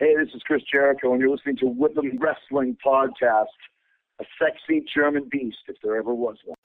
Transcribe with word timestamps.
Hey, 0.00 0.14
this 0.16 0.34
is 0.34 0.42
Chris 0.44 0.62
Jericho, 0.62 1.12
and 1.12 1.20
you're 1.20 1.28
listening 1.28 1.58
to 1.58 1.66
Whitlam 1.66 2.18
Wrestling 2.18 2.74
Podcast, 2.82 3.44
a 4.18 4.24
sexy 4.40 4.82
German 4.94 5.28
beast, 5.30 5.58
if 5.68 5.76
there 5.82 5.94
ever 5.94 6.14
was 6.14 6.38
one. 6.46 6.56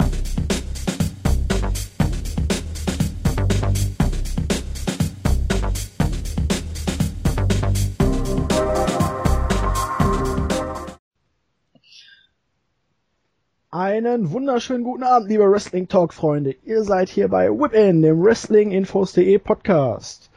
Einen 13.70 14.32
wunderschönen 14.32 14.86
guten 14.86 15.04
Abend, 15.04 15.30
liebe 15.30 15.52
Wrestling 15.52 15.90
Talk 15.90 16.14
Freunde. 16.14 16.56
Ihr 16.64 16.84
seid 16.84 17.10
hier 17.10 17.28
bei 17.28 17.50
Whip-In, 17.50 18.02
dem 18.02 18.24
Wrestlinginfos.de 18.24 19.38
Podcast. 19.40 20.32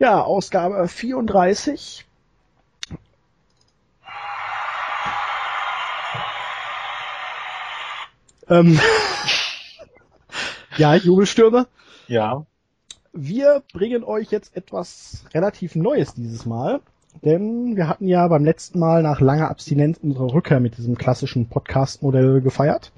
Ja, 0.00 0.20
Ausgabe 0.20 0.88
34. 0.88 2.09
Ähm, 8.50 8.78
ja, 10.76 10.94
Jubelstürme. 10.96 11.66
Ja. 12.08 12.44
Wir 13.12 13.62
bringen 13.72 14.04
euch 14.04 14.30
jetzt 14.30 14.56
etwas 14.56 15.24
relativ 15.32 15.76
Neues 15.76 16.14
dieses 16.14 16.46
Mal. 16.46 16.80
Denn 17.24 17.76
wir 17.76 17.88
hatten 17.88 18.06
ja 18.06 18.26
beim 18.28 18.44
letzten 18.44 18.78
Mal 18.78 19.02
nach 19.02 19.20
langer 19.20 19.50
Abstinenz 19.50 19.98
unsere 20.02 20.32
Rückkehr 20.32 20.60
mit 20.60 20.78
diesem 20.78 20.96
klassischen 20.96 21.48
Podcast-Modell 21.48 22.40
gefeiert 22.40 22.92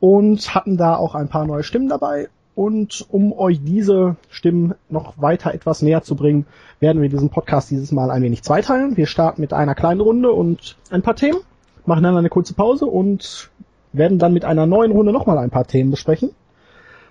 und 0.00 0.54
hatten 0.54 0.76
da 0.76 0.96
auch 0.96 1.14
ein 1.14 1.28
paar 1.28 1.46
neue 1.46 1.62
Stimmen 1.62 1.88
dabei. 1.88 2.28
Und 2.54 3.06
um 3.10 3.32
euch 3.32 3.60
diese 3.62 4.16
Stimmen 4.28 4.74
noch 4.88 5.20
weiter 5.20 5.54
etwas 5.54 5.82
näher 5.82 6.02
zu 6.02 6.14
bringen, 6.14 6.46
werden 6.78 7.02
wir 7.02 7.08
diesen 7.08 7.30
Podcast 7.30 7.70
dieses 7.70 7.90
Mal 7.90 8.10
ein 8.10 8.22
wenig 8.22 8.42
zweiteilen. 8.42 8.96
Wir 8.96 9.06
starten 9.06 9.40
mit 9.40 9.52
einer 9.52 9.74
kleinen 9.74 10.00
Runde 10.00 10.30
und 10.30 10.76
ein 10.90 11.02
paar 11.02 11.16
Themen, 11.16 11.38
machen 11.86 12.04
dann 12.04 12.16
eine 12.16 12.28
kurze 12.28 12.54
Pause 12.54 12.86
und 12.86 13.50
werden 13.96 14.18
dann 14.18 14.32
mit 14.32 14.44
einer 14.44 14.66
neuen 14.66 14.92
Runde 14.92 15.12
nochmal 15.12 15.38
ein 15.38 15.50
paar 15.50 15.66
Themen 15.66 15.90
besprechen. 15.90 16.30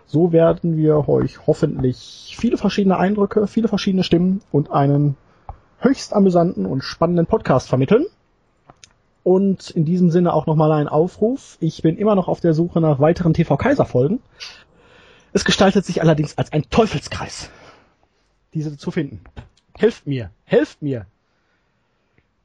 So 0.06 0.32
werden 0.32 0.78
wir 0.78 1.08
euch 1.08 1.48
hoffentlich 1.48 2.36
viele 2.38 2.58
verschiedene 2.58 2.98
Eindrücke, 2.98 3.48
viele 3.48 3.68
verschiedene 3.68 4.04
Stimmen 4.04 4.42
und 4.52 4.72
einen 4.72 5.16
höchst 5.80 6.14
amüsanten 6.14 6.66
und 6.66 6.84
spannenden 6.84 7.26
Podcast 7.26 7.68
vermitteln. 7.68 8.06
Und 9.24 9.70
in 9.70 9.86
diesem 9.86 10.12
Sinne 10.12 10.34
auch 10.34 10.46
nochmal 10.46 10.72
ein 10.74 10.90
Aufruf. 10.90 11.58
Ich 11.62 11.82
bin 11.82 11.98
immer 11.98 12.16
noch 12.16 12.28
auf 12.28 12.42
der 12.42 12.54
Suche 12.54 12.82
nach 12.82 13.00
weiteren 13.00 13.34
TV 13.34 13.56
Kaiser 13.56 13.86
Folgen. 13.86 14.20
Es 15.32 15.46
gestaltet 15.46 15.86
sich 15.86 16.02
allerdings 16.02 16.38
als 16.38 16.52
ein 16.52 16.70
Teufelskreis, 16.70 17.50
diese 18.54 18.78
zu 18.78 18.92
finden. 18.92 19.22
Helft 19.76 20.06
mir, 20.06 20.30
helft 20.44 20.82
mir. 20.82 21.08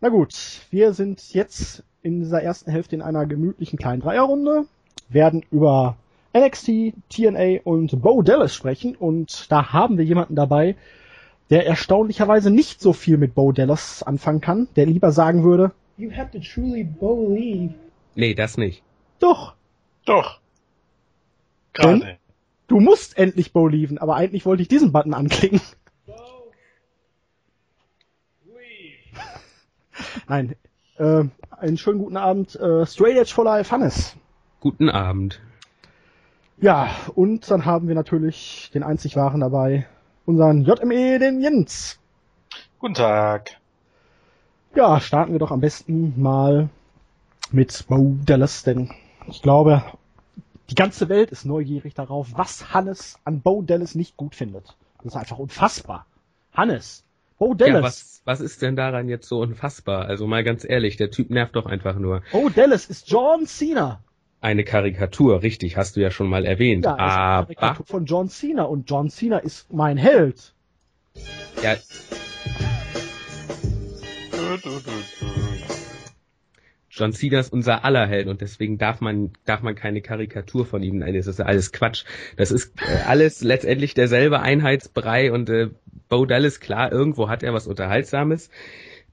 Na 0.00 0.08
gut, 0.08 0.34
wir 0.70 0.94
sind 0.94 1.34
jetzt 1.34 1.82
in 2.08 2.20
dieser 2.20 2.42
ersten 2.42 2.70
Hälfte 2.70 2.96
in 2.96 3.02
einer 3.02 3.26
gemütlichen 3.26 3.78
kleinen 3.78 4.02
Dreierrunde, 4.02 4.66
werden 5.08 5.44
über 5.50 5.96
NXT, 6.36 6.92
TNA 7.08 7.60
und 7.64 8.02
Bo 8.02 8.22
Dallas 8.22 8.54
sprechen 8.54 8.96
und 8.96 9.50
da 9.50 9.72
haben 9.72 9.98
wir 9.98 10.04
jemanden 10.04 10.34
dabei, 10.34 10.76
der 11.50 11.66
erstaunlicherweise 11.66 12.50
nicht 12.50 12.80
so 12.80 12.92
viel 12.92 13.16
mit 13.16 13.34
Bo 13.34 13.52
Dallas 13.52 14.02
anfangen 14.02 14.40
kann, 14.40 14.68
der 14.76 14.86
lieber 14.86 15.12
sagen 15.12 15.44
würde, 15.44 15.72
You 15.96 16.12
have 16.12 16.30
to 16.30 16.38
truly 16.38 16.84
believe. 16.84 17.74
Nee, 18.14 18.34
das 18.34 18.56
nicht. 18.56 18.84
Doch. 19.18 19.54
Doch. 20.04 20.38
Gerade. 21.72 21.98
Denn 21.98 22.16
du 22.68 22.78
musst 22.78 23.18
endlich 23.18 23.52
believen, 23.52 23.98
aber 23.98 24.14
eigentlich 24.14 24.46
wollte 24.46 24.62
ich 24.62 24.68
diesen 24.68 24.92
Button 24.92 25.12
anklicken. 25.12 25.60
Nein. 30.28 30.54
Äh, 30.98 31.24
einen 31.60 31.76
schönen 31.76 31.98
guten 31.98 32.16
Abend. 32.16 32.54
Äh, 32.56 32.86
Straight 32.86 33.16
Edge 33.16 33.32
for 33.34 33.44
Life, 33.44 33.70
Hannes. 33.70 34.16
Guten 34.60 34.88
Abend. 34.88 35.40
Ja, 36.60 36.90
und 37.14 37.50
dann 37.50 37.64
haben 37.64 37.88
wir 37.88 37.94
natürlich 37.94 38.70
den 38.74 38.82
einzig 38.82 39.14
wahren 39.16 39.40
dabei, 39.40 39.86
unseren 40.26 40.64
JME, 40.64 41.18
den 41.18 41.40
Jens. 41.40 41.98
Guten 42.80 42.94
Tag. 42.94 43.58
Ja, 44.74 45.00
starten 45.00 45.32
wir 45.32 45.38
doch 45.38 45.52
am 45.52 45.60
besten 45.60 46.20
mal 46.20 46.68
mit 47.52 47.86
Bo 47.88 48.16
Dallas, 48.24 48.64
denn 48.64 48.90
ich 49.26 49.42
glaube, 49.42 49.84
die 50.70 50.74
ganze 50.74 51.08
Welt 51.08 51.30
ist 51.30 51.44
neugierig 51.44 51.94
darauf, 51.94 52.28
was 52.34 52.74
Hannes 52.74 53.18
an 53.24 53.40
Bo 53.40 53.62
Dallas 53.62 53.94
nicht 53.94 54.16
gut 54.16 54.34
findet. 54.34 54.76
Das 54.98 55.14
ist 55.14 55.16
einfach 55.16 55.38
unfassbar. 55.38 56.06
Hannes, 56.52 57.04
Bo 57.38 57.54
Dallas. 57.54 57.74
Ja, 57.74 57.82
was, 57.82 58.22
was 58.24 58.40
ist 58.40 58.62
denn 58.62 58.76
daran 58.76 59.08
jetzt 59.08 59.28
so 59.28 59.40
unfassbar? 59.40 60.06
Also 60.06 60.26
mal 60.26 60.42
ganz 60.42 60.64
ehrlich, 60.68 60.96
der 60.96 61.10
Typ 61.10 61.30
nervt 61.30 61.56
doch 61.56 61.66
einfach 61.66 61.96
nur. 61.96 62.22
Bo 62.32 62.48
Dallas 62.48 62.86
ist 62.86 63.08
John 63.10 63.46
Cena. 63.46 64.02
Eine 64.40 64.64
Karikatur, 64.64 65.42
richtig, 65.42 65.76
hast 65.76 65.96
du 65.96 66.00
ja 66.00 66.10
schon 66.10 66.28
mal 66.28 66.44
erwähnt. 66.44 66.84
Ja, 66.84 66.96
aber 66.96 67.46
eine 67.46 67.54
Karikatur 67.54 67.86
von 67.86 68.04
John 68.04 68.28
Cena 68.28 68.64
und 68.64 68.90
John 68.90 69.08
Cena 69.08 69.38
ist 69.38 69.72
mein 69.72 69.96
Held. 69.96 70.52
Ja. 71.62 71.76
John 76.98 77.12
Cena 77.12 77.38
ist 77.38 77.52
unser 77.52 77.84
aller 77.84 78.06
Held 78.06 78.26
und 78.26 78.40
deswegen 78.40 78.78
darf 78.78 79.00
man 79.00 79.32
darf 79.44 79.62
man 79.62 79.74
keine 79.74 80.00
Karikatur 80.00 80.66
von 80.66 80.82
ihm. 80.82 80.98
Nein, 80.98 81.14
das 81.14 81.26
ist 81.26 81.40
alles 81.40 81.72
Quatsch. 81.72 82.04
Das 82.36 82.50
ist 82.50 82.72
äh, 82.80 83.04
alles 83.06 83.42
letztendlich 83.42 83.94
derselbe 83.94 84.40
Einheitsbrei 84.40 85.32
und 85.32 85.48
äh, 85.50 85.68
Bo 86.08 86.24
Dallas 86.24 86.60
klar, 86.60 86.90
irgendwo 86.90 87.28
hat 87.28 87.42
er 87.42 87.52
was 87.52 87.66
Unterhaltsames 87.66 88.50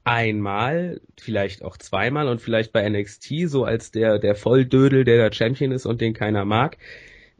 einmal, 0.04 1.00
vielleicht 1.20 1.64
auch 1.64 1.76
zweimal 1.76 2.28
und 2.28 2.40
vielleicht 2.40 2.72
bei 2.72 2.88
NXT 2.88 3.48
so 3.48 3.64
als 3.64 3.90
der 3.90 4.18
der 4.18 4.36
Volldödel, 4.36 5.04
der 5.04 5.16
der 5.16 5.32
Champion 5.32 5.72
ist 5.72 5.84
und 5.84 6.00
den 6.00 6.14
keiner 6.14 6.44
mag. 6.44 6.78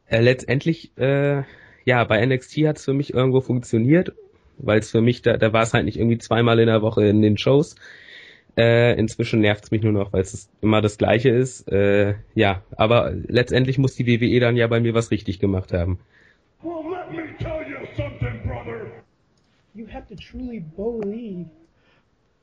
Äh, 0.08 0.20
letztendlich, 0.20 0.96
äh, 0.98 1.42
ja, 1.84 2.04
bei 2.04 2.24
NXT 2.24 2.58
hat 2.66 2.76
es 2.78 2.84
für 2.84 2.94
mich 2.94 3.14
irgendwo 3.14 3.40
funktioniert, 3.40 4.12
weil 4.58 4.78
es 4.80 4.90
für 4.90 5.00
mich, 5.00 5.22
da, 5.22 5.36
da 5.36 5.52
war 5.52 5.62
es 5.62 5.74
halt 5.74 5.84
nicht 5.84 5.98
irgendwie 5.98 6.18
zweimal 6.18 6.58
in 6.60 6.66
der 6.66 6.82
Woche 6.82 7.04
in 7.06 7.22
den 7.22 7.38
Shows. 7.38 7.76
Äh, 8.56 8.98
inzwischen 8.98 9.40
nervt 9.40 9.64
es 9.64 9.70
mich 9.70 9.82
nur 9.82 9.92
noch, 9.92 10.12
weil 10.12 10.22
es 10.22 10.48
immer 10.62 10.80
das 10.80 10.96
Gleiche 10.96 11.28
ist. 11.28 11.70
Äh, 11.70 12.14
ja, 12.34 12.62
aber 12.76 13.12
letztendlich 13.12 13.78
muss 13.78 13.94
die 13.94 14.06
WWE 14.06 14.40
dann 14.40 14.56
ja 14.56 14.66
bei 14.66 14.80
mir 14.80 14.94
was 14.94 15.10
richtig 15.10 15.38
gemacht 15.38 15.72
haben. 15.72 15.98
Well, 16.62 16.82
let 16.90 17.12
me 17.12 17.36
tell 17.38 17.62
you 17.68 17.86
something, 17.96 18.40
brother. 18.44 18.86
You 19.74 19.86
have 19.92 20.06
to 20.08 20.14
truly 20.14 20.64
believe 20.74 21.50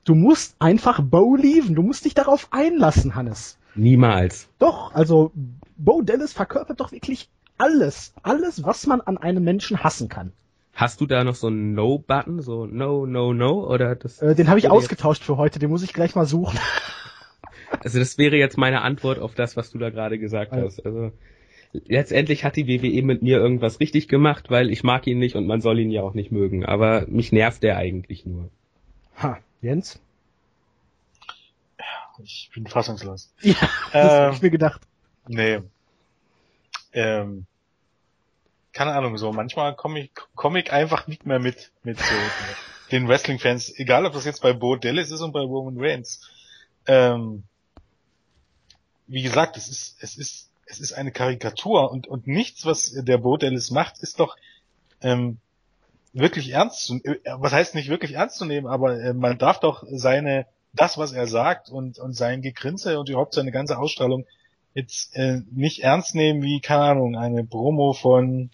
Du 0.04 0.16
musst 0.16 0.56
einfach 0.60 1.02
Bo 1.02 1.36
lieben. 1.36 1.76
Du 1.76 1.82
musst 1.82 2.04
dich 2.04 2.14
darauf 2.14 2.48
einlassen, 2.52 3.16
Hannes. 3.16 3.58
Niemals. 3.76 4.50
Doch, 4.60 4.94
also 4.94 5.32
Bo 5.78 6.02
Dallas 6.02 6.34
verkörpert 6.34 6.82
doch 6.82 6.92
wirklich 6.92 7.30
alles. 7.58 8.14
Alles, 8.22 8.66
was 8.66 8.86
man 8.86 9.00
an 9.02 9.18
einem 9.18 9.44
Menschen 9.44 9.84
hassen 9.84 10.10
kann. 10.10 10.34
Hast 10.74 11.02
du 11.02 11.06
da 11.06 11.24
noch 11.24 11.36
so 11.36 11.48
einen 11.48 11.74
No-Button? 11.74 12.42
So 12.42 12.66
No, 12.66 13.06
No, 13.06 13.34
No? 13.34 13.68
Oder 13.68 13.96
das? 13.96 14.22
Äh, 14.22 14.36
den 14.36 14.50
habe 14.50 14.60
ich 14.60 14.70
ausgetauscht 14.70 15.24
für 15.24 15.38
heute. 15.38 15.60
Den 15.60 15.70
muss 15.70 15.84
ich 15.84 15.94
gleich 15.94 16.16
mal 16.16 16.26
suchen. 16.26 16.60
Also 17.80 17.98
das 17.98 18.20
wäre 18.20 18.38
jetzt 18.38 18.56
meine 18.56 18.82
Antwort 18.84 19.18
auf 19.18 19.34
das, 19.34 19.58
was 19.58 19.72
du 19.72 19.80
da 19.80 19.90
gerade 19.90 20.20
gesagt 20.20 20.54
also. 20.54 20.68
hast. 20.68 20.86
Also 20.86 21.12
letztendlich 21.74 22.46
hat 22.46 22.56
die 22.56 22.68
WWE 22.68 23.02
mit 23.02 23.24
mir 23.24 23.38
irgendwas 23.38 23.80
richtig 23.80 24.08
gemacht, 24.08 24.50
weil 24.50 24.70
ich 24.70 24.84
mag 24.84 25.08
ihn 25.08 25.18
nicht 25.18 25.36
und 25.36 25.48
man 25.48 25.60
soll 25.60 25.80
ihn 25.80 25.90
ja 25.90 26.02
auch 26.02 26.14
nicht 26.14 26.32
mögen. 26.32 26.66
Aber 26.66 27.06
mich 27.08 27.32
nervt 27.32 27.64
der 27.64 27.78
eigentlich 27.78 28.26
nur. 28.26 28.50
Ha, 29.18 29.40
Jens? 29.62 30.00
Ich 32.24 32.52
bin 32.54 32.68
fassungslos. 32.68 33.34
Ja, 33.42 33.56
das 33.92 34.14
ähm, 34.14 34.20
habe 34.20 34.36
ich 34.36 34.42
mir 34.44 34.52
gedacht. 34.52 34.82
Nee. 35.28 35.60
Ähm, 36.94 37.46
keine 38.74 38.94
Ahnung, 38.94 39.18
so 39.18 39.32
manchmal 39.32 39.76
komme 39.76 40.02
ich, 40.02 40.12
komm 40.36 40.56
ich 40.56 40.72
einfach 40.72 41.08
nicht 41.08 41.26
mehr 41.26 41.40
mit, 41.40 41.72
mit 41.84 42.00
so 42.00 42.16
den 42.92 43.08
Wrestling-Fans, 43.08 43.78
egal 43.78 44.06
ob 44.06 44.14
das 44.14 44.26
jetzt 44.26 44.42
bei 44.42 44.54
Bo 44.54 44.76
Dallas 44.76 45.12
ist 45.12 45.22
und 45.22 45.32
bei 45.32 45.40
Roman 45.42 45.76
Reigns. 45.78 46.22
Ähm, 46.86 47.44
wie 49.08 49.22
gesagt, 49.22 49.58
es 49.58 49.70
ist, 49.70 49.98
es 50.02 50.18
ist, 50.18 50.50
es 50.66 50.80
ist 50.80 50.94
eine 50.94 51.12
Karikatur 51.12 51.92
und, 51.92 52.08
und 52.08 52.28
nichts, 52.28 52.66
was 52.66 52.92
der 52.92 53.18
Bo 53.20 53.38
Dallas 53.38 53.72
macht, 53.72 54.00
ist 54.00 54.20
doch 54.20 54.36
ähm, 55.02 55.38
wirklich 56.14 56.50
ernst 56.50 56.86
zu, 56.86 56.96
äh, 57.04 57.20
was 57.38 57.54
heißt 57.54 57.76
nicht 57.76 57.90
wirklich 57.90 58.14
ernst 58.14 58.38
zu 58.38 58.46
nehmen, 58.46 58.68
aber 58.68 59.00
äh, 59.00 59.14
man 59.14 59.38
darf 59.38 59.60
doch 59.60 59.84
seine, 59.90 60.48
das, 60.74 60.98
was 60.98 61.12
er 61.12 61.28
sagt 61.28 61.70
und, 61.70 62.00
und 62.00 62.14
sein 62.14 62.42
Gegrinse 62.42 63.00
und 63.00 63.10
überhaupt 63.10 63.34
seine 63.34 63.52
ganze 63.52 63.78
Ausstrahlung 63.78 64.26
jetzt 64.74 65.16
äh, 65.16 65.42
nicht 65.52 65.84
ernst 65.84 66.16
nehmen 66.16 66.42
wie, 66.42 66.60
keine 66.60 66.84
Ahnung, 66.84 67.16
eine 67.16 67.44
Promo 67.44 67.94
von, 67.94 68.50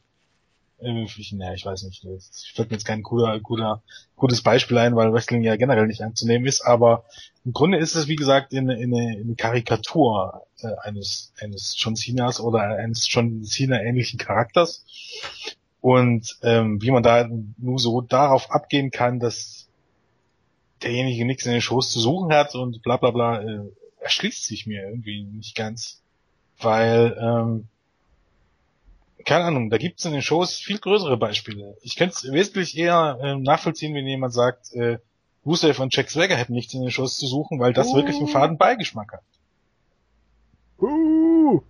ich, 0.81 1.33
na, 1.33 1.53
ich 1.53 1.65
weiß 1.65 1.83
nicht, 1.83 2.03
es 2.03 2.45
fällt 2.53 2.69
mir 2.69 2.77
jetzt 2.77 2.85
kein 2.85 3.03
cooler, 3.03 3.39
cooler, 3.39 3.81
gutes 4.15 4.41
Beispiel 4.41 4.77
ein, 4.77 4.95
weil 4.95 5.13
Wrestling 5.13 5.43
ja 5.43 5.55
generell 5.55 5.87
nicht 5.87 6.01
ernst 6.01 6.19
zu 6.19 6.27
nehmen 6.27 6.45
ist, 6.45 6.61
aber 6.61 7.05
im 7.45 7.53
Grunde 7.53 7.77
ist 7.77 7.95
es, 7.95 8.07
wie 8.07 8.15
gesagt, 8.15 8.53
eine, 8.53 8.75
eine, 8.75 9.17
eine 9.19 9.35
Karikatur 9.35 10.45
äh, 10.61 10.73
eines, 10.81 11.33
eines 11.39 11.75
John 11.77 11.95
Cenas 11.95 12.39
oder 12.39 12.61
eines 12.61 13.11
John 13.11 13.43
Cena 13.43 13.81
ähnlichen 13.81 14.19
Charakters 14.19 14.85
und 15.81 16.37
ähm, 16.43 16.81
wie 16.81 16.91
man 16.91 17.03
da 17.03 17.29
nur 17.57 17.79
so 17.79 18.01
darauf 18.01 18.51
abgehen 18.51 18.91
kann, 18.91 19.19
dass 19.19 19.67
derjenige 20.81 21.25
nichts 21.25 21.45
in 21.45 21.51
den 21.51 21.61
Shows 21.61 21.91
zu 21.91 21.99
suchen 21.99 22.33
hat 22.33 22.55
und 22.55 22.81
bla 22.81 22.97
bla 22.97 23.11
bla, 23.11 23.41
äh, 23.41 23.61
erschließt 23.99 24.45
sich 24.45 24.65
mir 24.65 24.83
irgendwie 24.83 25.23
nicht 25.23 25.55
ganz. 25.55 26.01
Weil, 26.59 27.17
ähm, 27.19 27.67
keine 29.25 29.45
Ahnung, 29.45 29.69
da 29.69 29.77
gibt's 29.77 30.05
in 30.05 30.13
den 30.13 30.21
Shows 30.21 30.55
viel 30.55 30.79
größere 30.79 31.17
Beispiele. 31.17 31.75
Ich 31.81 31.95
könnte 31.95 32.15
es 32.15 32.31
wesentlich 32.31 32.77
eher 32.77 33.17
äh, 33.21 33.35
nachvollziehen, 33.35 33.93
wenn 33.93 34.07
jemand 34.07 34.33
sagt, 34.33 34.73
äh, 34.73 34.99
Rusev 35.45 35.79
und 35.81 35.95
Jack 35.95 36.09
Swagger 36.09 36.35
hätten 36.35 36.53
nichts 36.53 36.73
in 36.73 36.81
den 36.81 36.91
Shows 36.91 37.17
zu 37.17 37.25
suchen, 37.27 37.59
weil 37.59 37.73
das 37.73 37.87
Oh. 37.89 37.95
wirklich 37.95 38.17
einen 38.17 38.27
faden 38.27 38.57
Beigeschmack 38.57 39.13
hat. 39.13 39.21
Uh, 40.81 41.61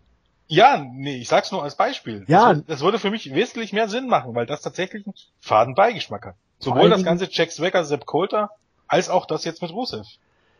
Ja, 0.47 0.83
nee, 0.91 1.17
ich 1.17 1.27
sag's 1.27 1.51
nur 1.51 1.63
als 1.63 1.75
Beispiel. 1.75 2.25
Ja. 2.27 2.53
Das, 2.53 2.65
das 2.65 2.81
würde 2.81 2.99
für 2.99 3.11
mich 3.11 3.33
wesentlich 3.33 3.71
mehr 3.73 3.87
Sinn 3.87 4.07
machen, 4.07 4.33
weil 4.35 4.45
das 4.45 4.61
tatsächlich 4.61 5.05
einen 5.05 5.13
faden 5.39 5.75
Beigeschmack 5.75 6.25
hat. 6.25 6.35
Sowohl 6.59 6.89
das 6.89 7.03
ganze 7.03 7.27
Jack 7.31 7.51
Swagger, 7.51 7.85
Sepp 7.85 8.05
Coulter, 8.05 8.49
als 8.87 9.09
auch 9.09 9.25
das 9.25 9.45
jetzt 9.45 9.61
mit 9.61 9.71
Rusev. 9.71 10.05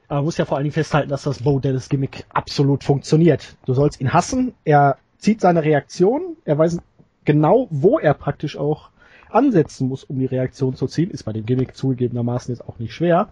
aber 0.08 0.18
man 0.18 0.26
muss 0.26 0.38
ja 0.38 0.46
vor 0.46 0.58
allen 0.58 0.64
Dingen 0.66 0.74
festhalten, 0.74 1.10
dass 1.10 1.24
das 1.24 1.44
Bo 1.44 1.60
Dallas 1.60 1.90
Gimmick 1.90 2.24
absolut 2.30 2.84
funktioniert. 2.84 3.56
Du 3.66 3.74
sollst 3.74 4.00
ihn 4.00 4.14
hassen, 4.14 4.54
er 4.64 4.98
zieht 5.20 5.42
seine 5.42 5.64
Reaktion, 5.64 6.38
er 6.46 6.58
weiß 6.58 6.80
genau, 7.26 7.68
wo 7.70 8.00
er 8.00 8.14
praktisch 8.14 8.58
auch 8.58 8.90
ansetzen 9.30 9.88
muss, 9.88 10.04
um 10.04 10.18
die 10.18 10.26
Reaktion 10.26 10.76
zu 10.76 10.88
ziehen. 10.88 11.12
Ist 11.12 11.24
bei 11.24 11.34
dem 11.34 11.46
Gimmick 11.46 11.76
zugegebenermaßen 11.76 12.54
jetzt 12.54 12.68
auch 12.68 12.80
nicht 12.80 12.94
schwer. 12.94 13.30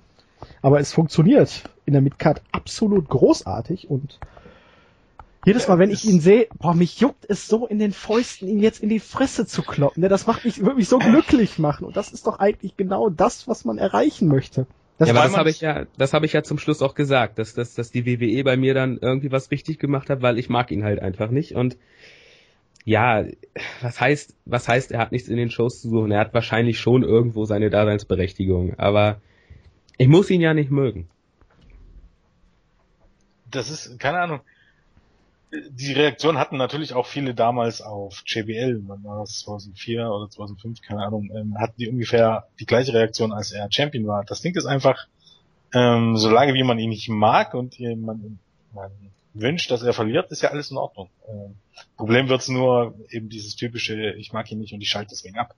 Aber 0.62 0.80
es 0.80 0.94
funktioniert 0.94 1.64
in 1.86 1.94
der 1.94 2.02
Midcard 2.02 2.44
absolut 2.52 3.10
großartig 3.10 3.90
und 3.90 4.20
jedes 5.46 5.68
Mal, 5.70 5.80
wenn 5.80 5.92
ich 5.92 6.04
ihn 6.04 6.20
sehe, 6.20 6.48
boah, 6.60 6.74
mich 6.74 7.00
juckt 7.00 7.26
es 7.30 7.48
so 7.48 7.66
in 7.68 7.80
den 7.80 7.94
Fäusten, 7.94 8.50
ihn 8.50 8.60
jetzt 8.60 8.84
in 8.84 8.90
die 8.90 9.00
Fresse 9.00 9.46
zu 9.46 9.62
kloppen. 9.62 10.02
Ne? 10.02 10.10
Das 10.10 10.28
macht 10.28 10.44
mich, 10.44 10.60
würde 10.60 10.76
mich 10.76 10.90
so 10.90 10.98
glücklich 11.00 11.58
machen. 11.58 11.86
Und 11.86 11.96
das 11.96 12.12
ist 12.12 12.28
doch 12.28 12.40
eigentlich 12.40 12.76
genau 12.76 13.10
das, 13.10 13.48
was 13.48 13.64
man 13.64 13.78
erreichen 13.78 14.28
möchte. 14.28 14.68
Das 14.98 15.10
ja, 15.10 15.16
aber 15.16 15.24
das 15.26 15.38
habe 15.38 15.50
ich 15.50 15.62
ja, 15.62 15.86
das 15.98 16.14
habe 16.14 16.26
ich 16.26 16.34
ja 16.34 16.42
zum 16.42 16.58
Schluss 16.58 16.82
auch 16.82 16.96
gesagt, 16.96 17.38
dass, 17.38 17.54
dass, 17.54 17.76
dass 17.76 17.92
die 17.92 18.06
WWE 18.06 18.44
bei 18.44 18.58
mir 18.58 18.74
dann 18.74 18.98
irgendwie 19.00 19.32
was 19.32 19.52
richtig 19.52 19.80
gemacht 19.80 20.10
hat, 20.10 20.22
weil 20.22 20.40
ich 20.40 20.50
mag 20.50 20.72
ihn 20.72 20.84
halt 20.84 21.00
einfach 21.00 21.30
nicht 21.30 21.54
und 21.54 21.78
ja, 22.84 23.26
was 23.82 24.00
heißt, 24.00 24.34
was 24.46 24.68
heißt, 24.68 24.94
er 24.94 25.00
hat 25.00 25.12
nichts 25.12 25.28
in 25.28 25.36
den 25.36 25.52
Shows 25.52 25.82
zu 25.82 25.90
suchen? 25.90 26.10
Er 26.10 26.22
hat 26.22 26.34
wahrscheinlich 26.34 26.80
schon 26.80 27.04
irgendwo 27.04 27.44
seine 27.44 27.70
Daseinsberechtigung, 27.70 28.80
aber 28.80 29.20
ich 29.98 30.08
muss 30.08 30.30
ihn 30.30 30.40
ja 30.40 30.54
nicht 30.54 30.72
mögen. 30.72 31.10
Das 33.52 33.70
ist, 33.70 34.00
keine 34.00 34.20
Ahnung. 34.20 34.40
Die 35.52 35.94
Reaktion 35.94 36.38
hatten 36.38 36.58
natürlich 36.58 36.94
auch 36.94 37.06
viele 37.06 37.34
damals 37.34 37.82
auf 37.82 38.24
JBL, 38.26 38.82
wann 38.88 39.04
war 39.04 39.20
das 39.20 39.40
2004 39.40 40.10
oder 40.10 40.30
2005, 40.30 40.82
keine 40.82 41.04
Ahnung, 41.04 41.32
ähm, 41.34 41.58
hatten 41.58 41.76
die 41.78 41.88
ungefähr 41.88 42.48
die 42.60 42.66
gleiche 42.66 42.94
Reaktion, 42.94 43.32
als 43.32 43.52
er 43.52 43.72
Champion 43.72 44.08
war. 44.08 44.26
Das 44.26 44.42
Ding 44.42 44.56
ist 44.56 44.66
einfach, 44.66 45.08
ähm, 45.74 46.18
solange 46.18 46.54
wie 46.54 46.64
man 46.64 46.80
ihn 46.80 46.90
nicht 46.90 47.08
mag 47.08 47.54
und 47.54 47.80
man, 47.80 48.40
man 48.74 48.92
wünscht, 49.34 49.72
dass 49.72 49.84
er 49.84 49.94
verliert, 49.94 50.32
ist 50.32 50.42
ja 50.42 50.50
alles 50.50 50.72
in 50.72 50.78
Ordnung. 50.78 51.10
Ähm, 51.30 51.56
Problem 51.96 52.30
wird's 52.30 52.50
nur 52.50 52.96
eben 53.10 53.30
dieses 53.30 53.56
typische, 53.56 54.12
ich 54.14 54.34
mag 54.34 54.52
ihn 54.52 54.60
nicht 54.60 54.74
und 54.74 54.82
ich 54.82 54.90
schalte 54.90 55.10
deswegen 55.12 55.38
ab. 55.38 55.56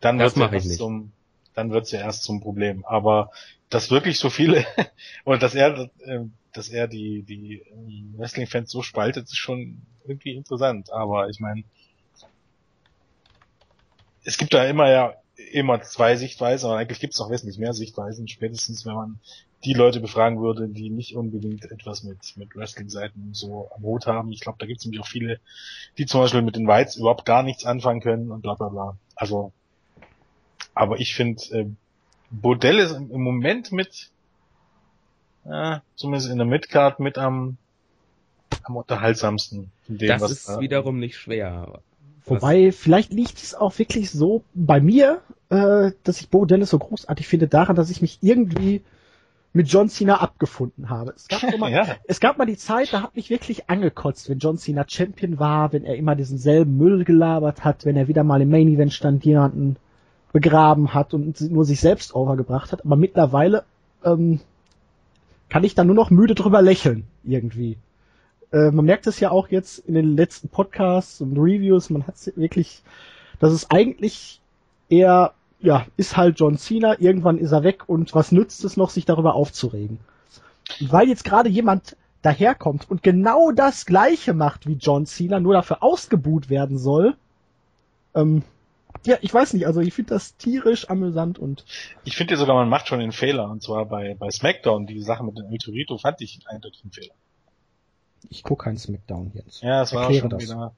Dann 0.00 0.18
Das 0.18 0.36
wird's 0.36 0.52
ja 0.52 0.52
erst 0.52 0.76
zum, 0.76 1.12
dann 1.54 1.70
wird's 1.70 1.90
ja 1.92 2.00
erst 2.00 2.24
zum 2.24 2.40
Problem. 2.40 2.84
Aber 2.84 3.30
dass 3.68 3.90
wirklich 3.90 4.18
so 4.18 4.30
viele 4.30 4.64
oder 5.24 5.38
dass 5.38 5.54
er, 5.54 5.90
ähm, 6.04 6.32
dass 6.58 6.68
er 6.68 6.88
die 6.88 7.22
die 7.22 7.62
ähm, 7.72 8.14
Wrestling-Fans 8.16 8.70
so 8.70 8.82
spaltet, 8.82 9.26
ist 9.26 9.36
schon 9.36 9.82
irgendwie 10.06 10.34
interessant. 10.34 10.92
Aber 10.92 11.28
ich 11.28 11.40
meine, 11.40 11.64
es 14.24 14.36
gibt 14.36 14.52
da 14.52 14.64
immer 14.64 14.90
ja 14.90 15.14
immer 15.52 15.80
zwei 15.82 16.16
Sichtweisen, 16.16 16.66
aber 16.66 16.78
eigentlich 16.78 17.00
gibt 17.00 17.14
es 17.14 17.20
noch 17.20 17.30
wesentlich 17.30 17.58
mehr 17.58 17.72
Sichtweisen, 17.72 18.26
spätestens 18.26 18.84
wenn 18.84 18.94
man 18.94 19.20
die 19.64 19.72
Leute 19.72 20.00
befragen 20.00 20.40
würde, 20.40 20.68
die 20.68 20.90
nicht 20.90 21.16
unbedingt 21.16 21.64
etwas 21.64 22.04
mit, 22.04 22.36
mit 22.36 22.54
Wrestling-Seiten 22.54 23.34
so 23.34 23.70
am 23.74 23.82
Hut 23.82 24.06
haben. 24.06 24.30
Ich 24.30 24.40
glaube, 24.40 24.58
da 24.58 24.66
gibt 24.66 24.80
es 24.80 24.84
nämlich 24.84 25.00
auch 25.00 25.06
viele, 25.06 25.40
die 25.96 26.06
zum 26.06 26.20
Beispiel 26.20 26.42
mit 26.42 26.56
den 26.56 26.68
Whites 26.68 26.96
überhaupt 26.96 27.24
gar 27.24 27.42
nichts 27.42 27.64
anfangen 27.64 28.00
können 28.00 28.30
und 28.30 28.42
bla 28.42 28.54
bla 28.54 28.68
bla. 28.68 28.96
Also, 29.16 29.52
aber 30.74 31.00
ich 31.00 31.14
finde, 31.14 31.42
äh, 31.50 31.66
Bodell 32.30 32.78
ist 32.78 32.92
im 32.92 33.22
Moment 33.22 33.72
mit, 33.72 34.10
äh, 35.44 35.78
zumindest 35.96 36.30
in 36.30 36.38
der 36.38 36.46
Midcard 36.46 37.00
mit 37.00 37.18
am, 37.18 37.56
am 38.64 38.76
unterhaltsamsten. 38.76 39.70
Von 39.86 39.98
dem, 39.98 40.08
Das 40.08 40.22
was 40.22 40.30
ist 40.32 40.48
da- 40.48 40.60
wiederum 40.60 40.98
nicht 40.98 41.16
schwer. 41.16 41.80
Wobei, 42.26 42.72
vielleicht 42.72 43.12
liegt 43.12 43.38
es 43.38 43.54
auch 43.54 43.78
wirklich 43.78 44.10
so 44.10 44.42
bei 44.54 44.80
mir, 44.80 45.22
äh, 45.48 45.92
dass 46.04 46.20
ich 46.20 46.28
Bo 46.28 46.44
Dennis 46.44 46.70
so 46.70 46.78
großartig 46.78 47.26
finde, 47.26 47.48
daran, 47.48 47.74
dass 47.74 47.88
ich 47.88 48.02
mich 48.02 48.18
irgendwie 48.20 48.82
mit 49.54 49.68
John 49.68 49.88
Cena 49.88 50.20
abgefunden 50.20 50.90
habe. 50.90 51.14
Es 51.16 51.26
gab, 51.28 51.40
mal, 51.58 51.72
ja, 51.72 51.96
es 52.06 52.20
gab 52.20 52.36
mal 52.36 52.44
die 52.44 52.58
Zeit, 52.58 52.92
da 52.92 53.02
hat 53.02 53.16
mich 53.16 53.30
wirklich 53.30 53.70
angekotzt, 53.70 54.28
wenn 54.28 54.38
John 54.40 54.58
Cena 54.58 54.84
Champion 54.86 55.38
war, 55.38 55.72
wenn 55.72 55.84
er 55.84 55.96
immer 55.96 56.14
diesen 56.16 56.36
selben 56.36 56.76
Müll 56.76 57.04
gelabert 57.04 57.64
hat, 57.64 57.86
wenn 57.86 57.96
er 57.96 58.08
wieder 58.08 58.24
mal 58.24 58.42
im 58.42 58.50
Main 58.50 58.68
Event 58.68 58.92
stand, 58.92 59.24
jemanden 59.24 59.76
begraben 60.34 60.92
hat 60.92 61.14
und 61.14 61.40
nur 61.40 61.64
sich 61.64 61.80
selbst 61.80 62.14
overgebracht 62.14 62.72
hat. 62.72 62.84
Aber 62.84 62.96
mittlerweile 62.96 63.64
ähm, 64.04 64.40
kann 65.48 65.64
ich 65.64 65.74
da 65.74 65.84
nur 65.84 65.94
noch 65.94 66.10
müde 66.10 66.34
drüber 66.34 66.62
lächeln, 66.62 67.04
irgendwie. 67.24 67.78
Äh, 68.52 68.70
man 68.70 68.84
merkt 68.84 69.06
es 69.06 69.20
ja 69.20 69.30
auch 69.30 69.48
jetzt 69.48 69.78
in 69.78 69.94
den 69.94 70.16
letzten 70.16 70.48
Podcasts 70.48 71.20
und 71.20 71.36
Reviews, 71.38 71.90
man 71.90 72.06
hat 72.06 72.14
wirklich, 72.36 72.82
dass 73.40 73.52
es 73.52 73.70
eigentlich 73.70 74.40
eher, 74.88 75.32
ja, 75.60 75.86
ist 75.96 76.16
halt 76.16 76.38
John 76.38 76.56
Cena, 76.58 76.98
irgendwann 77.00 77.38
ist 77.38 77.52
er 77.52 77.62
weg 77.62 77.88
und 77.88 78.14
was 78.14 78.32
nützt 78.32 78.64
es 78.64 78.76
noch, 78.76 78.90
sich 78.90 79.04
darüber 79.04 79.34
aufzuregen? 79.34 79.98
Weil 80.80 81.08
jetzt 81.08 81.24
gerade 81.24 81.48
jemand 81.48 81.96
daherkommt 82.22 82.90
und 82.90 83.02
genau 83.02 83.52
das 83.52 83.86
gleiche 83.86 84.34
macht 84.34 84.66
wie 84.66 84.74
John 84.74 85.06
Cena, 85.06 85.40
nur 85.40 85.54
dafür 85.54 85.82
ausgebuht 85.82 86.50
werden 86.50 86.78
soll, 86.78 87.14
ähm, 88.14 88.42
ja, 89.04 89.16
ich 89.20 89.32
weiß 89.32 89.54
nicht, 89.54 89.66
also 89.66 89.80
ich 89.80 89.94
finde 89.94 90.14
das 90.14 90.36
tierisch 90.36 90.90
amüsant 90.90 91.38
und 91.38 91.64
ich 92.04 92.16
finde 92.16 92.34
ja 92.34 92.38
sogar, 92.38 92.56
man 92.56 92.68
macht 92.68 92.88
schon 92.88 93.00
den 93.00 93.12
Fehler, 93.12 93.50
und 93.50 93.62
zwar 93.62 93.86
bei, 93.86 94.14
bei 94.14 94.30
SmackDown, 94.30 94.86
die 94.86 95.00
Sache 95.00 95.24
mit 95.24 95.38
dem 95.38 95.46
El 95.50 95.58
Torito 95.58 95.98
fand 95.98 96.20
ich 96.20 96.40
eindeutig 96.46 96.82
einen 96.82 96.92
Fehler. 96.92 97.14
ich 98.28 98.42
gucke 98.42 98.64
keinen 98.64 98.78
Smackdown 98.78 99.32
jetzt. 99.34 99.62
Ja, 99.62 99.82
es 99.82 99.92
war 99.94 100.02
Erkläre 100.02 100.20
schon 100.20 100.30
das. 100.30 100.42
wieder. 100.42 100.74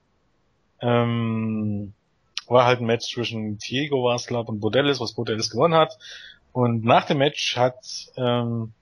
Ähm, 0.80 1.92
war 2.46 2.66
halt 2.66 2.80
ein 2.80 2.86
Match 2.86 3.12
zwischen 3.12 3.58
Diego 3.58 4.04
war 4.04 4.16
es, 4.16 4.26
glaub, 4.26 4.48
und 4.48 4.60
Bodellis, 4.60 5.00
was 5.00 5.12
Bodellis 5.12 5.50
gewonnen 5.50 5.74
hat. 5.74 5.98
Und 6.52 6.84
nach 6.84 7.06
dem 7.06 7.18
Match 7.18 7.56
hat 7.56 8.10
ähm, 8.16 8.72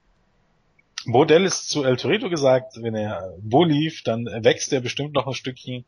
Bodellis 1.07 1.69
zu 1.69 1.85
El 1.85 1.97
Torito 1.97 2.31
gesagt, 2.31 2.83
wenn 2.83 2.95
er 2.95 3.35
wo 3.43 3.65
lief, 3.65 4.03
dann 4.03 4.25
wächst 4.25 4.73
er 4.73 4.81
bestimmt 4.81 5.15
noch 5.15 5.27
ein 5.27 5.35
Stückchen. 5.35 5.85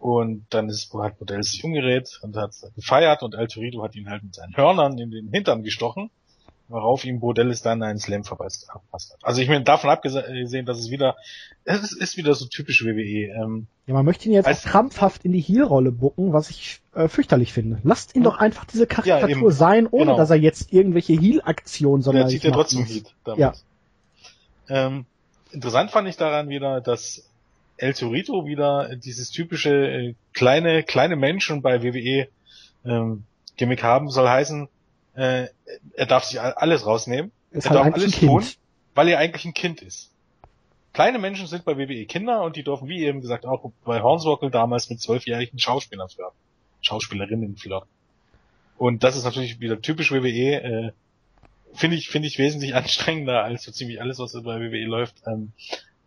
Und 0.00 0.46
dann 0.48 0.68
ist, 0.70 0.92
hat 0.94 1.18
Bodellis 1.18 1.52
sich 1.52 1.62
umgedreht 1.62 2.18
und 2.22 2.34
hat 2.34 2.52
gefeiert 2.74 3.22
und 3.22 3.34
El 3.34 3.46
Torito 3.48 3.82
hat 3.82 3.94
ihn 3.94 4.08
halt 4.08 4.22
mit 4.22 4.34
seinen 4.34 4.56
Hörnern 4.56 4.96
in 4.98 5.10
den 5.10 5.28
Hintern 5.30 5.62
gestochen, 5.62 6.08
worauf 6.68 7.04
ihm 7.04 7.20
Bodellis 7.20 7.60
dann 7.60 7.82
einen 7.82 7.98
Slam 7.98 8.24
verpasst 8.24 8.66
hat. 8.72 8.80
Also 9.22 9.42
ich 9.42 9.48
meine, 9.48 9.62
davon 9.62 9.90
abgesehen, 9.90 10.64
dass 10.64 10.78
es 10.78 10.90
wieder, 10.90 11.16
es 11.64 11.92
ist, 11.92 12.16
wieder 12.16 12.34
so 12.34 12.46
typisch 12.46 12.82
WWE. 12.82 13.26
Ähm, 13.28 13.66
Ja, 13.86 13.92
man 13.92 14.06
möchte 14.06 14.26
ihn 14.26 14.32
jetzt 14.32 14.46
Als- 14.46 14.62
krampfhaft 14.62 15.26
in 15.26 15.32
die 15.32 15.40
Heel-Rolle 15.40 15.92
bucken, 15.92 16.32
was 16.32 16.48
ich 16.48 16.80
äh, 16.94 17.06
fürchterlich 17.06 17.52
finde. 17.52 17.78
Lasst 17.82 18.16
ihn 18.16 18.22
doch 18.22 18.38
einfach 18.38 18.64
diese 18.64 18.86
Karikatur 18.86 19.28
eben. 19.28 19.50
sein, 19.52 19.86
ohne 19.86 20.04
Genau. 20.06 20.16
dass 20.16 20.30
er 20.30 20.36
jetzt 20.36 20.72
irgendwelche 20.72 21.12
Heel-Aktionen 21.12 21.96
Und 21.96 22.00
er 22.00 22.04
sondern 22.04 22.28
zieht 22.30 22.44
ja 22.44 22.52
trotzdem 22.52 22.86
Heat 22.86 23.12
damit. 23.24 23.38
Ja. 23.40 23.52
Ähm, 24.70 25.04
interessant 25.52 25.90
fand 25.90 26.08
ich 26.08 26.16
daran 26.16 26.48
wieder, 26.48 26.80
dass 26.80 27.26
El 27.80 27.94
Torito 27.94 28.46
wieder 28.46 28.94
dieses 28.96 29.30
typische 29.30 29.70
äh, 29.70 30.14
kleine, 30.34 30.82
kleine 30.82 31.16
Menschen 31.16 31.62
bei 31.62 31.82
WWE 31.82 32.28
ähm, 32.84 33.24
Gimmick 33.56 33.82
haben, 33.82 34.10
soll 34.10 34.28
heißen, 34.28 34.68
äh, 35.14 35.46
er 35.94 36.06
darf 36.06 36.24
sich 36.24 36.40
alles 36.40 36.86
rausnehmen, 36.86 37.32
Ist 37.50 37.66
er 37.66 37.70
halt 37.70 37.86
darf 37.86 37.94
alles 37.94 38.18
tun, 38.18 38.44
weil 38.94 39.08
er 39.08 39.18
eigentlich 39.18 39.44
ein 39.44 39.54
Kind 39.54 39.82
ist. 39.82 40.10
Kleine 40.92 41.18
Menschen 41.18 41.46
sind 41.46 41.64
bei 41.64 41.78
WWE 41.78 42.04
Kinder 42.04 42.42
und 42.42 42.56
die 42.56 42.64
dürfen, 42.64 42.88
wie 42.88 43.04
eben 43.04 43.20
gesagt, 43.20 43.46
auch 43.46 43.70
bei 43.84 44.02
Hornswoggle 44.02 44.50
damals 44.50 44.90
mit 44.90 45.00
zwölfjährigen 45.00 45.58
Schauspielern 45.58 46.08
flirten. 46.08 46.36
Schauspielerinnen 46.82 47.56
flirten. 47.56 47.88
Und 48.76 49.04
das 49.04 49.16
ist 49.16 49.24
natürlich 49.24 49.60
wieder 49.60 49.80
typisch 49.80 50.10
WWE, 50.10 50.62
äh, 50.62 50.92
finde 51.72 51.96
ich, 51.96 52.08
finde 52.08 52.28
ich 52.28 52.38
wesentlich 52.38 52.74
anstrengender 52.74 53.42
als 53.44 53.62
so 53.62 53.72
ziemlich 53.72 54.00
alles, 54.02 54.18
was 54.18 54.32
bei 54.32 54.60
WWE 54.60 54.84
läuft. 54.84 55.16
Ähm, 55.26 55.52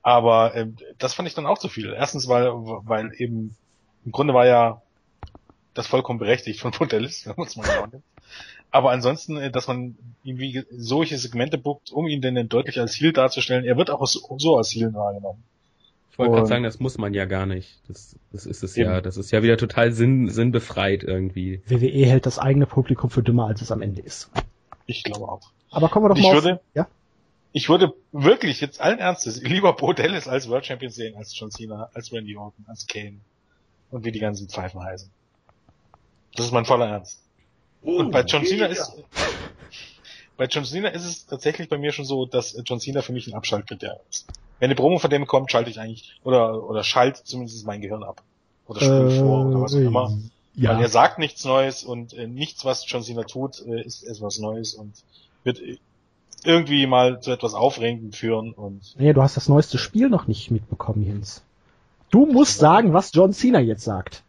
aber 0.04 0.54
ähm, 0.56 0.76
das 1.00 1.14
fand 1.14 1.28
ich 1.28 1.34
dann 1.34 1.48
auch 1.48 1.58
zu 1.58 1.70
viel. 1.70 1.94
Erstens, 1.94 2.28
weil, 2.28 2.52
weil 2.52 3.12
eben 3.18 3.56
im 4.06 4.12
Grunde 4.12 4.34
war 4.34 4.46
ja 4.46 4.82
das 5.74 5.88
vollkommen 5.88 6.20
berechtigt 6.20 6.60
von 6.60 6.74
Modellis, 6.80 7.26
wenn 7.26 7.36
man 7.38 7.48
es 7.48 7.56
mal 7.56 7.64
genau 7.64 7.88
nimmt. 7.88 8.04
Aber 8.70 8.92
ansonsten, 8.92 9.38
äh, 9.38 9.50
dass 9.52 9.68
man 9.68 9.96
irgendwie 10.24 10.64
solche 10.72 11.18
Segmente 11.18 11.58
buckt, 11.58 11.92
um 11.92 12.08
ihn 12.08 12.22
denn 12.22 12.50
deutlich 12.50 12.80
als 12.80 12.96
Heel 13.00 13.14
darzustellen, 13.14 13.66
er 13.66 13.78
wird 13.78 13.90
auch 13.90 14.06
so, 14.06 14.20
so 14.38 14.58
als 14.58 14.72
Heel 14.72 14.94
wahrgenommen. 14.94 15.44
Ich 16.12 16.20
wollte 16.20 16.34
gerade 16.34 16.48
sagen, 16.48 16.64
das 16.64 16.80
muss 16.80 17.00
man 17.00 17.16
ja 17.16 17.26
gar 17.26 17.48
nicht. 17.48 17.80
Das, 17.88 18.16
das 18.32 18.46
ist 18.46 18.62
es 18.62 18.78
Eben. 18.78 18.92
ja. 18.92 19.02
Das 19.02 19.18
ist 19.18 19.32
ja 19.32 19.42
wieder 19.42 19.58
total 19.58 19.94
sinn, 19.94 20.30
sinnbefreit 20.30 21.04
irgendwie. 21.04 21.62
WWE 21.66 22.06
hält 22.06 22.28
das 22.28 22.38
eigene 22.38 22.68
Publikum 22.68 23.10
für 23.10 23.24
dümmer, 23.24 23.48
als 23.48 23.64
es 23.64 23.72
am 23.72 23.82
Ende 23.82 24.02
ist. 24.02 24.30
Ich 24.86 25.04
glaube 25.04 25.28
auch. 25.28 25.50
Aber 25.72 25.90
kommen 25.90 26.06
wir 26.06 26.10
doch 26.10 26.18
Ich 26.18 26.24
mal 26.24 26.38
auf, 26.38 26.44
würde- 26.44 26.60
ja? 26.76 26.88
Ich 27.54 27.70
würde 27.70 27.94
wirklich 28.12 28.60
jetzt 28.62 28.82
allen 28.82 29.00
Ernstes 29.00 29.42
lieber 29.42 29.74
Bo 29.74 29.94
Dallas 29.94 30.28
als 30.28 30.50
World 30.50 30.66
Champion 30.66 30.92
sehen, 30.92 31.16
als 31.16 31.38
John 31.38 31.52
Cena, 31.52 31.90
als 31.94 32.12
Randy 32.12 32.36
Orton, 32.36 32.66
als 32.68 32.88
Kane 32.88 33.20
und 33.92 34.04
wie 34.06 34.12
die 34.12 34.20
ganzen 34.20 34.50
Pfeifen 34.50 34.84
heißen. 34.84 35.10
Das 36.36 36.48
ist 36.48 36.52
mein 36.52 36.66
voller 36.66 36.88
Ernst. 36.88 37.22
Und 37.82 38.12
bei 38.12 38.22
John 38.22 38.44
Cena 38.46 38.66
ist, 38.66 38.92
bei 40.38 40.46
John 40.46 40.66
Cena 40.66 40.90
ist 40.90 41.06
es 41.06 41.26
tatsächlich 41.28 41.70
bei 41.70 41.78
mir 41.78 41.92
schon 41.92 42.06
so, 42.06 42.26
dass 42.26 42.60
John 42.66 42.80
Cena 42.80 43.02
für 43.04 43.14
mich 43.14 43.28
ein 43.28 43.36
Abschaltkriterium 43.36 44.00
ist. 44.10 44.26
Wenn 44.60 44.68
eine 44.68 44.76
Promo 44.76 44.98
von 44.98 45.10
dem 45.10 45.28
kommt, 45.28 45.52
schalte 45.52 45.70
ich 45.70 45.80
eigentlich, 45.80 46.20
oder, 46.24 46.64
oder 46.64 46.84
schalt 46.84 47.18
zumindest 47.18 47.66
mein 47.68 47.82
Gehirn 47.82 48.04
ab. 48.04 48.24
Oder 48.66 48.80
spule 48.80 49.10
vor, 49.12 49.46
oder 49.46 49.62
was 49.62 49.74
auch 49.76 49.80
immer. 49.80 50.10
Weil 50.10 50.18
Äh, 50.18 50.62
Ja, 50.64 50.80
er 50.80 50.90
sagt 50.90 51.20
nichts 51.20 51.44
Neues 51.46 51.84
und 51.84 52.14
äh, 52.14 52.28
nichts, 52.28 52.64
was 52.66 52.86
John 52.90 53.04
Cena 53.04 53.24
tut, 53.24 53.60
äh, 53.66 53.82
ist 53.84 54.04
etwas 54.04 54.40
Neues 54.40 54.74
und 54.74 54.94
wird 55.44 55.60
äh, 55.60 55.78
irgendwie 56.46 56.86
mal 56.88 57.20
zu 57.22 57.32
etwas 57.32 57.54
Aufregendem 57.54 58.12
führen 58.12 58.54
und 58.54 58.96
nee, 58.98 59.14
du 59.14 59.22
hast 59.22 59.38
das 59.38 59.50
neueste 59.50 59.78
Spiel 59.78 60.10
noch 60.10 60.28
nicht 60.28 60.52
mitbekommen, 60.52 61.04
Jens. 61.04 61.44
Du 62.10 62.26
musst 62.26 62.60
sagen, 62.60 62.94
was 62.94 63.12
John 63.14 63.34
Cena 63.34 63.60
jetzt 63.60 63.84
sagt. 63.84 64.24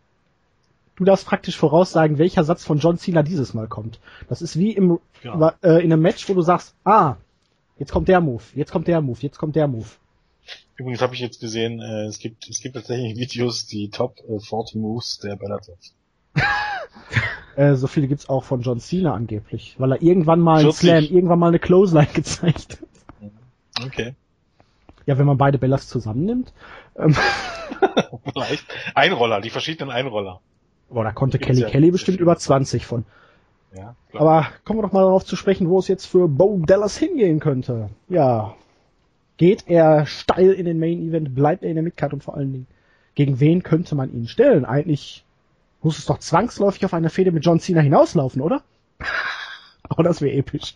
Du 0.96 1.04
darfst 1.04 1.26
praktisch 1.26 1.56
voraussagen, 1.56 2.18
welcher 2.18 2.44
Satz 2.44 2.64
von 2.64 2.78
John 2.78 2.98
Cena 2.98 3.22
dieses 3.22 3.52
Mal 3.52 3.66
kommt. 3.66 3.98
Das 4.28 4.42
ist 4.42 4.58
wie 4.58 4.72
im, 4.72 5.00
ja. 5.22 5.54
äh, 5.62 5.84
in 5.84 5.92
einem 5.92 6.02
Match, 6.02 6.28
wo 6.28 6.34
du 6.34 6.42
sagst, 6.42 6.74
ah, 6.84 7.16
jetzt 7.78 7.92
kommt 7.92 8.08
der 8.08 8.20
Move, 8.20 8.42
jetzt 8.54 8.70
kommt 8.70 8.86
der 8.86 9.00
Move, 9.00 9.18
jetzt 9.20 9.38
kommt 9.38 9.56
der 9.56 9.66
Move. 9.66 9.88
Übrigens 10.76 11.02
habe 11.02 11.14
ich 11.14 11.20
jetzt 11.20 11.40
gesehen, 11.40 11.80
äh, 11.80 12.06
es 12.06 12.18
gibt 12.18 12.48
es 12.48 12.60
gibt 12.60 12.74
tatsächlich 12.74 13.16
Videos, 13.16 13.66
die 13.66 13.90
Top 13.90 14.18
äh, 14.28 14.38
40 14.38 14.76
Moves 14.76 15.18
der 15.18 15.36
Bellator. 15.36 15.76
Äh, 17.56 17.76
so 17.76 17.86
viele 17.86 18.08
gibt's 18.08 18.28
auch 18.28 18.42
von 18.42 18.62
John 18.62 18.80
Cena 18.80 19.14
angeblich, 19.14 19.76
weil 19.78 19.92
er 19.92 20.02
irgendwann 20.02 20.40
mal 20.40 20.54
einen 20.54 20.72
40. 20.72 20.80
Slam, 20.80 21.04
irgendwann 21.04 21.38
mal 21.38 21.48
eine 21.48 21.60
Clothesline 21.60 22.08
gezeigt 22.12 22.80
hat. 22.80 23.86
Okay. 23.86 24.14
Ja, 25.06 25.18
wenn 25.18 25.26
man 25.26 25.38
beide 25.38 25.58
Bellas 25.58 25.88
zusammennimmt. 25.88 26.52
Ähm, 26.96 27.14
Vielleicht. 28.32 28.64
Einroller, 28.94 29.40
die 29.40 29.50
verschiedenen 29.50 29.90
Einroller. 29.90 30.40
boah, 30.88 31.04
da 31.04 31.12
konnte 31.12 31.38
Kelly 31.38 31.60
ja 31.60 31.68
Kelly 31.68 31.90
bestimmt 31.90 32.20
über 32.20 32.36
20 32.36 32.86
von. 32.86 33.04
Ja, 33.74 33.94
klar. 34.10 34.22
Aber 34.22 34.46
kommen 34.64 34.78
wir 34.78 34.82
doch 34.82 34.92
mal 34.92 35.02
darauf 35.02 35.24
zu 35.24 35.36
sprechen, 35.36 35.68
wo 35.68 35.78
es 35.78 35.88
jetzt 35.88 36.06
für 36.06 36.28
Bo 36.28 36.60
Dallas 36.64 36.96
hingehen 36.96 37.40
könnte. 37.40 37.90
Ja. 38.08 38.54
Geht 39.36 39.64
er 39.66 40.06
steil 40.06 40.52
in 40.52 40.64
den 40.64 40.78
Main 40.78 41.08
Event, 41.08 41.34
bleibt 41.34 41.64
er 41.64 41.68
in 41.68 41.74
der 41.74 41.82
Midcard 41.82 42.12
und 42.12 42.22
vor 42.22 42.36
allen 42.36 42.52
Dingen, 42.52 42.66
gegen 43.16 43.40
wen 43.40 43.62
könnte 43.62 43.96
man 43.96 44.12
ihn 44.12 44.28
stellen? 44.28 44.64
Eigentlich 44.64 45.23
muss 45.84 45.98
es 45.98 46.06
doch 46.06 46.18
zwangsläufig 46.18 46.84
auf 46.84 46.94
eine 46.94 47.10
Fehde 47.10 47.32
mit 47.32 47.44
John 47.44 47.60
Cena 47.60 47.80
hinauslaufen, 47.80 48.42
oder? 48.42 48.62
oh, 49.96 50.02
das 50.02 50.20
wäre 50.20 50.34
episch. 50.36 50.74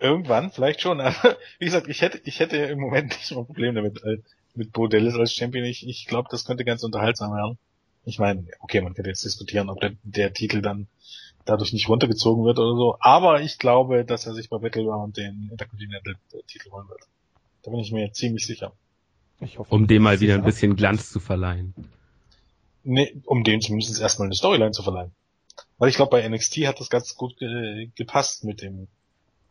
Irgendwann, 0.00 0.50
vielleicht 0.50 0.80
schon. 0.80 1.00
Aber 1.00 1.14
wie 1.58 1.64
gesagt, 1.66 1.88
ich 1.88 2.02
hätte, 2.02 2.20
ich 2.24 2.40
hätte 2.40 2.56
im 2.56 2.80
Moment 2.80 3.10
nicht 3.10 3.26
so 3.26 3.38
ein 3.38 3.46
Problem 3.46 3.74
damit, 3.74 4.02
äh, 4.04 4.18
mit 4.54 4.72
Bo 4.72 4.88
Dallas 4.88 5.14
als 5.14 5.32
Champion. 5.32 5.64
Ich, 5.64 5.86
ich 5.86 6.06
glaube, 6.06 6.28
das 6.30 6.44
könnte 6.44 6.64
ganz 6.64 6.82
unterhaltsam 6.82 7.32
werden. 7.34 7.58
Ich 8.04 8.18
meine, 8.18 8.46
okay, 8.60 8.80
man 8.80 8.94
könnte 8.94 9.10
jetzt 9.10 9.24
diskutieren, 9.24 9.70
ob 9.70 9.80
der, 9.80 9.92
der 10.02 10.32
Titel 10.32 10.60
dann 10.60 10.88
dadurch 11.44 11.72
nicht 11.72 11.88
runtergezogen 11.88 12.44
wird 12.44 12.58
oder 12.58 12.76
so. 12.76 12.96
Aber 13.00 13.40
ich 13.42 13.58
glaube, 13.58 14.04
dass 14.04 14.26
er 14.26 14.34
sich 14.34 14.48
bei 14.48 14.58
Battleground 14.58 15.16
den 15.16 15.48
Intercontinental-Titel 15.50 16.70
holen 16.70 16.88
wird. 16.88 17.02
Da 17.62 17.70
bin 17.70 17.80
ich 17.80 17.92
mir 17.92 18.12
ziemlich 18.12 18.44
sicher. 18.44 18.72
Ich 19.40 19.58
hoffe, 19.58 19.72
Um 19.72 19.86
dem 19.86 20.02
mal 20.02 20.20
wieder 20.20 20.34
ein 20.34 20.44
bisschen 20.44 20.76
Glanz 20.76 21.10
zu 21.10 21.20
verleihen. 21.20 21.74
Nee, 22.84 23.20
um 23.26 23.44
dem 23.44 23.60
zumindest 23.60 24.00
erstmal 24.00 24.26
eine 24.26 24.34
Storyline 24.34 24.72
zu 24.72 24.82
verleihen. 24.82 25.12
Weil 25.78 25.88
ich 25.88 25.96
glaube, 25.96 26.10
bei 26.10 26.28
NXT 26.28 26.66
hat 26.66 26.80
das 26.80 26.90
ganz 26.90 27.14
gut 27.14 27.36
ge 27.38 27.90
gepasst 27.94 28.44
mit 28.44 28.62
dem 28.62 28.88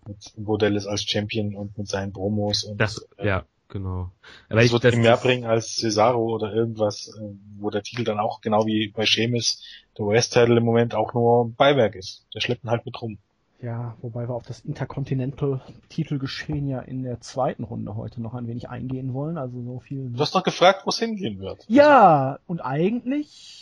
mit 0.08 0.34
Bo 0.36 0.58
Dallas 0.58 0.88
als 0.88 1.04
Champion 1.04 1.56
und 1.56 1.78
mit 1.78 1.88
seinen 1.88 2.12
Promos 2.12 2.64
und 2.64 2.78
Das, 2.80 3.08
äh, 3.18 3.28
ja, 3.28 3.46
genau. 3.68 4.12
Aber 4.50 4.58
Das 4.58 4.66
ich, 4.66 4.72
wird 4.72 4.84
das, 4.84 4.94
ihm 4.96 5.02
mehr 5.02 5.18
bringen 5.18 5.46
als 5.46 5.76
Cesaro 5.76 6.34
oder 6.34 6.54
irgendwas, 6.54 7.08
äh, 7.20 7.22
wo 7.60 7.70
der 7.70 7.84
Titel 7.84 8.04
dann 8.04 8.20
auch, 8.20 8.42
genau 8.42 8.66
wie 8.66 8.88
bei 8.90 9.06
Sheamus, 9.06 9.64
der 9.98 10.06
US-Title 10.06 10.58
im 10.58 10.66
Moment 10.66 10.96
auch 10.96 11.14
nur 11.14 11.52
Beiwerk 11.52 11.96
ist. 11.96 12.26
Der 12.34 12.42
schleppt 12.42 12.64
ihn 12.64 12.72
halt 12.72 12.86
mit 12.86 13.00
rum. 13.02 13.20
Ja, 13.62 13.96
wobei 14.02 14.28
wir 14.28 14.34
auf 14.34 14.46
das 14.46 14.62
Intercontinental-Titelgeschehen 14.62 16.68
ja 16.68 16.80
in 16.80 17.04
der 17.04 17.22
zweiten 17.22 17.64
Runde 17.64 17.96
heute 17.96 18.20
noch 18.20 18.34
ein 18.34 18.48
wenig 18.48 18.70
eingehen 18.70 19.14
wollen. 19.14 19.38
Also 19.38 19.62
so 19.62 19.80
viel. 19.80 20.10
Du 20.10 20.20
hast 20.20 20.34
doch 20.34 20.44
gefragt, 20.44 20.82
wo 20.86 20.90
es 20.90 20.98
hingehen 20.98 21.40
wird. 21.40 21.64
Ja, 21.68 22.40
und 22.48 22.62
eigentlich 22.62 23.60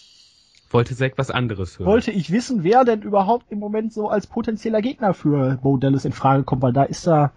wollte 0.69 0.95
Zack 0.95 1.17
was 1.17 1.31
anderes 1.31 1.79
hören. 1.79 1.87
wollte 1.87 2.11
ich 2.11 2.31
wissen, 2.31 2.63
wer 2.63 2.85
denn 2.85 3.01
überhaupt 3.01 3.51
im 3.51 3.59
Moment 3.59 3.91
so 3.91 4.07
als 4.07 4.27
potenzieller 4.27 4.81
Gegner 4.81 5.13
für 5.13 5.57
Bo 5.61 5.77
Dallas 5.77 6.05
in 6.05 6.13
Frage 6.13 6.43
kommt, 6.43 6.61
weil 6.61 6.73
da 6.73 6.83
ist 6.83 7.07
da 7.07 7.31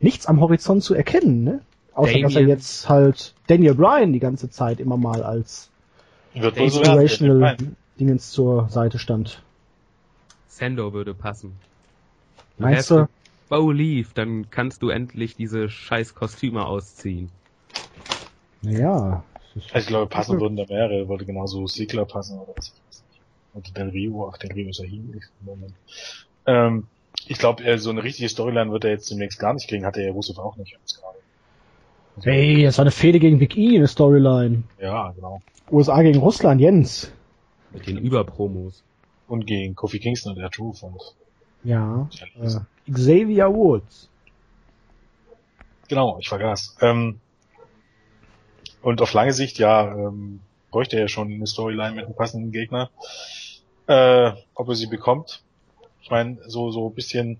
nichts 0.00 0.26
am 0.26 0.40
Horizont 0.40 0.82
zu 0.82 0.94
erkennen, 0.94 1.44
ne? 1.44 1.60
Außer 1.94 2.20
dass 2.20 2.34
er 2.34 2.46
jetzt 2.46 2.88
halt 2.88 3.34
Daniel 3.46 3.74
Bryan 3.74 4.12
die 4.12 4.20
ganze 4.20 4.48
Zeit 4.48 4.80
immer 4.80 4.96
mal 4.96 5.22
als 5.22 5.70
so. 6.34 6.48
Inspirational 6.48 7.38
Nein. 7.38 7.76
Dingens 7.98 8.30
zur 8.30 8.68
Seite 8.68 8.98
stand. 8.98 9.42
Sando 10.48 10.92
würde 10.92 11.14
passen. 11.14 11.52
Meinst 12.60 12.90
du? 12.90 13.08
Bo 13.48 13.72
Leaf, 13.72 14.12
dann 14.14 14.48
kannst 14.50 14.82
du 14.82 14.90
endlich 14.90 15.34
diese 15.34 15.68
scheiß 15.68 16.14
Kostüme 16.14 16.66
ausziehen. 16.66 17.30
Ja. 18.62 19.24
Also 19.72 19.78
ich 19.78 19.86
glaube, 19.86 20.06
passen 20.06 20.40
würden 20.40 20.56
da 20.56 20.64
mehrere, 20.68 21.08
würde 21.08 21.24
genauso 21.24 21.66
Sigler 21.66 22.04
passen 22.04 22.38
oder 22.38 22.52
was. 22.56 22.68
ich 22.68 22.82
weiß 22.88 23.04
nicht. 23.10 23.20
Oder 23.54 23.84
Del 23.84 23.90
Rio, 23.90 24.30
ach, 24.32 24.38
Del 24.38 24.52
Rio 24.52 24.68
ist 24.68 24.78
ja 24.78 24.84
hier 24.84 25.00
im 25.00 25.20
Moment. 25.44 25.74
Ähm, 26.46 26.86
ich 27.26 27.38
glaube, 27.38 27.64
äh, 27.64 27.78
so 27.78 27.90
eine 27.90 28.04
richtige 28.04 28.28
Storyline 28.28 28.70
wird 28.70 28.84
er 28.84 28.90
jetzt 28.90 29.10
demnächst 29.10 29.40
gar 29.40 29.52
nicht 29.52 29.68
kriegen, 29.68 29.84
hatte 29.84 30.00
er 30.00 30.12
Rusev 30.12 30.38
auch 30.38 30.56
nicht 30.56 30.72
jetzt 30.72 31.00
gerade. 31.00 31.18
Also, 32.16 32.30
Hey, 32.30 32.62
das 32.62 32.78
war 32.78 32.84
eine 32.84 32.92
Fehde 32.92 33.18
gegen 33.18 33.38
Big 33.38 33.56
E, 33.56 33.76
eine 33.76 33.88
Storyline. 33.88 34.62
Ja, 34.80 35.10
genau. 35.10 35.42
USA 35.70 36.02
gegen 36.02 36.20
Russland, 36.20 36.60
Jens. 36.60 37.10
Mit 37.72 37.86
den 37.86 37.98
Überpromos. 37.98 38.82
Und 39.26 39.46
gegen 39.46 39.74
Kofi 39.74 39.98
Kingston 39.98 40.32
und 40.32 40.38
der 40.38 40.50
Truth 40.50 40.82
und 40.82 40.94
Ja. 41.64 42.08
Äh, 42.40 42.92
Xavier 42.92 43.52
Woods. 43.52 44.08
Genau, 45.88 46.18
ich 46.20 46.28
vergaß. 46.28 46.76
Ähm, 46.80 47.20
und 48.82 49.02
auf 49.02 49.12
lange 49.12 49.32
Sicht, 49.32 49.58
ja, 49.58 49.92
ähm, 49.92 50.40
bräuchte 50.70 50.96
er 50.96 51.02
ja 51.02 51.08
schon 51.08 51.32
eine 51.32 51.46
Storyline 51.46 51.96
mit 51.96 52.06
einem 52.06 52.14
passenden 52.14 52.52
Gegner. 52.52 52.90
Äh, 53.86 54.32
ob 54.54 54.68
er 54.68 54.74
sie 54.76 54.86
bekommt. 54.86 55.42
Ich 56.02 56.10
meine, 56.10 56.38
so, 56.46 56.70
so 56.70 56.88
ein 56.88 56.94
bisschen 56.94 57.38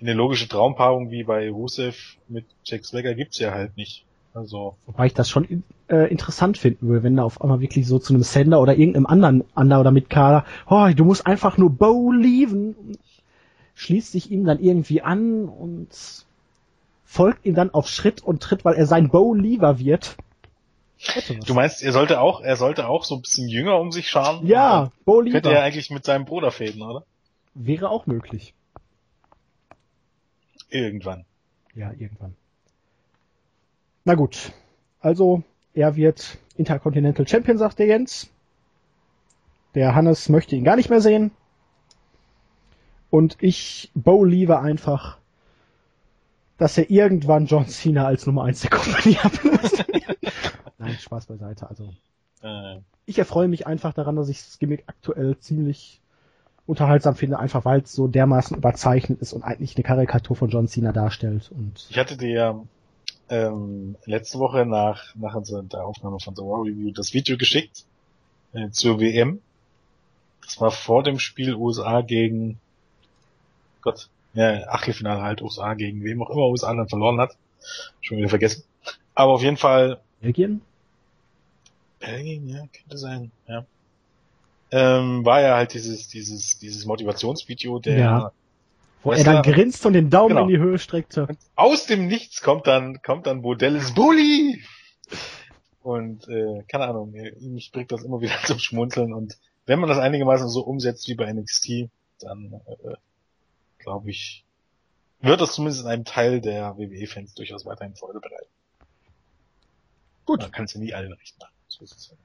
eine 0.00 0.12
logische 0.12 0.48
Traumpaarung 0.48 1.10
wie 1.10 1.22
bei 1.24 1.48
Rusev 1.50 2.16
mit 2.28 2.44
Jack 2.64 2.84
Swagger 2.84 3.14
gibt's 3.14 3.38
ja 3.38 3.52
halt 3.52 3.76
nicht. 3.76 4.04
Also, 4.34 4.74
Wobei 4.86 5.06
ich 5.06 5.14
das 5.14 5.30
schon 5.30 5.62
äh, 5.88 6.10
interessant 6.10 6.58
finden 6.58 6.88
würde, 6.88 7.04
wenn 7.04 7.16
da 7.16 7.22
auf 7.22 7.40
einmal 7.40 7.60
wirklich 7.60 7.86
so 7.86 8.00
zu 8.00 8.12
einem 8.12 8.24
Sender 8.24 8.60
oder 8.60 8.76
irgendeinem 8.76 9.06
anderen 9.06 9.44
Under- 9.54 9.78
oder 9.78 9.92
Mitkader, 9.92 10.44
oh, 10.68 10.88
du 10.94 11.04
musst 11.04 11.24
einfach 11.24 11.56
nur 11.56 11.70
Bo 11.70 12.10
leaven, 12.10 12.74
schließt 13.74 14.12
sich 14.12 14.30
ihm 14.30 14.44
dann 14.44 14.60
irgendwie 14.60 15.02
an 15.02 15.48
und 15.48 15.88
folgt 17.04 17.44
ihm 17.46 17.54
dann 17.54 17.72
auf 17.72 17.88
Schritt 17.88 18.22
und 18.22 18.42
Tritt, 18.42 18.64
weil 18.64 18.74
er 18.74 18.86
sein 18.86 19.08
Bo 19.08 19.34
Leaver 19.34 19.78
wird. 19.78 20.16
Du 21.46 21.54
meinst, 21.54 21.82
er 21.82 21.92
sollte 21.92 22.20
auch, 22.20 22.40
er 22.40 22.56
sollte 22.56 22.88
auch 22.88 23.04
so 23.04 23.16
ein 23.16 23.22
bisschen 23.22 23.48
jünger 23.48 23.78
um 23.78 23.92
sich 23.92 24.08
scharen? 24.08 24.46
ja, 24.46 24.90
Bo 25.04 25.22
dann 25.22 25.32
Könnte 25.32 25.52
er 25.52 25.62
eigentlich 25.62 25.90
mit 25.90 26.04
seinem 26.04 26.24
Bruder 26.24 26.50
fäden, 26.50 26.82
oder? 26.82 27.04
Wäre 27.54 27.90
auch 27.90 28.06
möglich. 28.06 28.54
Irgendwann. 30.70 31.24
Ja, 31.74 31.92
irgendwann. 31.92 32.34
Na 34.04 34.14
gut. 34.14 34.52
Also, 35.00 35.42
er 35.74 35.96
wird 35.96 36.38
Intercontinental 36.56 37.28
Champion, 37.28 37.58
sagt 37.58 37.78
der 37.78 37.86
Jens. 37.86 38.30
Der 39.74 39.94
Hannes 39.94 40.28
möchte 40.28 40.56
ihn 40.56 40.64
gar 40.64 40.76
nicht 40.76 40.90
mehr 40.90 41.00
sehen. 41.00 41.30
Und 43.14 43.36
ich 43.38 43.92
bow 43.94 44.24
lieber 44.24 44.60
einfach, 44.60 45.18
dass 46.58 46.76
er 46.76 46.90
irgendwann 46.90 47.46
John 47.46 47.68
Cena 47.68 48.06
als 48.06 48.26
Nummer 48.26 48.42
1 48.42 48.62
der 48.62 48.70
Company 48.70 49.16
ablöst. 49.22 49.84
Nein, 50.78 50.98
Spaß 50.98 51.26
beiseite. 51.26 51.70
Also, 51.70 51.90
Äh, 52.42 52.80
ich 53.06 53.20
erfreue 53.20 53.46
mich 53.46 53.68
einfach 53.68 53.94
daran, 53.94 54.16
dass 54.16 54.28
ich 54.28 54.38
das 54.38 54.58
Gimmick 54.58 54.82
aktuell 54.88 55.38
ziemlich 55.38 56.00
unterhaltsam 56.66 57.14
finde, 57.14 57.38
einfach 57.38 57.64
weil 57.64 57.82
es 57.82 57.92
so 57.92 58.08
dermaßen 58.08 58.56
überzeichnet 58.56 59.20
ist 59.20 59.32
und 59.32 59.44
eigentlich 59.44 59.76
eine 59.76 59.84
Karikatur 59.84 60.34
von 60.34 60.50
John 60.50 60.66
Cena 60.66 60.90
darstellt. 60.90 61.52
Und 61.52 61.86
Ich 61.90 61.98
hatte 61.98 62.16
dir 62.16 62.66
ähm, 63.28 63.94
letzte 64.06 64.40
Woche 64.40 64.66
nach, 64.66 65.14
nach 65.14 65.40
der 65.40 65.84
Aufnahme 65.86 66.18
von 66.18 66.34
The 66.34 66.42
War 66.42 66.64
Review 66.64 66.90
das 66.90 67.14
Video 67.14 67.36
geschickt 67.36 67.84
äh, 68.54 68.70
zur 68.70 68.98
WM. 68.98 69.40
Das 70.42 70.60
war 70.60 70.72
vor 70.72 71.04
dem 71.04 71.20
Spiel 71.20 71.54
USA 71.54 72.00
gegen 72.00 72.58
Gott, 73.84 74.08
ja, 74.34 74.66
Achtelfinale 74.68 75.22
halt 75.22 75.42
USA 75.42 75.74
gegen 75.74 76.02
wem 76.02 76.22
auch 76.22 76.30
immer 76.30 76.48
USA 76.48 76.74
dann 76.74 76.88
verloren 76.88 77.20
hat. 77.20 77.36
Schon 78.00 78.18
wieder 78.18 78.28
vergessen. 78.28 78.64
Aber 79.14 79.32
auf 79.32 79.42
jeden 79.42 79.56
Fall 79.56 80.00
Belgien? 80.20 80.60
Belgien, 82.00 82.48
ja, 82.48 82.62
könnte 82.72 82.98
sein, 82.98 83.30
ja. 83.48 83.64
Ähm, 84.70 85.24
war 85.24 85.40
ja 85.40 85.54
halt 85.54 85.72
dieses, 85.74 86.08
dieses, 86.08 86.58
dieses 86.58 86.84
Motivationsvideo 86.84 87.78
der 87.78 87.98
Ja. 87.98 88.32
Wo 89.02 89.12
er 89.12 89.18
Wrestler- 89.18 89.34
dann 89.34 89.42
grinst 89.52 89.84
und 89.86 89.92
den 89.92 90.10
Daumen 90.10 90.30
Genau. 90.30 90.42
in 90.42 90.48
die 90.48 90.58
Höhe 90.58 90.78
streckte. 90.78 91.28
aus 91.54 91.86
dem 91.86 92.06
Nichts 92.08 92.40
kommt 92.42 92.66
dann, 92.66 93.02
kommt 93.02 93.26
dann 93.26 93.42
Bodellis 93.42 93.92
Bully! 93.94 94.62
Und, 95.82 96.26
äh, 96.28 96.62
keine 96.66 96.86
Ahnung, 96.86 97.12
mich 97.12 97.70
bringt 97.70 97.92
das 97.92 98.02
immer 98.02 98.20
wieder 98.22 98.34
zum 98.44 98.58
Schmunzeln 98.58 99.12
und 99.12 99.36
wenn 99.66 99.78
man 99.78 99.88
das 99.88 99.98
einigermaßen 99.98 100.48
so 100.48 100.62
umsetzt 100.62 101.06
wie 101.08 101.14
bei 101.14 101.30
NXT, 101.32 101.88
dann, 102.20 102.60
äh, 102.66 102.94
glaube 103.84 104.10
ich, 104.10 104.44
wird 105.20 105.40
das 105.40 105.54
zumindest 105.54 105.86
einem 105.86 106.04
Teil 106.04 106.40
der 106.40 106.76
WWE-Fans 106.76 107.34
durchaus 107.34 107.64
weiterhin 107.64 107.94
Freude 107.94 108.20
bereiten. 108.20 108.50
Gut. 110.26 110.40
Man 110.40 110.50
kann 110.50 110.64
es 110.64 110.74
ja 110.74 110.80
nie 110.80 110.94
allen 110.94 111.12
recht 111.12 111.38
machen. 111.38 111.52
So 111.68 111.84
ist 111.84 111.96
es 111.96 112.08
ja. 112.10 112.16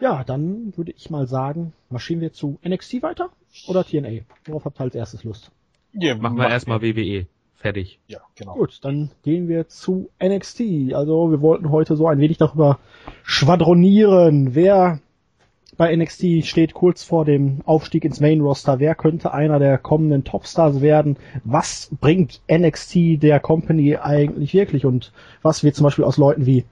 Ja, 0.00 0.24
dann 0.24 0.76
würde 0.76 0.90
ich 0.92 1.10
mal 1.10 1.28
sagen, 1.28 1.72
marschieren 1.88 2.20
wir 2.20 2.32
zu 2.32 2.58
NXT 2.66 3.02
weiter 3.02 3.30
oder 3.68 3.84
TNA? 3.84 4.22
Worauf 4.46 4.64
habt 4.64 4.80
ihr 4.80 4.84
als 4.84 4.94
erstes 4.96 5.22
Lust? 5.22 5.52
Ja, 5.92 6.16
Machen 6.16 6.38
wir 6.38 6.48
erstmal 6.48 6.82
WWE. 6.82 7.26
Fertig. 7.54 8.00
Ja, 8.08 8.18
genau. 8.34 8.54
Gut, 8.54 8.80
dann 8.82 9.12
gehen 9.22 9.46
wir 9.46 9.68
zu 9.68 10.10
NXT. 10.20 10.92
Also 10.94 11.30
wir 11.30 11.40
wollten 11.40 11.70
heute 11.70 11.96
so 11.96 12.08
ein 12.08 12.18
wenig 12.18 12.38
darüber 12.38 12.80
schwadronieren, 13.22 14.56
wer 14.56 15.00
bei 15.76 15.94
NXT 15.94 16.44
steht 16.44 16.74
kurz 16.74 17.02
vor 17.02 17.24
dem 17.24 17.60
Aufstieg 17.64 18.04
ins 18.04 18.20
Main 18.20 18.40
Roster. 18.40 18.78
Wer 18.78 18.94
könnte 18.94 19.32
einer 19.32 19.58
der 19.58 19.78
kommenden 19.78 20.22
Topstars 20.24 20.80
werden? 20.80 21.16
Was 21.44 21.90
bringt 22.00 22.42
NXT 22.50 23.22
der 23.22 23.40
Company 23.40 23.96
eigentlich 23.96 24.52
wirklich? 24.54 24.84
Und 24.84 25.12
was 25.40 25.64
wird 25.64 25.74
zum 25.74 25.84
Beispiel 25.84 26.04
aus 26.04 26.18
Leuten 26.18 26.46
wie 26.46 26.64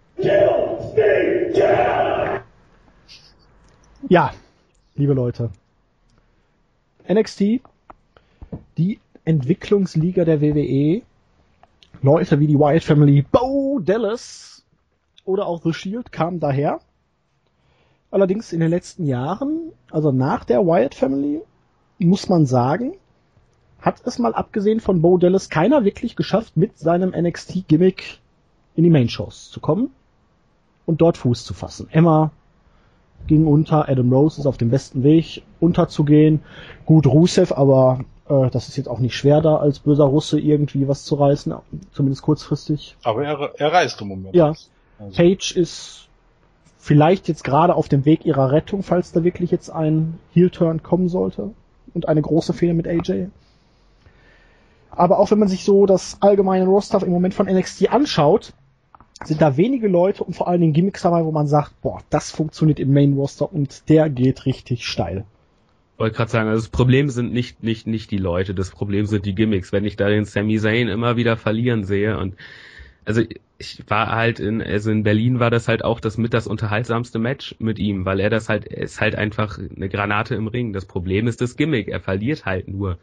Ja, 4.08 4.32
liebe 4.96 5.12
Leute. 5.14 5.50
NXT, 7.08 7.60
die 8.76 8.98
Entwicklungsliga 9.24 10.24
der 10.24 10.40
WWE, 10.40 11.02
Leute 12.02 12.40
wie 12.40 12.46
die 12.46 12.58
Wyatt 12.58 12.82
Family, 12.82 13.22
Bo 13.22 13.78
Dallas 13.78 14.64
oder 15.24 15.46
auch 15.46 15.62
The 15.62 15.72
Shield 15.72 16.12
kamen 16.12 16.40
daher. 16.40 16.80
Allerdings 18.10 18.52
in 18.52 18.60
den 18.60 18.70
letzten 18.70 19.06
Jahren, 19.06 19.72
also 19.90 20.10
nach 20.10 20.44
der 20.44 20.66
Wyatt 20.66 20.94
Family, 20.94 21.42
muss 21.98 22.28
man 22.28 22.46
sagen, 22.46 22.94
hat 23.80 24.02
es 24.04 24.18
mal 24.18 24.34
abgesehen 24.34 24.80
von 24.80 25.00
Bo 25.00 25.16
Dallas 25.16 25.48
keiner 25.48 25.84
wirklich 25.84 26.16
geschafft, 26.16 26.56
mit 26.56 26.78
seinem 26.78 27.10
NXT-Gimmick 27.10 28.20
in 28.74 28.84
die 28.84 28.90
Main-Shows 28.90 29.50
zu 29.50 29.60
kommen 29.60 29.90
und 30.86 31.00
dort 31.00 31.16
Fuß 31.16 31.44
zu 31.44 31.54
fassen. 31.54 31.88
Emma 31.90 32.32
ging 33.26 33.46
unter, 33.46 33.88
Adam 33.88 34.12
Rose 34.12 34.40
ist 34.40 34.46
auf 34.46 34.58
dem 34.58 34.70
besten 34.70 35.02
Weg 35.02 35.42
unterzugehen. 35.60 36.42
Gut, 36.86 37.06
Rusev, 37.06 37.52
aber 37.52 38.00
äh, 38.28 38.50
das 38.50 38.68
ist 38.68 38.76
jetzt 38.76 38.88
auch 38.88 38.98
nicht 38.98 39.14
schwer 39.14 39.40
da 39.40 39.56
als 39.56 39.80
böser 39.80 40.04
Russe 40.04 40.40
irgendwie 40.40 40.88
was 40.88 41.04
zu 41.04 41.14
reißen, 41.14 41.54
zumindest 41.92 42.22
kurzfristig. 42.22 42.96
Aber 43.02 43.24
er, 43.24 43.52
er 43.56 43.72
reist 43.72 44.00
im 44.00 44.08
Moment. 44.08 44.34
Ja. 44.34 44.54
Also, 44.98 45.16
Page 45.16 45.56
ist 45.56 46.08
vielleicht 46.80 47.28
jetzt 47.28 47.44
gerade 47.44 47.74
auf 47.74 47.88
dem 47.88 48.04
Weg 48.06 48.24
ihrer 48.24 48.50
Rettung, 48.50 48.82
falls 48.82 49.12
da 49.12 49.22
wirklich 49.22 49.50
jetzt 49.50 49.68
ein 49.70 50.18
Heel-Turn 50.32 50.82
kommen 50.82 51.08
sollte 51.08 51.50
und 51.92 52.08
eine 52.08 52.22
große 52.22 52.54
Fehler 52.54 52.72
mit 52.72 52.88
AJ. 52.88 53.26
Aber 54.90 55.18
auch 55.18 55.30
wenn 55.30 55.38
man 55.38 55.48
sich 55.48 55.62
so 55.62 55.86
das 55.86 56.16
allgemeine 56.20 56.64
Roster 56.64 57.02
im 57.02 57.12
Moment 57.12 57.34
von 57.34 57.46
NXT 57.46 57.92
anschaut, 57.92 58.54
sind 59.22 59.42
da 59.42 59.58
wenige 59.58 59.88
Leute 59.88 60.24
und 60.24 60.34
vor 60.34 60.48
allen 60.48 60.62
Dingen 60.62 60.72
Gimmicks 60.72 61.02
dabei, 61.02 61.24
wo 61.24 61.30
man 61.30 61.46
sagt, 61.46 61.78
boah, 61.82 62.00
das 62.08 62.30
funktioniert 62.30 62.80
im 62.80 62.92
Main 62.94 63.12
Roster 63.12 63.52
und 63.52 63.88
der 63.90 64.08
geht 64.08 64.46
richtig 64.46 64.86
steil. 64.86 65.24
wollte 65.98 66.16
gerade 66.16 66.30
sagen, 66.30 66.48
also 66.48 66.62
das 66.62 66.70
Problem 66.70 67.10
sind 67.10 67.30
nicht, 67.30 67.62
nicht, 67.62 67.86
nicht 67.86 68.10
die 68.10 68.16
Leute, 68.16 68.54
das 68.54 68.70
Problem 68.70 69.04
sind 69.04 69.26
die 69.26 69.34
Gimmicks. 69.34 69.70
Wenn 69.70 69.84
ich 69.84 69.96
da 69.96 70.08
den 70.08 70.24
Sami 70.24 70.58
Zayn 70.58 70.88
immer 70.88 71.16
wieder 71.16 71.36
verlieren 71.36 71.84
sehe 71.84 72.18
und 72.18 72.34
also 73.04 73.22
ich 73.58 73.82
war 73.88 74.10
halt 74.10 74.40
in, 74.40 74.62
also 74.62 74.90
in 74.90 75.02
Berlin 75.02 75.40
war 75.40 75.50
das 75.50 75.68
halt 75.68 75.84
auch 75.84 76.00
das 76.00 76.16
mit 76.16 76.32
das 76.32 76.46
unterhaltsamste 76.46 77.18
Match 77.18 77.54
mit 77.58 77.78
ihm, 77.78 78.04
weil 78.04 78.20
er 78.20 78.30
das 78.30 78.48
halt, 78.48 78.64
ist 78.66 79.00
halt 79.00 79.14
einfach 79.14 79.58
eine 79.58 79.88
Granate 79.88 80.34
im 80.34 80.46
Ring. 80.46 80.72
Das 80.72 80.86
Problem 80.86 81.26
ist 81.26 81.40
das 81.40 81.56
Gimmick, 81.56 81.88
er 81.88 82.00
verliert 82.00 82.46
halt 82.46 82.68
nur. 82.68 82.98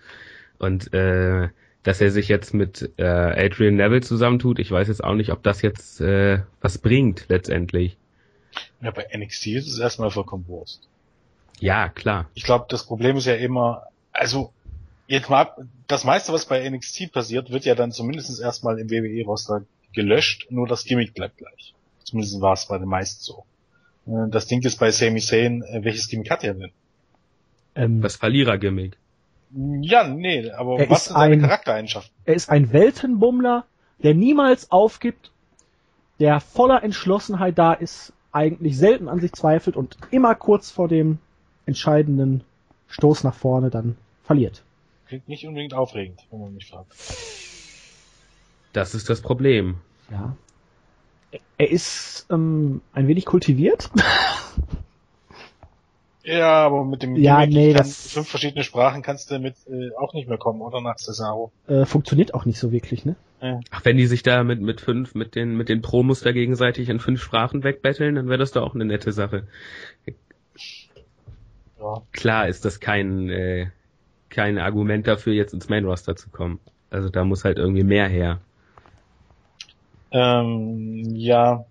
Und 0.57 0.93
äh, 0.93 1.49
dass 1.83 2.01
er 2.01 2.11
sich 2.11 2.27
jetzt 2.27 2.53
mit 2.53 2.91
äh, 2.97 3.03
Adrian 3.03 3.75
Neville 3.75 4.01
zusammentut, 4.01 4.59
ich 4.59 4.71
weiß 4.71 4.87
jetzt 4.87 5.03
auch 5.03 5.13
nicht, 5.13 5.31
ob 5.31 5.43
das 5.43 5.61
jetzt 5.61 6.01
äh, 6.01 6.39
was 6.59 6.79
bringt 6.79 7.25
letztendlich. 7.29 7.97
ja, 8.81 8.91
bei 8.91 9.05
NXT 9.15 9.47
ist 9.47 9.67
es 9.67 9.79
erstmal 9.79 10.11
vollkommen 10.11 10.47
Wurst. 10.47 10.87
Ja, 11.59 11.89
klar. 11.89 12.29
Ich 12.33 12.43
glaube, 12.43 12.65
das 12.69 12.85
Problem 12.85 13.17
ist 13.17 13.25
ja 13.25 13.35
immer, 13.35 13.83
also 14.11 14.51
jetzt 15.07 15.29
mal, 15.29 15.47
das 15.87 16.03
meiste, 16.03 16.33
was 16.33 16.45
bei 16.45 16.67
NXT 16.69 17.11
passiert, 17.11 17.51
wird 17.51 17.65
ja 17.65 17.75
dann 17.75 17.91
zumindest 17.91 18.39
erstmal 18.39 18.79
im 18.79 18.89
WWE-Roster 18.89 19.63
gelöscht, 19.97 20.47
nur 20.49 20.67
das 20.67 20.85
Gimmick 20.85 21.13
bleibt 21.13 21.37
gleich. 21.37 21.73
Zumindest 22.03 22.39
war 22.39 22.53
es 22.53 22.67
bei 22.67 22.77
den 22.77 22.87
meisten 22.87 23.21
so. 23.23 23.43
Äh, 24.07 24.29
Das 24.29 24.45
Ding 24.47 24.63
ist 24.63 24.79
bei 24.79 24.91
Sami 24.91 25.19
Zayn, 25.19 25.63
äh, 25.63 25.83
welches 25.83 26.07
Gimmick 26.07 26.29
hat 26.31 26.43
er 26.43 26.53
denn? 26.53 26.71
Ähm, 27.75 28.01
Das 28.01 28.15
Verlierer-Gimmick. 28.15 28.95
Ja, 29.81 30.07
nee, 30.07 30.49
aber 30.51 30.79
Er 30.79 30.89
was 30.89 30.99
ist 30.99 31.05
sind 31.07 31.13
seine 31.17 31.33
ein- 31.35 31.41
Charaktereigenschaften? 31.41 32.13
Er 32.25 32.35
ist 32.35 32.49
ein 32.49 32.71
Weltenbummler, 32.73 33.65
der 34.03 34.13
niemals 34.13 34.71
aufgibt, 34.71 35.31
der 36.19 36.39
voller 36.39 36.83
Entschlossenheit 36.83 37.57
da 37.57 37.73
ist, 37.73 38.13
eigentlich 38.31 38.77
selten 38.77 39.07
an 39.09 39.19
sich 39.19 39.31
zweifelt 39.33 39.75
und 39.75 39.97
immer 40.11 40.35
kurz 40.35 40.69
vor 40.69 40.87
dem 40.87 41.17
entscheidenden 41.65 42.43
Stoß 42.89 43.23
nach 43.23 43.33
vorne 43.35 43.69
dann 43.69 43.97
verliert. 44.23 44.63
Klingt 45.07 45.27
nicht 45.29 45.47
unbedingt 45.47 45.73
aufregend, 45.73 46.19
wenn 46.31 46.41
man 46.41 46.53
mich 46.53 46.67
fragt. 46.67 46.91
Das 48.73 48.93
ist 48.93 49.09
das 49.09 49.21
Problem. 49.21 49.77
Ja. 50.11 50.35
Er 51.57 51.71
ist 51.71 52.25
ähm, 52.29 52.81
ein 52.93 53.07
wenig 53.07 53.25
kultiviert. 53.25 53.89
Ja, 56.23 56.65
aber 56.65 56.83
mit 56.83 57.03
dem 57.03 57.15
Ja, 57.15 57.39
Gimmick 57.45 57.55
nee, 57.55 57.67
kann, 57.73 57.77
das- 57.83 58.11
fünf 58.11 58.27
verschiedene 58.27 58.65
Sprachen 58.65 59.01
kannst 59.01 59.31
du 59.31 59.39
mit 59.39 59.55
äh, 59.69 59.91
auch 59.97 60.13
nicht 60.13 60.27
mehr 60.27 60.37
kommen, 60.37 60.61
oder 60.61 60.81
nach 60.81 60.97
Cesaro. 60.97 61.53
äh, 61.69 61.85
funktioniert 61.85 62.33
auch 62.33 62.43
nicht 62.43 62.59
so 62.59 62.73
wirklich, 62.73 63.05
ne? 63.05 63.15
Ach, 63.69 63.85
wenn 63.85 63.95
die 63.95 64.07
sich 64.07 64.23
da 64.23 64.43
mit, 64.43 64.59
mit 64.59 64.81
fünf, 64.81 65.15
mit 65.15 65.35
den, 65.35 65.55
mit 65.55 65.69
den 65.69 65.81
Promos 65.81 66.19
da 66.19 66.33
gegenseitig 66.33 66.89
in 66.89 66.99
fünf 66.99 67.21
Sprachen 67.23 67.63
wegbetteln, 67.63 68.15
dann 68.15 68.27
wäre 68.27 68.39
das 68.39 68.51
doch 68.51 68.63
auch 68.63 68.75
eine 68.75 68.83
nette 68.83 69.13
Sache. 69.13 69.47
Ja. 71.79 72.01
Klar 72.11 72.47
ist 72.49 72.65
das 72.65 72.79
kein, 72.81 73.29
äh, 73.29 73.67
kein 74.29 74.57
Argument 74.57 75.07
dafür, 75.07 75.31
jetzt 75.33 75.53
ins 75.53 75.69
Main 75.69 75.85
Roster 75.85 76.15
zu 76.17 76.29
kommen. 76.29 76.59
Also 76.89 77.07
da 77.09 77.23
muss 77.23 77.45
halt 77.45 77.57
irgendwie 77.57 77.83
mehr 77.83 78.07
her. 78.09 78.41
Ähm, 80.17 81.15
ja, 81.15 81.65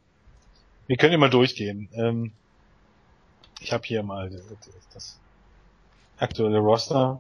wir 0.87 0.97
können 0.97 1.13
ja 1.13 1.19
mal 1.19 1.31
durchgehen. 1.31 1.89
Ähm, 1.95 2.31
ich 3.61 3.73
habe 3.73 3.83
hier 3.85 4.03
mal 4.03 4.31
das, 4.31 4.45
das 4.95 5.19
aktuelle 6.19 6.59
Roster. 6.59 7.19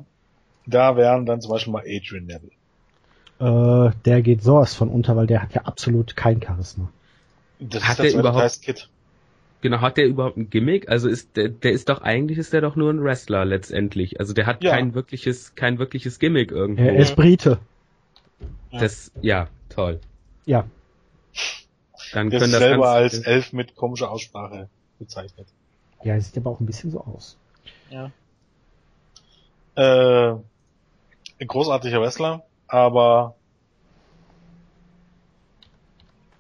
Da 0.66 0.96
wären 0.96 1.26
dann 1.26 1.40
zum 1.40 1.50
Beispiel 1.52 1.72
mal 1.72 1.82
Adrian 1.86 2.26
Neville. 2.26 2.52
Äh, 3.38 3.92
der 4.04 4.22
geht 4.22 4.42
sowas 4.42 4.74
von 4.74 4.88
unter, 4.88 5.16
weil 5.16 5.26
der 5.26 5.42
hat 5.42 5.54
ja 5.54 5.62
absolut 5.62 6.14
kein 6.16 6.40
Charisma. 6.42 6.88
Das 7.58 7.82
Hat 7.84 7.98
ist 8.00 8.12
der 8.12 8.20
überhaupt- 8.20 8.62
Kid. 8.62 8.88
Genau, 9.62 9.80
hat 9.80 9.96
der 9.96 10.06
überhaupt 10.06 10.36
ein 10.36 10.50
Gimmick? 10.50 10.88
Also 10.88 11.08
ist 11.08 11.36
der, 11.36 11.48
der 11.48 11.72
ist 11.72 11.88
doch 11.88 12.02
eigentlich 12.02 12.38
ist 12.38 12.52
der 12.52 12.60
doch 12.60 12.76
nur 12.76 12.92
ein 12.92 13.02
Wrestler 13.02 13.44
letztendlich. 13.44 14.20
Also 14.20 14.32
der 14.32 14.46
hat 14.46 14.62
Ja. 14.62 14.72
kein 14.72 14.94
wirkliches, 14.94 15.54
kein 15.54 15.78
wirkliches 15.78 16.18
Gimmick 16.18 16.52
irgendwo. 16.52 16.82
Er 16.84 16.96
ist 16.96 17.16
Brite. 17.16 17.58
Das, 18.70 19.10
ja, 19.22 19.48
toll. 19.70 20.00
Ja. 20.44 20.64
Dann 22.12 22.30
Der 22.30 22.40
können 22.40 22.52
das 22.52 22.60
selber 22.60 22.90
als 22.90 23.18
Elf 23.18 23.52
mit 23.52 23.74
komischer 23.74 24.10
Aussprache 24.10 24.68
bezeichnet. 24.98 25.48
Ja, 26.02 26.14
er 26.14 26.20
sieht 26.20 26.36
aber 26.36 26.50
auch 26.50 26.60
ein 26.60 26.66
bisschen 26.66 26.90
so 26.90 27.00
aus. 27.00 27.36
Ja. 27.90 28.10
Äh, 29.74 30.36
ein 31.40 31.46
großartiger 31.46 32.00
Wrestler, 32.00 32.44
aber 32.68 33.34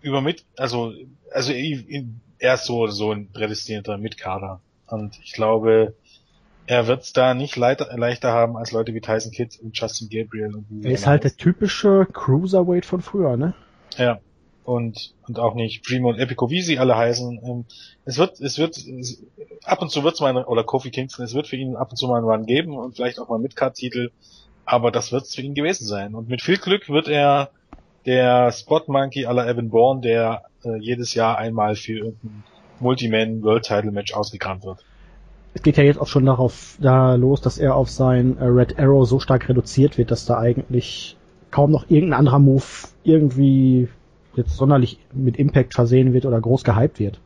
über 0.00 0.20
mit, 0.20 0.44
also, 0.56 0.92
also 1.32 1.52
er 1.52 2.54
ist 2.54 2.64
so, 2.64 2.86
so 2.86 3.12
ein 3.12 3.30
prädestinierter 3.32 3.98
Mitkader. 3.98 4.60
Und 4.86 5.18
ich 5.22 5.32
glaube, 5.32 5.94
er 6.66 6.86
wird 6.86 7.02
es 7.02 7.12
da 7.12 7.34
nicht 7.34 7.56
leichter, 7.56 7.96
leichter 7.96 8.32
haben 8.32 8.56
als 8.56 8.72
Leute 8.72 8.94
wie 8.94 9.00
Tyson 9.00 9.32
Kidd 9.32 9.58
und 9.62 9.76
Justin 9.76 10.08
Gabriel. 10.08 10.54
Und 10.54 10.84
Er 10.84 10.92
ist 10.92 11.06
halt 11.06 11.24
der 11.24 11.36
typische 11.36 12.06
Cruiserweight 12.12 12.86
von 12.86 13.00
früher, 13.02 13.36
ne? 13.36 13.54
Ja. 13.96 14.20
Und, 14.66 15.14
und 15.28 15.38
auch 15.38 15.54
nicht 15.54 15.84
Primo 15.84 16.08
und 16.08 16.18
Epico, 16.18 16.50
wie 16.50 16.60
sie 16.60 16.78
alle 16.78 16.96
heißen. 16.96 17.40
Ähm, 17.44 17.64
Es 18.04 18.18
wird, 18.18 18.40
es 18.40 18.58
wird, 18.58 18.76
es, 18.76 19.22
ab 19.64 19.80
und 19.80 19.92
zu 19.92 20.02
wird's 20.02 20.20
mal, 20.20 20.36
oder 20.44 20.64
Kofi 20.64 20.90
Kingston, 20.90 21.24
es 21.24 21.34
wird 21.34 21.46
für 21.46 21.56
ihn 21.56 21.76
ab 21.76 21.90
und 21.90 21.96
zu 21.96 22.08
mal 22.08 22.16
einen 22.16 22.26
Run 22.26 22.46
geben 22.46 22.76
und 22.76 22.96
vielleicht 22.96 23.20
auch 23.20 23.28
mal 23.28 23.38
Midcard-Titel. 23.38 24.10
Aber 24.64 24.90
das 24.90 25.12
wird's 25.12 25.36
für 25.36 25.42
ihn 25.42 25.54
gewesen 25.54 25.86
sein. 25.86 26.16
Und 26.16 26.28
mit 26.28 26.42
viel 26.42 26.58
Glück 26.58 26.88
wird 26.88 27.06
er 27.06 27.50
der 28.06 28.50
Spot 28.50 28.82
Monkey 28.88 29.26
aller 29.26 29.46
Evan 29.46 29.70
Bourne, 29.70 30.00
der 30.00 30.42
äh, 30.64 30.76
jedes 30.80 31.14
Jahr 31.14 31.38
einmal 31.38 31.76
für 31.76 31.98
irgendein 31.98 32.42
Multiman 32.80 33.42
World 33.44 33.64
Title 33.64 33.92
Match 33.92 34.14
ausgekramt 34.14 34.64
wird. 34.64 34.84
Es 35.54 35.62
geht 35.62 35.76
ja 35.76 35.84
jetzt 35.84 36.00
auch 36.00 36.08
schon 36.08 36.26
darauf 36.26 36.76
da 36.80 37.14
los, 37.14 37.40
dass 37.40 37.56
er 37.56 37.76
auf 37.76 37.88
sein 37.88 38.36
äh, 38.38 38.44
Red 38.44 38.78
Arrow 38.80 39.06
so 39.08 39.20
stark 39.20 39.48
reduziert 39.48 39.96
wird, 39.96 40.10
dass 40.10 40.26
da 40.26 40.38
eigentlich 40.38 41.16
kaum 41.52 41.70
noch 41.70 41.88
irgendein 41.88 42.18
anderer 42.18 42.40
Move 42.40 42.64
irgendwie 43.04 43.88
jetzt 44.36 44.56
sonderlich 44.56 44.98
mit 45.12 45.36
Impact 45.36 45.74
versehen 45.74 46.12
wird 46.12 46.26
oder 46.26 46.40
groß 46.40 46.64
gehypt 46.64 46.98
wird. 46.98 47.18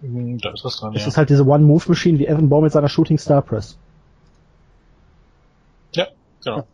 Hm, 0.00 0.38
Da 0.38 0.50
ist 0.52 0.64
was 0.64 0.76
dran, 0.76 0.94
Es 0.94 1.02
ja. 1.02 1.08
ist 1.08 1.16
halt 1.16 1.30
diese 1.30 1.46
One-Move-Machine 1.46 2.18
wie 2.18 2.26
Evan 2.26 2.48
Bourne 2.48 2.64
mit 2.64 2.72
seiner 2.72 2.88
Shooting 2.88 3.18
Star 3.18 3.42
Press. 3.42 3.76
Ja, 5.94 6.06
genau. 6.44 6.66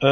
Äh, 0.00 0.06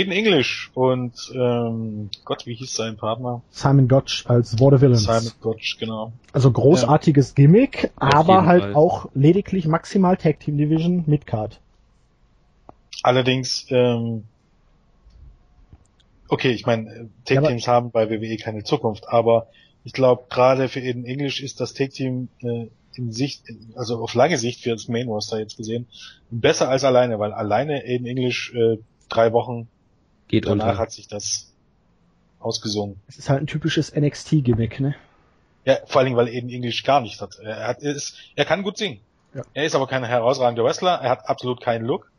Aiden 0.00 0.12
English 0.12 0.72
und 0.74 1.12
ähm, 1.32 2.10
Gott, 2.24 2.46
wie 2.46 2.54
hieß 2.54 2.74
sein 2.74 2.96
Partner? 2.96 3.42
Simon 3.50 3.86
Gotch 3.86 4.24
als 4.26 4.58
Vaudevillains. 4.58 5.04
Simon 5.04 5.30
Gotch, 5.40 5.78
genau. 5.78 6.12
Also 6.32 6.50
großartiges 6.50 7.34
Gimmick, 7.36 7.92
aber 7.96 8.34
jeden 8.34 8.46
halt 8.46 8.62
Fall. 8.62 8.74
auch 8.74 9.08
lediglich 9.14 9.68
maximal 9.68 10.16
Tag 10.16 10.40
Team 10.40 10.58
Division 10.58 11.04
mit 11.06 11.26
Card. 11.26 11.60
Allerdings, 13.04 13.66
ähm, 13.70 14.24
okay, 16.28 16.50
ich 16.50 16.66
meine, 16.66 16.84
Ja, 17.28 17.38
aber- 17.38 17.46
Tag-Teams 17.48 17.68
haben 17.68 17.90
bei 17.90 18.10
WWE 18.10 18.36
keine 18.36 18.64
Zukunft, 18.64 19.08
aber 19.08 19.48
ich 19.84 19.92
glaube, 19.92 20.24
gerade 20.30 20.68
für 20.68 20.80
Aiden 20.80 21.04
English 21.04 21.40
ist 21.42 21.60
das 21.60 21.74
Tag-Team 21.74 22.28
äh, 22.42 22.66
in 22.96 23.12
Sicht, 23.12 23.44
also 23.74 24.02
auf 24.02 24.14
lange 24.14 24.38
Sicht 24.38 24.62
für 24.62 24.70
das 24.70 24.88
Main 24.88 25.06
Roster 25.08 25.38
jetzt 25.38 25.56
gesehen, 25.56 25.86
besser 26.30 26.68
als 26.68 26.82
alleine, 26.84 27.18
weil 27.18 27.32
alleine 27.32 27.82
Aiden 27.84 28.06
English 28.06 28.52
äh, 28.54 28.78
drei 29.08 29.32
Wochen 29.32 29.68
Geht 30.28 30.46
danach 30.46 30.64
unter. 30.70 30.78
hat 30.78 30.92
sich 30.92 31.06
das 31.08 31.52
ausgesungen. 32.40 33.00
Es 33.06 33.18
ist 33.18 33.28
halt 33.28 33.42
ein 33.42 33.46
typisches 33.46 33.94
NXT-Gimmick, 33.94 34.80
ne? 34.80 34.94
Ja, 35.64 35.78
vor 35.86 35.98
allen 36.00 36.06
Dingen, 36.06 36.16
weil 36.16 36.28
Aiden 36.28 36.50
English 36.50 36.82
gar 36.84 37.00
nicht 37.00 37.20
hat. 37.20 37.38
Er, 37.42 37.66
hat, 37.68 37.82
er, 37.82 37.94
ist, 37.94 38.16
er 38.36 38.44
kann 38.44 38.62
gut 38.62 38.78
singen. 38.78 39.00
Ja. 39.34 39.42
Er 39.52 39.64
ist 39.64 39.74
aber 39.74 39.86
kein 39.86 40.04
herausragender 40.04 40.64
Wrestler. 40.64 41.00
Er 41.02 41.10
hat 41.10 41.28
absolut 41.28 41.60
keinen 41.60 41.84
Look. 41.84 42.10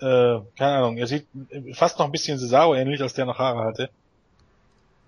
Äh, 0.00 0.40
keine 0.56 0.76
Ahnung. 0.78 0.96
Er 0.96 1.06
sieht 1.06 1.26
fast 1.74 1.98
noch 1.98 2.06
ein 2.06 2.12
bisschen 2.12 2.38
Cesaro 2.38 2.74
ähnlich, 2.74 3.00
als 3.02 3.14
der 3.14 3.26
noch 3.26 3.38
Haare 3.38 3.64
hatte. 3.64 3.90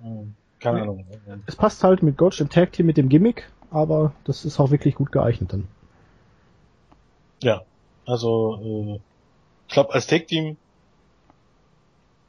Hm, 0.03 0.35
keine 0.61 0.79
Ja. 0.79 0.83
Ahnung. 0.85 1.07
Es 1.47 1.57
passt 1.57 1.83
halt 1.83 2.03
mit 2.03 2.17
Gotch 2.19 2.41
im 2.41 2.51
Tag 2.51 2.73
Team 2.73 2.87
mit 2.87 2.97
dem 2.97 3.09
Gimmick, 3.09 3.49
aber 3.71 4.13
das 4.25 4.45
ist 4.45 4.61
auch 4.61 4.71
wirklich 4.71 4.95
gut 4.95 5.11
geeignet 5.13 5.53
dann. 5.53 5.67
Ja, 7.43 7.63
also 8.07 8.61
äh, 8.97 9.01
ich 9.69 9.73
glaube, 9.75 9.95
als 9.95 10.07
Tag-Team 10.07 10.57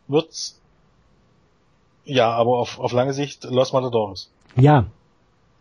wird's 0.08 0.60
ja, 2.06 2.32
aber 2.32 2.58
auf, 2.60 2.80
auf 2.80 2.92
lange 2.92 3.14
Sicht 3.14 3.44
Los 3.46 3.72
Matadores. 3.74 4.30
Ja. 4.56 4.86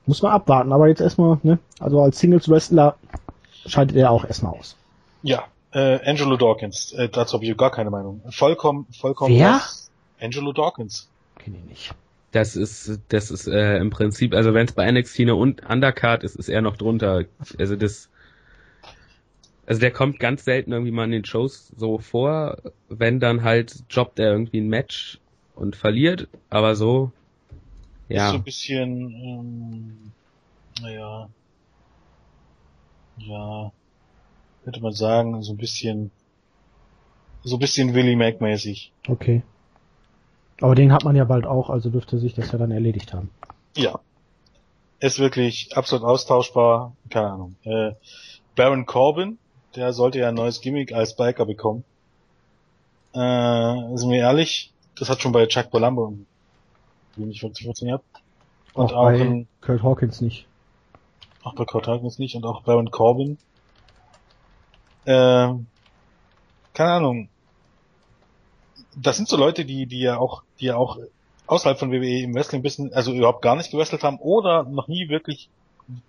Muss 0.06 0.22
man 0.22 0.32
abwarten, 0.32 0.72
aber 0.72 0.88
jetzt 0.88 1.00
erstmal, 1.00 1.38
ne? 1.44 1.58
Also 1.78 2.00
als 2.02 2.18
Singles 2.18 2.48
Wrestler 2.48 2.96
scheidet 3.66 3.96
er 3.96 4.10
auch 4.10 4.24
erstmal 4.24 4.52
aus. 4.54 4.76
Ja, 5.22 5.44
äh, 5.72 6.00
Angelo 6.08 6.37
Dawkins, 6.37 6.92
äh, 6.92 7.08
dazu 7.08 7.35
habe 7.35 7.44
ich 7.46 7.56
gar 7.56 7.70
keine 7.70 7.90
Meinung. 7.90 8.22
Vollkommen, 8.30 8.87
vollkommen. 9.00 9.38
Was- 9.40 9.90
Angelo 10.20 10.52
Dawkins. 10.52 11.08
Kenn 11.38 11.54
ich 11.54 11.64
nicht. 11.70 11.94
Das 12.30 12.56
ist, 12.56 13.00
das 13.08 13.30
ist 13.30 13.46
äh, 13.46 13.76
im 13.78 13.90
Prinzip, 13.90 14.35
also 14.35 14.54
wenn 14.54 14.66
es 14.66 14.72
bei 14.72 14.90
NXT 14.90 15.20
eine 15.20 15.35
Un- 15.37 15.56
Undercard 15.68 16.24
ist, 16.24 16.37
ist 16.37 16.48
er 16.48 16.62
noch 16.62 16.76
drunter. 16.76 17.24
Also 17.58 17.76
das, 17.76 18.08
also 19.66 19.80
der 19.80 19.90
kommt 19.90 20.18
ganz 20.18 20.44
selten 20.44 20.72
irgendwie 20.72 20.92
mal 20.92 21.04
in 21.04 21.11
den 21.11 21.24
Shows 21.24 21.72
so 21.76 21.98
vor. 21.98 22.58
Wenn 22.88 23.20
dann 23.20 23.42
halt 23.42 23.85
jobbt 23.90 24.18
er 24.18 24.32
irgendwie 24.32 24.61
ein 24.61 24.68
Match 24.68 25.18
und 25.54 25.76
verliert, 25.76 26.28
aber 26.48 26.74
so, 26.74 27.12
Ist 28.08 28.16
ja, 28.16 28.30
so 28.30 28.37
ein 28.37 28.44
bisschen, 28.44 29.11
ähm, 29.11 30.12
naja, 30.80 31.28
ja, 33.18 33.72
könnte 34.64 34.81
man 34.81 34.92
sagen, 34.92 35.42
so 35.42 35.53
ein 35.53 35.57
bisschen, 35.57 36.11
so 37.44 37.57
ein 37.57 37.61
bisschen 37.61 37.94
Willie 37.94 38.16
Mac 38.16 38.40
mäßig. 38.40 38.92
Okay. 39.09 39.42
Aber 40.61 40.75
den 40.75 40.92
hat 40.92 41.05
man 41.05 41.16
ja 41.16 41.25
bald 41.25 41.46
auch, 41.46 41.70
also 41.70 41.90
dürfte 41.90 42.18
sich 42.18 42.35
das 42.35 42.53
ja 42.53 42.59
dann 42.59 42.70
erledigt 42.70 43.12
haben. 43.12 43.31
Ja. 43.77 43.98
Ist 45.01 45.18
wirklich 45.18 45.77
absolut 45.77 46.05
austauschbar, 46.05 46.94
keine 47.11 47.31
Ahnung. 47.31 47.57
Äh, 47.64 47.92
Baron 48.55 48.87
Corbin, 48.87 49.38
der 49.75 49.92
sollte 49.92 50.20
ja 50.20 50.29
ein 50.29 50.35
neues 50.35 50.61
Gimmick 50.61 50.92
als 50.92 51.16
Biker 51.16 51.46
bekommen. 51.46 51.85
Äh, 53.12 53.96
sind 53.96 54.11
wir 54.11 54.20
ehrlich, 54.20 54.72
das 54.96 55.09
hat 55.09 55.20
schon 55.20 55.33
bei 55.33 55.46
Chuck 55.46 55.70
Palumbo 55.70 56.14
nicht 57.16 57.40
funktioniert. 57.40 58.03
Und 58.75 58.92
auch 58.92 58.96
auch, 58.96 59.05
bei 59.05 59.18
in, 59.18 59.48
Kurt 59.61 59.83
Hawkins 59.83 60.20
nicht. 60.20 60.46
auch 61.42 61.55
bei 61.55 61.64
Kurt 61.64 61.87
Hawkins 61.88 62.18
nicht 62.18 62.37
und 62.37 62.44
auch 62.44 62.62
Baron 62.62 62.90
Corbin. 62.90 63.38
Ähm, 65.06 65.66
keine 66.74 66.92
Ahnung. 66.92 67.28
Das 68.94 69.16
sind 69.16 69.28
so 69.28 69.36
Leute, 69.36 69.64
die, 69.64 69.86
die 69.86 70.00
ja 70.00 70.18
auch, 70.18 70.42
die 70.60 70.66
ja 70.66 70.76
auch 70.76 70.98
außerhalb 71.46 71.78
von 71.78 71.90
WWE 71.90 72.22
im 72.22 72.34
Wrestling 72.34 72.62
bisschen, 72.62 72.92
also 72.92 73.12
überhaupt 73.12 73.42
gar 73.42 73.56
nicht 73.56 73.70
gewrestelt 73.70 74.04
haben 74.04 74.18
oder 74.18 74.64
noch 74.64 74.88
nie 74.88 75.08
wirklich 75.08 75.48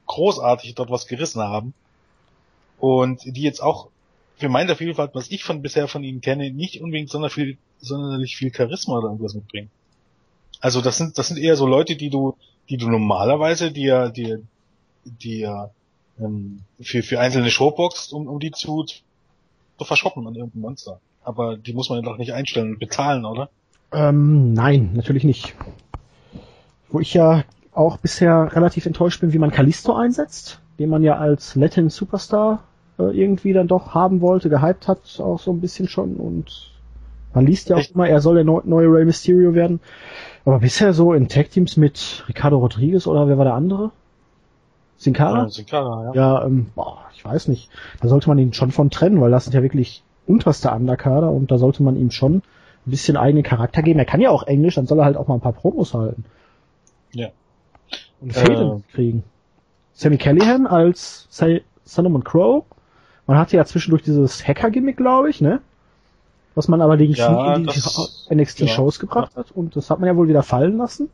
großartig 0.07 0.75
dort 0.75 0.91
was 0.91 1.07
gerissen 1.07 1.41
haben. 1.41 1.73
Und 2.79 3.21
die 3.25 3.41
jetzt 3.41 3.61
auch 3.61 3.87
für 4.37 4.49
meine 4.49 4.75
Vielfalt, 4.75 5.11
was 5.13 5.31
ich 5.31 5.43
von 5.43 5.61
bisher 5.61 5.87
von 5.87 6.03
ihnen 6.03 6.21
kenne, 6.21 6.51
nicht 6.51 6.81
unbedingt 6.81 7.09
sonderlich 7.09 7.33
viel, 7.33 7.57
sonderlich 7.79 8.35
viel 8.35 8.53
Charisma 8.53 8.97
oder 8.97 9.07
irgendwas 9.07 9.33
mitbringen. 9.33 9.69
Also 10.59 10.81
das 10.81 10.97
sind, 10.97 11.17
das 11.17 11.27
sind 11.27 11.37
eher 11.37 11.55
so 11.55 11.67
Leute, 11.67 11.95
die 11.95 12.09
du, 12.09 12.35
die 12.69 12.77
du 12.77 12.89
normalerweise, 12.89 13.71
die 13.71 13.83
ja, 13.83 14.09
die, 14.09 14.37
die 15.05 15.39
ja 15.39 15.71
ähm, 16.19 16.61
für, 16.81 17.03
für 17.03 17.19
einzelne 17.19 17.49
Showbox, 17.49 18.11
um, 18.11 18.27
um 18.27 18.39
die 18.39 18.51
zu, 18.51 18.83
zu 18.83 19.85
verschoppen 19.85 20.27
an 20.27 20.35
irgendein 20.35 20.61
Monster. 20.61 20.99
Aber 21.23 21.57
die 21.57 21.73
muss 21.73 21.89
man 21.89 22.03
doch 22.03 22.17
nicht 22.17 22.33
einstellen 22.33 22.71
und 22.71 22.79
bezahlen, 22.79 23.25
oder? 23.25 23.49
Ähm, 23.91 24.53
nein, 24.53 24.91
natürlich 24.93 25.23
nicht. 25.23 25.55
Wo 26.89 26.99
ich 26.99 27.13
ja 27.13 27.43
auch 27.73 27.97
bisher 27.97 28.55
relativ 28.55 28.85
enttäuscht 28.85 29.21
bin, 29.21 29.33
wie 29.33 29.39
man 29.39 29.51
Kalisto 29.51 29.93
einsetzt, 29.95 30.59
den 30.79 30.89
man 30.89 31.03
ja 31.03 31.17
als 31.17 31.55
Latin 31.55 31.89
Superstar 31.89 32.63
äh, 32.99 33.03
irgendwie 33.17 33.53
dann 33.53 33.67
doch 33.67 33.93
haben 33.93 34.21
wollte, 34.21 34.49
gehypt 34.49 34.87
hat, 34.87 35.19
auch 35.19 35.39
so 35.39 35.51
ein 35.51 35.61
bisschen 35.61 35.87
schon 35.87 36.15
und 36.17 36.71
man 37.33 37.47
liest 37.47 37.69
ja 37.69 37.77
auch 37.77 37.79
Echt? 37.79 37.95
immer, 37.95 38.07
er 38.07 38.21
soll 38.21 38.35
der 38.35 38.43
neu- 38.43 38.61
neue 38.63 38.87
Rey 38.87 39.05
Mysterio 39.05 39.55
werden. 39.55 39.79
Aber 40.45 40.59
bisher 40.59 40.93
so 40.93 41.13
in 41.13 41.29
Tag 41.29 41.49
Teams 41.49 41.77
mit 41.77 42.23
Ricardo 42.27 42.59
Rodriguez 42.59 43.07
oder 43.07 43.27
wer 43.27 43.37
war 43.39 43.45
der 43.45 43.55
andere? 43.55 43.91
Sin 44.97 45.13
Cara? 45.13 45.43
Ja, 45.43 45.49
Sin 45.49 45.65
Cara, 45.65 46.05
ja. 46.05 46.13
Ja, 46.13 46.45
ähm, 46.45 46.67
boah, 46.75 46.99
ich 47.13 47.23
weiß 47.25 47.47
nicht. 47.47 47.69
Da 48.01 48.07
sollte 48.07 48.29
man 48.29 48.37
ihn 48.39 48.53
schon 48.53 48.71
von 48.71 48.89
trennen, 48.89 49.19
weil 49.21 49.31
das 49.31 49.45
sind 49.45 49.53
ja 49.53 49.61
wirklich 49.63 50.03
unterste 50.27 50.71
Underkader 50.71 51.31
und 51.31 51.51
da 51.51 51.57
sollte 51.57 51.83
man 51.83 51.97
ihm 51.97 52.11
schon 52.11 52.35
ein 52.35 52.41
bisschen 52.91 53.17
eigenen 53.17 53.43
Charakter 53.43 53.81
geben. 53.81 53.99
Er 53.99 54.05
kann 54.05 54.21
ja 54.21 54.29
auch 54.29 54.43
Englisch, 54.43 54.75
dann 54.75 54.87
soll 54.87 54.99
er 54.99 55.05
halt 55.05 55.17
auch 55.17 55.27
mal 55.27 55.35
ein 55.35 55.41
paar 55.41 55.53
Promos 55.53 55.93
halten. 55.93 56.25
Ja. 57.13 57.29
Und 58.21 58.33
Fäden 58.33 58.83
kriegen. 58.93 59.23
Sammy 59.93 60.17
Callahan 60.17 60.65
als 60.67 61.27
Solomon 61.85 62.23
Crow. 62.23 62.63
Man 63.27 63.37
hatte 63.37 63.57
ja 63.57 63.65
zwischendurch 63.65 64.03
dieses 64.03 64.45
Hacker-Gimmick, 64.47 64.97
glaube 64.97 65.29
ich, 65.29 65.41
ne? 65.41 65.61
Was 66.55 66.67
man 66.67 66.79
Ja, 66.79 67.55
in 67.55 67.63
die 67.63 67.67
das- 67.67 68.27
NXT-Shows 68.29 68.97
ja. 68.97 69.01
gebracht 69.01 69.35
hat 69.35 69.51
und 69.51 69.75
das 69.75 69.89
hat 69.89 69.99
man 69.99 70.07
ja 70.07 70.15
wohl 70.15 70.27
wieder 70.27 70.43
fallen 70.43 70.77
lassen. 70.77 71.09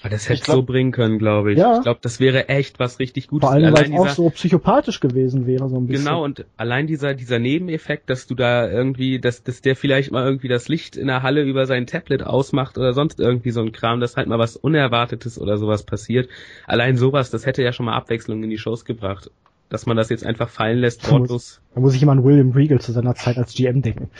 Aber 0.00 0.10
das 0.10 0.24
hätte 0.24 0.34
Ich 0.34 0.42
glaub- 0.42 0.56
so 0.56 0.62
bringen 0.62 0.92
können, 0.92 1.18
glaube 1.18 1.52
ich. 1.52 1.58
Ja. 1.58 1.76
Ich 1.76 1.82
glaube, 1.82 2.00
das 2.02 2.20
wäre 2.20 2.48
echt 2.48 2.78
was 2.78 2.98
richtig 2.98 3.28
Gutes. 3.28 3.46
Vor 3.46 3.54
allem, 3.54 3.72
weil 3.72 3.84
Allein 3.84 3.94
es 3.94 4.00
auch 4.00 4.08
so 4.08 4.30
psychopathisch 4.30 5.00
gewesen 5.00 5.46
wäre, 5.46 5.68
so 5.68 5.76
ein 5.76 5.86
bisschen. 5.86 6.04
Genau, 6.04 6.24
und 6.24 6.44
allein 6.56 6.86
dieser, 6.86 7.14
dieser 7.14 7.38
Nebeneffekt, 7.38 8.10
dass 8.10 8.26
du 8.26 8.34
da 8.34 8.68
irgendwie, 8.68 9.18
dass, 9.18 9.42
dass 9.42 9.60
der 9.62 9.76
vielleicht 9.76 10.12
mal 10.12 10.24
irgendwie 10.24 10.48
das 10.48 10.68
Licht 10.68 10.96
in 10.96 11.06
der 11.06 11.22
Halle 11.22 11.42
über 11.42 11.66
sein 11.66 11.86
Tablet 11.86 12.22
ausmacht 12.22 12.76
oder 12.76 12.92
sonst 12.92 13.20
irgendwie 13.20 13.50
so 13.50 13.60
ein 13.60 13.72
Kram, 13.72 14.00
dass 14.00 14.16
halt 14.16 14.28
mal 14.28 14.38
was 14.38 14.56
Unerwartetes 14.56 15.40
oder 15.40 15.56
sowas 15.56 15.84
passiert. 15.84 16.28
Allein 16.66 16.96
sowas, 16.96 17.30
das 17.30 17.46
hätte 17.46 17.62
ja 17.62 17.72
schon 17.72 17.86
mal 17.86 17.96
Abwechslung 17.96 18.42
in 18.42 18.50
die 18.50 18.58
Shows 18.58 18.84
gebracht. 18.84 19.30
Dass 19.70 19.86
man 19.86 19.96
das 19.96 20.10
jetzt 20.10 20.26
einfach 20.26 20.50
fallen 20.50 20.78
lässt, 20.78 21.10
wortlos. 21.10 21.60
Da 21.74 21.80
muss 21.80 21.94
ich 21.94 22.02
immer 22.02 22.12
an 22.12 22.22
William 22.22 22.50
Regal 22.50 22.80
zu 22.80 22.92
seiner 22.92 23.14
Zeit 23.14 23.38
als 23.38 23.54
GM 23.54 23.80
denken. 23.80 24.10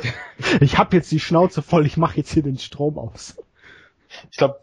ich 0.60 0.78
hab 0.78 0.94
jetzt 0.94 1.12
die 1.12 1.20
Schnauze 1.20 1.60
voll, 1.60 1.84
ich 1.84 1.98
mache 1.98 2.16
jetzt 2.16 2.32
hier 2.32 2.42
den 2.42 2.58
Strom 2.58 2.98
aus. 2.98 3.36
Ich 4.30 4.38
glaube, 4.38 4.58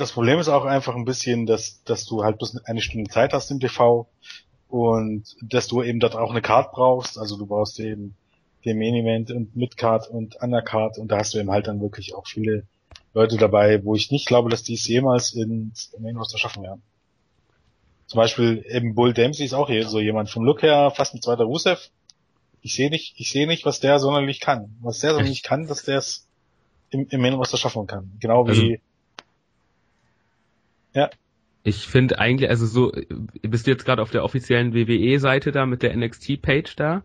das 0.00 0.12
Problem 0.12 0.38
ist 0.38 0.48
auch 0.48 0.64
einfach 0.64 0.96
ein 0.96 1.04
bisschen, 1.04 1.46
dass, 1.46 1.84
dass 1.84 2.06
du 2.06 2.24
halt 2.24 2.38
bloß 2.38 2.64
eine 2.64 2.80
Stunde 2.80 3.10
Zeit 3.10 3.32
hast 3.32 3.50
im 3.50 3.60
TV 3.60 4.08
und 4.68 5.24
dass 5.42 5.68
du 5.68 5.82
eben 5.82 6.00
dort 6.00 6.16
auch 6.16 6.30
eine 6.30 6.40
Card 6.40 6.72
brauchst. 6.72 7.18
Also 7.18 7.36
du 7.36 7.46
brauchst 7.46 7.78
eben 7.80 8.16
den 8.64 8.78
Main 8.78 8.94
Event 8.94 9.30
und 9.30 9.54
Midcard 9.56 10.08
und 10.08 10.36
Undercard 10.40 10.98
und 10.98 11.08
da 11.08 11.18
hast 11.18 11.34
du 11.34 11.38
eben 11.38 11.50
halt 11.50 11.66
dann 11.66 11.80
wirklich 11.80 12.14
auch 12.14 12.26
viele 12.26 12.64
Leute 13.12 13.36
dabei, 13.36 13.84
wo 13.84 13.94
ich 13.94 14.10
nicht 14.10 14.26
glaube, 14.26 14.48
dass 14.48 14.62
die 14.62 14.74
es 14.74 14.86
jemals 14.86 15.34
ins 15.34 15.94
Main 15.98 16.16
Roster 16.16 16.38
schaffen 16.38 16.62
werden. 16.62 16.82
Zum 18.06 18.18
Beispiel 18.18 18.64
eben 18.68 18.94
Bull 18.94 19.12
Dempsey 19.12 19.44
ist 19.44 19.54
auch 19.54 19.68
hier 19.68 19.86
so 19.86 20.00
jemand 20.00 20.30
vom 20.30 20.44
Look 20.44 20.62
her, 20.62 20.90
fast 20.94 21.14
ein 21.14 21.22
zweiter 21.22 21.44
Rusev. 21.44 21.90
Ich 22.62 22.74
sehe 22.74 22.90
nicht, 22.90 23.14
ich 23.18 23.30
sehe 23.30 23.46
nicht, 23.46 23.64
was 23.64 23.80
der 23.80 23.98
sonderlich 23.98 24.40
kann. 24.40 24.76
Was 24.80 25.00
der 25.00 25.12
sonderlich 25.12 25.42
kann, 25.44 25.66
dass 25.66 25.84
der 25.84 25.98
es 25.98 26.26
im, 26.90 27.06
im 27.08 27.20
Main 27.20 27.34
Roster 27.34 27.56
schaffen 27.56 27.86
kann. 27.86 28.12
Genau 28.18 28.46
wie, 28.48 28.80
Ich 31.62 31.86
finde 31.86 32.18
eigentlich, 32.18 32.48
also 32.48 32.66
so, 32.66 32.92
bist 33.42 33.66
du 33.66 33.70
jetzt 33.70 33.84
gerade 33.84 34.00
auf 34.02 34.10
der 34.10 34.24
offiziellen 34.24 34.72
WWE-Seite 34.74 35.52
da 35.52 35.66
mit 35.66 35.82
der 35.82 35.94
NXT-Page 35.96 36.74
da? 36.76 37.02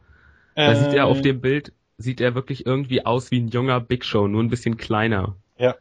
Da 0.56 0.71
Äh, 0.71 0.76
sieht 0.76 0.93
er 0.93 1.08
auf 1.08 1.21
dem 1.21 1.41
Bild, 1.41 1.74
sieht 1.98 2.21
er 2.21 2.36
wirklich 2.36 2.65
irgendwie 2.65 3.06
aus 3.06 3.32
wie 3.32 3.41
ein 3.41 3.50
junger 3.50 3.82
Big 3.82 4.06
Show, 4.06 4.28
nur 4.28 4.41
ein 4.41 4.50
bisschen 4.50 4.78
kleiner. 4.78 5.36
Ja. 5.58 5.76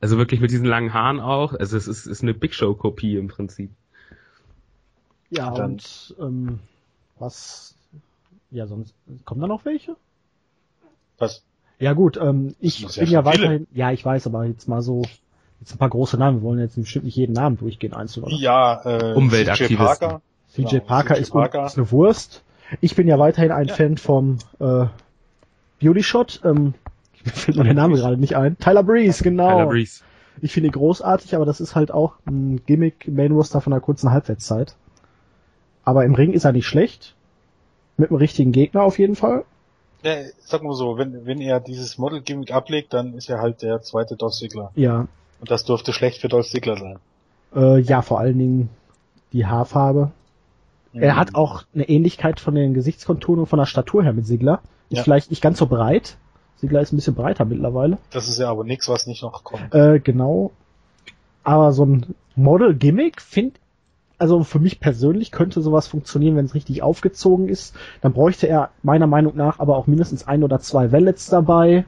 Also 0.00 0.18
wirklich 0.18 0.40
mit 0.40 0.50
diesen 0.50 0.66
langen 0.66 0.92
Haaren 0.92 1.20
auch. 1.20 1.54
Also 1.54 1.76
es 1.78 1.88
ist, 1.88 2.06
ist 2.06 2.22
eine 2.22 2.34
Big 2.34 2.54
Show-Kopie 2.54 3.16
im 3.16 3.28
Prinzip. 3.28 3.70
Ja, 5.30 5.50
Dann- 5.54 5.72
und 5.72 6.14
ähm, 6.20 6.58
was 7.18 7.74
ja 8.50 8.66
sonst 8.66 8.94
kommen 9.24 9.40
da 9.40 9.46
noch 9.46 9.64
welche? 9.64 9.96
Was? 11.18 11.44
Ja 11.78 11.92
gut, 11.94 12.18
ähm, 12.18 12.54
ich 12.60 12.86
bin 12.86 13.06
ja 13.06 13.12
ja 13.20 13.24
weiterhin, 13.24 13.66
ja 13.72 13.92
ich 13.92 14.04
weiß, 14.04 14.26
aber 14.26 14.44
jetzt 14.44 14.68
mal 14.68 14.82
so, 14.82 15.02
jetzt 15.60 15.74
ein 15.74 15.78
paar 15.78 15.90
große 15.90 16.16
Namen, 16.16 16.38
wir 16.38 16.42
wollen 16.42 16.58
jetzt 16.58 16.76
bestimmt 16.76 17.04
nicht 17.04 17.16
jeden 17.16 17.32
Namen 17.34 17.56
durchgehen 17.58 17.92
einzeln, 17.92 18.24
oder? 18.24 18.34
Ja, 18.34 18.80
äh, 18.84 19.14
Umweltaktivisten. 19.14 19.76
CJ 19.76 19.84
Parker. 19.84 20.20
CJ 20.48 20.62
Genau, 20.70 20.84
Parker, 20.84 21.14
CJ 21.14 21.20
ist, 21.20 21.30
Parker. 21.30 21.66
ist 21.66 21.76
eine 21.78 21.90
Wurst. 21.92 22.42
Ich 22.80 22.94
bin 22.96 23.06
ja 23.08 23.18
weiterhin 23.18 23.52
ein 23.52 23.68
Ja. 23.68 23.74
Fan 23.74 23.96
vom 23.98 24.38
äh, 24.58 24.86
Beauty 25.80 26.02
Shot. 26.02 26.40
Ähm, 26.44 26.74
mir 27.24 27.32
fällt 27.32 27.56
mir 27.56 27.64
der 27.64 27.74
Name 27.74 27.96
gerade 27.96 28.16
nicht 28.16 28.36
ein. 28.36 28.58
Tyler 28.58 28.82
Breeze, 28.82 29.22
genau. 29.22 29.50
Tyler 29.50 29.66
Breeze. 29.66 30.02
Ich 30.42 30.52
finde 30.52 30.68
ihn 30.68 30.72
großartig, 30.72 31.34
aber 31.34 31.44
das 31.44 31.60
ist 31.60 31.74
halt 31.74 31.90
auch 31.92 32.14
ein 32.26 32.62
Gimmick 32.64 33.06
Main 33.08 33.32
Roster 33.32 33.60
von 33.60 33.72
einer 33.72 33.80
kurzen 33.80 34.10
Halbwertszeit. 34.10 34.74
Aber 35.84 36.04
im 36.04 36.14
Ring 36.14 36.32
ist 36.32 36.44
er 36.44 36.52
nicht 36.52 36.66
schlecht. 36.66 37.14
Mit 37.98 38.08
dem 38.10 38.16
richtigen 38.16 38.52
Gegner 38.52 38.82
auf 38.82 38.98
jeden 38.98 39.16
Fall. 39.16 39.44
Ja, 40.02 40.14
sag 40.40 40.62
mal 40.62 40.72
so, 40.72 40.96
wenn, 40.96 41.26
wenn 41.26 41.40
er 41.42 41.60
dieses 41.60 41.98
Model-Gimmick 41.98 42.54
ablegt, 42.54 42.94
dann 42.94 43.12
ist 43.12 43.28
er 43.28 43.40
halt 43.42 43.60
der 43.60 43.82
zweite 43.82 44.16
Dolph 44.16 44.32
Ziggler. 44.32 44.70
Ja, 44.74 45.08
Und 45.40 45.50
das 45.50 45.64
dürfte 45.64 45.92
schlecht 45.92 46.20
für 46.20 46.28
Dolph 46.28 46.48
Ziggler 46.48 46.76
sein. 46.76 46.98
äh, 47.54 47.80
ja, 47.80 48.00
vor 48.02 48.20
allen 48.20 48.38
Dingen 48.38 48.68
die 49.32 49.46
Haarfarbe. 49.46 50.12
Er 50.92 51.14
Mhm. 51.14 51.18
hat 51.18 51.34
auch 51.34 51.64
eine 51.74 51.88
Ähnlichkeit 51.88 52.38
von 52.40 52.54
den 52.54 52.74
Gesichtskonturen 52.74 53.40
und 53.40 53.46
von 53.46 53.58
der 53.58 53.66
Statur 53.66 54.02
her 54.04 54.12
mit 54.12 54.26
Sigler. 54.26 54.60
Ist 54.88 54.98
Ja. 54.98 55.02
vielleicht 55.04 55.30
nicht 55.30 55.42
ganz 55.42 55.58
so 55.58 55.66
breit. 55.66 56.16
Sigler 56.56 56.80
ist 56.80 56.92
ein 56.92 56.96
bisschen 56.96 57.14
breiter 57.14 57.44
mittlerweile. 57.44 57.98
Das 58.10 58.28
ist 58.28 58.38
ja 58.38 58.50
aber 58.50 58.64
nichts, 58.64 58.88
was 58.88 59.06
nicht 59.06 59.22
noch 59.22 59.42
kommt. 59.44 59.74
Äh, 59.74 59.98
genau. 60.00 60.50
Aber 61.42 61.72
so 61.72 61.84
ein 61.86 62.14
Model-Gimmick 62.36 63.20
find, 63.20 63.58
also 64.18 64.42
für 64.44 64.58
mich 64.58 64.78
persönlich 64.80 65.30
könnte 65.32 65.62
sowas 65.62 65.86
funktionieren, 65.88 66.36
wenn 66.36 66.44
es 66.44 66.54
richtig 66.54 66.82
aufgezogen 66.82 67.48
ist. 67.48 67.74
Dann 68.02 68.12
bräuchte 68.12 68.46
er 68.46 68.70
meiner 68.82 69.06
Meinung 69.06 69.36
nach 69.36 69.58
aber 69.58 69.76
auch 69.76 69.86
mindestens 69.86 70.28
ein 70.28 70.44
oder 70.44 70.58
zwei 70.60 70.92
Wellets 70.92 71.26
dabei. 71.28 71.84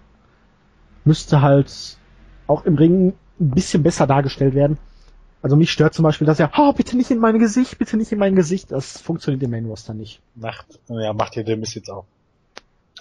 Müsste 1.05 1.43
halt 1.43 1.99
auch 2.47 2.65
im 2.65 2.77
Ring 2.77 3.13
ein 3.41 3.51
bisschen 3.51 3.83
besser 3.83 4.07
dargestellt 4.07 4.55
werden. 4.55 4.79
Also 5.43 5.57
mich 5.57 5.73
stört 5.73 5.93
zum 5.93 6.05
Beispiel, 6.05 6.27
dass 6.27 6.39
er, 6.39 6.53
oh, 6.57 6.73
bitte 6.73 6.97
nicht 6.97 7.11
in 7.11 7.19
mein 7.19 7.39
Gesicht, 7.39 7.79
bitte 7.79 7.97
nicht 7.97 8.13
in 8.13 8.19
mein 8.19 8.37
Gesicht. 8.37 8.71
Das 8.71 9.01
funktioniert 9.01 9.43
im 9.43 9.51
Main 9.51 9.67
Roster 9.67 9.93
nicht. 9.93 10.21
Macht, 10.37 10.67
ja, 10.89 11.13
macht 11.13 11.35
ja 11.35 11.43
der 11.43 11.57
Mist 11.57 11.75
jetzt 11.75 11.91
auch. 11.91 12.05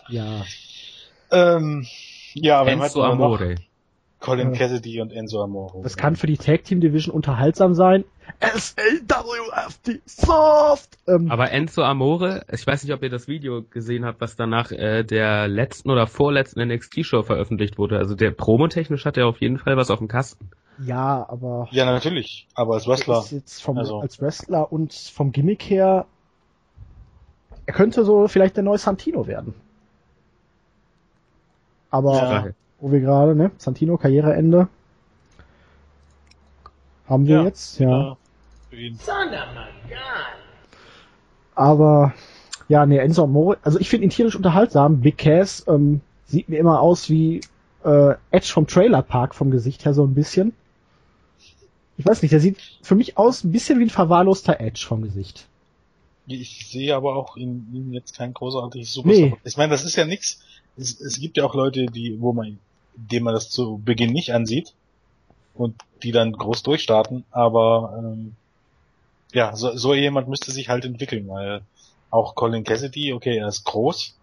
Ja. 0.10 0.44
Ähm, 1.30 1.86
ja, 2.34 2.60
aber 2.60 2.72
Enzo 2.72 3.04
hatten 3.04 3.20
wir 3.20 3.28
noch 3.28 3.40
Amore. 3.40 3.56
Colin 4.22 4.54
Ja. 4.54 4.58
Cassidy 4.60 5.02
und 5.02 5.12
Enzo 5.12 5.44
Amore. 5.44 5.82
Das 5.84 5.98
kann 5.98 6.16
für 6.16 6.28
die 6.28 6.38
Tag 6.38 6.64
Team 6.64 6.80
Division 6.80 7.14
unterhaltsam 7.14 7.74
sein. 7.74 8.06
SLWFT 8.40 10.00
Soft! 10.06 10.98
Ähm, 11.08 11.30
Aber 11.32 11.52
Enzo 11.52 11.82
Amore, 11.84 12.46
ich 12.52 12.66
weiß 12.66 12.84
nicht, 12.84 12.94
ob 12.94 13.02
ihr 13.04 13.10
das 13.10 13.28
Video 13.28 13.64
gesehen 13.64 14.06
habt, 14.06 14.22
was 14.22 14.36
danach 14.36 14.72
äh, 14.72 15.04
der 15.04 15.48
letzten 15.48 15.90
oder 15.90 16.08
vorletzten 16.08 16.62
NXT-Show 16.66 17.24
veröffentlicht 17.24 17.78
wurde. 17.78 17.98
Also 17.98 18.16
der 18.16 18.32
promotechnisch 18.32 19.06
hat 19.06 19.18
er 19.18 19.28
auf 19.28 19.42
jeden 19.42 19.58
Fall 19.58 19.76
was 19.76 19.90
auf 19.92 19.98
dem 20.00 20.08
Kasten. 20.08 20.50
ja, 20.78 21.26
aber 21.28 21.68
Ja, 21.72 21.86
natürlich. 21.86 22.48
Aber 22.54 22.76
als 22.76 22.86
er 22.86 22.92
Wrestler. 22.94 23.20
ist 23.20 23.32
jetzt 23.32 23.62
vom, 23.62 23.78
also- 23.80 24.00
als 24.00 24.22
Wrestler 24.22 24.72
und 24.72 24.94
vom 24.94 25.32
Gimmick 25.32 25.64
her, 25.64 26.06
er 27.66 27.74
könnte 27.74 28.06
so 28.06 28.28
vielleicht 28.28 28.56
der 28.56 28.64
neue 28.64 28.78
Santino 28.78 29.26
werden. 29.28 29.56
Aber 31.90 32.14
Ja. 32.16 32.46
Wo 32.82 32.92
wir 32.92 33.00
gerade, 33.00 33.36
ne, 33.36 33.52
Santino 33.58 33.98
Karriereende 33.98 34.68
haben 37.08 37.28
wir 37.28 37.38
Ja. 37.38 37.44
jetzt, 37.44 37.80
ja. 37.80 37.90
Ja, 37.90 38.18
für 38.70 38.76
ihn. 38.76 39.00
Aber 41.56 42.14
ja, 42.68 42.86
nee, 42.86 42.98
Enzo 42.98 43.24
Amore, 43.24 43.58
also 43.64 43.80
ich 43.80 43.90
finde 43.90 44.06
ihn 44.06 44.10
tierisch 44.10 44.36
unterhaltsam. 44.36 45.02
Big 45.02 45.18
Cass 45.18 45.64
ähm, 45.68 46.02
sieht 46.26 46.50
mir 46.50 46.58
immer 46.58 46.80
aus 46.82 47.10
wie 47.10 47.42
äh, 47.84 48.16
Edge 48.32 48.48
vom 48.48 48.66
Trailer 48.66 49.02
Park 49.02 49.36
vom 49.36 49.52
Gesicht 49.52 49.86
her 49.86 49.94
so 49.94 50.04
ein 50.06 50.16
bisschen. 50.16 50.54
Ich 51.98 52.06
weiß 52.06 52.22
nicht, 52.24 52.32
der 52.32 52.40
sieht 52.40 52.58
für 52.82 52.96
mich 52.96 53.18
aus 53.18 53.44
ein 53.44 53.52
bisschen 53.52 53.78
wie 53.80 53.84
ein 53.84 53.90
verwahrloster 53.90 54.60
Edge 54.60 54.84
vom 54.88 55.04
Gesicht. 55.04 55.48
Ich 56.26 56.68
sehe 56.68 56.96
aber 56.96 57.16
auch 57.16 57.36
in 57.36 57.68
ihm 57.74 57.94
jetzt 57.94 58.16
kein 58.16 58.34
großartiges 58.34 58.94
Superstar. 58.94 59.28
Nee. 59.28 59.38
Ich 59.44 59.58
meine, 59.58 59.72
das 59.72 59.84
ist 59.84 59.98
ja 59.98 60.06
nichts. 60.06 60.42
Es, 60.78 61.00
es 61.02 61.20
gibt 61.20 61.38
ja 61.38 61.44
auch 61.44 61.54
Leute, 61.54 61.88
die, 61.88 62.20
wo 62.22 62.32
man, 62.32 62.58
denen 62.96 63.26
man 63.26 63.34
das 63.34 63.50
zu 63.50 63.82
Beginn 63.84 64.12
nicht 64.12 64.34
ansieht 64.34 64.74
und 65.54 65.76
die 66.04 66.12
dann 66.12 66.34
groß 66.34 66.64
durchstarten. 66.64 67.24
Aber 67.32 67.96
ähm, 67.98 68.36
ja, 69.34 69.56
so, 69.56 69.76
so 69.76 69.94
jemand 69.94 70.28
müsste 70.28 70.52
sich 70.52 70.70
halt 70.70 70.86
entwickeln, 70.86 71.28
weil 71.28 71.62
auch 72.10 72.36
Colin 72.36 72.64
Cassidy, 72.64 73.14
okay, 73.14 73.38
er 73.38 73.48
ist 73.48 73.64
groß, 73.64 74.16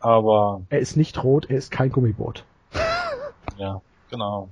aber 0.00 0.62
Er 0.70 0.80
ist 0.80 0.96
nicht 0.96 1.22
rot, 1.22 1.46
er 1.48 1.56
ist 1.56 1.70
kein 1.70 1.90
Gummiboot. 1.90 2.44
ja, 3.58 3.80
genau. 4.10 4.48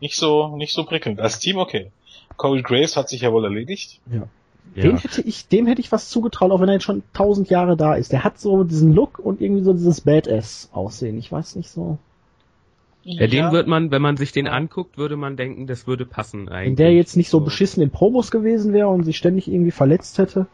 Nicht 0.00 0.16
so, 0.16 0.56
nicht 0.56 0.72
so 0.72 0.84
prickelnd. 0.84 1.20
Als 1.20 1.38
Team 1.38 1.58
okay. 1.58 1.90
Corey 2.36 2.62
Graves 2.62 2.96
hat 2.96 3.08
sich 3.08 3.22
ja 3.22 3.32
wohl 3.32 3.44
erledigt. 3.44 4.00
Ja. 4.10 4.28
Ja. 4.74 4.82
Dem 4.82 4.98
hätte 4.98 5.22
ich, 5.22 5.48
dem 5.48 5.66
hätte 5.66 5.80
ich 5.80 5.90
was 5.90 6.08
zugetraut, 6.08 6.52
auch 6.52 6.60
wenn 6.60 6.68
er 6.68 6.74
jetzt 6.74 6.84
schon 6.84 7.02
tausend 7.12 7.50
Jahre 7.50 7.76
da 7.76 7.94
ist. 7.94 8.12
Der 8.12 8.22
hat 8.22 8.38
so 8.38 8.62
diesen 8.62 8.94
Look 8.94 9.18
und 9.18 9.40
irgendwie 9.40 9.64
so 9.64 9.72
dieses 9.72 10.02
Badass-Aussehen. 10.02 11.18
Ich 11.18 11.32
weiß 11.32 11.56
nicht 11.56 11.70
so. 11.70 11.98
Ja, 13.02 13.26
den 13.26 13.50
wird 13.50 13.66
man, 13.66 13.90
wenn 13.90 14.02
man 14.02 14.16
sich 14.16 14.32
den 14.32 14.46
anguckt, 14.46 14.98
würde 14.98 15.16
man 15.16 15.36
denken, 15.36 15.66
das 15.66 15.86
würde 15.86 16.04
passen 16.04 16.48
eigentlich. 16.48 16.70
Wenn 16.70 16.76
der 16.76 16.92
jetzt 16.92 17.16
nicht 17.16 17.30
so 17.30 17.40
beschissen 17.40 17.82
in 17.82 17.90
Promos 17.90 18.30
gewesen 18.30 18.72
wäre 18.72 18.88
und 18.88 19.04
sich 19.04 19.16
ständig 19.16 19.48
irgendwie 19.48 19.70
verletzt 19.70 20.18
hätte. 20.18 20.46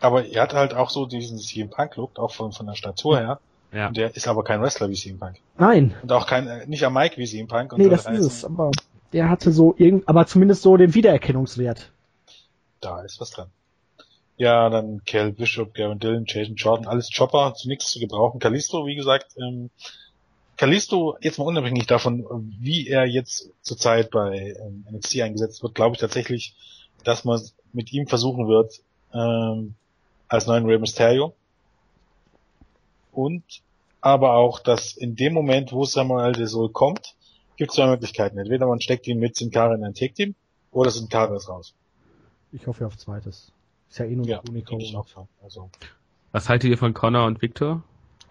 Aber 0.00 0.26
er 0.26 0.42
hat 0.42 0.54
halt 0.54 0.74
auch 0.74 0.90
so 0.90 1.06
diesen 1.06 1.38
CM 1.38 1.70
Punk 1.70 1.96
Look, 1.96 2.18
auch 2.18 2.32
von, 2.32 2.52
von 2.52 2.66
der 2.66 2.74
Statur 2.74 3.18
her. 3.18 3.40
Ja. 3.72 3.88
Und 3.88 3.96
der 3.96 4.14
ist 4.16 4.28
aber 4.28 4.44
kein 4.44 4.60
Wrestler 4.60 4.88
wie 4.88 4.94
CM 4.94 5.18
Punk. 5.18 5.36
Nein, 5.58 5.94
Und 6.02 6.12
auch 6.12 6.26
kein, 6.26 6.46
äh, 6.46 6.66
nicht 6.66 6.84
am 6.84 6.94
Mike 6.94 7.16
wie 7.18 7.26
CM 7.26 7.48
Punk. 7.48 7.72
Und 7.72 7.80
nee, 7.80 7.88
das 7.88 8.06
ist 8.06 8.24
es. 8.24 8.44
Aber 8.44 8.70
der 9.12 9.28
hatte 9.28 9.52
so 9.52 9.74
irgend, 9.76 10.08
aber 10.08 10.26
zumindest 10.26 10.62
so 10.62 10.76
den 10.76 10.94
Wiedererkennungswert. 10.94 11.90
Da 12.80 13.02
ist 13.02 13.20
was 13.20 13.30
dran. 13.30 13.48
Ja, 14.36 14.70
dann 14.70 15.02
Cal 15.04 15.32
Bishop, 15.32 15.74
Gavin 15.74 15.98
Dillon, 15.98 16.24
Jason 16.26 16.56
Jordan, 16.56 16.88
alles 16.88 17.10
Chopper, 17.16 17.54
zu 17.54 17.68
nichts 17.68 17.92
zu 17.92 18.00
gebrauchen. 18.00 18.40
Kalisto, 18.40 18.86
wie 18.86 18.96
gesagt, 18.96 19.36
ähm, 19.36 19.70
Kalisto, 20.56 21.16
jetzt 21.20 21.38
mal 21.38 21.44
unabhängig 21.44 21.86
davon, 21.86 22.24
wie 22.60 22.86
er 22.86 23.06
jetzt 23.06 23.50
zurzeit 23.62 24.10
bei 24.10 24.54
ähm, 24.60 24.84
NXT 24.90 25.20
eingesetzt 25.20 25.62
wird, 25.62 25.74
glaube 25.74 25.94
ich 25.94 26.00
tatsächlich, 26.00 26.54
dass 27.04 27.24
man 27.24 27.40
mit 27.72 27.92
ihm 27.92 28.06
versuchen 28.06 28.48
wird, 28.48 28.80
ähm, 29.12 29.74
als 30.28 30.46
neuen 30.46 30.66
Rey 30.66 30.78
Mysterio. 30.78 31.34
Und 33.12 33.42
aber 34.00 34.34
auch, 34.34 34.58
dass 34.58 34.96
in 34.96 35.16
dem 35.16 35.32
Moment, 35.32 35.72
wo 35.72 35.84
Samuel 35.84 36.32
de 36.32 36.46
Sol 36.46 36.70
kommt, 36.70 37.14
gibt 37.56 37.70
es 37.70 37.76
zwei 37.76 37.86
Möglichkeiten. 37.86 38.38
Entweder 38.38 38.66
man 38.66 38.80
steckt 38.80 39.06
ihn 39.06 39.18
mit 39.18 39.36
Sin 39.36 39.50
Cara 39.50 39.74
in 39.74 39.84
ein 39.84 39.94
Tag-Team 39.94 40.34
oder 40.72 40.90
Sin 40.90 41.08
Cara 41.08 41.36
ist 41.36 41.48
raus. 41.48 41.74
Ich 42.50 42.66
hoffe 42.66 42.86
auf 42.86 42.96
zweites. 42.96 43.52
Ist 43.88 43.98
ja 43.98 44.06
eh 44.06 44.16
nur 44.16 44.26
Ja, 44.26 44.40
Unico. 44.48 44.78
Also, 45.42 45.70
Was 46.32 46.48
haltet 46.48 46.70
ihr 46.70 46.78
von 46.78 46.94
Connor 46.94 47.26
und 47.26 47.42
Victor? 47.42 47.82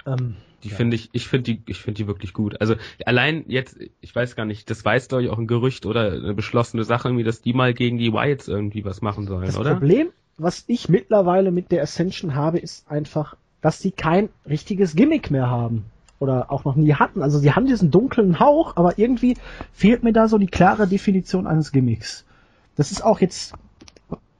Ähm, 0.05 0.35
Die 0.63 0.69
Ja. 0.69 0.75
finde 0.75 0.95
ich, 0.95 1.09
ich 1.11 1.27
finde 1.27 1.53
die, 1.55 1.63
ich 1.65 1.81
finde 1.81 1.97
die 1.97 2.07
wirklich 2.07 2.33
gut. 2.33 2.61
Also 2.61 2.75
allein 3.05 3.45
jetzt, 3.47 3.77
ich 3.99 4.15
weiß 4.15 4.35
gar 4.35 4.45
nicht, 4.45 4.69
das 4.69 4.85
weiß 4.85 5.07
glaube 5.07 5.23
ich 5.23 5.29
auch 5.29 5.39
ein 5.39 5.47
Gerücht 5.47 5.87
oder 5.87 6.11
eine 6.11 6.35
beschlossene 6.35 6.83
Sache 6.83 7.07
irgendwie, 7.07 7.23
dass 7.23 7.41
die 7.41 7.53
mal 7.53 7.73
gegen 7.73 7.97
die 7.97 8.13
Wyatts 8.13 8.47
irgendwie 8.47 8.85
was 8.85 9.01
machen 9.01 9.25
sollen, 9.25 9.47
das 9.47 9.57
oder? 9.57 9.73
Problem, 9.73 10.09
was 10.37 10.63
ich 10.67 10.87
mittlerweile 10.87 11.51
mit 11.51 11.71
der 11.71 11.81
Ascension 11.81 12.35
habe, 12.35 12.59
ist 12.59 12.89
einfach, 12.91 13.35
dass 13.61 13.79
sie 13.79 13.91
kein 13.91 14.29
richtiges 14.47 14.95
Gimmick 14.95 15.31
mehr 15.31 15.49
haben. 15.49 15.85
Oder 16.19 16.51
auch 16.51 16.65
noch 16.65 16.75
nie 16.75 16.93
hatten. 16.93 17.23
Also 17.23 17.39
sie 17.39 17.53
haben 17.53 17.65
diesen 17.65 17.89
dunklen 17.89 18.39
Hauch, 18.39 18.75
aber 18.75 18.99
irgendwie 18.99 19.37
fehlt 19.73 20.03
mir 20.03 20.13
da 20.13 20.27
so 20.27 20.37
die 20.37 20.45
klare 20.45 20.87
Definition 20.87 21.47
eines 21.47 21.71
Gimmicks. 21.71 22.25
Das 22.75 22.91
ist 22.91 23.03
auch 23.03 23.19
jetzt, 23.21 23.55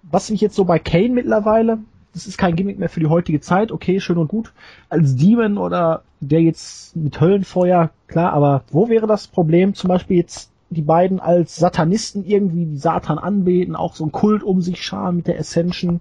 was 0.03 0.29
mich 0.29 0.41
jetzt 0.41 0.55
so 0.55 0.65
bei 0.65 0.77
Kane 0.77 1.09
mittlerweile, 1.09 1.79
das 2.13 2.27
ist 2.27 2.37
kein 2.37 2.55
Gimmick 2.55 2.77
mehr 2.77 2.89
für 2.89 2.99
die 2.99 3.07
heutige 3.07 3.39
Zeit, 3.39 3.71
okay, 3.71 3.99
schön 3.99 4.17
und 4.17 4.27
gut. 4.27 4.53
Als 4.89 5.15
Demon 5.15 5.57
oder 5.57 6.03
der 6.19 6.41
jetzt 6.41 6.95
mit 6.95 7.19
Höllenfeuer, 7.19 7.91
klar, 8.07 8.33
aber 8.33 8.63
wo 8.71 8.89
wäre 8.89 9.07
das 9.07 9.27
Problem? 9.27 9.73
Zum 9.73 9.87
Beispiel 9.87 10.17
jetzt 10.17 10.51
die 10.69 10.81
beiden 10.81 11.19
als 11.19 11.55
Satanisten 11.55 12.25
irgendwie 12.25 12.65
die 12.65 12.77
Satan 12.77 13.17
anbeten, 13.17 13.75
auch 13.75 13.95
so 13.95 14.05
ein 14.05 14.11
Kult 14.11 14.43
um 14.43 14.61
sich 14.61 14.81
scharen 14.81 15.17
mit 15.17 15.27
der 15.27 15.39
Ascension. 15.39 15.99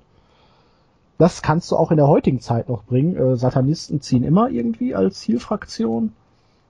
Das 1.18 1.42
kannst 1.42 1.70
du 1.70 1.76
auch 1.76 1.90
in 1.90 1.96
der 1.96 2.08
heutigen 2.08 2.40
Zeit 2.40 2.68
noch 2.68 2.84
bringen. 2.84 3.16
Äh, 3.16 3.36
Satanisten 3.36 4.00
ziehen 4.00 4.24
immer 4.24 4.48
irgendwie 4.48 4.94
als 4.94 5.20
Zielfraktion. 5.20 6.12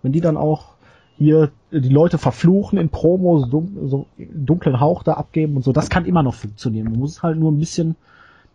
Wenn 0.03 0.13
die 0.13 0.21
dann 0.21 0.37
auch 0.37 0.71
hier 1.19 1.51
die 1.71 1.91
Leute 1.91 2.17
verfluchen 2.17 2.79
in 2.79 2.89
Promos, 2.89 3.51
so 3.51 4.07
dunklen 4.17 4.81
Hauch 4.81 5.03
da 5.03 5.13
abgeben 5.15 5.57
und 5.57 5.63
so. 5.63 5.73
Das 5.73 5.91
kann 5.91 6.07
immer 6.07 6.23
noch 6.23 6.35
funktionieren. 6.35 6.91
Man 6.91 6.99
muss 6.99 7.23
halt 7.23 7.39
nur 7.39 7.53
ein 7.53 7.59
bisschen 7.59 7.95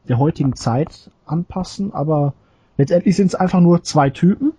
der 0.08 0.18
heutigen 0.18 0.56
Zeit 0.56 1.10
anpassen, 1.26 1.94
aber 1.94 2.34
letztendlich 2.78 3.16
sind 3.16 3.28
es 3.28 3.36
einfach 3.36 3.60
nur 3.60 3.84
zwei 3.84 4.10
Typen, 4.10 4.54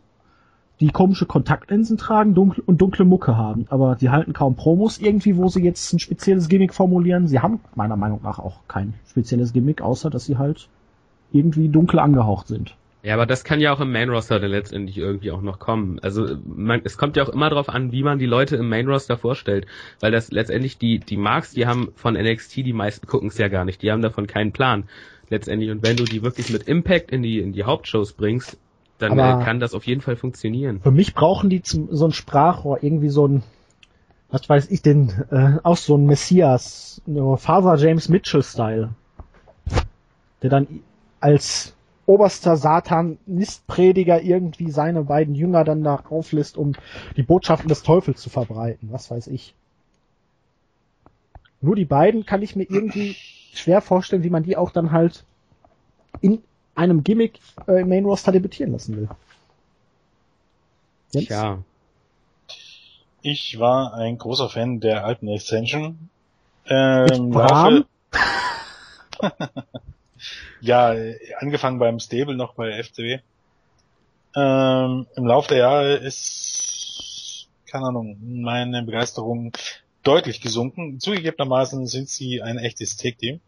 die 0.80 0.90
komische 0.90 1.26
Kontaktlinsen 1.26 1.96
tragen 1.96 2.35
dunkle, 2.35 2.62
und 2.66 2.80
dunkle 2.80 3.04
Mucke 3.04 3.37
haben. 3.37 3.66
Aber 3.70 3.96
die 3.96 4.11
halten 4.11 4.32
kaum 4.32 4.56
Promos 4.56 4.98
irgendwie, 4.98 5.37
wo 5.37 5.48
sie 5.48 5.62
jetzt 5.62 5.92
ein 5.92 5.98
spezielles 5.98 6.48
Gimmick 6.48 6.74
formulieren. 6.74 7.28
Sie 7.28 7.40
haben 7.40 7.61
meiner 7.74 7.96
Meinung 7.96 8.20
nach 8.22 8.38
auch 8.38 8.61
kein 8.68 8.94
spezielles 9.09 9.52
Gimmick, 9.52 9.80
außer 9.80 10.11
dass 10.11 10.26
sie 10.26 10.37
halt 10.37 10.68
irgendwie 11.32 11.68
dunkel 11.68 11.98
angehaucht 11.98 12.48
sind. 12.48 12.76
Ja, 13.02 13.14
aber 13.14 13.24
das 13.24 13.44
kann 13.44 13.61
ja 13.61 13.72
auch 13.72 13.80
im 13.80 13.92
Main 13.92 14.11
Roster 14.11 14.40
dann 14.40 14.50
letztendlich 14.50 14.98
irgendwie 14.98 15.30
auch 15.30 15.40
noch 15.40 15.61
kommen. 15.61 16.00
Also 16.02 16.26
man, 16.44 16.80
es 16.82 16.98
kommt 16.98 17.16
ja 17.16 17.22
auch 17.22 17.28
immer 17.28 17.48
darauf 17.48 17.68
an, 17.68 17.92
wie 17.92 18.02
man 18.02 18.18
die 18.18 18.26
Leute 18.26 18.56
im 18.56 18.68
Main 18.68 18.88
Roster 18.88 19.16
vorstellt, 19.16 19.66
weil 20.00 20.11
das 20.11 20.32
letztendlich 20.32 20.76
die 20.76 20.98
die 20.98 21.16
Marks, 21.16 21.52
die 21.52 21.68
haben 21.68 21.92
von 21.94 22.14
NXT, 22.14 22.56
die 22.56 22.72
meisten 22.72 23.06
gucken 23.06 23.28
es 23.28 23.38
ja 23.38 23.46
gar 23.46 23.64
nicht, 23.64 23.80
die 23.82 23.92
haben 23.92 24.02
davon 24.02 24.26
keinen 24.26 24.50
Plan 24.50 24.88
letztendlich. 25.29 25.71
Und 25.71 25.83
wenn 25.83 25.97
du 25.97 26.05
die 26.05 26.23
wirklich 26.23 26.51
mit 26.51 26.65
Impact 26.65 27.11
in 27.11 27.23
die 27.23 27.39
in 27.39 27.53
die 27.53 27.65
Hauptshows 27.65 28.12
bringst, 28.12 28.59
dann 28.99 29.19
äh, 29.19 29.45
kann 29.45 29.61
das 29.61 29.75
auf 29.75 29.87
jeden 29.87 30.01
Fall 30.01 30.17
funktionieren. 30.17 30.81
Für 30.81 30.91
mich 30.91 31.15
brauchen 31.15 31.51
die 31.51 31.62
zum, 31.62 31.89
so 31.91 32.07
ein 32.07 32.12
Sprachrohr 32.12 32.83
irgendwie 32.83 33.11
so 33.11 33.27
ein 33.27 33.43
was 34.29 34.49
weiß 34.49 34.71
ich 34.71 34.83
denn, 34.83 35.12
äh, 35.31 35.59
auch 35.62 35.77
so 35.77 35.97
ein 35.97 36.07
Messias, 36.07 37.01
Father 37.37 37.77
James 37.77 38.09
Mitchell 38.09 38.43
Style, 38.43 38.91
der 40.43 40.51
dann 40.51 40.81
als 41.21 41.75
oberster 42.07 42.57
Satan-Nistprediger 42.57 44.23
irgendwie 44.23 44.71
seine 44.71 45.05
beiden 45.05 45.35
Jünger 45.35 45.65
dann 45.65 45.83
da 45.83 46.05
auflässt, 46.09 46.57
um 46.57 46.75
die 47.17 47.23
Botschaften 47.23 47.69
des 47.69 47.83
Teufels 47.83 48.21
zu 48.21 48.31
verbreiten. 48.31 48.89
Was 48.93 49.11
weiß 49.11 49.27
ich. 49.29 49.55
Nur 51.61 51.75
die 51.75 51.85
beiden 51.85 52.27
kann 52.27 52.43
ich 52.43 52.55
mir 52.55 52.65
irgendwie 52.69 53.17
schwer 53.59 53.81
vorstellen, 53.81 54.23
wie 54.23 54.31
man 54.31 54.42
die 54.42 54.57
auch 54.57 54.71
dann 54.71 54.92
halt 54.92 55.25
in 56.21 56.42
einem 56.75 57.05
Gimmick 57.05 57.40
äh, 57.66 57.81
im 57.81 57.88
Main 57.88 58.05
Roster 58.05 58.33
debütieren 58.33 58.73
lassen 58.73 58.97
will. 58.97 59.09
Jetzt? 61.12 61.29
Tja. 61.29 61.59
Ich 63.23 63.59
war 63.59 63.95
ein 63.95 64.19
großer 64.19 64.49
Fan 64.49 64.81
der 64.81 65.05
alten 65.05 65.29
Extension. 65.29 66.11
Ähm, 66.66 67.31
Bram? 67.31 67.85
ja, 70.61 70.95
angefangen 71.38 71.79
beim 71.79 71.99
Stable 71.99 72.37
noch 72.37 72.55
bei 72.55 72.83
FCW. 72.83 73.19
Ähm, 74.37 75.07
Im 75.16 75.27
Laufe 75.27 75.49
der 75.49 75.59
Jahre 75.59 75.95
ist, 75.95 77.49
keine 77.71 77.87
Ahnung, 77.87 78.19
meine 78.21 78.83
Begeisterung 78.83 79.53
deutlich 80.07 80.40
gesunken. 80.40 81.01
Zugegebenermaßen 81.01 81.87
sind 81.87 82.09
sie 82.09 82.42
ein 82.42 82.59
echtes 82.59 82.97
Take-Team, 82.97 83.40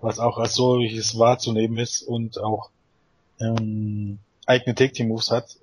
was 0.00 0.18
auch 0.18 0.38
als 0.38 0.54
solches 0.54 1.18
wahrzunehmen 1.18 1.78
ist 1.78 2.02
und 2.02 2.38
auch 2.38 2.70
ähm, 3.40 4.18
eigene 4.46 4.74
Take-Team-Moves 4.74 5.30
hat. 5.30 5.56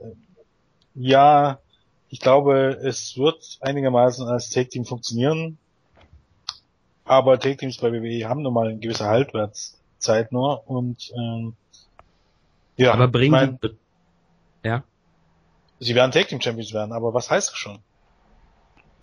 Ja, 0.96 1.60
ich 2.10 2.20
glaube, 2.20 2.80
es 2.84 3.18
wird 3.18 3.58
einigermaßen 3.62 4.28
als 4.28 4.50
Take-Team 4.50 4.86
funktionieren, 4.86 5.58
aber 7.06 7.40
Take-Teams 7.40 7.78
bei 7.78 7.92
WWE 7.92 8.28
haben 8.28 8.42
nun 8.42 8.54
mal 8.54 8.68
eine 8.70 8.80
gewisse 8.80 9.06
Haltwerts 9.06 9.80
Zeit 10.00 10.32
nur 10.32 10.70
und 10.70 11.12
ähm, 11.16 11.56
ja. 12.76 12.94
Aber 12.94 13.08
bringen 13.08 13.32
mein, 13.32 13.60
die, 13.64 13.70
ja. 14.64 14.84
Sie 15.80 15.96
werden 15.96 16.12
Tag 16.12 16.28
Team 16.28 16.42
Champions 16.42 16.74
werden, 16.74 16.92
aber 16.92 17.14
was 17.14 17.30
heißt 17.30 17.50
das 17.50 17.58
schon? 17.58 17.80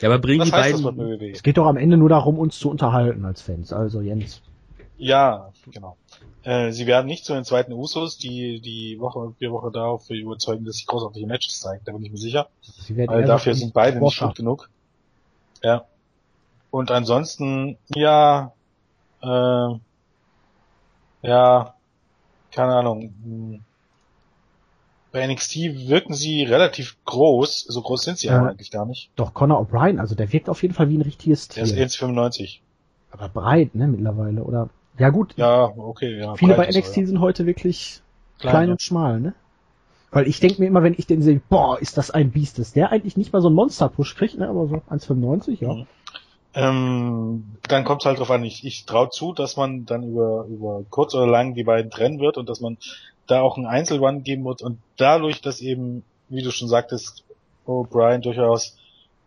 Ja, 0.01 0.09
aber 0.09 0.19
bringen 0.19 0.45
die 0.45 0.51
beiden. 0.51 1.21
Es 1.33 1.43
geht 1.43 1.57
doch 1.57 1.67
am 1.67 1.77
Ende 1.77 1.97
nur 1.97 2.09
darum, 2.09 2.39
uns 2.39 2.59
zu 2.59 2.71
unterhalten 2.71 3.25
als 3.25 3.43
Fans. 3.43 3.73
Also 3.73 4.01
Jens. 4.01 4.43
Ja, 4.97 5.51
genau. 5.71 5.97
Äh, 6.43 6.73
sie 6.73 6.87
werden 6.87 7.07
nicht 7.07 7.25
zu 7.25 7.35
den 7.35 7.45
zweiten 7.45 7.73
Usos, 7.73 8.17
die 8.19 8.61
die 8.61 8.99
Woche, 8.99 9.35
vier 9.39 9.51
Woche 9.51 9.71
darauf 9.71 10.09
überzeugen, 10.09 10.65
dass 10.65 10.77
sie 10.77 10.87
großartige 10.87 11.27
Matches 11.27 11.61
zeigen. 11.61 11.83
Da 11.85 11.93
bin 11.93 12.05
ich 12.05 12.11
mir 12.11 12.19
sicher. 12.19 12.49
Weil 12.89 13.25
dafür 13.25 13.55
sind 13.55 13.75
beide 13.75 14.01
nicht 14.01 14.21
gut 14.21 14.37
genug. 14.37 14.71
Ja. 15.63 15.85
Und 16.71 16.91
ansonsten, 16.91 17.77
ja, 17.95 18.53
äh, 19.23 19.69
ja, 21.23 21.75
keine 22.53 22.75
Ahnung. 22.75 23.63
Bei 25.13 25.27
NXT 25.27 25.57
wirken 25.89 26.15
sie 26.15 26.45
relativ 26.45 26.97
groß, 27.05 27.65
so 27.69 27.83
groß 27.83 28.03
sind 28.03 28.19
sie 28.19 28.29
ja, 28.29 28.39
aber 28.39 28.51
eigentlich 28.51 28.71
gar 28.71 28.87
nicht. 28.87 29.11
Doch, 29.17 29.35
Conor 29.35 29.61
O'Brien, 29.61 29.99
also 29.99 30.15
der 30.15 30.33
wirkt 30.33 30.49
auf 30.49 30.63
jeden 30.63 30.75
Fall 30.75 30.89
wie 30.89 30.99
ein 30.99 31.03
richtiges 31.03 31.49
Tier. 31.49 31.65
Der 31.65 31.85
ist 31.87 31.97
1,95. 31.97 32.61
Aber 33.11 33.29
breit, 33.29 33.75
ne, 33.75 33.89
mittlerweile, 33.89 34.45
oder? 34.45 34.69
Ja 34.99 35.11
gut. 35.11 35.35
Ja, 35.37 35.65
okay, 35.65 36.19
ja. 36.19 36.37
Viele 36.37 36.55
bei 36.55 36.67
NXT 36.67 36.95
so, 36.95 37.01
ja. 37.01 37.07
sind 37.09 37.21
heute 37.21 37.47
wirklich 37.47 38.03
klein, 38.39 38.53
klein 38.53 38.71
und 38.71 38.83
schmal, 38.83 39.21
ne? 39.21 39.35
Weil 40.13 40.27
ich 40.27 40.41
denke 40.41 40.61
mir 40.61 40.67
immer, 40.67 40.83
wenn 40.83 40.95
ich 40.97 41.07
den 41.07 41.23
sehe, 41.23 41.41
boah, 41.49 41.79
ist 41.81 41.97
das 41.97 42.11
ein 42.11 42.31
Biest, 42.33 42.59
dass 42.59 42.73
der 42.73 42.91
eigentlich 42.91 43.17
nicht 43.17 43.33
mal 43.33 43.41
so 43.41 43.49
einen 43.49 43.57
Monster-Push 43.57 44.17
kriegt, 44.17 44.39
ne, 44.39 44.49
aber 44.49 44.67
so 44.67 44.77
1,95, 44.91 45.61
ja. 45.61 45.75
Mhm. 45.75 45.87
Ähm, 46.53 47.45
dann 47.69 47.85
kommt 47.85 48.03
es 48.03 48.07
halt 48.07 48.19
drauf 48.19 48.31
an, 48.31 48.43
ich, 48.43 48.65
ich 48.65 48.85
traue 48.85 49.11
zu, 49.11 49.33
dass 49.33 49.57
man 49.57 49.87
dann 49.87 50.03
über, 50.03 50.47
über 50.49 50.83
kurz 50.91 51.15
oder 51.15 51.29
lang 51.29 51.55
die 51.55 51.63
beiden 51.63 51.93
trennen 51.93 52.19
wird 52.19 52.39
und 52.39 52.49
dass 52.49 52.61
man 52.61 52.77
da 53.31 53.43
auch 53.43 53.57
einen 53.57 53.67
Einzelrun 53.67 54.25
geben 54.25 54.45
wird 54.45 54.63
und 54.63 54.79
dadurch, 54.97 55.41
dass 55.41 55.61
eben, 55.61 56.05
wie 56.29 56.43
du 56.43 56.51
schon 56.51 56.69
sagtest, 56.69 57.25
O'Brien 57.67 58.21
durchaus 58.21 58.77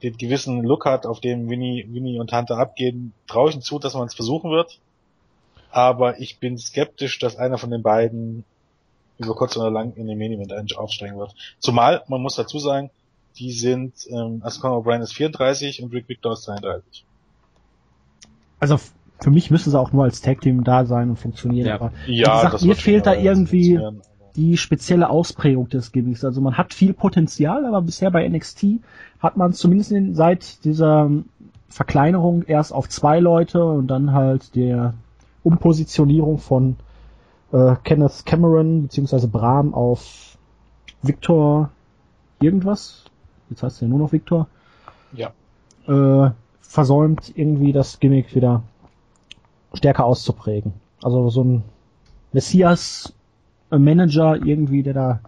den 0.02 0.18
gewissen 0.18 0.63
Look 0.63 0.86
hat, 0.86 1.06
auf 1.06 1.22
dem 1.22 1.50
Winnie, 1.50 1.86
Winnie 1.89 2.20
und 2.20 2.34
Hunter 2.34 2.58
abgehen, 2.58 3.13
traue 3.28 3.50
ich 3.50 3.56
ihm 3.56 3.80
dass 3.80 3.94
man 3.94 4.08
es 4.08 4.16
versuchen 4.16 4.52
wird. 4.52 4.80
Aber 5.72 6.20
ich 6.20 6.39
bin 6.39 6.58
skeptisch, 6.58 7.20
dass 7.20 7.38
einer 7.38 7.58
von 7.58 7.72
den 7.72 7.82
beiden 7.82 8.44
über 9.18 9.34
kurz 9.36 9.56
oder 9.56 9.72
lang 9.72 9.94
in 9.96 10.08
den 10.08 10.18
Main 10.18 10.68
aufsteigen 10.76 11.18
wird. 11.18 11.34
Zumal, 11.60 12.04
man 12.08 12.22
muss 12.22 12.36
dazu 12.36 12.60
sagen, 12.60 12.89
die 13.38 13.52
sind, 13.52 13.94
ähm, 14.10 14.42
also 14.44 14.60
Conor 14.60 14.86
O'Brien 14.86 15.02
ist 15.02 15.13
34 15.13 15.82
und 15.82 15.94
Rick 15.94 16.10
Victor 16.10 16.34
ist 16.34 16.44
32 16.44 17.06
also 18.63 18.80
für 19.24 19.32
mich 19.32 19.50
müssen 19.50 19.72
sie 19.72 19.80
auch 19.80 19.94
nur 19.94 20.04
als 20.04 20.20
Tag 20.20 20.42
Team 20.42 20.66
da 20.66 20.86
sein 20.86 21.10
und 21.10 21.16
funktionieren. 21.16 21.68
Ja, 21.68 21.76
aber 21.76 21.94
ja 22.08 22.44
gesagt, 22.44 22.66
mir 22.66 22.76
fehlt 22.76 23.06
da 23.06 23.16
irgendwie 23.16 23.80
die 24.36 24.58
spezielle 24.58 25.10
Ausprägung 25.10 25.70
des 25.70 25.94
Gimmicks. 25.94 26.26
Also 26.26 26.42
man 26.42 26.58
hat 26.58 26.74
viel 26.74 26.94
Potenzial, 26.94 27.66
aber 27.66 27.82
bisher 27.82 28.12
bei 28.12 28.28
NXT 28.28 28.82
hat 29.20 29.38
man 29.38 29.54
zumindest 29.54 29.94
seit 30.18 30.66
dieser 30.66 31.10
Verkleinerung 31.70 32.44
erst 32.44 32.74
auf 32.74 32.90
zwei 32.90 33.22
Leute 33.22 33.64
und 33.64 33.88
dann 33.88 34.12
halt 34.12 34.56
der 34.56 34.94
Umpositionierung 35.44 36.38
von 36.38 36.76
äh, 37.54 37.76
Kenneth 37.86 38.26
Cameron 38.26 38.84
bzw. 38.84 39.28
Brahm 39.28 39.74
auf 39.74 40.38
Victor 41.02 41.70
irgendwas. 42.42 43.06
Jetzt 43.50 43.64
heißt 43.64 43.82
er 43.82 43.88
ja 43.88 43.90
nur 43.90 44.00
noch 44.00 44.12
Victor. 44.12 44.48
Ja. 45.14 45.32
Äh, 45.88 46.32
versäumt, 46.62 47.32
irgendwie 47.38 47.72
das 47.72 48.02
Gimmick 48.02 48.36
wieder 48.36 48.64
stärker 49.74 50.06
auszuprägen. 50.06 50.74
Also 51.02 51.30
so 51.30 51.44
ein 51.44 51.64
Messias-Manager 52.32 54.46
irgendwie, 54.46 54.84
der 54.84 54.94
da 54.94 55.20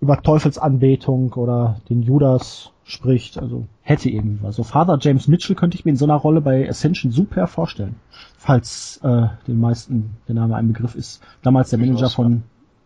über 0.00 0.22
Teufelsanbetung 0.22 1.32
oder 1.34 1.80
den 1.88 2.02
Judas 2.02 2.72
spricht, 2.84 3.38
also 3.38 3.66
hätte 3.82 4.10
irgendwie 4.10 4.42
was. 4.42 4.56
So 4.56 4.62
Father 4.62 4.98
James 5.00 5.26
Mitchell 5.26 5.56
könnte 5.56 5.76
ich 5.76 5.84
mir 5.84 5.92
in 5.92 5.96
so 5.96 6.04
einer 6.04 6.14
Rolle 6.14 6.40
bei 6.40 6.68
Ascension 6.68 7.10
super 7.10 7.46
vorstellen. 7.46 7.96
Falls 8.36 9.00
äh, 9.02 9.28
den 9.48 9.60
meisten 9.60 10.16
der 10.28 10.36
Name 10.36 10.56
ein 10.56 10.68
Begriff 10.68 10.94
ist. 10.94 11.22
Damals 11.42 11.70
der 11.70 11.78
Manager 11.78 12.10
von 12.10 12.42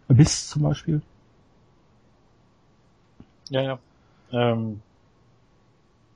Abyss 0.09 0.49
zum 0.49 0.63
Beispiel. 0.63 1.03
Ja, 3.51 3.63
ja. 3.63 3.79
Ähm, 4.33 4.81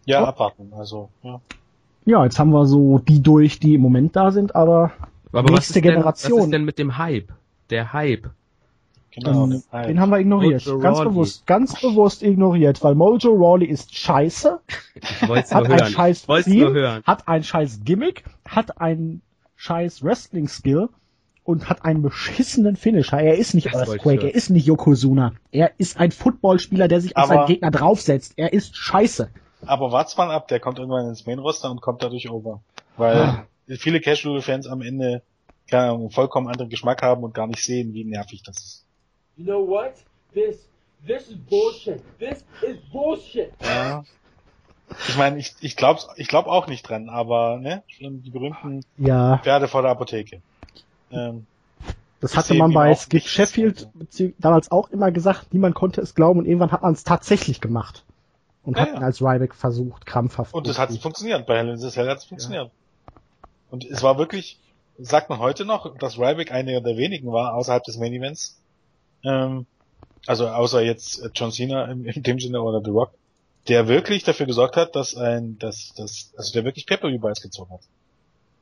ja, 0.07 0.23
oh. 0.23 0.27
abwarten, 0.27 0.73
also, 0.77 1.09
ja. 1.23 1.41
Ja, 2.05 2.25
jetzt 2.25 2.39
haben 2.39 2.51
wir 2.51 2.67
so 2.67 2.99
die 2.99 3.23
durch, 3.23 3.59
die 3.59 3.75
im 3.75 3.81
Moment 3.81 4.15
da 4.17 4.31
sind, 4.31 4.55
aber, 4.55 4.93
aber 5.33 5.51
nächste 5.53 5.81
Generation. 5.81 6.31
Denn, 6.31 6.39
was 6.39 6.45
ist 6.45 6.53
denn 6.53 6.65
mit 6.65 6.79
dem 6.79 6.99
Hype? 6.99 7.33
Der 7.71 7.93
Hype. 7.93 8.31
Genau, 9.15 9.45
ähm, 9.47 9.63
den 9.87 10.01
haben 10.01 10.11
wir 10.11 10.19
ignoriert. 10.19 10.67
Mojo 10.67 10.79
ganz 10.81 10.99
Rawley. 10.99 11.09
bewusst, 11.11 11.47
ganz 11.47 11.81
bewusst 11.81 12.23
ignoriert, 12.23 12.83
weil 12.83 12.95
Mojo 12.97 13.33
Rawley 13.33 13.67
ist 13.67 13.97
scheiße. 13.97 14.59
hat 15.29 15.53
ein 15.53 15.69
hören. 15.69 15.87
scheiß 15.87 16.27
Team, 16.45 16.77
hat 17.05 17.29
ein 17.29 17.45
scheiß 17.45 17.81
Gimmick, 17.85 18.25
hat 18.47 18.81
ein 18.81 19.23
scheiß 19.57 20.03
Wrestling 20.03 20.49
Skill 20.49 20.89
und 21.45 21.69
hat 21.69 21.85
einen 21.85 22.03
beschissenen 22.03 22.75
Finisher. 22.75 23.21
Er 23.21 23.39
ist 23.39 23.55
nicht 23.55 23.73
das 23.73 23.89
Earthquake, 23.89 24.25
er 24.25 24.35
ist 24.35 24.51
nicht 24.51 24.67
Yokozuna. 24.67 25.33
Er 25.53 25.73
ist 25.79 26.01
ein 26.01 26.11
Footballspieler, 26.11 26.89
der 26.89 27.01
sich 27.01 27.17
auf 27.17 27.27
seinen 27.27 27.47
Gegner 27.47 27.71
draufsetzt. 27.71 28.33
Er 28.37 28.53
ist 28.53 28.77
scheiße. 28.77 29.29
Aber 29.67 29.93
wart's 29.93 30.17
mal 30.17 30.31
ab, 30.31 30.49
der 30.49 30.61
kommt 30.61 30.79
irgendwann 30.79 31.09
ins 31.09 31.27
Main-Roster 31.27 31.71
und 31.71 31.81
kommt 31.81 32.03
dadurch 32.03 32.31
over. 32.31 32.61
Weil 32.97 33.17
ah. 33.17 33.47
viele 33.79 34.01
Casual-Fans 34.01 34.67
am 34.67 34.83
Ende 34.83 35.23
keine 35.69 35.91
Ahnung, 35.91 36.11
vollkommen 36.11 36.49
anderen 36.49 36.71
Geschmack 36.71 37.03
haben 37.03 37.25
und 37.25 37.35
gar 37.35 37.47
nicht 37.47 37.63
sehen, 37.63 37.95
wie 37.95 38.05
nervig 38.05 38.43
das 38.43 38.57
ist. 38.57 38.85
You 39.37 39.45
know 39.45 39.67
what? 39.67 39.95
This, 40.33 40.69
this 41.07 41.29
is 41.29 41.37
bullshit. 41.37 42.03
This 42.19 42.45
is 42.63 42.79
bullshit. 42.93 43.51
Ja. 43.63 44.05
Ich 45.09 45.17
meine, 45.17 45.39
ich, 45.39 45.55
ich 45.61 45.77
glaube 45.77 46.01
ich 46.17 46.29
glaub 46.29 46.47
auch 46.47 46.67
nicht 46.67 46.83
dran, 46.89 47.09
aber 47.09 47.59
ne, 47.59 47.83
die 47.99 48.31
berühmten 48.31 48.85
Ja, 48.99 49.39
Pferde 49.39 49.67
vor 49.67 49.83
der 49.83 49.91
Apotheke. 49.93 50.43
Ähm, 51.11 51.47
das 52.21 52.37
hatte 52.37 52.55
man 52.55 52.73
bei 52.73 52.95
Skip. 52.95 53.23
Sheffield 53.23 53.89
bezieh- 53.95 54.35
damals 54.39 54.71
auch 54.71 54.91
immer 54.91 55.11
gesagt, 55.11 55.53
niemand 55.53 55.75
konnte 55.75 56.01
es 56.01 56.15
glauben 56.15 56.41
und 56.41 56.47
irgendwann 56.47 56.71
hat 56.71 56.83
man 56.83 56.93
es 56.93 57.03
tatsächlich 57.03 57.61
gemacht. 57.61 58.05
Und 58.65 58.77
Ja, 58.77 58.83
hat 58.83 58.95
ja. 58.95 58.99
als 59.01 59.21
Ryback 59.21 59.55
versucht, 59.55 60.07
krampfhaft. 60.07 60.55
und 60.55 60.67
das 60.67 60.79
hat 60.79 60.93
funktioniert. 60.99 61.47
Bei 61.47 61.59
Hell 61.59 61.69
in 61.69 61.77
the 61.77 61.91
Cell 61.91 62.09
hat 62.09 62.19
es 62.19 62.25
funktioniert. 62.25 62.71
Und 63.71 63.85
es 63.85 64.03
war 64.03 64.19
wirklich, 64.19 64.59
sagt 64.99 65.29
man 65.29 65.39
heute 65.39 65.65
noch, 65.65 65.97
dass 65.99 66.19
Ryback 66.19 66.51
einer 66.53 66.81
der 66.81 66.97
wenigen 66.97 67.31
war 67.33 67.55
außerhalb 67.55 67.83
des 67.85 67.99
Main 67.99 68.13
Events. 68.13 68.59
Ähm, 69.23 69.67
also 70.27 70.49
außer 70.49 70.83
jetzt 70.83 71.23
äh, 71.23 71.31
John 71.35 71.51
Cena 71.53 71.85
in, 71.91 72.05
in 72.07 72.23
dem 72.23 72.41
Sinne 72.41 72.63
oder 72.63 72.81
The 72.83 72.91
Rock, 72.91 73.11
der 73.69 73.89
wirklich 73.89 74.25
dafür 74.25 74.47
gesorgt 74.47 74.77
hat, 74.77 74.97
dass 74.97 75.17
ein, 75.17 75.59
dass, 75.59 75.93
dass, 75.95 76.33
also 76.37 76.53
der 76.53 76.65
wirklich 76.65 76.87
Pay-Per-View 76.87 77.19
Buys 77.19 77.41
gezogen 77.43 77.73
hat. 77.73 77.81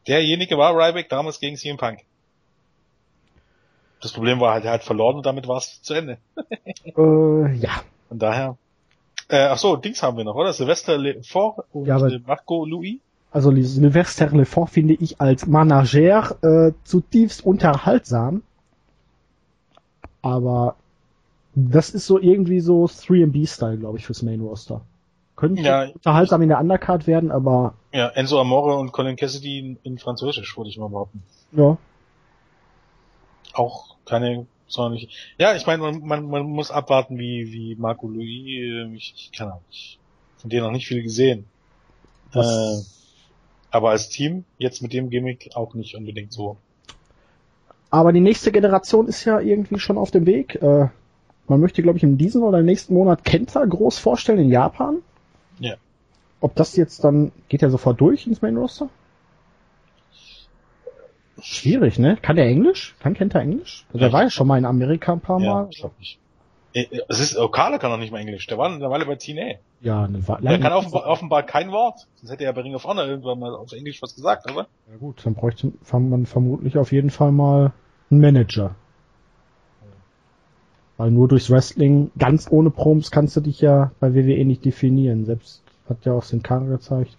Derjenige 0.09 0.59
war 0.59 0.74
Ryback 0.74 1.09
damals 1.09 1.38
gegen 1.38 1.57
CM 1.57 1.76
Punk. 1.76 2.00
Das 4.00 4.12
Problem 4.12 4.40
war 4.40 4.55
halt, 4.55 4.64
er 4.64 4.72
hat 4.72 4.82
verloren 4.82 5.16
und 5.16 5.26
damit 5.26 5.46
war 5.46 5.59
es 5.59 5.80
zu 5.82 5.94
Ende. 5.94 6.18
Äh, 6.84 7.55
ja. 7.55 7.82
Von 8.09 8.18
daher. 8.18 8.57
Äh, 9.29 9.47
ach 9.47 9.59
so, 9.59 9.77
Dings 9.77 10.03
haben 10.03 10.16
wir 10.16 10.25
noch, 10.25 10.35
oder? 10.35 10.53
Sylvester 10.53 10.99
Lefort 10.99 11.64
und 11.73 11.87
Ja, 11.87 12.05
äh, 12.07 12.20
Marco 12.27 12.64
Louis. 12.64 12.99
Also 13.31 13.51
Sylvester 13.51 14.29
Lefort 14.31 14.70
finde 14.70 14.95
ich 14.95 15.20
als 15.20 15.47
Manager 15.47 16.37
äh, 16.43 16.73
zutiefst 16.85 17.45
unterhaltsam. 17.45 18.43
Aber 20.20 20.77
das 21.55 21.91
ist 21.91 22.07
so 22.07 22.18
irgendwie 22.18 22.61
so 22.61 22.85
3MB-Style, 22.85 23.79
glaube 23.79 23.99
ich, 23.99 24.07
fürs 24.07 24.23
Main 24.23 24.41
Roster. 24.41 24.83
Könnte 25.37 25.62
Ja. 25.62 25.87
unterhaltsam 25.89 26.43
in 26.43 26.49
der 26.51 26.61
Undercard 26.61 27.07
werden, 27.07 27.31
aber 27.31 27.75
Ja, 27.93 28.09
Enzo 28.09 28.41
Amore 28.41 28.77
und 28.77 28.93
Colin 28.93 29.16
Cassidy 29.16 29.59
in, 29.59 29.79
in 29.83 29.99
Französisch, 29.99 30.57
würde 30.57 30.70
ich 30.70 30.79
mal 30.79 30.89
behaupten. 30.89 31.23
ja. 31.53 31.77
Auch 33.55 33.97
keine 34.07 34.47
sonderliche. 34.73 35.09
Ja, 35.39 35.55
ich 35.55 35.66
meine, 35.66 35.83
man, 35.83 36.01
man, 36.01 36.27
man 36.27 36.43
muss 36.45 36.70
abwarten, 36.70 37.18
wie, 37.18 37.53
wie 37.53 37.75
Marco 37.77 38.09
Louis, 38.09 38.47
äh, 38.47 38.95
ich, 38.95 39.14
ich 39.16 39.33
kann 39.33 39.51
auch 39.51 39.61
nicht, 39.68 39.99
von 40.39 40.51
denen 40.51 40.64
noch 40.64 40.73
nicht 40.73 40.87
viel 40.87 41.03
gesehen. 41.03 41.45
Äh, 42.35 42.79
aber 43.70 43.91
als 43.91 44.09
Team, 44.09 44.45
jetzt 44.59 44.83
mit 44.83 44.93
dem 44.93 45.11
Gimmick, 45.11 45.51
auch 45.55 45.75
nicht 45.75 45.95
unbedingt 45.95 46.33
so. 46.33 46.57
aber 47.91 48.12
die 48.12 48.20
nächste 48.20 48.53
Generation 48.53 49.07
ist 49.07 49.25
ja 49.25 49.39
irgendwie 49.41 49.79
schon 49.79 49.99
auf 49.99 50.11
dem 50.11 50.27
Weg. 50.27 50.57
Äh, 50.57 50.89
man 51.47 51.61
möchte, 51.61 51.83
glaube 51.83 51.99
ich, 51.99 52.03
in 52.05 52.16
diesem 52.18 52.43
oder 52.43 52.61
im 52.61 52.66
nächsten 52.66 52.95
Monat 52.95 53.25
Kenta 53.25 53.64
groß 53.64 53.99
vorstellen 53.99 54.39
in 54.39 54.49
Japan. 54.51 54.99
Ja. 55.59 55.75
Ob 56.41 56.55
das 56.55 56.77
jetzt 56.77 57.05
dann, 57.05 57.33
geht 57.49 57.62
er 57.62 57.70
sofort 57.70 58.01
durch 58.01 58.27
ins 58.27 58.43
Main 58.43 58.57
Roster? 58.57 58.89
Schwierig, 61.43 61.99
ne? 61.99 62.16
Kann 62.22 62.36
der 62.36 62.47
Englisch? 62.47 62.95
Kann 63.01 63.14
Kenta 63.14 63.40
Englisch? 63.40 63.84
Also 63.88 63.99
Ja, 63.99 64.07
er 64.07 64.12
war 64.12 64.22
ja 64.22 64.30
schon 64.30 64.47
mal 64.47 64.59
in 64.59 64.64
Amerika 64.64 65.12
ein 65.12 65.20
paar 65.20 65.40
Ja, 65.40 65.55
Mal. 65.55 65.68
ich 65.70 65.78
glaube 65.78 65.95
nicht. 65.99 66.18
Äh, 66.74 66.82
äh, 66.82 67.01
Es 67.09 67.20
ist, 67.20 67.36
Okada 67.36 67.78
kann 67.78 67.90
noch 67.90 67.99
nicht 67.99 68.12
mal 68.12 68.20
Englisch. 68.20 68.47
Der 68.47 68.57
war 68.59 68.70
eine 68.70 68.88
Weile 68.88 69.05
bei 69.07 69.16
TNA. 69.16 69.57
Ja, 69.80 70.05
eine 70.05 70.26
Wa- 70.28 70.40
Der 70.40 70.59
kann 70.61 70.72
offenbar, 70.72 71.07
offenbar 71.07 71.43
kein 71.43 71.70
Wort. 71.72 72.07
Sonst 72.16 72.30
hätte 72.32 72.45
er 72.45 72.53
bei 72.53 72.62
Ring 72.62 72.74
of 72.74 72.84
Honor 72.84 73.05
irgendwann 73.07 73.38
mal 73.40 73.55
auf 73.55 73.72
Englisch 73.72 74.01
was 74.01 74.14
gesagt, 74.14 74.51
oder? 74.51 74.68
Ja 74.90 74.97
gut, 74.99 75.20
dann 75.24 75.34
bräuchte 75.34 75.72
man 75.93 76.24
vermutlich 76.26 76.78
auf 76.78 76.93
jeden 76.93 77.11
Fall 77.11 77.32
mal 77.32 77.72
einen 78.11 78.20
Manager. 78.20 78.74
Weil 80.97 81.11
nur 81.11 81.26
durchs 81.26 81.51
Wrestling, 81.51 82.11
ganz 82.18 82.47
ohne 82.51 82.70
Proms, 82.70 83.11
kannst 83.11 83.34
du 83.36 83.40
dich 83.40 83.61
ja 83.61 83.90
bei 83.99 84.14
WWE 84.14 84.45
nicht 84.45 84.64
definieren. 84.64 85.24
Selbst 85.24 85.62
hat 85.88 86.05
ja 86.05 86.12
auch 86.12 86.22
Sin 86.22 86.43
Cara 86.43 86.64
gezeigt. 86.66 87.16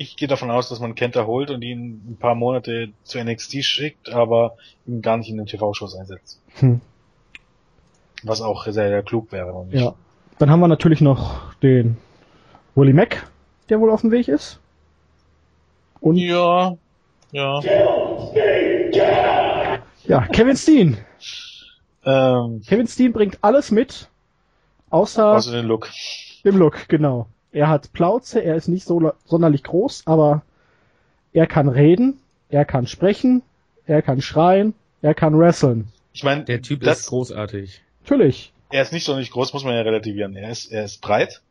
Ich 0.00 0.16
gehe 0.16 0.28
davon 0.28 0.50
aus, 0.50 0.70
dass 0.70 0.80
man 0.80 0.94
Kenta 0.94 1.26
holt 1.26 1.50
und 1.50 1.60
ihn 1.60 2.00
ein 2.08 2.16
paar 2.18 2.34
Monate 2.34 2.88
zu 3.04 3.22
NXT 3.22 3.62
schickt, 3.62 4.08
aber 4.08 4.56
ihn 4.86 5.02
gar 5.02 5.18
nicht 5.18 5.28
in 5.28 5.36
den 5.36 5.44
TV-Shows 5.44 5.94
einsetzt. 5.94 6.40
Hm. 6.54 6.80
Was 8.22 8.40
auch 8.40 8.64
sehr, 8.64 8.72
sehr 8.72 9.02
klug 9.02 9.30
wäre. 9.30 9.52
Und 9.52 9.74
Ja. 9.74 9.94
Dann 10.38 10.48
haben 10.48 10.60
wir 10.60 10.68
natürlich 10.68 11.02
noch 11.02 11.52
den 11.56 11.98
Willie 12.74 12.94
Mack, 12.94 13.28
der 13.68 13.78
wohl 13.78 13.90
auf 13.90 14.00
dem 14.00 14.10
Weg 14.10 14.28
ist. 14.28 14.58
Und 16.00 16.16
ja, 16.16 16.78
ja. 17.32 17.60
ja, 20.04 20.26
Kevin 20.28 20.56
Steen. 20.56 20.96
Ähm, 22.06 22.62
Kevin 22.66 22.86
Steen 22.86 23.12
bringt 23.12 23.36
alles 23.42 23.70
mit, 23.70 24.08
außer 24.88 25.26
also 25.26 25.52
den 25.52 25.66
Look. 25.66 25.90
dem 26.42 26.56
Look, 26.56 26.88
genau. 26.88 27.26
Er 27.52 27.68
hat 27.68 27.92
Plauze, 27.92 28.40
er 28.40 28.54
ist 28.54 28.68
nicht 28.68 28.86
so 28.86 29.12
sonderlich 29.24 29.64
groß, 29.64 30.02
aber 30.06 30.42
er 31.32 31.46
kann 31.46 31.68
reden, 31.68 32.20
er 32.48 32.64
kann 32.64 32.86
sprechen, 32.86 33.42
er 33.86 34.02
kann 34.02 34.20
schreien, 34.20 34.74
er 35.02 35.14
kann 35.14 35.38
wresteln. 35.38 35.88
Ich 36.12 36.22
meine, 36.24 36.44
Der 36.44 36.62
Typ 36.62 36.82
das, 36.82 37.00
ist 37.00 37.06
großartig. 37.06 37.82
Natürlich. 38.02 38.52
er 38.70 38.82
ist 38.82 38.92
nicht 38.92 39.04
so 39.04 39.16
nicht 39.16 39.32
groß, 39.32 39.52
muss 39.52 39.64
man 39.64 39.74
ja 39.74 39.82
relativieren. 39.82 40.36
Er 40.36 40.50
ist, 40.50 40.66
er 40.66 40.84
ist 40.84 41.00
breit 41.00 41.42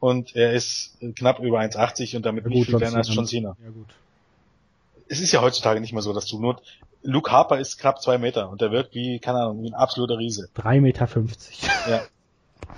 und 0.00 0.34
er 0.36 0.52
ist 0.52 0.96
knapp 1.16 1.38
über 1.40 1.60
1,80 1.60 2.16
und 2.16 2.26
damit 2.26 2.44
Ja, 2.44 2.50
nicht 2.50 2.58
gut, 2.58 2.66
viel 2.66 2.76
kleiner 2.78 2.98
als. 2.98 3.14
John 3.14 3.26
Cena. 3.26 3.56
Ja 3.62 3.70
gut. 3.70 3.88
Es 5.08 5.20
ist 5.20 5.32
ja 5.32 5.42
heutzutage 5.42 5.80
nicht 5.80 5.92
mehr 5.92 6.02
so, 6.02 6.12
dass 6.12 6.26
du 6.26 6.40
nur, 6.40 6.60
Luke 7.02 7.30
Harper 7.30 7.58
ist 7.58 7.78
knapp 7.78 8.00
zwei 8.00 8.18
Meter 8.18 8.48
und 8.48 8.60
der 8.60 8.70
wirkt 8.70 8.94
wie, 8.94 9.18
keine 9.18 9.40
Ahnung, 9.40 9.62
wie 9.62 9.68
ein 9.68 9.74
absoluter 9.74 10.18
Riese. 10.18 10.48
3,50 10.56 10.80
Meter. 10.80 11.08
Ja. 11.88 12.02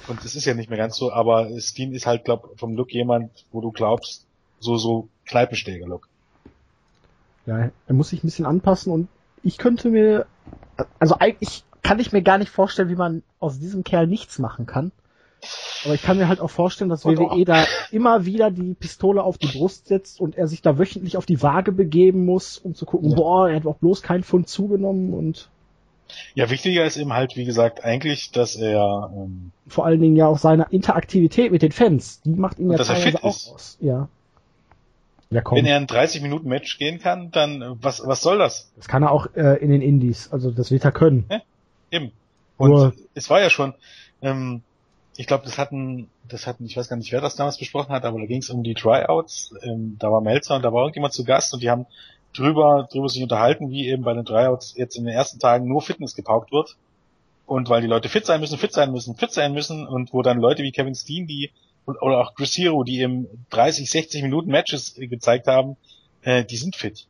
Und 0.09 0.25
das 0.25 0.35
ist 0.35 0.45
ja 0.45 0.55
nicht 0.55 0.71
mehr 0.71 0.79
ganz 0.79 0.97
so, 0.97 1.13
aber 1.13 1.49
Steen 1.61 1.93
ist 1.93 2.07
halt, 2.07 2.25
glaub, 2.25 2.59
vom 2.59 2.75
Look 2.75 2.93
jemand, 2.93 3.31
wo 3.53 3.61
du 3.61 3.71
glaubst, 3.73 4.27
so, 4.61 4.77
so 4.77 5.09
Kneipensteger-Look. 5.27 6.09
Ja, 7.47 7.71
er 7.87 7.95
muss 7.95 8.11
sich 8.11 8.23
ein 8.23 8.27
bisschen 8.27 8.47
anpassen 8.47 8.93
und 8.93 9.09
ich 9.43 9.59
könnte 9.59 9.91
mir, 9.91 10.27
also 10.99 11.17
eigentlich 11.19 11.65
kann 11.83 12.01
ich 12.01 12.13
mir 12.13 12.23
gar 12.23 12.39
nicht 12.39 12.51
vorstellen, 12.51 12.89
wie 12.89 12.97
man 12.97 13.23
aus 13.39 13.59
diesem 13.59 13.85
Kerl 13.85 14.07
nichts 14.07 14.39
machen 14.39 14.67
kann. 14.67 14.91
Aber 15.85 15.95
ich 15.95 16.03
kann 16.03 16.17
mir 16.17 16.27
halt 16.27 16.41
auch 16.41 16.51
vorstellen, 16.51 16.91
dass 16.91 17.05
Und 17.05 17.19
WWE 17.19 17.45
da 17.45 17.65
immer 17.93 18.25
wieder 18.25 18.51
die 18.51 18.75
Pistole 18.75 19.23
auf 19.23 19.39
die 19.39 19.47
Brust 19.47 19.87
setzt 19.87 20.21
und 20.21 20.37
er 20.37 20.49
sich 20.49 20.63
da 20.63 20.79
wöchentlich 20.79 21.17
auf 21.17 21.27
die 21.27 21.43
Waage 21.43 21.71
begeben 21.71 22.25
muss, 22.25 22.59
um 22.59 22.75
zu 22.75 22.87
gucken, 22.87 23.11
Ja. 23.11 23.17
boah, 23.17 23.49
er 23.49 23.57
hat 23.57 23.67
auch 23.67 23.77
bloß 23.77 24.03
keinen 24.03 24.25
Pfund 24.25 24.49
zugenommen 24.49 25.15
und 25.15 25.49
Ja, 26.35 26.51
wichtiger 26.51 26.85
ist 26.85 26.97
eben 26.97 27.13
halt, 27.13 27.37
wie 27.37 27.45
gesagt, 27.45 27.85
eigentlich, 27.85 28.31
dass 28.31 28.57
er, 28.57 29.11
ähm, 29.15 29.51
vor 29.67 29.87
allen 29.87 30.01
Dingen 30.01 30.17
ja 30.17 30.27
auch 30.27 30.39
seine 30.39 30.67
Interaktivität 30.71 31.53
mit 31.53 31.63
den 31.63 31.73
Fans, 31.73 32.21
die 32.23 32.31
macht 32.31 32.59
ihn 32.59 32.71
ja 32.71 32.77
dass 32.77 32.89
er 32.89 32.97
teilweise 32.97 33.17
fit 33.19 33.25
auch 33.25 33.31
ist. 33.31 33.53
aus. 33.53 33.79
Ja. 33.81 34.09
Ja, 35.31 35.41
komm. 35.41 35.59
wenn 35.59 35.67
er 35.67 35.77
ein 35.77 35.89
30-Minuten-Match 35.89 36.79
gehen 36.79 37.01
kann, 37.01 37.33
dann, 37.33 37.61
äh, 37.61 37.71
was, 37.81 38.07
was 38.07 38.23
soll 38.23 38.39
das? 38.39 38.71
das 38.77 38.87
kann 38.87 39.03
er 39.03 39.11
auch 39.11 39.27
äh, 39.35 39.57
in 39.57 39.71
den 39.71 39.83
Indies, 39.83 40.31
also 40.31 40.51
das 40.53 40.71
wird 40.71 40.85
er 40.85 40.93
können. 40.93 41.25
Eben. 41.91 42.13
Und 42.59 42.71
Nur- 42.71 42.95
es 43.15 43.29
war 43.29 43.41
ja 43.41 43.51
schon, 43.51 43.75
ähm, 44.23 44.63
ich 45.17 45.27
glaube, 45.27 45.45
das 45.45 45.59
hatten, 45.59 46.09
das 46.29 46.47
hatten, 46.47 46.65
ich 46.67 46.77
weiß 46.77 46.89
gar 46.89 46.97
nicht, 46.97 47.11
wer 47.11 47.21
das 47.21 47.37
damals 47.37 47.59
besprochen 47.59 47.93
hat, 47.93 48.05
aber 48.05 48.21
da 48.21 48.27
ging 48.27 48.41
es 48.41 48.51
um 48.51 48.63
die 48.63 48.75
Tryouts. 48.75 49.55
Ähm, 49.63 49.97
da 49.99 50.13
war 50.13 50.21
Melzer 50.21 50.57
und 50.57 50.63
da 50.63 50.73
war 50.73 50.83
irgendjemand 50.83 51.15
zu 51.15 51.25
Gast 51.25 51.55
und 51.55 51.63
die 51.63 51.71
haben 51.71 51.87
drüber, 52.39 52.89
drüber 52.91 53.09
sich 53.09 53.23
unterhalten, 53.23 53.71
wie 53.71 53.89
eben 53.89 54.03
bei 54.03 54.15
den 54.15 54.25
Tryouts 54.25 54.75
jetzt 54.77 54.97
in 54.97 55.05
den 55.05 55.15
ersten 55.15 55.39
Tagen 55.39 55.69
nur 55.69 55.83
Fitness 55.83 56.15
gepaukt 56.15 56.53
wird. 56.53 56.77
Und 57.47 57.69
weil 57.69 57.81
die 57.81 57.87
Leute 57.87 58.09
fit 58.09 58.27
sein 58.27 58.41
müssen, 58.41 58.59
fit 58.59 58.73
sein 58.73 58.91
müssen, 58.91 59.15
fit 59.15 59.33
sein 59.33 59.53
müssen 59.53 59.87
und 59.87 60.13
wo 60.13 60.23
dann 60.23 60.41
Leute 60.41 60.63
wie 60.63 60.73
Kevin 60.73 60.95
Steen, 60.95 61.27
die 61.27 61.51
oder 61.87 62.21
auch 62.21 62.35
Chris 62.35 62.57
Hero, 62.57 62.83
die 62.83 63.01
eben 63.01 63.29
30, 63.51 63.89
60 63.89 64.23
Minuten 64.23 64.51
Matches 64.51 64.99
äh, 64.99 65.07
gezeigt 65.07 65.47
haben, 65.47 65.77
äh, 66.23 66.45
die 66.45 66.57
sind 66.57 66.75
fit. 66.75 67.07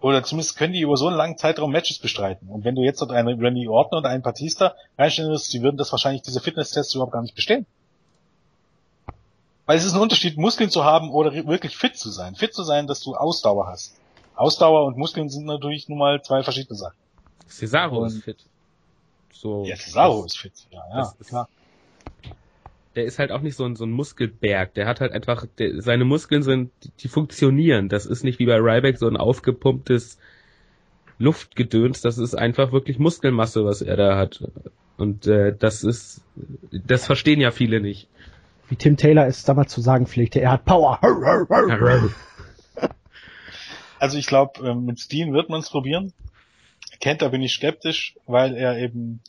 Oder 0.00 0.24
zumindest 0.24 0.56
können 0.56 0.72
die 0.72 0.80
über 0.80 0.96
so 0.96 1.08
einen 1.08 1.16
langen 1.16 1.36
Zeitraum 1.36 1.70
Matches 1.70 1.98
bestreiten. 1.98 2.48
Und 2.48 2.64
wenn 2.64 2.74
du 2.74 2.82
jetzt 2.82 3.00
dort 3.00 3.12
einen 3.12 3.38
Randy 3.40 3.68
Orton 3.68 3.98
und 3.98 4.06
einen 4.06 4.22
Batista 4.22 4.74
reinstellen 4.98 5.30
würdest, 5.30 5.52
die 5.52 5.62
würden 5.62 5.76
das 5.76 5.92
wahrscheinlich 5.92 6.22
diese 6.22 6.40
Fitnesstests 6.40 6.94
überhaupt 6.94 7.12
gar 7.12 7.22
nicht 7.22 7.34
bestehen. 7.34 7.66
Weil 9.66 9.76
es 9.76 9.84
ist 9.84 9.92
ein 9.92 10.00
Unterschied, 10.00 10.38
Muskeln 10.38 10.70
zu 10.70 10.84
haben 10.84 11.10
oder 11.10 11.32
wirklich 11.32 11.76
fit 11.76 11.96
zu 11.96 12.10
sein. 12.10 12.34
Fit 12.34 12.54
zu 12.54 12.64
sein, 12.64 12.86
dass 12.86 13.00
du 13.00 13.14
Ausdauer 13.14 13.68
hast. 13.68 13.99
Ausdauer 14.40 14.86
und 14.86 14.96
Muskeln 14.96 15.28
sind 15.28 15.44
natürlich 15.44 15.88
nun 15.88 15.98
mal 15.98 16.22
zwei 16.22 16.42
verschiedene 16.42 16.76
Sachen. 16.76 16.96
Cesaro 17.46 17.98
Und- 17.98 18.06
ist 18.08 18.22
fit. 18.24 18.38
So. 19.32 19.64
Ja, 19.66 19.76
Cesaro 19.76 20.24
ist 20.24 20.38
fit. 20.38 20.52
Ja, 20.70 20.80
ja, 20.90 20.96
das 20.98 21.14
ist- 21.20 21.28
klar. 21.28 21.48
Der 22.96 23.04
ist 23.04 23.18
halt 23.18 23.30
auch 23.32 23.40
nicht 23.42 23.54
so 23.54 23.64
ein, 23.66 23.76
so 23.76 23.84
ein 23.84 23.90
Muskelberg. 23.92 24.74
Der 24.74 24.86
hat 24.86 25.00
halt 25.00 25.12
einfach, 25.12 25.46
der, 25.58 25.80
seine 25.80 26.04
Muskeln 26.04 26.42
sind, 26.42 26.72
die, 26.82 26.90
die 27.00 27.08
funktionieren. 27.08 27.88
Das 27.88 28.04
ist 28.06 28.24
nicht 28.24 28.38
wie 28.40 28.46
bei 28.46 28.56
Ryback 28.56 28.98
so 28.98 29.06
ein 29.06 29.16
aufgepumptes 29.16 30.18
Luftgedöns. 31.18 32.00
Das 32.00 32.18
ist 32.18 32.34
einfach 32.34 32.72
wirklich 32.72 32.98
Muskelmasse, 32.98 33.64
was 33.64 33.82
er 33.82 33.96
da 33.96 34.16
hat. 34.16 34.42
Und 34.96 35.26
äh, 35.26 35.54
das 35.56 35.84
ist, 35.84 36.22
das 36.72 37.06
verstehen 37.06 37.40
ja 37.40 37.50
viele 37.52 37.80
nicht. 37.80 38.08
Wie 38.68 38.76
Tim 38.76 38.96
Taylor 38.96 39.26
es 39.26 39.44
damals 39.44 39.72
zu 39.72 39.80
sagen 39.80 40.06
pflegte, 40.06 40.40
er 40.40 40.52
hat 40.52 40.64
Power. 40.64 40.98
Also 44.00 44.16
ich 44.16 44.26
glaube, 44.26 44.66
ähm, 44.66 44.86
mit 44.86 44.98
Steen 44.98 45.32
wird 45.34 45.50
man 45.50 45.60
es 45.60 45.68
probieren. 45.68 46.12
Kenta 47.00 47.28
bin 47.28 47.42
ich 47.42 47.52
skeptisch, 47.52 48.16
weil 48.26 48.56
er 48.56 48.78
eben 48.78 49.20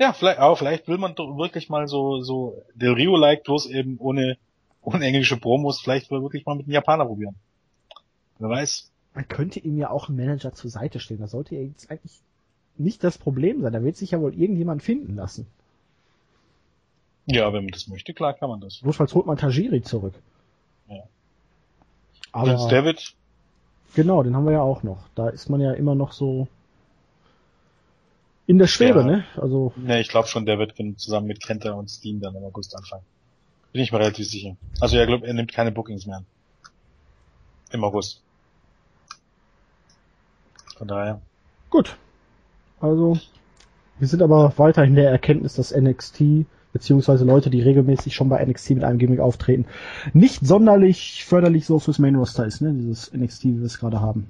ja, 0.00 0.14
vielleicht 0.14 0.40
auch, 0.40 0.56
vielleicht 0.56 0.88
will 0.88 0.96
man 0.96 1.14
doch 1.14 1.36
wirklich 1.36 1.68
mal 1.68 1.86
so 1.86 2.22
so 2.22 2.62
Del 2.74 2.92
Rio 2.92 3.16
like 3.16 3.44
bloß 3.44 3.66
eben 3.66 3.98
ohne 3.98 4.38
ohne 4.82 5.04
englische 5.04 5.36
Promos 5.36 5.80
vielleicht 5.80 6.10
wirklich 6.10 6.46
mal 6.46 6.56
mit 6.56 6.66
einem 6.66 6.72
Japaner 6.72 7.04
probieren. 7.04 7.36
Wer 8.38 8.48
weiß. 8.48 8.90
Man 9.14 9.28
könnte 9.28 9.60
ihm 9.60 9.78
ja 9.78 9.90
auch 9.90 10.08
einen 10.08 10.16
Manager 10.16 10.52
zur 10.54 10.70
Seite 10.70 10.98
stellen. 10.98 11.20
Das 11.20 11.30
sollte 11.30 11.54
ja 11.54 11.62
jetzt 11.62 11.90
eigentlich 11.90 12.20
nicht 12.76 13.04
das 13.04 13.18
Problem 13.18 13.60
sein. 13.60 13.72
Da 13.72 13.84
wird 13.84 13.96
sich 13.96 14.10
ja 14.10 14.20
wohl 14.20 14.34
irgendjemand 14.34 14.82
finden 14.82 15.14
lassen. 15.14 15.46
Ja, 17.26 17.52
wenn 17.52 17.64
man 17.64 17.72
das 17.72 17.86
möchte, 17.86 18.12
klar 18.12 18.34
kann 18.34 18.48
man 18.48 18.60
das. 18.60 18.82
Notfalls 18.82 19.14
holt 19.14 19.26
man 19.26 19.36
Tajiri 19.36 19.82
zurück. 19.82 20.14
Ja. 20.88 21.04
Aber 22.32 22.48
Prince 22.48 22.68
David, 22.68 23.14
genau, 23.94 24.22
den 24.22 24.34
haben 24.36 24.44
wir 24.46 24.52
ja 24.52 24.60
auch 24.62 24.82
noch. 24.82 25.08
Da 25.14 25.28
ist 25.28 25.48
man 25.48 25.60
ja 25.60 25.72
immer 25.72 25.94
noch 25.94 26.12
so 26.12 26.48
in 28.46 28.58
der 28.58 28.66
Schwebe, 28.66 29.00
Ja. 29.00 29.06
ne? 29.06 29.24
Also 29.36 29.72
ne, 29.76 30.00
ich 30.00 30.08
glaube 30.08 30.28
schon, 30.28 30.44
der 30.46 30.58
wird 30.58 30.74
zusammen 30.96 31.26
mit 31.26 31.42
Kenta 31.42 31.72
und 31.72 31.88
Steen 31.90 32.20
dann 32.20 32.34
im 32.34 32.44
August 32.44 32.76
anfangen. 32.76 33.04
Bin 33.72 33.82
ich 33.82 33.90
mir 33.90 33.98
relativ 33.98 34.28
sicher. 34.28 34.56
Also 34.80 34.96
er 34.98 35.06
glaubt, 35.06 35.24
er 35.24 35.34
nimmt 35.34 35.52
keine 35.52 35.72
Bookings 35.72 36.06
mehr 36.06 36.18
an. 36.18 36.26
Im 37.72 37.82
August. 37.84 38.22
Von 40.76 40.88
daher. 40.88 41.20
gut. 41.70 41.96
Also 42.80 43.18
wir 43.98 44.08
sind 44.08 44.22
aber 44.22 44.52
weiterhin 44.58 44.94
der 44.94 45.10
Erkenntnis, 45.10 45.54
dass 45.54 45.74
NXT 45.74 46.44
beziehungsweise 46.74 47.24
Leute, 47.24 47.48
die 47.48 47.62
regelmäßig 47.62 48.14
schon 48.14 48.28
bei 48.28 48.44
NXT 48.44 48.70
mit 48.70 48.84
einem 48.84 48.98
Gimmick 48.98 49.20
auftreten, 49.20 49.64
nicht 50.12 50.44
sonderlich 50.44 51.24
förderlich 51.24 51.64
so 51.64 51.78
fürs 51.78 51.98
Main 51.98 52.16
Roster 52.16 52.44
ist, 52.44 52.60
ne? 52.60 52.74
Dieses 52.74 53.14
NXT, 53.14 53.44
wie 53.44 53.60
wir 53.60 53.66
es 53.66 53.78
gerade 53.78 54.00
haben. 54.00 54.26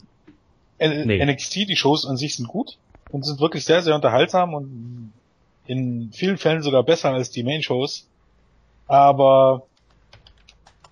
N 0.78 1.06
Nee. 1.06 1.24
NXT, 1.24 1.68
die 1.68 1.76
Shows 1.76 2.06
an 2.06 2.16
sich 2.16 2.36
sind 2.36 2.46
gut 2.46 2.78
und 3.10 3.24
sind 3.24 3.40
wirklich 3.40 3.64
sehr, 3.64 3.82
sehr 3.82 3.94
unterhaltsam 3.94 4.54
und 4.54 5.12
in 5.66 6.10
vielen 6.12 6.36
Fällen 6.36 6.62
sogar 6.62 6.82
besser 6.82 7.12
als 7.12 7.30
die 7.30 7.42
Main-Shows. 7.42 8.06
Aber 8.86 9.66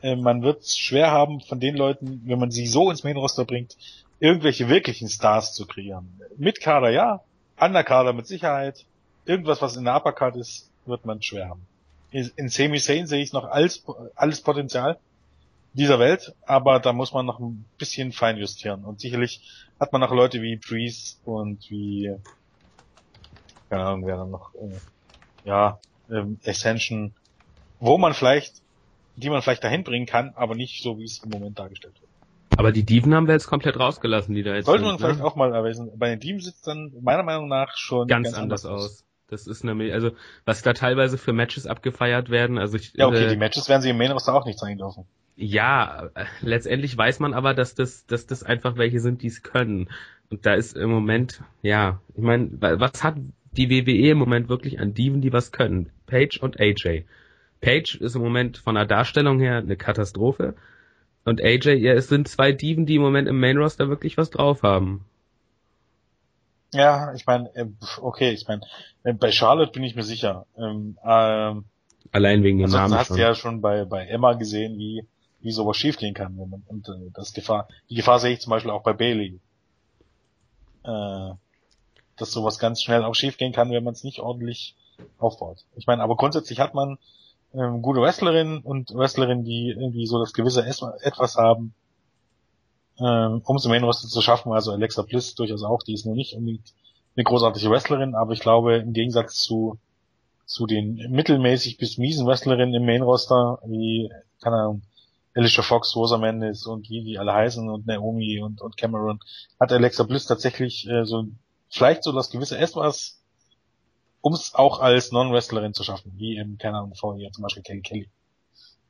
äh, 0.00 0.16
man 0.16 0.42
wird 0.42 0.62
es 0.62 0.78
schwer 0.78 1.10
haben, 1.10 1.40
von 1.40 1.60
den 1.60 1.76
Leuten, 1.76 2.22
wenn 2.24 2.38
man 2.38 2.50
sie 2.50 2.66
so 2.66 2.90
ins 2.90 3.04
Main-Roster 3.04 3.44
bringt, 3.44 3.76
irgendwelche 4.20 4.70
wirklichen 4.70 5.10
Stars 5.10 5.52
zu 5.52 5.66
kreieren. 5.66 6.18
Mit 6.38 6.60
Kader 6.60 6.88
ja, 6.88 7.20
Underkader 7.60 8.14
mit 8.14 8.26
Sicherheit. 8.26 8.86
Irgendwas, 9.26 9.60
was 9.60 9.76
in 9.76 9.84
der 9.84 9.96
Uppercard 9.96 10.36
ist, 10.36 10.71
wird 10.86 11.04
man 11.04 11.22
schwer 11.22 11.48
haben. 11.48 11.66
In 12.10 12.30
in 12.36 12.48
Sami 12.48 12.78
Zayn 12.78 13.06
sehe 13.06 13.22
ich 13.22 13.32
noch 13.32 13.44
alles, 13.44 13.84
alles 14.14 14.40
Potenzial 14.40 14.98
dieser 15.74 15.98
Welt, 15.98 16.34
aber 16.46 16.80
da 16.80 16.92
muss 16.92 17.12
man 17.12 17.26
noch 17.26 17.40
ein 17.40 17.64
bisschen 17.78 18.12
fein 18.12 18.36
justieren. 18.36 18.84
Und 18.84 19.00
sicherlich 19.00 19.40
hat 19.80 19.92
man 19.92 20.00
noch 20.00 20.12
Leute 20.12 20.42
wie 20.42 20.56
Priest 20.56 21.20
und 21.24 21.70
wie, 21.70 22.14
keine 23.70 23.84
Ahnung, 23.84 24.06
wer 24.06 24.16
dann 24.16 24.30
noch, 24.30 24.54
äh, 24.54 24.78
ja, 25.44 25.78
ähm, 26.10 26.38
Ascension, 26.44 27.14
wo 27.80 27.96
man 27.98 28.12
vielleicht, 28.12 28.62
die 29.16 29.30
man 29.30 29.42
vielleicht 29.42 29.64
dahin 29.64 29.84
bringen 29.84 30.06
kann, 30.06 30.32
aber 30.36 30.54
nicht 30.54 30.82
so, 30.82 30.98
wie 30.98 31.04
es 31.04 31.18
im 31.24 31.30
Moment 31.30 31.58
dargestellt 31.58 31.94
wird. 32.00 32.10
Aber 32.58 32.70
die 32.70 32.84
Diven 32.84 33.14
haben 33.14 33.26
wir 33.26 33.34
jetzt 33.34 33.46
komplett 33.46 33.78
rausgelassen, 33.78 34.34
die 34.34 34.42
da 34.42 34.54
jetzt 34.54 34.66
Sollte 34.66 34.84
man 34.84 34.98
vielleicht 34.98 35.20
ne? 35.20 35.24
auch 35.24 35.36
mal 35.36 35.54
erweisen. 35.54 35.90
Bei 35.96 36.10
den 36.10 36.20
Teams 36.20 36.44
sieht 36.44 36.54
es 36.54 36.60
dann 36.60 36.92
meiner 37.00 37.22
Meinung 37.22 37.48
nach 37.48 37.76
schon 37.76 38.06
ganz, 38.08 38.34
anders 38.34 38.66
aus. 38.66 39.04
Das 39.28 39.46
ist 39.46 39.64
nämlich, 39.64 39.92
also 39.94 40.10
was 40.44 40.62
da 40.62 40.72
teilweise 40.74 41.16
für 41.16 41.32
Matches 41.32 41.66
abgefeiert 41.66 42.28
werden, 42.30 42.58
also 42.58 42.76
ich, 42.76 42.92
Ja, 42.94 43.06
okay, 43.08 43.24
äh, 43.24 43.28
die 43.30 43.36
Matches 43.36 43.68
werden 43.68 43.80
sie 43.82 43.90
im 43.90 43.96
Main 43.98 44.10
Roster 44.12 44.34
auch 44.34 44.44
nicht 44.44 44.58
zeigen 44.58 44.78
dürfen. 44.78 45.04
Ja, 45.36 46.10
äh, 46.14 46.24
letztendlich 46.42 46.96
weiß 46.96 47.18
man 47.20 47.32
aber, 47.32 47.54
dass 47.54 47.74
das, 47.74 48.06
dass 48.06 48.26
das 48.26 48.42
einfach 48.42 48.76
welche 48.76 49.00
sind, 49.00 49.22
die 49.22 49.28
es 49.28 49.42
können. 49.42 49.88
Und 50.30 50.44
da 50.44 50.54
ist 50.54 50.76
im 50.76 50.90
Moment, 50.90 51.42
ja, 51.62 52.00
ich 52.14 52.22
meine, 52.22 52.50
wa- 52.60 52.78
was 52.78 53.02
hat 53.02 53.16
die 53.52 53.70
WWE 53.70 54.10
im 54.10 54.18
Moment 54.18 54.48
wirklich 54.50 54.80
an 54.80 54.92
Diven, 54.94 55.20
die 55.22 55.32
was 55.32 55.50
können? 55.52 55.90
Page 56.06 56.38
und 56.38 56.60
AJ. 56.60 57.04
Page 57.62 57.94
ist 57.96 58.14
im 58.16 58.22
Moment 58.22 58.58
von 58.58 58.74
der 58.74 58.86
Darstellung 58.86 59.40
her 59.40 59.58
eine 59.58 59.76
Katastrophe. 59.76 60.54
Und 61.24 61.40
AJ, 61.42 61.74
ja, 61.78 61.92
es 61.92 62.08
sind 62.08 62.28
zwei 62.28 62.52
Diven, 62.52 62.84
die 62.86 62.96
im 62.96 63.02
Moment 63.02 63.28
im 63.28 63.38
Main 63.40 63.56
Roster 63.58 63.88
wirklich 63.88 64.16
was 64.18 64.30
drauf 64.30 64.62
haben. 64.62 65.04
Ja, 66.72 67.12
ich 67.14 67.26
meine, 67.26 67.54
äh, 67.54 67.66
okay, 68.00 68.30
ich 68.30 68.48
meine, 68.48 68.62
äh, 69.04 69.12
bei 69.12 69.30
Charlotte 69.30 69.72
bin 69.72 69.84
ich 69.84 69.94
mir 69.94 70.04
sicher. 70.04 70.46
Ähm, 70.56 70.98
ähm, 71.04 71.64
Allein 72.12 72.42
wegen 72.42 72.58
dem 72.58 72.70
Namen 72.70 72.94
hast 72.94 73.08
schon. 73.08 73.16
du 73.16 73.22
ja 73.22 73.34
schon 73.34 73.60
bei, 73.60 73.84
bei 73.84 74.06
Emma 74.06 74.32
gesehen, 74.34 74.78
wie, 74.78 75.06
wie 75.40 75.52
sowas 75.52 75.76
schiefgehen 75.76 76.14
kann. 76.14 76.36
Wenn 76.38 76.48
man, 76.48 76.62
und 76.66 76.88
äh, 76.88 77.10
das 77.14 77.34
Gefahr, 77.34 77.68
die 77.90 77.94
Gefahr 77.94 78.18
sehe 78.18 78.32
ich 78.32 78.40
zum 78.40 78.50
Beispiel 78.50 78.70
auch 78.70 78.82
bei 78.82 78.92
Bailey. 78.92 79.40
Äh, 80.84 81.30
dass 82.16 82.32
sowas 82.32 82.58
ganz 82.58 82.82
schnell 82.82 83.04
auch 83.04 83.14
schiefgehen 83.14 83.52
kann, 83.52 83.70
wenn 83.70 83.84
man 83.84 83.94
es 83.94 84.04
nicht 84.04 84.20
ordentlich 84.20 84.76
aufbaut. 85.18 85.64
Ich 85.76 85.86
meine, 85.86 86.02
aber 86.02 86.16
grundsätzlich 86.16 86.60
hat 86.60 86.74
man 86.74 86.98
ähm, 87.54 87.82
gute 87.82 88.00
Wrestlerinnen 88.00 88.60
und 88.60 88.94
Wrestlerinnen, 88.94 89.44
die 89.44 89.70
irgendwie 89.70 90.06
so 90.06 90.18
das 90.18 90.32
gewisse 90.32 90.64
Etwas 90.64 91.36
haben, 91.36 91.74
ähm, 92.98 93.42
um 93.44 93.56
es 93.56 93.64
im 93.64 93.70
Main 93.70 93.84
Roster 93.84 94.08
zu 94.08 94.20
schaffen. 94.20 94.52
Also 94.52 94.72
Alexa 94.72 95.02
Bliss 95.02 95.34
durchaus 95.34 95.62
auch, 95.62 95.82
die 95.82 95.94
ist 95.94 96.06
nur 96.06 96.14
nicht 96.14 96.34
unbedingt 96.34 96.72
eine 97.16 97.24
großartige 97.24 97.70
Wrestlerin, 97.70 98.14
aber 98.14 98.32
ich 98.32 98.40
glaube, 98.40 98.76
im 98.76 98.92
Gegensatz 98.92 99.36
zu 99.36 99.78
zu 100.52 100.66
den 100.66 100.96
mittelmäßig 101.10 101.78
bis 101.78 101.98
miesen 101.98 102.26
Wrestlerinnen 102.26 102.74
im 102.74 102.84
Main 102.84 103.02
Roster, 103.02 103.58
wie, 103.64 104.10
keine 104.42 104.56
Ahnung, 104.56 104.82
Alicia 105.34 105.62
Fox, 105.62 105.96
Rosa 105.96 106.18
Mendes 106.18 106.66
und 106.66 106.90
wie 106.90 107.02
die 107.02 107.18
alle 107.18 107.32
heißen 107.32 107.68
und 107.68 107.86
Naomi 107.86 108.40
und, 108.40 108.60
und 108.60 108.76
Cameron, 108.76 109.18
hat 109.58 109.72
Alexa 109.72 110.02
Bliss 110.02 110.26
tatsächlich 110.26 110.86
äh, 110.88 111.06
so 111.06 111.26
vielleicht 111.70 112.04
so 112.04 112.12
das 112.12 112.28
gewisse 112.28 112.58
Etwas, 112.58 113.22
um 114.20 114.34
es 114.34 114.54
auch 114.54 114.80
als 114.80 115.10
Non-Wrestlerin 115.10 115.72
zu 115.72 115.84
schaffen, 115.84 116.12
wie 116.16 116.36
eben, 116.36 116.58
keine 116.58 116.78
Ahnung, 116.78 116.94
vorher 116.94 117.32
zum 117.32 117.42
Beispiel 117.42 117.62
Kelly 117.62 117.80
Kelly. 117.80 118.10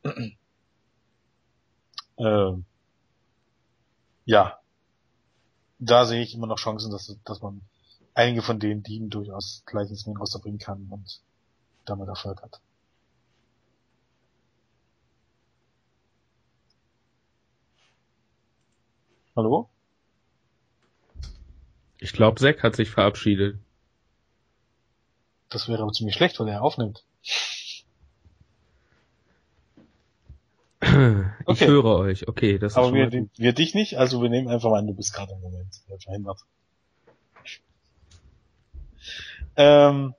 ähm, 2.18 2.64
ja, 4.24 4.58
da 5.78 6.04
sehe 6.06 6.22
ich 6.22 6.34
immer 6.34 6.46
noch 6.46 6.58
Chancen, 6.58 6.90
dass, 6.90 7.16
dass 7.24 7.40
man 7.40 7.60
einige 8.14 8.42
von 8.42 8.60
denen, 8.60 8.82
die 8.82 8.96
ihn 8.96 9.10
durchaus 9.10 9.62
gleich 9.66 9.90
ins 9.90 10.06
Main 10.06 10.16
Roster 10.16 10.38
bringen 10.38 10.58
kann 10.58 10.86
und 10.90 11.20
damit 11.84 12.08
Erfolg 12.08 12.42
hat. 12.42 12.60
Hallo? 19.34 19.68
Ich 21.98 22.12
glaube, 22.12 22.38
Zack 22.38 22.62
hat 22.62 22.76
sich 22.76 22.90
verabschiedet. 22.90 23.58
Das 25.48 25.68
wäre 25.68 25.82
aber 25.82 25.92
ziemlich 25.92 26.14
schlecht, 26.14 26.38
weil 26.38 26.48
er 26.48 26.62
aufnimmt. 26.62 27.04
Ich 31.46 31.60
Okay. 31.60 31.66
höre 31.66 31.84
euch. 31.84 32.28
Okay, 32.28 32.58
das 32.58 32.76
Aber 32.76 32.92
wir, 32.92 33.10
wir 33.36 33.52
dich 33.52 33.74
nicht, 33.74 33.98
also 33.98 34.20
wir 34.22 34.28
nehmen 34.28 34.48
einfach 34.48 34.70
mal 34.70 34.78
an, 34.80 34.86
du 34.86 34.94
bist 34.94 35.12
gerade 35.14 35.32
im 35.32 35.40
Moment 35.40 35.80
verhindert. 36.02 36.40
Ähm, 39.56 40.14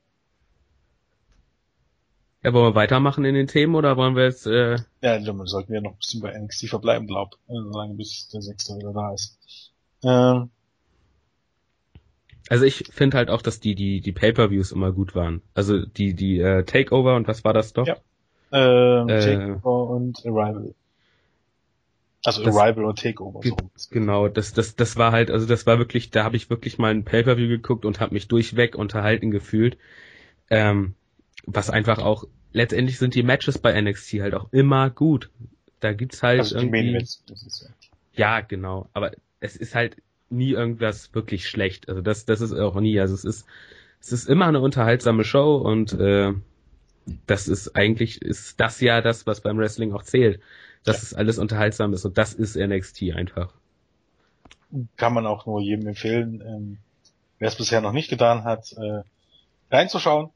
Ja, 2.43 2.53
wollen 2.53 2.73
wir 2.73 2.75
weitermachen 2.75 3.25
in 3.25 3.35
den 3.35 3.47
Themen 3.47 3.75
oder 3.75 3.97
wollen 3.97 4.15
wir 4.15 4.25
jetzt 4.25 4.45
äh, 4.47 4.77
ja, 5.01 5.19
dann 5.19 5.45
sollten 5.45 5.71
wir 5.73 5.81
noch 5.81 5.91
ein 5.93 5.97
bisschen 5.97 6.21
bei 6.21 6.31
NXT 6.37 6.69
verbleiben, 6.69 7.07
glaub, 7.07 7.35
äh, 7.47 7.53
solange 7.53 7.95
bis 7.95 8.27
der 8.29 8.41
Sechste 8.41 8.75
wieder 8.75 8.93
da 8.93 9.13
ist. 9.13 9.37
Ähm, 10.03 10.49
Also 12.49 12.63
ich 12.63 12.85
finde 12.89 13.17
halt 13.17 13.29
auch, 13.29 13.41
dass 13.41 13.59
die 13.59 13.75
die 13.75 13.99
die 13.99 14.11
Pay-per-Views 14.13 14.71
immer 14.71 14.93
gut 14.93 15.13
waren. 15.15 15.41
Also 15.53 15.85
die 15.85 16.13
die 16.13 16.39
äh, 16.39 16.63
Takeover 16.63 17.15
und 17.17 17.27
was 17.27 17.43
war 17.43 17.53
das 17.53 17.73
doch? 17.73 17.85
Ja. 17.87 17.97
Ähm, 18.53 19.09
Äh. 19.09 19.19
Takeover 19.19 19.89
und 19.89 20.25
Arrival. 20.25 20.73
Also 22.25 22.43
Das- 22.43 22.55
Arrival 22.55 22.85
und 22.85 22.99
Takeover. 22.99 23.41
So. 23.43 23.57
Genau, 23.91 24.29
das 24.29 24.53
das 24.53 24.75
das 24.77 24.95
war 24.95 25.11
halt, 25.11 25.29
also 25.29 25.45
das 25.45 25.65
war 25.65 25.77
wirklich, 25.77 26.09
da 26.09 26.23
habe 26.23 26.37
ich 26.37 26.49
wirklich 26.49 26.77
mal 26.77 26.91
ein 26.91 27.03
Pay-per-View 27.03 27.49
geguckt 27.49 27.83
und 27.83 27.99
habe 27.99 28.13
mich 28.13 28.27
durchweg 28.29 28.75
unterhalten 28.75 29.29
gefühlt. 29.31 29.77
Ähm, 30.49 30.95
was 31.45 31.69
einfach 31.69 31.99
auch 31.99 32.25
letztendlich 32.53 32.97
sind 32.99 33.15
die 33.15 33.23
Matches 33.23 33.57
bei 33.57 33.73
NXT 33.73 34.21
halt 34.21 34.35
auch 34.35 34.47
immer 34.53 34.89
gut. 34.89 35.29
Da 35.81 35.91
gibt's 35.91 36.23
halt 36.23 36.39
Also 36.39 36.55
irgendwie 36.57 36.95
ist, 36.95 37.23
ja. 37.61 37.69
Ja, 38.15 38.41
genau. 38.41 38.87
Aber 38.93 39.11
es 39.41 39.57
ist 39.57 39.75
halt 39.75 39.97
nie 40.29 40.51
irgendwas 40.51 41.13
wirklich 41.13 41.49
schlecht. 41.49 41.89
Also 41.89 42.01
das, 42.01 42.25
das 42.25 42.39
ist 42.39 42.53
auch 42.53 42.79
nie. 42.79 42.99
Also 42.99 43.15
es 43.15 43.25
ist, 43.25 43.45
es 43.99 44.13
ist 44.13 44.29
immer 44.29 44.45
eine 44.47 44.61
unterhaltsame 44.61 45.23
Show 45.25 45.57
und 45.57 45.91
äh, 45.93 46.31
das 47.27 47.47
ist 47.47 47.75
eigentlich 47.75 48.21
ist 48.21 48.59
das 48.59 48.79
ja 48.81 49.01
das, 49.01 49.25
was 49.27 49.41
beim 49.41 49.57
Wrestling 49.57 49.93
auch 49.93 50.03
zählt, 50.03 50.41
dass 50.83 51.01
Ja. 51.01 51.03
es 51.03 51.13
alles 51.13 51.37
unterhaltsam 51.37 51.93
ist 51.93 52.05
und 52.05 52.17
das 52.17 52.33
ist 52.33 52.55
NXT 52.57 53.13
einfach. 53.15 53.53
kann 54.97 55.13
man 55.13 55.25
auch 55.27 55.45
nur 55.45 55.61
jedem 55.61 55.87
empfehlen, 55.87 56.41
ähm, 56.45 56.77
wer 57.39 57.47
es 57.49 57.55
bisher 57.55 57.81
noch 57.81 57.91
nicht 57.93 58.09
getan 58.09 58.43
hat, 58.43 58.71
äh, 58.73 59.03
reinzuschauen. 59.71 60.31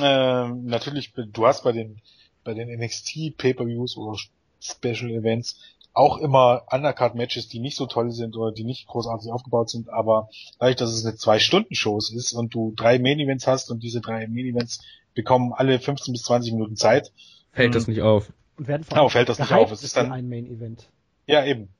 Ähm, 0.00 0.66
natürlich, 0.66 1.12
du 1.14 1.46
hast 1.46 1.64
bei 1.64 1.72
den 1.72 2.00
bei 2.44 2.54
den 2.54 2.68
NXT 2.70 3.36
Pay-per-Views 3.36 3.96
oder 3.98 4.16
Special 4.60 5.10
Events 5.10 5.60
auch 5.92 6.18
immer 6.18 6.64
Undercard-Matches, 6.70 7.48
die 7.48 7.58
nicht 7.60 7.76
so 7.76 7.86
toll 7.86 8.10
sind 8.12 8.36
oder 8.36 8.52
die 8.52 8.64
nicht 8.64 8.86
großartig 8.86 9.30
aufgebaut 9.32 9.70
sind, 9.70 9.88
aber 9.90 10.28
dadurch, 10.58 10.76
dass 10.76 10.90
es 10.92 11.04
eine 11.04 11.16
Zwei-Stunden-Show 11.16 11.98
ist 11.98 12.32
und 12.32 12.54
du 12.54 12.72
drei 12.76 12.98
Main-Events 12.98 13.46
hast 13.46 13.70
und 13.70 13.82
diese 13.82 14.00
drei 14.00 14.26
Main-Events 14.28 14.80
bekommen 15.18 15.52
alle 15.52 15.80
15 15.80 16.12
bis 16.12 16.22
20 16.22 16.52
Minuten 16.52 16.76
Zeit, 16.76 17.10
Fällt 17.58 17.74
das 17.74 17.88
nicht 17.88 18.02
auf? 18.02 18.32
Und 18.56 18.68
werden 18.68 18.84
vor 18.84 18.98
allem 18.98 19.10
fällt 19.10 19.28
das 19.28 19.40
nicht 19.40 19.52
auf. 19.52 19.72
Es 19.72 19.82
ist 19.82 19.96
dann 19.96 20.12
ein 20.12 20.28
Main 20.28 20.46
Event. 20.46 20.88
Ja, 21.26 21.44
eben. 21.44 21.70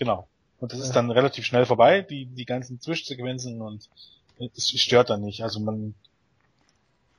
Genau. 0.00 0.26
Und 0.58 0.72
das 0.72 0.80
ist 0.80 0.96
dann 0.96 1.12
relativ 1.12 1.44
schnell 1.44 1.64
vorbei, 1.64 2.02
die, 2.02 2.26
die 2.26 2.44
ganzen 2.44 2.80
Zwischensequenzen 2.80 3.62
und 3.62 3.88
es 4.56 4.68
stört 4.68 5.10
dann 5.10 5.20
nicht. 5.20 5.44
Also 5.44 5.60
man, 5.60 5.94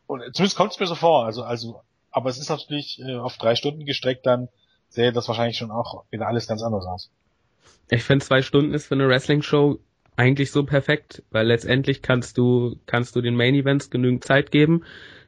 und 0.05 0.21
zumindest 0.35 0.57
kommt 0.57 0.73
es 0.73 0.79
mir 0.81 0.87
so 0.87 0.95
vor, 0.95 1.25
also, 1.25 1.43
also, 1.43 1.81
aber 2.11 2.29
es 2.29 2.37
ist 2.37 2.49
natürlich 2.49 2.99
äh, 2.99 3.15
auf 3.15 3.37
drei 3.37 3.55
Stunden 3.55 3.85
gestreckt, 3.85 4.25
dann 4.25 4.49
sähe 4.89 5.13
das 5.13 5.29
wahrscheinlich 5.29 5.57
schon 5.57 5.71
auch 5.71 6.03
wieder 6.11 6.27
alles 6.27 6.47
ganz 6.47 6.61
anders 6.61 6.85
aus. 6.85 7.09
Ich 7.89 8.03
finde 8.03 8.25
zwei 8.25 8.41
Stunden 8.41 8.73
ist 8.73 8.87
für 8.87 8.95
eine 8.95 9.07
Wrestling-Show 9.07 9.79
eigentlich 10.17 10.51
so 10.51 10.65
perfekt, 10.65 11.23
weil 11.31 11.47
letztendlich 11.47 12.01
kannst 12.01 12.37
du, 12.37 12.75
kannst 12.85 13.15
du 13.15 13.21
den 13.21 13.35
Main 13.35 13.55
Events 13.55 13.89
genügend 13.89 14.25
Zeit 14.25 14.51
geben, 14.51 14.83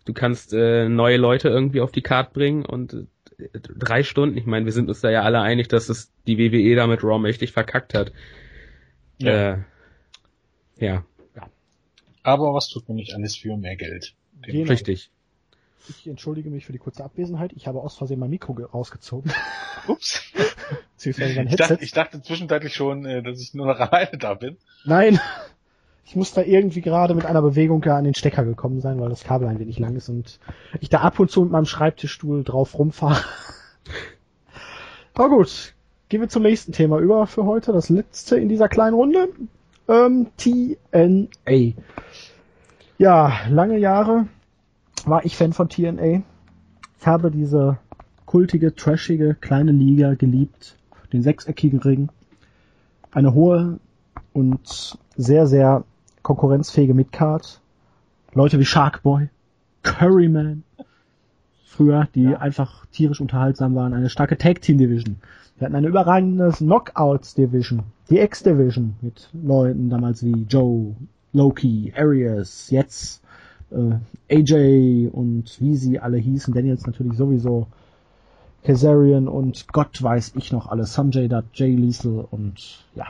du 0.06 0.14
kannst 0.14 0.54
äh, 0.54 0.90
neue 0.90 1.18
Leute 1.18 1.50
irgendwie 1.50 1.82
auf 1.82 1.92
die 1.92 2.02
Card 2.02 2.34
bringen 2.34 2.66
und 2.66 2.94
äh, 2.94 3.48
drei 3.54 4.04
Stunden, 4.04 4.38
ich 4.38 4.46
meine, 4.46 4.66
wir 4.66 4.74
sind 4.74 4.90
uns 4.90 5.02
da 5.02 5.10
ja 5.10 5.22
alle 5.22 5.42
einig, 5.42 5.68
dass 5.68 5.90
es 5.90 6.12
die 6.28 6.38
WWE 6.38 6.76
da 6.76 6.88
mit 6.88 7.04
Raw 7.04 7.20
mächtig 7.20 7.52
verkackt 7.52 7.94
hat. 7.94 8.12
Ja. 9.20 9.54
Äh, 9.54 9.58
ja. 10.80 11.06
Aber 12.24 12.54
was 12.54 12.70
tut 12.70 12.88
man 12.88 12.98
nicht 12.98 13.14
alles 13.16 13.36
für 13.36 13.58
mehr 13.58 13.76
Geld? 13.76 14.14
Genau. 14.42 14.70
Richtig. 14.70 15.12
Ich 15.90 16.08
entschuldige 16.08 16.50
mich 16.50 16.66
für 16.66 16.72
die 16.72 16.78
kurze 16.78 17.04
Abwesenheit. 17.04 17.54
Ich 17.54 17.68
habe 17.68 17.82
aus 17.82 17.98
Versehen 17.98 18.20
mein 18.20 18.30
Mikro 18.30 18.54
rausgezogen. 18.54 19.32
Ups. 19.88 20.22
mein 21.18 21.48
Ich 21.48 21.56
dachte, 21.56 21.80
ich 21.82 21.92
dachte 21.92 22.22
zwischenzeitlich 22.22 22.76
schon, 22.76 23.06
äh, 23.06 23.24
dass 23.24 23.42
ich 23.42 23.54
nur 23.54 23.66
noch 23.66 23.80
alleine 23.80 24.18
da 24.18 24.36
bin. 24.36 24.58
Nein. 24.86 25.20
Ich 26.04 26.16
muss 26.16 26.34
da 26.34 26.42
irgendwie 26.42 26.82
gerade 26.82 27.16
mit 27.16 27.26
einer 27.26 27.42
Bewegung 27.42 27.84
an 27.86 28.04
den 28.04 28.16
Stecker 28.16 28.44
gekommen 28.44 28.82
sein, 28.82 29.00
weil 29.00 29.10
das 29.10 29.24
Kabel 29.24 29.48
ein 29.48 29.60
wenig 29.60 29.80
lang 29.80 29.96
ist 29.96 30.10
und 30.10 30.40
ich 30.80 30.90
da 30.90 31.00
ab 31.02 31.20
und 31.20 31.32
zu 31.32 31.44
mit 31.44 31.52
meinem 31.52 31.66
Schreibtischstuhl 31.66 32.44
drauf 32.44 32.78
rumfahre. 32.78 33.22
Aber 35.14 35.30
gut, 35.30 35.74
gehen 36.10 36.22
wir 36.22 36.30
zum 36.30 36.44
nächsten 36.44 36.72
Thema 36.72 37.00
über 37.00 37.28
für 37.28 37.46
heute, 37.46 37.72
das 37.72 37.90
letzte 37.90 38.38
in 38.38 38.50
dieser 38.50 38.68
kleinen 38.68 38.96
Runde. 38.96 39.30
Ähm, 39.88 40.28
TNA. 40.38 41.74
Ja, 42.98 43.34
lange 43.50 43.78
Jahre 43.78 44.28
war 45.06 45.26
ich 45.26 45.36
Fan 45.38 45.54
von 45.54 45.70
TNA. 45.70 46.24
Ich 47.00 47.08
habe 47.08 47.32
diese 47.32 47.78
kultige, 48.26 48.76
trashige 48.76 49.36
kleine 49.36 49.72
Liga 49.72 50.14
geliebt. 50.14 50.78
Den 51.12 51.24
sechseckigen 51.24 51.80
Ring. 51.80 52.10
Eine 53.12 53.34
hohe 53.34 53.80
und 54.34 54.98
sehr, 55.18 55.48
sehr 55.48 55.84
konkurrenzfähige 56.22 56.94
Midcard. 56.94 57.62
Leute 58.34 58.60
wie 58.60 58.66
Sharkboy, 58.66 59.30
Curryman. 59.84 60.64
Früher, 61.66 62.08
die 62.16 62.24
ja. 62.24 62.40
einfach 62.40 62.86
tierisch 62.88 63.22
unterhaltsam 63.22 63.76
waren. 63.76 63.94
Eine 63.94 64.10
starke 64.10 64.38
Tag 64.38 64.62
Team 64.62 64.78
Division. 64.78 65.18
Wir 65.58 65.66
hatten 65.66 65.76
eine 65.76 65.88
überragende 65.88 66.52
Knockouts 66.52 67.36
Division. 67.36 67.84
Die 68.10 68.20
X 68.20 68.44
Division 68.44 68.96
mit 69.02 69.30
Leuten 69.32 69.90
damals 69.90 70.24
wie 70.24 70.46
Joe, 70.50 70.96
Loki, 71.34 71.94
Arias, 71.96 72.70
jetzt 72.72 73.22
äh, 73.72 73.96
AJ 74.30 75.10
und 75.12 75.60
wie 75.60 75.76
sie 75.76 76.00
alle 76.00 76.18
hießen, 76.18 76.54
Daniels 76.54 76.86
natürlich 76.86 77.18
sowieso, 77.18 77.68
Kazarian 78.64 79.28
und 79.28 79.68
Gott 79.72 80.02
weiß 80.02 80.34
ich 80.36 80.52
noch 80.52 80.68
alle, 80.68 80.86
Sanjay 80.86 81.28
Dutt, 81.28 81.46
Jay 81.54 81.76
Liesel 81.76 82.26
und 82.30 82.86
ja. 82.96 83.08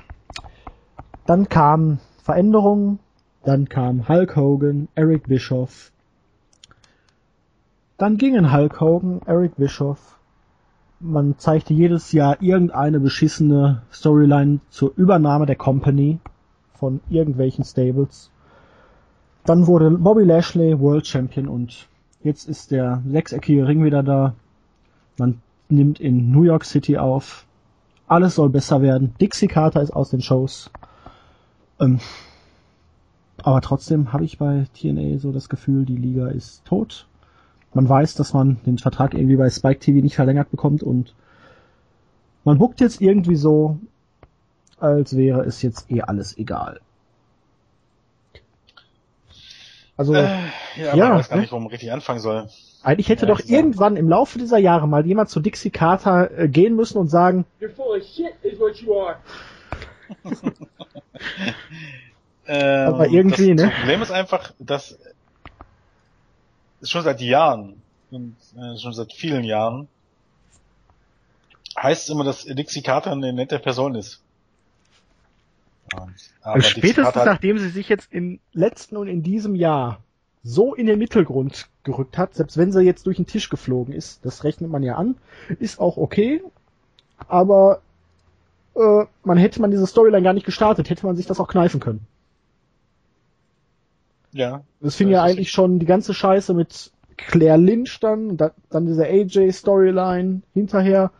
Dann 1.26 1.49
kamen 1.49 1.99
Veränderungen, 2.32 2.99
dann 3.43 3.67
kam 3.67 4.07
Hulk 4.07 4.38
Hogan, 4.38 4.88
Eric 4.95 5.27
Bischoff, 5.27 5.91
dann 7.97 8.15
gingen 8.15 8.53
Hulk 8.53 8.79
Hogan, 8.79 9.19
Eric 9.25 9.57
Bischoff, 9.57 10.17
man 11.01 11.38
zeigte 11.38 11.73
jedes 11.73 12.13
Jahr 12.13 12.41
irgendeine 12.41 13.01
beschissene 13.01 13.82
Storyline 13.91 14.61
zur 14.69 14.93
Übernahme 14.95 15.45
der 15.45 15.57
Company 15.57 16.19
von 16.75 17.01
irgendwelchen 17.09 17.65
Stables. 17.65 18.32
Dann 19.43 19.67
wurde 19.67 19.91
Bobby 19.91 20.23
Lashley 20.23 20.79
World 20.79 21.05
Champion 21.05 21.49
und 21.49 21.89
jetzt 22.23 22.47
ist 22.47 22.71
der 22.71 23.03
sechseckige 23.05 23.67
Ring 23.67 23.84
wieder 23.84 24.03
da. 24.03 24.36
Man 25.17 25.41
nimmt 25.67 25.99
in 25.99 26.32
New 26.32 26.43
York 26.43 26.63
City 26.63 26.97
auf. 26.97 27.45
Alles 28.07 28.36
soll 28.36 28.47
besser 28.47 28.82
werden. 28.82 29.15
Dixie 29.19 29.47
Carter 29.47 29.82
ist 29.82 29.91
aus 29.91 30.11
den 30.11 30.21
Shows. 30.21 30.71
Ähm, 31.82 31.99
aber 33.43 33.61
trotzdem 33.61 34.13
habe 34.13 34.23
ich 34.23 34.38
bei 34.38 34.65
TNA 34.79 35.17
so 35.17 35.32
das 35.32 35.49
Gefühl, 35.49 35.86
die 35.86 35.97
Liga 35.97 36.27
ist 36.27 36.63
tot. 36.65 37.07
Man 37.73 37.89
weiß, 37.89 38.15
dass 38.15 38.34
man 38.34 38.61
den 38.65 38.77
Vertrag 38.77 39.13
irgendwie 39.13 39.38
bei 39.38 39.49
Spike 39.49 39.79
TV 39.79 40.01
nicht 40.01 40.15
verlängert 40.15 40.51
bekommt 40.51 40.84
und 40.84 41.15
man 42.43 42.57
buckt 42.57 42.82
jetzt 42.82 43.01
irgendwie 43.01 43.36
so, 43.36 43.79
als 44.79 45.15
wäre 45.15 45.41
es 45.41 45.61
jetzt 45.61 45.89
eh 45.89 46.01
alles 46.01 46.38
egal. 46.38 46.82
Also, 49.97 50.13
äh, 50.13 50.25
ja, 50.77 50.95
ja, 50.95 51.09
man 51.09 51.19
weiß 51.19 51.29
gar 51.29 51.36
ne? 51.36 51.41
nicht, 51.43 51.51
wo 51.51 51.59
man 51.59 51.67
richtig 51.67 51.91
anfangen 51.91 52.19
soll. 52.19 52.47
Eigentlich 52.84 53.09
hätte 53.09 53.27
ja, 53.27 53.34
doch 53.34 53.41
irgendwann 53.45 53.95
im 53.95 54.09
Laufe 54.09 54.39
dieser 54.39 54.57
Jahre 54.57 54.88
mal 54.88 55.05
jemand 55.05 55.29
zu 55.29 55.39
Dixie 55.39 55.69
Carter 55.69 56.32
äh, 56.38 56.47
gehen 56.47 56.75
müssen 56.75 56.97
und 56.97 57.09
sagen, 57.09 57.45
You're 57.59 57.69
full 57.69 57.99
of 57.99 58.03
shit 58.03 58.34
is 58.41 58.59
what 58.59 58.75
you 58.77 58.93
are. 58.95 59.17
Ähm, 62.47 62.93
Aber 62.93 63.07
irgendwie, 63.07 63.55
das 63.55 63.66
ne? 63.66 63.72
Problem 63.80 64.01
ist 64.01 64.12
einfach, 64.12 64.53
dass 64.59 64.97
schon 66.84 67.03
seit 67.03 67.22
Jahren 67.22 67.82
und 68.09 68.36
äh, 68.57 68.78
schon 68.78 68.93
seit 68.93 69.14
vielen 69.14 69.43
Jahren 69.43 69.88
heißt 71.82 72.03
es 72.03 72.09
immer, 72.09 72.24
dass 72.24 72.43
Dixie 72.45 72.82
Carter 72.82 73.12
eine 73.12 73.34
nette 73.34 73.59
Person 73.59 73.95
ist. 73.95 74.22
Aber 76.41 76.62
Spätestens 76.62 77.26
nachdem 77.26 77.57
sie 77.57 77.70
sich 77.70 77.89
jetzt 77.89 78.12
im 78.14 78.39
letzten 78.53 78.97
und 78.97 79.07
in 79.07 79.24
diesem 79.24 79.55
Jahr 79.55 80.01
so 80.43 80.74
in 80.74 80.88
den 80.88 80.97
Mittelgrund 80.97 81.68
gerückt 81.84 82.18
hat, 82.18 82.34
selbst 82.34 82.57
wenn 82.57 82.72
sie 82.72 82.82
jetzt 82.82 83.05
durch 83.05 83.18
den 83.18 83.28
Tisch 83.28 83.49
geflogen 83.49 83.93
ist, 83.93 84.26
das 84.26 84.43
rechnet 84.43 84.72
man 84.72 84.84
ja 84.84 84.95
an, 84.95 85.16
ist 85.59 85.80
auch 85.80 85.97
okay, 85.97 86.41
aber 87.28 87.82
äh, 88.76 89.05
man 89.24 89.38
hätte 89.38 89.61
man 89.61 89.72
diese 89.72 89.88
Storyline 89.88 90.24
gar 90.24 90.34
nicht 90.34 90.45
gestartet, 90.45 90.89
hätte 90.89 91.05
man 91.05 91.15
sich 91.15 91.26
das 91.26 91.39
auch 91.39 91.47
kneifen 91.47 91.80
können. 91.80 92.07
Ja. 94.34 94.63
Das 94.80 94.95
fing 94.95 95.09
ja 95.09 95.24
eigentlich 95.24 95.51
schon 95.51 95.80
die 95.80 95.86
ganze 95.86 96.13
Scheiße 96.13 96.53
mit 96.53 96.91
Claire 97.17 97.57
Lynch 97.57 97.99
dann, 97.99 98.38
dann 98.38 98.86
diese 98.86 99.05
AJ-Storyline 99.05 100.41
hinterher 100.53 101.11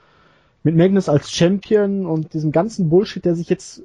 mit 0.64 0.76
Magnus 0.76 1.10
als 1.10 1.32
Champion 1.32 2.06
und 2.06 2.34
diesem 2.34 2.52
ganzen 2.52 2.90
Bullshit, 2.90 3.26
der 3.26 3.36
sich 3.36 3.50
jetzt 3.50 3.84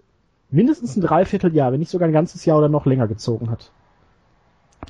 mindestens 0.51 0.97
ein 0.97 1.01
Dreivierteljahr, 1.01 1.73
wenn 1.73 1.81
nicht 1.81 1.91
sogar 1.91 2.09
ein 2.09 2.13
ganzes 2.13 2.45
Jahr 2.45 2.59
oder 2.59 2.69
noch 2.69 2.87
länger 2.87 3.09
gezogen 3.09 3.51
hat. 3.51 3.73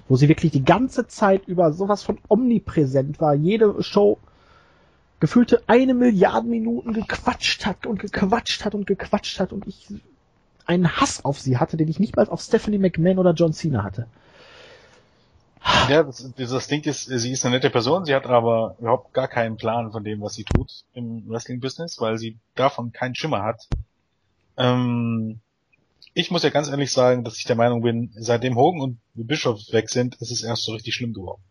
Wo 0.09 0.16
sie 0.16 0.29
wirklich 0.29 0.53
die 0.53 0.64
ganze 0.64 1.07
Zeit 1.07 1.49
über 1.49 1.72
sowas 1.72 2.03
von 2.03 2.18
omnipräsent 2.29 3.20
war, 3.20 3.35
jede 3.35 3.83
Show 3.83 4.18
gefühlte 5.21 5.62
eine 5.67 5.95
Milliarde 5.95 6.47
Minuten 6.47 6.93
gequatscht 6.93 7.64
hat 7.67 7.87
und 7.87 8.01
gequatscht 8.01 8.64
hat 8.64 8.75
und 8.75 8.87
gequatscht 8.87 9.41
hat 9.41 9.53
und 9.53 9.67
ich 9.67 9.87
einen 10.67 10.97
Hass 10.97 11.25
auf 11.25 11.41
sie 11.41 11.59
hatte, 11.59 11.77
den 11.77 11.89
ich 11.89 12.01
nicht 12.01 12.17
mal 12.17 12.29
auf 12.29 12.41
Stephanie 12.41 12.79
McMahon 12.79 13.19
oder 13.19 13.33
John 13.33 13.53
Cena 13.53 13.83
hatte. 13.83 14.07
Ja, 15.89 16.03
das, 16.03 16.33
das 16.37 16.69
Ding 16.69 16.83
ist, 16.85 17.07
sie 17.07 17.33
ist 17.33 17.45
eine 17.45 17.57
nette 17.57 17.71
Person, 17.71 18.05
sie 18.05 18.14
hat 18.14 18.27
aber 18.27 18.77
überhaupt 18.79 19.12
gar 19.12 19.29
keinen 19.29 19.57
Plan 19.57 19.91
von 19.91 20.05
dem, 20.05 20.21
was 20.21 20.35
sie 20.35 20.45
tut 20.45 20.85
im 20.93 21.29
Wrestling-Business, 21.29 22.01
weil 22.01 22.19
sie 22.19 22.39
davon 22.55 22.93
keinen 22.93 23.14
Schimmer 23.14 23.43
hat. 23.43 23.67
Ähm, 24.57 25.41
ich 26.14 26.31
muss 26.31 26.43
ja 26.43 26.51
ganz 26.51 26.69
ehrlich 26.69 26.93
sagen, 26.93 27.25
dass 27.25 27.39
ich 27.39 27.45
der 27.45 27.57
Meinung 27.57 27.83
bin, 27.83 28.11
seitdem 28.14 28.57
Hogan 28.57 28.81
und 28.81 29.01
Bischof 29.14 29.61
weg 29.73 29.89
sind, 29.89 30.14
ist 30.17 30.31
es 30.31 30.43
erst 30.43 30.64
so 30.64 30.73
richtig 30.73 30.95
schlimm 30.95 31.12
geworden. 31.12 31.43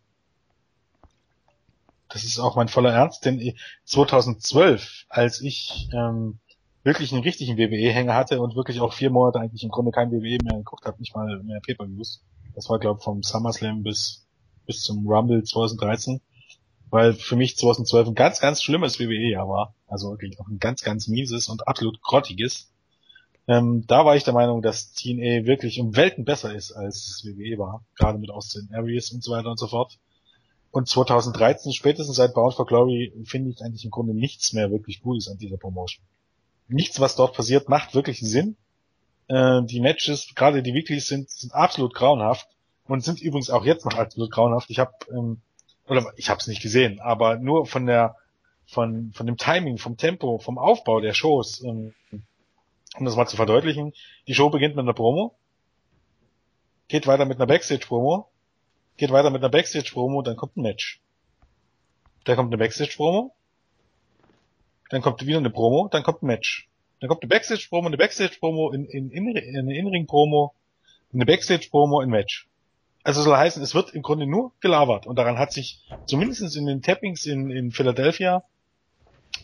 Das 2.16 2.24
ist 2.24 2.39
auch 2.39 2.55
mein 2.55 2.70
voller 2.70 2.93
Ernst, 2.93 3.26
denn 3.26 3.55
2012, 3.84 5.03
als 5.09 5.41
ich 5.41 5.89
ähm, 5.91 6.39
wirklich 6.82 7.11
einen 7.11 7.24
richtigen 7.24 7.57
WWE-Hänger 7.57 8.16
hatte 8.16 8.39
und 8.39 8.55
wirklich 8.55 8.80
auch 8.80 8.93
vier 8.93 9.09
Monate 9.09 9.41
eigentlich 9.41 9.66
im 9.66 9.70
Grunde 9.70 9.91
kein 9.91 10.13
WWE 10.13 10.38
mehr 10.41 10.59
geguckt 10.59 10.86
habe, 10.86 10.97
nicht 10.99 11.13
mal 11.13 11.43
mehr 11.43 11.59
Pay-Per-Views. 11.59 12.24
Das 12.55 12.70
war, 12.70 12.80
glaube 12.80 13.01
vom 13.01 13.22
SummerSlam 13.22 13.84
bis, 13.84 14.26
bis 14.66 14.82
zum 14.82 15.05
Rumble 15.05 15.43
2013, 15.43 16.22
weil 16.89 17.16
für 17.16 17.36
mich 17.36 17.57
2012 17.57 18.07
ein 18.07 18.16
ganz, 18.16 18.39
ganz 18.39 18.63
schlimmes 18.63 18.97
WWE-Jahr 18.97 19.49
war. 19.49 19.76
Also 19.86 20.11
wirklich 20.11 20.39
auch 20.39 20.47
ein 20.47 20.59
ganz, 20.59 20.84
ganz 20.84 21.09
mieses 21.09 21.49
und 21.49 21.68
absolut 21.68 22.01
grottiges. 22.01 22.72
Ähm, 23.45 23.84
da 23.88 24.05
war 24.05 24.16
ich 24.16 24.24
der 24.24 24.34
Meinung, 24.34 24.61
dass 24.61 24.93
TNA 24.93 25.45
wirklich 25.45 25.82
um 25.82 25.97
Welten 25.97 26.24
besser 26.24 26.55
ist 26.55 26.72
als 26.72 27.26
WWE 27.26 27.57
war, 27.57 27.84
gerade 27.97 28.20
mit 28.20 28.30
Austin 28.30 28.70
Aries 28.74 29.11
und 29.11 29.22
so 29.22 29.34
weiter 29.34 29.51
und 29.51 29.59
so 29.59 29.68
fort. 29.68 29.99
Und 30.76 30.89
2013, 30.89 31.71
spätestens 31.71 32.17
seit 32.17 32.34
Bound 32.34 32.53
for 32.53 32.65
Glory, 32.65 33.13
finde 33.23 33.49
ich 33.49 33.61
eigentlich 33.61 33.86
im 33.86 33.91
Grunde 33.91 34.13
nichts 34.13 34.51
mehr 34.51 34.71
wirklich 34.71 35.01
Gutes 35.01 35.30
an 35.30 35.38
dieser 35.38 35.55
Promotion. 35.55 36.03
Nichts, 36.67 36.99
was 36.99 37.15
dort 37.15 37.34
passiert, 37.34 37.69
macht 37.69 37.95
wirklich 37.95 38.19
Sinn. 38.19 38.57
Äh, 39.30 39.61
die 39.63 39.80
Matches, 39.80 40.34
gerade 40.36 40.61
die 40.61 40.73
Weeklies 40.73 41.07
sind, 41.07 41.30
sind 41.30 41.53
absolut 41.53 41.93
grauenhaft 41.93 42.49
und 42.89 43.05
sind 43.05 43.21
übrigens 43.21 43.49
auch 43.51 43.63
jetzt 43.63 43.86
noch 43.86 43.97
absolut 43.97 44.30
grauenhaft. 44.32 44.69
Ich 44.69 44.80
habe 44.80 44.91
ähm, 45.11 45.39
oder 45.88 46.11
ich 46.17 46.30
habe 46.30 46.41
es 46.41 46.47
nicht 46.47 46.61
gesehen, 46.61 46.99
aber 46.99 47.38
nur 47.38 47.65
von 47.65 47.86
der 47.86 48.17
von, 48.67 49.13
von 49.13 49.28
dem 49.28 49.38
Timing, 49.38 49.78
vom 49.78 49.95
Tempo, 49.95 50.39
vom 50.39 50.57
Aufbau 50.57 50.99
der 50.99 51.13
Shows. 51.13 51.63
Ähm, 51.63 51.93
um 52.97 53.05
das 53.05 53.15
mal 53.15 53.28
zu 53.28 53.38
verdeutlichen, 53.38 53.93
die 54.28 54.36
Show 54.36 54.49
beginnt 54.49 54.76
mit 54.76 54.84
einer 54.84 54.93
Promo, 54.93 55.38
geht 56.89 57.07
weiter 57.07 57.23
mit 57.23 57.38
einer 57.38 57.47
Backstage-Promo, 57.47 58.28
geht 58.97 59.11
weiter 59.11 59.29
mit 59.29 59.41
einer 59.41 59.49
Backstage-Promo, 59.49 60.21
dann 60.21 60.35
kommt 60.35 60.57
ein 60.57 60.61
Match. 60.61 61.01
Dann 62.23 62.35
kommt 62.35 62.49
eine 62.49 62.57
Backstage-Promo, 62.57 63.33
dann 64.89 65.01
kommt 65.01 65.25
wieder 65.25 65.37
eine 65.37 65.49
Promo, 65.49 65.87
dann 65.91 66.03
kommt 66.03 66.23
ein 66.23 66.27
Match. 66.27 66.67
Dann 66.99 67.09
kommt 67.09 67.23
eine 67.23 67.29
Backstage-Promo, 67.29 67.87
eine 67.87 67.97
Backstage-Promo, 67.97 68.71
in, 68.71 68.85
in, 68.85 69.11
in, 69.11 69.37
eine 69.57 69.77
In-Ring-Promo, 69.77 70.53
eine 71.13 71.25
Backstage-Promo, 71.25 71.99
ein 71.99 72.09
Match. 72.09 72.47
Also 73.03 73.21
soll 73.21 73.37
heißen, 73.37 73.61
es 73.61 73.75
wird 73.75 73.93
im 73.93 74.01
Grunde 74.01 74.25
nur 74.25 74.51
gelabert 74.61 75.05
und 75.05 75.17
daran 75.19 75.37
hat 75.37 75.51
sich 75.51 75.83
zumindest 76.07 76.55
in 76.55 76.65
den 76.65 76.81
Tappings 76.81 77.27
in, 77.27 77.51
in 77.51 77.71
Philadelphia, 77.71 78.43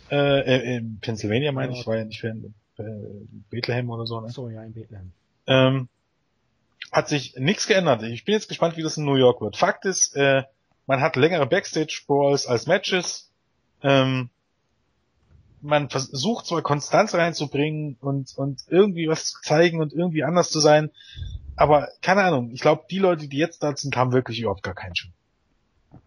äh, 0.09 0.15
äh, 0.15 0.77
in 0.77 0.99
Pennsylvania 0.99 1.51
meine 1.51 1.73
ich, 1.73 1.85
war 1.85 1.97
ja 1.97 2.05
nicht 2.05 2.23
in 2.23 2.55
äh, 2.77 2.83
Bethlehem 3.51 3.89
oder 3.91 4.07
so, 4.07 4.19
ne? 4.19 4.29
So, 4.29 4.49
ja, 4.49 4.63
in 4.63 4.73
Bethlehem. 4.73 5.11
Ähm, 5.45 5.89
hat 6.91 7.07
sich 7.07 7.35
nichts 7.37 7.67
geändert. 7.67 8.03
Ich 8.03 8.25
bin 8.25 8.33
jetzt 8.33 8.49
gespannt, 8.49 8.77
wie 8.77 8.83
das 8.83 8.97
in 8.97 9.05
New 9.05 9.15
York 9.15 9.41
wird. 9.41 9.57
Fakt 9.57 9.85
ist, 9.85 10.15
äh, 10.15 10.43
man 10.87 11.01
hat 11.01 11.15
längere 11.15 11.45
Backstage-Brawls 11.45 12.47
als 12.47 12.67
Matches. 12.67 13.31
Ähm, 13.81 14.29
man 15.61 15.89
versucht 15.89 16.47
zwar 16.47 16.61
Konstanz 16.61 17.13
reinzubringen 17.13 17.97
und, 18.01 18.35
und 18.37 18.61
irgendwie 18.67 19.07
was 19.07 19.25
zu 19.25 19.41
zeigen 19.41 19.79
und 19.79 19.93
irgendwie 19.93 20.23
anders 20.23 20.49
zu 20.49 20.59
sein, 20.59 20.89
aber 21.55 21.89
keine 22.01 22.23
Ahnung, 22.23 22.49
ich 22.51 22.61
glaube, 22.61 22.85
die 22.89 22.99
Leute, 22.99 23.27
die 23.27 23.37
jetzt 23.37 23.61
da 23.61 23.75
sind, 23.75 23.95
haben 23.95 24.13
wirklich 24.13 24.39
überhaupt 24.39 24.63
gar 24.63 24.73
keinen 24.73 24.95
Schimmer. 24.95 25.13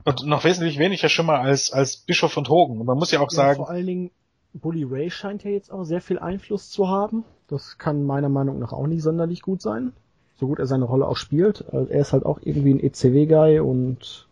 Und 0.05 0.27
noch 0.27 0.45
wesentlich 0.45 0.79
weniger 0.79 1.09
Schimmer 1.09 1.39
als, 1.41 1.73
als 1.73 1.99
Bischof 1.99 2.37
und 2.37 2.49
Hogan. 2.49 2.81
Und 2.81 2.87
man 2.87 2.99
muss 2.99 3.11
ja 3.11 3.21
auch 3.21 3.31
Ja, 3.31 3.37
sagen, 3.37 3.57
vor 3.59 3.71
allen 3.71 3.87
Dingen, 3.87 4.11
Bully 4.55 4.85
Ray 4.85 5.11
scheint 5.11 5.45
ja 5.45 5.51
jetzt 5.51 5.71
auch 5.71 5.85
sehr 5.85 6.01
viel 6.01 6.19
Einfluss 6.19 6.71
zu 6.71 6.89
haben. 6.89 7.25
Das 7.47 7.79
kann 7.79 8.05
meiner 8.05 8.29
Meinung 8.29 8.59
nach 8.59 8.73
auch 8.73 8.87
nicht 8.87 9.03
sonderlich 9.03 9.43
gut 9.43 9.63
sein. 9.63 9.93
So 10.37 10.47
gut 10.47 10.59
er 10.59 10.67
seine 10.67 10.85
Rolle 10.85 11.07
auch 11.07 11.17
spielt. 11.17 11.65
Also 11.73 11.91
er 11.91 12.01
ist 12.01 12.13
halt 12.13 12.27
auch 12.27 12.41
irgendwie 12.43 12.75
ein 12.75 12.83
ECW-Guy 12.83 13.61
und 13.61 14.27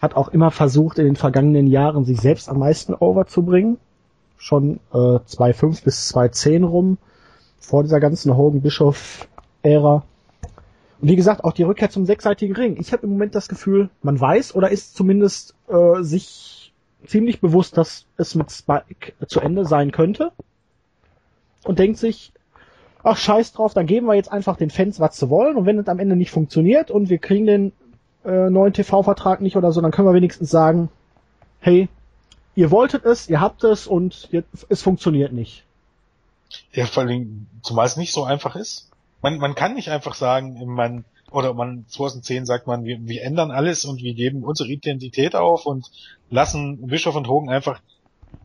hat 0.00 0.14
auch 0.16 0.28
immer 0.28 0.50
versucht, 0.50 0.98
in 0.98 1.04
den 1.04 1.16
vergangenen 1.16 1.66
Jahren 1.66 2.04
sich 2.04 2.20
selbst 2.20 2.48
am 2.48 2.58
meisten 2.58 2.94
overzubringen. 2.94 3.78
Schon 4.36 4.80
äh, 4.92 4.96
2.5 4.96 5.84
bis 5.84 6.14
2.10 6.14 6.64
rum, 6.64 6.98
vor 7.58 7.82
dieser 7.82 8.00
ganzen 8.00 8.36
Hogan-Bischof-Ära. 8.36 10.04
Und 11.00 11.08
wie 11.08 11.16
gesagt, 11.16 11.44
auch 11.44 11.52
die 11.52 11.62
Rückkehr 11.62 11.90
zum 11.90 12.06
sechsseitigen 12.06 12.54
Ring. 12.54 12.76
Ich 12.78 12.92
habe 12.92 13.04
im 13.04 13.12
Moment 13.12 13.34
das 13.34 13.48
Gefühl, 13.48 13.90
man 14.02 14.18
weiß 14.18 14.54
oder 14.54 14.70
ist 14.70 14.96
zumindest 14.96 15.54
äh, 15.68 16.02
sich 16.02 16.72
ziemlich 17.06 17.40
bewusst, 17.40 17.76
dass 17.76 18.06
es 18.16 18.34
mit 18.34 18.50
Spike 18.50 19.12
zu 19.26 19.40
Ende 19.40 19.64
sein 19.64 19.92
könnte. 19.92 20.32
Und 21.64 21.78
denkt 21.78 21.98
sich, 21.98 22.32
ach 23.02 23.16
scheiß 23.16 23.52
drauf, 23.52 23.74
dann 23.74 23.86
geben 23.86 24.06
wir 24.06 24.14
jetzt 24.14 24.32
einfach 24.32 24.56
den 24.56 24.70
Fans, 24.70 25.00
was 25.00 25.16
sie 25.16 25.30
wollen. 25.30 25.56
Und 25.56 25.66
wenn 25.66 25.78
es 25.78 25.88
am 25.88 25.98
Ende 25.98 26.16
nicht 26.16 26.30
funktioniert 26.30 26.90
und 26.90 27.08
wir 27.08 27.18
kriegen 27.18 27.46
den 27.46 27.72
äh, 28.24 28.50
neuen 28.50 28.72
TV-Vertrag 28.72 29.40
nicht 29.40 29.56
oder 29.56 29.72
so, 29.72 29.80
dann 29.80 29.90
können 29.90 30.08
wir 30.08 30.14
wenigstens 30.14 30.50
sagen, 30.50 30.90
hey, 31.60 31.88
ihr 32.54 32.70
wolltet 32.70 33.04
es, 33.04 33.28
ihr 33.28 33.40
habt 33.40 33.64
es 33.64 33.86
und 33.86 34.28
jetzt, 34.32 34.66
es 34.68 34.82
funktioniert 34.82 35.32
nicht. 35.32 35.64
Ja, 36.72 36.86
vor 36.86 37.04
allem, 37.04 37.46
zumal 37.62 37.86
es 37.86 37.96
nicht 37.96 38.12
so 38.12 38.24
einfach 38.24 38.56
ist. 38.56 38.90
Man, 39.22 39.38
man 39.38 39.54
kann 39.54 39.74
nicht 39.74 39.90
einfach 39.90 40.14
sagen, 40.14 40.66
man, 40.66 41.04
oder 41.30 41.54
man, 41.54 41.84
2010 41.88 42.44
sagt 42.44 42.66
man, 42.66 42.84
wir, 42.84 42.98
wir 43.06 43.22
ändern 43.22 43.50
alles 43.50 43.84
und 43.84 44.02
wir 44.02 44.14
geben 44.14 44.42
unsere 44.42 44.68
Identität 44.68 45.36
auf 45.36 45.66
und 45.66 45.90
lassen 46.28 46.86
Bischof 46.88 47.14
und 47.14 47.28
Hogan 47.28 47.50
einfach, 47.50 47.80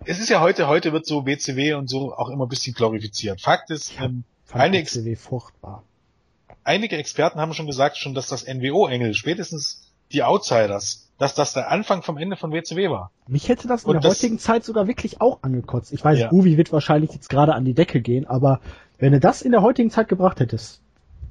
es 0.06 0.20
ist 0.20 0.30
ja 0.30 0.42
heute, 0.42 0.68
heute 0.68 0.94
wird 0.94 1.06
so 1.06 1.26
WCW 1.26 1.74
und 1.74 1.90
so 1.90 2.14
auch 2.14 2.30
immer 2.30 2.46
ein 2.46 2.50
bisschen 2.50 2.74
glorifiziert. 2.74 3.42
Fakt 3.42 3.72
ist, 3.72 3.94
ähm, 4.00 4.24
Fand 4.46 4.64
Eine 4.64 4.80
die 4.80 4.86
CW 4.86 5.16
furchtbar. 5.16 5.84
einige 6.64 6.98
Experten 6.98 7.40
haben 7.40 7.54
schon 7.54 7.66
gesagt, 7.68 7.98
schon, 7.98 8.14
dass 8.14 8.28
das 8.28 8.46
NWO-Engel, 8.48 9.14
spätestens 9.14 9.92
die 10.12 10.24
Outsiders, 10.24 11.10
dass 11.18 11.34
das 11.34 11.54
der 11.54 11.72
Anfang 11.72 12.04
vom 12.04 12.18
Ende 12.18 12.36
von 12.38 12.52
WCW 12.52 12.90
war. 12.90 13.12
Mich 13.28 13.48
hätte 13.50 13.68
das 13.68 13.84
in 13.84 13.90
Und 13.90 13.94
der 13.96 14.02
das- 14.10 14.20
heutigen 14.20 14.38
Zeit 14.40 14.64
sogar 14.64 14.88
wirklich 14.88 15.22
auch 15.22 15.40
angekotzt. 15.42 15.92
Ich 15.94 16.04
weiß, 16.04 16.20
Ja. 16.20 16.32
Uwe 16.32 16.58
wird 16.58 16.72
wahrscheinlich 16.72 17.12
jetzt 17.14 17.30
gerade 17.30 17.54
an 17.56 17.66
die 17.66 17.74
Decke 17.74 18.02
gehen, 18.02 18.26
aber 18.28 18.60
wenn 19.00 19.14
du 19.14 19.20
das 19.20 19.42
in 19.42 19.52
der 19.52 19.62
heutigen 19.62 19.90
Zeit 19.90 20.08
gebracht 20.10 20.40
hättest, 20.40 20.82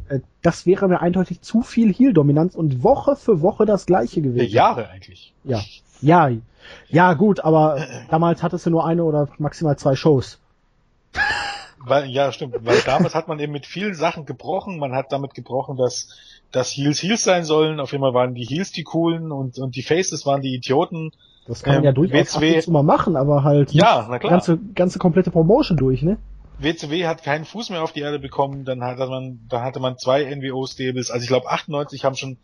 äh, 0.09 0.21
das 0.43 0.67
wäre 0.67 0.89
mir 0.89 1.01
eindeutig 1.01 1.41
zu 1.41 1.63
viel 1.63 1.93
Heel-Dominanz 1.93 2.55
und 2.57 2.83
Woche 2.83 3.15
für 3.17 3.41
Woche 3.43 3.65
das 3.67 3.87
gleiche 3.87 4.23
gewesen. 4.23 4.51
Jahre 4.53 4.89
eigentlich. 4.89 5.33
Ja. 5.45 5.63
Ja. 6.01 6.31
Ja, 6.89 7.13
gut, 7.15 7.41
aber 7.41 7.87
damals 8.11 8.43
hattest 8.43 8.65
du 8.67 8.71
nur 8.71 8.87
eine 8.87 9.05
oder 9.05 9.29
maximal 9.39 9.77
zwei 9.79 9.95
Shows. 9.97 10.39
Weil, 11.87 12.07
ja, 12.11 12.33
stimmt. 12.33 12.57
Weil 12.65 12.81
damals 12.81 13.15
hat 13.15 13.29
man 13.29 13.39
eben 13.39 13.53
mit 13.53 13.67
vielen 13.67 13.95
Sachen 13.95 14.25
gebrochen. 14.27 14.79
Man 14.79 14.93
hat 14.95 15.13
damit 15.13 15.35
gebrochen, 15.35 15.77
dass, 15.77 16.09
dass 16.51 16.71
Heels 16.71 17.03
Heels 17.03 17.23
sein 17.25 17.45
sollen. 17.45 17.81
Auf 17.81 17.93
einmal 17.93 18.15
waren 18.15 18.35
die 18.35 18.45
Heels 18.45 18.73
die 18.73 18.85
coolen 18.85 19.33
und, 19.33 19.59
und 19.59 19.77
die 19.77 19.83
Faces 19.83 20.25
waren 20.27 20.41
die 20.41 20.55
Idioten. 20.55 21.11
Das 21.47 21.63
kann 21.63 21.75
man 21.75 21.83
Ähm, 21.83 21.85
ja 21.85 21.93
durchaus 21.93 22.37
ab 22.37 22.43
WCW 22.43 22.61
zu 22.61 22.71
mal 22.71 22.83
machen, 22.83 23.17
aber 23.17 23.45
halt 23.45 23.73
Ja, 23.73 24.07
na 24.09 24.19
klar. 24.19 24.31
ganze, 24.31 24.59
ganze 24.75 24.99
komplette 24.99 25.31
Promotion 25.31 25.77
durch, 25.77 26.03
ne? 26.03 26.17
WCW 26.59 27.07
hat 27.07 27.23
keinen 27.23 27.45
Fuß 27.45 27.71
mehr 27.71 27.83
auf 27.83 27.93
die 27.93 28.01
Erde 28.01 28.19
bekommen, 28.19 28.65
dann 28.65 28.83
hatte 28.83 29.07
man, 29.09 29.41
dann 29.49 29.63
hatte 29.63 29.81
man 29.81 29.99
zwei 29.99 30.25
NWO-Stables. 30.25 31.11
Also 31.11 31.23
ich 31.25 31.29
glaube 31.29 31.51
98 31.51 32.05
haben 32.05 32.15
schon, 32.15 32.39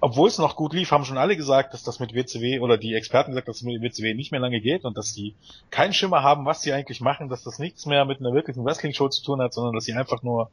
obwohl 0.00 0.28
es 0.28 0.38
noch 0.38 0.56
gut 0.56 0.72
lief, 0.74 0.90
haben 0.90 1.04
schon 1.04 1.18
alle 1.18 1.36
gesagt, 1.36 1.72
dass 1.72 1.82
das 1.82 2.00
mit 2.00 2.14
WCW 2.14 2.60
oder 2.60 2.76
die 2.76 2.94
Experten 2.94 3.30
gesagt, 3.30 3.48
dass 3.48 3.56
es 3.56 3.62
mit 3.62 3.80
WCW 3.80 4.14
nicht 4.14 4.30
mehr 4.30 4.40
lange 4.40 4.60
geht 4.60 4.84
und 4.84 4.96
dass 4.96 5.12
die 5.12 5.34
keinen 5.70 5.94
Schimmer 5.94 6.22
haben, 6.22 6.44
was 6.44 6.62
sie 6.62 6.72
eigentlich 6.72 7.00
machen, 7.00 7.28
dass 7.28 7.42
das 7.42 7.58
nichts 7.58 7.86
mehr 7.86 8.04
mit 8.04 8.20
einer 8.20 8.32
wirklichen 8.32 8.64
Wrestling-Show 8.64 9.08
zu 9.08 9.24
tun 9.24 9.40
hat, 9.40 9.54
sondern 9.54 9.74
dass 9.74 9.84
sie 9.84 9.94
einfach 9.94 10.22
nur 10.22 10.50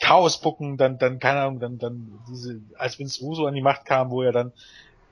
Chaos 0.00 0.40
bucken, 0.40 0.76
dann, 0.76 0.98
dann, 0.98 1.20
keine 1.20 1.42
Ahnung, 1.42 1.60
dann, 1.60 1.78
dann 1.78 2.18
diese, 2.28 2.60
als 2.76 2.98
Vince 2.98 3.20
Russo 3.20 3.46
an 3.46 3.54
die 3.54 3.62
Macht 3.62 3.84
kam, 3.84 4.10
wo 4.10 4.22
er 4.22 4.32
dann 4.32 4.52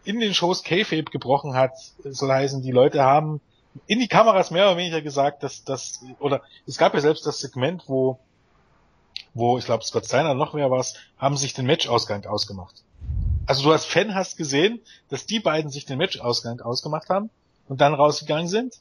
in 0.05 0.19
den 0.19 0.35
Shows 0.35 0.65
Kayfabe 0.65 1.05
gebrochen 1.05 1.55
hat, 1.55 1.73
soll 2.03 2.33
heißen, 2.33 2.63
die 2.63 2.73
Leute 2.73 3.05
haben 3.05 3.41
in 3.87 4.01
die 4.01 4.09
Kameras 4.09 4.51
mehr 4.51 4.67
oder 4.67 4.79
weniger 4.79 5.01
gesagt, 5.01 5.45
dass 5.45 5.63
das, 5.63 6.05
oder 6.19 6.43
es 6.67 6.77
gab 6.77 6.95
ja 6.95 7.01
selbst 7.01 7.25
das 7.25 7.39
Segment, 7.39 7.85
wo, 7.87 8.19
wo, 9.33 9.59
ich 9.59 9.65
glaube, 9.65 9.85
Scott 9.85 10.07
Steiner 10.07 10.35
noch 10.35 10.55
wer 10.55 10.73
war's, 10.73 10.95
haben 11.19 11.37
sich 11.37 11.55
den 11.55 11.67
Matchausgang 11.67 12.27
ausgemacht. 12.27 12.83
Also 13.51 13.65
du 13.65 13.73
als 13.73 13.85
Fan 13.85 14.15
hast 14.15 14.37
gesehen, 14.37 14.81
dass 15.09 15.27
die 15.27 15.41
beiden 15.41 15.73
sich 15.73 15.85
den 15.85 15.99
Matchausgang 15.99 16.61
ausgemacht 16.61 17.09
haben 17.09 17.31
und 17.67 17.81
dann 17.81 17.95
rausgegangen 17.95 18.47
sind. 18.47 18.77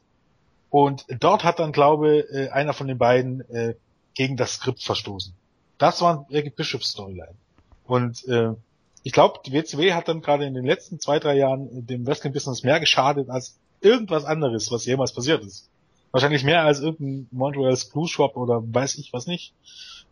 Und 0.69 1.07
dort 1.19 1.43
hat 1.43 1.57
dann, 1.57 1.71
glaube 1.71 2.19
äh, 2.19 2.49
einer 2.49 2.73
von 2.73 2.87
den 2.87 2.99
beiden 2.99 3.41
äh, 3.49 3.73
gegen 4.13 4.37
das 4.37 4.53
Skript 4.53 4.83
verstoßen. 4.83 5.33
Das 5.79 6.03
war 6.03 6.27
Eric 6.29 6.55
Bischoffs 6.55 6.91
Storyline. 6.91 7.33
Und 7.87 8.23
äh, 8.27 8.51
ich 9.01 9.11
glaube, 9.11 9.39
die 9.43 9.53
WCW 9.53 9.93
hat 9.93 10.07
dann 10.07 10.21
gerade 10.21 10.45
in 10.45 10.53
den 10.53 10.65
letzten 10.65 10.99
zwei, 10.99 11.17
drei 11.17 11.35
Jahren 11.35 11.87
dem 11.87 12.05
Wrestling-Business 12.05 12.61
mehr 12.61 12.79
geschadet 12.79 13.27
als 13.31 13.57
irgendwas 13.81 14.23
anderes, 14.23 14.69
was 14.69 14.85
jemals 14.85 15.15
passiert 15.15 15.43
ist. 15.43 15.67
Wahrscheinlich 16.11 16.43
mehr 16.43 16.61
als 16.61 16.79
irgendein 16.79 17.27
Montreal's 17.31 17.85
Blue 17.85 18.07
Shop 18.07 18.37
oder 18.37 18.61
weiß 18.63 18.99
ich 18.99 19.13
was 19.13 19.25
nicht. 19.25 19.51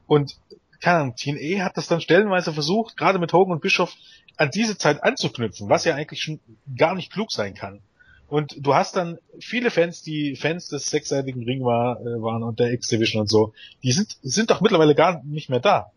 Und 0.07 0.35
keine 0.79 0.99
Ahnung, 0.99 1.15
TNA 1.15 1.63
hat 1.63 1.77
das 1.77 1.87
dann 1.87 2.01
stellenweise 2.01 2.53
versucht, 2.53 2.97
gerade 2.97 3.19
mit 3.19 3.33
Hogan 3.33 3.53
und 3.53 3.61
Bischof, 3.61 3.95
an 4.37 4.51
diese 4.51 4.77
Zeit 4.77 5.03
anzuknüpfen, 5.03 5.69
was 5.69 5.85
ja 5.85 5.95
eigentlich 5.95 6.21
schon 6.21 6.39
gar 6.75 6.95
nicht 6.95 7.11
klug 7.11 7.31
sein 7.31 7.53
kann. 7.55 7.81
Und 8.27 8.55
du 8.59 8.75
hast 8.75 8.95
dann 8.95 9.17
viele 9.39 9.71
Fans, 9.71 10.01
die 10.01 10.35
Fans 10.35 10.67
des 10.67 10.87
sechsseitigen 10.87 11.43
Ring 11.43 11.63
war, 11.63 11.99
äh, 12.01 12.21
waren 12.21 12.43
und 12.43 12.59
der 12.59 12.73
X-Division 12.73 13.21
und 13.21 13.29
so, 13.29 13.53
die 13.83 13.93
sind, 13.93 14.17
sind 14.21 14.51
doch 14.51 14.61
mittlerweile 14.61 14.95
gar 14.95 15.23
nicht 15.23 15.49
mehr 15.49 15.61
da. 15.61 15.91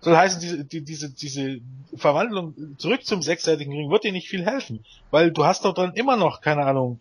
Soll 0.00 0.16
heißen, 0.16 0.40
diese, 0.40 0.64
die, 0.64 0.82
diese, 0.82 1.10
diese 1.10 1.60
Verwandlung 1.94 2.76
zurück 2.76 3.06
zum 3.06 3.22
sechsseitigen 3.22 3.72
Ring 3.72 3.88
wird 3.88 4.02
dir 4.02 4.10
nicht 4.10 4.28
viel 4.28 4.44
helfen, 4.44 4.84
weil 5.12 5.30
du 5.30 5.44
hast 5.44 5.64
doch 5.64 5.74
dann 5.74 5.94
immer 5.94 6.16
noch, 6.16 6.40
keine 6.40 6.66
Ahnung, 6.66 6.98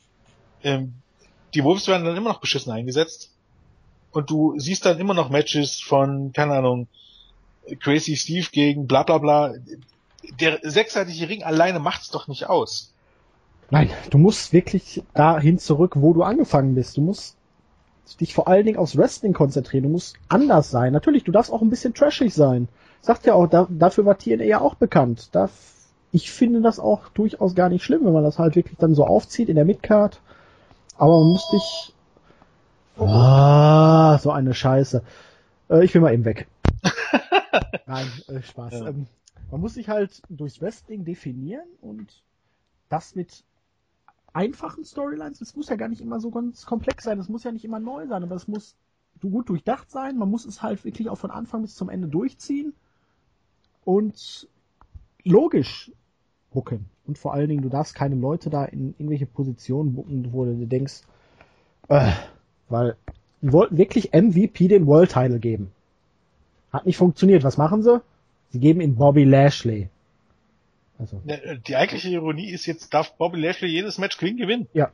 ähm, 0.64 0.94
die 1.56 1.64
Wolves 1.64 1.88
werden 1.88 2.06
dann 2.06 2.16
immer 2.16 2.30
noch 2.30 2.42
beschissen 2.42 2.72
eingesetzt 2.72 3.31
und 4.12 4.30
du 4.30 4.58
siehst 4.58 4.86
dann 4.86 5.00
immer 5.00 5.14
noch 5.14 5.30
Matches 5.30 5.80
von, 5.80 6.34
keine 6.34 6.54
Ahnung, 6.54 6.88
Crazy 7.80 8.16
Steve 8.16 8.48
gegen 8.52 8.88
bla 8.88 9.04
bla 9.04 9.18
bla. 9.18 9.54
Der 10.40 10.60
sechsseitige 10.64 11.30
Ring 11.30 11.44
alleine 11.44 11.80
macht's 11.80 12.10
doch 12.10 12.28
nicht 12.28 12.50
aus. 12.50 12.94
Nein, 13.70 13.90
du 14.10 14.18
musst 14.18 14.52
wirklich 14.52 15.02
dahin 15.14 15.58
zurück, 15.58 15.94
wo 15.96 16.14
du 16.14 16.24
angefangen 16.24 16.76
bist. 16.76 16.98
Du 16.98 17.02
musst 17.02 17.38
dich 18.20 18.34
vor 18.34 18.48
allen 18.48 18.66
Dingen 18.66 18.78
aufs 18.78 18.98
Wrestling 18.98 19.34
konzentrieren. 19.34 19.84
Du 19.84 19.90
musst 19.90 20.18
anders 20.28 20.70
sein. 20.70 20.92
Natürlich, 20.92 21.24
du 21.24 21.32
darfst 21.32 21.52
auch 21.52 21.62
ein 21.62 21.70
bisschen 21.70 21.94
trashig 21.94 22.34
sein. 22.34 22.68
Sagt 23.00 23.26
ja 23.26 23.34
auch, 23.34 23.48
da, 23.48 23.68
dafür 23.70 24.06
war 24.06 24.18
TNA 24.18 24.44
ja 24.44 24.62
auch 24.62 24.76
bekannt. 24.76 25.30
Da, 25.32 25.50
ich 26.12 26.32
finde 26.32 26.62
das 26.62 26.80
auch 26.80 27.08
durchaus 27.10 27.56
gar 27.56 27.70
nicht 27.70 27.84
schlimm, 27.84 28.06
wenn 28.06 28.14
man 28.14 28.26
das 28.26 28.38
halt 28.38 28.56
wirklich 28.58 28.78
dann 28.78 28.94
so 28.94 29.06
aufzieht 29.06 29.48
in 29.48 29.56
der 29.56 29.66
Midcard. 29.66 30.20
Aber 30.98 31.20
man 31.20 31.30
muss 31.30 31.50
dich... 31.52 31.94
Ah, 32.98 34.18
so 34.20 34.32
eine 34.32 34.54
Scheiße. 34.54 35.04
Äh, 35.70 35.86
ich 35.86 35.94
will 35.94 36.02
mal 36.02 36.14
eben 36.14 36.26
weg. 36.26 36.48
Nein, 37.86 38.08
äh, 38.28 38.42
Spaß. 38.42 38.74
Ja. 38.74 38.88
Ähm, 38.88 39.08
man 39.50 39.62
muss 39.62 39.74
sich 39.74 39.90
halt 39.90 40.22
durchs 40.30 40.62
Wrestling 40.62 41.04
definieren 41.04 41.68
und 41.82 42.24
das 42.90 43.16
mit 43.16 43.44
einfachen 44.34 44.86
Storylines, 44.86 45.42
es 45.42 45.56
muss 45.56 45.70
ja 45.70 45.76
gar 45.76 45.90
nicht 45.90 46.02
immer 46.02 46.20
so 46.20 46.32
ganz 46.32 46.66
komplex 46.66 47.04
sein, 47.04 47.20
es 47.20 47.28
muss 47.28 47.44
ja 47.44 47.52
nicht 47.52 47.66
immer 47.66 47.80
neu 47.80 48.08
sein, 48.08 48.24
aber 48.24 48.36
es 48.36 48.48
muss 48.48 48.78
gut 49.22 49.50
durchdacht 49.50 49.92
sein, 49.92 50.18
man 50.18 50.30
muss 50.30 50.46
es 50.46 50.64
halt 50.64 50.84
wirklich 50.86 51.10
auch 51.10 51.18
von 51.18 51.32
Anfang 51.32 51.62
bis 51.62 51.76
zum 51.76 51.90
Ende 51.90 52.08
durchziehen 52.08 52.74
und 53.84 54.48
logisch 55.24 55.92
bucken. 56.52 56.86
Und 57.06 57.18
vor 57.18 57.34
allen 57.34 57.50
Dingen, 57.50 57.62
du 57.62 57.70
darfst 57.70 57.94
keine 57.94 58.16
Leute 58.16 58.50
da 58.50 58.66
in 58.66 58.96
irgendwelche 58.98 59.26
Positionen 59.26 59.96
bucken, 59.96 60.32
wo 60.32 60.46
du 60.46 60.66
denkst, 60.66 61.02
äh, 61.90 62.12
weil 62.72 62.96
die 63.42 63.52
wollten 63.52 63.78
wirklich 63.78 64.12
MVP 64.14 64.68
den 64.68 64.88
World 64.88 65.12
Title 65.12 65.40
geben. 65.40 65.72
Hat 66.72 66.86
nicht 66.86 66.98
funktioniert. 66.98 67.44
Was 67.44 67.58
machen 67.58 67.84
sie? 67.84 68.02
Sie 68.50 68.60
geben 68.60 68.82
ihn 68.82 68.96
Bobby 68.96 69.24
Lashley. 69.24 69.90
Also. 71.00 71.22
Die 71.68 71.76
eigentliche 71.76 72.10
Ironie 72.10 72.52
ist 72.52 72.66
jetzt, 72.66 72.94
darf 72.94 73.18
Bobby 73.18 73.40
Lashley 73.40 73.70
jedes 73.70 73.98
Match 73.98 74.18
clean 74.18 74.38
gewinnen? 74.38 74.68
Ja. 74.74 74.92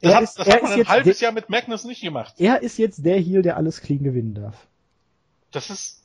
Das 0.00 0.10
er 0.12 0.16
hat, 0.16 0.22
ist, 0.24 0.38
das 0.38 0.48
hat 0.48 0.62
man 0.62 0.72
ein 0.72 0.88
halbes 0.88 1.20
Jahr 1.20 1.32
mit 1.32 1.48
Magnus 1.48 1.84
nicht 1.84 2.02
gemacht. 2.02 2.34
Er 2.38 2.62
ist 2.62 2.76
jetzt 2.76 3.04
der 3.04 3.18
Heel, 3.18 3.40
der 3.42 3.56
alles 3.56 3.80
clean 3.80 4.02
gewinnen 4.02 4.34
darf. 4.34 4.66
Das 5.52 5.70
ist, 5.70 6.02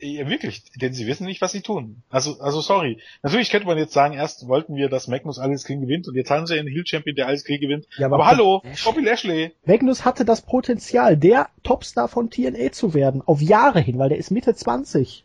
ja, 0.00 0.28
wirklich, 0.28 0.64
denn 0.76 0.92
sie 0.92 1.06
wissen 1.06 1.26
nicht, 1.26 1.40
was 1.40 1.52
sie 1.52 1.62
tun. 1.62 2.02
Also, 2.10 2.38
also 2.40 2.60
sorry. 2.60 2.98
Natürlich 3.22 3.50
könnte 3.50 3.66
man 3.66 3.78
jetzt 3.78 3.92
sagen, 3.92 4.14
erst 4.14 4.48
wollten 4.48 4.76
wir, 4.76 4.88
dass 4.88 5.08
Magnus 5.08 5.38
alles 5.38 5.64
clean 5.64 5.80
gewinnt 5.80 6.08
und 6.08 6.14
jetzt 6.14 6.30
haben 6.30 6.46
sie 6.46 6.58
einen 6.58 6.68
Heel 6.68 6.86
Champion, 6.86 7.16
der 7.16 7.26
alles 7.26 7.44
clean 7.44 7.60
gewinnt. 7.60 7.86
Ja, 7.96 8.06
aber, 8.06 8.16
aber 8.16 8.26
hallo, 8.26 8.62
Bobby 8.84 9.02
Lashley. 9.02 9.52
Magnus 9.64 10.04
hatte 10.04 10.24
das 10.24 10.42
Potenzial, 10.42 11.16
der 11.16 11.48
Topstar 11.62 12.08
von 12.08 12.30
TNA 12.30 12.72
zu 12.72 12.94
werden, 12.94 13.22
auf 13.22 13.40
Jahre 13.40 13.80
hin, 13.80 13.98
weil 13.98 14.08
der 14.08 14.18
ist 14.18 14.30
Mitte 14.30 14.54
20. 14.54 15.24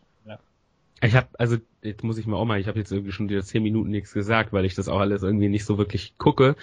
Ich 1.02 1.14
habe 1.14 1.28
also 1.38 1.56
jetzt 1.82 2.04
muss 2.04 2.18
ich 2.18 2.26
mal 2.26 2.36
auch 2.36 2.44
mal, 2.44 2.60
ich 2.60 2.66
habe 2.66 2.78
jetzt 2.78 2.92
irgendwie 2.92 3.12
schon 3.12 3.28
wieder 3.28 3.42
zehn 3.42 3.62
Minuten 3.62 3.90
nichts 3.90 4.12
gesagt, 4.12 4.52
weil 4.52 4.64
ich 4.64 4.74
das 4.74 4.88
auch 4.88 5.00
alles 5.00 5.22
irgendwie 5.22 5.48
nicht 5.48 5.64
so 5.64 5.78
wirklich 5.78 6.14
gucke. 6.18 6.56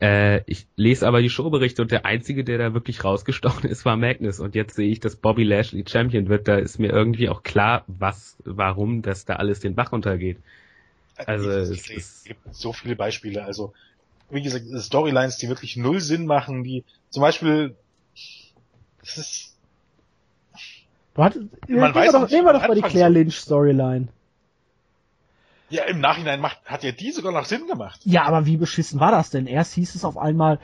Äh, 0.00 0.42
ich 0.50 0.66
lese 0.76 1.06
aber 1.06 1.22
die 1.22 1.30
Showberichte 1.30 1.82
und 1.82 1.90
der 1.90 2.04
einzige, 2.04 2.44
der 2.44 2.58
da 2.58 2.74
wirklich 2.74 3.04
rausgestochen 3.04 3.68
ist, 3.70 3.84
war 3.84 3.96
Magnus. 3.96 4.40
Und 4.40 4.54
jetzt 4.54 4.74
sehe 4.74 4.90
ich, 4.90 5.00
dass 5.00 5.16
Bobby 5.16 5.44
Lashley 5.44 5.84
Champion 5.86 6.28
wird. 6.28 6.48
Da 6.48 6.56
ist 6.56 6.78
mir 6.78 6.90
irgendwie 6.90 7.28
auch 7.28 7.42
klar, 7.42 7.84
was, 7.86 8.36
warum 8.44 9.02
das 9.02 9.24
da 9.24 9.36
alles 9.36 9.60
den 9.60 9.74
Bach 9.74 9.92
untergeht. 9.92 10.38
Also 11.16 11.48
es, 11.48 11.70
es, 11.70 11.90
es 11.90 12.24
gibt 12.24 12.54
so 12.54 12.72
viele 12.72 12.96
Beispiele. 12.96 13.44
Also 13.44 13.72
wie 14.30 14.42
gesagt, 14.42 14.66
Storylines, 14.78 15.38
die 15.38 15.48
wirklich 15.48 15.76
null 15.76 16.00
Sinn 16.00 16.26
machen, 16.26 16.64
die 16.64 16.84
zum 17.10 17.22
Beispiel, 17.22 17.74
es 19.02 19.16
ist 19.16 19.52
Warte, 21.14 21.48
man 21.68 21.94
weiß 21.94 22.12
doch, 22.12 22.28
nehmen 22.28 22.44
wir 22.44 22.52
doch 22.52 22.68
mal 22.68 22.74
die 22.74 22.82
Claire 22.82 23.08
Lynch 23.08 23.36
Storyline. 23.36 24.08
Ja, 25.68 25.84
im 25.84 26.00
Nachhinein 26.00 26.40
macht, 26.40 26.58
hat 26.64 26.84
ja 26.84 26.92
die 26.92 27.10
sogar 27.10 27.32
noch 27.32 27.44
Sinn 27.44 27.66
gemacht. 27.66 28.00
Ja, 28.04 28.24
aber 28.24 28.46
wie 28.46 28.56
beschissen 28.56 29.00
war 29.00 29.10
das 29.10 29.30
denn? 29.30 29.46
Erst 29.46 29.74
hieß 29.74 29.94
es 29.96 30.04
auf 30.04 30.16
einmal, 30.16 30.60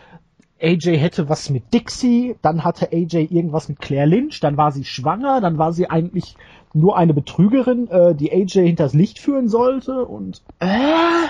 AJ 0.62 0.96
hätte 0.98 1.28
was 1.28 1.50
mit 1.50 1.74
Dixie, 1.74 2.36
dann 2.40 2.62
hatte 2.62 2.92
AJ 2.92 3.28
irgendwas 3.30 3.68
mit 3.68 3.80
Claire 3.80 4.06
Lynch, 4.06 4.38
dann 4.38 4.56
war 4.56 4.70
sie 4.70 4.84
schwanger, 4.84 5.40
dann 5.40 5.58
war 5.58 5.72
sie 5.72 5.90
eigentlich 5.90 6.36
nur 6.72 6.96
eine 6.96 7.14
Betrügerin, 7.14 7.88
äh, 7.88 8.14
die 8.14 8.32
AJ 8.32 8.66
hinters 8.66 8.94
Licht 8.94 9.18
führen 9.18 9.48
sollte 9.48 10.04
und 10.04 10.40
äh? 10.60 11.28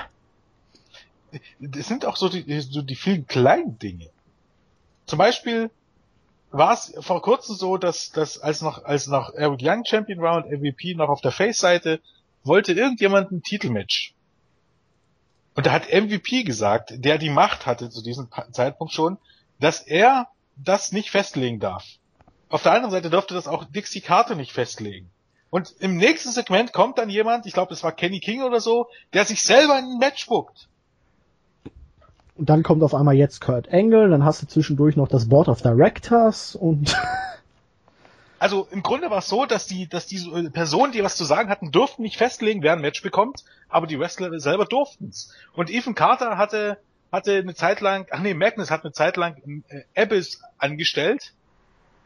Das 1.61 1.89
sind 1.89 2.05
auch 2.05 2.17
so 2.17 2.29
die, 2.29 2.61
so 2.61 2.83
die 2.83 2.95
vielen 2.95 3.27
kleinen 3.27 3.79
Dinge. 3.79 4.11
Zum 5.07 5.19
Beispiel 5.19 5.71
war 6.51 6.75
es 6.75 6.95
vor 7.01 7.23
kurzem 7.23 7.57
so, 7.57 7.79
dass, 7.79 8.11
dass 8.11 8.39
als 8.39 8.61
noch, 8.61 8.85
als 8.85 9.07
noch 9.07 9.33
Eric 9.35 9.61
Young 9.63 9.85
Champion 9.87 10.21
war 10.21 10.37
und 10.37 10.51
MVP 10.51 10.95
noch 10.95 11.09
auf 11.09 11.23
der 11.23 11.33
Face-Seite, 11.33 12.01
wollte 12.45 12.73
irgendjemand 12.73 13.31
ein 13.31 13.43
Titelmatch. 13.43 14.15
Und 15.55 15.67
da 15.67 15.73
hat 15.73 15.93
MVP 15.93 16.45
gesagt, 16.45 16.93
der 16.97 17.19
die 17.19 17.31
Macht 17.31 17.67
hatte 17.67 17.91
zu 17.91 18.03
diesem 18.03 18.29
Zeitpunkt 18.53 18.93
schon, 18.93 19.19
dass 19.61 19.81
er 19.81 20.29
das 20.57 20.93
nicht 20.93 21.11
festlegen 21.11 21.61
darf. 21.61 21.85
Auf 22.49 22.63
der 22.63 22.73
anderen 22.73 22.91
Seite 22.91 23.11
durfte 23.11 23.35
das 23.35 23.49
auch 23.49 23.65
Dixie 23.65 24.01
Carter 24.01 24.35
nicht 24.35 24.53
festlegen. 24.53 25.11
Und 25.51 25.75
im 25.81 25.97
nächsten 25.97 26.31
Segment 26.31 26.73
kommt 26.73 26.97
dann 26.99 27.11
jemand, 27.11 27.45
ich 27.47 27.53
glaube, 27.53 27.71
das 27.71 27.83
war 27.83 27.93
Kenny 27.93 28.21
King 28.21 28.43
oder 28.43 28.61
so, 28.61 28.89
der 29.13 29.25
sich 29.27 29.43
selber 29.43 29.79
in 29.79 29.85
ein 29.85 29.99
Match 29.99 30.27
buckt. 30.27 30.69
Und 32.37 32.49
dann 32.49 32.63
kommt 32.63 32.83
auf 32.83 32.95
einmal 32.95 33.15
jetzt 33.15 33.41
Kurt 33.41 33.71
Angle, 33.71 34.09
dann 34.09 34.25
hast 34.25 34.41
du 34.41 34.47
zwischendurch 34.47 34.97
noch 34.97 35.09
das 35.09 35.29
Board 35.29 35.49
of 35.49 35.61
Directors 35.61 36.57
und 36.57 36.97
Also 38.43 38.67
im 38.73 38.83
Grunde 38.83 39.09
war 39.09 39.19
es 39.19 39.29
so, 39.29 39.47
dass 39.47 39.69
die, 39.69 39.87
dass 39.87 40.09
diese 40.09 40.29
äh, 40.31 40.51
Personen, 40.51 40.91
die 40.91 41.05
was 41.05 41.15
zu 41.15 41.23
sagen 41.23 41.49
hatten, 41.49 41.71
durften 41.71 42.03
nicht 42.03 42.17
festlegen, 42.17 42.65
wer 42.65 42.73
ein 42.73 42.81
Match 42.81 43.01
bekommt, 43.01 43.45
aber 43.69 43.87
die 43.87 44.01
Wrestler 44.01 44.37
selber 44.41 44.65
durften's. 44.65 45.33
Und 45.53 45.71
Ethan 45.71 45.95
Carter 45.95 46.39
hatte, 46.39 46.77
hatte 47.13 47.37
eine 47.37 47.55
Zeit 47.55 47.81
lang, 47.81 48.09
ach 48.11 48.19
nee, 48.19 48.35
Magnus 48.35 48.73
hat 48.73 48.83
eine 48.83 48.91
Zeit 48.91 49.17
lang 49.17 49.63
äh, 49.69 49.85
Abyss 49.95 50.43
angestellt 50.59 51.35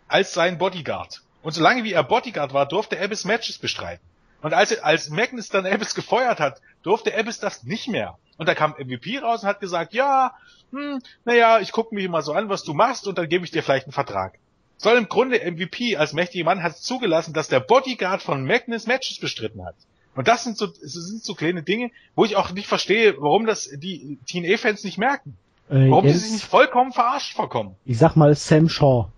als 0.08 0.34
sein 0.34 0.58
Bodyguard. 0.58 1.22
Und 1.40 1.52
solange 1.52 1.84
wie 1.84 1.94
er 1.94 2.04
Bodyguard 2.04 2.52
war, 2.52 2.68
durfte 2.68 3.00
Abyss 3.00 3.24
Matches 3.24 3.56
bestreiten. 3.56 4.04
Und 4.42 4.52
als, 4.52 4.78
als 4.80 5.08
Magnus 5.08 5.48
dann 5.48 5.64
Abyss 5.64 5.94
gefeuert 5.94 6.38
hat, 6.38 6.60
durfte 6.82 7.18
Abyss 7.18 7.40
das 7.40 7.62
nicht 7.62 7.88
mehr. 7.88 8.18
Und 8.36 8.46
da 8.46 8.54
kam 8.54 8.72
MVP 8.72 9.20
raus 9.20 9.42
und 9.42 9.48
hat 9.48 9.60
gesagt, 9.60 9.94
ja, 9.94 10.32
hm, 10.70 11.00
naja, 11.24 11.60
ich 11.60 11.72
gucke 11.72 11.94
mich 11.94 12.06
mal 12.10 12.20
so 12.20 12.34
an, 12.34 12.50
was 12.50 12.62
du 12.62 12.74
machst 12.74 13.06
und 13.06 13.16
dann 13.16 13.30
gebe 13.30 13.46
ich 13.46 13.52
dir 13.52 13.62
vielleicht 13.62 13.86
einen 13.86 13.94
Vertrag. 13.94 14.38
Soll 14.78 14.98
im 14.98 15.08
Grunde 15.08 15.40
MVP 15.40 15.96
als 15.96 16.12
mächtiger 16.12 16.44
Mann 16.44 16.62
hat 16.62 16.76
zugelassen, 16.76 17.32
dass 17.32 17.48
der 17.48 17.60
Bodyguard 17.60 18.22
von 18.22 18.44
Magnus 18.44 18.86
Matches 18.86 19.18
bestritten 19.18 19.64
hat. 19.64 19.74
Und 20.14 20.28
das 20.28 20.44
sind 20.44 20.56
so, 20.56 20.66
das 20.66 20.92
sind 20.92 21.24
so 21.24 21.34
kleine 21.34 21.62
Dinge, 21.62 21.90
wo 22.14 22.24
ich 22.24 22.36
auch 22.36 22.50
nicht 22.52 22.66
verstehe, 22.66 23.16
warum 23.18 23.46
das 23.46 23.68
die 23.70 24.18
TNA-Fans 24.26 24.84
nicht 24.84 24.98
merken. 24.98 25.36
Äh, 25.68 25.90
warum 25.90 26.06
die 26.06 26.12
sich 26.12 26.32
nicht 26.32 26.44
vollkommen 26.44 26.92
verarscht 26.92 27.34
vorkommen. 27.34 27.76
Ich 27.84 27.98
sag 27.98 28.16
mal 28.16 28.34
Sam 28.34 28.68
Shaw. 28.68 29.08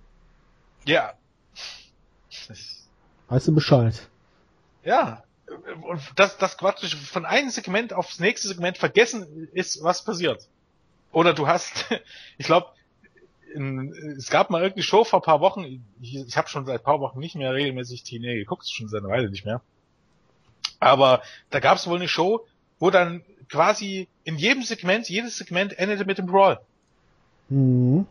Ja. 0.86 1.12
Weißt 3.28 3.48
du 3.48 3.54
Bescheid? 3.54 4.08
Ja. 4.84 5.22
Und 5.82 6.00
das, 6.16 6.38
das 6.38 6.56
Quatsch 6.56 6.94
von 6.94 7.24
einem 7.24 7.50
Segment 7.50 7.92
aufs 7.92 8.20
nächste 8.20 8.48
Segment 8.48 8.78
vergessen 8.78 9.48
ist, 9.52 9.82
was 9.82 10.04
passiert. 10.04 10.48
Oder 11.12 11.34
du 11.34 11.46
hast, 11.46 11.86
ich 12.38 12.46
glaube, 12.46 12.68
in, 13.54 13.92
es 14.16 14.30
gab 14.30 14.50
mal 14.50 14.62
irgendeine 14.62 14.82
Show 14.82 15.04
vor 15.04 15.20
ein 15.20 15.24
paar 15.24 15.40
Wochen, 15.40 15.84
ich, 16.00 16.16
ich 16.16 16.36
habe 16.36 16.48
schon 16.48 16.66
seit 16.66 16.80
ein 16.80 16.84
paar 16.84 17.00
Wochen 17.00 17.18
nicht 17.18 17.34
mehr 17.34 17.52
regelmäßig 17.52 18.04
TNA 18.04 18.34
geguckt, 18.34 18.68
schon 18.68 18.88
seit 18.88 19.02
einer 19.02 19.12
Weile 19.12 19.30
nicht 19.30 19.44
mehr. 19.44 19.60
Aber 20.80 21.22
da 21.50 21.60
gab 21.60 21.76
es 21.76 21.86
wohl 21.86 21.96
eine 21.96 22.08
Show, 22.08 22.46
wo 22.78 22.90
dann 22.90 23.22
quasi 23.48 24.08
in 24.24 24.36
jedem 24.36 24.62
Segment, 24.62 25.08
jedes 25.08 25.36
Segment 25.36 25.78
endete 25.78 26.04
mit 26.04 26.18
dem 26.18 26.26
Brawl. 26.26 26.60
Mhm. 27.48 28.06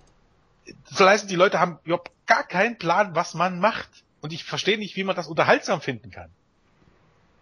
Das 0.89 0.99
heißt, 0.99 1.29
die 1.29 1.35
Leute 1.35 1.59
haben 1.59 1.79
überhaupt 1.83 2.11
gar 2.25 2.43
keinen 2.43 2.77
Plan, 2.77 3.15
was 3.15 3.33
man 3.33 3.59
macht. 3.59 4.03
Und 4.21 4.33
ich 4.33 4.43
verstehe 4.43 4.77
nicht, 4.77 4.95
wie 4.95 5.03
man 5.03 5.15
das 5.15 5.27
unterhaltsam 5.27 5.79
finden 5.79 6.11
kann. 6.11 6.29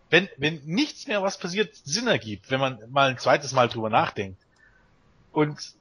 Wenn, 0.09 0.29
wenn 0.37 0.61
nichts 0.65 1.07
mehr, 1.07 1.23
was 1.23 1.39
passiert, 1.39 1.75
Sinn 1.83 2.07
ergibt, 2.07 2.51
wenn 2.51 2.59
man 2.59 2.79
mal 2.91 3.09
ein 3.09 3.17
zweites 3.17 3.53
Mal 3.53 3.69
drüber 3.69 3.89
nachdenkt. 3.89 4.39
Und 5.31 5.73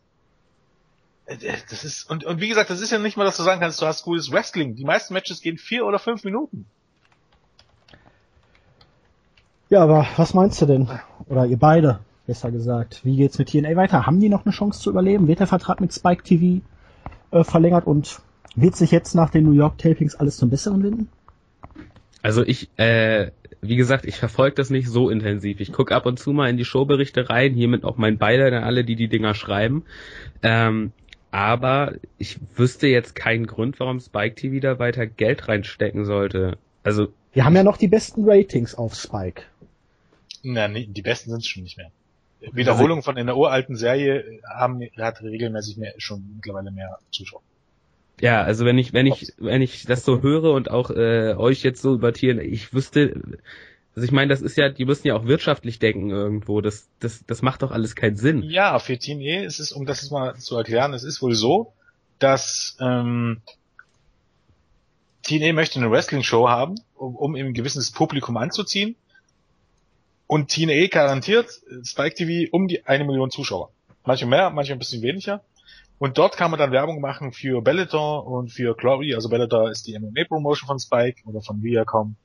das 1.26 1.84
ist, 1.84 2.10
und, 2.10 2.24
und 2.24 2.40
wie 2.40 2.48
gesagt, 2.48 2.70
das 2.70 2.80
ist 2.80 2.90
ja 2.90 2.98
nicht 2.98 3.16
mal, 3.16 3.24
dass 3.24 3.36
du 3.36 3.42
sagen 3.42 3.60
kannst, 3.60 3.80
du 3.80 3.86
hast 3.86 4.04
gutes 4.04 4.30
Wrestling. 4.30 4.74
Die 4.74 4.84
meisten 4.84 5.14
Matches 5.14 5.40
gehen 5.40 5.56
vier 5.56 5.86
oder 5.86 5.98
fünf 5.98 6.24
Minuten. 6.24 6.66
Ja, 9.70 9.82
aber 9.82 10.06
was 10.16 10.34
meinst 10.34 10.60
du 10.60 10.66
denn? 10.66 10.88
Oder 11.26 11.46
ihr 11.46 11.58
beide, 11.58 12.00
besser 12.26 12.50
gesagt. 12.50 13.00
Wie 13.04 13.16
geht's 13.16 13.38
mit 13.38 13.48
TNA 13.48 13.74
weiter? 13.76 14.06
Haben 14.06 14.20
die 14.20 14.28
noch 14.28 14.44
eine 14.44 14.52
Chance 14.52 14.80
zu 14.80 14.90
überleben? 14.90 15.26
Wird 15.26 15.40
der 15.40 15.46
Vertrag 15.46 15.80
mit 15.80 15.92
Spike 15.94 16.22
TV 16.22 16.62
äh, 17.30 17.42
verlängert 17.42 17.86
und 17.86 18.20
wird 18.54 18.76
sich 18.76 18.90
jetzt 18.90 19.14
nach 19.14 19.30
den 19.30 19.44
New 19.44 19.52
York 19.52 19.78
Tapings 19.78 20.14
alles 20.14 20.36
zum 20.36 20.50
Besseren 20.50 20.82
wenden? 20.82 21.08
Also 22.22 22.42
ich, 22.42 22.68
äh, 22.76 23.30
wie 23.62 23.76
gesagt, 23.76 24.04
ich 24.04 24.16
verfolge 24.16 24.56
das 24.56 24.70
nicht 24.70 24.88
so 24.88 25.10
intensiv. 25.10 25.60
Ich 25.60 25.72
gucke 25.72 25.94
ab 25.94 26.06
und 26.06 26.18
zu 26.18 26.32
mal 26.32 26.48
in 26.50 26.56
die 26.56 26.64
Showberichte 26.64 27.30
rein, 27.30 27.54
hiermit 27.54 27.84
auch 27.84 27.96
mein 27.96 28.18
Beileid 28.18 28.52
an 28.52 28.64
alle, 28.64 28.84
die 28.84 28.96
die 28.96 29.08
Dinger 29.08 29.34
schreiben. 29.34 29.84
Ähm, 30.42 30.92
aber 31.34 31.94
ich 32.16 32.38
wüsste 32.54 32.86
jetzt 32.86 33.16
keinen 33.16 33.48
Grund, 33.48 33.80
warum 33.80 33.98
Spike 33.98 34.36
TV 34.36 34.60
da 34.60 34.78
weiter 34.78 35.04
Geld 35.04 35.48
reinstecken 35.48 36.04
sollte. 36.04 36.58
Also 36.84 37.08
wir 37.32 37.44
haben 37.44 37.56
ja 37.56 37.64
noch 37.64 37.76
die 37.76 37.88
besten 37.88 38.22
Ratings 38.24 38.76
auf 38.76 38.94
Spike. 38.94 39.42
Na, 40.44 40.68
nee, 40.68 40.86
die 40.86 41.02
besten 41.02 41.30
sind 41.30 41.40
es 41.40 41.48
schon 41.48 41.64
nicht 41.64 41.76
mehr. 41.76 41.90
Wiederholungen 42.52 43.02
von 43.02 43.16
einer 43.16 43.36
uralten 43.36 43.74
Serie 43.74 44.38
haben 44.48 44.80
hat 44.96 45.22
regelmäßig 45.22 45.76
mehr 45.76 45.94
schon 45.98 46.22
mittlerweile 46.36 46.70
mehr 46.70 46.98
Zuschauer. 47.10 47.42
Ja, 48.20 48.42
also 48.42 48.64
wenn 48.64 48.78
ich 48.78 48.92
wenn 48.92 49.06
ich 49.06 49.32
wenn 49.38 49.60
ich 49.60 49.86
das 49.86 50.04
so 50.04 50.22
höre 50.22 50.52
und 50.52 50.70
auch 50.70 50.90
äh, 50.90 51.34
euch 51.36 51.64
jetzt 51.64 51.82
so 51.82 51.94
übertieren, 51.94 52.38
ich 52.38 52.72
wüsste 52.72 53.20
also 53.96 54.04
ich 54.04 54.12
meine, 54.12 54.28
das 54.28 54.42
ist 54.42 54.56
ja, 54.56 54.70
die 54.70 54.84
müssen 54.84 55.06
ja 55.06 55.14
auch 55.14 55.26
wirtschaftlich 55.26 55.78
denken 55.78 56.10
irgendwo. 56.10 56.60
Das, 56.60 56.88
das, 56.98 57.24
das 57.26 57.42
macht 57.42 57.62
doch 57.62 57.70
alles 57.70 57.94
keinen 57.94 58.16
Sinn. 58.16 58.42
Ja, 58.42 58.78
für 58.80 58.98
TNA 58.98 59.44
ist 59.44 59.60
es, 59.60 59.70
um 59.70 59.86
das 59.86 60.10
mal 60.10 60.34
zu 60.36 60.56
erklären, 60.56 60.94
es 60.94 61.04
ist 61.04 61.22
wohl 61.22 61.34
so, 61.34 61.72
dass 62.18 62.76
ähm, 62.80 63.40
TNA 65.22 65.52
möchte 65.52 65.78
eine 65.78 65.90
Wrestling-Show 65.90 66.48
haben, 66.48 66.74
um, 66.96 67.14
um 67.14 67.34
ein 67.36 67.54
gewisses 67.54 67.92
Publikum 67.92 68.36
anzuziehen. 68.36 68.96
Und 70.26 70.50
TNA 70.50 70.88
garantiert 70.88 71.48
Spike 71.84 72.16
TV 72.16 72.50
um 72.50 72.66
die 72.66 72.84
eine 72.86 73.04
Million 73.04 73.30
Zuschauer. 73.30 73.70
Manche 74.04 74.26
mehr, 74.26 74.50
manche 74.50 74.72
ein 74.72 74.78
bisschen 74.78 75.02
weniger. 75.02 75.42
Und 75.98 76.18
dort 76.18 76.36
kann 76.36 76.50
man 76.50 76.58
dann 76.58 76.72
Werbung 76.72 77.00
machen 77.00 77.32
für 77.32 77.62
Bellator 77.62 78.26
und 78.26 78.50
für 78.50 78.74
Glory. 78.74 79.14
Also 79.14 79.28
Bellator 79.28 79.70
ist 79.70 79.86
die 79.86 79.96
MMA-Promotion 79.96 80.66
von 80.66 80.80
Spike 80.80 81.22
oder 81.26 81.40
von 81.40 81.62
Viacom 81.62 82.16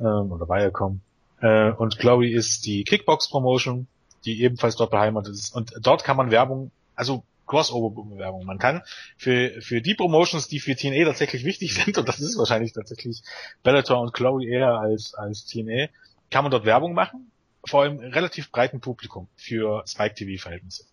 ähm, 0.00 0.32
oder 0.32 0.48
Viacom. 0.48 1.00
Äh, 1.40 1.72
und 1.72 1.98
Glory 1.98 2.32
ist 2.32 2.66
die 2.66 2.84
Kickbox-Promotion, 2.84 3.86
die 4.24 4.42
ebenfalls 4.42 4.76
dort 4.76 4.90
beheimatet 4.90 5.34
ist. 5.34 5.54
Und 5.54 5.72
dort 5.80 6.04
kann 6.04 6.16
man 6.16 6.30
Werbung, 6.30 6.70
also 6.94 7.24
Crossover-Werbung. 7.46 8.44
Man 8.44 8.58
kann 8.58 8.82
für, 9.16 9.60
für 9.60 9.82
die 9.82 9.94
Promotions, 9.94 10.48
die 10.48 10.60
für 10.60 10.76
TNA 10.76 11.04
tatsächlich 11.04 11.44
wichtig 11.44 11.74
sind, 11.84 11.98
und 11.98 12.08
das 12.08 12.20
ist 12.20 12.38
wahrscheinlich 12.38 12.72
tatsächlich 12.72 13.22
Bellator 13.62 14.00
und 14.00 14.12
Glory 14.12 14.48
eher 14.48 14.78
als, 14.78 15.14
als 15.14 15.46
TNA, 15.46 15.88
kann 16.30 16.44
man 16.44 16.50
dort 16.50 16.64
Werbung 16.64 16.94
machen, 16.94 17.30
vor 17.66 17.82
allem 17.82 17.98
relativ 17.98 18.50
breiten 18.50 18.80
Publikum 18.80 19.28
für 19.36 19.84
Spike 19.86 20.14
TV-Verhältnisse. 20.14 20.84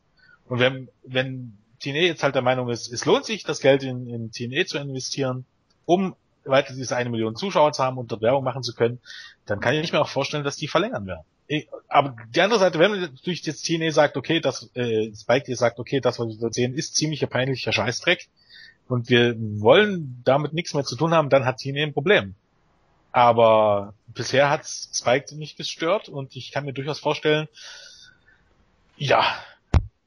Und 0.46 0.60
wenn, 0.60 0.90
wenn 1.04 1.58
TNA 1.80 2.02
jetzt 2.02 2.24
halt 2.24 2.36
der 2.36 2.42
Meinung 2.42 2.70
ist, 2.70 2.92
es 2.92 3.06
lohnt 3.06 3.26
sich, 3.26 3.44
das 3.44 3.62
Geld 3.62 3.84
in, 3.84 4.08
in 4.08 4.32
TNA 4.32 4.66
zu 4.66 4.78
investieren, 4.78 5.46
um 5.86 6.16
weiter 6.46 6.74
diese 6.74 6.96
eine 6.96 7.10
Million 7.10 7.36
Zuschauer 7.36 7.72
zu 7.74 7.84
haben 7.84 7.98
und 7.98 8.12
dort 8.12 8.22
Werbung 8.22 8.44
machen 8.44 8.64
zu 8.64 8.74
können, 8.74 9.00
dann 9.46 9.60
kann 9.60 9.76
ich 9.76 9.92
mir 9.92 10.02
auch 10.02 10.10
vorstellen, 10.10 10.44
dass 10.44 10.56
die 10.56 10.68
verlängern 10.68 11.06
werden. 11.06 11.26
Aber 11.90 12.16
die 12.30 12.42
andere 12.42 12.60
Seite, 12.60 12.80
wenn 12.80 12.92
man 12.92 13.02
natürlich 13.02 13.46
jetzt 13.46 13.66
TNA 13.66 13.92
sagt, 13.92 14.16
okay, 14.16 14.40
das 14.40 14.70
äh, 14.74 15.14
Spike 15.14 15.46
dir 15.46 15.58
sagt, 15.58 15.80
okay, 15.80 16.00
das, 16.00 16.18
was 16.18 16.28
wir 16.28 16.38
dort 16.38 16.54
sehen, 16.54 16.74
ist 16.74 16.96
ziemlicher 16.96 17.28
peinlicher 17.28 17.74
Scheißdreck 17.74 18.30
und 18.88 19.10
wir 19.10 19.36
wollen 19.38 20.22
damit 20.24 20.54
nichts 20.54 20.74
mehr 20.74 20.86
zu 20.86 20.96
tun 20.96 21.14
haben, 21.14 21.30
dann 21.30 21.46
hat 21.46 21.58
TNA 21.58 21.84
ein 21.84 21.94
Problem. 21.94 22.36
Aber 23.12 23.94
bisher 24.08 24.50
hat 24.50 24.66
Spike 24.66 25.36
nicht 25.36 25.58
gestört 25.58 26.08
und 26.08 26.36
ich 26.36 26.52
kann 26.52 26.64
mir 26.64 26.74
durchaus 26.74 27.00
vorstellen, 27.00 27.50
ja, 28.96 29.26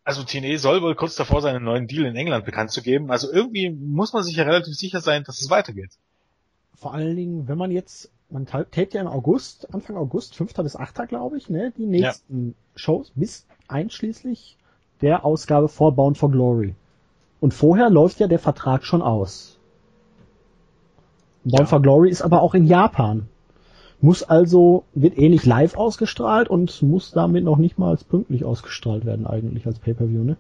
also 0.05 0.23
TNA 0.23 0.59
soll 0.59 0.83
wohl 0.83 0.95
kurz 0.95 1.17
davor 1.17 1.43
sein, 1.43 1.57
einen 1.57 1.65
neuen 1.65 1.87
Deal 1.87 2.05
in 2.05 2.17
England 2.17 2.45
bekannt 2.45 2.71
zu 2.71 2.83
geben. 2.83 3.11
Also 3.11 3.31
irgendwie 3.33 3.71
muss 3.71 4.13
man 4.13 4.23
sich 4.23 4.37
ja 4.37 4.45
relativ 4.45 4.75
sicher 4.75 5.01
sein, 5.01 5.25
dass 5.25 5.41
es 5.41 5.51
weitergeht. 5.51 5.93
Vor 6.75 6.95
allen 6.95 7.17
Dingen, 7.17 7.49
wenn 7.49 7.59
man 7.59 7.71
jetzt, 7.71 8.11
man 8.31 8.47
tapet 8.47 8.95
ja 8.95 9.01
im 9.01 9.07
August, 9.07 9.73
Anfang 9.73 9.97
August, 9.97 10.35
5. 10.35 10.55
bis 10.55 10.77
8. 10.77 11.09
glaube 11.09 11.37
ich, 11.37 11.49
ne, 11.49 11.73
die 11.77 11.87
nächsten 11.87 12.49
ja. 12.49 12.55
Shows 12.77 13.13
bis 13.15 13.47
einschließlich 13.69 14.59
der 15.01 15.25
Ausgabe 15.25 15.69
for 15.69 15.93
Bound 15.93 16.19
for 16.19 16.31
Glory. 16.31 16.75
Und 17.41 17.55
vorher 17.55 17.91
läuft 17.91 18.21
ja 18.21 18.27
der 18.27 18.39
Vertrag 18.39 18.85
schon 18.85 19.03
aus. 19.03 19.59
Bound 21.45 21.61
ja. 21.61 21.67
for 21.67 21.83
Glory 21.83 22.11
ist 22.11 22.23
aber 22.23 22.43
auch 22.43 22.55
in 22.55 22.67
Japan. 22.67 23.29
Muss 24.01 24.23
also, 24.23 24.85
wird 24.93 25.17
eh 25.17 25.29
nicht 25.29 25.47
live 25.47 25.77
ausgestrahlt 25.77 26.49
und 26.49 26.83
muss 26.83 27.13
damit 27.13 27.45
noch 27.45 27.57
nicht 27.57 27.79
mal 27.79 27.91
als 27.91 28.05
pünktlich 28.05 28.45
ausgestrahlt 28.45 29.05
werden 29.05 29.27
eigentlich 29.27 29.67
als 29.67 29.79
Pay-Per-View, 29.79 30.25
ne? 30.25 30.37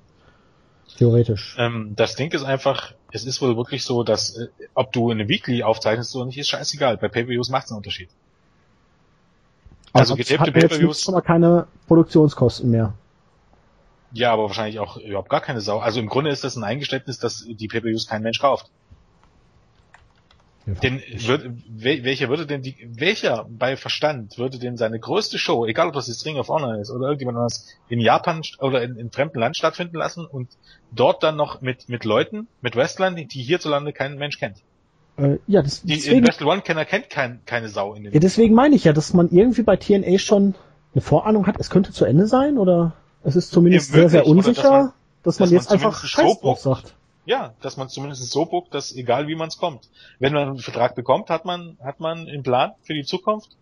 Theoretisch. 0.97 1.57
Ähm, 1.59 1.93
das 1.97 2.14
Ding 2.14 2.32
ist 2.32 2.45
einfach, 2.45 2.93
es 3.11 3.24
ist 3.24 3.41
wohl 3.43 3.57
wirklich 3.57 3.85
so, 3.85 4.03
dass 4.05 4.37
äh, 4.37 4.49
ob 4.74 4.93
du 4.93 5.11
eine 5.11 5.28
Weekly 5.28 5.62
aufzeichnest 5.62 6.14
oder 6.14 6.26
nicht, 6.26 6.39
ist 6.39 6.49
scheißegal. 6.49 6.97
Bei 6.99 7.09
Pay-Per-Views 7.09 7.49
macht 7.49 7.66
es 7.66 7.70
einen 7.70 7.78
Unterschied. 7.78 8.11
Also, 9.93 10.14
also 10.14 10.16
getapte 10.16 10.53
Pay-Per-Views. 10.53 11.03
schon 11.03 11.14
mal 11.14 11.20
keine 11.20 11.66
Produktionskosten 11.87 12.70
mehr. 12.70 12.95
Ja, 14.12 14.32
aber 14.32 14.45
wahrscheinlich 14.45 14.78
auch 14.78 14.97
überhaupt 14.97 15.28
gar 15.28 15.41
keine 15.41 15.61
Sau. 15.61 15.80
Also 15.80 15.99
im 15.99 16.09
Grunde 16.09 16.30
ist 16.30 16.45
das 16.45 16.57
ein 16.57 16.62
Eingeständnis, 16.62 17.18
dass 17.18 17.45
die 17.49 17.68
Pay-Per-Views 17.68 18.07
kein 18.07 18.22
Mensch 18.22 18.39
kauft. 18.39 18.70
Denn 20.67 21.03
wird, 21.19 21.51
welcher 21.69 22.31
würde 22.31 22.47
denn 22.47 22.62
die, 22.62 22.89
welcher 22.95 23.47
bei 23.51 23.77
Verstand 23.77 24.39
würde 24.39 24.59
denn 24.59 24.79
seine 24.79 24.99
größte 24.99 25.39
Show, 25.39 25.67
egal 25.67 25.89
ob 25.89 25.95
das 25.95 26.09
jetzt 26.09 26.25
Ring 26.25 26.39
of 26.39 26.49
Honor 26.49 26.79
ist 26.79 26.91
oder 26.91 27.07
irgendjemand 27.07 27.37
anderes, 27.37 27.77
in 27.89 28.01
Japan 28.01 28.41
oder 28.61 28.83
in, 28.83 28.97
in 28.97 29.11
fremden 29.11 29.41
Land 29.41 29.59
stattfinden 29.59 29.99
lassen 29.99 30.25
und 30.25 30.49
dort 30.91 31.23
dann 31.23 31.37
noch 31.37 31.61
mit, 31.61 31.91
mit 31.91 32.05
Leuten, 32.05 32.49
mit 32.62 32.77
Wrestlern, 32.77 33.15
die, 33.15 33.27
die 33.27 33.43
hierzulande 33.43 33.93
kein 33.93 34.17
Mensch 34.17 34.39
kennt? 34.39 34.57
Äh, 35.19 35.37
ja, 35.47 35.62
das, 35.62 35.83
die, 35.83 35.95
deswegen, 35.95 36.27
Wrestle 36.27 36.47
One 36.47 36.62
Kenner 36.62 36.87
kennt 36.87 37.11
kein, 37.11 37.41
keine 37.45 37.69
Sau 37.69 37.95
in 37.95 38.05
den 38.05 38.12
Ja, 38.15 38.21
deswegen 38.21 38.55
meine 38.55 38.75
ich 38.75 38.85
ja, 38.85 38.95
dass 38.95 39.12
man 39.12 39.29
irgendwie 39.29 39.62
bei 39.62 39.77
TNA 39.77 40.19
schon 40.19 40.55
eine 40.95 41.03
Vorahnung 41.03 41.47
hat, 41.47 41.57
es 41.59 41.69
könnte 41.69 41.93
zu 41.93 42.07
Ende 42.07 42.27
sein 42.27 42.57
oder 42.57 42.95
es 43.23 43.37
ist 43.37 43.51
zumindest 43.51 43.91
ja, 43.91 43.97
sehr, 43.97 44.09
sehr 44.09 44.27
unsicher, 44.27 44.53
dass 44.55 44.71
man, 44.71 44.93
dass 45.25 45.39
man 45.41 45.47
dass 45.47 45.51
jetzt 45.51 45.71
man 45.71 45.75
einfach 45.75 46.05
Scheiß 46.05 46.41
drauf 46.41 46.61
sagt. 46.61 46.95
Ja, 47.27 47.55
dass 47.62 47.77
man 47.77 47.89
zumindest 47.89 48.31
so 48.31 48.45
buckt, 48.45 48.75
dass 48.75 48.95
egal 48.95 49.29
wie 49.29 49.35
man 49.35 49.49
es 49.49 49.57
kommt. 49.57 49.89
Wenn 50.18 50.35
man 50.35 50.49
einen 50.49 50.59
Vertrag 50.59 50.95
bekommt, 50.95 51.31
hat 51.31 51.45
man, 51.45 51.79
hat 51.83 52.01
man 52.01 52.29
einen 52.29 52.43
Plan 52.43 52.72
für 52.83 52.95
die 52.95 53.05
Zukunft. 53.05 53.57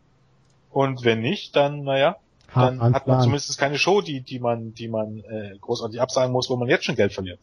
Und 0.71 1.05
wenn 1.05 1.21
nicht, 1.21 1.55
dann, 1.55 1.85
naja, 1.85 2.17
dann 2.55 2.81
hat, 2.81 2.95
hat 2.95 3.07
man 3.07 3.21
zumindest 3.21 3.57
keine 3.59 3.79
Show, 3.79 4.01
die, 4.01 4.21
die 4.21 4.39
man, 4.39 4.75
die 4.75 4.89
man 4.89 5.21
äh, 5.21 5.57
großartig 5.61 6.01
absagen 6.01 6.33
muss, 6.33 6.51
wo 6.51 6.57
man 6.57 6.69
jetzt 6.69 6.85
schon 6.85 6.97
Geld 6.97 7.13
verliert. 7.13 7.39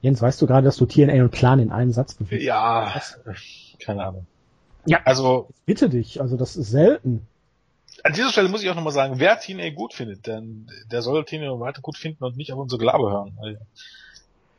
Jens, 0.00 0.20
weißt 0.20 0.40
du 0.42 0.46
gerade, 0.46 0.64
dass 0.64 0.76
du 0.76 0.86
TNA 0.86 1.22
und 1.22 1.30
Plan 1.30 1.58
in 1.58 1.70
einen 1.70 1.92
Satz 1.92 2.14
bewegst? 2.14 2.44
Ja, 2.44 2.92
Was? 2.94 3.18
keine 3.80 4.04
Ahnung. 4.04 4.26
Ja, 4.86 5.00
also 5.04 5.48
bitte 5.64 5.88
dich, 5.88 6.20
also 6.20 6.36
das 6.36 6.56
ist 6.56 6.70
selten. 6.70 7.26
An 8.02 8.12
dieser 8.12 8.30
Stelle 8.30 8.48
muss 8.48 8.62
ich 8.62 8.68
auch 8.68 8.74
nochmal 8.74 8.92
sagen, 8.92 9.18
wer 9.18 9.38
TNA 9.38 9.70
gut 9.70 9.94
findet, 9.94 10.26
denn 10.26 10.68
der 10.90 11.00
soll 11.00 11.24
TNA 11.24 11.58
weiter 11.58 11.80
gut 11.80 11.96
finden 11.96 12.22
und 12.24 12.36
nicht 12.36 12.52
auf 12.52 12.58
unsere 12.58 12.78
Gelaber 12.78 13.10
hören. 13.10 13.58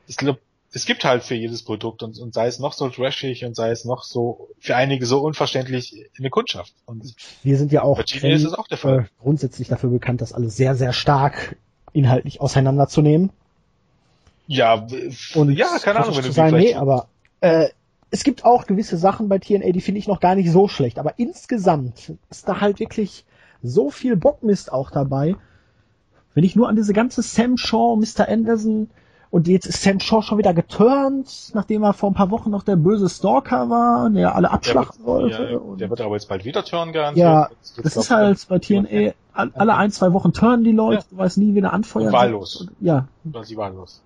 Ich 0.07 0.17
glaube, 0.17 0.39
es 0.75 0.85
gibt 0.85 1.05
halt 1.05 1.23
für 1.23 1.35
jedes 1.35 1.63
Produkt 1.63 2.03
und, 2.03 2.19
und 2.19 2.33
sei 2.33 2.47
es 2.47 2.59
noch 2.59 2.73
so 2.73 2.89
trashig 2.89 3.45
und 3.45 3.55
sei 3.55 3.71
es 3.71 3.85
noch 3.85 4.03
so 4.03 4.49
für 4.59 4.75
einige 4.75 5.05
so 5.05 5.19
unverständlich 5.21 6.09
eine 6.19 6.29
Kundschaft. 6.29 6.73
Und 6.85 7.15
wir 7.43 7.57
sind 7.57 7.71
ja 7.71 7.81
auch, 7.81 8.03
kenn, 8.03 8.45
auch 8.53 8.67
äh, 8.69 9.05
grundsätzlich 9.21 9.69
dafür 9.69 9.89
bekannt, 9.89 10.19
das 10.19 10.33
alles 10.33 10.57
sehr, 10.57 10.75
sehr 10.75 10.91
stark 10.91 11.55
inhaltlich 11.93 12.41
auseinanderzunehmen. 12.41 13.29
Ja, 14.47 14.85
und 15.33 15.53
ja, 15.53 15.79
keine 15.81 16.01
Ahnung, 16.01 16.17
wenn 16.17 16.25
du 16.25 16.33
sagen, 16.33 16.57
nee, 16.57 16.73
aber 16.73 17.07
äh, 17.39 17.69
es 18.11 18.25
gibt 18.25 18.43
auch 18.43 18.67
gewisse 18.67 18.97
Sachen 18.97 19.29
bei 19.29 19.39
TNA, 19.39 19.71
die 19.71 19.81
finde 19.81 19.99
ich 19.99 20.09
noch 20.09 20.19
gar 20.19 20.35
nicht 20.35 20.51
so 20.51 20.67
schlecht, 20.67 20.99
aber 20.99 21.17
insgesamt 21.17 22.11
ist 22.29 22.49
da 22.49 22.59
halt 22.59 22.81
wirklich 22.81 23.23
so 23.63 23.89
viel 23.89 24.17
Bockmist 24.17 24.73
auch 24.73 24.91
dabei. 24.91 25.37
Wenn 26.33 26.43
ich 26.43 26.57
nur 26.57 26.67
an 26.67 26.75
diese 26.75 26.91
ganze 26.91 27.21
Sam 27.21 27.55
Shaw, 27.55 27.95
Mr. 27.95 28.27
Anderson, 28.27 28.89
und 29.35 29.49
jetzt 29.49 29.65
ist 29.65 29.83
Sam 29.83 29.99
Shaw 29.99 30.21
schon 30.21 30.37
wieder 30.37 30.53
geturnt, 30.53 31.51
nachdem 31.53 31.83
er 31.83 31.91
vor 31.91 32.09
ein 32.09 32.13
paar 32.13 32.31
Wochen 32.31 32.51
noch 32.51 32.63
der 32.63 32.77
böse 32.77 33.09
Stalker 33.09 33.69
war, 33.69 34.09
der 34.09 34.33
alle 34.33 34.49
abschlachten 34.49 35.03
der 35.03 35.13
wird, 35.13 35.23
wollte. 35.23 35.51
Ja, 35.51 35.75
der 35.75 35.89
wird 35.89 35.99
aber 35.99 36.15
jetzt 36.15 36.29
bald 36.29 36.45
wieder 36.45 36.63
turnen 36.63 36.93
garantiert. 36.93 37.25
Ja, 37.25 37.49
das 37.83 37.97
ist 37.97 38.11
halt 38.11 38.47
bei 38.47 38.59
TNA, 38.59 39.11
alle 39.33 39.75
ein, 39.75 39.91
zwei 39.91 40.13
Wochen 40.13 40.31
turnen 40.31 40.63
die 40.63 40.71
Leute, 40.71 41.01
ja. 41.01 41.07
du 41.09 41.17
weißt 41.17 41.37
nie, 41.37 41.53
wie 41.53 41.59
der 41.59 41.73
anfeuert. 41.73 42.13
Wahllos. 42.13 42.65
Ja. 42.79 43.09
Quasi 43.29 43.57
wahllos. 43.57 44.01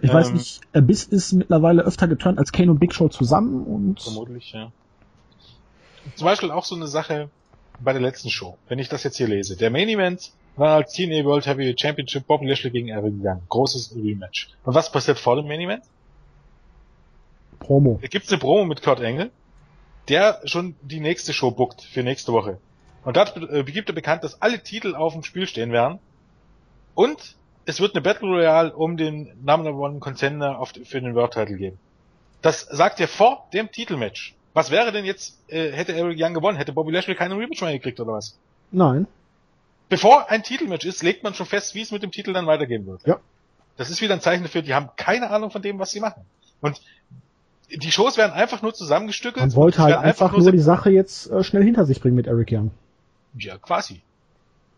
Ich 0.00 0.08
ähm, 0.08 0.16
weiß 0.16 0.32
nicht, 0.32 0.62
Abyss 0.72 1.04
ist 1.04 1.34
mittlerweile 1.34 1.82
öfter 1.82 2.08
geturnt 2.08 2.38
als 2.38 2.50
Kane 2.50 2.70
und 2.70 2.78
Big 2.78 2.94
Show 2.94 3.10
zusammen 3.10 3.66
und. 3.66 4.00
Vermutlich, 4.00 4.52
ja. 4.52 4.72
Zum 6.14 6.24
Beispiel 6.24 6.50
auch 6.52 6.64
so 6.64 6.74
eine 6.74 6.86
Sache 6.86 7.28
bei 7.80 7.92
der 7.92 8.00
letzten 8.00 8.30
Show, 8.30 8.56
wenn 8.66 8.78
ich 8.78 8.88
das 8.88 9.02
jetzt 9.02 9.18
hier 9.18 9.28
lese. 9.28 9.58
Der 9.58 9.68
Main 9.70 9.90
Event 9.90 10.32
war 10.58 10.76
als 10.76 10.92
TNA 10.92 11.24
World 11.24 11.46
Heavyweight 11.46 11.80
Championship 11.80 12.26
Bobby 12.26 12.46
Lashley 12.46 12.70
gegen 12.70 12.88
Eric 12.88 13.14
Young. 13.22 13.42
Großes 13.48 13.94
Rematch. 13.96 14.50
Und 14.64 14.74
was 14.74 14.90
passiert 14.90 15.18
vor 15.18 15.36
dem 15.36 15.46
Main 15.46 15.60
Event? 15.60 15.84
Promo. 17.60 17.98
Da 18.00 18.08
gibt's 18.08 18.30
eine 18.30 18.38
Promo 18.38 18.64
mit 18.64 18.82
Kurt 18.82 19.00
Engel, 19.00 19.30
der 20.08 20.40
schon 20.44 20.76
die 20.82 21.00
nächste 21.00 21.32
Show 21.32 21.50
bookt 21.50 21.82
für 21.82 22.02
nächste 22.02 22.32
Woche. 22.32 22.58
Und 23.04 23.16
dort 23.16 23.36
äh, 23.36 23.64
gibt 23.64 23.88
er 23.88 23.94
bekannt, 23.94 24.24
dass 24.24 24.42
alle 24.42 24.62
Titel 24.62 24.94
auf 24.94 25.12
dem 25.12 25.22
Spiel 25.22 25.46
stehen 25.46 25.72
werden. 25.72 25.98
Und 26.94 27.36
es 27.64 27.80
wird 27.80 27.94
eine 27.94 28.02
Battle 28.02 28.28
Royale 28.28 28.74
um 28.74 28.96
den 28.96 29.32
Number 29.44 29.74
One 29.74 30.00
Contender 30.00 30.64
für 30.84 31.00
den 31.00 31.14
World 31.14 31.32
Title 31.32 31.56
geben. 31.56 31.78
Das 32.42 32.62
sagt 32.62 33.00
er 33.00 33.08
vor 33.08 33.46
dem 33.52 33.70
Titelmatch. 33.70 34.34
Was 34.54 34.70
wäre 34.70 34.90
denn 34.92 35.04
jetzt, 35.04 35.38
äh, 35.48 35.70
hätte 35.72 35.94
Eric 35.94 36.18
Young 36.20 36.34
gewonnen? 36.34 36.56
Hätte 36.56 36.72
Bobby 36.72 36.92
Lashley 36.92 37.14
keinen 37.14 37.38
Rematch 37.38 37.60
mehr 37.60 37.72
gekriegt 37.72 38.00
oder 38.00 38.14
was? 38.14 38.38
Nein 38.70 39.06
bevor 39.88 40.30
ein 40.30 40.42
Titelmatch 40.42 40.86
ist, 40.86 41.02
legt 41.02 41.22
man 41.22 41.34
schon 41.34 41.46
fest, 41.46 41.74
wie 41.74 41.82
es 41.82 41.90
mit 41.90 42.02
dem 42.02 42.10
Titel 42.10 42.32
dann 42.32 42.46
weitergehen 42.46 42.86
wird. 42.86 43.06
Ja. 43.06 43.20
Das 43.76 43.90
ist 43.90 44.00
wieder 44.00 44.14
ein 44.14 44.20
Zeichen 44.20 44.42
dafür, 44.42 44.62
die 44.62 44.74
haben 44.74 44.90
keine 44.96 45.30
Ahnung 45.30 45.50
von 45.50 45.62
dem, 45.62 45.78
was 45.78 45.90
sie 45.90 46.00
machen. 46.00 46.22
Und 46.60 46.80
die 47.70 47.92
Shows 47.92 48.16
werden 48.16 48.32
einfach 48.32 48.62
nur 48.62 48.74
zusammengestückelt. 48.74 49.46
Man 49.46 49.54
wollte 49.54 49.82
halt 49.82 49.96
einfach, 49.96 50.26
einfach, 50.26 50.38
nur 50.38 50.52
die 50.52 50.58
Sache 50.58 50.90
jetzt 50.90 51.30
äh, 51.30 51.44
schnell 51.44 51.62
hinter 51.62 51.84
sich 51.84 52.00
bringen 52.00 52.16
mit 52.16 52.26
Eric 52.26 52.50
Young. 52.50 52.70
Ja, 53.38 53.58
quasi. 53.58 54.02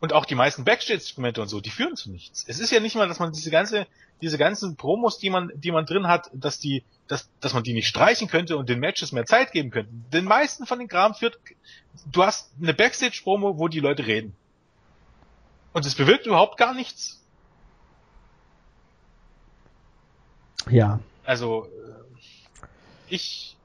Und 0.01 0.13
auch 0.13 0.25
die 0.25 0.35
meisten 0.35 0.65
Backstage-Segmente 0.65 1.43
und 1.43 1.49
so, 1.49 1.61
die 1.61 1.71
führen 1.71 1.95
zu 1.95 2.11
nichts. 2.11 2.45
Es 2.49 2.59
ist 2.59 2.73
ja 2.73 2.81
nicht 2.81 2.97
mal, 2.97 3.07
dass 3.07 3.19
man 3.19 3.33
diese 3.33 3.51
ganze, 3.51 3.87
diese 4.23 4.39
ganzen 4.39 4.77
Promos, 4.77 5.19
die 5.19 5.31
man, 5.31 5.53
die 5.55 5.71
man 5.71 5.85
drin 5.85 6.09
hat, 6.09 6.31
dass 6.33 6.59
die, 6.59 6.83
dass, 7.07 7.29
dass 7.41 7.53
man 7.53 7.63
die 7.63 7.75
nicht 7.75 7.87
streichen 7.87 8.27
könnte 8.27 8.57
und 8.57 8.69
den 8.69 8.81
Matches 8.81 9.13
mehr 9.13 9.27
Zeit 9.27 9.53
geben 9.53 9.71
könnte. 9.71 9.91
Den 10.13 10.25
meisten 10.25 10.67
von 10.67 10.79
den 10.79 10.89
Kram 10.89 11.15
führt, 11.15 11.39
du 12.11 12.25
hast 12.25 12.51
eine 12.61 12.73
Backstage-Promo, 12.73 13.59
wo 13.59 13.69
die 13.69 13.81
Leute 13.81 14.07
reden. 14.07 14.35
Und 15.73 15.87
es 15.87 15.95
bewirkt 15.95 16.27
überhaupt 16.27 16.57
gar 16.57 16.75
nichts. 16.75 17.21
Ja. 20.69 21.01
Also, 21.25 21.65
äh, 21.67 22.65
ich, 23.09 23.57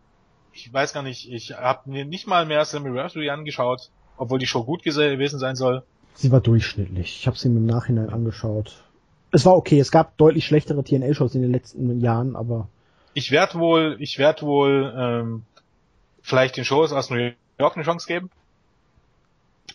ich 0.53 0.71
weiß 0.71 0.93
gar 0.93 1.03
nicht, 1.03 1.31
ich 1.31 1.53
habe 1.53 1.89
mir 1.89 2.05
nicht 2.05 2.27
mal 2.27 2.45
mehr 2.45 2.63
Sammy 2.65 2.89
Raftery 2.97 3.29
angeschaut, 3.29 3.89
obwohl 4.17 4.39
die 4.39 4.47
Show 4.47 4.63
gut 4.63 4.83
gewesen 4.83 5.39
sein 5.39 5.55
soll. 5.55 5.83
Sie 6.13 6.31
war 6.31 6.41
durchschnittlich. 6.41 7.17
Ich 7.19 7.27
habe 7.27 7.37
sie 7.37 7.49
mir 7.49 7.57
im 7.57 7.65
Nachhinein 7.65 8.09
angeschaut. 8.09 8.83
es 9.31 9.45
war 9.45 9.55
okay. 9.55 9.79
Es 9.79 9.91
gab 9.91 10.17
deutlich 10.17 10.45
schlechtere 10.45 10.83
TNA-Shows 10.83 11.35
in 11.35 11.41
den 11.41 11.51
letzten 11.51 11.99
Jahren, 11.99 12.35
aber 12.35 12.69
Ich 13.13 13.31
werde 13.31 13.59
wohl, 13.59 13.97
ich 13.99 14.17
werde 14.17 14.43
wohl 14.43 14.93
ähm, 14.97 15.43
vielleicht 16.21 16.55
den 16.55 16.63
Shows 16.65 16.93
aus 16.93 17.09
New 17.09 17.31
York 17.59 17.75
eine 17.75 17.83
Chance 17.83 18.07
geben. 18.07 18.29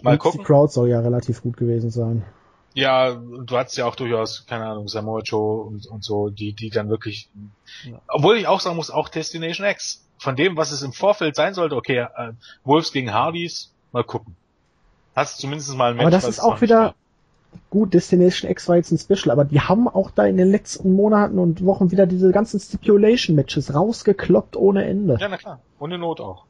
Mal 0.03 0.19
gucken. 0.19 0.41
die 0.41 0.45
Crowd 0.45 0.73
soll 0.73 0.89
ja 0.89 1.01
relativ 1.01 1.43
gut 1.43 1.57
gewesen 1.57 1.91
sein. 1.91 2.25
Ja, 2.75 3.15
du 3.15 3.57
hattest 3.57 3.77
ja 3.77 3.87
auch 3.87 3.97
durchaus, 3.97 4.47
keine 4.47 4.65
Ahnung, 4.67 4.87
Samoa 4.87 5.21
Joe 5.25 5.65
und, 5.65 5.87
und 5.87 6.05
so, 6.05 6.31
die, 6.31 6.53
die 6.53 6.71
dann 6.71 6.89
wirklich, 6.89 7.29
Ja. 7.85 8.01
obwohl 8.07 8.37
ich 8.37 8.47
auch 8.47 8.61
sagen 8.61 8.77
muss, 8.77 8.91
auch 8.91 9.09
Destination 9.09 9.67
X. 9.67 10.07
Von 10.19 10.37
dem, 10.37 10.57
was 10.57 10.71
es 10.71 10.83
im 10.83 10.93
Vorfeld 10.93 11.35
sein 11.35 11.55
sollte, 11.55 11.75
okay, 11.75 12.07
äh, 12.15 12.33
Wolves 12.63 12.93
gegen 12.93 13.13
Hardys, 13.13 13.73
mal 13.91 14.05
gucken. 14.05 14.37
Hast 15.17 15.39
zumindest 15.39 15.75
mal 15.77 15.91
ein 15.91 15.97
Match. 15.97 16.05
Aber 16.05 16.11
das 16.11 16.29
ist 16.29 16.41
auch 16.41 16.61
wieder 16.61 16.95
gut. 17.71 17.93
Destination 17.95 18.49
X 18.51 18.69
war 18.69 18.77
jetzt 18.77 18.93
ein 18.93 18.99
Special, 18.99 19.31
aber 19.33 19.45
die 19.45 19.61
haben 19.61 19.89
auch 19.89 20.11
da 20.13 20.25
in 20.27 20.37
den 20.37 20.51
letzten 20.51 20.93
Monaten 20.93 21.39
und 21.39 21.65
Wochen 21.65 21.91
wieder 21.91 22.07
diese 22.07 22.31
ganzen 22.31 22.61
Stipulation-Matches 22.61 23.75
rausgekloppt 23.75 24.57
ohne 24.57 24.85
Ende. 24.85 25.17
Ja, 25.19 25.29
na 25.29 25.37
klar. 25.39 25.61
Ohne 25.81 25.99
Not 25.99 26.21
auch. 26.21 26.45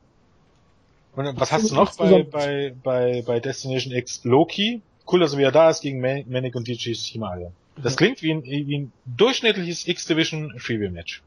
Und 1.16 1.40
was 1.40 1.52
hast 1.52 1.70
du 1.70 1.74
noch 1.74 1.94
bei, 1.96 2.22
bei, 2.22 2.74
bei, 2.82 3.22
bei 3.26 3.40
Destination 3.40 3.92
X? 3.92 4.24
Loki. 4.24 4.80
Cool, 5.10 5.20
dass 5.20 5.32
er 5.32 5.38
wieder 5.38 5.52
da 5.52 5.70
ist 5.70 5.80
gegen 5.80 6.00
Man- 6.00 6.24
Manic 6.28 6.54
und 6.54 6.68
DJ 6.68 6.94
Himalaya. 6.94 7.50
Das 7.82 7.96
klingt 7.96 8.22
wie 8.22 8.32
ein, 8.32 8.44
wie 8.44 8.78
ein 8.78 8.92
durchschnittliches 9.06 9.88
X-Division 9.88 10.54
Freewheel 10.58 10.90
Match. 10.90 11.22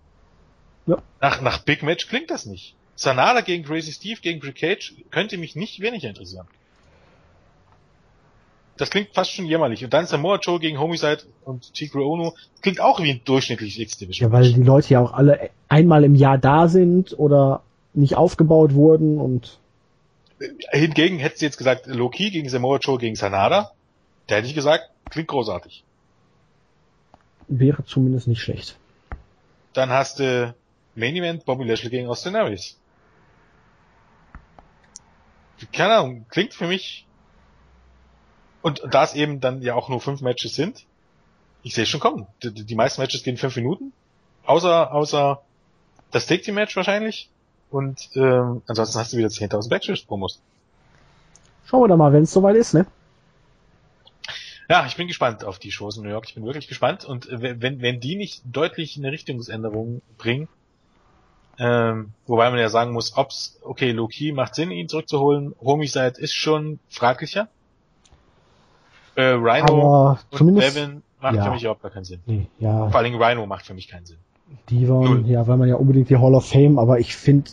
Ja. 0.86 0.98
Nach, 1.22 1.42
nach 1.42 1.60
Big 1.64 1.84
Match 1.84 2.08
klingt 2.08 2.30
das 2.30 2.46
nicht. 2.46 2.76
Sanada 2.96 3.42
gegen 3.42 3.64
Crazy 3.64 3.92
Steve 3.92 4.20
gegen 4.22 4.40
Brick 4.40 4.56
Cage 4.56 4.94
könnte 5.10 5.38
mich 5.38 5.56
nicht 5.56 5.80
weniger 5.82 6.10
interessieren. 6.10 6.48
Das 8.78 8.90
klingt 8.90 9.10
fast 9.14 9.32
schon 9.32 9.46
jämmerlich. 9.46 9.84
Und 9.84 9.94
dann 9.94 10.06
Samoa 10.06 10.40
Joe 10.42 10.60
gegen 10.60 10.80
Homicide 10.80 11.20
und 11.44 11.74
Tigre 11.74 12.06
Ono 12.06 12.36
klingt 12.62 12.82
auch 12.82 13.02
wie 13.02 13.12
ein 13.12 13.22
durchschnittliches 13.24 13.80
X-Division. 13.80 14.30
Ja, 14.30 14.34
weil 14.34 14.52
die 14.52 14.64
Leute 14.64 14.90
ja 14.94 15.00
auch 15.02 15.14
alle 15.14 15.50
einmal 15.70 16.04
im 16.04 16.16
Jahr 16.16 16.38
da 16.38 16.68
sind 16.68 17.18
oder 17.18 17.62
nicht 17.94 18.16
aufgebaut 18.16 18.74
wurden 18.74 19.20
und 19.20 19.60
Hingegen 20.72 21.20
hättest 21.20 21.42
du 21.42 21.46
jetzt 21.46 21.58
gesagt, 21.58 21.88
Loki 21.88 22.32
gegen 22.32 22.50
Samoa 22.50 22.78
Joe 22.78 22.98
gegen 22.98 23.16
Sanada. 23.16 23.72
Da 24.28 24.36
hätte 24.36 24.48
ich 24.48 24.56
gesagt, 24.56 24.90
klingt 25.10 25.28
großartig. 25.28 25.84
wäre 27.48 27.84
zumindest 27.86 28.28
nicht 28.28 28.42
schlecht. 28.42 28.78
Dann 29.74 29.90
hast 29.90 30.20
du 30.20 30.54
Main 30.96 31.16
Event 31.16 31.46
Bobby 31.46 31.64
Lashley 31.66 31.90
gegen 31.90 32.08
Austin 32.08 32.36
Aries. 32.36 32.78
Keine 35.72 35.96
Ahnung, 35.96 36.26
klingt 36.30 36.54
für 36.54 36.68
mich. 36.68 37.06
Und 38.62 38.82
da 38.90 39.04
es 39.04 39.14
eben 39.14 39.40
dann 39.40 39.62
ja 39.62 39.76
auch 39.76 39.90
nur 39.90 40.02
fünf 40.02 40.22
Matches 40.22 40.56
sind, 40.56 40.86
ich 41.64 41.74
sehe 41.74 41.86
schon 41.86 42.00
kommen. 42.00 42.28
Die, 42.44 42.66
die 42.66 42.76
meisten 42.76 43.02
Matches 43.02 43.24
gehen 43.24 43.38
fünf 43.38 43.56
Minuten. 43.56 43.94
Außer, 44.46 44.94
außer 44.94 45.42
das 46.12 46.28
Take 46.28 46.42
Team 46.42 46.56
Match 46.56 46.76
wahrscheinlich. 46.76 47.30
Und 47.74 48.12
ähm, 48.14 48.62
ansonsten 48.68 49.00
hast 49.00 49.14
du 49.14 49.18
wieder 49.18 49.30
10.000 49.30 49.68
Backstage-Promos. 49.68 50.40
Schauen 51.66 51.82
wir 51.82 51.88
da 51.88 51.98
mal, 51.98 52.14
wenn 52.14 52.22
es 52.22 52.32
soweit 52.32 52.56
ist, 52.56 52.76
ne? 52.76 52.86
Ja, 54.70 54.86
ich 54.86 54.96
bin 54.96 55.08
gespannt 55.08 55.44
auf 55.44 55.58
die 55.58 55.72
Shows 55.72 55.98
in 55.98 56.04
New 56.04 56.10
York. 56.10 56.26
Ich 56.28 56.36
bin 56.36 56.46
wirklich 56.46 56.68
gespannt. 56.68 57.04
Und 57.04 57.28
äh, 57.30 57.60
wenn, 57.62 57.82
wenn 57.82 58.00
die 58.00 58.16
nicht 58.16 58.44
deutlich 58.46 58.96
eine 58.98 59.12
Richtungsänderung 59.12 60.04
bringen, 60.20 60.48
ähm, 61.58 62.12
wobei 62.28 62.52
man 62.52 62.60
ja 62.60 62.70
sagen 62.70 62.92
muss, 62.92 63.18
ob's, 63.18 63.58
okay, 63.64 63.92
Loki 63.92 64.34
macht 64.34 64.54
Sinn, 64.54 64.70
ihn 64.70 64.88
zurückzuholen. 64.88 65.56
Homicide 65.60 66.14
ist 66.18 66.34
schon 66.34 66.78
fraglicher. 66.90 67.48
Äh, 69.16 69.30
Rhino 69.30 70.14
Aber 70.14 70.20
und 70.30 70.56
Devin 70.58 71.02
macht 71.22 71.36
ja. 71.38 71.46
für 71.46 71.52
mich 71.52 71.64
überhaupt 71.64 71.82
gar 71.82 71.92
keinen 71.92 72.06
Sinn. 72.06 72.20
nee, 72.28 72.46
ja, 72.60 72.88
Vor 72.88 72.96
allen 72.96 73.12
Dingen 73.12 73.22
Rhino 73.22 73.48
macht 73.48 73.66
für 73.66 73.74
mich 73.74 73.88
keinen 73.88 74.06
Sinn. 74.06 74.18
die 74.70 74.88
waren, 74.88 75.04
Null. 75.06 75.28
ja, 75.28 75.48
weil 75.48 75.58
man 75.58 75.68
ja 75.68 75.76
unbedingt 75.76 76.12
die 76.12 76.18
Hall 76.18 76.36
of 76.36 76.48
Fame, 76.48 76.78
aber 76.78 77.00
ich 77.00 77.16
finde, 77.16 77.50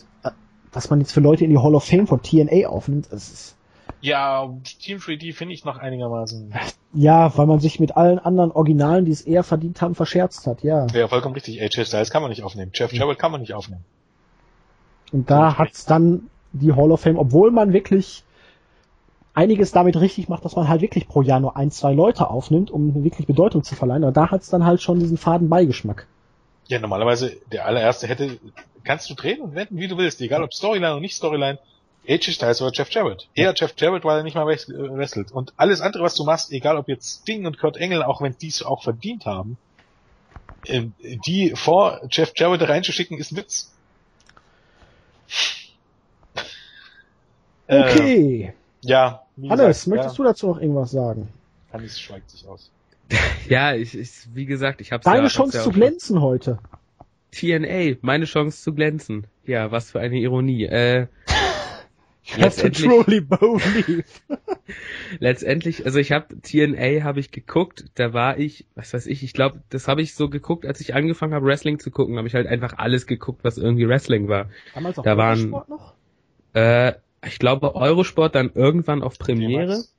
was 0.73 0.89
man 0.89 0.99
jetzt 1.01 1.11
für 1.11 1.19
Leute 1.19 1.43
in 1.43 1.49
die 1.51 1.57
Hall 1.57 1.75
of 1.75 1.83
Fame 1.83 2.07
von 2.07 2.21
TNA 2.21 2.67
aufnimmt, 2.67 3.07
das 3.11 3.29
ist, 3.31 3.55
Ja, 4.01 4.49
Team 4.79 4.97
3D 4.99 5.33
finde 5.33 5.53
ich 5.53 5.65
noch 5.65 5.77
einigermaßen. 5.77 6.53
ja, 6.93 7.35
weil 7.37 7.45
man 7.45 7.59
sich 7.59 7.79
mit 7.79 7.97
allen 7.97 8.19
anderen 8.19 8.51
Originalen, 8.51 9.05
die 9.05 9.11
es 9.11 9.21
eher 9.21 9.43
verdient 9.43 9.81
haben, 9.81 9.95
verscherzt 9.95 10.47
hat, 10.47 10.63
ja. 10.63 10.87
Ja, 10.93 11.07
vollkommen 11.07 11.35
richtig. 11.35 11.61
AJ 11.61 11.85
Styles 11.85 12.09
kann 12.09 12.21
man 12.21 12.29
nicht 12.29 12.43
aufnehmen. 12.43 12.71
Jeff 12.73 12.93
Jarrett 12.93 13.19
kann 13.19 13.31
man 13.31 13.41
nicht 13.41 13.53
aufnehmen. 13.53 13.83
Und 15.11 15.29
da 15.29 15.57
hat's 15.57 15.85
dann 15.85 16.29
die 16.53 16.73
Hall 16.73 16.91
of 16.91 17.01
Fame, 17.01 17.17
obwohl 17.17 17.51
man 17.51 17.73
wirklich 17.73 18.23
einiges 19.33 19.71
damit 19.71 19.95
richtig 19.99 20.27
macht, 20.29 20.43
dass 20.45 20.55
man 20.55 20.67
halt 20.67 20.81
wirklich 20.81 21.07
pro 21.07 21.21
Jahr 21.21 21.39
nur 21.39 21.55
ein, 21.55 21.71
zwei 21.71 21.93
Leute 21.93 22.29
aufnimmt, 22.29 22.71
um 22.71 23.03
wirklich 23.03 23.27
Bedeutung 23.27 23.63
zu 23.63 23.75
verleihen. 23.75 24.03
Aber 24.03 24.11
da 24.11 24.31
hat's 24.31 24.49
dann 24.49 24.65
halt 24.65 24.81
schon 24.81 24.99
diesen 24.99 25.17
faden 25.17 25.49
Beigeschmack. 25.49 26.07
Ja, 26.67 26.79
normalerweise, 26.79 27.37
der 27.51 27.65
allererste 27.65 28.07
hätte, 28.07 28.39
kannst 28.83 29.09
du 29.09 29.15
drehen 29.15 29.41
und 29.41 29.55
wenden, 29.55 29.77
wie 29.77 29.87
du 29.87 29.97
willst, 29.97 30.21
egal 30.21 30.43
ob 30.43 30.53
Storyline 30.53 30.91
oder 30.93 31.01
nicht 31.01 31.15
Storyline, 31.15 31.59
AJ 32.07 32.31
Styles 32.33 32.61
oder 32.61 32.71
Jeff 32.73 32.89
Jarrett. 32.89 33.29
Eher 33.35 33.53
Jeff 33.55 33.73
Jarrett, 33.77 34.03
weil 34.03 34.17
er 34.17 34.23
nicht 34.23 34.35
mal 34.35 34.49
äh, 34.51 34.57
wrestelt. 34.67 35.31
Und 35.31 35.53
alles 35.57 35.81
andere, 35.81 36.03
was 36.03 36.15
du 36.15 36.23
machst, 36.23 36.51
egal 36.51 36.77
ob 36.77 36.87
jetzt 36.87 37.21
Sting 37.21 37.45
und 37.45 37.59
Kurt 37.59 37.77
Engel, 37.77 38.03
auch 38.03 38.21
wenn 38.21 38.35
die 38.37 38.47
es 38.47 38.63
auch 38.63 38.83
verdient 38.83 39.25
haben, 39.25 39.57
ähm, 40.65 40.93
die 41.25 41.53
vor 41.55 42.01
Jeff 42.09 42.33
Jarrett 42.35 42.67
reinzuschicken, 42.67 43.17
ist 43.17 43.31
ein 43.31 43.37
Witz. 43.37 43.77
Äh, 47.67 47.83
Okay. 47.83 48.53
ja, 48.81 49.21
wie 49.37 49.49
Hannes, 49.49 49.85
gesagt, 49.85 49.87
möchtest 49.87 50.17
ja, 50.17 50.23
du 50.23 50.23
dazu 50.27 50.47
noch 50.47 50.59
irgendwas 50.59 50.91
sagen? 50.91 51.29
Hannes 51.71 51.97
schweigt 51.97 52.29
sich 52.29 52.45
aus. 52.45 52.69
Ja, 53.47 53.73
ich, 53.75 53.97
ich 53.97 54.09
wie 54.33 54.45
gesagt, 54.45 54.81
ich 54.81 54.91
habe 54.91 55.03
Deine 55.03 55.23
ja, 55.23 55.27
Chance 55.27 55.57
ja 55.57 55.63
zu 55.63 55.71
glänzen 55.71 56.21
heute. 56.21 56.59
TNA, 57.31 57.97
meine 58.01 58.25
Chance 58.25 58.61
zu 58.63 58.73
glänzen. 58.73 59.27
Ja, 59.45 59.71
was 59.71 59.91
für 59.91 59.99
eine 59.99 60.17
Ironie. 60.19 60.65
Äh, 60.65 61.07
Letztendlich- 62.37 62.85
letztendlich, 65.19 65.85
also 65.85 65.99
ich 65.99 66.11
habe 66.11 66.39
TNA 66.41 67.03
habe 67.03 67.19
ich 67.19 67.31
geguckt, 67.31 67.85
da 67.95 68.13
war 68.13 68.37
ich, 68.37 68.65
was 68.75 68.93
weiß 68.93 69.07
ich, 69.07 69.23
ich 69.23 69.33
glaube, 69.33 69.61
das 69.69 69.87
habe 69.87 70.01
ich 70.01 70.13
so 70.13 70.29
geguckt, 70.29 70.65
als 70.65 70.79
ich 70.81 70.93
angefangen 70.93 71.33
habe 71.33 71.45
Wrestling 71.45 71.79
zu 71.79 71.91
gucken, 71.91 72.17
habe 72.17 72.27
ich 72.27 72.35
halt 72.35 72.47
einfach 72.47 72.73
alles 72.77 73.07
geguckt, 73.07 73.43
was 73.43 73.57
irgendwie 73.57 73.87
Wrestling 73.87 74.27
war. 74.27 74.49
Damals 74.73 74.99
auch 74.99 75.03
Da 75.03 75.17
waren- 75.17 75.49
noch? 75.49 75.93
Äh, 76.53 76.93
ich 77.25 77.39
glaube 77.39 77.75
Eurosport 77.75 78.35
dann 78.35 78.51
irgendwann 78.53 79.01
auf 79.03 79.17
Premiere. 79.17 79.61
Jemals? 79.63 79.95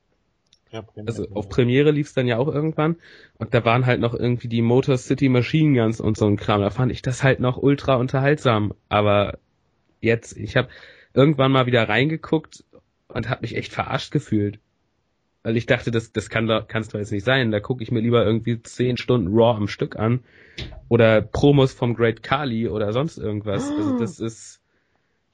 Ja, 0.73 0.81
Premiere. 0.81 1.07
Also 1.07 1.27
auf 1.35 1.49
Premiere 1.49 1.91
lief's 1.91 2.13
dann 2.13 2.27
ja 2.27 2.37
auch 2.39 2.47
irgendwann 2.47 2.95
und 3.37 3.53
da 3.53 3.63
waren 3.63 3.85
halt 3.85 4.01
noch 4.01 4.13
irgendwie 4.15 4.47
die 4.47 4.61
Motor 4.63 4.97
City 4.97 5.29
Machine 5.29 5.79
Guns 5.79 6.01
und 6.01 6.17
so 6.17 6.25
ein 6.25 6.35
Kram. 6.35 6.61
Da 6.61 6.71
fand 6.71 6.91
ich 6.91 7.01
das 7.03 7.21
halt 7.23 7.39
noch 7.39 7.57
ultra 7.57 7.95
unterhaltsam. 7.95 8.73
Aber 8.89 9.37
jetzt, 10.01 10.35
ich 10.35 10.57
habe 10.57 10.69
irgendwann 11.13 11.51
mal 11.51 11.67
wieder 11.67 11.87
reingeguckt 11.87 12.63
und 13.07 13.29
habe 13.29 13.41
mich 13.41 13.55
echt 13.55 13.71
verarscht 13.71 14.11
gefühlt. 14.11 14.59
Weil 15.43 15.57
ich 15.57 15.65
dachte, 15.65 15.91
das, 15.91 16.11
das 16.11 16.29
kann 16.29 16.47
da, 16.47 16.61
kann's 16.61 16.87
doch 16.87 16.97
jetzt 16.99 17.11
nicht 17.11 17.25
sein. 17.25 17.51
Da 17.51 17.59
gucke 17.59 17.83
ich 17.83 17.91
mir 17.91 17.99
lieber 17.99 18.25
irgendwie 18.25 18.61
zehn 18.63 18.97
Stunden 18.97 19.27
Raw 19.27 19.55
am 19.57 19.67
Stück 19.67 19.95
an. 19.97 20.23
Oder 20.89 21.21
Promos 21.21 21.73
vom 21.73 21.93
Great 21.95 22.23
Kali 22.23 22.67
oder 22.67 22.93
sonst 22.93 23.17
irgendwas. 23.17 23.69
Also 23.69 23.99
das 23.99 24.19
ist. 24.19 24.61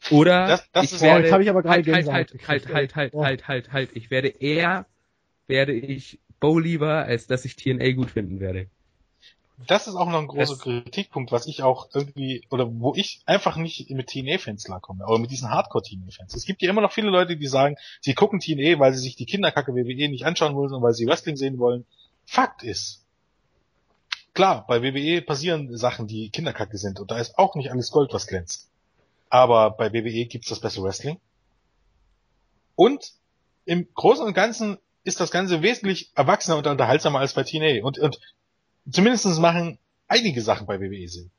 Oder 0.10 0.48
Das- 0.48 0.72
das 0.72 0.84
ich 0.86 0.94
ist- 0.94 1.02
werde, 1.02 1.24
jetzt 1.26 1.32
hab 1.34 1.42
ich 1.42 1.50
aber 1.50 1.62
gerade 1.62 1.76
halt, 1.94 2.08
halt, 2.08 2.12
halt, 2.12 2.32
gekriegt, 2.32 2.48
halt, 2.50 2.66
ey. 2.68 2.74
halt, 2.74 2.96
halt, 2.96 3.12
Boah. 3.12 3.26
halt, 3.26 3.48
halt, 3.48 3.72
halt. 3.72 3.90
Ich 3.94 4.10
werde 4.12 4.30
eher, 4.30 4.86
werde 5.50 5.74
ich 5.74 6.20
Bo 6.40 6.58
lieber, 6.58 7.04
als 7.04 7.28
dass 7.28 7.44
ich 7.46 7.56
TNA 7.56 7.92
gut 7.92 8.12
finden 8.12 8.40
werde. 8.40 8.68
Das 9.68 9.88
ist 9.88 9.96
auch 9.96 10.10
noch 10.10 10.20
ein 10.20 10.28
großer 10.28 10.54
Das- 10.54 10.62
Kritikpunkt, 10.62 11.34
was 11.34 11.46
ich 11.46 11.64
auch 11.64 11.90
irgendwie, 11.94 12.46
oder 12.50 12.66
wo 12.80 12.96
ich 12.96 13.20
einfach 13.26 13.58
nicht 13.58 13.90
mit 13.90 14.08
TNA-Fans 14.08 14.64
klarkomme, 14.64 15.06
oder 15.06 15.20
mit 15.20 15.32
diesen 15.32 15.50
Hardcore-TNA-Fans. 15.50 16.34
Es 16.34 16.46
gibt 16.46 16.62
ja 16.62 16.70
immer 16.70 16.80
noch 16.80 16.94
viele 16.94 17.10
Leute, 17.10 17.36
die 17.36 17.48
sagen, 17.48 17.76
sie 18.00 18.14
gucken 18.14 18.40
TNA, 18.40 18.80
weil 18.80 18.94
sie 18.94 19.02
sich 19.02 19.18
die 19.18 19.26
Kinderkacke 19.26 19.74
WWE 19.76 20.08
nicht 20.08 20.26
anschauen 20.26 20.56
wollen 20.56 20.74
und 20.74 20.82
weil 20.82 20.94
sie 20.94 21.06
Wrestling 21.08 21.36
sehen 21.36 21.58
wollen. 21.58 21.86
Fakt 22.26 22.64
ist, 22.64 23.04
klar, 24.34 24.66
bei 24.66 24.82
WWE 24.82 25.22
passieren 25.22 25.76
Sachen, 25.76 26.08
die 26.08 26.30
Kinderkacke 26.30 26.78
sind, 26.78 27.02
und 27.02 27.12
da 27.12 27.20
ist 27.20 27.38
auch 27.38 27.56
nicht 27.56 27.70
alles 27.70 27.92
Gold, 27.92 28.14
was 28.14 28.28
glänzt. 28.28 28.70
Aber 29.30 29.72
bei 29.72 29.92
WWE 29.92 30.26
gibt's 30.26 30.48
das 30.48 30.62
beste 30.62 30.82
Wrestling. 30.84 31.20
Und 32.76 33.12
im 33.66 33.88
Großen 33.94 34.26
und 34.26 34.34
Ganzen 34.34 34.78
ist 35.04 35.20
das 35.20 35.32
Ganze 35.32 35.62
wesentlich 35.62 36.12
erwachsener 36.16 36.58
und 36.58 36.68
unterhaltsamer 36.68 37.20
als 37.20 37.34
bei 37.34 37.44
TNA. 37.44 37.84
Und, 37.84 38.00
und 38.00 38.20
zumindest 38.90 39.26
machen 39.40 39.78
einige 40.08 40.42
Sachen 40.42 40.68
bei 40.68 40.80
WWE 40.80 41.08
Sinn. 41.08 41.32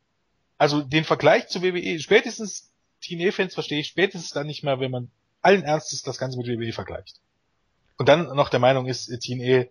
Also 0.59 0.83
den 0.83 1.05
Vergleich 1.05 1.49
zu 1.49 1.63
WWE, 1.63 1.99
spätestens 1.99 2.71
TNA-Fans 3.03 3.55
verstehe 3.55 3.81
ich 3.81 3.89
spätestens 3.89 4.31
dann 4.31 4.47
nicht 4.47 4.63
mehr, 4.63 4.81
wenn 4.81 4.91
man 4.91 5.11
allen 5.43 5.63
Ernstes 5.63 6.03
das 6.03 6.19
Ganze 6.19 6.39
mit 6.39 6.47
WWE 6.47 6.73
vergleicht. 6.73 7.17
Und 7.97 8.09
dann 8.09 8.35
noch 8.37 8.49
der 8.49 8.61
Meinung 8.61 8.87
ist, 8.87 9.07
TNA 9.07 9.65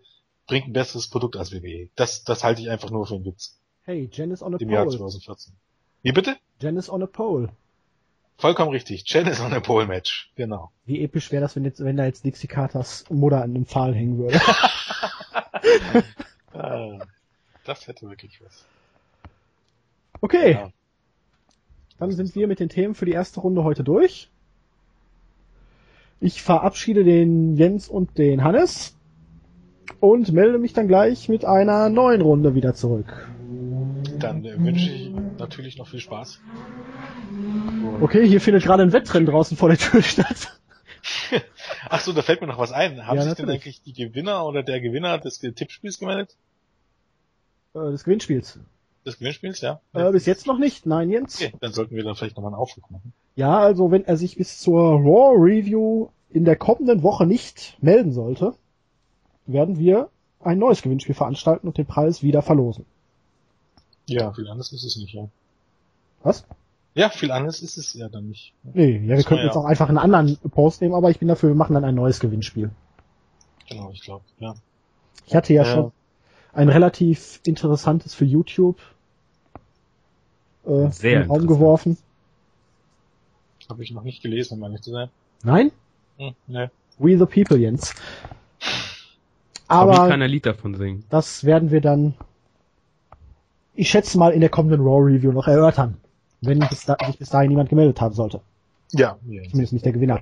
bringt 0.47 0.67
ein 0.67 0.73
besseres 0.73 1.07
Produkt 1.07 1.35
als 1.35 1.51
WWE. 1.51 1.89
Das, 1.95 2.23
das 2.23 2.43
halte 2.43 2.61
ich 2.61 2.69
einfach 2.69 2.89
nur 2.89 3.05
für 3.05 3.15
einen 3.15 3.25
Witz 3.25 3.59
Hey, 3.89 4.07
Janice 4.11 4.43
on 4.43 4.53
a 4.53 4.57
im 4.59 4.69
Jahr 4.69 4.85
pole. 4.85 4.97
2014. 4.97 5.53
Wie 6.03 6.11
bitte? 6.11 6.37
Janice 6.59 6.91
on 6.91 7.01
a 7.01 7.07
pole. 7.07 7.49
Vollkommen 8.39 8.71
richtig. 8.71 9.03
Janice 9.05 9.41
on 9.41 9.53
a 9.53 9.59
Pole 9.59 9.85
Match. 9.85 10.31
Genau. 10.35 10.71
Wie 10.85 11.03
episch 11.03 11.29
wäre 11.31 11.41
das, 11.41 11.55
wenn 11.57 11.65
jetzt, 11.65 11.83
wenn 11.83 11.97
da 11.97 12.05
jetzt 12.05 12.23
Dixie 12.23 12.47
Carters 12.47 13.03
Mutter 13.09 13.37
an 13.43 13.51
einem 13.53 13.65
Pfahl 13.65 13.93
hängen 13.93 14.17
würde. 14.17 14.39
Ah, 16.53 16.97
Das 17.65 17.87
hätte 17.87 18.09
wirklich 18.09 18.41
was. 18.43 18.65
Okay, 20.21 20.53
Ja. 20.53 20.71
dann 21.99 22.11
sind 22.11 22.33
wir 22.35 22.47
mit 22.47 22.59
den 22.59 22.69
Themen 22.69 22.95
für 22.95 23.05
die 23.05 23.11
erste 23.11 23.39
Runde 23.39 23.63
heute 23.63 23.83
durch. 23.83 24.29
Ich 26.19 26.41
verabschiede 26.41 27.03
den 27.03 27.55
Jens 27.55 27.87
und 27.87 28.17
den 28.17 28.43
Hannes 28.43 28.97
und 29.99 30.31
melde 30.33 30.57
mich 30.57 30.73
dann 30.73 30.87
gleich 30.87 31.29
mit 31.29 31.45
einer 31.45 31.89
neuen 31.89 32.21
Runde 32.21 32.55
wieder 32.55 32.73
zurück. 32.73 33.29
Dann 34.17 34.43
äh, 34.43 34.57
wünsche 34.59 34.89
ich 34.91 35.11
natürlich 35.37 35.77
noch 35.77 35.87
viel 35.87 35.99
Spaß. 36.01 36.41
Okay, 38.01 38.27
hier 38.27 38.39
findet 38.41 38.63
gerade 38.63 38.83
ein 38.83 38.93
Wettrennen 38.93 39.25
draußen 39.25 39.57
vor 39.57 39.69
der 39.69 39.77
Tür 39.77 40.01
statt. 40.03 40.57
Ach 41.89 41.99
so, 42.01 42.13
da 42.13 42.21
fällt 42.21 42.41
mir 42.41 42.47
noch 42.47 42.57
was 42.57 42.71
ein. 42.71 43.05
Haben 43.05 43.17
Ja, 43.17 43.23
sich 43.23 43.33
denn 43.33 43.49
eigentlich 43.49 43.81
die 43.83 43.93
Gewinner 43.93 44.45
oder 44.45 44.63
der 44.63 44.81
Gewinner 44.81 45.17
des 45.17 45.39
Tippspiels 45.39 45.99
gemeldet? 45.99 46.35
Äh, 47.73 47.91
des 47.91 48.03
Gewinnspiels. 48.03 48.59
Des 49.05 49.17
Gewinnspiels, 49.17 49.61
ja? 49.61 49.79
Äh, 49.93 50.11
bis 50.11 50.25
jetzt 50.25 50.45
noch 50.47 50.57
nicht, 50.59 50.85
nein, 50.85 51.09
Jens. 51.09 51.41
Okay, 51.41 51.53
dann 51.59 51.71
sollten 51.71 51.95
wir 51.95 52.03
dann 52.03 52.15
vielleicht 52.15 52.35
nochmal 52.35 52.51
einen 52.53 52.61
Aufruf 52.61 52.89
machen. 52.89 53.13
Ja, 53.35 53.59
also 53.59 53.91
wenn 53.91 54.05
er 54.05 54.17
sich 54.17 54.35
bis 54.37 54.59
zur 54.59 54.81
Raw 54.99 55.35
Review 55.37 56.09
in 56.29 56.45
der 56.45 56.57
kommenden 56.57 57.01
Woche 57.03 57.25
nicht 57.25 57.77
melden 57.81 58.11
sollte, 58.11 58.55
werden 59.45 59.79
wir 59.79 60.09
ein 60.41 60.57
neues 60.57 60.81
Gewinnspiel 60.81 61.15
veranstalten 61.15 61.67
und 61.67 61.77
den 61.77 61.85
Preis 61.85 62.21
wieder 62.23 62.41
verlosen. 62.41 62.85
Ja, 64.05 64.31
viel 64.33 64.47
anders 64.49 64.71
ist 64.73 64.83
es 64.83 64.97
nicht, 64.97 65.13
ja. 65.13 65.27
Was? 66.23 66.45
Ja, 66.99 67.07
viel 67.09 67.31
anders 67.31 67.61
ist 67.61 67.77
es 67.77 67.93
ja 67.93 68.09
dann 68.09 68.27
nicht. 68.27 68.53
Nee, 68.63 68.97
ja, 68.97 69.01
wir 69.03 69.15
man 69.15 69.23
könnten 69.23 69.43
ja. 69.43 69.45
jetzt 69.45 69.55
auch 69.55 69.63
einfach 69.63 69.88
einen 69.88 69.97
anderen 69.97 70.38
Post 70.51 70.81
nehmen, 70.81 70.93
aber 70.93 71.09
ich 71.09 71.17
bin 71.19 71.30
dafür, 71.30 71.47
wir 71.49 71.55
machen 71.55 71.73
dann 71.73 71.85
ein 71.85 71.95
neues 71.95 72.19
Gewinnspiel. 72.19 72.71
Genau, 73.69 73.89
ich 73.93 74.01
glaube, 74.01 74.26
ja. 74.39 74.53
Ich 75.26 75.34
hatte 75.34 75.53
ja 75.53 75.63
Ja. 75.63 75.73
schon 75.73 75.91
ein 76.51 76.67
relativ 76.67 77.39
interessantes 77.45 78.15
für 78.15 78.26
YouTube 78.26 78.77
äh, 80.65 80.89
Sehr 80.91 81.13
in 81.13 81.19
den 81.21 81.31
Raum 81.31 81.47
geworfen. 81.47 81.97
Habe 83.69 83.81
ich 83.84 83.91
noch 83.91 84.03
nicht 84.03 84.21
gelesen, 84.21 84.55
um 84.57 84.63
ehrlich 84.63 84.81
zu 84.81 84.91
sein. 84.91 85.09
Nein? 85.43 85.71
Hm, 86.17 86.34
ne. 86.47 86.69
We 86.97 87.17
the 87.17 87.26
People, 87.26 87.57
Jens. 87.57 87.95
Aber 89.69 89.93
Aber 89.93 90.09
kann 90.09 90.21
ein 90.21 90.30
Lied 90.30 90.45
davon 90.45 90.76
singen. 90.76 91.05
das 91.09 91.45
werden 91.45 91.71
wir 91.71 91.80
dann, 91.80 92.15
ich 93.73 93.89
schätze 93.89 94.17
mal, 94.17 94.34
in 94.34 94.41
der 94.41 94.49
kommenden 94.49 94.81
Raw 94.81 95.01
Review 95.01 95.31
noch 95.31 95.47
erörtern. 95.47 95.95
Wenn 96.41 96.59
bis 96.59 96.85
da, 96.85 96.95
sich 97.05 97.19
bis 97.19 97.29
dahin 97.29 97.49
niemand 97.49 97.69
gemeldet 97.69 97.99
haben 97.99 98.15
sollte. 98.15 98.41
Ja, 98.91 99.17
ja. 99.27 99.43
Zumindest 99.43 99.73
nicht 99.73 99.85
der 99.85 99.91
Gewinner. 99.91 100.21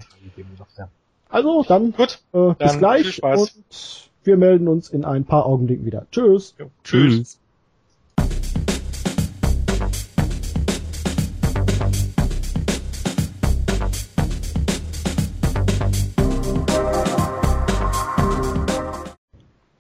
Ja. 0.77 0.89
Also, 1.30 1.64
dann, 1.64 1.91
Gut, 1.91 2.19
äh, 2.34 2.53
bis 2.53 2.72
viel 2.72 2.80
gleich 2.80 3.15
Spaß. 3.15 3.39
und 3.56 4.10
wir 4.23 4.38
melden 4.38 4.68
uns 4.68 4.89
in 4.89 5.06
ein 5.06 5.26
paar 5.26 5.45
Augenblicken 5.45 5.85
wieder. 5.85 6.06
Tschüss. 6.11 6.56
jo, 6.57 6.69
tschüss. 6.84 7.39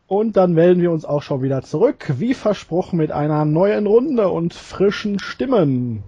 Und 0.07 0.37
dann 0.37 0.53
melden 0.53 0.81
wir 0.81 0.91
uns 0.91 1.03
auch 1.03 1.21
schon 1.21 1.41
wieder 1.41 1.63
zurück, 1.63 2.13
wie 2.17 2.33
versprochen, 2.33 2.97
mit 2.97 3.11
einer 3.11 3.43
neuen 3.43 3.85
Runde 3.87 4.29
und 4.29 4.53
frischen 4.53 5.19
Stimmen. 5.19 6.03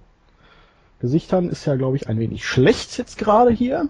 Gesichtern 1.00 1.50
ist 1.50 1.66
ja, 1.66 1.76
glaube 1.76 1.96
ich, 1.96 2.08
ein 2.08 2.20
wenig 2.20 2.46
schlecht 2.46 2.98
jetzt 2.98 3.18
gerade 3.18 3.52
hier. 3.52 3.88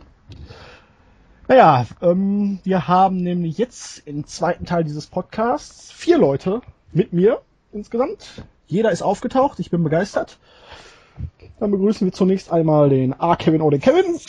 Naja, 1.47 1.87
ähm, 2.01 2.59
wir 2.63 2.87
haben 2.87 3.17
nämlich 3.17 3.57
jetzt 3.57 4.05
im 4.05 4.27
zweiten 4.27 4.65
Teil 4.65 4.83
dieses 4.83 5.07
Podcasts 5.07 5.91
vier 5.91 6.19
Leute 6.19 6.61
mit 6.91 7.11
mir 7.11 7.41
insgesamt. 7.71 8.43
Jeder 8.67 8.91
ist 8.91 9.01
aufgetaucht, 9.01 9.59
ich 9.59 9.71
bin 9.71 9.83
begeistert. 9.83 10.37
Dann 11.59 11.71
begrüßen 11.71 12.05
wir 12.05 12.13
zunächst 12.13 12.51
einmal 12.51 12.89
den 12.89 13.19
A. 13.19 13.35
Kevin 13.35 13.61
oder 13.61 13.79
Kevin. 13.79 14.19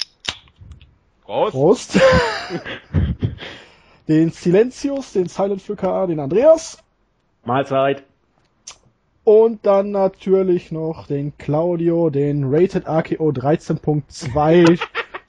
Raus. 1.29 1.53
Prost. 1.53 2.01
den 4.09 4.31
Silentius, 4.31 5.13
den 5.13 5.29
Silent 5.29 5.61
Flicker, 5.61 6.07
den 6.07 6.19
Andreas. 6.19 6.79
Mahlzeit. 7.45 8.03
Und 9.25 9.67
dann 9.67 9.91
natürlich 9.91 10.73
noch 10.73 11.07
den 11.07 11.37
Claudio, 11.37 12.11
den 12.11 12.45
Rated 12.45 12.87
RKO 12.87 13.31
13.2 13.31 14.81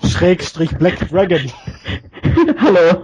Schrägstrich 0.03 0.77
Black 0.77 1.09
Dragon. 1.09 1.51
Hallo. 2.57 3.03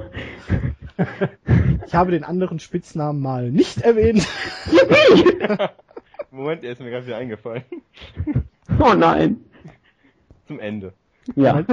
Ich 1.86 1.94
habe 1.94 2.12
den 2.12 2.24
anderen 2.24 2.60
Spitznamen 2.60 3.22
mal 3.22 3.52
nicht 3.52 3.82
erwähnt. 3.82 4.28
Moment, 6.32 6.64
er 6.64 6.72
ist 6.72 6.82
mir 6.82 6.90
gerade 6.90 7.06
wieder 7.06 7.18
eingefallen. 7.18 7.64
Oh 8.80 8.94
nein. 8.94 9.42
Zum 10.48 10.60
Ende. 10.60 10.94
Ja. 11.36 11.64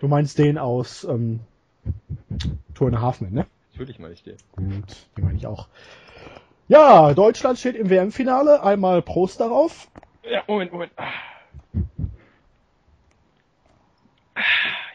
Du 0.00 0.08
meinst 0.08 0.38
den 0.38 0.58
aus 0.58 1.04
ähm, 1.04 1.40
Tour 2.74 2.88
and 2.88 2.96
a 2.96 3.00
Half 3.00 3.20
Men, 3.20 3.32
ne? 3.32 3.46
Natürlich 3.72 3.98
meine 3.98 4.14
ich 4.14 4.22
den. 4.22 4.36
Gut, 4.54 5.06
den 5.16 5.24
meine 5.24 5.38
ich 5.38 5.46
auch. 5.46 5.68
Ja, 6.68 7.14
Deutschland 7.14 7.58
steht 7.58 7.76
im 7.76 7.90
WM-Finale. 7.90 8.62
Einmal 8.62 9.00
Prost 9.00 9.38
darauf. 9.40 9.88
Ja, 10.28 10.42
Moment, 10.48 10.72
Moment. 10.72 10.92
Ah. 10.96 11.04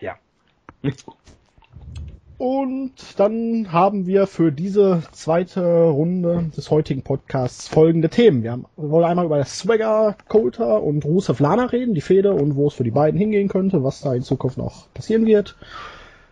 Ja. 0.02 0.18
Und 2.38 3.20
dann 3.20 3.72
haben 3.72 4.06
wir 4.06 4.28
für 4.28 4.52
diese 4.52 5.04
zweite 5.14 5.84
Runde 5.86 6.52
des 6.58 6.72
heutigen 6.72 7.04
Podcasts 7.04 7.70
folgende 7.70 8.10
Themen. 8.10 8.44
Wir, 8.44 8.52
haben, 8.52 8.66
wir 8.76 8.90
wollen 8.90 9.06
einmal 9.06 9.26
über 9.26 9.38
das 9.38 9.60
Swagger, 9.60 10.18
Coulter 10.28 10.84
und 10.84 11.06
Rusev 11.06 11.40
Lana 11.40 11.66
reden, 11.66 11.94
die 11.94 12.02
Fehde 12.02 12.34
und 12.34 12.56
wo 12.56 12.68
es 12.68 12.74
für 12.74 12.84
die 12.84 12.92
beiden 12.92 13.18
hingehen 13.18 13.48
könnte, 13.48 13.84
was 13.84 14.02
da 14.02 14.14
in 14.14 14.24
Zukunft 14.24 14.58
noch 14.58 14.92
passieren 14.94 15.26
wird. 15.26 15.56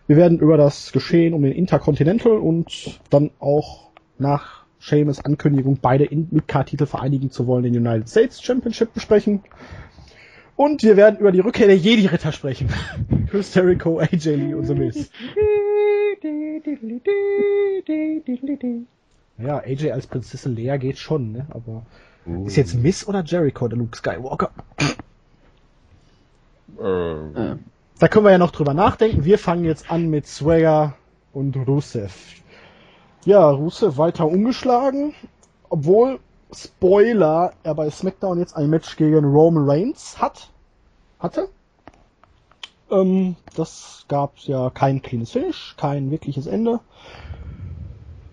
Wir 0.06 0.16
werden 0.16 0.40
über 0.40 0.58
das 0.58 0.92
Geschehen 0.92 1.32
um 1.32 1.42
den 1.42 1.52
Intercontinental 1.52 2.32
und 2.32 3.00
dann 3.08 3.30
auch 3.38 3.90
nach 4.18 4.59
Seamus 4.80 5.24
Ankündigung, 5.24 5.78
beide 5.80 6.04
in- 6.04 6.28
Midcard-Titel 6.30 6.86
vereinigen 6.86 7.30
zu 7.30 7.46
wollen, 7.46 7.64
den 7.64 7.76
United 7.76 8.08
States 8.08 8.42
Championship 8.42 8.92
besprechen. 8.94 9.42
Und 10.56 10.82
wir 10.82 10.96
werden 10.96 11.18
über 11.20 11.32
die 11.32 11.40
Rückkehr 11.40 11.66
der 11.66 11.76
Jedi-Ritter 11.76 12.32
sprechen. 12.32 12.68
Chris 13.30 13.54
Jericho, 13.54 13.98
AJ 13.98 14.34
Lee 14.36 14.54
und 14.54 14.64
The 14.66 14.74
Miz. 14.74 15.10
Ja, 19.38 19.58
AJ 19.58 19.92
als 19.92 20.06
Prinzessin 20.06 20.54
Leia 20.56 20.76
geht 20.76 20.98
schon, 20.98 21.32
ne? 21.32 21.46
Aber 21.50 21.86
ist 22.46 22.56
jetzt 22.56 22.74
Miss 22.74 23.06
oder 23.08 23.24
Jericho 23.24 23.68
der 23.68 23.78
Luke 23.78 23.96
Skywalker? 23.96 24.50
Äh, 26.78 26.82
Äh, 26.82 27.56
Da 27.98 28.08
können 28.08 28.24
wir 28.24 28.32
ja 28.32 28.38
noch 28.38 28.50
drüber 28.52 28.74
nachdenken. 28.74 29.24
Wir 29.24 29.38
fangen 29.38 29.64
jetzt 29.64 29.90
an 29.90 30.08
mit 30.10 30.26
Swagger 30.26 30.94
und 31.32 31.56
Rusev. 31.56 32.12
Ja, 33.24 33.50
Rusev 33.50 33.98
weiter 33.98 34.26
ungeschlagen, 34.26 35.14
obwohl 35.68 36.20
Spoiler, 36.52 37.52
er 37.62 37.74
bei 37.74 37.90
SmackDown 37.90 38.38
jetzt 38.38 38.56
ein 38.56 38.70
Match 38.70 38.96
gegen 38.96 39.24
Roman 39.24 39.68
Reigns 39.68 40.20
hat, 40.20 40.48
hatte. 41.18 41.48
Ähm, 42.90 43.36
das 43.54 44.04
gab 44.08 44.38
ja 44.38 44.70
kein 44.70 45.02
cleanes 45.02 45.30
Finish, 45.30 45.74
kein 45.76 46.10
wirkliches 46.10 46.46
Ende. 46.46 46.80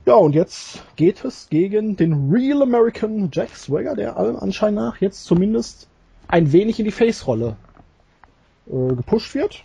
Ja, 0.06 0.16
und 0.16 0.34
jetzt 0.34 0.84
geht 0.96 1.26
es 1.26 1.50
gegen 1.50 1.98
den 1.98 2.32
Real 2.32 2.62
American 2.62 3.30
Jack 3.32 3.56
Swagger, 3.56 3.94
der 3.94 4.16
allem 4.18 4.38
Anschein 4.38 4.74
nach 4.74 5.02
jetzt 5.02 5.26
zumindest 5.26 5.90
ein 6.30 6.54
wenig 6.54 6.80
in 6.80 6.86
die 6.86 6.92
Face-Rolle 6.92 7.58
äh, 8.68 8.96
gepusht 8.96 9.36
wird, 9.36 9.64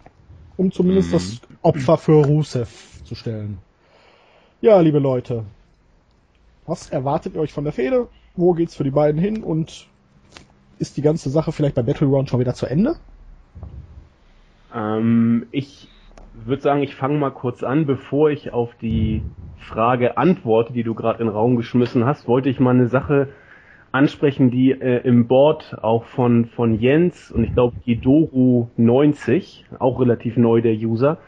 um 0.57 0.73
zumindest 0.73 1.15
das 1.15 1.41
Opfer 1.63 1.97
für 1.97 2.25
Rusev 2.27 2.69
zu 3.05 3.15
stellen. 3.15 3.59
Ja, 4.63 4.79
liebe 4.79 5.01
Leute, 5.01 5.43
was 6.69 6.89
erwartet 6.89 7.35
ihr 7.35 7.41
euch 7.41 7.53
von 7.53 7.65
der 7.65 7.73
Fehde? 7.73 8.07
Wo 8.37 8.53
geht's 8.53 8.77
für 8.77 8.85
die 8.85 8.93
beiden 8.93 9.21
hin? 9.21 9.43
Und 9.43 9.89
ist 10.79 10.97
die 10.97 11.03
ganze 11.03 11.31
Sache 11.31 11.51
vielleicht 11.51 11.75
bei 11.75 11.83
Battleground 11.83 12.31
schon 12.31 12.39
wieder 12.39 12.55
zu 12.55 12.67
Ende? 12.67 12.95
ähm, 14.73 15.47
ich 15.51 15.89
würde 16.45 16.63
sagen, 16.63 16.81
ich 16.81 16.95
fange 16.95 17.19
mal 17.19 17.33
kurz 17.33 17.65
an, 17.65 17.87
bevor 17.87 18.31
ich 18.31 18.53
auf 18.53 18.71
die 18.81 19.23
Frage 19.59 20.17
antworte, 20.17 20.73
die 20.73 20.85
du 20.85 20.95
gerade 20.95 21.19
in 21.19 21.27
den 21.27 21.35
Raum 21.35 21.57
geschmissen 21.57 22.05
hast, 22.05 22.29
wollte 22.29 22.49
ich 22.49 22.61
mal 22.61 22.71
eine 22.71 22.87
Sache 22.87 23.31
ansprechen, 23.91 24.53
die 24.53 24.71
äh, 24.71 25.01
im 25.03 25.27
Board 25.27 25.77
auch 25.83 26.05
von, 26.05 26.47
von 26.47 26.79
Jens 26.79 27.33
und 27.33 27.43
ich 27.43 27.53
glaube 27.53 27.75
Gidoru 27.85 28.69
90, 28.77 29.67
auch 29.81 29.99
relativ 29.99 30.37
neu 30.37 30.63
der 30.63 30.75
User, 30.75 31.19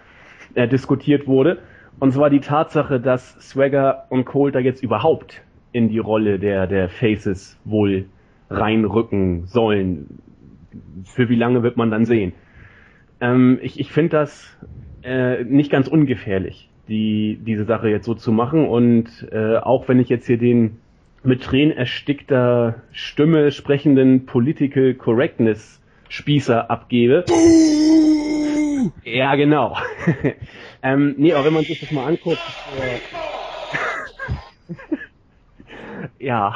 äh, 0.55 0.69
diskutiert 0.69 1.27
wurde. 1.27 1.59
Und 2.01 2.13
zwar 2.13 2.31
die 2.31 2.41
Tatsache, 2.41 3.01
dass 3.01 3.37
Swagger 3.41 4.07
und 4.11 4.25
Coulter 4.25 4.61
jetzt 4.61 4.83
überhaupt 4.83 5.43
in 5.73 5.89
die 5.89 5.99
Rolle 5.99 6.39
der, 6.39 6.67
der 6.67 6.89
Faces 6.89 7.59
wohl 7.65 8.07
reinrücken 8.51 9.47
sollen. 9.47 10.19
Für 11.05 11.29
wie 11.29 11.37
lange 11.37 11.63
wird 11.63 11.77
man 11.77 11.91
dann 11.91 12.05
sehen? 12.05 12.33
Ähm, 13.21 13.59
ich 13.63 13.81
ich 13.81 13.93
finde 13.93 14.11
das 14.11 14.57
äh, 15.03 15.45
nicht 15.45 15.71
ganz 15.71 15.89
ungefährlich, 15.89 16.69
die, 16.89 17.39
diese 17.45 17.65
Sache 17.65 17.89
jetzt 17.89 18.07
so 18.07 18.15
zu 18.15 18.33
machen. 18.33 18.67
Und 18.67 19.29
äh, 19.33 19.57
auch 19.57 19.89
wenn 19.89 20.01
ich 20.01 20.09
jetzt 20.09 20.27
hier 20.27 20.39
den 20.39 20.79
mit 21.23 21.43
Tränen 21.43 21.77
erstickter 21.77 22.83
Stimme 22.93 23.51
sprechenden 23.51 24.27
Political 24.27 24.95
Correctness 24.95 25.81
Spießer 26.09 26.71
abgebe. 26.71 27.25
Ja, 29.05 29.35
genau. 29.35 29.77
ähm, 30.83 31.15
nee, 31.19 31.33
aber 31.33 31.47
wenn 31.47 31.53
man 31.53 31.65
sich 31.65 31.79
das 31.81 31.91
mal 31.91 32.07
anguckt, 32.07 32.41
äh, 32.79 32.99
ja, 36.19 36.55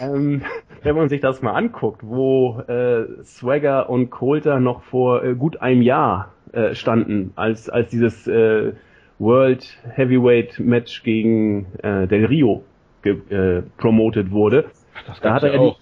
ähm, 0.00 0.42
wenn 0.82 0.96
man 0.96 1.08
sich 1.08 1.20
das 1.20 1.42
mal 1.42 1.54
anguckt, 1.54 2.02
wo 2.02 2.60
äh, 2.60 3.22
Swagger 3.24 3.88
und 3.90 4.10
Coulter 4.10 4.60
noch 4.60 4.82
vor 4.82 5.24
äh, 5.24 5.34
gut 5.34 5.60
einem 5.60 5.82
Jahr 5.82 6.32
äh, 6.52 6.74
standen, 6.74 7.32
als 7.36 7.68
als 7.68 7.90
dieses 7.90 8.26
äh, 8.26 8.72
World 9.18 9.78
Heavyweight 9.94 10.60
Match 10.60 11.02
gegen 11.02 11.66
äh, 11.82 12.06
Del 12.06 12.26
Rio 12.26 12.64
ge 13.02 13.16
äh, 13.30 13.62
promoted 13.76 14.30
wurde, 14.30 14.66
Das 15.06 15.20
da 15.20 15.34
hat 15.34 15.42
er 15.42 15.54
ja 15.54 15.74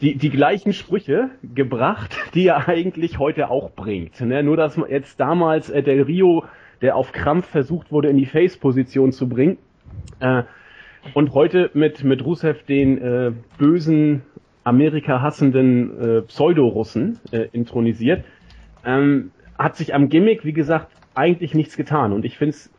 die, 0.00 0.16
die, 0.16 0.30
gleichen 0.30 0.72
Sprüche 0.72 1.30
gebracht, 1.42 2.16
die 2.34 2.46
er 2.46 2.68
eigentlich 2.68 3.18
heute 3.18 3.50
auch 3.50 3.70
bringt. 3.70 4.20
Ne? 4.20 4.42
Nur 4.42 4.56
dass 4.56 4.78
jetzt 4.88 5.18
damals 5.20 5.70
äh, 5.70 5.82
Del 5.82 6.02
Rio, 6.02 6.44
der 6.80 6.96
auf 6.96 7.12
Krampf 7.12 7.48
versucht 7.48 7.90
wurde, 7.90 8.08
in 8.08 8.16
die 8.16 8.26
Face-Position 8.26 9.12
zu 9.12 9.28
bringen, 9.28 9.58
äh, 10.20 10.44
und 11.14 11.32
heute 11.32 11.70
mit, 11.74 12.04
mit 12.04 12.24
Rusev 12.24 12.64
den 12.64 12.98
äh, 12.98 13.32
bösen, 13.56 14.22
Amerika 14.64 15.22
hassenden 15.22 16.18
äh, 16.18 16.22
Pseudo-Russen 16.22 17.18
äh, 17.32 17.48
intronisiert, 17.52 18.24
ähm, 18.84 19.30
hat 19.58 19.76
sich 19.76 19.94
am 19.94 20.08
Gimmick, 20.08 20.44
wie 20.44 20.52
gesagt, 20.52 20.88
eigentlich 21.14 21.54
nichts 21.54 21.76
getan. 21.76 22.12
Und 22.12 22.24
ich 22.24 22.36
finde 22.36 22.50
es, 22.50 22.70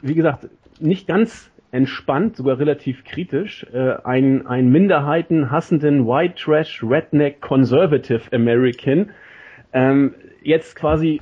wie 0.00 0.14
gesagt, 0.14 0.48
nicht 0.80 1.06
ganz 1.06 1.50
entspannt, 1.74 2.36
sogar 2.36 2.58
relativ 2.58 3.04
kritisch, 3.04 3.66
äh, 3.72 3.96
ein, 4.04 4.46
ein 4.46 4.70
Minderheiten 4.70 5.50
hassenden 5.50 6.06
White 6.06 6.36
Trash 6.36 6.84
Redneck 6.84 7.40
Conservative 7.40 8.22
American 8.32 9.10
ähm, 9.72 10.14
jetzt 10.42 10.76
quasi 10.76 11.20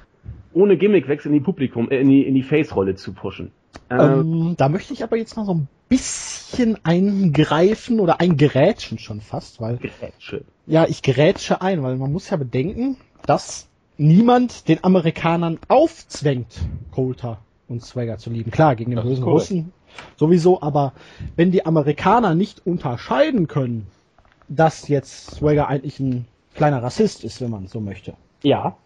ohne 0.53 0.77
Gimmickwechsel 0.77 1.31
in 1.33 1.39
die 1.39 1.45
Publikum, 1.45 1.91
äh, 1.91 2.01
in 2.01 2.09
die, 2.09 2.23
in 2.23 2.35
die 2.35 2.43
Face-Rolle 2.43 2.97
zu 2.97 3.15
pushen. 3.15 3.51
Ähm, 3.89 4.01
Ähm, 4.01 4.55
da 4.59 4.69
möchte 4.69 4.93
ich 4.93 5.03
aber 5.03 5.17
jetzt 5.17 5.37
mal 5.37 5.47
so 5.47 5.55
ein 5.55 5.69
bisschen 5.89 6.79
eingreifen 6.85 7.99
oder 7.99 8.21
eingerätschen 8.21 8.99
schon 8.99 9.23
fast, 9.23 9.59
weil 9.59 9.79
Grätsche. 9.79 10.45
ja, 10.67 10.87
ich 10.87 11.01
gerätsche 11.01 11.63
ein, 11.63 11.83
weil 11.83 11.97
man 11.97 12.13
muss 12.13 12.29
ja 12.29 12.37
bedenken, 12.37 12.99
dass 13.25 13.69
niemand 13.97 14.69
den 14.69 14.85
Amerikanern 14.85 15.59
aufzwängt, 15.69 16.61
Coulter 16.91 17.39
und 17.69 17.83
Swagger 17.83 18.19
zu 18.19 18.29
lieben. 18.29 18.51
Klar, 18.51 18.77
gegen 18.77 18.91
den 18.91 18.97
Das 18.97 19.07
bösen. 19.07 19.25
Russen 19.25 19.73
sowieso, 20.17 20.63
aber 20.63 20.93
wenn 21.37 21.51
die 21.51 21.67
Amerikaner 21.67 22.35
nicht 22.35 22.67
unterscheiden 22.67 23.49
können, 23.49 23.87
dass 24.49 24.89
jetzt 24.89 25.37
Swagger 25.37 25.69
eigentlich 25.69 25.99
ein 26.01 26.27
kleiner 26.55 26.83
Rassist 26.83 27.25
ist, 27.25 27.41
wenn 27.41 27.51
man 27.51 27.67
so 27.67 27.81
möchte, 27.81 28.15
Ja. 28.43 28.77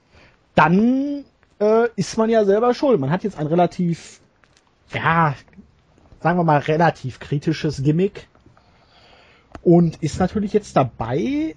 dann 0.55 1.25
äh, 1.61 1.89
ist 1.97 2.17
man 2.17 2.31
ja 2.31 2.45
selber 2.45 2.75
schuld. 2.75 3.01
Man 3.01 3.11
hat 3.11 3.25
jetzt 3.25 3.39
ein 3.39 3.47
relativ, 3.47 4.21
ja, 4.93 5.35
sagen 6.21 6.39
wir 6.39 6.45
mal, 6.45 6.59
relativ 6.59 7.19
kritisches 7.19 7.83
Gimmick 7.83 8.29
und 9.63 10.03
ist 10.03 10.21
natürlich 10.21 10.53
jetzt 10.53 10.77
dabei, 10.77 11.57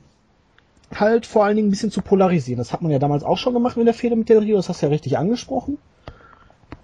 halt 0.95 1.25
vor 1.27 1.45
allen 1.45 1.55
Dingen 1.55 1.67
ein 1.67 1.71
bisschen 1.71 1.91
zu 1.91 2.01
polarisieren. 2.01 2.57
Das 2.57 2.73
hat 2.73 2.81
man 2.81 2.91
ja 2.91 2.97
damals 2.99 3.23
auch 3.23 3.37
schon 3.37 3.53
gemacht 3.53 3.77
mit 3.77 3.85
der 3.85 3.93
Fehde 3.93 4.15
mit 4.15 4.29
Del 4.29 4.39
Rio, 4.39 4.55
das 4.57 4.69
hast 4.69 4.81
du 4.81 4.87
ja 4.87 4.91
richtig 4.91 5.17
angesprochen. 5.17 5.77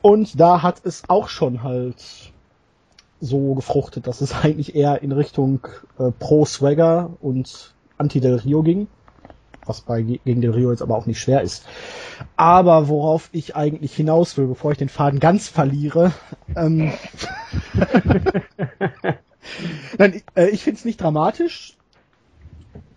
Und 0.02 0.40
da 0.40 0.62
hat 0.62 0.86
es 0.86 1.04
auch 1.08 1.30
schon 1.30 1.64
halt 1.64 2.32
so 3.26 3.54
gefruchtet, 3.54 4.08
dass 4.08 4.22
es 4.22 4.34
eigentlich 4.44 4.76
eher 4.76 5.02
in 5.02 5.12
Richtung 5.12 5.68
äh, 6.00 6.12
pro 6.12 6.46
Swagger 6.46 7.12
und 7.22 7.74
anti 7.98 8.20
Del 8.20 8.36
Rio 8.36 8.64
ging. 8.64 8.88
Was 9.66 9.82
bei 9.82 10.04
gegen 10.04 10.42
Del 10.42 10.52
Rio 10.52 10.70
jetzt 10.70 10.84
aber 10.84 10.96
auch 10.96 11.08
nicht 11.08 11.20
schwer 11.20 11.42
ist. 11.42 11.66
Aber 12.36 12.88
worauf 12.88 13.30
ich 13.32 13.56
eigentlich 13.56 13.96
hinaus 13.96 14.38
will, 14.38 14.46
bevor 14.46 14.72
ich 14.72 14.78
den 14.78 14.90
Faden 14.90 15.20
ganz 15.20 15.48
verliere, 15.48 16.12
ähm, 16.56 16.94
Nein, 19.98 20.14
ich, 20.16 20.24
äh, 20.36 20.50
ich 20.50 20.64
finde 20.64 20.80
es 20.80 20.86
nicht 20.86 21.02
dramatisch. 21.02 21.78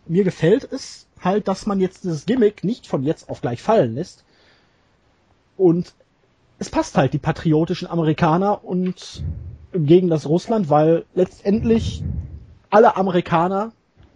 Mir 0.07 0.25
gefällt 0.25 0.71
es 0.71 1.07
halt, 1.21 1.49
dass 1.49 1.67
man 1.67 1.81
jetzt 1.81 2.05
das 2.05 2.27
Gimmick 2.27 2.65
nicht 2.65 2.87
von 2.87 3.03
jetzt 3.03 3.29
auf 3.29 3.41
gleich 3.41 3.63
fallen 3.63 3.95
lässt. 3.95 4.25
Und 5.57 5.95
es 6.59 6.71
passt 6.71 6.97
halt 6.97 7.13
die 7.13 7.19
patriotischen 7.19 7.89
Amerikaner 7.89 8.65
und 8.65 9.23
gegen 9.87 10.09
das 10.09 10.29
Russland, 10.29 10.71
weil 10.71 11.05
letztendlich 11.15 12.03
alle 12.71 12.97
Amerikaner 12.97 13.73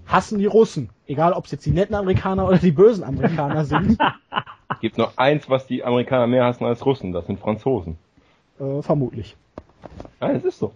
hassen 0.07 0.39
die 0.39 0.47
Russen. 0.47 0.91
Egal, 1.07 1.33
ob 1.33 1.47
es 1.47 1.53
jetzt 1.53 1.67
die 1.67 1.71
netten 1.71 1.95
Amerikaner 1.95 2.47
oder 2.47 2.59
die 2.59 2.73
bösen 2.73 3.05
Amerikaner 3.05 3.65
sind. 3.65 3.99
Es 4.69 4.79
gibt 4.81 4.99
nur 4.99 5.13
eins, 5.17 5.49
was 5.49 5.67
die 5.67 5.85
Amerikaner 5.85 6.27
mehr 6.27 6.45
hassen 6.45 6.65
als 6.65 6.85
Russen. 6.85 7.13
Das 7.13 7.27
sind 7.27 7.39
Franzosen. 7.41 7.97
äh, 8.61 8.83
vermutlich. 8.83 9.37
Ja, 10.21 10.31
es 10.33 10.45
ist 10.45 10.59
so. 10.59 10.73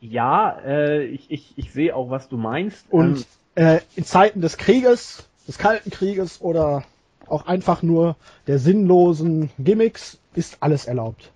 Ja, 0.00 0.58
äh, 0.64 1.04
ich, 1.04 1.30
ich, 1.30 1.54
ich 1.56 1.72
sehe 1.72 1.94
auch, 1.96 2.10
was 2.10 2.28
du 2.28 2.36
meinst. 2.36 2.86
Und 2.90 3.26
Ähm, 3.56 3.76
äh, 3.76 3.80
in 3.96 4.04
Zeiten 4.04 4.40
des 4.40 4.56
Krieges, 4.58 5.28
des 5.48 5.58
Kalten 5.58 5.90
Krieges 5.90 6.40
oder 6.40 6.84
auch 7.26 7.46
einfach 7.46 7.82
nur 7.82 8.16
der 8.46 8.58
sinnlosen 8.58 9.50
Gimmicks 9.58 10.18
ist 10.34 10.58
alles 10.60 10.86
erlaubt. 10.86 11.32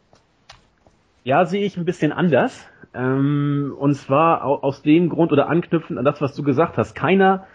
Ja, 1.25 1.45
sehe 1.47 1.65
ich 1.65 1.77
ein 1.77 1.85
bisschen 1.85 2.13
anders. 2.13 2.69
Ähm, 2.95 3.75
und 3.79 3.95
zwar 3.95 4.45
au- 4.45 4.61
aus 4.63 4.83
dem 4.83 5.09
Grund 5.09 5.33
oder 5.33 5.49
anknüpfend 5.49 5.99
an 5.99 6.05
das, 6.05 6.21
was 6.21 6.35
du 6.35 6.43
gesagt 6.43 6.77
hast. 6.77 6.95
Keiner 6.95 7.47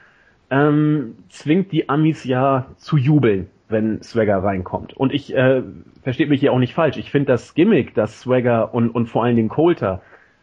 ähm, 0.50 1.16
zwingt 1.30 1.72
die 1.72 1.88
Amis 1.88 2.24
ja 2.26 2.66
zu 2.78 2.98
jubeln, 2.98 3.48
wenn 3.70 4.02
Swagger 4.02 4.44
reinkommt. 4.44 4.94
Und 4.98 5.14
ich 5.14 5.34
äh, 5.36 5.62
versteht 6.02 6.30
mich 6.30 6.40
hier 6.40 6.52
auch 6.52 6.60
nicht 6.60 6.74
falsch. 6.74 6.98
Ich 6.98 7.12
finde 7.12 7.28
das 7.28 7.54
Gimmick, 7.54 7.94
das 7.94 8.22
Swagger 8.22 8.74
und, 8.74 8.90
und 8.90 9.06
vor 9.08 9.24
allen 9.24 9.36
Dingen 9.36 9.50
Coulter 9.50 10.02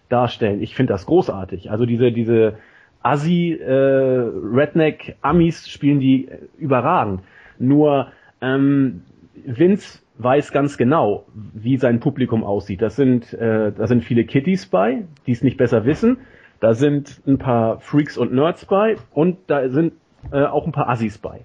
darstellen, 0.08 0.62
ich 0.62 0.76
finde 0.76 0.92
das 0.92 1.04
großartig. 1.06 1.70
Also 1.72 1.84
diese 1.84 2.12
diese 2.12 2.58
Assi 3.02 3.52
äh, 3.54 3.72
Redneck 3.72 5.16
Amis 5.20 5.68
spielen 5.68 5.98
die 5.98 6.28
äh, 6.28 6.38
überragend. 6.58 7.22
Nur 7.58 8.12
ähm, 8.40 9.02
Vince 9.44 9.98
weiß 10.18 10.52
ganz 10.52 10.78
genau, 10.78 11.26
wie 11.34 11.76
sein 11.76 12.00
Publikum 12.00 12.44
aussieht. 12.44 12.82
Das 12.82 12.96
sind, 12.96 13.32
äh, 13.34 13.72
da 13.72 13.86
sind 13.86 14.04
viele 14.04 14.24
Kitties 14.24 14.66
bei, 14.66 15.04
die 15.26 15.32
es 15.32 15.42
nicht 15.42 15.56
besser 15.56 15.84
wissen. 15.84 16.18
Da 16.60 16.74
sind 16.74 17.20
ein 17.26 17.38
paar 17.38 17.80
Freaks 17.80 18.16
und 18.16 18.32
Nerds 18.32 18.64
bei 18.64 18.96
und 19.12 19.38
da 19.46 19.68
sind 19.68 19.92
äh, 20.32 20.44
auch 20.44 20.66
ein 20.66 20.72
paar 20.72 20.88
Assis 20.88 21.18
bei. 21.18 21.42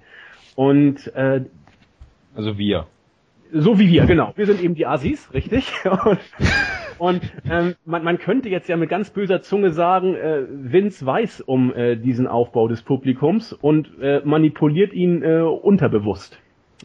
Und 0.56 1.14
äh, 1.16 1.42
Also 2.36 2.58
wir. 2.58 2.88
so 3.52 3.78
wie 3.78 3.90
wir, 3.90 4.06
genau. 4.06 4.32
Wir 4.36 4.46
sind 4.46 4.62
eben 4.64 4.76
die 4.76 4.86
Assis, 4.86 5.34
richtig? 5.34 5.72
Und, 6.06 6.20
und 7.00 7.22
ähm, 7.50 7.74
man, 7.84 8.04
man 8.04 8.20
könnte 8.20 8.48
jetzt 8.50 8.70
ja 8.70 8.78
mit 8.78 8.88
ganz 8.88 9.10
böser 9.10 9.42
Zunge 9.42 9.72
sagen, 9.72 10.14
äh, 10.14 10.44
Vince 10.48 11.04
weiß 11.04 11.42
um 11.42 11.74
äh, 11.74 11.96
diesen 11.96 12.28
Aufbau 12.28 12.68
des 12.68 12.84
Publikums 12.84 13.54
und 13.54 13.90
äh, 14.00 14.22
manipuliert 14.24 14.94
ihn 14.94 15.24
äh, 15.24 15.42
unterbewusst. 15.42 16.40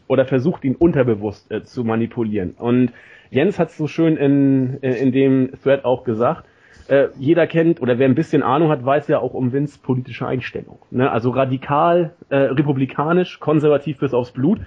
Oder 0.07 0.25
versucht 0.25 0.63
ihn 0.63 0.75
unterbewusst 0.75 1.51
äh, 1.51 1.63
zu 1.63 1.83
manipulieren. 1.83 2.51
Und 2.51 2.91
Jens 3.29 3.59
hat 3.59 3.69
es 3.69 3.77
so 3.77 3.87
schön 3.87 4.17
in, 4.17 4.81
äh, 4.81 4.95
in 4.95 5.11
dem 5.11 5.51
Thread 5.61 5.85
auch 5.85 6.03
gesagt, 6.03 6.45
äh, 6.87 7.09
jeder 7.17 7.47
kennt 7.47 7.81
oder 7.81 7.99
wer 7.99 8.07
ein 8.07 8.15
bisschen 8.15 8.43
Ahnung 8.43 8.69
hat, 8.69 8.85
weiß 8.85 9.07
ja 9.07 9.19
auch 9.19 9.33
um 9.33 9.51
Vince 9.51 9.79
politische 9.81 10.25
Einstellung. 10.25 10.79
Ne? 10.89 11.11
Also 11.11 11.31
radikal, 11.31 12.13
äh, 12.29 12.37
republikanisch, 12.37 13.39
konservativ 13.39 13.97
bis 13.97 14.13
aufs 14.13 14.31
Blut. 14.31 14.59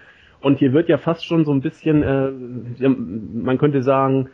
Und 0.42 0.58
hier 0.58 0.72
wird 0.72 0.88
ja 0.88 0.96
fast 0.96 1.26
schon 1.26 1.44
so 1.44 1.52
ein 1.52 1.60
bisschen, 1.60 2.02
äh, 2.02 2.88
man 2.88 3.58
könnte 3.58 3.82
sagen, 3.82 4.30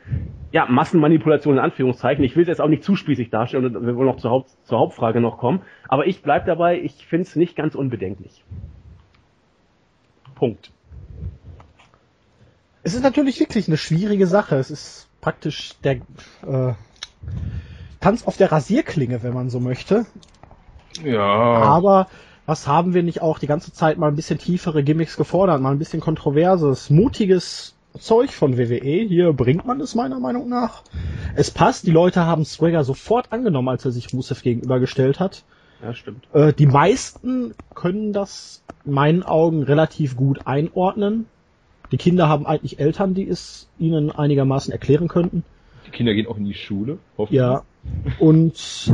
ja, 0.52 0.66
Massenmanipulation 0.68 1.54
in 1.54 1.60
Anführungszeichen. 1.60 2.24
Ich 2.24 2.36
will 2.36 2.42
es 2.42 2.48
jetzt 2.48 2.60
auch 2.60 2.68
nicht 2.68 2.84
zu 2.84 2.94
spießig 2.94 3.30
darstellen, 3.30 3.74
und 3.76 3.86
wir 3.86 3.96
wollen 3.96 4.06
noch 4.06 4.18
zur, 4.18 4.30
Haupt, 4.30 4.50
zur 4.62 4.78
Hauptfrage 4.78 5.20
noch 5.20 5.38
kommen. 5.38 5.62
Aber 5.88 6.06
ich 6.06 6.22
bleib 6.22 6.46
dabei, 6.46 6.80
ich 6.80 7.06
finde 7.06 7.22
es 7.22 7.34
nicht 7.34 7.56
ganz 7.56 7.74
unbedenklich. 7.74 8.44
Punkt. 10.36 10.70
Es 12.86 12.94
ist 12.94 13.02
natürlich 13.02 13.40
wirklich 13.40 13.66
eine 13.66 13.78
schwierige 13.78 14.28
Sache. 14.28 14.54
Es 14.54 14.70
ist 14.70 15.08
praktisch 15.20 15.74
der 15.82 15.94
äh, 16.46 16.74
Tanz 17.98 18.24
auf 18.24 18.36
der 18.36 18.52
Rasierklinge, 18.52 19.24
wenn 19.24 19.34
man 19.34 19.50
so 19.50 19.58
möchte. 19.58 20.06
Ja. 21.02 21.20
Aber 21.20 22.06
was 22.46 22.68
haben 22.68 22.94
wir 22.94 23.02
nicht 23.02 23.22
auch 23.22 23.40
die 23.40 23.48
ganze 23.48 23.72
Zeit 23.72 23.98
mal 23.98 24.06
ein 24.06 24.14
bisschen 24.14 24.38
tiefere 24.38 24.84
Gimmicks 24.84 25.16
gefordert, 25.16 25.60
mal 25.60 25.72
ein 25.72 25.80
bisschen 25.80 26.00
kontroverses, 26.00 26.88
mutiges 26.88 27.74
Zeug 27.98 28.30
von 28.32 28.56
WWE. 28.56 29.04
Hier 29.08 29.32
bringt 29.32 29.66
man 29.66 29.80
es 29.80 29.96
meiner 29.96 30.20
Meinung 30.20 30.48
nach. 30.48 30.84
Es 31.34 31.50
passt, 31.50 31.88
die 31.88 31.90
Leute 31.90 32.24
haben 32.24 32.44
Swagger 32.44 32.84
sofort 32.84 33.32
angenommen, 33.32 33.68
als 33.68 33.84
er 33.84 33.90
sich 33.90 34.12
Rusev 34.12 34.44
gegenübergestellt 34.44 35.18
hat. 35.18 35.42
Ja, 35.82 35.92
stimmt. 35.92 36.28
Äh, 36.32 36.52
die 36.52 36.66
meisten 36.66 37.56
können 37.74 38.12
das 38.12 38.62
in 38.84 38.92
meinen 38.92 39.24
Augen 39.24 39.64
relativ 39.64 40.16
gut 40.16 40.46
einordnen. 40.46 41.26
Die 41.92 41.96
Kinder 41.96 42.28
haben 42.28 42.46
eigentlich 42.46 42.78
Eltern, 42.78 43.14
die 43.14 43.28
es 43.28 43.68
ihnen 43.78 44.10
einigermaßen 44.10 44.72
erklären 44.72 45.08
könnten. 45.08 45.44
Die 45.86 45.90
Kinder 45.90 46.14
gehen 46.14 46.26
auch 46.26 46.36
in 46.36 46.44
die 46.44 46.54
Schule. 46.54 46.98
hoffentlich. 47.16 47.38
Ja, 47.38 47.62
Und 48.18 48.92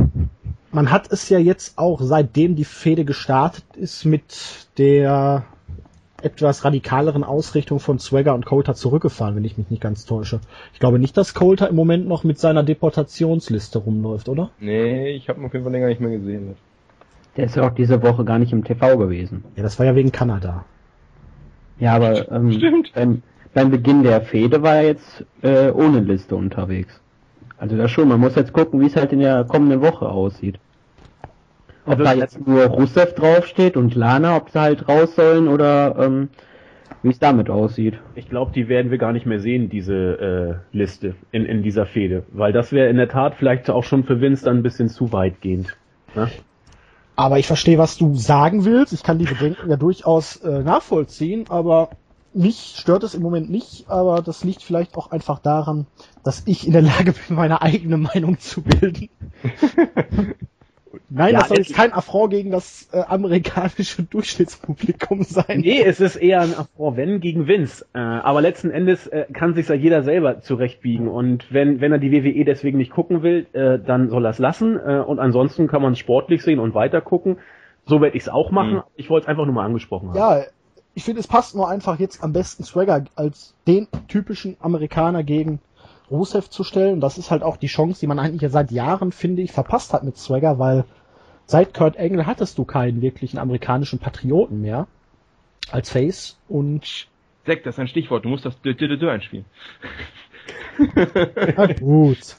man 0.71 0.91
hat 0.91 1.11
es 1.11 1.29
ja 1.29 1.39
jetzt 1.39 1.77
auch, 1.77 1.99
seitdem 2.01 2.55
die 2.55 2.65
Fehde 2.65 3.05
gestartet 3.05 3.65
ist, 3.75 4.05
mit 4.05 4.67
der 4.77 5.45
etwas 6.21 6.63
radikaleren 6.63 7.23
Ausrichtung 7.23 7.79
von 7.79 7.99
Swagger 7.99 8.33
und 8.33 8.45
Coulter 8.45 8.75
zurückgefahren, 8.75 9.35
wenn 9.35 9.43
ich 9.43 9.57
mich 9.57 9.69
nicht 9.69 9.81
ganz 9.81 10.05
täusche. 10.05 10.39
Ich 10.73 10.79
glaube 10.79 10.97
nicht, 10.97 11.17
dass 11.17 11.33
Coulter 11.33 11.67
im 11.69 11.75
Moment 11.75 12.07
noch 12.07 12.23
mit 12.23 12.39
seiner 12.39 12.63
Deportationsliste 12.63 13.79
rumläuft, 13.79 14.29
oder? 14.29 14.49
Nee, 14.59 15.09
ich 15.11 15.27
habe 15.27 15.41
ihn 15.41 15.45
auf 15.45 15.53
jeden 15.53 15.65
Fall 15.65 15.73
länger 15.73 15.87
nicht 15.87 15.99
mehr 15.99 16.17
gesehen. 16.17 16.55
Der 17.35 17.45
ist 17.45 17.55
ja 17.55 17.67
auch 17.67 17.73
diese 17.73 18.01
Woche 18.03 18.23
gar 18.23 18.39
nicht 18.39 18.53
im 18.53 18.63
TV 18.63 18.97
gewesen. 18.97 19.43
Ja, 19.55 19.63
das 19.63 19.79
war 19.79 19.85
ja 19.85 19.95
wegen 19.95 20.11
Kanada. 20.11 20.63
Ja, 21.83 21.95
aber 21.95 22.31
ähm, 22.31 22.51
Stimmt. 22.53 22.93
Beim, 22.95 23.21
beim 23.53 23.69
Beginn 23.69 24.03
der 24.03 24.21
Fehde 24.21 24.63
war 24.63 24.77
er 24.77 24.85
jetzt 24.85 25.25
äh, 25.41 25.69
ohne 25.69 25.99
Liste 25.99 26.35
unterwegs. 26.37 27.01
Also 27.57 27.75
das 27.75 27.91
schon, 27.91 28.07
man 28.07 28.21
muss 28.21 28.35
jetzt 28.35 28.53
gucken, 28.53 28.79
wie 28.79 28.85
es 28.85 28.95
halt 28.95 29.11
in 29.11 29.19
der 29.19 29.43
kommenden 29.43 29.81
Woche 29.81 30.07
aussieht. 30.07 30.59
Ob 31.85 31.99
Also 31.99 32.03
da 32.05 32.13
jetzt 32.13 32.47
nur 32.47 32.63
Rusev 32.63 33.13
draufsteht 33.15 33.75
und 33.75 33.95
Lana, 33.95 34.37
ob 34.37 34.49
sie 34.49 34.61
halt 34.61 34.87
raus 34.87 35.15
sollen 35.15 35.49
oder 35.49 35.97
ähm, 35.99 36.29
wie 37.03 37.09
es 37.09 37.19
damit 37.19 37.49
aussieht. 37.49 37.99
Ich 38.15 38.29
glaube, 38.29 38.53
die 38.55 38.69
werden 38.69 38.89
wir 38.89 38.97
gar 38.97 39.11
nicht 39.11 39.25
mehr 39.25 39.41
sehen, 39.41 39.69
diese 39.69 40.61
äh, 40.71 40.77
Liste 40.77 41.15
in, 41.31 41.45
in 41.45 41.63
dieser 41.63 41.85
Fehde. 41.85 42.23
Weil 42.31 42.53
das 42.53 42.71
wäre 42.71 42.89
in 42.89 42.95
der 42.95 43.09
Tat 43.09 43.35
vielleicht 43.35 43.69
auch 43.69 43.83
schon 43.83 44.05
für 44.05 44.21
Vince 44.21 44.45
dann 44.45 44.57
ein 44.57 44.63
bisschen 44.63 44.87
zu 44.87 45.11
weitgehend. 45.11 45.75
Ne? 46.15 46.29
Aber 47.15 47.39
ich 47.39 47.47
verstehe, 47.47 47.77
was 47.77 47.97
du 47.97 48.15
sagen 48.15 48.65
willst. 48.65 48.93
Ich 48.93 49.03
kann 49.03 49.19
die 49.19 49.25
Bedenken 49.25 49.69
ja 49.69 49.75
durchaus 49.75 50.37
äh, 50.37 50.63
nachvollziehen, 50.63 51.45
aber 51.49 51.89
mich 52.33 52.75
stört 52.77 53.03
es 53.03 53.13
im 53.13 53.21
Moment 53.21 53.49
nicht, 53.49 53.89
aber 53.89 54.21
das 54.21 54.43
liegt 54.43 54.63
vielleicht 54.63 54.97
auch 54.97 55.11
einfach 55.11 55.39
daran, 55.39 55.85
dass 56.23 56.41
ich 56.45 56.65
in 56.65 56.73
der 56.73 56.81
Lage 56.81 57.13
bin, 57.13 57.35
meine 57.35 57.61
eigene 57.61 57.97
Meinung 57.97 58.39
zu 58.39 58.61
bilden. 58.61 59.09
Nein, 61.09 61.33
Ja, 61.33 61.39
das 61.39 61.49
soll 61.49 61.57
jetzt 61.57 61.73
kein 61.73 61.93
Affront 61.93 62.31
gegen 62.31 62.51
das 62.51 62.89
äh, 62.91 63.01
amerikanische 63.01 64.03
Durchschnittspublikum 64.09 65.23
sein. 65.23 65.59
Nee, 65.59 65.81
es 65.81 65.99
ist 65.99 66.15
eher 66.15 66.41
ein 66.41 66.53
Affront, 66.55 66.97
wenn 66.97 67.19
gegen 67.19 67.47
Vince. 67.47 67.85
Äh, 67.93 67.99
aber 67.99 68.41
letzten 68.41 68.69
Endes 68.69 69.07
äh, 69.07 69.25
kann 69.33 69.53
sich 69.53 69.67
ja 69.67 69.75
jeder 69.75 70.03
selber 70.03 70.41
zurechtbiegen. 70.41 71.07
Und 71.07 71.51
wenn, 71.51 71.81
wenn 71.81 71.91
er 71.91 71.99
die 71.99 72.11
WWE 72.11 72.45
deswegen 72.45 72.77
nicht 72.77 72.91
gucken 72.91 73.23
will, 73.23 73.47
äh, 73.53 73.79
dann 73.79 74.09
soll 74.09 74.25
er 74.25 74.31
es 74.31 74.39
lassen. 74.39 74.77
Äh, 74.77 74.99
und 74.99 75.19
ansonsten 75.19 75.67
kann 75.67 75.81
man 75.81 75.93
es 75.93 75.99
sportlich 75.99 76.43
sehen 76.43 76.59
und 76.59 76.75
weiter 76.75 77.01
gucken. 77.01 77.37
So 77.85 78.01
werde 78.01 78.15
ich 78.15 78.23
es 78.23 78.29
auch 78.29 78.51
machen. 78.51 78.75
Mhm. 78.75 78.83
Ich 78.95 79.09
wollte 79.09 79.25
es 79.25 79.29
einfach 79.29 79.45
nur 79.45 79.53
mal 79.53 79.65
angesprochen 79.65 80.09
haben. 80.09 80.17
Ja, 80.17 80.43
ich 80.95 81.03
finde, 81.03 81.19
es 81.19 81.27
passt 81.27 81.55
nur 81.55 81.69
einfach 81.69 81.99
jetzt 81.99 82.23
am 82.23 82.33
besten 82.33 82.63
Swagger 82.63 83.03
als 83.15 83.55
den 83.67 83.87
typischen 84.07 84.57
Amerikaner 84.59 85.23
gegen 85.23 85.59
Rusev 86.09 86.49
zu 86.49 86.63
stellen. 86.63 87.01
Das 87.01 87.17
ist 87.17 87.31
halt 87.31 87.43
auch 87.43 87.57
die 87.57 87.67
Chance, 87.67 87.99
die 87.99 88.07
man 88.07 88.19
eigentlich 88.19 88.41
ja 88.41 88.49
seit 88.49 88.71
Jahren, 88.71 89.11
finde 89.11 89.41
ich, 89.41 89.51
verpasst 89.51 89.93
hat 89.93 90.03
mit 90.03 90.17
Swagger, 90.17 90.59
weil 90.59 90.85
seit 91.45 91.73
Kurt 91.73 91.97
Angle 91.97 92.25
hattest 92.25 92.57
du 92.57 92.65
keinen 92.65 93.01
wirklichen 93.01 93.37
amerikanischen 93.37 93.99
Patrioten 93.99 94.61
mehr 94.61 94.87
als 95.71 95.89
Face 95.89 96.37
und 96.47 97.07
Zack, 97.45 97.63
das 97.63 97.75
ist 97.75 97.79
ein 97.79 97.87
Stichwort. 97.87 98.23
Du 98.23 98.29
musst 98.29 98.45
das 98.45 98.59
Dö, 98.61 98.73
Dö, 98.73 98.87
Dö, 98.87 98.97
Dö 98.97 99.09
einspielen. 99.09 99.45
ja, 100.95 101.73
gut. 101.73 102.37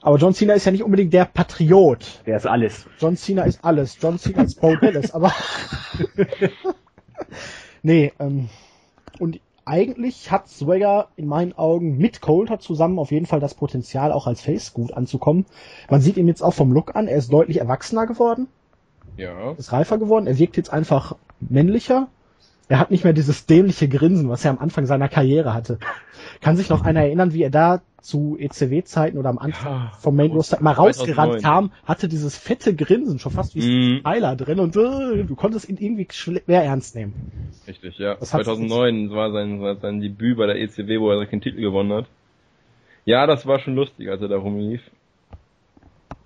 Aber 0.00 0.18
John 0.18 0.34
Cena 0.34 0.54
ist 0.54 0.64
ja 0.64 0.70
nicht 0.70 0.84
unbedingt 0.84 1.12
der 1.12 1.24
Patriot. 1.24 2.22
Der 2.26 2.36
ist 2.36 2.46
alles. 2.46 2.86
John 3.00 3.16
Cena 3.16 3.42
ist 3.42 3.64
alles. 3.64 3.98
John 4.00 4.18
Cena 4.18 4.42
ist 4.42 4.60
Bo 4.60 4.76
Dallas, 4.76 5.10
aber 5.12 5.32
nee, 7.86 8.12
ähm, 8.18 8.48
und 9.20 9.40
eigentlich 9.64 10.30
hat 10.30 10.48
Swagger 10.48 11.08
in 11.16 11.26
meinen 11.26 11.52
Augen 11.52 11.96
mit 11.98 12.20
Coulter 12.20 12.58
zusammen 12.58 12.98
auf 12.98 13.10
jeden 13.10 13.26
Fall 13.26 13.40
das 13.40 13.54
Potenzial, 13.54 14.12
auch 14.12 14.26
als 14.26 14.42
Face 14.42 14.74
gut 14.74 14.92
anzukommen. 14.92 15.46
Man 15.88 16.00
sieht 16.00 16.16
ihm 16.16 16.28
jetzt 16.28 16.42
auch 16.42 16.54
vom 16.54 16.72
Look 16.72 16.94
an, 16.94 17.08
er 17.08 17.16
ist 17.16 17.32
deutlich 17.32 17.58
erwachsener 17.58 18.06
geworden, 18.06 18.48
Ja. 19.16 19.52
ist 19.52 19.72
reifer 19.72 19.98
geworden, 19.98 20.26
er 20.26 20.38
wirkt 20.38 20.56
jetzt 20.56 20.72
einfach 20.72 21.16
männlicher. 21.40 22.08
Er 22.68 22.80
hat 22.80 22.90
nicht 22.90 23.04
mehr 23.04 23.12
dieses 23.12 23.46
dämliche 23.46 23.88
Grinsen, 23.88 24.28
was 24.28 24.44
er 24.44 24.50
am 24.50 24.58
Anfang 24.58 24.86
seiner 24.86 25.08
Karriere 25.08 25.54
hatte. 25.54 25.78
Kann 26.40 26.56
sich 26.56 26.68
noch 26.68 26.82
einer 26.84 27.00
erinnern, 27.02 27.32
wie 27.32 27.42
er 27.42 27.50
da 27.50 27.80
zu 28.00 28.36
ECW-Zeiten 28.38 29.18
oder 29.18 29.28
am 29.30 29.38
Anfang 29.38 29.72
Ja, 29.72 29.92
vom 30.00 30.16
Main 30.16 30.30
Roster 30.32 30.58
immer 30.58 30.72
rausgerannt 30.72 31.40
2009. 31.40 31.42
kam, 31.42 31.72
hatte 31.84 32.08
dieses 32.08 32.36
fette 32.36 32.74
Grinsen, 32.74 33.18
schon 33.20 33.32
fast 33.32 33.54
wie 33.54 33.60
Mhm. 33.98 34.02
Tyler 34.04 34.34
drin 34.36 34.58
und 34.60 34.74
äh, 34.76 35.24
du 35.24 35.34
konntest 35.36 35.68
ihn 35.68 35.76
irgendwie 35.78 36.06
schwer 36.10 36.64
ernst 36.64 36.94
nehmen. 36.96 37.14
Richtig, 37.68 37.98
ja. 37.98 38.14
Das 38.16 38.32
hat- 38.34 38.44
2009 38.44 39.10
war 39.10 39.32
sein, 39.32 39.60
war 39.60 39.76
sein 39.76 40.00
Debüt 40.00 40.36
bei 40.36 40.46
der 40.46 40.56
ECW, 40.60 41.00
wo 41.00 41.08
er 41.10 41.14
direkt 41.16 41.32
den 41.32 41.40
Titel 41.40 41.60
gewonnen 41.60 41.92
hat. 41.92 42.06
Ja, 43.04 43.26
das 43.26 43.46
war 43.46 43.60
schon 43.60 43.74
lustig, 43.76 44.08
als 44.10 44.20
er 44.22 44.28
da 44.28 44.36
rumlief. 44.38 44.80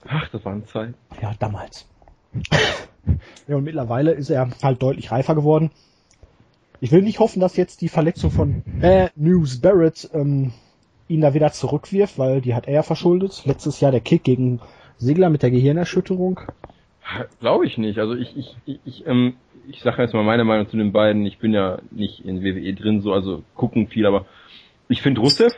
Ach, 0.09 0.29
das 0.31 0.43
waren 0.47 0.67
Zeit. 0.67 0.95
Ja, 1.21 1.35
damals. 1.39 1.87
ja, 3.47 3.57
und 3.57 3.65
mittlerweile 3.65 4.13
ist 4.13 4.31
er 4.31 4.49
halt 4.63 4.83
deutlich 4.83 5.11
reifer 5.11 5.35
geworden. 5.35 5.71
Ich 6.83 6.93
will 6.93 7.03
nicht 7.03 7.19
hoffen, 7.19 7.41
dass 7.41 7.57
jetzt 7.59 7.83
die 7.83 7.89
Verletzung 7.89 8.31
von 8.31 8.63
Bad 8.81 9.13
News 9.17 9.61
Barrett 9.61 10.09
ähm, 10.15 10.53
ihn 11.09 11.21
da 11.21 11.35
wieder 11.35 11.53
zurückwirft, 11.53 12.19
weil 12.19 12.41
die 12.41 12.55
hat 12.55 12.67
er 12.67 12.75
ja 12.75 12.83
verschuldet. 12.83 13.43
Letztes 13.45 13.81
Jahr 13.81 13.91
der 13.93 14.01
Kick 14.01 14.25
gegen 14.25 14.61
Sigler 14.97 15.29
mit 15.29 15.43
der 15.43 15.51
Gehirnerschütterung. 15.51 16.41
Glaube 17.41 17.67
ich 17.67 17.77
nicht. 17.77 17.99
Also 17.99 18.15
ich, 18.15 18.35
ich, 18.35 18.57
ich, 18.65 18.81
ich, 18.87 19.07
ähm, 19.07 19.35
ich 19.69 19.83
sage 19.83 20.01
jetzt 20.01 20.15
mal 20.15 20.25
meine 20.25 20.45
Meinung 20.45 20.69
zu 20.69 20.79
den 20.79 20.93
beiden. 20.93 21.27
Ich 21.27 21.39
bin 21.39 21.53
ja 21.53 21.81
nicht 21.91 22.25
in 22.25 22.43
WWE 22.43 22.73
drin, 22.73 23.03
so 23.03 23.13
also 23.13 23.43
gucken 23.57 23.89
viel, 23.89 24.07
aber 24.07 24.25
ich 24.89 25.03
finde 25.03 25.21
Rusev 25.21 25.55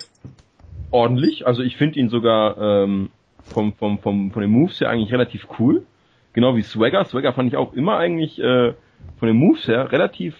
ordentlich. 0.90 1.46
Also 1.46 1.62
ich 1.62 1.76
finde 1.76 2.00
ihn 2.00 2.08
sogar 2.08 2.58
ähm, 2.58 3.10
vom, 3.44 3.74
vom, 3.74 3.98
vom, 3.98 4.32
von 4.32 4.42
den 4.42 4.50
Moves 4.50 4.80
her 4.80 4.90
eigentlich 4.90 5.12
relativ 5.12 5.46
cool. 5.58 5.86
Genau 6.32 6.56
wie 6.56 6.62
Swagger. 6.62 7.04
Swagger 7.04 7.32
fand 7.32 7.48
ich 7.48 7.56
auch 7.56 7.74
immer 7.74 7.98
eigentlich 7.98 8.40
äh, 8.40 8.72
von 9.18 9.28
den 9.28 9.36
Moves 9.36 9.68
her 9.68 9.92
relativ 9.92 10.34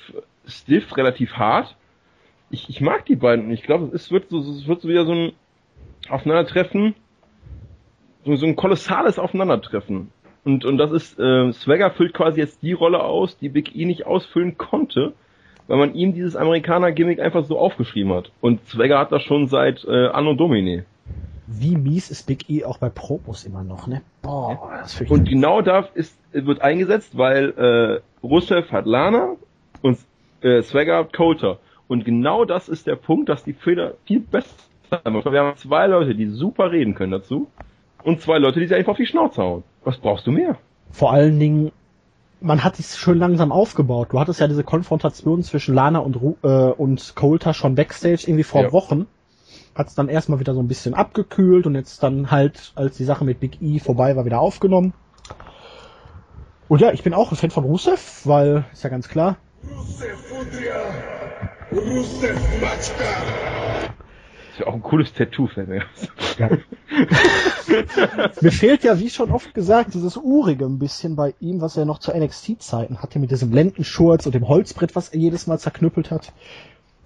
stiff, 0.47 0.97
relativ 0.97 1.35
hart. 1.35 1.77
Ich, 2.51 2.69
ich 2.69 2.81
mag 2.81 3.07
die 3.07 3.17
beiden 3.17 3.47
und 3.47 3.51
ich 3.53 3.63
glaube, 3.63 3.95
es 3.95 4.11
wird 4.11 4.31
so, 4.31 4.39
es 4.39 4.67
wird 4.67 4.81
so 4.81 4.89
wieder 4.89 5.07
so 5.07 5.13
ein 5.13 5.33
Aufeinandertreffen, 6.09 6.95
so, 8.25 8.37
so 8.37 8.47
ein 8.47 8.57
kolossales 8.57 9.19
Aufeinandertreffen. 9.19 10.11
Und, 10.45 10.65
und 10.65 10.77
das 10.77 10.91
ist, 10.91 11.19
äh, 11.19 11.53
Swagger 11.53 11.91
füllt 11.93 12.15
quasi 12.15 12.41
jetzt 12.41 12.63
die 12.63 12.73
Rolle 12.73 13.03
aus, 13.03 13.39
die 13.39 13.49
Big 13.49 13.77
E 13.77 13.85
nicht 13.85 14.07
ausfüllen 14.07 14.59
konnte, 14.59 15.13
weil 15.69 15.79
man 15.79 15.95
ihm 15.95 16.15
dieses 16.15 16.35
Amerikaner-Gimmick 16.35 17.21
einfach 17.21 17.45
so 17.45 17.59
aufgeschrieben 17.59 18.13
hat. 18.13 18.33
Und 18.41 18.67
Swagger 18.69 18.99
hat 18.99 19.13
das 19.13 19.23
schon 19.23 19.47
seit 19.47 19.85
äh, 19.85 20.09
Anno 20.09 20.35
Domini. 20.35 20.83
Wie 21.47 21.77
mies 21.77 22.11
ist 22.11 22.27
Big 22.27 22.51
E 22.51 22.65
auch 22.65 22.79
bei 22.79 22.89
Promos 22.89 23.45
immer 23.45 23.63
noch, 23.63 23.87
ne? 23.87 24.03
Boah, 24.23 24.81
das 24.81 25.01
Und 25.03 25.29
genau 25.29 25.61
da 25.61 25.89
ist, 25.95 26.19
wird 26.33 26.61
eingesetzt, 26.63 27.17
weil 27.17 27.51
äh, 27.51 28.27
Rusev 28.27 28.73
hat 28.73 28.87
Lana 28.87 29.37
äh, 30.43 30.63
Swagger 30.63 30.99
hat 30.99 31.13
Coulter. 31.13 31.59
Und 31.89 32.05
genau 32.05 32.45
das 32.45 32.69
ist 32.69 32.87
der 32.87 32.97
Punkt, 32.97 33.29
dass 33.29 33.45
die 33.45 33.53
Fehler 33.53 33.95
viel 34.05 34.21
besser 34.21 34.49
macht. 35.05 35.31
Wir 35.31 35.41
haben 35.41 35.57
zwei 35.57 35.87
Leute, 35.87 36.15
die 36.15 36.27
super 36.27 36.71
reden 36.71 36.95
können 36.95 37.13
dazu. 37.13 37.49
Und 38.03 38.21
zwei 38.21 38.39
Leute, 38.39 38.61
die 38.61 38.67
sich 38.67 38.77
einfach 38.77 38.93
auf 38.93 38.97
die 38.97 39.07
Schnauze 39.07 39.43
hauen. 39.43 39.65
Was 39.85 39.99
brauchst 39.99 40.27
du 40.27 40.31
mehr? 40.33 40.57
vor 40.93 41.13
allen 41.13 41.41
Dingen, 41.41 41.73
man 42.41 42.63
hat 42.63 42.79
es 42.79 42.99
schön 42.99 43.19
langsam 43.19 43.51
aufgebaut. 43.51 44.09
Du 44.13 44.21
hattest 44.21 44.41
ja 44.41 44.49
diese 44.49 44.63
Konfrontation 44.65 45.43
zwischen 45.43 45.75
Lana 45.75 46.01
und, 46.01 46.21
Ru 46.21 46.37
äh, 46.43 46.49
und 46.49 47.15
Coulter 47.17 47.55
schon 47.55 47.75
backstage 47.75 48.25
irgendwie 48.27 48.43
vor 48.45 48.63
Ja. 48.63 48.73
Wochen. 48.73 49.07
Hat 49.75 49.89
es 49.89 49.95
dann 49.95 50.09
erstmal 50.09 50.39
wieder 50.39 50.53
so 50.53 50.61
ein 50.61 50.69
bisschen 50.69 50.93
abgekühlt 50.93 51.67
und 51.67 51.75
jetzt 51.75 52.03
dann 52.03 52.31
halt, 52.31 52.73
als 52.75 52.99
die 52.99 53.05
Sache 53.05 53.25
mit 53.25 53.41
Big 53.41 53.63
E 53.63 53.79
vorbei 53.79 54.17
war, 54.17 54.27
wieder 54.27 54.41
aufgenommen. 54.41 54.93
Und 56.69 56.81
ja, 56.81 56.93
ich 56.93 57.03
bin 57.03 57.15
auch 57.15 57.31
ein 57.33 57.37
Fan 57.37 57.51
von 57.51 57.65
Rusev, 57.65 58.27
weil, 58.27 58.65
ist 58.73 58.85
ja 58.85 58.91
ganz 58.91 59.09
klar, 59.09 59.37
ist 64.53 64.59
ja 64.61 64.67
auch 64.67 64.75
ein 64.75 64.83
cooles 64.83 65.13
Tattoo, 65.15 65.45
aus. 65.45 65.57
Ja. 66.39 66.51
Mir 68.41 68.53
fehlt 68.53 68.85
ja, 68.85 68.99
wie 68.99 69.09
schon 69.09 69.31
oft 69.31 69.55
gesagt, 69.55 69.95
dieses 69.95 70.17
Urige 70.17 70.67
ein 70.67 70.79
bisschen 70.79 71.17
bei 71.17 71.35
ihm, 71.41 71.61
was 71.61 71.77
er 71.77 71.85
noch 71.85 71.99
zu 71.99 72.13
NXT-Zeiten 72.13 73.03
hatte, 73.03 73.19
mit 73.19 73.31
diesem 73.31 73.53
Lendenschurz 73.53 74.27
und 74.27 74.35
dem 74.35 74.49
Holzbrett, 74.49 74.95
was 74.95 75.09
er 75.09 75.21
jedes 75.21 75.47
Mal 75.47 75.59
zerknüppelt 75.59 76.11
hat. 76.11 76.33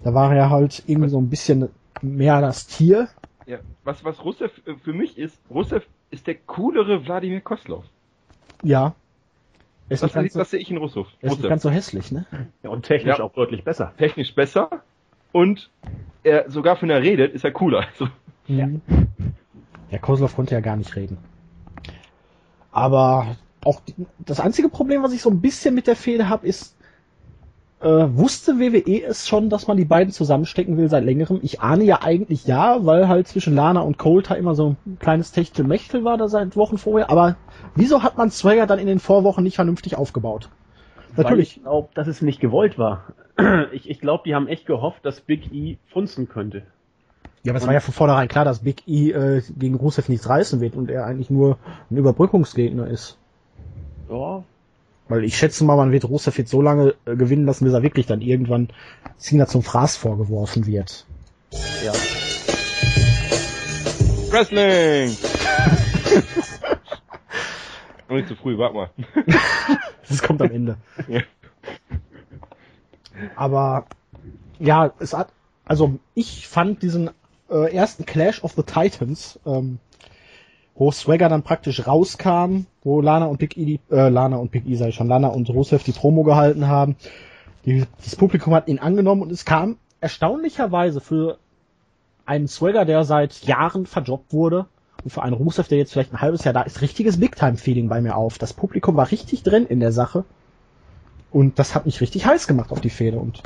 Da 0.02 0.12
war 0.14 0.34
er 0.34 0.50
halt 0.50 0.82
irgendwie 0.86 1.08
so 1.08 1.18
ein 1.20 1.30
bisschen 1.30 1.68
mehr 2.02 2.40
das 2.40 2.66
Tier. 2.66 3.08
Ja, 3.46 3.58
was, 3.84 4.04
was 4.04 4.24
Rusev 4.24 4.50
äh, 4.66 4.74
für 4.82 4.92
mich 4.92 5.18
ist, 5.18 5.38
Rusev 5.50 5.86
ist 6.10 6.26
der 6.26 6.34
coolere 6.34 7.06
Wladimir 7.06 7.40
Koslov. 7.40 7.84
Ja. 8.62 8.94
Das, 9.88 10.02
nicht 10.02 10.14
ganz, 10.14 10.32
so, 10.32 10.38
das 10.40 10.50
sehe 10.50 10.60
ich 10.60 10.70
in 10.70 10.78
Rusev. 10.78 11.06
er 11.20 11.30
ist 11.32 11.38
nicht 11.38 11.48
ganz 11.48 11.62
so 11.62 11.70
hässlich, 11.70 12.10
ne? 12.10 12.26
Ja, 12.62 12.70
und 12.70 12.84
technisch 12.84 13.18
Ja. 13.18 13.24
auch 13.24 13.32
deutlich 13.32 13.62
besser. 13.64 13.92
Technisch 13.98 14.34
besser 14.34 14.68
und 15.32 15.70
er, 16.24 16.50
sogar 16.50 16.80
wenn 16.82 16.90
er 16.90 17.02
redet, 17.02 17.32
ist 17.34 17.44
er 17.44 17.52
cooler. 17.52 17.86
Also, 17.88 18.08
Ja. 18.48 18.68
Ja, 19.90 19.98
Kozlov 19.98 20.34
konnte 20.34 20.54
ja 20.54 20.60
gar 20.60 20.76
nicht 20.76 20.96
reden. 20.96 21.18
Aber 22.72 23.36
auch 23.64 23.80
die, 23.80 23.94
das 24.18 24.40
einzige 24.40 24.68
Problem, 24.68 25.02
was 25.02 25.12
ich 25.12 25.22
so 25.22 25.30
ein 25.30 25.40
bisschen 25.40 25.74
mit 25.74 25.86
der 25.86 25.96
Fehde 25.96 26.28
habe, 26.28 26.46
ist, 26.46 26.75
Äh, 27.80 27.88
wusste 27.88 28.58
WWE 28.58 29.04
es 29.04 29.28
schon, 29.28 29.50
dass 29.50 29.66
man 29.66 29.76
die 29.76 29.84
beiden 29.84 30.12
zusammenstecken 30.12 30.78
will 30.78 30.88
seit 30.88 31.04
längerem? 31.04 31.40
Ich 31.42 31.60
ahne 31.60 31.84
ja 31.84 32.02
eigentlich 32.02 32.46
ja, 32.46 32.86
weil 32.86 33.06
halt 33.06 33.28
zwischen 33.28 33.54
Lana 33.54 33.80
und 33.80 33.98
Coulter 33.98 34.36
immer 34.38 34.54
so 34.54 34.76
ein 34.86 34.98
kleines 34.98 35.30
Techtelmechtel 35.32 36.02
war 36.02 36.16
da 36.16 36.28
seit 36.28 36.56
Wochen 36.56 36.78
vorher. 36.78 37.10
Aber 37.10 37.36
wieso 37.74 38.02
hat 38.02 38.16
man 38.16 38.30
Swagger 38.30 38.66
dann 38.66 38.78
in 38.78 38.86
den 38.86 38.98
Vorwochen 38.98 39.44
nicht 39.44 39.56
vernünftig 39.56 39.96
aufgebaut? 39.96 40.48
Natürlich. 41.16 41.28
Weil 41.28 41.40
ich 41.40 41.62
glaube, 41.62 41.88
dass 41.94 42.06
es 42.08 42.22
nicht 42.22 42.40
gewollt 42.40 42.78
war. 42.78 43.04
Ich, 43.72 43.90
ich 43.90 44.00
glaube, 44.00 44.22
die 44.24 44.34
haben 44.34 44.48
echt 44.48 44.64
gehofft, 44.64 45.04
dass 45.04 45.20
Big 45.20 45.52
E 45.52 45.76
funzen 45.92 46.26
könnte. 46.26 46.62
Ja, 47.42 47.52
aber 47.52 47.58
es 47.58 47.66
war 47.66 47.74
ja 47.74 47.80
von 47.80 47.92
vornherein 47.92 48.28
klar, 48.28 48.46
dass 48.46 48.60
Big 48.60 48.88
E 48.88 49.10
äh, 49.10 49.42
gegen 49.58 49.74
Rusev 49.74 50.08
nichts 50.08 50.26
reißen 50.26 50.62
wird 50.62 50.74
und 50.74 50.90
er 50.90 51.04
eigentlich 51.04 51.28
nur 51.28 51.58
ein 51.90 51.98
Überbrückungsgegner 51.98 52.86
ist. 52.86 53.18
Ja, 54.08 54.42
Weil 55.08 55.24
ich 55.24 55.36
schätze 55.36 55.64
mal, 55.64 55.76
man 55.76 55.92
wird 55.92 56.04
Rusev 56.04 56.36
jetzt 56.38 56.50
so 56.50 56.60
lange 56.62 56.94
äh, 57.04 57.14
gewinnen 57.16 57.46
lassen, 57.46 57.64
bis 57.64 57.74
er 57.74 57.82
wirklich 57.82 58.06
dann 58.06 58.20
irgendwann 58.20 58.68
Cena 59.18 59.46
zum 59.46 59.62
Fraß 59.62 59.96
vorgeworfen 59.96 60.66
wird. 60.66 61.06
ja. 61.84 61.92
Wrestling! 64.30 65.16
Noch 68.08 68.16
nicht 68.16 68.28
zu 68.28 68.36
früh, 68.36 68.58
warte 68.58 68.74
mal. 68.74 68.90
Das 70.08 70.22
kommt 70.22 70.40
am 70.42 70.50
Ende. 70.50 70.76
Ja. 71.08 71.22
Aber 73.34 73.86
ja, 74.58 74.92
es 74.98 75.14
hat, 75.14 75.28
also 75.64 75.98
ich 76.14 76.46
fand 76.46 76.82
diesen 76.82 77.10
äh, 77.50 77.74
ersten 77.74 78.04
Clash 78.04 78.44
of 78.44 78.52
the 78.52 78.62
Titans, 78.62 79.40
ähm, 79.46 79.78
wo 80.76 80.90
Swagger 80.90 81.28
dann 81.28 81.42
praktisch 81.42 81.86
rauskam, 81.86 82.66
wo 82.82 83.00
Lana 83.00 83.26
und 83.26 83.38
Big 83.38 83.56
E, 83.56 83.80
äh, 83.90 84.08
Lana 84.08 84.36
und 84.36 84.50
Big 84.50 84.66
E 84.66 84.74
sei 84.76 84.92
schon, 84.92 85.08
Lana 85.08 85.28
und 85.28 85.48
Rusev 85.48 85.82
die 85.82 85.92
Promo 85.92 86.22
gehalten 86.22 86.68
haben. 86.68 86.96
Die, 87.64 87.84
das 88.04 88.16
Publikum 88.16 88.54
hat 88.54 88.68
ihn 88.68 88.78
angenommen 88.78 89.22
und 89.22 89.32
es 89.32 89.44
kam 89.44 89.76
erstaunlicherweise 90.00 91.00
für 91.00 91.38
einen 92.26 92.48
Swagger, 92.48 92.84
der 92.84 93.04
seit 93.04 93.44
Jahren 93.44 93.86
verjobbt 93.86 94.32
wurde, 94.32 94.66
und 95.06 95.10
für 95.10 95.22
einen 95.22 95.34
Rusev, 95.34 95.68
der 95.68 95.78
jetzt 95.78 95.92
vielleicht 95.92 96.12
ein 96.12 96.20
halbes 96.20 96.42
Jahr 96.42 96.52
da 96.52 96.62
ist, 96.62 96.80
richtiges 96.80 97.20
Big-Time-Feeling 97.20 97.88
bei 97.88 98.00
mir 98.00 98.16
auf. 98.16 98.38
Das 98.38 98.52
Publikum 98.52 98.96
war 98.96 99.10
richtig 99.12 99.44
drin 99.44 99.64
in 99.66 99.78
der 99.78 99.92
Sache. 99.92 100.24
Und 101.30 101.60
das 101.60 101.76
hat 101.76 101.86
mich 101.86 102.00
richtig 102.00 102.26
heiß 102.26 102.48
gemacht 102.48 102.72
auf 102.72 102.80
die 102.80 102.90
Fehde. 102.90 103.18
Und 103.18 103.40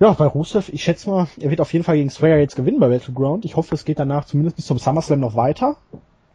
ja, 0.00 0.12
bei 0.12 0.26
Rusev, 0.26 0.68
ich 0.72 0.82
schätze 0.82 1.08
mal, 1.08 1.28
er 1.38 1.50
wird 1.50 1.60
auf 1.60 1.72
jeden 1.72 1.84
Fall 1.84 1.96
gegen 1.96 2.10
Swagger 2.10 2.38
jetzt 2.38 2.56
gewinnen 2.56 2.80
bei 2.80 2.88
Battleground. 2.88 3.44
Ich 3.44 3.54
hoffe, 3.54 3.76
es 3.76 3.84
geht 3.84 4.00
danach 4.00 4.24
zumindest 4.24 4.56
bis 4.56 4.66
zum 4.66 4.78
SummerSlam 4.78 5.20
noch 5.20 5.36
weiter. 5.36 5.76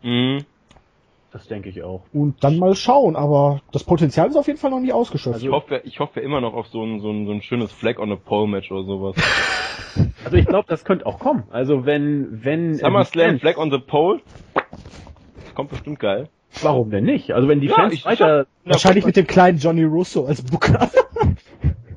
Mhm. 0.05 0.45
Das 1.31 1.47
denke 1.49 1.67
ich 1.67 1.83
auch. 1.83 2.01
Und 2.13 2.41
dann 2.45 2.57
mal 2.59 2.75
schauen. 2.75 3.17
Aber 3.17 3.59
das 3.73 3.83
Potenzial 3.83 4.29
ist 4.29 4.37
auf 4.37 4.47
jeden 4.47 4.57
Fall 4.59 4.69
noch 4.71 4.79
nicht 4.79 4.93
ausgeschöpft. 4.93 5.41
Ich 5.43 5.49
hoffe, 5.49 5.81
ich 5.83 5.99
hoffe 5.99 6.21
immer 6.21 6.39
noch 6.39 6.53
auf 6.53 6.67
so 6.67 6.81
ein, 6.83 7.01
so 7.01 7.11
ein, 7.11 7.25
so 7.25 7.33
ein 7.33 7.41
schönes 7.41 7.71
Flag 7.73 7.99
on 7.99 8.09
a 8.11 8.15
Pole 8.15 8.47
Match 8.47 8.71
oder 8.71 8.83
sowas. 8.85 9.15
Also 10.25 10.35
ich 10.37 10.45
glaube, 10.45 10.65
das 10.67 10.83
könnte 10.83 11.05
auch 11.05 11.19
kommen. 11.19 11.43
Also 11.51 11.85
wenn, 11.85 12.43
wenn... 12.43 12.71
äh, 12.73 12.77
SummerSlam, 12.79 13.29
Fans- 13.29 13.41
Flag 13.41 13.57
on 13.57 13.71
the 13.71 13.77
Pole. 13.77 14.19
Kommt 15.53 15.69
bestimmt 15.69 15.99
geil. 15.99 16.27
Warum 16.63 16.89
denn 16.89 17.05
nicht? 17.05 17.31
Also 17.31 17.47
wenn 17.47 17.61
die 17.61 17.67
Ja, 17.67 17.75
Fans 17.75 17.93
ich- 17.93 18.05
weiter, 18.05 18.45
Wahrscheinlich 18.65 19.05
mit 19.05 19.15
dem 19.15 19.25
kleinen 19.27 19.57
Johnny 19.57 19.83
Russo 19.83 20.25
als 20.25 20.41
Booker. 20.41 20.89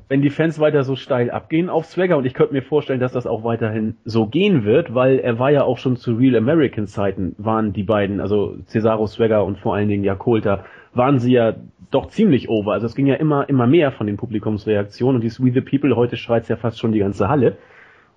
wenn 0.09 0.23
die 0.23 0.31
Fans 0.31 0.59
weiter 0.59 0.83
so 0.83 0.95
steil 0.95 1.29
abgehen 1.29 1.69
auf 1.69 1.85
Swagger 1.85 2.17
und 2.17 2.25
ich 2.25 2.33
könnte 2.33 2.53
mir 2.53 2.63
vorstellen, 2.63 2.99
dass 2.99 3.13
das 3.13 3.27
auch 3.27 3.43
weiterhin 3.43 3.95
so 4.03 4.25
gehen 4.25 4.65
wird, 4.65 4.95
weil 4.95 5.19
er 5.19 5.37
war 5.37 5.51
ja 5.51 5.63
auch 5.63 5.77
schon 5.77 5.97
zu 5.97 6.15
Real 6.15 6.35
American 6.35 6.87
Zeiten 6.87 7.35
waren 7.37 7.73
die 7.73 7.83
beiden, 7.83 8.19
also 8.19 8.57
Cesaro 8.65 9.05
Swagger 9.05 9.45
und 9.45 9.59
vor 9.59 9.75
allen 9.75 9.87
Dingen 9.87 10.03
ja 10.03 10.15
Coulter, 10.15 10.65
waren 10.95 11.19
sie 11.19 11.33
ja 11.33 11.53
doch 11.91 12.07
ziemlich 12.07 12.49
over. 12.49 12.73
Also 12.73 12.87
es 12.87 12.95
ging 12.95 13.05
ja 13.05 13.15
immer 13.15 13.47
immer 13.49 13.67
mehr 13.67 13.91
von 13.91 14.07
den 14.07 14.17
Publikumsreaktionen 14.17 15.17
und 15.17 15.21
dieses 15.21 15.43
We 15.43 15.51
the 15.51 15.61
People 15.61 15.95
heute 15.95 16.17
schreit 16.17 16.49
ja 16.49 16.55
fast 16.55 16.79
schon 16.79 16.91
die 16.91 16.99
ganze 16.99 17.29
Halle. 17.29 17.57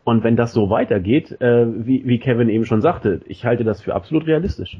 Und 0.04 0.24
wenn 0.24 0.34
das 0.34 0.52
so 0.52 0.70
weitergeht, 0.70 1.40
äh, 1.40 1.66
wie, 1.66 2.04
wie 2.06 2.18
Kevin 2.18 2.48
eben 2.48 2.64
schon 2.64 2.80
sagte, 2.80 3.20
ich 3.26 3.44
halte 3.44 3.64
das 3.64 3.82
für 3.82 3.94
absolut 3.94 4.26
realistisch. 4.26 4.78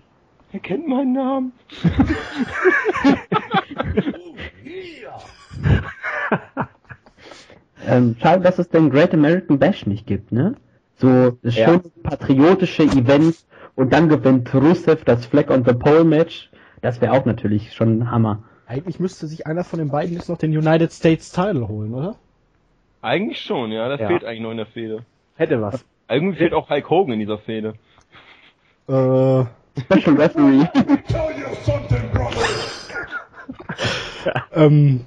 Er 0.52 0.60
kennt 0.60 0.89
meinen 0.89 1.12
Namen. 1.12 1.52
Ähm, 7.86 8.16
schade, 8.20 8.42
dass 8.42 8.59
es 8.59 8.68
den 8.68 8.90
Great 8.90 9.12
American 9.14 9.59
Bash 9.59 9.86
nicht 9.86 10.06
gibt, 10.06 10.32
ne? 10.32 10.54
So 10.96 11.32
das 11.42 11.56
Ja. 11.56 11.66
schöne 11.66 11.82
patriotische 12.02 12.84
Event 12.84 13.36
und 13.74 13.92
dann 13.92 14.09
gewinnt 14.09 14.52
Rusev 14.54 15.04
das 15.04 15.26
Flag 15.26 15.50
on 15.50 15.64
the 15.64 15.72
Pole 15.72 16.04
Match. 16.04 16.50
Das 16.80 17.00
wäre 17.00 17.12
auch 17.12 17.24
natürlich 17.24 17.72
schon 17.72 17.98
ein 17.98 18.10
Hammer. 18.10 18.42
Eigentlich 18.66 19.00
müsste 19.00 19.26
sich 19.26 19.46
einer 19.46 19.64
von 19.64 19.78
den 19.78 19.90
beiden 19.90 20.14
jetzt 20.14 20.28
noch 20.28 20.38
den 20.38 20.56
United 20.56 20.92
States 20.92 21.30
Title 21.32 21.68
holen, 21.68 21.92
oder? 21.94 22.16
Eigentlich 23.02 23.40
schon, 23.40 23.72
ja. 23.72 23.88
Das 23.88 24.00
Ja. 24.00 24.09
fehlt 24.09 24.24
eigentlich 24.24 24.40
noch 24.40 24.50
in 24.52 24.56
der 24.59 24.66
Fehde. 24.66 25.04
Hätte 25.34 25.60
was. 25.60 25.84
Irgendwie 26.09 26.38
fehlt 26.38 26.54
auch 26.54 26.70
Hulk 26.70 26.88
Hogan 26.88 27.14
in 27.14 27.20
dieser 27.20 27.38
Fehde. 27.38 27.74
Äh, 28.88 29.44
Special 29.80 30.16
Referee. 30.16 30.64
ähm, 34.54 35.04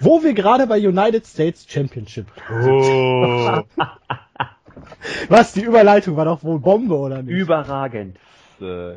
wo 0.00 0.22
wir 0.22 0.34
gerade 0.34 0.66
bei 0.66 0.78
United 0.78 1.26
States 1.26 1.66
Championship. 1.68 2.26
Oh. 2.50 3.62
Was, 5.28 5.52
die 5.52 5.62
Überleitung 5.62 6.16
war 6.16 6.24
doch 6.24 6.42
wohl 6.44 6.58
Bombe, 6.60 6.96
oder 6.96 7.22
nicht? 7.22 7.34
Überragend. 7.34 8.16
Äh, 8.60 8.96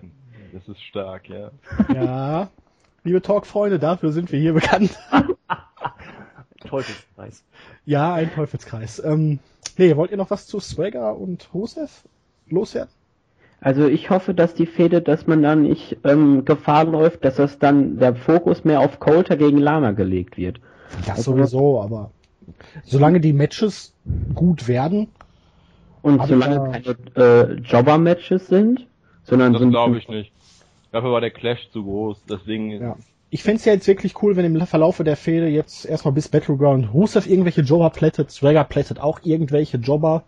Das 0.54 0.68
ist 0.68 0.82
stark, 0.82 1.30
ja. 1.30 1.52
Ja. 1.94 2.50
Liebe 3.04 3.22
Talk-Freunde, 3.22 3.80
dafür 3.80 4.12
sind 4.12 4.32
wir 4.32 4.40
hier 4.40 4.54
bekannt. 4.54 4.98
Teufelskreis. 6.68 7.44
Ja, 7.86 8.14
ein 8.14 8.34
Teufelskreis. 8.34 9.00
Ähm, 9.04 9.40
nee, 9.78 9.96
wollt 9.96 10.12
ihr 10.12 10.18
noch 10.18 10.30
was 10.32 10.48
zu 10.48 10.60
Swagger 10.60 11.16
und 11.16 11.50
Rusev 11.54 12.04
loswerden? 12.50 12.92
Also 13.60 13.88
ich 13.88 14.10
hoffe, 14.10 14.34
dass 14.34 14.54
die 14.54 14.68
Fehde, 14.68 15.02
dass 15.02 15.26
man 15.26 15.42
dann 15.42 15.64
nicht 15.64 15.98
ähm, 16.04 16.46
Gefahr 16.46 16.86
läuft, 16.86 17.26
dass 17.26 17.38
das 17.38 17.58
dann 17.58 17.98
der 17.98 18.16
Fokus 18.16 18.64
mehr 18.64 18.82
auf 18.82 19.00
Coulter 19.00 19.36
gegen 19.36 19.58
Lana 19.58 19.92
gelegt 19.92 20.38
wird. 20.38 20.60
Das 21.06 21.24
sowieso, 21.24 21.82
aber 21.82 22.12
solange 22.84 23.20
die 23.20 23.34
Matches 23.34 23.94
gut 24.34 24.68
werden, 24.68 25.10
Und 26.02 26.26
solange 26.28 26.56
ja. 26.56 26.68
keine 26.68 26.96
äh, 27.16 27.54
Jobber-Matches 27.56 28.48
sind, 28.48 28.88
sondern 29.24 29.54
Das 29.54 29.62
glaube 29.62 29.98
ich 29.98 30.08
nicht. 30.08 30.32
Dafür 30.92 31.12
war 31.12 31.22
der 31.22 31.32
Clash 31.32 31.70
zu 31.72 31.84
groß, 31.84 32.24
deswegen 32.30 32.70
ja. 32.72 32.96
Ich 33.30 33.44
fänd's 33.44 33.66
ja 33.66 33.74
jetzt 33.74 33.88
wirklich 33.88 34.22
cool, 34.24 34.38
wenn 34.38 34.46
im 34.46 34.66
Verlaufe 34.66 35.04
der 35.04 35.18
Fehde 35.18 35.48
jetzt 35.48 35.86
erstmal 35.86 36.14
bis 36.14 36.30
Battleground 36.30 36.94
Rusev 36.94 37.28
irgendwelche 37.28 37.62
Jobber 37.62 37.90
plättet, 37.90 38.32
Swagger 38.32 38.64
plättet 38.64 39.02
auch 39.02 39.20
irgendwelche 39.24 39.78
Jobber. 39.78 40.24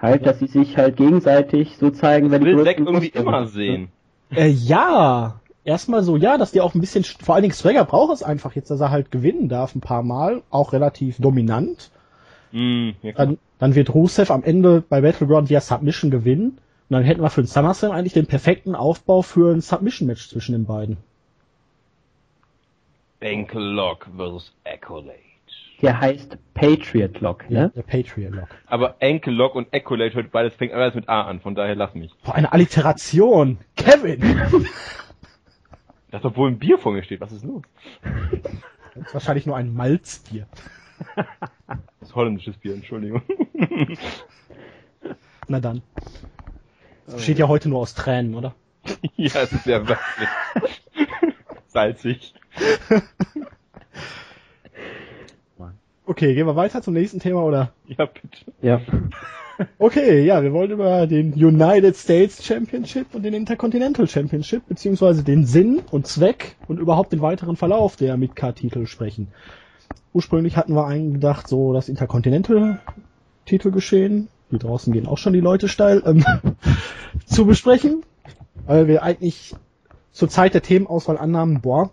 Halt, 0.00 0.26
dass 0.26 0.38
sie 0.38 0.46
sich 0.46 0.76
halt 0.76 0.96
gegenseitig 0.96 1.76
so 1.76 1.90
zeigen, 1.90 2.30
wenn 2.30 2.42
ich 2.42 2.48
will 2.48 2.56
die 2.56 2.64
Zack 2.64 2.78
irgendwie 2.78 3.08
immer 3.08 3.46
sind. 3.46 3.52
sehen. 3.52 3.88
Äh, 4.34 4.48
ja, 4.48 5.40
erstmal 5.64 6.02
so, 6.02 6.16
ja, 6.16 6.38
dass 6.38 6.52
die 6.52 6.60
auch 6.60 6.74
ein 6.74 6.80
bisschen, 6.80 7.04
vor 7.04 7.34
allen 7.34 7.42
Dingen 7.42 7.54
Swagger 7.54 7.84
braucht 7.84 8.14
es 8.14 8.22
einfach 8.22 8.54
jetzt, 8.54 8.70
dass 8.70 8.80
er 8.80 8.90
halt 8.90 9.10
gewinnen 9.10 9.48
darf 9.48 9.74
ein 9.74 9.80
paar 9.80 10.02
Mal, 10.02 10.42
auch 10.50 10.72
relativ 10.72 11.18
dominant. 11.18 11.90
Hm, 12.52 12.94
ja. 13.02 13.12
Dann, 13.12 13.38
dann 13.58 13.74
wird 13.74 13.94
Rusev 13.94 14.30
am 14.32 14.42
Ende 14.42 14.82
bei 14.88 15.00
Battleground 15.00 15.50
via 15.50 15.60
Submission 15.60 16.10
gewinnen. 16.10 16.58
Und 16.88 16.94
dann 16.94 17.04
hätten 17.04 17.22
wir 17.22 17.30
für 17.30 17.42
den 17.42 17.46
SummerSlam 17.46 17.92
eigentlich 17.92 18.14
den 18.14 18.26
perfekten 18.26 18.74
Aufbau 18.74 19.22
für 19.22 19.52
ein 19.52 19.60
Submission-Match 19.60 20.28
zwischen 20.28 20.52
den 20.52 20.64
beiden. 20.64 20.96
Ankle 23.22 23.60
Lock 23.60 24.08
versus 24.16 24.52
Accolade. 24.64 25.29
Der 25.82 26.00
heißt 26.00 26.36
Patriot 26.54 27.20
Lock, 27.20 27.48
ne? 27.48 27.72
Der 27.74 27.82
Patriot 27.82 28.34
Lock. 28.34 28.48
Aber 28.66 28.96
Ankle 29.00 29.32
Lock 29.32 29.54
und 29.54 29.72
Accolade 29.72 30.14
hört 30.14 30.30
beides 30.30 30.54
fängt 30.54 30.72
alles 30.72 30.94
mit 30.94 31.08
A 31.08 31.22
an, 31.22 31.40
von 31.40 31.54
daher 31.54 31.74
lass 31.74 31.94
mich. 31.94 32.12
Boah, 32.22 32.34
eine 32.34 32.52
Alliteration. 32.52 33.58
Kevin! 33.76 34.20
Das 36.10 36.24
obwohl 36.24 36.50
ein 36.50 36.58
Bier 36.58 36.76
vor 36.76 36.90
mir 36.90 37.04
steht, 37.04 37.20
was 37.20 37.30
ist 37.30 37.44
los? 37.44 37.62
Das 38.96 39.06
ist 39.06 39.14
wahrscheinlich 39.14 39.46
nur 39.46 39.56
ein 39.56 39.72
Malzbier. 39.74 40.46
Das 42.00 42.08
ist 42.08 42.14
holländisches 42.16 42.56
Bier, 42.56 42.74
Entschuldigung. 42.74 43.22
Na 45.46 45.60
dann. 45.60 45.82
Das 47.06 47.14
besteht 47.16 47.38
ja 47.38 47.46
heute 47.46 47.68
nur 47.68 47.78
aus 47.78 47.94
Tränen, 47.94 48.34
oder? 48.34 48.54
ja, 49.16 49.42
es 49.42 49.52
ist 49.52 49.64
sehr 49.64 49.84
salzig. 51.68 52.34
Okay, 56.20 56.34
gehen 56.34 56.46
wir 56.46 56.54
weiter 56.54 56.82
zum 56.82 56.92
nächsten 56.92 57.18
Thema, 57.18 57.42
oder? 57.42 57.72
Ja, 57.86 58.04
bitte. 58.04 58.52
Ja. 58.60 58.82
Okay, 59.78 60.24
ja, 60.24 60.42
wir 60.42 60.54
wollen 60.54 60.70
über 60.70 61.06
den 61.06 61.34
United 61.34 61.94
States 61.94 62.44
Championship 62.44 63.14
und 63.14 63.22
den 63.24 63.34
Intercontinental 63.34 64.06
Championship, 64.06 64.66
beziehungsweise 64.66 65.22
den 65.22 65.44
Sinn 65.44 65.82
und 65.90 66.06
Zweck 66.06 66.56
und 66.66 66.78
überhaupt 66.78 67.12
den 67.12 67.20
weiteren 67.20 67.56
Verlauf 67.56 67.96
der 67.96 68.16
Midcard-Titel 68.16 68.86
sprechen. 68.86 69.28
Ursprünglich 70.14 70.56
hatten 70.56 70.74
wir 70.74 70.86
eingedacht, 70.86 71.46
so 71.46 71.74
das 71.74 71.90
Intercontinental-Titel 71.90 73.70
geschehen, 73.70 74.28
hier 74.48 74.58
draußen 74.58 74.94
gehen 74.94 75.06
auch 75.06 75.18
schon 75.18 75.34
die 75.34 75.40
Leute 75.40 75.68
steil, 75.68 76.02
ähm, 76.06 76.24
zu 77.26 77.44
besprechen, 77.44 78.02
weil 78.66 78.88
wir 78.88 79.02
eigentlich 79.02 79.54
zur 80.12 80.30
Zeit 80.30 80.54
der 80.54 80.62
Themenauswahl 80.62 81.18
annahmen, 81.18 81.60
boah, 81.60 81.90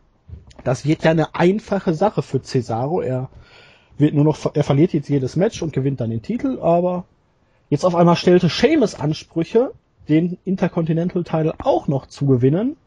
das 0.63 0.85
wird 0.85 1.03
ja 1.03 1.11
eine 1.11 1.35
einfache 1.35 1.93
Sache 1.93 2.21
für 2.21 2.41
Cesaro, 2.41 3.01
er 3.01 3.29
wird 3.97 4.13
nur 4.13 4.23
noch, 4.23 4.55
er 4.55 4.63
verliert 4.63 4.93
jetzt 4.93 5.09
jedes 5.09 5.35
Match 5.35 5.61
und 5.61 5.73
gewinnt 5.73 6.01
dann 6.01 6.09
den 6.09 6.21
Titel, 6.21 6.59
aber 6.61 7.05
jetzt 7.69 7.85
auf 7.85 7.95
einmal 7.95 8.15
stellte 8.15 8.49
Seamus 8.49 8.95
Ansprüche, 8.95 9.71
den 10.07 10.37
Intercontinental 10.45 11.23
Title 11.23 11.53
auch 11.63 11.87
noch 11.87 12.05
zu 12.07 12.25
gewinnen 12.25 12.77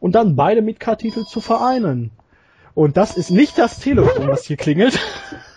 und 0.00 0.14
dann 0.14 0.36
beide 0.36 0.62
Midcard-Titel 0.62 1.24
zu 1.24 1.40
vereinen. 1.40 2.10
Und 2.74 2.96
das 2.96 3.16
ist 3.16 3.30
nicht 3.30 3.58
das 3.58 3.78
Telefon, 3.78 4.28
was 4.28 4.44
hier 4.44 4.56
klingelt. 4.56 4.98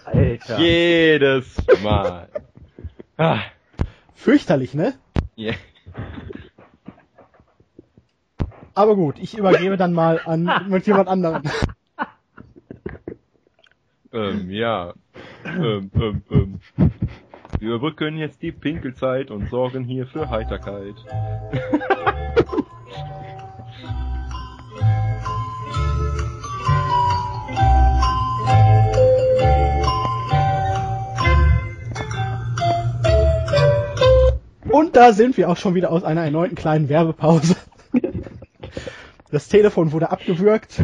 Alter. 0.05 0.59
Jedes 0.59 1.55
Mal. 1.83 2.29
Ah. 3.17 3.39
Fürchterlich, 4.13 4.73
ne? 4.73 4.93
Yeah. 5.37 5.55
Aber 8.73 8.95
gut, 8.95 9.19
ich 9.19 9.37
übergebe 9.37 9.75
dann 9.75 9.91
mal 9.91 10.21
an 10.23 10.67
mit 10.69 10.87
jemand 10.87 11.09
anderem. 11.09 11.43
Ähm, 14.11 14.49
ja. 14.49 14.93
Ähm, 15.45 15.91
ähm, 15.95 16.23
ähm. 16.31 16.59
Wir 17.59 17.75
überbrücken 17.75 18.17
jetzt 18.17 18.41
die 18.41 18.51
Pinkelzeit 18.51 19.31
und 19.31 19.49
sorgen 19.49 19.83
hier 19.83 20.07
für 20.07 20.29
Heiterkeit. 20.29 20.95
Und 34.71 34.95
da 34.95 35.13
sind 35.13 35.35
wir 35.37 35.49
auch 35.49 35.57
schon 35.57 35.75
wieder 35.75 35.91
aus 35.91 36.03
einer 36.03 36.23
erneuten 36.23 36.55
kleinen 36.55 36.89
Werbepause. 36.89 37.55
Das 39.31 39.47
Telefon 39.47 39.91
wurde 39.91 40.09
abgewürgt. 40.09 40.81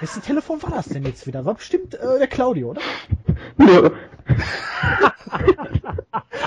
Wessen 0.00 0.22
Telefon 0.22 0.62
war 0.62 0.70
das 0.70 0.88
denn 0.88 1.04
jetzt 1.04 1.26
wieder? 1.26 1.44
War 1.44 1.54
bestimmt 1.54 1.94
äh, 1.94 2.18
der 2.18 2.26
Claudio, 2.26 2.70
oder? 2.70 2.80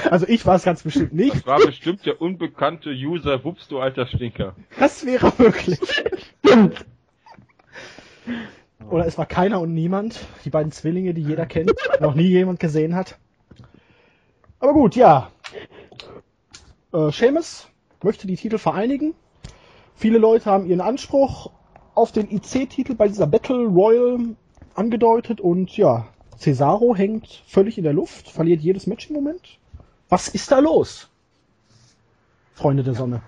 Also 0.10 0.28
ich 0.28 0.46
war 0.46 0.56
es 0.56 0.64
ganz 0.64 0.84
bestimmt 0.84 1.14
nicht. 1.14 1.36
Das 1.36 1.46
war 1.46 1.60
bestimmt 1.60 2.06
der 2.06 2.22
unbekannte 2.22 2.90
User 2.90 3.44
Wups, 3.44 3.68
du 3.68 3.80
alter 3.80 4.08
Stinker. 4.08 4.56
Das 4.80 5.06
wäre 5.06 5.32
möglich. 5.38 5.80
Stimmt. 6.44 6.86
Oder 8.90 9.06
es 9.06 9.18
war 9.18 9.26
keiner 9.26 9.60
und 9.60 9.74
niemand. 9.74 10.20
Die 10.46 10.50
beiden 10.50 10.72
Zwillinge, 10.72 11.14
die 11.14 11.22
jeder 11.22 11.46
kennt, 11.46 11.74
noch 12.00 12.16
nie 12.16 12.28
jemand 12.28 12.60
gesehen 12.60 12.96
hat. 12.96 13.18
Aber 14.60 14.74
gut, 14.74 14.96
ja. 14.96 15.32
Äh, 16.92 17.12
Seamus 17.12 17.68
möchte 18.02 18.26
die 18.26 18.36
Titel 18.36 18.58
vereinigen. 18.58 19.14
Viele 19.96 20.18
Leute 20.18 20.46
haben 20.46 20.66
ihren 20.66 20.82
Anspruch 20.82 21.52
auf 22.00 22.14
den 22.14 22.32
IC-Titel 22.32 22.96
bei 22.96 23.10
dieser 23.10 23.28
Battle 23.28 23.66
Royal 23.66 24.20
angedeutet 24.74 25.42
und 25.42 25.76
ja, 25.76 26.08
Cesaro 26.38 26.96
hängt 26.96 27.44
völlig 27.46 27.78
in 27.78 27.84
der 27.84 27.94
Luft, 27.94 28.30
verliert 28.30 28.62
jedes 28.62 28.88
Match 28.88 29.10
im 29.10 29.16
Moment. 29.16 29.60
Was 30.08 30.30
ist 30.30 30.50
da 30.52 30.60
los? 30.60 31.10
Freunde 32.54 32.84
der 32.84 32.94
Sonne. 32.94 33.22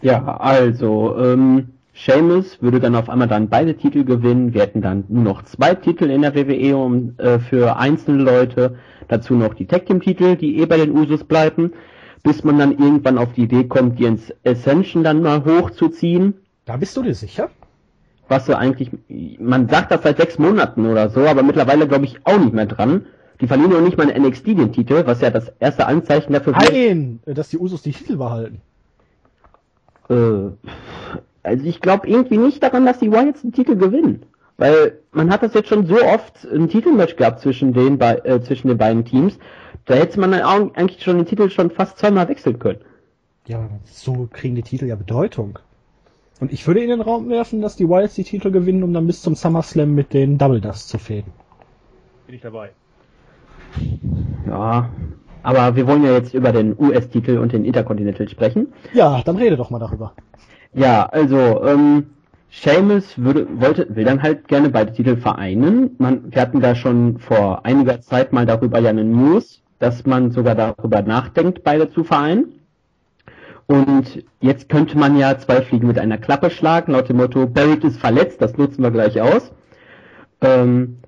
Ja, 0.00 0.38
also, 0.38 1.16
ähm, 1.18 1.68
Seamus 1.94 2.62
würde 2.62 2.80
dann 2.80 2.94
auf 2.94 3.08
einmal 3.08 3.28
dann 3.28 3.48
beide 3.48 3.76
Titel 3.76 4.04
gewinnen. 4.04 4.54
Wir 4.54 4.62
hätten 4.62 4.82
dann 4.82 5.04
nur 5.08 5.22
noch 5.22 5.42
zwei 5.44 5.74
Titel 5.74 6.10
in 6.10 6.22
der 6.22 6.34
WWE 6.34 6.76
um, 6.76 7.14
äh, 7.18 7.38
für 7.38 7.76
einzelne 7.76 8.22
Leute. 8.22 8.78
Dazu 9.08 9.34
noch 9.34 9.54
die 9.54 9.66
Tag 9.66 9.86
Team 9.86 10.00
Titel, 10.00 10.36
die 10.36 10.58
eh 10.58 10.66
bei 10.66 10.76
den 10.76 10.96
Usos 10.96 11.24
bleiben. 11.24 11.72
Bis 12.22 12.44
man 12.44 12.58
dann 12.58 12.72
irgendwann 12.72 13.18
auf 13.18 13.32
die 13.32 13.42
Idee 13.42 13.64
kommt, 13.64 13.98
die 13.98 14.04
ins 14.04 14.32
Ascension 14.44 15.04
dann 15.04 15.22
mal 15.22 15.44
hochzuziehen. 15.44 16.34
Da 16.64 16.76
bist 16.76 16.96
du 16.96 17.02
dir 17.02 17.14
sicher? 17.14 17.50
Was 18.28 18.46
so 18.46 18.54
eigentlich, 18.54 18.90
man 19.38 19.68
sagt 19.68 19.92
das 19.92 20.02
seit 20.02 20.16
sechs 20.16 20.38
Monaten 20.38 20.86
oder 20.86 21.08
so, 21.10 21.20
aber 21.20 21.42
mittlerweile 21.42 21.86
glaube 21.86 22.06
ich 22.06 22.18
auch 22.24 22.38
nicht 22.38 22.54
mehr 22.54 22.66
dran. 22.66 23.06
Die 23.40 23.46
verlieren 23.46 23.70
ja 23.72 23.78
auch 23.78 23.82
nicht 23.82 23.98
mal 23.98 24.08
in 24.08 24.22
NXT 24.22 24.46
den 24.46 24.72
Titel, 24.72 25.02
was 25.06 25.20
ja 25.20 25.30
das 25.30 25.52
erste 25.60 25.86
Anzeichen 25.86 26.32
dafür 26.32 26.54
Nein, 26.54 27.20
dass 27.26 27.50
die 27.50 27.58
Usos 27.58 27.82
die 27.82 27.92
Titel 27.92 28.16
behalten. 28.16 28.60
Äh, 30.08 30.50
also 31.42 31.64
ich 31.64 31.80
glaube 31.80 32.08
irgendwie 32.08 32.38
nicht 32.38 32.62
daran, 32.62 32.86
dass 32.86 32.98
die 32.98 33.12
Wyatts 33.12 33.42
den 33.42 33.52
Titel 33.52 33.76
gewinnen. 33.76 34.24
Weil 34.58 34.98
man 35.12 35.30
hat 35.30 35.42
das 35.42 35.54
jetzt 35.54 35.68
schon 35.68 35.86
so 35.86 36.02
oft 36.02 36.44
ein 36.44 36.68
Titelmatch 36.68 37.16
gehabt 37.16 37.40
zwischen 37.40 37.72
den, 37.74 38.00
äh, 38.00 38.40
zwischen 38.40 38.68
den 38.68 38.78
beiden 38.78 39.04
Teams. 39.04 39.38
Da 39.84 39.94
hätte 39.94 40.18
man 40.18 40.32
dann 40.32 40.42
auch 40.42 40.74
eigentlich 40.74 41.02
schon 41.02 41.18
den 41.18 41.26
Titel 41.26 41.50
schon 41.50 41.70
fast 41.70 41.98
zweimal 41.98 42.28
wechseln 42.28 42.58
können. 42.58 42.80
Ja, 43.46 43.58
aber 43.58 43.78
so 43.84 44.28
kriegen 44.32 44.54
die 44.54 44.62
Titel 44.62 44.86
ja 44.86 44.96
Bedeutung. 44.96 45.58
Und 46.40 46.52
ich 46.52 46.66
würde 46.66 46.80
in 46.80 46.90
den 46.90 47.00
Raum 47.00 47.28
werfen, 47.28 47.62
dass 47.62 47.76
die 47.76 47.88
Wilds 47.88 48.14
die 48.14 48.24
Titel 48.24 48.50
gewinnen, 48.50 48.82
um 48.82 48.92
dann 48.92 49.06
bis 49.06 49.22
zum 49.22 49.34
SummerSlam 49.34 49.94
mit 49.94 50.12
den 50.12 50.36
Double 50.36 50.60
Dust 50.60 50.88
zu 50.88 50.98
fäden. 50.98 51.32
Bin 52.26 52.34
ich 52.34 52.42
dabei. 52.42 52.70
Ja, 54.46 54.90
aber 55.42 55.76
wir 55.76 55.86
wollen 55.86 56.04
ja 56.04 56.12
jetzt 56.12 56.34
über 56.34 56.52
den 56.52 56.76
US-Titel 56.78 57.38
und 57.38 57.52
den 57.52 57.64
Intercontinental 57.64 58.28
sprechen. 58.28 58.72
Ja, 58.92 59.22
dann 59.24 59.36
rede 59.36 59.56
doch 59.56 59.70
mal 59.70 59.78
darüber. 59.78 60.12
Ja, 60.74 61.06
also, 61.06 61.64
ähm, 61.64 62.06
Seamus 62.50 63.18
würde, 63.18 63.46
wollte, 63.60 63.94
will 63.94 64.04
dann 64.04 64.22
halt 64.22 64.48
gerne 64.48 64.70
beide 64.70 64.92
Titel 64.92 65.16
vereinen. 65.16 65.90
Man, 65.98 66.32
wir 66.32 66.40
hatten 66.40 66.60
da 66.60 66.74
schon 66.74 67.18
vor 67.18 67.64
einiger 67.64 68.00
Zeit 68.00 68.32
mal 68.32 68.46
darüber 68.46 68.78
ja 68.78 68.90
eine 68.90 69.04
News, 69.04 69.62
dass 69.78 70.06
man 70.06 70.30
sogar 70.30 70.54
darüber 70.54 71.02
nachdenkt, 71.02 71.64
beide 71.64 71.90
zu 71.90 72.04
vereinen. 72.04 72.55
Und 73.66 74.24
jetzt 74.40 74.68
könnte 74.68 74.96
man 74.96 75.18
ja 75.18 75.38
zwei 75.38 75.60
Fliegen 75.60 75.88
mit 75.88 75.98
einer 75.98 76.18
Klappe 76.18 76.50
schlagen, 76.50 76.92
laut 76.92 77.08
dem 77.08 77.16
Motto, 77.16 77.46
Barrett 77.46 77.82
ist 77.82 77.98
verletzt, 77.98 78.40
das 78.40 78.56
nutzen 78.56 78.82
wir 78.82 78.92
gleich 78.92 79.20
aus. 79.20 79.52
Ähm, 80.40 80.98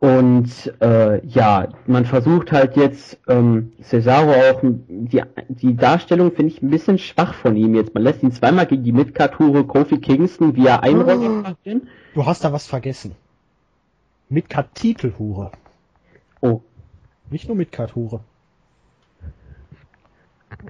und 0.00 0.74
äh, 0.82 1.26
ja, 1.26 1.68
man 1.86 2.04
versucht 2.04 2.52
halt 2.52 2.76
jetzt 2.76 3.18
ähm, 3.26 3.72
Cesaro 3.80 4.32
auch 4.32 4.60
die, 4.62 5.22
die 5.48 5.76
Darstellung 5.76 6.30
finde 6.32 6.52
ich 6.52 6.60
ein 6.60 6.68
bisschen 6.68 6.98
schwach 6.98 7.32
von 7.32 7.56
ihm 7.56 7.74
jetzt. 7.74 7.94
Man 7.94 8.02
lässt 8.02 8.22
ihn 8.22 8.30
zweimal 8.30 8.66
gegen 8.66 8.84
die 8.84 8.92
Midcard-Hure 8.92 9.64
Kofi 9.64 9.98
Kingston 9.98 10.56
via 10.56 10.80
Einroller 10.80 11.56
oh. 11.64 11.80
Du 12.14 12.26
hast 12.26 12.44
da 12.44 12.52
was 12.52 12.66
vergessen. 12.66 13.12
Midcard-Titelhure. 14.28 15.52
Oh. 16.42 16.60
Nicht 17.30 17.48
nur 17.48 17.56
Midcard-Hure. 17.56 18.20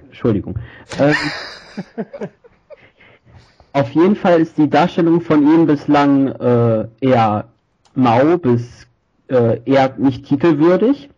Entschuldigung. 0.05 0.59
Ähm, 0.99 1.15
auf 3.73 3.91
jeden 3.91 4.15
Fall 4.15 4.41
ist 4.41 4.57
die 4.57 4.69
Darstellung 4.69 5.21
von 5.21 5.43
ihm 5.43 5.65
bislang 5.65 6.27
äh, 6.27 6.87
eher 7.01 7.49
mau 7.93 8.37
bis 8.37 8.87
äh, 9.29 9.59
eher 9.65 9.95
nicht 9.97 10.25
titelwürdig. 10.25 11.09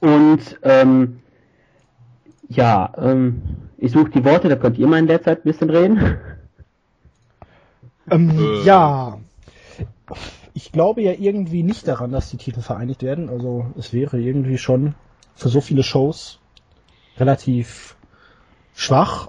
Und 0.00 0.58
ähm, 0.62 1.20
ja, 2.48 2.92
ähm, 2.98 3.42
ich 3.78 3.92
suche 3.92 4.10
die 4.10 4.24
Worte, 4.24 4.48
da 4.48 4.56
könnt 4.56 4.78
ihr 4.78 4.86
mal 4.86 4.98
in 4.98 5.06
der 5.06 5.22
Zeit 5.22 5.40
ein 5.40 5.50
bisschen 5.50 5.70
reden. 5.70 6.18
Ähm, 8.10 8.30
äh. 8.30 8.62
Ja, 8.64 9.18
ich 10.54 10.72
glaube 10.72 11.02
ja 11.02 11.12
irgendwie 11.12 11.62
nicht 11.62 11.86
daran, 11.88 12.12
dass 12.12 12.30
die 12.30 12.36
Titel 12.36 12.60
vereinigt 12.60 13.02
werden. 13.02 13.28
Also 13.28 13.66
es 13.78 13.92
wäre 13.92 14.20
irgendwie 14.20 14.58
schon 14.58 14.94
für 15.34 15.48
so 15.48 15.60
viele 15.60 15.82
Shows 15.82 16.41
relativ 17.18 17.96
schwach. 18.74 19.28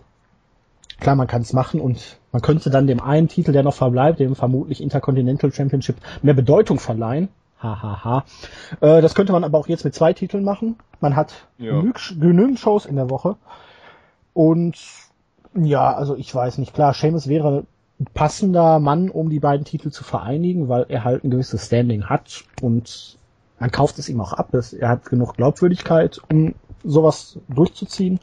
Klar, 0.99 1.15
man 1.15 1.27
kann 1.27 1.41
es 1.41 1.53
machen 1.53 1.81
und 1.81 2.17
man 2.31 2.41
könnte 2.41 2.69
dann 2.69 2.87
dem 2.87 3.01
einen 3.01 3.27
Titel, 3.27 3.51
der 3.51 3.63
noch 3.63 3.73
verbleibt, 3.73 4.19
dem 4.19 4.35
vermutlich 4.35 4.81
Intercontinental 4.81 5.51
Championship, 5.51 5.97
mehr 6.21 6.33
Bedeutung 6.33 6.79
verleihen. 6.79 7.29
Hahaha. 7.59 8.03
Ha, 8.03 8.25
ha. 8.81 8.97
äh, 8.97 9.01
das 9.01 9.15
könnte 9.15 9.31
man 9.31 9.43
aber 9.43 9.57
auch 9.57 9.67
jetzt 9.67 9.85
mit 9.85 9.95
zwei 9.95 10.13
Titeln 10.13 10.43
machen. 10.43 10.77
Man 10.99 11.15
hat 11.15 11.47
ja. 11.57 11.81
genügend 11.81 12.59
Shows 12.59 12.85
in 12.85 12.95
der 12.95 13.09
Woche. 13.09 13.37
Und 14.33 14.77
ja, 15.55 15.93
also 15.93 16.15
ich 16.15 16.33
weiß 16.33 16.57
nicht. 16.57 16.73
Klar, 16.73 16.93
Seamus 16.93 17.27
wäre 17.27 17.65
ein 17.99 18.07
passender 18.13 18.79
Mann, 18.79 19.09
um 19.09 19.29
die 19.29 19.39
beiden 19.39 19.65
Titel 19.65 19.91
zu 19.91 20.03
vereinigen, 20.03 20.67
weil 20.67 20.85
er 20.89 21.03
halt 21.03 21.23
ein 21.23 21.29
gewisses 21.29 21.67
Standing 21.67 22.05
hat 22.05 22.43
und 22.61 23.17
man 23.59 23.71
kauft 23.71 23.97
es 23.99 24.09
ihm 24.09 24.19
auch 24.21 24.33
ab. 24.33 24.53
Er 24.53 24.89
hat 24.89 25.05
genug 25.05 25.35
Glaubwürdigkeit, 25.35 26.19
um 26.31 26.55
sowas 26.83 27.39
durchzuziehen. 27.47 28.19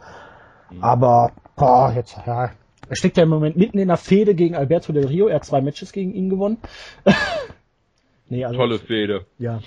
Mhm. 0.71 0.85
Aber 0.85 1.33
boah, 1.57 1.93
jetzt, 1.95 2.17
ja, 2.27 2.51
er 2.89 2.97
steckt 2.97 3.17
ja 3.17 3.23
im 3.23 3.29
Moment 3.29 3.57
mitten 3.57 3.79
in 3.79 3.89
der 3.89 3.97
Fehde 3.97 4.35
gegen 4.35 4.57
Alberto 4.57 4.93
Del 4.93 5.07
Rio. 5.07 5.29
Er 5.29 5.37
hat 5.37 5.45
zwei 5.45 5.61
Matches 5.61 5.93
gegen 5.93 6.13
ihn 6.13 6.29
gewonnen. 6.29 6.59
nee, 8.29 8.45
also 8.45 8.59
Tolle 8.59 8.79
Fehde. 8.79 9.27
Ja. 9.39 9.61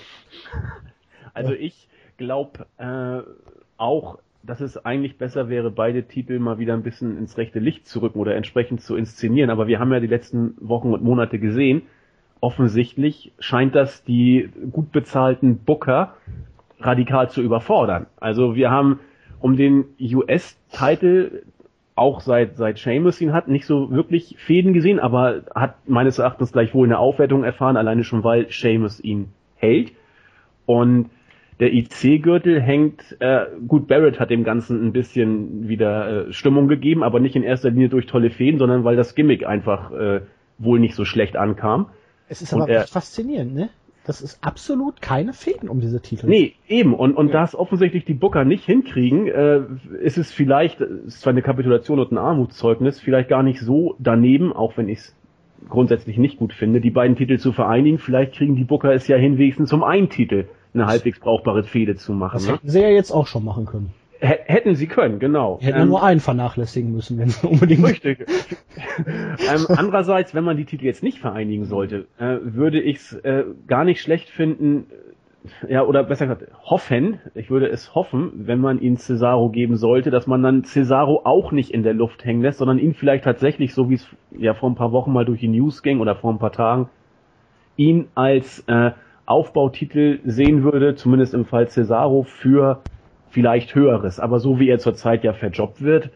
Also 1.34 1.54
ich 1.54 1.88
glaube 2.18 2.68
äh, 2.78 3.22
auch, 3.78 4.20
dass 4.44 4.60
es 4.60 4.78
eigentlich 4.78 5.18
besser 5.18 5.48
wäre, 5.48 5.72
beide 5.72 6.04
Titel 6.04 6.38
mal 6.40 6.60
wieder 6.60 6.74
ein 6.74 6.84
bisschen 6.84 7.18
ins 7.18 7.38
rechte 7.38 7.60
Licht 7.60 7.88
zu 7.88 8.02
rücken 8.02 8.20
oder 8.20 8.36
entsprechend 8.36 8.82
zu 8.82 8.96
inszenieren. 8.96 9.50
Aber 9.50 9.68
wir 9.68 9.80
haben 9.80 9.92
ja 9.94 10.02
die 10.02 10.08
letzten 10.08 10.56
Wochen 10.60 10.94
und 10.94 11.02
Monate 11.02 11.40
gesehen, 11.40 11.84
offensichtlich 12.44 13.32
scheint 13.40 13.74
das 13.74 14.04
die 14.04 14.50
gut 14.72 14.92
bezahlten 14.92 15.60
Booker 15.60 16.16
radikal 16.82 17.30
zu 17.30 17.42
überfordern. 17.42 18.08
Also 18.20 18.56
wir 18.56 18.70
haben 18.70 19.00
um 19.40 19.56
den 19.56 19.86
US-Titel 19.98 21.44
auch 21.96 22.20
seit 22.20 22.58
seit 22.58 22.80
Sheamus 22.80 23.22
ihn 23.22 23.32
hat, 23.32 23.48
nicht 23.48 23.66
so 23.66 23.92
wirklich 23.92 24.36
Fäden 24.40 24.74
gesehen, 24.74 25.00
aber 25.00 25.44
hat 25.56 25.88
meines 25.88 26.20
Erachtens 26.20 26.52
gleich 26.52 26.74
wohl 26.74 26.86
eine 26.86 27.00
Aufwertung 27.00 27.46
erfahren, 27.46 27.78
alleine 27.78 28.04
schon 28.04 28.26
weil 28.26 28.52
Sheamus 28.52 29.00
ihn 29.00 29.30
hält. 29.56 29.94
Und 30.66 31.10
der 31.62 31.72
IC-Gürtel 31.72 32.60
hängt, 32.60 33.16
äh, 33.20 33.46
gut, 33.68 33.88
Barrett 33.88 34.20
hat 34.20 34.32
dem 34.32 34.44
Ganzen 34.44 34.86
ein 34.86 34.92
bisschen 34.92 35.70
wieder 35.70 36.28
äh, 36.28 36.34
Stimmung 36.34 36.68
gegeben, 36.68 37.04
aber 37.04 37.22
nicht 37.22 37.38
in 37.38 37.44
erster 37.44 37.70
Linie 37.70 37.88
durch 37.88 38.06
tolle 38.06 38.32
Feen, 38.32 38.58
sondern 38.58 38.84
weil 38.84 38.98
das 38.98 39.16
Gimmick 39.16 39.46
einfach 39.46 39.92
äh, 39.94 40.22
wohl 40.58 40.80
nicht 40.80 40.96
so 40.96 41.06
schlecht 41.06 41.38
ankam. 41.38 41.88
Es 42.34 42.42
ist 42.42 42.54
aber 42.54 42.68
er- 42.70 42.82
echt 42.82 42.90
faszinierend, 42.94 43.54
ne? 43.54 43.70
Das 44.06 44.22
ist 44.22 44.44
absolut 44.44 45.02
keine 45.02 45.32
Fäden 45.32 45.70
um 45.70 45.80
diese 45.80 46.02
Titel. 46.02 46.28
Nee, 46.28 46.56
eben. 46.68 46.94
Und, 46.94 47.16
und 47.16 47.34
da 47.34 47.46
es 47.46 47.56
offensichtlich 47.56 48.04
die 48.04 48.14
Booker 48.14 48.44
nicht 48.44 48.66
hinkriegen, 48.66 49.28
äh, 49.28 49.62
ist 50.02 50.18
es 50.18 50.32
vielleicht, 50.34 50.82
es 50.82 51.06
ist 51.16 51.22
zwar 51.22 51.32
eine 51.32 51.42
Kapitulation 51.42 52.00
und 52.00 52.12
ein 52.12 52.18
Armutszeugnis, 52.18 53.00
vielleicht 53.00 53.30
gar 53.30 53.44
nicht 53.44 53.62
so 53.62 53.96
daneben, 54.00 54.52
auch 54.52 54.76
wenn 54.76 54.90
ich 54.90 55.00
es 55.00 55.16
grundsätzlich 55.70 56.18
nicht 56.18 56.38
gut 56.38 56.52
finde, 56.52 56.82
die 56.82 56.90
beiden 56.92 57.16
Titel 57.16 57.38
zu 57.38 57.54
vereinigen. 57.54 57.98
Vielleicht 57.98 58.34
kriegen 58.34 58.58
die 58.58 58.66
Booker 58.66 58.92
es 58.94 59.08
ja 59.08 59.16
hin, 59.16 59.38
wenigstens 59.38 59.72
um 59.72 59.84
einen 59.84 60.10
Titel 60.10 60.46
eine 60.74 60.86
halbwegs 60.88 61.20
brauchbare 61.22 61.64
Fehde 61.64 61.96
zu 61.96 62.12
machen. 62.12 62.34
Das 62.40 62.48
Ne? 62.48 62.54
hätten 62.56 62.70
sie 62.70 62.82
ja 62.82 62.90
jetzt 62.90 63.12
auch 63.12 63.28
schon 63.28 63.46
machen 63.46 63.66
können. 63.66 63.92
Hätten 64.24 64.76
sie 64.76 64.88
können, 64.88 65.20
genau. 65.20 65.60
Hätten 65.62 65.82
Ähm, 65.82 65.90
nur 65.90 66.02
einen 66.02 66.22
vernachlässigen 66.22 66.94
müssen, 66.94 67.18
wenn 67.18 67.28
sie 67.28 67.46
unbedingt. 67.46 67.84
Richtig. 67.86 68.26
ähm, 69.00 69.66
andererseits, 69.68 70.34
wenn 70.34 70.46
man 70.46 70.56
die 70.56 70.64
Titel 70.64 70.86
jetzt 70.86 71.04
nicht 71.04 71.20
vereinigen 71.20 71.66
sollte, 71.66 72.08
äh, 72.18 72.38
würde 72.42 72.80
ich 72.80 72.98
es 72.98 73.14
äh, 73.14 73.44
gar 73.68 73.84
nicht 73.84 74.02
schlecht 74.02 74.30
finden, 74.30 74.86
ja, 75.68 75.84
oder 75.84 76.04
besser 76.04 76.28
gesagt, 76.28 76.50
hoffen, 76.64 77.20
ich 77.36 77.50
würde 77.50 77.68
es 77.68 77.96
hoffen, 77.96 78.32
wenn 78.36 78.60
man 78.60 78.80
ihn 78.80 78.96
Cesaro 78.96 79.50
geben 79.50 79.76
sollte, 79.76 80.10
dass 80.10 80.26
man 80.26 80.42
dann 80.42 80.64
Cesaro 80.64 81.22
auch 81.26 81.52
nicht 81.52 81.72
in 81.72 81.84
der 81.84 81.94
Luft 81.94 82.24
hängen 82.24 82.42
lässt, 82.42 82.60
sondern 82.60 82.80
ihn 82.80 82.94
vielleicht 82.94 83.26
tatsächlich, 83.26 83.74
so 83.74 83.90
wie 83.90 83.96
es 83.96 84.08
ja 84.32 84.54
vor 84.54 84.70
ein 84.70 84.76
paar 84.76 84.94
Wochen 84.94 85.12
mal 85.12 85.26
durch 85.26 85.42
die 85.42 85.50
News 85.50 85.84
ging 85.84 86.00
oder 86.00 86.16
vor 86.16 86.32
ein 86.32 86.40
paar 86.40 86.54
Tagen, 86.54 86.88
ihn 87.76 88.08
als 88.16 88.64
äh, 88.68 88.92
Aufbautitel 89.26 90.20
sehen 90.24 90.64
würde, 90.64 90.96
zumindest 90.96 91.34
im 91.34 91.44
Fall 91.44 91.68
Cesaro, 91.68 92.24
für 92.24 92.82
vielleicht 93.34 93.76
höheres. 93.76 94.20
Aber 94.20 94.40
so 94.40 94.60
wie 94.60 94.70
er 94.70 94.80
zurzeit 94.80 95.24
ja 95.24 95.34
verjobbt 95.34 95.82
wird, 95.82 96.12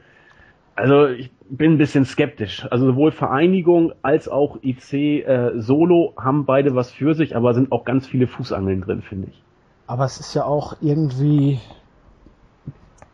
also 0.75 1.07
ich 1.07 1.31
bin 1.49 1.73
ein 1.73 1.77
bisschen 1.77 2.05
skeptisch. 2.05 2.67
Also 2.69 2.85
sowohl 2.85 3.11
Vereinigung 3.11 3.93
als 4.03 4.29
auch 4.29 4.59
IC 4.61 4.93
äh, 4.93 5.59
Solo 5.59 6.13
haben 6.17 6.45
beide 6.45 6.75
was 6.75 6.91
für 6.91 7.15
sich, 7.15 7.35
aber 7.35 7.53
sind 7.53 7.71
auch 7.71 7.83
ganz 7.83 8.07
viele 8.07 8.27
Fußangeln 8.27 8.81
drin, 8.81 9.01
finde 9.01 9.29
ich. 9.29 9.43
Aber 9.87 10.05
es 10.05 10.19
ist 10.19 10.33
ja 10.35 10.45
auch 10.45 10.77
irgendwie 10.81 11.59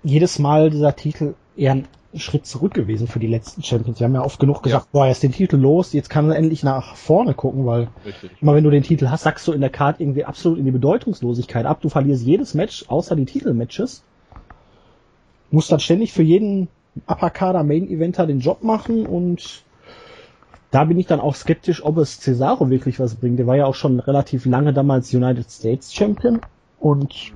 jedes 0.04 0.40
Mal 0.40 0.70
dieser 0.70 0.96
Titel 0.96 1.36
eher 1.56 1.74
ein 1.74 1.88
Schritt 2.16 2.46
zurück 2.46 2.74
gewesen 2.74 3.08
für 3.08 3.20
die 3.20 3.28
letzten 3.28 3.64
Champions. 3.64 3.98
Sie 3.98 4.04
haben 4.04 4.14
ja 4.14 4.24
oft 4.24 4.40
genug 4.40 4.62
gesagt, 4.62 4.92
boah, 4.92 5.08
jetzt 5.08 5.24
den 5.24 5.32
Titel 5.32 5.58
los, 5.58 5.94
jetzt 5.94 6.10
kann 6.10 6.30
er 6.30 6.38
endlich 6.38 6.64
nach 6.64 6.96
vorne 6.96 7.34
gucken, 7.34 7.66
weil 7.66 7.88
Richtig. 8.06 8.32
immer 8.42 8.54
wenn 8.54 8.64
du 8.64 8.70
den 8.70 8.84
Titel 8.84 9.10
hast, 9.10 9.24
sagst 9.24 9.48
du 9.48 9.52
in 9.52 9.62
der 9.62 9.70
Karte 9.70 10.04
irgendwie 10.04 10.26
absolut 10.26 10.60
in 10.60 10.66
die 10.66 10.72
Bedeutungslosigkeit 10.72 11.66
ab. 11.66 11.82
Du 11.82 11.90
verlierst 11.90 12.24
jedes 12.24 12.54
Match, 12.54 12.86
außer 12.88 13.16
die 13.16 13.26
Titelmatches. 13.26 14.04
Musst 15.50 15.72
dann 15.72 15.80
ständig 15.80 16.14
für 16.14 16.24
jeden 16.24 16.68
Upper-Kader 17.08 17.64
Main-Eventer 17.64 18.28
den 18.28 18.40
Job 18.40 18.64
machen 18.64 19.06
und 19.06 19.64
da 20.72 20.86
bin 20.86 20.98
ich 21.00 21.06
dann 21.06 21.20
auch 21.20 21.36
skeptisch, 21.36 21.84
ob 21.84 21.98
es 21.98 22.20
Cesaro 22.20 22.70
wirklich 22.70 23.00
was 23.00 23.16
bringt. 23.16 23.38
Der 23.38 23.46
war 23.46 23.56
ja 23.56 23.66
auch 23.66 23.76
schon 23.76 24.00
relativ 24.00 24.46
lange 24.46 24.74
damals 24.74 25.14
United 25.14 25.50
States 25.50 25.94
Champion 25.94 26.42
und 26.80 27.34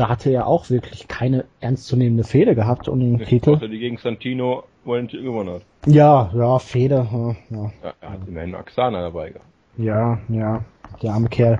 da 0.00 0.08
hatte 0.08 0.30
er 0.30 0.46
auch 0.46 0.70
wirklich 0.70 1.08
keine 1.08 1.44
ernstzunehmende 1.60 2.24
Fehde 2.24 2.54
gehabt 2.54 2.88
um 2.88 3.00
den 3.00 3.18
Titel. 3.26 3.50
Außer 3.50 3.68
die 3.68 3.78
gegen 3.78 3.98
Santino, 3.98 4.64
er 4.86 5.06
Titel 5.08 5.24
gewonnen 5.24 5.50
hat. 5.56 5.62
Ja, 5.86 6.30
ja, 6.34 6.58
Fehde, 6.58 7.06
ja, 7.12 7.36
ja. 7.50 7.72
Ja, 7.84 7.92
er 8.00 8.10
hat 8.12 8.20
immerhin 8.26 8.54
Axana 8.54 9.02
dabei 9.02 9.28
gehabt. 9.30 9.44
Ja, 9.76 10.18
ja, 10.30 10.64
der 11.02 11.12
arme 11.12 11.28
Kerl. 11.28 11.58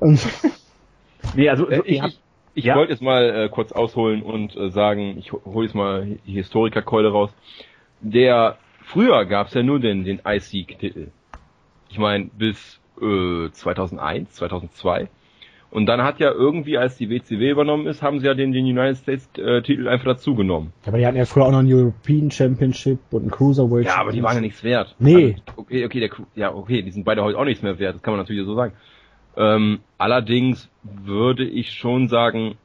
Nee, 1.34 1.48
also 1.50 1.68
Äh, 1.68 1.76
so, 1.76 1.84
ich 1.84 2.02
ich, 2.02 2.20
ich 2.54 2.64
Ja. 2.64 2.76
wollte 2.76 2.92
jetzt 2.92 3.02
mal 3.02 3.24
äh, 3.44 3.48
kurz 3.50 3.72
ausholen 3.72 4.22
und 4.22 4.56
äh, 4.56 4.70
sagen, 4.70 5.16
ich 5.18 5.32
ho- 5.32 5.42
hole 5.44 5.66
jetzt 5.66 5.74
mal 5.74 6.18
die 6.26 6.32
Historikerkeule 6.32 7.12
raus. 7.12 7.30
Der 8.00 8.56
früher 8.82 9.24
gab's 9.26 9.54
ja 9.54 9.62
nur 9.62 9.78
den 9.80 10.04
den 10.04 10.20
IC-Titel. 10.26 11.08
Ich 11.90 11.98
meine 11.98 12.30
bis 12.36 12.80
äh, 13.00 13.50
2001, 13.50 14.32
2002. 14.32 15.08
Und 15.70 15.86
dann 15.86 16.02
hat 16.02 16.18
ja 16.18 16.32
irgendwie, 16.32 16.78
als 16.78 16.96
die 16.96 17.08
WCW 17.08 17.48
übernommen 17.48 17.86
ist, 17.86 18.02
haben 18.02 18.18
sie 18.18 18.26
ja 18.26 18.34
den, 18.34 18.50
den 18.52 18.64
United 18.64 18.96
States 18.96 19.30
äh, 19.38 19.62
Titel 19.62 19.86
einfach 19.86 20.06
dazugenommen. 20.06 20.72
aber 20.84 20.98
die 20.98 21.06
hatten 21.06 21.16
ja 21.16 21.24
früher 21.24 21.46
auch 21.46 21.52
noch 21.52 21.60
einen 21.60 21.72
European 21.72 22.30
Championship 22.30 22.98
und 23.12 23.22
einen 23.22 23.30
Cruiserweight. 23.30 23.86
Ja, 23.86 23.96
aber 23.98 24.10
die 24.10 24.22
waren 24.22 24.34
ja 24.34 24.40
nichts 24.40 24.64
wert. 24.64 24.96
Nee. 24.98 25.36
Also, 25.46 25.60
okay, 25.60 25.84
okay, 25.84 26.00
der, 26.00 26.10
ja, 26.34 26.52
okay, 26.52 26.82
die 26.82 26.90
sind 26.90 27.04
beide 27.04 27.22
heute 27.22 27.38
auch 27.38 27.44
nichts 27.44 27.62
mehr 27.62 27.78
wert. 27.78 27.94
Das 27.94 28.02
kann 28.02 28.12
man 28.12 28.20
natürlich 28.20 28.44
so 28.44 28.54
sagen. 28.56 28.72
Ähm, 29.36 29.78
allerdings 29.96 30.68
würde 30.82 31.44
ich 31.44 31.72
schon 31.72 32.08
sagen, 32.08 32.56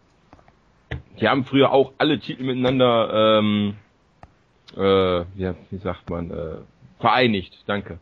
die 1.19 1.27
haben 1.27 1.45
früher 1.45 1.71
auch 1.71 1.93
alle 1.99 2.19
Titel 2.19 2.43
miteinander, 2.43 3.39
ähm, 3.39 3.75
äh, 4.75 5.19
ja, 5.39 5.53
wie 5.69 5.77
sagt 5.77 6.09
man, 6.09 6.31
äh, 6.31 6.57
vereinigt. 6.99 7.63
Danke. 7.67 7.99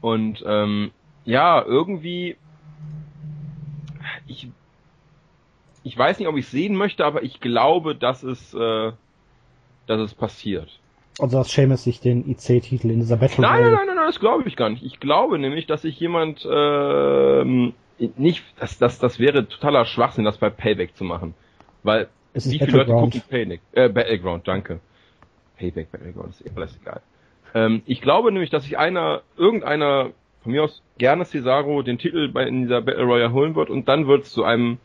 Und 0.00 0.42
ähm, 0.44 0.90
ja, 1.24 1.62
irgendwie, 1.64 2.36
ich, 4.32 4.48
ich 5.84 5.96
weiß 5.96 6.18
nicht, 6.18 6.28
ob 6.28 6.36
ich 6.36 6.48
sehen 6.48 6.74
möchte, 6.74 7.04
aber 7.04 7.22
ich 7.22 7.40
glaube, 7.40 7.94
dass 7.94 8.22
es, 8.22 8.54
äh, 8.54 8.92
dass 9.86 10.00
es 10.00 10.14
passiert. 10.14 10.68
Also 11.18 11.38
dass 11.38 11.52
Seamus 11.52 11.84
sich 11.84 12.00
den 12.00 12.28
IC-Titel 12.28 12.90
in 12.90 13.00
dieser 13.00 13.18
Battle 13.18 13.42
Nein, 13.42 13.62
nein, 13.62 13.72
nein, 13.72 13.86
nein, 13.86 13.96
nein, 13.96 14.06
das 14.06 14.18
glaube 14.18 14.48
ich 14.48 14.56
gar 14.56 14.70
nicht. 14.70 14.82
Ich 14.82 14.98
glaube 14.98 15.38
nämlich, 15.38 15.66
dass 15.66 15.82
sich 15.82 16.00
jemand 16.00 16.46
ähm, 16.50 17.74
nicht, 18.16 18.42
das, 18.58 18.78
das, 18.78 18.98
das 18.98 19.18
wäre 19.18 19.46
totaler 19.46 19.84
Schwachsinn, 19.84 20.24
das 20.24 20.38
bei 20.38 20.50
Payback 20.50 20.96
zu 20.96 21.04
machen. 21.04 21.34
Weil 21.82 22.08
Es 22.32 22.50
wie 22.50 22.58
viele 22.58 22.78
Leute 22.78 22.92
gucken 22.92 23.22
Payback? 23.28 23.60
Äh, 23.72 23.88
Battleground, 23.90 24.48
danke. 24.48 24.80
Payback, 25.58 25.92
Battleground, 25.92 26.30
ist 26.30 26.46
eh 26.46 26.50
alles 26.56 26.78
egal. 26.80 27.02
Ähm, 27.54 27.82
ich 27.86 28.00
glaube 28.00 28.32
nämlich, 28.32 28.50
dass 28.50 28.64
sich 28.64 28.78
einer, 28.78 29.22
irgendeiner, 29.36 30.10
von 30.42 30.52
mir 30.52 30.64
aus 30.64 30.82
gerne 30.98 31.24
Cesaro 31.24 31.82
den 31.82 31.98
Titel 31.98 32.28
bei, 32.28 32.46
in 32.46 32.62
dieser 32.62 32.82
Battle 32.82 33.04
Royale 33.04 33.32
holen 33.32 33.54
wird 33.54 33.70
und 33.70 33.88
dann 33.88 34.06
wird 34.06 34.24
es 34.24 34.32
zu 34.32 34.44
einem 34.44 34.78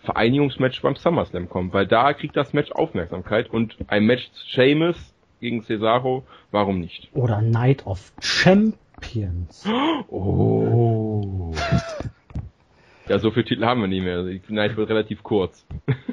Vereinigungsmatch 0.00 0.80
beim 0.82 0.96
SummerSlam 0.96 1.48
kommen, 1.48 1.72
weil 1.72 1.86
da 1.86 2.12
kriegt 2.12 2.36
das 2.36 2.52
Match 2.52 2.70
Aufmerksamkeit 2.72 3.50
und 3.50 3.76
ein 3.88 4.06
Match 4.06 4.30
Sheamus 4.46 4.96
gegen 5.40 5.62
Cesaro, 5.62 6.24
warum 6.50 6.80
nicht? 6.80 7.08
Oder 7.14 7.40
Night 7.42 7.86
of 7.86 8.12
Champions. 8.20 9.68
Oh. 10.10 11.52
Ja, 13.08 13.18
so 13.18 13.30
viele 13.30 13.44
Titel 13.44 13.64
haben 13.64 13.80
wir 13.80 13.88
nicht 13.88 14.02
mehr. 14.02 14.22
Die 14.22 14.40
Night 14.48 14.76
wird 14.76 14.88
relativ 14.90 15.22
kurz. 15.22 15.66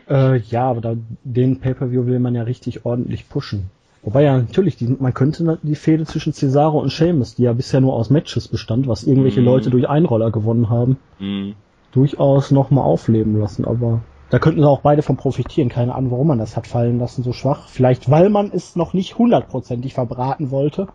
Äh, 0.10 0.38
ja, 0.38 0.70
aber 0.70 0.82
da, 0.82 0.96
den 1.24 1.60
Pay-Per-View 1.60 2.06
will 2.06 2.20
man 2.20 2.36
ja 2.36 2.44
richtig 2.44 2.86
ordentlich 2.86 3.28
pushen. 3.28 3.70
Wobei 4.06 4.22
ja 4.22 4.38
natürlich, 4.38 4.78
die, 4.78 4.88
man 4.88 5.16
könnte 5.16 5.58
die 5.64 5.74
Fehde 5.76 6.06
zwischen 6.06 6.32
Cesaro 6.32 6.80
und 6.80 6.92
Sheamus, 6.92 7.34
die 7.36 7.42
ja 7.44 7.54
bisher 7.54 7.82
nur 7.82 7.94
aus 7.94 8.12
Matches 8.12 8.48
bestand, 8.48 8.88
was 8.88 9.04
irgendwelche 9.04 9.40
Mhm. 9.40 9.48
Leute 9.48 9.70
durch 9.72 9.90
Einroller 9.90 10.30
gewonnen 10.32 10.70
haben, 10.70 10.98
Hm. 11.18 11.56
durchaus 11.92 12.52
nochmal 12.52 12.84
aufleben 12.86 13.36
lassen. 13.40 13.66
Aber 13.66 14.02
da 14.30 14.38
könnten 14.38 14.62
sie 14.62 14.68
auch 14.70 14.82
beide 14.82 15.02
von 15.02 15.18
profitieren. 15.18 15.70
Keine 15.70 15.96
Ahnung, 15.96 16.12
warum 16.12 16.28
man 16.28 16.38
das 16.38 16.56
hat 16.56 16.68
fallen 16.68 17.00
lassen, 17.00 17.24
so 17.24 17.34
schwach. 17.34 17.68
Vielleicht, 17.68 18.12
weil 18.12 18.30
man 18.30 18.52
es 18.54 18.76
noch 18.76 18.94
nicht 18.94 19.18
hundertprozentig 19.18 19.96
verbraten 19.96 20.52
wollte. 20.52 20.88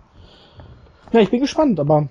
Ja, 1.13 1.19
ich 1.19 1.31
bin 1.33 1.41
gespannt, 1.41 1.81
aber 1.81 2.09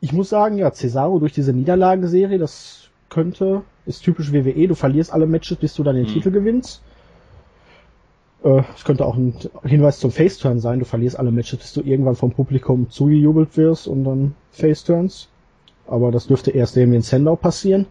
ich 0.00 0.12
muss 0.12 0.28
sagen, 0.28 0.58
ja, 0.58 0.72
Cesaro 0.72 1.20
durch 1.20 1.32
diese 1.32 1.52
Niederlagenserie, 1.52 2.38
das 2.38 2.88
könnte, 3.10 3.62
ist 3.86 4.02
typisch 4.02 4.32
WWE, 4.32 4.66
du 4.66 4.74
verlierst 4.74 5.12
alle 5.12 5.26
Matches, 5.26 5.56
bis 5.58 5.74
du 5.74 5.84
dann 5.84 5.94
den 5.94 6.06
Mhm. 6.06 6.10
Titel 6.10 6.32
gewinnst. 6.32 6.82
Äh, 8.44 8.62
Es 8.76 8.84
könnte 8.84 9.04
auch 9.06 9.16
ein 9.16 9.34
Hinweis 9.64 9.98
zum 9.98 10.10
Faceturn 10.10 10.60
sein, 10.60 10.78
du 10.78 10.84
verlierst 10.84 11.18
alle 11.18 11.30
Matches, 11.32 11.58
bis 11.58 11.72
du 11.72 11.80
irgendwann 11.82 12.14
vom 12.16 12.32
Publikum 12.32 12.90
zugejubelt 12.90 13.56
wirst 13.56 13.88
und 13.88 14.04
dann 14.04 14.34
Faceturns. 14.52 15.28
Aber 15.86 16.10
das 16.12 16.26
dürfte 16.26 16.50
erst 16.50 16.76
Damien 16.76 17.02
Sandow 17.02 17.36
passieren. 17.36 17.86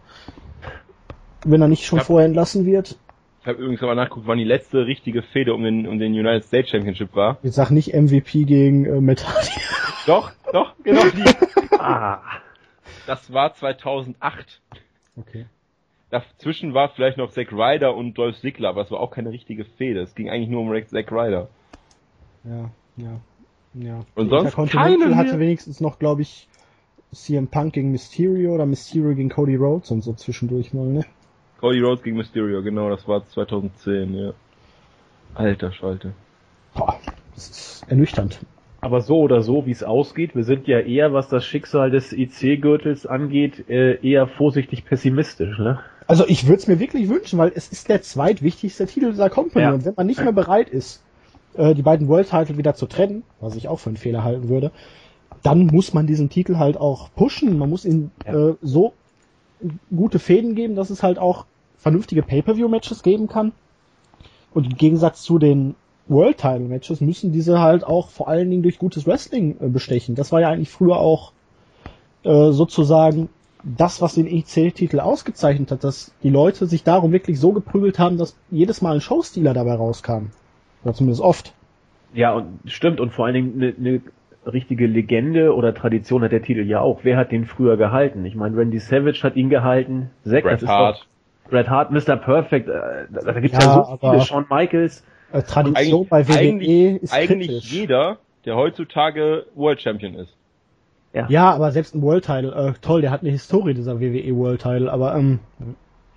Wenn 1.44 1.60
er 1.60 1.68
nicht 1.68 1.84
schon 1.84 1.98
Ja. 1.98 2.04
vorher 2.04 2.26
entlassen 2.26 2.64
wird. 2.66 2.96
Ich 3.42 3.46
habe 3.46 3.58
übrigens 3.60 3.82
aber 3.82 3.94
nachgeguckt, 3.94 4.26
wann 4.26 4.38
die 4.38 4.44
letzte 4.44 4.86
richtige 4.86 5.22
Fehde 5.22 5.52
um 5.54 5.62
den, 5.62 5.86
um 5.86 5.98
den 5.98 6.12
United 6.12 6.44
States 6.44 6.70
Championship 6.70 7.14
war. 7.14 7.36
Jetzt 7.42 7.56
sag 7.56 7.70
nicht 7.70 7.92
MVP 7.92 8.44
gegen 8.44 8.86
äh, 8.86 9.00
Matt 9.02 9.26
Hardy. 9.28 9.50
Doch, 10.06 10.32
doch, 10.52 10.74
genau 10.82 11.02
die. 11.08 11.24
ah, 11.78 12.20
Das 13.06 13.32
war 13.32 13.54
2008. 13.54 14.60
Okay. 15.16 15.46
Dazwischen 16.14 16.74
war 16.74 16.90
vielleicht 16.90 17.18
noch 17.18 17.32
Zack 17.32 17.50
Ryder 17.50 17.96
und 17.96 18.16
Dolph 18.16 18.38
Ziggler, 18.38 18.68
aber 18.68 18.82
es 18.82 18.90
war 18.92 19.00
auch 19.00 19.10
keine 19.10 19.30
richtige 19.30 19.64
Fehde. 19.64 20.00
Es 20.00 20.14
ging 20.14 20.30
eigentlich 20.30 20.48
nur 20.48 20.60
um 20.60 20.86
Zack 20.86 21.10
Ryder. 21.10 21.48
Ja, 22.44 22.70
ja, 22.96 23.20
ja. 23.74 24.00
Und 24.14 24.28
sonst 24.28 24.54
keine 24.70 25.16
hatte 25.16 25.30
mehr? 25.30 25.40
wenigstens 25.40 25.80
noch, 25.80 25.98
glaube 25.98 26.22
ich, 26.22 26.46
CM 27.10 27.48
Punk 27.48 27.72
gegen 27.72 27.90
Mysterio 27.90 28.54
oder 28.54 28.64
Mysterio 28.64 29.16
gegen 29.16 29.28
Cody 29.28 29.56
Rhodes 29.56 29.90
und 29.90 30.02
so 30.02 30.12
zwischendurch 30.12 30.72
mal, 30.72 30.86
ne? 30.86 31.04
Cody 31.58 31.80
Rhodes 31.80 32.04
gegen 32.04 32.16
Mysterio, 32.16 32.62
genau, 32.62 32.90
das 32.90 33.08
war 33.08 33.26
2010, 33.26 34.14
ja. 34.14 34.32
Alter 35.34 35.72
Schalte. 35.72 36.12
Boah, 36.74 37.00
das 37.34 37.50
ist 37.50 37.84
ernüchternd. 37.88 38.38
aber 38.80 39.00
so 39.00 39.18
oder 39.18 39.42
so, 39.42 39.66
wie 39.66 39.72
es 39.72 39.82
ausgeht, 39.82 40.36
wir 40.36 40.44
sind 40.44 40.68
ja 40.68 40.78
eher, 40.78 41.12
was 41.12 41.28
das 41.28 41.44
Schicksal 41.44 41.90
des 41.90 42.12
IC-Gürtels 42.12 43.04
angeht, 43.04 43.68
äh, 43.68 43.98
eher 44.08 44.28
vorsichtig 44.28 44.84
pessimistisch, 44.84 45.58
ne? 45.58 45.80
Also 46.06 46.26
ich 46.26 46.46
würde 46.46 46.58
es 46.58 46.66
mir 46.66 46.78
wirklich 46.78 47.08
wünschen, 47.08 47.38
weil 47.38 47.52
es 47.54 47.68
ist 47.68 47.88
der 47.88 48.02
zweitwichtigste 48.02 48.86
Titel 48.86 49.10
dieser 49.10 49.30
Company. 49.30 49.64
Ja. 49.64 49.72
Und 49.72 49.84
wenn 49.84 49.94
man 49.96 50.06
nicht 50.06 50.22
mehr 50.22 50.32
bereit 50.32 50.68
ist, 50.68 51.02
äh, 51.54 51.74
die 51.74 51.82
beiden 51.82 52.08
World 52.08 52.28
Title 52.28 52.58
wieder 52.58 52.74
zu 52.74 52.86
trennen, 52.86 53.22
was 53.40 53.56
ich 53.56 53.68
auch 53.68 53.78
für 53.78 53.90
einen 53.90 53.96
Fehler 53.96 54.22
halten 54.22 54.48
würde, 54.48 54.70
dann 55.42 55.66
muss 55.66 55.94
man 55.94 56.06
diesen 56.06 56.28
Titel 56.28 56.56
halt 56.56 56.76
auch 56.76 57.10
pushen. 57.14 57.58
Man 57.58 57.70
muss 57.70 57.84
ihm 57.84 58.10
Ja. 58.26 58.50
äh, 58.50 58.54
so 58.60 58.92
gute 59.94 60.18
Fäden 60.18 60.54
geben, 60.54 60.74
dass 60.74 60.90
es 60.90 61.02
halt 61.02 61.18
auch 61.18 61.46
vernünftige 61.78 62.22
Pay-Per-View-Matches 62.22 63.02
geben 63.02 63.28
kann. 63.28 63.52
Und 64.52 64.66
im 64.66 64.76
Gegensatz 64.76 65.22
zu 65.22 65.38
den 65.38 65.74
World 66.06 66.38
Title 66.38 66.60
Matches 66.60 67.00
müssen 67.00 67.32
diese 67.32 67.60
halt 67.60 67.82
auch 67.84 68.08
vor 68.08 68.28
allen 68.28 68.50
Dingen 68.50 68.62
durch 68.62 68.78
gutes 68.78 69.06
Wrestling 69.06 69.56
äh, 69.60 69.68
bestechen. 69.68 70.14
Das 70.14 70.32
war 70.32 70.40
ja 70.40 70.50
eigentlich 70.50 70.70
früher 70.70 70.98
auch 70.98 71.32
äh, 72.24 72.50
sozusagen 72.52 73.28
das, 73.64 74.02
was 74.02 74.14
den 74.14 74.26
EC-Titel 74.26 75.00
ausgezeichnet 75.00 75.70
hat, 75.70 75.84
dass 75.84 76.14
die 76.22 76.30
Leute 76.30 76.66
sich 76.66 76.84
darum 76.84 77.12
wirklich 77.12 77.40
so 77.40 77.52
geprügelt 77.52 77.98
haben, 77.98 78.18
dass 78.18 78.36
jedes 78.50 78.82
Mal 78.82 78.96
ein 78.96 79.00
Showstealer 79.00 79.54
dabei 79.54 79.74
rauskam. 79.74 80.26
Oder 80.84 80.94
zumindest 80.94 81.22
oft. 81.22 81.54
Ja, 82.12 82.32
und 82.34 82.60
stimmt. 82.66 83.00
Und 83.00 83.12
vor 83.12 83.24
allen 83.26 83.34
Dingen 83.34 83.54
eine 83.56 83.74
ne 83.78 84.00
richtige 84.46 84.86
Legende 84.86 85.54
oder 85.54 85.72
Tradition 85.74 86.22
hat 86.22 86.32
der 86.32 86.42
Titel 86.42 86.60
ja 86.60 86.80
auch. 86.80 87.00
Wer 87.02 87.16
hat 87.16 87.32
den 87.32 87.46
früher 87.46 87.78
gehalten? 87.78 88.24
Ich 88.26 88.34
meine, 88.34 88.56
Randy 88.56 88.78
Savage 88.78 89.22
hat 89.22 89.36
ihn 89.36 89.48
gehalten. 89.48 90.10
Zack, 90.24 90.42
Bret 90.44 90.52
das 90.54 90.62
ist 90.64 90.68
Hart. 90.68 90.96
doch 91.44 91.50
Bret 91.50 91.68
Hart, 91.70 91.90
Mr. 91.90 92.16
Perfect. 92.16 92.68
Äh, 92.68 92.72
da, 93.10 93.32
da 93.32 93.40
gibt's 93.40 93.56
ja, 93.58 93.64
Ja, 93.64 93.84
so 93.84 93.96
viele. 94.10 94.20
Shawn 94.20 94.46
Michaels. 94.50 95.02
Äh, 95.32 95.42
Tradition 95.42 96.06
Eigentlich- 96.06 96.08
bei 96.10 96.28
WWE 96.28 96.38
eigentlich- 96.38 97.02
ist 97.02 97.12
Eigentlich 97.14 97.48
kritisch. 97.48 97.72
jeder, 97.72 98.18
der 98.44 98.56
heutzutage 98.56 99.46
World 99.54 99.80
Champion 99.80 100.14
ist. 100.14 100.36
Ja, 101.28 101.50
aber 101.52 101.70
selbst 101.72 101.94
ein 101.94 102.02
World 102.02 102.24
Title, 102.24 102.52
äh, 102.52 102.72
toll, 102.80 103.00
der 103.00 103.10
hat 103.10 103.20
eine 103.22 103.30
Historie, 103.30 103.72
dieser 103.74 104.00
WWE 104.00 104.34
World 104.36 104.60
Title, 104.62 104.90
aber 104.92 105.14
ähm, 105.14 105.38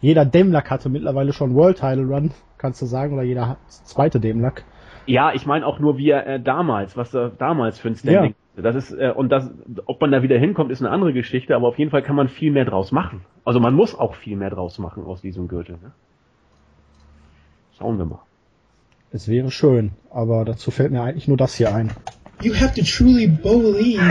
jeder 0.02 0.26
Demlack 0.26 0.70
hatte 0.72 0.90
mittlerweile 0.90 1.34
schon 1.34 1.54
World 1.56 1.78
Title 1.78 2.06
Run, 2.06 2.32
kannst 2.58 2.82
du 2.82 2.86
sagen, 2.88 3.14
oder 3.14 3.24
jeder 3.24 3.48
hat- 3.50 3.58
zweite 3.70 4.20
Demlack. 4.20 4.64
Ja, 5.06 5.34
ich 5.34 5.46
meine 5.46 5.66
auch 5.66 5.80
nur 5.80 5.98
wie 5.98 6.10
er 6.10 6.26
äh, 6.28 6.40
damals, 6.42 6.98
was 6.98 7.14
er 7.14 7.30
damals 7.30 7.80
für 7.80 7.88
ein 7.90 7.96
Standing. 7.96 8.36
Das 8.58 8.76
ist 8.76 8.92
äh, 8.92 9.12
und 9.16 9.30
das, 9.30 9.50
ob 9.86 10.02
man 10.02 10.12
da 10.12 10.22
wieder 10.24 10.38
hinkommt, 10.38 10.72
ist 10.72 10.82
eine 10.82 10.90
andere 10.90 11.14
Geschichte. 11.14 11.56
Aber 11.56 11.68
auf 11.68 11.78
jeden 11.78 11.92
Fall 11.92 12.02
kann 12.02 12.16
man 12.16 12.28
viel 12.28 12.52
mehr 12.52 12.66
draus 12.66 12.92
machen. 12.92 13.22
Also 13.46 13.60
man 13.60 13.74
muss 13.76 13.94
auch 13.98 14.16
viel 14.16 14.36
mehr 14.36 14.50
draus 14.50 14.80
machen 14.80 15.06
aus 15.06 15.22
diesem 15.22 15.48
Gürtel. 15.48 15.78
Ne? 15.82 15.92
Schauen 17.78 17.98
wir 18.00 18.06
mal. 18.06 18.20
Es 19.12 19.28
wäre 19.30 19.52
schön, 19.52 19.92
aber 20.10 20.44
dazu 20.44 20.72
fällt 20.72 20.92
mir 20.92 21.02
eigentlich 21.04 21.28
nur 21.28 21.38
das 21.38 21.56
hier 21.56 21.74
ein. 21.74 21.92
You 22.42 22.54
have 22.56 22.74
to 22.76 22.84
truly 22.84 23.28
believe 23.28 24.02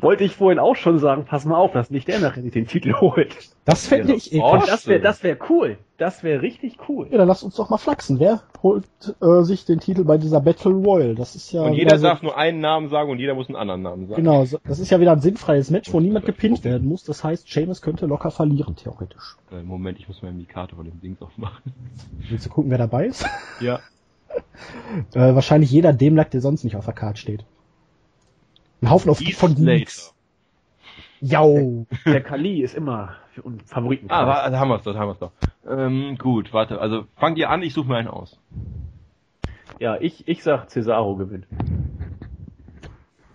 Wollte 0.00 0.24
ich 0.24 0.34
vorhin 0.36 0.58
auch 0.58 0.74
schon 0.76 0.98
sagen, 0.98 1.24
pass 1.24 1.44
mal 1.44 1.56
auf, 1.56 1.72
dass 1.72 1.90
nicht 1.90 2.08
der 2.08 2.18
nachher 2.20 2.42
nicht 2.42 2.54
den 2.54 2.66
Titel 2.66 2.92
holt. 3.00 3.36
Das 3.64 3.86
fände 3.86 4.14
ich 4.14 4.32
Oh, 4.32 4.36
ekelhaft. 4.36 4.68
das 4.68 4.86
wäre 4.86 5.00
das 5.00 5.22
wär 5.22 5.36
cool. 5.48 5.78
Das 5.98 6.22
wäre 6.22 6.40
richtig 6.42 6.78
cool. 6.88 7.08
Ja, 7.10 7.18
dann 7.18 7.28
lass 7.28 7.42
uns 7.42 7.54
doch 7.56 7.68
mal 7.70 7.76
flachsen. 7.78 8.18
Wer 8.18 8.40
holt 8.62 8.84
äh, 9.20 9.42
sich 9.42 9.64
den 9.66 9.80
Titel 9.80 10.04
bei 10.04 10.16
dieser 10.18 10.40
Battle 10.40 10.72
Royal? 10.72 11.14
Das 11.14 11.34
ist 11.36 11.52
ja 11.52 11.62
Und 11.62 11.74
jeder 11.74 11.98
so, 11.98 12.06
darf 12.06 12.22
nur 12.22 12.36
einen 12.36 12.60
Namen 12.60 12.88
sagen 12.88 13.10
und 13.10 13.18
jeder 13.18 13.34
muss 13.34 13.48
einen 13.48 13.56
anderen 13.56 13.82
Namen 13.82 14.06
sagen. 14.08 14.22
genau, 14.22 14.44
so- 14.46 14.58
das 14.66 14.78
ist 14.78 14.90
ja 14.90 14.98
wieder 15.00 15.12
ein 15.12 15.20
sinnfreies 15.20 15.70
Match, 15.70 15.92
wo 15.92 16.00
niemand 16.00 16.24
gepinnt 16.26 16.64
werden 16.64 16.88
muss. 16.88 17.04
Das 17.04 17.22
heißt, 17.22 17.48
Sheamus 17.50 17.82
könnte 17.82 18.06
locker 18.06 18.30
verlieren 18.30 18.76
theoretisch. 18.76 19.36
Äh, 19.52 19.62
Moment, 19.62 19.98
ich 19.98 20.08
muss 20.08 20.22
mal 20.22 20.32
die 20.32 20.46
Karte 20.46 20.74
von 20.76 20.84
dem 20.86 21.00
Dings 21.00 21.20
aufmachen. 21.22 21.72
Willst 22.28 22.46
du 22.46 22.50
gucken, 22.50 22.70
wer 22.70 22.78
dabei 22.78 23.06
ist? 23.06 23.26
Ja. 23.60 23.80
Äh, 25.14 25.34
wahrscheinlich 25.34 25.70
jeder 25.72 25.92
Demlack, 25.92 26.30
der 26.30 26.40
sonst 26.40 26.62
nicht 26.64 26.76
auf 26.76 26.84
der 26.84 26.94
Karte 26.94 27.18
steht. 27.18 27.44
Ein 28.82 28.90
Haufen 28.90 29.10
auf 29.10 29.20
Heath 29.20 29.34
von 29.34 29.54
Geeks. 29.54 30.14
Jau. 31.20 31.86
Der 32.06 32.22
Kali 32.22 32.62
ist 32.62 32.74
immer 32.74 33.16
für 33.32 33.44
einen 33.44 33.60
Favoriten. 33.60 34.06
Ah, 34.10 34.48
da 34.48 34.58
haben 34.58 34.70
wir's 34.70 34.82
doch, 34.82 34.94
da 34.94 35.00
haben 35.00 35.08
wir's 35.08 35.18
doch. 35.18 35.32
Ähm, 35.68 36.16
gut, 36.16 36.52
warte, 36.54 36.80
also 36.80 37.04
fangt 37.16 37.36
ihr 37.36 37.50
an, 37.50 37.62
ich 37.62 37.74
suche 37.74 37.88
mir 37.88 37.96
einen 37.96 38.08
aus. 38.08 38.38
ja, 39.78 39.98
ich, 40.00 40.26
ich 40.26 40.42
sag 40.42 40.70
Cesaro 40.70 41.16
gewinnt. 41.16 41.46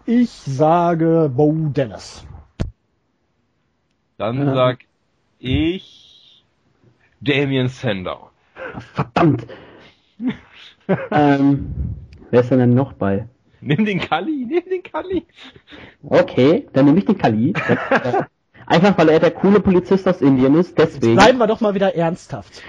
Ich 0.08 0.30
sage 0.30 1.32
Bo 1.34 1.54
Dallas. 1.74 2.26
Dann 4.18 4.54
sag 4.54 4.80
ich 5.40 6.44
Damien 7.22 7.68
Sandow. 7.68 8.30
Verdammt. 8.94 9.46
ähm, 11.12 11.96
wer 12.32 12.42
ist 12.42 12.50
denn 12.52 12.60
denn 12.60 12.74
noch 12.74 12.94
bei? 12.94 13.28
Nimm 13.66 13.84
den 13.84 14.00
Kali, 14.00 14.46
nimm 14.48 14.64
den 14.70 14.84
Kali. 14.84 15.26
Okay, 16.04 16.68
dann 16.72 16.86
nehme 16.86 17.00
ich 17.00 17.06
den 17.06 17.18
Kali. 17.18 17.52
Einfach 18.68 18.96
weil 18.96 19.10
er 19.10 19.20
der 19.20 19.32
coole 19.32 19.60
Polizist 19.60 20.08
aus 20.08 20.22
Indien 20.22 20.54
ist, 20.54 20.78
deswegen. 20.78 21.16
Bleiben 21.16 21.40
wir 21.40 21.48
doch 21.48 21.62
mal 21.62 21.74
wieder 21.74 21.96
ernsthaft. 21.96 22.62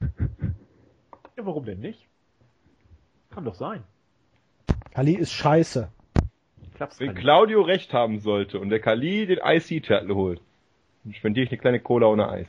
Ja, 0.00 1.44
warum 1.44 1.64
denn 1.64 1.80
nicht? 1.80 2.06
Kann 3.30 3.44
doch 3.44 3.56
sein. 3.56 3.82
Kali 4.94 5.14
ist 5.14 5.32
scheiße. 5.32 5.88
Klappt's 6.76 7.00
Wenn 7.00 7.08
Kali. 7.08 7.20
Claudio 7.20 7.62
recht 7.62 7.92
haben 7.92 8.20
sollte 8.20 8.60
und 8.60 8.70
der 8.70 8.78
Kali 8.78 9.26
den 9.26 9.40
IC-Titel 9.42 10.14
holt, 10.14 10.40
dann 11.02 11.14
spendiere 11.14 11.46
ich 11.46 11.50
eine 11.50 11.58
kleine 11.58 11.80
Cola 11.80 12.06
ohne 12.06 12.28
Eis. 12.28 12.46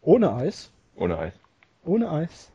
Ohne 0.00 0.32
Eis. 0.32 0.72
Ohne 0.96 1.18
Eis. 1.18 1.34
Ohne 1.84 2.10
Eis. 2.10 2.50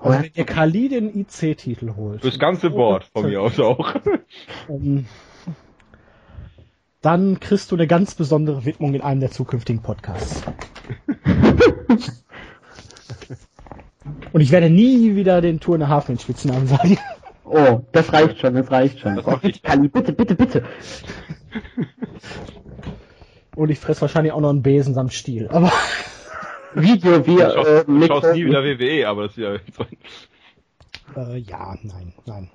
Also 0.00 0.22
wenn 0.22 0.30
ihr 0.34 0.44
Kali 0.44 0.88
den 0.88 1.18
IC-Titel 1.20 1.94
holt, 1.96 2.20
Fürs 2.22 2.38
ganze 2.38 2.70
Board 2.70 3.04
von 3.12 3.26
mir 3.26 3.42
aus 3.42 3.58
auch. 3.58 3.94
ähm, 4.68 5.06
dann 7.00 7.40
kriegst 7.40 7.70
du 7.70 7.76
eine 7.76 7.86
ganz 7.86 8.14
besondere 8.14 8.64
Widmung 8.64 8.94
in 8.94 9.00
einem 9.00 9.20
der 9.20 9.30
zukünftigen 9.30 9.82
Podcasts. 9.82 10.42
Und 14.32 14.40
ich 14.40 14.50
werde 14.50 14.70
nie 14.70 15.14
wieder 15.16 15.40
den 15.40 15.60
Tour 15.60 15.74
in 15.76 15.80
der 15.80 15.88
Hafen 15.88 16.18
Spitznamen 16.18 16.66
sagen. 16.66 16.98
Oh, 17.44 17.80
das 17.92 18.12
reicht 18.12 18.38
schon, 18.40 18.54
das 18.54 18.70
reicht 18.70 19.00
schon. 19.00 19.16
Das 19.16 19.26
Oh. 19.26 19.38
Kali, 19.62 19.88
bitte, 19.88 20.12
bitte, 20.12 20.34
bitte. 20.34 20.64
Und 23.56 23.70
ich 23.70 23.78
fress 23.78 24.00
wahrscheinlich 24.02 24.32
auch 24.32 24.40
noch 24.40 24.50
einen 24.50 24.62
Besen 24.62 24.94
samt 24.94 25.12
Stiel. 25.12 25.48
Aber 25.48 25.72
Video, 26.74 27.26
wir, 27.26 27.46
Du 27.46 27.52
schaust, 27.54 27.68
äh, 27.68 27.84
du 27.84 28.06
schaust 28.06 28.32
nie 28.34 28.42
äh, 28.42 28.46
wieder 28.46 28.64
WWE, 28.64 29.08
aber 29.08 29.22
das 29.22 29.32
ist 29.32 29.38
ja 29.38 29.54
äh, 31.16 31.38
ja, 31.38 31.76
nein, 31.82 32.12
nein. 32.26 32.50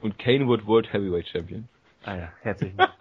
Und 0.00 0.18
Kane 0.18 0.48
wird 0.48 0.66
World 0.66 0.92
Heavyweight 0.92 1.28
Champion. 1.28 1.68
Ah 2.04 2.16
ja, 2.16 2.32
herzlichen 2.42 2.76
Dank. 2.76 2.92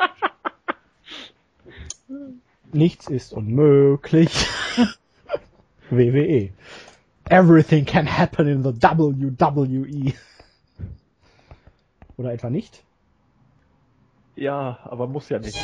Nichts 2.74 3.08
ist 3.08 3.34
unmöglich. 3.34 4.30
WWE. 5.90 6.50
Everything 7.30 7.86
can 7.86 8.06
happen 8.06 8.48
in 8.48 8.64
the 8.64 8.74
WWE. 8.74 10.14
Oder 12.18 12.34
etwa 12.34 12.50
nicht? 12.50 12.84
Ja, 14.36 14.80
aber 14.84 15.08
muss 15.08 15.30
ja 15.30 15.40
nicht. 15.40 15.58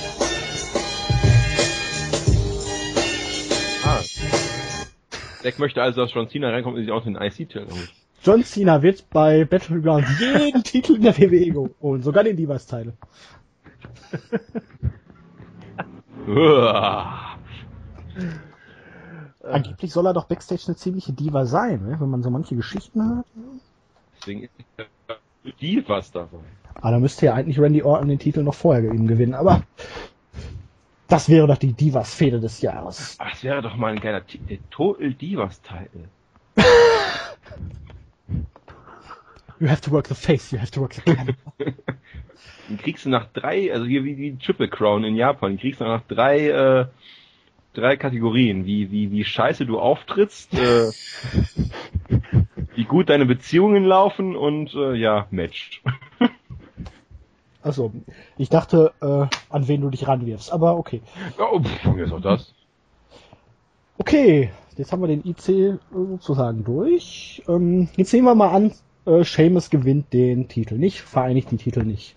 Zack 5.43 5.59
möchte 5.59 5.81
also, 5.81 6.01
dass 6.01 6.13
John 6.13 6.29
Cena 6.29 6.49
reinkommt 6.49 6.77
und 6.77 6.83
sich 6.83 6.91
auch 6.91 7.03
den 7.03 7.15
IC-Titel 7.15 7.67
holt. 7.69 7.93
John 8.23 8.43
Cena 8.45 8.81
wird 8.81 9.09
bei 9.09 9.43
Battleground 9.43 10.05
jeden 10.19 10.63
Titel 10.63 10.95
in 10.95 11.01
der 11.01 11.17
WWE 11.17 11.69
holen, 11.81 12.01
sogar 12.01 12.23
den 12.23 12.37
Divas-Teil. 12.37 12.93
Angeblich 19.43 19.91
soll 19.91 20.07
er 20.07 20.13
doch 20.13 20.25
Backstage 20.25 20.63
eine 20.67 20.77
ziemliche 20.77 21.11
Diva 21.11 21.45
sein, 21.45 21.83
ne? 21.83 21.97
wenn 21.99 22.09
man 22.09 22.23
so 22.23 22.29
manche 22.29 22.55
Geschichten 22.55 23.03
hört. 23.03 23.25
Deswegen 24.15 24.43
ist 24.43 25.59
die 25.59 25.83
was 25.85 26.09
davon. 26.11 26.39
Aber 26.75 26.91
da 26.91 26.99
müsste 26.99 27.25
ja 27.25 27.33
eigentlich 27.33 27.59
Randy 27.59 27.83
Orton 27.83 28.07
den 28.07 28.19
Titel 28.19 28.43
noch 28.43 28.53
vorher 28.53 28.89
ihm 28.93 29.07
gewinnen, 29.07 29.33
aber 29.33 29.63
das 31.13 31.29
wäre 31.29 31.45
doch 31.45 31.57
die 31.57 31.73
Divas-Fehde 31.73 32.39
des 32.39 32.63
Jahres. 32.63 33.17
Ach, 33.19 33.29
das 33.29 33.43
wäre 33.43 33.61
doch 33.61 33.75
mal 33.75 33.91
ein 33.91 33.99
geiler. 33.99 34.23
Der 34.49 34.57
Total 34.71 35.13
Divas-Titel. 35.13 36.07
You 39.59 39.69
have 39.69 39.81
to 39.81 39.91
work 39.91 40.07
the 40.07 40.15
face, 40.15 40.51
you 40.51 40.59
have 40.59 40.71
to 40.71 40.81
work 40.81 40.93
the 40.93 41.01
camera. 41.01 41.35
Den 42.67 42.77
kriegst 42.79 43.05
du 43.05 43.09
nach 43.09 43.27
drei, 43.31 43.71
also 43.71 43.85
hier 43.85 44.03
wie 44.03 44.15
die 44.15 44.37
Triple 44.37 44.67
Crown 44.67 45.03
in 45.03 45.15
Japan, 45.15 45.57
kriegst 45.57 45.79
du 45.79 45.85
nach 45.85 46.01
drei, 46.07 46.49
äh, 46.49 46.87
drei 47.73 47.95
Kategorien. 47.95 48.65
Wie, 48.65 48.91
wie, 48.91 49.11
wie 49.11 49.23
scheiße 49.23 49.67
du 49.67 49.79
auftrittst, 49.79 50.53
äh, 50.55 50.89
wie 52.75 52.85
gut 52.85 53.09
deine 53.09 53.27
Beziehungen 53.27 53.85
laufen 53.85 54.35
und 54.35 54.73
äh, 54.73 54.95
ja, 54.95 55.27
Match. 55.29 55.83
Achso, 57.63 57.91
ich 58.37 58.49
dachte, 58.49 58.91
äh, 59.01 59.25
an 59.49 59.67
wen 59.67 59.81
du 59.81 59.89
dich 59.89 60.07
ranwirfst, 60.07 60.51
aber 60.51 60.77
okay. 60.77 61.01
Oh, 61.39 61.59
pff, 61.59 61.97
ist 61.97 62.11
auch 62.11 62.21
das. 62.21 62.53
Okay, 63.97 64.51
jetzt 64.75 64.91
haben 64.91 65.01
wir 65.01 65.07
den 65.07 65.25
IC 65.25 65.79
sozusagen 65.93 66.63
durch. 66.63 67.41
Ähm, 67.47 67.87
jetzt 67.95 68.11
nehmen 68.11 68.25
wir 68.25 68.35
mal 68.35 68.49
an, 68.49 68.73
äh, 69.05 69.23
Seamus 69.23 69.69
gewinnt 69.69 70.11
den 70.11 70.47
Titel 70.47 70.75
nicht, 70.77 71.01
vereinigt 71.01 71.51
die 71.51 71.57
Titel 71.57 71.83
nicht. 71.83 72.15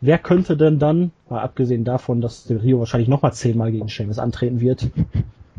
wer 0.00 0.18
könnte 0.18 0.56
denn 0.56 0.78
dann, 0.78 1.12
mal 1.28 1.40
abgesehen 1.40 1.84
davon, 1.84 2.20
dass 2.20 2.44
der 2.44 2.62
Rio 2.62 2.78
wahrscheinlich 2.78 3.08
nochmal 3.08 3.32
zehnmal 3.32 3.72
gegen 3.72 3.88
Sheamus 3.88 4.18
antreten 4.18 4.60
wird, 4.60 4.90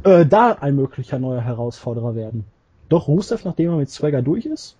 äh, 0.04 0.26
da 0.26 0.54
ein 0.54 0.76
möglicher 0.76 1.20
neuer 1.20 1.42
Herausforderer 1.42 2.16
werden? 2.16 2.46
Doch 2.90 3.08
Rusev, 3.08 3.46
nachdem 3.46 3.72
er 3.72 3.78
mit 3.78 3.90
Swagger 3.90 4.22
durch 4.22 4.46
ist, 4.46 4.78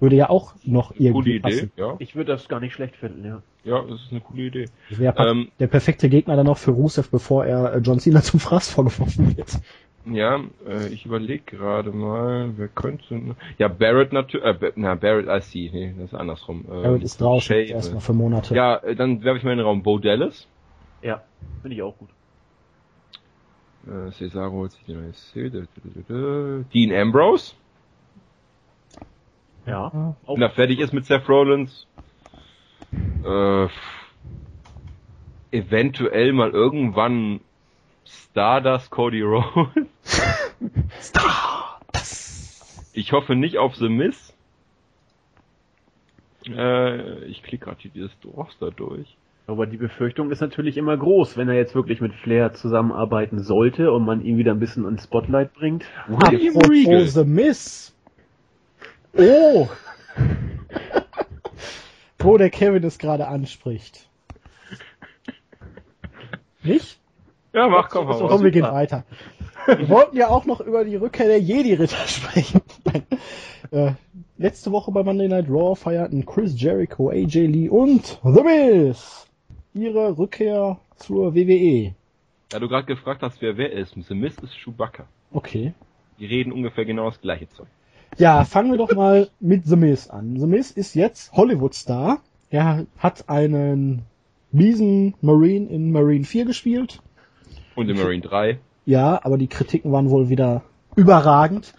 würde 0.00 0.16
ja 0.16 0.30
auch 0.30 0.54
noch 0.64 0.92
irgendwie 0.92 1.12
Coole 1.12 1.30
Idee, 1.30 1.40
passen. 1.40 1.72
ja. 1.76 1.96
Ich 1.98 2.14
würde 2.16 2.32
das 2.32 2.48
gar 2.48 2.60
nicht 2.60 2.72
schlecht 2.74 2.96
finden, 2.96 3.24
ja. 3.24 3.42
Ja, 3.64 3.82
das 3.82 4.00
ist 4.02 4.10
eine 4.10 4.20
coole 4.20 4.42
Idee. 4.44 4.64
Das 4.88 4.98
wäre 4.98 5.28
Ähm, 5.28 5.48
der 5.58 5.66
perfekte 5.66 6.08
Gegner 6.08 6.36
dann 6.36 6.46
noch 6.46 6.58
für 6.58 6.70
Rusev, 6.70 7.10
bevor 7.10 7.44
er 7.44 7.74
äh, 7.74 7.78
John 7.78 8.00
Cena 8.00 8.22
zum 8.22 8.40
Fraß 8.40 8.70
vorgeworfen 8.70 9.36
wird. 9.36 9.60
Ja, 10.06 10.40
äh, 10.66 10.88
ich 10.88 11.04
überlege 11.04 11.42
gerade 11.44 11.92
mal, 11.92 12.54
wer 12.56 12.68
könnte. 12.68 13.36
Ja, 13.58 13.68
Barrett 13.68 14.12
natürlich. 14.14 14.44
Äh, 14.62 14.72
na, 14.76 14.94
Barrett 14.94 15.26
IC, 15.28 15.72
nee, 15.72 15.94
das 15.98 16.06
ist 16.12 16.14
andersrum. 16.14 16.64
Ähm, 16.70 16.82
Barrett 16.82 17.02
ist 17.02 17.20
draußen 17.20 17.42
Shay, 17.42 17.66
erstmal 17.68 18.00
für 18.00 18.14
Monate. 18.14 18.54
Ja, 18.54 18.76
äh, 18.76 18.96
dann 18.96 19.22
werfe 19.22 19.38
ich 19.38 19.44
mal 19.44 19.52
in 19.52 19.58
den 19.58 19.66
Raum 19.66 19.82
Bo 19.82 19.98
Dallas. 19.98 20.48
Ja, 21.02 21.22
finde 21.60 21.76
ich 21.76 21.82
auch 21.82 21.96
gut. 21.98 22.08
Äh, 23.86 24.10
Cesaro 24.12 24.52
holt 24.52 24.72
sich 24.72 24.84
den. 24.84 25.12
Dean 26.72 26.92
Ambrose. 26.94 27.54
Ja. 29.66 30.16
Auch 30.26 30.34
Wenn 30.34 30.42
er 30.42 30.50
fertig 30.50 30.80
ist 30.80 30.92
mit 30.92 31.06
Seth 31.06 31.28
Rollins. 31.28 31.86
Äh, 33.24 33.68
eventuell 35.52 36.32
mal 36.32 36.50
irgendwann 36.50 37.40
Stardust 38.04 38.90
Cody 38.90 39.22
Rhodes. 39.22 39.80
Ich 42.92 43.12
hoffe 43.12 43.34
nicht 43.36 43.58
auf 43.58 43.76
The 43.76 43.88
Miz. 43.88 44.34
Äh, 46.48 47.24
ich 47.24 47.42
klicke 47.42 47.66
gerade 47.66 47.78
hier 47.80 47.90
dieses 47.92 48.12
Roster 48.24 48.70
durch. 48.70 49.16
Aber 49.46 49.66
die 49.66 49.76
Befürchtung 49.76 50.30
ist 50.30 50.40
natürlich 50.40 50.76
immer 50.76 50.96
groß, 50.96 51.36
wenn 51.36 51.48
er 51.48 51.56
jetzt 51.56 51.74
wirklich 51.74 52.00
mit 52.00 52.14
Flair 52.14 52.52
zusammenarbeiten 52.52 53.40
sollte 53.40 53.90
und 53.90 54.04
man 54.04 54.24
ihn 54.24 54.38
wieder 54.38 54.52
ein 54.52 54.60
bisschen 54.60 54.86
ins 54.86 55.04
Spotlight 55.04 55.54
bringt. 55.54 55.84
William 56.06 56.56
Regal. 56.56 57.06
The 57.06 57.24
Miss. 57.24 57.92
Oh! 59.16 59.68
Wo 62.18 62.36
der 62.36 62.50
Kevin 62.50 62.84
es 62.84 62.98
gerade 62.98 63.28
anspricht. 63.28 64.08
Nicht? 66.62 66.98
Ja, 67.52 67.68
mach, 67.68 67.88
komm, 67.88 68.12
So, 68.12 68.24
hau 68.24 68.28
komm, 68.28 68.44
wir 68.44 68.50
gehen 68.50 68.62
weiter. 68.62 69.04
Wir 69.66 69.88
wollten 69.88 70.16
ja 70.16 70.28
auch 70.28 70.44
noch 70.44 70.60
über 70.60 70.84
die 70.84 70.96
Rückkehr 70.96 71.26
der 71.26 71.40
Jedi-Ritter 71.40 71.96
sprechen. 72.06 72.60
Nein. 72.84 73.02
Äh, 73.70 73.92
letzte 74.38 74.72
Woche 74.72 74.90
bei 74.92 75.02
Monday 75.02 75.28
Night 75.28 75.48
Raw 75.48 75.74
feierten 75.74 76.24
Chris 76.26 76.60
Jericho, 76.60 77.10
AJ 77.10 77.46
Lee 77.46 77.68
und 77.68 78.20
The 78.22 78.42
Miz 78.42 79.26
ihre 79.74 80.18
Rückkehr 80.18 80.78
zur 80.96 81.34
WWE. 81.34 81.94
Da 82.48 82.58
du 82.58 82.68
gerade 82.68 82.86
gefragt 82.86 83.22
hast, 83.22 83.40
wer 83.40 83.56
wer 83.56 83.72
ist, 83.72 83.94
The 83.94 84.14
Miz 84.14 84.36
ist 84.38 84.54
Chewbacca. 84.62 85.06
Okay. 85.32 85.72
Die 86.18 86.26
reden 86.26 86.52
ungefähr 86.52 86.84
genau 86.84 87.08
das 87.08 87.20
gleiche 87.20 87.48
Zeug. 87.48 87.68
Ja, 88.18 88.44
fangen 88.44 88.70
wir 88.70 88.78
doch 88.78 88.94
mal 88.94 89.28
mit 89.40 89.66
The 89.66 89.76
Miz 89.76 90.08
an. 90.08 90.38
The 90.38 90.46
Miz 90.46 90.70
ist 90.70 90.94
jetzt 90.94 91.32
Hollywood-Star. 91.32 92.20
Er 92.50 92.86
hat 92.98 93.28
einen 93.28 94.02
miesen 94.52 95.14
Marine 95.20 95.68
in 95.68 95.92
Marine 95.92 96.24
4 96.24 96.44
gespielt. 96.44 97.00
Und 97.76 97.88
in 97.88 97.96
Marine 97.96 98.22
3. 98.22 98.58
Ja, 98.84 99.20
aber 99.22 99.38
die 99.38 99.46
Kritiken 99.46 99.92
waren 99.92 100.10
wohl 100.10 100.28
wieder 100.28 100.62
überragend, 100.96 101.74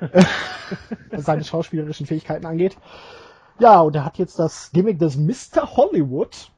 was 1.10 1.24
seine 1.24 1.44
schauspielerischen 1.44 2.06
Fähigkeiten 2.06 2.46
angeht. 2.46 2.76
Ja, 3.60 3.80
und 3.80 3.94
er 3.94 4.04
hat 4.04 4.18
jetzt 4.18 4.38
das 4.38 4.70
Gimmick 4.72 4.98
des 4.98 5.16
Mr. 5.16 5.76
Hollywood. 5.76 6.50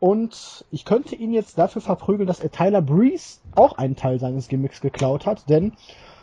Und 0.00 0.64
ich 0.70 0.84
könnte 0.84 1.16
ihn 1.16 1.32
jetzt 1.32 1.58
dafür 1.58 1.82
verprügeln, 1.82 2.26
dass 2.26 2.40
er 2.40 2.50
Tyler 2.50 2.82
Breeze 2.82 3.40
auch 3.54 3.78
einen 3.78 3.96
Teil 3.96 4.20
seines 4.20 4.48
Gimmicks 4.48 4.80
geklaut 4.80 5.26
hat, 5.26 5.48
denn 5.48 5.72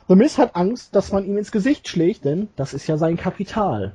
The 0.07 0.15
Miz 0.15 0.37
hat 0.37 0.55
Angst, 0.55 0.95
dass 0.95 1.11
man 1.11 1.25
ihm 1.25 1.37
ins 1.37 1.51
Gesicht 1.51 1.87
schlägt, 1.87 2.25
denn 2.25 2.49
das 2.55 2.73
ist 2.73 2.87
ja 2.87 2.97
sein 2.97 3.17
Kapital. 3.17 3.93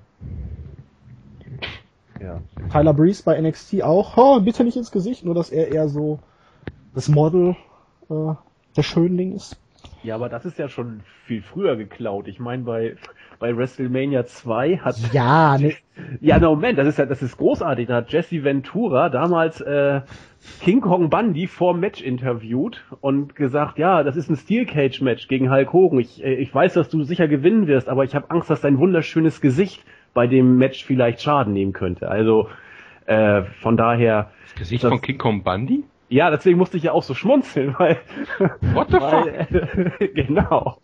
Ja. 2.21 2.41
Tyler 2.71 2.95
Breeze 2.95 3.23
bei 3.23 3.41
NXT 3.41 3.83
auch, 3.83 4.17
oh, 4.17 4.41
bitte 4.41 4.65
nicht 4.65 4.77
ins 4.77 4.91
Gesicht, 4.91 5.25
nur 5.25 5.35
dass 5.35 5.51
er 5.51 5.69
eher 5.69 5.89
so 5.89 6.19
das 6.95 7.09
Model 7.09 7.57
äh, 8.11 8.35
der 8.77 8.83
Schönling 8.83 9.37
ist. 9.37 9.57
Ja, 10.03 10.17
aber 10.17 10.29
das 10.29 10.45
ist 10.45 10.59
ja 10.59 10.69
schon 10.69 11.01
viel 11.27 11.43
früher 11.43 11.77
geklaut. 11.77 12.27
Ich 12.29 12.41
meine, 12.41 12.65
bei, 12.65 12.97
bei 13.41 13.57
WrestleMania 13.57 14.27
2 14.27 14.77
hat 14.79 14.97
Ja, 15.13 15.59
ne, 15.59 15.73
Ja, 16.21 16.39
na 16.39 16.49
Moment, 16.51 16.79
das 16.79 16.87
ist 16.87 16.99
ja, 16.99 17.07
das 17.07 17.23
ist 17.23 17.37
großartig. 17.39 17.89
Da 17.89 17.97
hat 17.97 18.13
Jesse 18.13 18.45
Ventura 18.45 19.09
damals 19.09 19.61
äh, 19.61 20.03
King 20.61 20.81
Kong 20.81 21.11
Bundy 21.11 21.47
vor 21.49 21.73
dem 21.75 21.81
Match 21.81 22.01
interviewt 22.03 22.85
und 23.01 23.35
gesagt, 23.35 23.79
ja, 23.79 24.03
das 24.05 24.17
ist 24.17 24.31
ein 24.31 24.37
Steel 24.37 24.67
Cage 24.67 25.01
Match 25.01 25.27
gegen 25.27 25.51
Hulk 25.51 25.73
Hogan. 25.73 25.99
Ich, 26.01 26.23
äh, 26.23 26.35
ich 26.35 26.55
weiß, 26.55 26.75
dass 26.75 26.89
du 26.91 27.03
sicher 27.03 27.27
gewinnen 27.29 27.67
wirst, 27.67 27.89
aber 27.89 28.05
ich 28.05 28.15
habe 28.15 28.31
Angst, 28.31 28.49
dass 28.51 28.61
dein 28.61 28.79
wunderschönes 28.79 29.41
Gesicht 29.41 29.83
bei 30.15 30.27
dem 30.27 30.57
Match 30.59 30.85
vielleicht 30.85 31.21
Schaden 31.23 31.53
nehmen 31.53 31.73
könnte. 31.73 32.09
Also 32.11 32.49
äh, 33.07 33.43
von 33.61 33.77
daher, 33.77 34.31
Gesicht 34.59 34.85
Das- 34.85 34.91
von 34.91 35.01
King 35.01 35.19
Kong 35.19 35.43
Bundy? 35.43 35.85
ja, 36.11 36.31
deswegen 36.31 36.59
musste 36.59 36.77
ich 36.77 36.83
ja 36.83 36.93
auch 36.93 37.03
so 37.05 37.15
schmunzeln, 37.15 37.75
weil 37.79 37.97
What 38.75 38.89
the 38.91 38.97
fuck? 38.99 39.13
weil, 39.13 39.93
äh, 40.01 40.09
genau. 40.09 40.79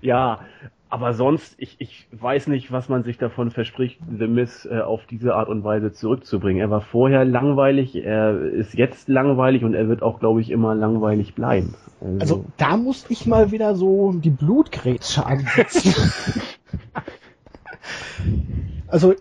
Ja, 0.00 0.40
aber 0.90 1.12
sonst, 1.12 1.54
ich, 1.58 1.76
ich 1.78 2.06
weiß 2.12 2.46
nicht, 2.46 2.72
was 2.72 2.88
man 2.88 3.04
sich 3.04 3.18
davon 3.18 3.50
verspricht, 3.50 4.00
The 4.18 4.26
Miz 4.26 4.66
äh, 4.70 4.80
auf 4.80 5.04
diese 5.06 5.34
Art 5.34 5.48
und 5.48 5.62
Weise 5.62 5.92
zurückzubringen. 5.92 6.62
Er 6.62 6.70
war 6.70 6.80
vorher 6.80 7.24
langweilig, 7.24 7.94
er 7.96 8.40
ist 8.40 8.74
jetzt 8.74 9.08
langweilig 9.08 9.64
und 9.64 9.74
er 9.74 9.88
wird 9.88 10.02
auch, 10.02 10.18
glaube 10.18 10.40
ich, 10.40 10.50
immer 10.50 10.74
langweilig 10.74 11.34
bleiben. 11.34 11.74
also 12.20 12.46
da 12.56 12.76
muss 12.76 13.04
ich 13.10 13.26
mal 13.26 13.50
wieder 13.52 13.74
so 13.74 14.12
die 14.12 14.30
Blutgrätsche 14.30 15.26
ansetzen. 15.26 15.94
also 18.88 19.14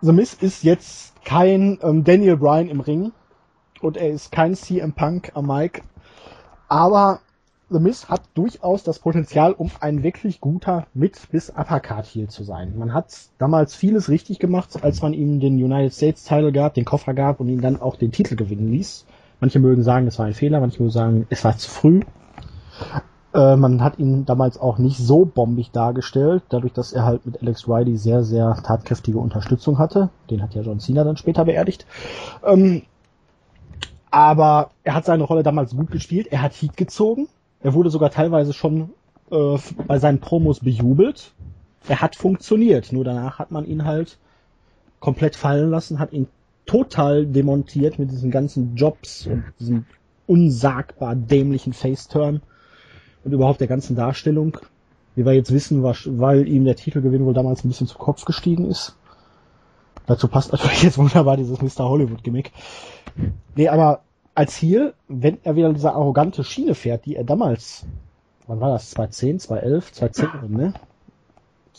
The 0.00 0.12
Miz 0.12 0.34
ist 0.34 0.64
jetzt 0.64 1.22
kein 1.24 1.78
ähm, 1.82 2.04
Daniel 2.04 2.38
Bryan 2.38 2.68
im 2.68 2.80
Ring 2.80 3.12
und 3.82 3.98
er 3.98 4.08
ist 4.08 4.32
kein 4.32 4.54
CM 4.54 4.94
Punk 4.94 5.32
am 5.34 5.46
Mic, 5.46 5.82
aber 6.68 7.20
The 7.72 7.78
Miz 7.78 8.08
hat 8.08 8.22
durchaus 8.34 8.82
das 8.82 8.98
Potenzial, 8.98 9.52
um 9.52 9.70
ein 9.78 10.02
wirklich 10.02 10.40
guter 10.40 10.88
Mit- 10.92 11.30
bis 11.30 11.50
Uppercard-Heel 11.50 12.26
zu 12.26 12.42
sein. 12.42 12.76
Man 12.76 12.92
hat 12.92 13.14
damals 13.38 13.76
vieles 13.76 14.08
richtig 14.08 14.40
gemacht, 14.40 14.82
als 14.82 15.02
man 15.02 15.12
ihm 15.12 15.38
den 15.38 15.54
United 15.54 15.94
States 15.94 16.24
Title 16.24 16.50
gab, 16.50 16.74
den 16.74 16.84
Koffer 16.84 17.14
gab 17.14 17.38
und 17.38 17.48
ihn 17.48 17.60
dann 17.60 17.80
auch 17.80 17.94
den 17.94 18.10
Titel 18.10 18.34
gewinnen 18.34 18.72
ließ. 18.72 19.06
Manche 19.38 19.60
mögen 19.60 19.84
sagen, 19.84 20.08
es 20.08 20.18
war 20.18 20.26
ein 20.26 20.34
Fehler, 20.34 20.58
manche 20.58 20.82
mögen 20.82 20.92
sagen, 20.92 21.26
es 21.30 21.44
war 21.44 21.56
zu 21.56 21.70
früh. 21.70 22.00
Äh, 23.32 23.54
man 23.54 23.84
hat 23.84 24.00
ihn 24.00 24.24
damals 24.24 24.58
auch 24.58 24.78
nicht 24.78 24.98
so 24.98 25.24
bombig 25.24 25.70
dargestellt, 25.70 26.42
dadurch, 26.48 26.72
dass 26.72 26.92
er 26.92 27.04
halt 27.04 27.24
mit 27.24 27.40
Alex 27.40 27.68
Riley 27.68 27.96
sehr, 27.96 28.24
sehr 28.24 28.60
tatkräftige 28.64 29.18
Unterstützung 29.18 29.78
hatte. 29.78 30.10
Den 30.28 30.42
hat 30.42 30.54
ja 30.54 30.62
John 30.62 30.80
Cena 30.80 31.04
dann 31.04 31.16
später 31.16 31.44
beerdigt. 31.44 31.86
Ähm, 32.44 32.82
aber 34.10 34.70
er 34.82 34.94
hat 34.94 35.04
seine 35.04 35.22
Rolle 35.22 35.44
damals 35.44 35.76
gut 35.76 35.92
gespielt. 35.92 36.26
Er 36.32 36.42
hat 36.42 36.52
Heat 36.52 36.76
gezogen. 36.76 37.28
Er 37.62 37.74
wurde 37.74 37.90
sogar 37.90 38.10
teilweise 38.10 38.52
schon 38.52 38.90
äh, 39.30 39.58
bei 39.86 39.98
seinen 39.98 40.20
Promos 40.20 40.60
bejubelt. 40.60 41.32
Er 41.88 42.00
hat 42.00 42.16
funktioniert. 42.16 42.92
Nur 42.92 43.04
danach 43.04 43.38
hat 43.38 43.50
man 43.50 43.66
ihn 43.66 43.84
halt 43.84 44.18
komplett 44.98 45.36
fallen 45.36 45.70
lassen, 45.70 45.98
hat 45.98 46.12
ihn 46.12 46.28
total 46.66 47.26
demontiert 47.26 47.98
mit 47.98 48.10
diesen 48.10 48.30
ganzen 48.30 48.76
Jobs 48.76 49.26
und 49.26 49.44
diesem 49.58 49.86
unsagbar 50.26 51.16
dämlichen 51.16 51.72
Faceturn 51.72 52.42
und 53.24 53.32
überhaupt 53.32 53.60
der 53.60 53.66
ganzen 53.66 53.96
Darstellung. 53.96 54.58
Wie 55.16 55.26
wir 55.26 55.32
jetzt 55.32 55.52
wissen, 55.52 55.82
weil 55.82 56.46
ihm 56.46 56.64
der 56.64 56.76
Titelgewinn 56.76 57.24
wohl 57.24 57.34
damals 57.34 57.64
ein 57.64 57.68
bisschen 57.68 57.88
zu 57.88 57.98
Kopf 57.98 58.24
gestiegen 58.24 58.66
ist. 58.66 58.96
Dazu 60.06 60.28
passt 60.28 60.52
natürlich 60.52 60.82
jetzt 60.84 60.98
wunderbar 60.98 61.36
dieses 61.36 61.60
Mr. 61.60 61.88
Hollywood-Gimmick. 61.88 62.52
Nee, 63.56 63.68
aber 63.68 64.02
als 64.34 64.60
Heel, 64.60 64.94
wenn 65.08 65.38
er 65.44 65.56
wieder 65.56 65.72
diese 65.72 65.92
arrogante 65.92 66.44
Schiene 66.44 66.74
fährt, 66.74 67.04
die 67.04 67.16
er 67.16 67.24
damals, 67.24 67.84
wann 68.46 68.60
war 68.60 68.70
das, 68.70 68.90
2010, 68.90 69.40
2011, 69.40 69.92
2010, 69.92 70.50
ne? 70.50 70.74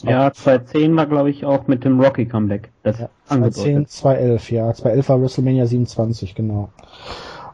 Ja, 0.03 0.31
2010 0.31 0.95
war, 0.95 1.05
glaube 1.05 1.29
ich, 1.29 1.45
auch 1.45 1.67
mit 1.67 1.83
dem 1.83 1.99
Rocky 1.99 2.25
Comeback. 2.25 2.69
Das 2.83 2.99
Ja, 2.99 3.09
angedeutet. 3.27 3.55
2010, 3.55 3.87
2011, 3.87 4.51
ja. 4.51 4.73
2011 4.73 5.09
war 5.09 5.21
WrestleMania 5.21 5.65
27, 5.65 6.33
genau. 6.33 6.69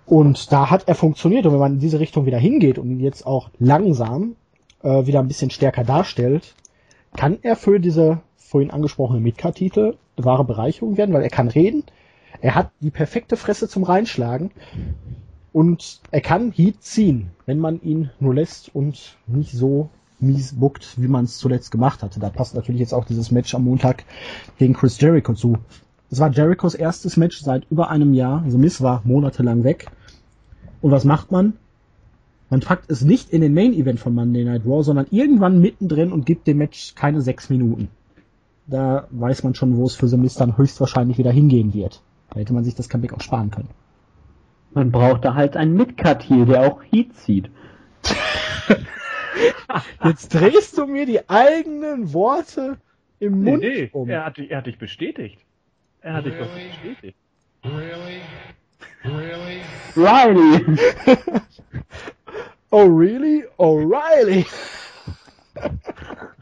Und 0.06 0.52
da 0.52 0.70
hat 0.70 0.88
er 0.88 0.96
funktioniert. 0.96 1.46
Und 1.46 1.54
wenn 1.54 1.60
man 1.60 1.74
in 1.74 1.80
diese 1.80 2.00
Richtung 2.00 2.26
wieder 2.26 2.38
hingeht 2.38 2.80
und 2.80 2.90
ihn 2.90 3.00
jetzt 3.00 3.26
auch 3.26 3.50
langsam 3.60 4.36
äh, 4.82 5.06
wieder 5.06 5.20
ein 5.20 5.28
bisschen 5.28 5.50
stärker 5.50 5.84
darstellt, 5.84 6.56
kann 7.16 7.38
er 7.42 7.56
für 7.56 7.80
diese 7.80 8.20
vorhin 8.38 8.72
angesprochene 8.72 9.20
Midcard-Titel 9.20 9.96
eine 10.16 10.26
wahre 10.26 10.46
Bereicherung 10.46 10.96
werden, 10.96 11.14
weil 11.14 11.24
er 11.24 11.30
kann 11.30 11.50
reden, 11.50 11.84
er 12.42 12.56
hat 12.56 12.72
die 12.82 12.92
perfekte 12.92 13.38
Fresse 13.38 13.68
zum 13.68 13.84
Reinschlagen 13.84 14.52
und 15.54 16.02
er 16.12 16.22
kann 16.22 16.52
Heat 16.52 16.84
ziehen, 16.84 17.32
wenn 17.46 17.60
man 17.60 17.82
ihn 17.82 18.12
nur 18.20 18.36
lässt 18.36 18.74
und 18.76 19.18
nicht 19.28 19.54
so 19.54 19.90
mies 20.20 20.54
buckt, 20.54 21.02
wie 21.02 21.08
man 21.08 21.26
es 21.26 21.38
zuletzt 21.38 21.72
gemacht 21.72 22.04
hatte. 22.04 22.20
Da 22.20 22.30
passt 22.30 22.56
natürlich 22.56 22.82
jetzt 22.82 22.94
auch 22.94 23.06
dieses 23.06 23.32
Match 23.32 23.54
am 23.56 23.64
Montag 23.64 24.06
gegen 24.58 24.74
Chris 24.74 25.00
Jericho 25.00 25.34
zu. 25.34 25.58
Es 26.10 26.20
war 26.20 26.32
Jerichos 26.32 26.74
erstes 26.74 27.18
Match 27.18 27.40
seit 27.40 27.66
über 27.70 27.90
einem 27.90 28.14
Jahr. 28.14 28.42
Also 28.44 28.58
Miss 28.58 28.82
war 28.82 29.02
monatelang 29.04 29.64
weg. 29.64 29.88
Und 30.82 30.92
was 30.92 31.06
macht 31.06 31.32
man? 31.32 31.54
Man 32.50 32.62
packt 32.62 32.90
es 32.90 33.02
nicht 33.02 33.32
in 33.32 33.42
den 33.42 33.54
Main 33.54 33.74
Event 33.74 34.00
von 34.00 34.16
Monday 34.16 34.46
Night 34.46 34.66
Raw, 34.66 34.82
sondern 34.82 35.08
irgendwann 35.12 35.60
mittendrin 35.60 36.14
und 36.14 36.26
gibt 36.26 36.48
dem 36.48 36.60
Match 36.60 36.96
keine 36.96 37.22
sechs 37.22 37.50
Minuten. 37.50 37.90
Da 38.68 39.08
weiß 39.12 39.44
man 39.44 39.54
schon, 39.56 39.76
wo 39.76 39.86
es 39.86 39.96
für 39.96 40.08
The 40.08 40.18
Miz 40.18 40.36
dann 40.36 40.58
höchstwahrscheinlich 40.58 41.18
wieder 41.18 41.32
hingehen 41.32 41.74
wird. 41.74 42.02
Da 42.38 42.42
hätte 42.42 42.54
man 42.54 42.64
sich 42.64 42.76
das 42.76 42.88
Comeback 42.88 43.14
auch 43.14 43.22
sparen 43.22 43.50
können. 43.50 43.70
Man 44.72 44.92
braucht 44.92 45.26
da 45.26 45.34
halt 45.34 45.58
einen 45.58 45.74
Midcard 45.74 46.22
hier, 46.22 46.46
der 46.46 46.72
auch 46.72 46.84
Heat 46.84 47.16
zieht. 47.16 47.50
Jetzt 50.04 50.34
drehst 50.36 50.78
du 50.78 50.86
mir 50.86 51.08
die 51.08 51.28
eigenen 51.30 52.14
Worte 52.14 52.78
im 53.20 53.42
Nee, 53.44 53.52
Mund 53.52 53.64
nee, 53.64 53.90
um. 53.92 54.08
er, 54.08 54.26
hat, 54.26 54.38
dich- 54.38 54.52
er 54.52 54.60
hat 54.60 54.68
dich 54.68 54.78
bestätigt. 54.78 55.40
Er 56.02 56.14
hat 56.14 56.26
dich 56.28 56.36
doch 56.38 56.48
bestätigt. 56.48 57.18
Riley! 59.96 60.78
Oh 62.70 62.84
really? 62.86 63.46
O'Reilly! 63.58 64.46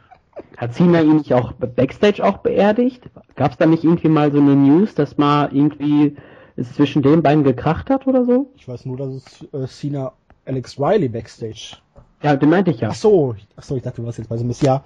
Hat 0.57 0.73
Cena 0.73 1.01
ihn 1.01 1.17
nicht 1.17 1.33
auch 1.33 1.53
Backstage 1.53 2.23
auch 2.23 2.37
beerdigt? 2.37 3.09
Gab 3.35 3.51
es 3.51 3.57
da 3.57 3.65
nicht 3.65 3.83
irgendwie 3.83 4.07
mal 4.07 4.31
so 4.31 4.39
eine 4.39 4.55
News, 4.55 4.95
dass 4.95 5.17
mal 5.17 5.49
irgendwie 5.51 6.15
es 6.55 6.73
zwischen 6.73 7.01
den 7.01 7.21
beiden 7.21 7.43
gekracht 7.43 7.89
hat 7.89 8.07
oder 8.07 8.25
so? 8.25 8.51
Ich 8.55 8.67
weiß 8.67 8.85
nur, 8.85 8.97
dass 8.97 9.13
es 9.13 9.47
äh, 9.53 9.67
Cena 9.67 10.13
Alex 10.45 10.79
Riley 10.79 11.09
backstage. 11.09 11.77
Ja, 12.21 12.35
den 12.35 12.49
meinte 12.49 12.71
ich 12.71 12.79
ja. 12.79 12.89
Ach 12.89 12.95
so, 12.95 13.35
ach 13.55 13.63
so, 13.63 13.75
ich 13.75 13.83
dachte, 13.83 13.97
du 14.01 14.05
warst 14.05 14.17
jetzt 14.17 14.29
bei 14.29 14.37
so 14.37 14.45
Ja, 14.65 14.83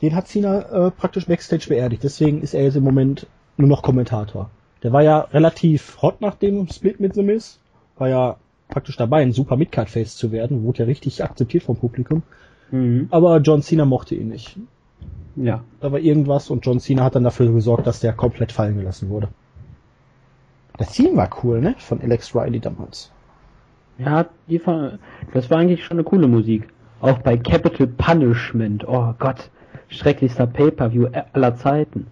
den 0.00 0.14
hat 0.14 0.26
Cena 0.26 0.86
äh, 0.86 0.90
praktisch 0.90 1.26
backstage 1.26 1.66
beerdigt. 1.68 2.02
Deswegen 2.02 2.42
ist 2.42 2.54
er 2.54 2.64
jetzt 2.64 2.76
im 2.76 2.84
Moment 2.84 3.26
nur 3.56 3.68
noch 3.68 3.82
Kommentator. 3.82 4.50
Der 4.82 4.92
war 4.92 5.02
ja 5.02 5.20
relativ 5.20 6.02
hot 6.02 6.20
nach 6.20 6.34
dem 6.34 6.66
Split 6.68 6.98
mit 6.98 7.14
The 7.14 7.22
Miz. 7.22 7.60
War 7.98 8.08
ja 8.08 8.36
praktisch 8.68 8.96
dabei, 8.96 9.22
ein 9.22 9.32
super 9.32 9.56
Midcard-Face 9.56 10.16
zu 10.16 10.32
werden. 10.32 10.64
Wurde 10.64 10.80
ja 10.80 10.84
richtig 10.86 11.22
akzeptiert 11.22 11.62
vom 11.62 11.76
Publikum. 11.76 12.22
Mhm. 12.72 13.06
Aber 13.10 13.38
John 13.38 13.62
Cena 13.62 13.84
mochte 13.84 14.16
ihn 14.16 14.28
nicht. 14.28 14.58
Ja. 15.36 15.64
Da 15.80 15.92
war 15.92 15.98
irgendwas 15.98 16.50
und 16.50 16.64
John 16.64 16.80
Cena 16.80 17.04
hat 17.04 17.14
dann 17.14 17.24
dafür 17.24 17.50
gesorgt, 17.52 17.86
dass 17.86 18.00
der 18.00 18.12
komplett 18.12 18.52
fallen 18.52 18.76
gelassen 18.76 19.08
wurde. 19.08 19.28
Das 20.78 20.92
Team 20.92 21.16
war 21.16 21.30
cool, 21.42 21.60
ne? 21.60 21.74
Von 21.78 22.00
Alex 22.00 22.34
Riley 22.34 22.60
damals. 22.60 23.10
Ja, 23.98 24.26
die 24.48 24.64
war, 24.66 24.98
das 25.32 25.50
war 25.50 25.58
eigentlich 25.58 25.84
schon 25.84 25.98
eine 25.98 26.04
coole 26.04 26.26
Musik. 26.26 26.68
Auch 27.00 27.18
bei 27.18 27.36
Capital 27.36 27.86
Punishment. 27.86 28.86
Oh 28.86 29.14
Gott. 29.18 29.50
Schrecklichster 29.88 30.46
Pay-Per-View 30.46 31.08
aller 31.32 31.56
Zeiten. 31.56 32.06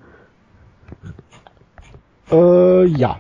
Äh, 2.31 2.85
ja. 2.87 3.19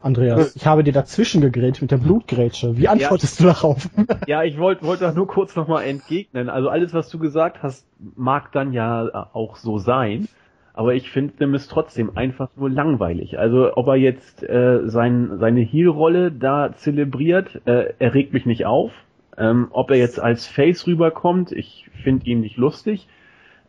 Andreas, 0.00 0.54
ich 0.54 0.66
habe 0.66 0.84
dir 0.84 0.92
dazwischen 0.92 1.40
gegrätscht 1.40 1.82
mit 1.82 1.90
der 1.90 1.96
Blutgrätsche. 1.96 2.76
Wie 2.76 2.88
antwortest 2.88 3.40
du 3.40 3.44
darauf? 3.44 3.88
Ja, 4.26 4.44
ich 4.44 4.58
wollte 4.58 4.84
wollte 4.84 5.04
doch 5.04 5.14
nur 5.14 5.26
kurz 5.26 5.56
nochmal 5.56 5.84
entgegnen. 5.84 6.48
Also 6.48 6.68
alles, 6.68 6.94
was 6.94 7.08
du 7.08 7.18
gesagt 7.18 7.62
hast, 7.62 7.86
mag 8.16 8.52
dann 8.52 8.72
ja 8.72 9.06
äh, 9.06 9.10
auch 9.32 9.56
so 9.56 9.78
sein. 9.78 10.28
Aber 10.72 10.94
ich 10.94 11.10
finde 11.10 11.44
ist 11.56 11.68
trotzdem 11.68 12.16
einfach 12.16 12.50
nur 12.54 12.70
langweilig. 12.70 13.38
Also 13.38 13.76
ob 13.76 13.88
er 13.88 13.96
jetzt 13.96 14.44
äh, 14.44 14.82
sein, 14.84 15.38
seine 15.38 15.60
Heel-Rolle 15.60 16.30
da 16.30 16.72
zelebriert, 16.72 17.60
äh, 17.64 17.94
er 17.98 18.14
regt 18.14 18.32
mich 18.32 18.46
nicht 18.46 18.66
auf. 18.66 18.92
Ähm, 19.36 19.68
ob 19.70 19.90
er 19.90 19.96
jetzt 19.96 20.20
als 20.20 20.46
Face 20.46 20.86
rüberkommt, 20.86 21.50
ich 21.50 21.90
finde 22.04 22.26
ihn 22.26 22.40
nicht 22.40 22.56
lustig. 22.56 23.08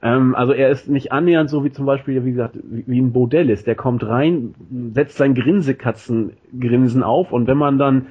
Ähm, 0.02 0.36
also 0.36 0.54
er 0.54 0.70
ist 0.70 0.88
nicht 0.88 1.12
annähernd 1.12 1.50
so 1.50 1.64
wie 1.64 1.72
zum 1.72 1.86
Beispiel, 1.86 2.24
wie 2.26 2.32
gesagt, 2.32 2.58
wie 2.64 3.00
ein 3.00 3.12
Bodell 3.12 3.50
ist. 3.50 3.68
Der 3.68 3.76
kommt 3.76 4.06
rein, 4.06 4.56
setzt 4.94 5.18
sein 5.18 5.36
Grinsekatzengrinsen 5.36 7.04
auf 7.04 7.32
und 7.32 7.48
wenn 7.48 7.58
man 7.58 7.78
dann 7.78 8.08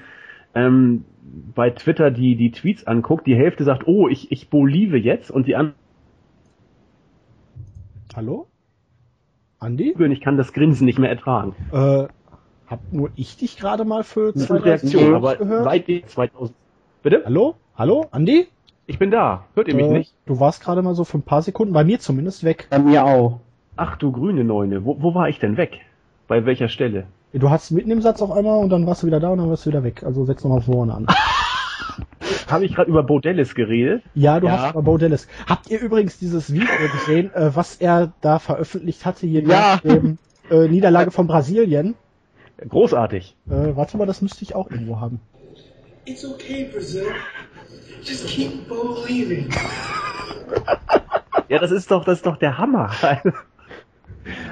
ähm, 0.54 1.04
bei 1.54 1.70
Twitter 1.70 2.10
die, 2.10 2.36
die 2.36 2.50
Tweets 2.50 2.86
anguckt, 2.86 3.26
die 3.26 3.36
Hälfte 3.36 3.64
sagt, 3.64 3.86
oh, 3.86 4.08
ich, 4.08 4.32
ich 4.32 4.50
bolive 4.50 4.96
jetzt 4.96 5.30
und 5.30 5.46
die 5.46 5.56
andere, 5.56 5.74
Hallo? 8.18 8.48
Andi? 9.60 9.94
ich 9.96 10.20
kann 10.20 10.36
das 10.36 10.52
Grinsen 10.52 10.84
nicht 10.86 10.98
mehr 10.98 11.10
ertragen. 11.10 11.54
Äh, 11.70 12.08
hab 12.66 12.80
nur 12.92 13.10
ich 13.14 13.36
dich 13.36 13.56
gerade 13.56 13.84
mal 13.84 14.02
für 14.02 14.34
zwei, 14.34 14.56
eine 14.56 14.60
drei 14.60 14.68
Reaktion, 14.70 14.90
Sekunden 14.90 15.14
aber 15.14 15.36
gehört? 15.36 15.64
seitdem 15.64 16.06
2000... 16.06 16.56
Bitte? 17.02 17.22
Hallo? 17.24 17.54
Hallo? 17.76 18.06
Andi? 18.10 18.48
Ich 18.90 18.98
bin 18.98 19.10
da. 19.10 19.44
Hört 19.54 19.68
ihr 19.68 19.74
mich 19.74 19.86
Äh, 19.86 19.90
nicht? 19.98 20.14
Du 20.24 20.40
warst 20.40 20.62
gerade 20.62 20.80
mal 20.80 20.94
so 20.94 21.04
für 21.04 21.18
ein 21.18 21.22
paar 21.22 21.42
Sekunden, 21.42 21.74
bei 21.74 21.84
mir 21.84 22.00
zumindest, 22.00 22.42
weg. 22.42 22.66
Bei 22.70 22.78
mir 22.78 23.04
auch. 23.04 23.40
Ach 23.76 23.96
du 23.96 24.10
grüne 24.10 24.44
Neune, 24.44 24.84
wo, 24.86 24.96
wo 25.02 25.14
war 25.14 25.28
ich 25.28 25.38
denn 25.38 25.58
weg? 25.58 25.80
Bei 26.26 26.46
welcher 26.46 26.68
Stelle? 26.68 27.06
Du 27.34 27.50
hast 27.50 27.70
mitten 27.70 27.90
im 27.90 28.00
Satz 28.00 28.22
auf 28.22 28.30
einmal 28.32 28.58
und 28.58 28.70
dann 28.70 28.86
warst 28.86 29.02
du 29.02 29.06
wieder 29.06 29.20
da 29.20 29.28
und 29.28 29.38
dann 29.38 29.50
warst 29.50 29.66
du 29.66 29.70
wieder 29.70 29.84
weg. 29.84 30.02
Also 30.04 30.24
setz 30.24 30.42
nochmal 30.42 30.62
vorne 30.62 30.94
an. 30.94 31.06
Habe 32.48 32.64
ich 32.64 32.74
gerade 32.74 32.88
über 32.90 33.02
Bodellis 33.02 33.54
geredet? 33.54 34.02
Ja, 34.14 34.40
du 34.40 34.46
Ja. 34.46 34.52
hast 34.52 34.64
aber 34.70 34.80
Bo 34.82 34.96
Dallas. 34.96 35.28
Habt 35.46 35.70
ihr 35.70 35.80
übrigens 35.80 36.18
dieses 36.18 36.50
Video 36.50 36.66
gesehen, 36.92 37.30
äh, 37.34 37.54
was 37.54 37.76
er 37.76 38.12
da 38.22 38.38
veröffentlicht 38.38 39.04
hatte 39.04 39.26
hier 39.26 39.42
Ja. 39.42 39.48
nach 39.48 39.80
dem 39.80 40.16
äh, 40.50 40.66
Niederlage 40.66 41.10
von 41.10 41.26
Brasilien? 41.26 41.94
Großartig. 42.66 43.36
Äh, 43.50 43.76
warte 43.76 43.98
mal, 43.98 44.06
das 44.06 44.22
müsste 44.22 44.42
ich 44.44 44.54
auch 44.54 44.70
irgendwo 44.70 44.98
haben. 44.98 45.20
It's 46.06 46.24
okay, 46.24 46.70
Brazil. 46.72 47.04
Just 48.02 48.26
keep 48.26 48.68
believing. 48.68 49.48
Ja, 51.48 51.58
das 51.58 51.70
ist 51.70 51.90
doch, 51.90 52.04
das 52.04 52.18
ist 52.18 52.26
doch 52.26 52.36
der 52.36 52.58
Hammer. 52.58 52.90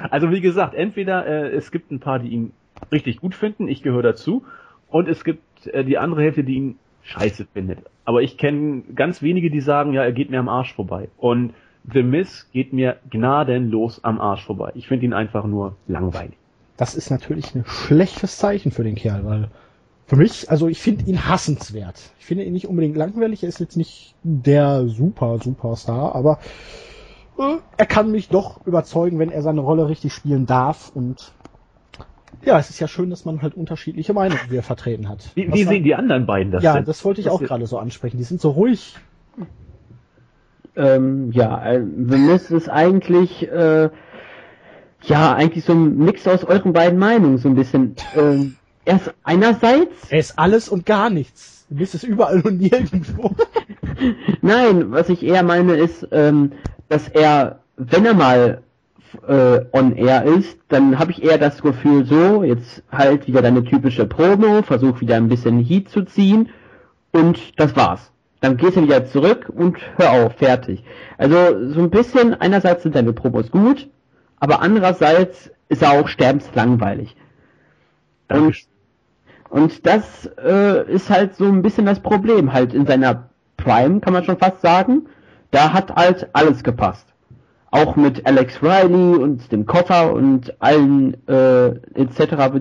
Also 0.09 0.31
wie 0.31 0.41
gesagt, 0.41 0.73
entweder 0.73 1.25
äh, 1.27 1.49
es 1.49 1.71
gibt 1.71 1.91
ein 1.91 1.99
paar, 1.99 2.17
die 2.19 2.29
ihn 2.29 2.51
richtig 2.91 3.17
gut 3.17 3.35
finden, 3.35 3.67
ich 3.67 3.83
gehöre 3.83 4.01
dazu, 4.01 4.43
und 4.89 5.07
es 5.07 5.23
gibt 5.23 5.67
äh, 5.67 5.83
die 5.83 5.97
andere 5.97 6.23
Hälfte, 6.23 6.43
die 6.43 6.55
ihn 6.55 6.79
scheiße 7.03 7.47
findet. 7.53 7.79
Aber 8.05 8.21
ich 8.21 8.37
kenne 8.37 8.83
ganz 8.95 9.21
wenige, 9.21 9.49
die 9.49 9.61
sagen, 9.61 9.93
ja, 9.93 10.03
er 10.03 10.11
geht 10.11 10.29
mir 10.29 10.39
am 10.39 10.49
Arsch 10.49 10.73
vorbei. 10.73 11.09
Und 11.17 11.53
The 11.91 12.03
Miz 12.03 12.49
geht 12.51 12.73
mir 12.73 12.97
gnadenlos 13.09 14.03
am 14.03 14.19
Arsch 14.19 14.45
vorbei. 14.45 14.71
Ich 14.75 14.87
finde 14.87 15.05
ihn 15.05 15.13
einfach 15.13 15.45
nur 15.45 15.75
langweilig. 15.87 16.37
Das 16.75 16.95
ist 16.95 17.09
natürlich 17.09 17.55
ein 17.55 17.65
schlechtes 17.65 18.37
Zeichen 18.37 18.71
für 18.71 18.83
den 18.83 18.95
Kerl, 18.95 19.25
weil 19.25 19.49
für 20.07 20.15
mich, 20.15 20.49
also 20.49 20.67
ich 20.69 20.79
finde 20.79 21.05
ihn 21.05 21.27
hassenswert. 21.27 21.99
Ich 22.17 22.25
finde 22.25 22.45
ihn 22.45 22.53
nicht 22.53 22.67
unbedingt 22.67 22.95
langweilig, 22.95 23.43
er 23.43 23.49
ist 23.49 23.59
jetzt 23.59 23.75
nicht 23.77 24.15
der 24.23 24.87
super 24.87 25.37
Superstar, 25.37 26.15
aber 26.15 26.39
äh, 27.37 27.57
er 27.75 27.85
kann 27.85 28.11
mich 28.11 28.29
doch 28.29 28.65
überzeugen, 28.65 29.19
wenn 29.19 29.31
er 29.31 29.41
seine 29.41 29.61
Rolle 29.61 29.89
richtig 29.89 30.13
spielen 30.13 30.45
darf 30.45 30.91
und 30.95 31.33
ja, 32.45 32.57
es 32.59 32.69
ist 32.69 32.79
ja 32.79 32.87
schön, 32.87 33.09
dass 33.09 33.25
man 33.25 33.41
halt 33.41 33.55
unterschiedliche 33.55 34.13
Meinungen 34.13 34.41
hier 34.49 34.63
vertreten 34.63 35.09
hat. 35.09 35.31
Wie, 35.35 35.49
Was 35.49 35.59
wie 35.59 35.63
sehen 35.63 35.83
die 35.83 35.95
anderen 35.95 36.25
beiden 36.25 36.51
das 36.51 36.63
Ja, 36.63 36.75
denn? 36.75 36.85
das 36.85 37.03
wollte 37.03 37.19
ich 37.21 37.25
Das 37.25 37.33
auch 37.33 37.41
gerade 37.41 37.65
so 37.67 37.77
ansprechen. 37.77 38.17
Die 38.17 38.23
sind 38.23 38.39
so 38.39 38.51
ruhig. 38.51 38.95
Ähm, 40.75 41.31
ja, 41.31 41.65
äh, 41.65 41.79
The 41.79 42.17
Miz 42.17 42.51
ist 42.51 42.69
eigentlich, 42.69 43.49
äh, 43.51 43.89
ja, 45.03 45.33
eigentlich 45.33 45.65
so 45.65 45.73
ein 45.73 45.97
Mix 45.97 46.27
aus 46.27 46.43
euren 46.43 46.73
beiden 46.73 46.99
Meinungen, 46.99 47.39
so 47.39 47.49
ein 47.49 47.55
bisschen. 47.55 47.95
Ähm, 48.15 48.56
er 48.87 48.95
ist 48.95 49.13
einerseits, 49.23 50.09
Er 50.09 50.19
ist 50.19 50.39
alles 50.39 50.69
und 50.69 50.85
gar 50.85 51.09
nichts. 51.09 51.65
Du 51.69 51.75
bist 51.75 51.93
es 51.93 52.05
überall 52.05 52.39
und 52.39 52.61
nirgendwo. 52.61 53.35
nein, 54.41 54.91
was 54.91 55.09
ich 55.09 55.23
eher 55.23 55.43
meine 55.43 55.75
ist, 55.75 56.07
ähm, 56.11 56.53
dass 56.87 57.09
er, 57.09 57.59
wenn 57.75 58.05
er 58.05 58.13
mal 58.13 58.61
äh, 59.27 59.59
on 59.73 59.93
air 59.97 60.23
ist, 60.23 60.57
dann 60.69 60.99
habe 60.99 61.11
ich 61.11 61.21
eher 61.21 61.37
das 61.37 61.61
Gefühl, 61.61 62.05
so, 62.05 62.43
jetzt 62.43 62.81
halt 62.89 63.27
wieder 63.27 63.41
deine 63.41 63.65
typische 63.65 64.05
Promo, 64.05 64.61
versuch 64.61 65.01
wieder 65.01 65.17
ein 65.17 65.27
bisschen 65.27 65.59
Heat 65.59 65.89
zu 65.89 66.03
ziehen 66.03 66.47
und 67.11 67.59
das 67.59 67.75
war's. 67.75 68.13
Dann 68.39 68.55
gehst 68.55 68.77
du 68.77 68.83
wieder 68.83 69.05
zurück 69.05 69.51
und 69.53 69.77
hör 69.97 70.11
auf, 70.11 70.35
fertig. 70.35 70.85
Also 71.17 71.71
so 71.73 71.81
ein 71.81 71.89
bisschen, 71.89 72.35
einerseits 72.35 72.83
sind 72.83 72.95
deine 72.95 73.11
Promos 73.11 73.51
gut, 73.51 73.89
aber 74.39 74.61
andererseits 74.61 75.51
ist 75.67 75.81
er 75.81 75.91
auch 75.99 76.07
sterbenslangweilig. 76.07 77.17
Und. 78.29 78.55
Und 79.49 79.85
das 79.85 80.29
äh, 80.43 80.91
ist 80.91 81.09
halt 81.09 81.35
so 81.35 81.45
ein 81.45 81.61
bisschen 81.61 81.85
das 81.85 81.99
Problem, 81.99 82.53
halt 82.53 82.73
in 82.73 82.85
seiner 82.85 83.29
Prime, 83.57 83.99
kann 83.99 84.13
man 84.13 84.23
schon 84.23 84.37
fast 84.37 84.61
sagen. 84.61 85.07
Da 85.51 85.73
hat 85.73 85.95
halt 85.95 86.29
alles 86.33 86.63
gepasst. 86.63 87.05
Auch 87.71 87.95
mit 87.95 88.25
Alex 88.25 88.61
Riley 88.61 89.17
und 89.17 89.51
dem 89.51 89.65
Koffer 89.65 90.13
und 90.13 90.61
allen 90.61 91.15
äh, 91.27 91.67
etc., 91.93 92.59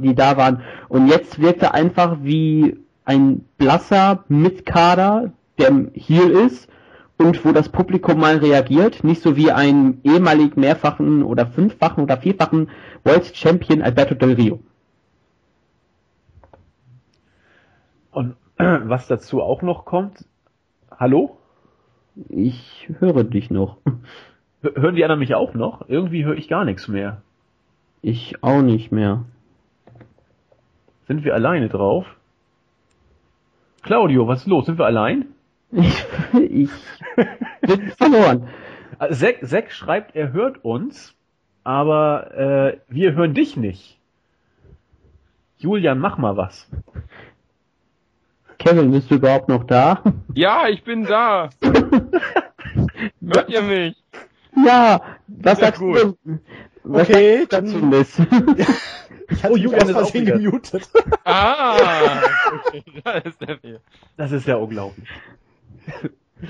die, 0.00 0.14
da 0.14 0.36
waren. 0.36 0.62
Und 0.88 1.08
jetzt 1.08 1.40
wirkt 1.40 1.62
er 1.62 1.74
einfach 1.74 2.18
wie 2.22 2.76
ein 3.04 3.44
blasser 3.58 4.24
Mitkader, 4.28 5.32
der 5.58 5.86
Heel 5.94 6.30
ist 6.30 6.68
und 7.16 7.44
wo 7.44 7.52
das 7.52 7.68
Publikum 7.68 8.18
mal 8.18 8.36
reagiert, 8.38 9.04
nicht 9.04 9.22
so 9.22 9.36
wie 9.36 9.52
ein 9.52 10.00
ehemalig 10.04 10.56
mehrfachen 10.56 11.22
oder 11.22 11.46
fünffachen 11.46 12.02
oder 12.04 12.16
vierfachen 12.16 12.70
World 13.04 13.36
Champion 13.36 13.82
Alberto 13.82 14.14
Del 14.14 14.32
Rio. 14.32 14.60
Und 18.10 18.36
was 18.56 19.06
dazu 19.06 19.42
auch 19.42 19.62
noch 19.62 19.84
kommt, 19.84 20.24
hallo? 20.90 21.36
Ich 22.28 22.88
höre 22.98 23.24
dich 23.24 23.50
noch. 23.50 23.78
Hören 24.62 24.94
die 24.94 25.04
anderen 25.04 25.20
mich 25.20 25.34
auch 25.34 25.54
noch? 25.54 25.88
Irgendwie 25.88 26.24
höre 26.24 26.36
ich 26.36 26.48
gar 26.48 26.64
nichts 26.64 26.88
mehr. 26.88 27.22
Ich 28.02 28.42
auch 28.42 28.62
nicht 28.62 28.92
mehr. 28.92 29.24
Sind 31.06 31.24
wir 31.24 31.34
alleine 31.34 31.68
drauf? 31.68 32.06
Claudio, 33.82 34.28
was 34.28 34.40
ist 34.40 34.46
los? 34.46 34.66
Sind 34.66 34.78
wir 34.78 34.86
allein? 34.86 35.26
Ich, 35.72 36.04
ich 36.34 36.70
bin 37.62 37.90
verloren. 37.92 38.48
Also 38.98 39.24
Zack, 39.24 39.46
Zack 39.46 39.72
schreibt, 39.72 40.14
er 40.14 40.32
hört 40.32 40.62
uns, 40.64 41.16
aber 41.64 42.34
äh, 42.34 42.78
wir 42.88 43.14
hören 43.14 43.32
dich 43.32 43.56
nicht. 43.56 43.98
Julian, 45.58 45.98
mach 45.98 46.18
mal 46.18 46.36
was. 46.36 46.70
Kevin, 48.60 48.90
bist 48.92 49.10
du 49.10 49.14
überhaupt 49.16 49.48
noch 49.48 49.64
da? 49.64 50.02
Ja, 50.34 50.68
ich 50.68 50.84
bin 50.84 51.04
da. 51.04 51.50
Hört 51.60 53.48
ihr 53.48 53.62
mich? 53.62 53.96
Ja, 54.64 55.00
was 55.26 55.58
Ja, 55.58 55.66
sagst 55.66 55.80
gut. 55.80 55.96
du? 56.24 56.38
Was 56.84 57.08
Okay, 57.08 57.46
sagst 57.50 57.52
du 57.52 57.56
dazu, 57.56 57.80
dann- 57.80 57.88
Miss? 57.90 58.18
Ich 59.32 59.44
hatte 59.44 59.52
Oh, 59.52 59.56
Julian 59.56 59.82
aus 59.82 59.88
ist 59.90 59.96
auch 59.96 60.12
gemutet. 60.12 60.90
Ah, 61.24 61.76
okay, 62.66 62.82
da 63.04 63.12
ist 63.12 63.40
der 63.40 63.58
Fehler. 63.58 63.78
Das 64.16 64.32
ist 64.32 64.44
ja 64.48 64.56
unglaublich. 64.56 65.08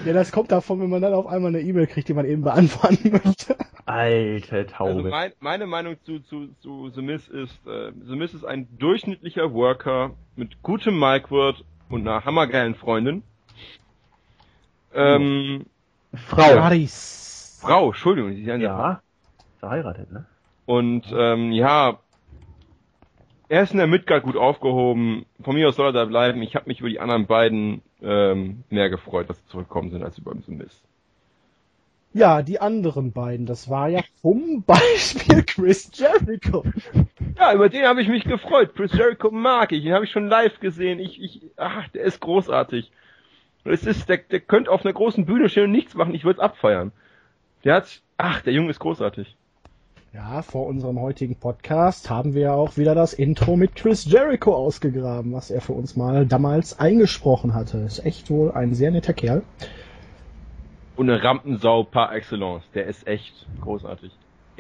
Ja, 0.07 0.15
das 0.15 0.33
kommt 0.33 0.51
davon, 0.51 0.81
wenn 0.81 0.89
man 0.89 1.03
dann 1.03 1.13
auf 1.13 1.27
einmal 1.27 1.51
eine 1.55 1.61
E-Mail 1.61 1.87
kriegt, 1.87 2.09
die 2.09 2.15
man 2.15 2.25
eben 2.25 2.41
beantworten 2.41 3.21
möchte. 3.23 3.55
Alte 3.85 4.67
Taube. 4.67 4.93
Also 4.93 5.09
mein, 5.11 5.33
meine 5.41 5.67
Meinung 5.67 5.97
zu, 6.07 6.21
zu, 6.21 6.49
zu 6.63 6.89
The 6.95 7.03
Miz 7.03 7.29
ist, 7.29 7.67
äh, 7.67 7.93
The 8.09 8.17
Miz 8.17 8.33
ist 8.33 8.45
ein 8.47 8.67
durchschnittlicher 8.79 9.53
Worker 9.53 10.13
mit 10.37 10.63
gutem 10.63 10.99
Micword 10.99 11.63
und 11.91 12.07
einer 12.07 12.25
hammergeilen 12.25 12.75
Freundin. 12.75 13.23
Ähm, 14.95 15.67
Frau. 16.15 16.57
Paris. 16.57 17.59
Frau, 17.61 17.89
Entschuldigung, 17.89 18.33
sie 18.33 18.43
ist 18.43 18.49
eine 18.49 18.65
Frau. 18.65 18.79
ja, 18.79 19.03
verheiratet, 19.59 20.11
ne? 20.11 20.25
Und 20.67 21.05
ähm, 21.13 21.53
ja, 21.53 21.99
er 23.49 23.63
ist 23.63 23.73
in 23.73 23.79
der 23.79 23.89
Midgard 23.89 24.23
gut 24.23 24.37
aufgehoben. 24.37 25.27
Von 25.43 25.57
mir 25.57 25.69
aus 25.69 25.77
soll 25.77 25.89
er 25.89 25.93
da 25.93 26.05
bleiben. 26.05 26.43
Ich 26.43 26.55
habe 26.55 26.69
mich 26.69 26.81
über 26.81 26.89
die 26.89 27.01
anderen 27.01 27.27
beiden 27.27 27.83
ähm, 28.01 28.63
mehr 28.71 28.89
gefreut, 28.89 29.29
dass 29.29 29.39
sie 29.39 29.47
zurückgekommen 29.49 29.91
sind, 29.91 30.05
als 30.05 30.19
über 30.19 30.33
The 30.47 30.53
Miz. 30.53 30.83
Ja, 32.13 32.43
die 32.43 32.61
anderen 32.61 33.13
beiden, 33.13 33.47
das 33.47 33.69
war 33.69 33.89
ja 33.89 34.03
zum 34.21 34.63
Beispiel 34.63 35.43
Chris 35.47 35.91
Jericho. 35.95 36.65
Ja, 37.39 37.55
über 37.55 37.69
den 37.69 37.85
habe 37.85 38.03
ich 38.03 38.09
mich 38.09 38.25
gefreut. 38.25 38.75
Chris 38.75 38.93
Jericho 38.93 39.31
mag 39.31 39.73
ich, 39.73 39.85
den 39.85 39.93
habe 39.93 40.05
ich 40.05 40.11
schon 40.11 40.29
live 40.29 40.61
gesehen. 40.61 40.99
Ich, 40.99 41.21
ich, 41.23 41.43
ach, 41.57 41.89
der 41.89 42.03
ist 42.03 42.21
großartig. 42.21 42.91
Es 43.65 43.85
ist, 43.85 44.09
der, 44.09 44.19
der 44.19 44.41
könnte 44.41 44.71
auf 44.71 44.85
einer 44.85 44.95
großen 44.95 45.27
Bühne 45.27 45.49
stehen 45.49 45.65
und 45.65 45.73
nichts 45.73 45.95
machen. 45.95 46.15
Ich 46.15 46.25
würde 46.25 46.39
es 46.39 46.45
abfeiern. 46.45 46.93
Der 47.65 47.75
hat, 47.75 48.01
ach, 48.17 48.41
der 48.43 48.53
Junge 48.53 48.71
ist 48.71 48.81
großartig. 48.81 49.37
Ja, 50.13 50.43
vor 50.43 50.67
unserem 50.67 51.01
heutigen 51.01 51.37
Podcast 51.37 52.11
haben 52.11 52.35
wir 52.35 52.43
ja 52.43 52.55
auch 52.55 52.77
wieder 52.77 52.97
das 52.97 53.13
Intro 53.13 53.55
mit 53.55 53.77
Chris 53.77 54.07
Jericho 54.07 54.53
ausgegraben, 54.55 55.33
was 55.33 55.53
er 55.53 55.61
für 55.61 55.73
uns 55.73 55.95
mal 55.95 56.27
damals 56.27 56.81
eingesprochen 56.81 57.55
hatte. 57.55 57.79
Ist 57.79 58.05
echt 58.05 58.29
wohl 58.29 58.51
ein 58.51 58.75
sehr 58.75 58.91
netter 58.91 59.13
Kerl. 59.13 59.43
Und 60.97 61.09
eine 61.09 61.23
Rampensau 61.23 61.85
par 61.85 62.13
excellence. 62.13 62.65
Der 62.75 62.87
ist 62.87 63.07
echt 63.07 63.47
großartig. 63.61 64.11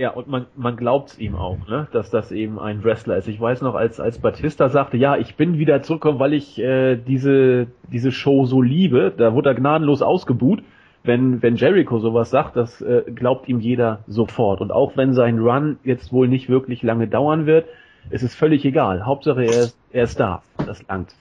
Ja, 0.00 0.12
und 0.12 0.28
man, 0.28 0.46
man 0.56 0.78
glaubt's 0.78 1.18
ihm 1.18 1.36
auch, 1.36 1.68
ne, 1.68 1.86
dass 1.92 2.08
das 2.08 2.32
eben 2.32 2.58
ein 2.58 2.82
Wrestler 2.82 3.18
ist. 3.18 3.28
Ich 3.28 3.38
weiß 3.38 3.60
noch, 3.60 3.74
als, 3.74 4.00
als 4.00 4.18
Batista 4.18 4.70
sagte, 4.70 4.96
ja, 4.96 5.18
ich 5.18 5.34
bin 5.34 5.58
wieder 5.58 5.82
zurückgekommen, 5.82 6.18
weil 6.18 6.32
ich 6.32 6.58
äh, 6.58 6.96
diese, 6.96 7.66
diese 7.92 8.10
Show 8.10 8.46
so 8.46 8.62
liebe, 8.62 9.12
da 9.14 9.34
wurde 9.34 9.50
er 9.50 9.54
gnadenlos 9.54 10.00
ausgebuht. 10.00 10.62
Wenn, 11.04 11.42
wenn 11.42 11.56
Jericho 11.56 11.98
sowas 11.98 12.30
sagt, 12.30 12.56
das 12.56 12.80
äh, 12.80 13.02
glaubt 13.14 13.46
ihm 13.46 13.60
jeder 13.60 13.98
sofort. 14.06 14.62
Und 14.62 14.72
auch 14.72 14.96
wenn 14.96 15.12
sein 15.12 15.38
Run 15.38 15.78
jetzt 15.84 16.14
wohl 16.14 16.28
nicht 16.28 16.48
wirklich 16.48 16.82
lange 16.82 17.06
dauern 17.06 17.44
wird, 17.44 17.66
ist 18.08 18.22
es 18.22 18.34
völlig 18.34 18.64
egal. 18.64 19.04
Hauptsache 19.04 19.42
er 19.44 19.50
ist, 19.50 19.78
er 19.92 20.04
ist 20.04 20.18
da. 20.18 20.42
Das 20.66 20.82
langt. 20.88 21.14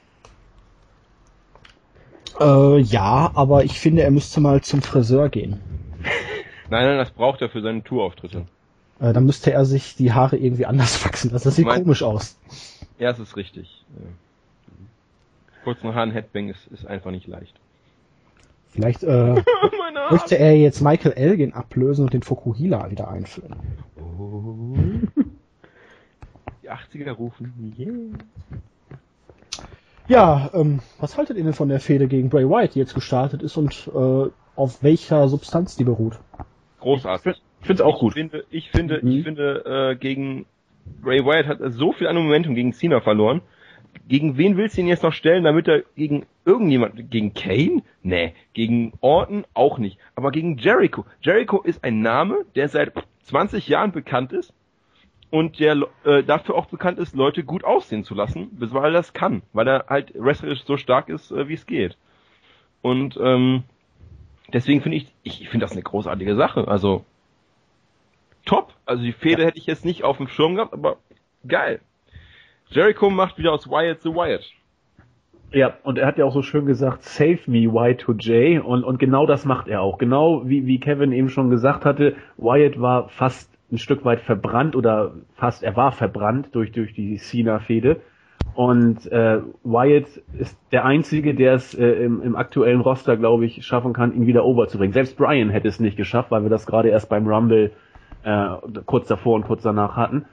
Äh, 2.39 2.79
ja, 2.79 3.29
aber 3.35 3.65
ich 3.65 3.77
finde, 3.77 4.03
er 4.03 4.11
müsste 4.11 4.39
mal 4.39 4.61
zum 4.61 4.81
Friseur 4.81 5.27
gehen. 5.27 5.59
Nein, 6.69 6.85
nein, 6.85 6.97
das 6.97 7.11
braucht 7.11 7.41
er 7.41 7.49
für 7.49 7.61
seine 7.61 7.83
Tourauftritte. 7.83 8.45
Äh, 8.99 9.13
dann 9.13 9.25
müsste 9.25 9.51
er 9.53 9.65
sich 9.65 9.95
die 9.95 10.13
Haare 10.13 10.37
irgendwie 10.37 10.65
anders 10.65 11.03
wachsen 11.05 11.31
lassen. 11.31 11.45
Das 11.47 11.55
sieht 11.55 11.65
Mein- 11.65 11.83
komisch 11.83 12.03
aus. 12.03 12.37
Ja, 12.97 13.11
es 13.11 13.19
ist 13.19 13.35
richtig. 13.37 13.85
Ja. 13.97 14.05
Kurzen 15.63 15.93
Haaren 15.93 16.11
Headbang 16.11 16.49
ist, 16.49 16.67
ist 16.67 16.85
einfach 16.85 17.11
nicht 17.11 17.27
leicht. 17.27 17.55
Vielleicht 18.69 19.03
äh, 19.03 19.09
Haare. 19.35 19.43
möchte 20.11 20.37
er 20.37 20.55
jetzt 20.57 20.81
Michael 20.81 21.13
Elgin 21.13 21.53
ablösen 21.53 22.03
und 22.05 22.13
den 22.13 22.21
Fukuhila 22.23 22.89
wieder 22.91 23.07
einführen. 23.09 23.55
Die 26.63 26.69
80er 26.71 27.11
rufen. 27.11 27.73
Yeah. 27.79 27.93
Ja, 30.07 30.49
ähm, 30.53 30.79
was 30.99 31.17
haltet 31.17 31.37
ihr 31.37 31.43
denn 31.43 31.53
von 31.53 31.69
der 31.69 31.79
Fehde 31.79 32.07
gegen 32.07 32.29
Bray 32.29 32.47
Wyatt, 32.49 32.75
die 32.75 32.79
jetzt 32.79 32.95
gestartet 32.95 33.43
ist 33.43 33.57
und 33.57 33.89
äh, 33.93 34.29
auf 34.55 34.81
welcher 34.83 35.27
Substanz 35.29 35.75
die 35.75 35.83
beruht? 35.83 36.19
Großartig. 36.79 37.41
Ich 37.61 37.67
find's 37.67 37.81
auch 37.81 37.99
gut. 37.99 38.13
Ich 38.15 38.19
finde, 38.21 38.45
ich 38.49 38.69
finde, 38.71 38.99
Mhm. 39.01 39.11
ich 39.11 39.23
finde, 39.23 39.91
äh, 39.91 39.95
gegen 39.95 40.45
Ray 41.03 41.23
Wyatt 41.25 41.47
hat 41.47 41.59
er 41.61 41.71
so 41.71 41.91
viel 41.91 42.07
an 42.07 42.15
Momentum 42.15 42.55
gegen 42.55 42.73
Cena 42.73 43.01
verloren. 43.01 43.41
Gegen 44.07 44.37
wen 44.37 44.57
willst 44.57 44.77
du 44.77 44.81
ihn 44.81 44.87
jetzt 44.87 45.03
noch 45.03 45.13
stellen, 45.13 45.43
damit 45.43 45.67
er 45.67 45.83
gegen 45.95 46.25
irgendjemand, 46.45 47.11
gegen 47.11 47.33
Kane? 47.33 47.83
Nee, 48.01 48.33
gegen 48.53 48.93
Orton 49.01 49.45
auch 49.53 49.77
nicht. 49.77 49.97
Aber 50.15 50.31
gegen 50.31 50.57
Jericho. 50.57 51.05
Jericho 51.21 51.61
ist 51.61 51.83
ein 51.83 52.01
Name, 52.01 52.45
der 52.55 52.69
seit 52.69 52.93
20 53.23 53.67
Jahren 53.67 53.91
bekannt 53.91 54.31
ist 54.31 54.53
und 55.31 55.59
der 55.59 55.77
äh, 56.05 56.23
dafür 56.23 56.55
auch 56.55 56.67
bekannt 56.67 56.97
ist, 56.97 57.15
Leute 57.15 57.43
gut 57.43 57.63
aussehen 57.63 58.03
zu 58.03 58.15
lassen, 58.15 58.49
bis 58.51 58.73
weil 58.73 58.85
er 58.85 58.91
das 58.91 59.13
kann, 59.13 59.43
weil 59.53 59.67
er 59.67 59.85
halt 59.89 60.11
wrestlerisch 60.15 60.63
so 60.63 60.77
stark 60.77 61.09
ist, 61.09 61.31
äh, 61.31 61.47
wie 61.47 61.53
es 61.53 61.65
geht. 61.67 61.97
Und 62.81 63.17
ähm, 63.21 63.63
deswegen 64.53 64.81
finde 64.81 64.97
ich, 64.97 65.07
ich 65.23 65.49
finde 65.49 65.65
das 65.65 65.73
eine 65.73 65.83
großartige 65.83 66.35
Sache. 66.35 66.67
Also 66.67 67.05
top. 68.49 68.73
Also 68.85 69.03
die 69.03 69.13
Fehde 69.13 69.45
hätte 69.45 69.59
ich 69.59 69.67
jetzt 69.67 69.85
nicht 69.85 70.03
auf 70.03 70.17
dem 70.17 70.27
Schirm 70.27 70.55
gehabt, 70.55 70.73
aber 70.73 70.97
geil. 71.47 71.79
Jericho 72.69 73.09
macht 73.09 73.37
wieder 73.37 73.53
aus 73.53 73.69
Wyatt 73.69 74.01
the 74.01 74.09
Wyatt. 74.09 74.43
Ja, 75.51 75.77
und 75.83 75.97
er 75.97 76.05
hat 76.05 76.17
ja 76.17 76.25
auch 76.25 76.33
so 76.33 76.41
schön 76.41 76.65
gesagt, 76.65 77.03
save 77.03 77.39
me 77.47 77.67
Y2J 77.67 78.59
und, 78.59 78.83
und 78.83 78.99
genau 78.99 79.25
das 79.25 79.45
macht 79.45 79.67
er 79.67 79.81
auch. 79.81 79.97
Genau 79.97 80.43
wie, 80.45 80.65
wie 80.65 80.79
Kevin 80.79 81.11
eben 81.11 81.29
schon 81.29 81.49
gesagt 81.49 81.85
hatte, 81.85 82.15
Wyatt 82.37 82.79
war 82.79 83.09
fast 83.09 83.51
ein 83.71 83.77
Stück 83.77 84.03
weit 84.03 84.21
verbrannt 84.21 84.75
oder 84.75 85.13
fast, 85.35 85.63
er 85.63 85.75
war 85.75 85.91
verbrannt 85.91 86.49
durch, 86.53 86.71
durch 86.71 86.93
die 86.93 87.17
Cena-Fehde. 87.17 88.01
Und 88.55 89.11
äh, 89.11 89.41
Wyatt 89.63 90.07
ist 90.37 90.57
der 90.71 90.85
Einzige, 90.85 91.35
der 91.35 91.53
es 91.53 91.75
äh, 91.75 91.85
im, 91.85 92.21
im 92.21 92.35
aktuellen 92.35 92.81
Roster, 92.81 93.15
glaube 93.15 93.45
ich, 93.45 93.63
schaffen 93.65 93.93
kann, 93.93 94.13
ihn 94.13 94.25
wieder 94.27 94.43
overzubringen. 94.43 94.93
Selbst 94.93 95.17
Brian 95.17 95.49
hätte 95.49 95.67
es 95.67 95.79
nicht 95.79 95.97
geschafft, 95.97 96.31
weil 96.31 96.43
wir 96.43 96.49
das 96.49 96.65
gerade 96.65 96.89
erst 96.89 97.09
beim 97.09 97.27
Rumble 97.27 97.71
äh, 98.23 98.47
kurz 98.85 99.07
davor 99.07 99.35
und 99.35 99.45
kurz 99.45 99.63
danach 99.63 99.95
hatten. 99.95 100.25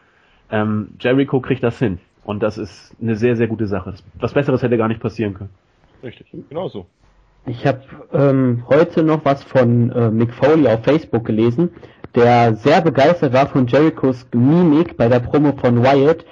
Ähm, 0.50 0.90
Jericho 1.00 1.40
kriegt 1.40 1.62
das 1.62 1.78
hin. 1.78 1.98
Und 2.24 2.42
das 2.42 2.58
ist 2.58 2.94
eine 3.00 3.16
sehr, 3.16 3.36
sehr 3.36 3.46
gute 3.46 3.66
Sache. 3.66 3.94
Was 4.18 4.32
Besseres 4.32 4.62
hätte 4.62 4.76
gar 4.76 4.88
nicht 4.88 5.00
passieren 5.00 5.34
können. 5.34 5.50
Richtig, 6.02 6.26
genau 6.48 6.68
so. 6.68 6.86
Ich 7.46 7.64
habe 7.64 7.82
ähm, 8.12 8.64
heute 8.68 9.04
noch 9.04 9.24
was 9.24 9.44
von 9.44 9.92
äh, 9.92 10.10
Mick 10.10 10.34
Foley 10.34 10.66
auf 10.66 10.82
Facebook 10.82 11.24
gelesen, 11.24 11.70
der 12.16 12.56
sehr 12.56 12.80
begeistert 12.80 13.32
war 13.32 13.46
von 13.46 13.68
Jerichos 13.68 14.26
Mimik 14.34 14.96
bei 14.96 15.08
der 15.08 15.20
Promo 15.20 15.52
von 15.52 15.84
Wyatt, 15.84 16.24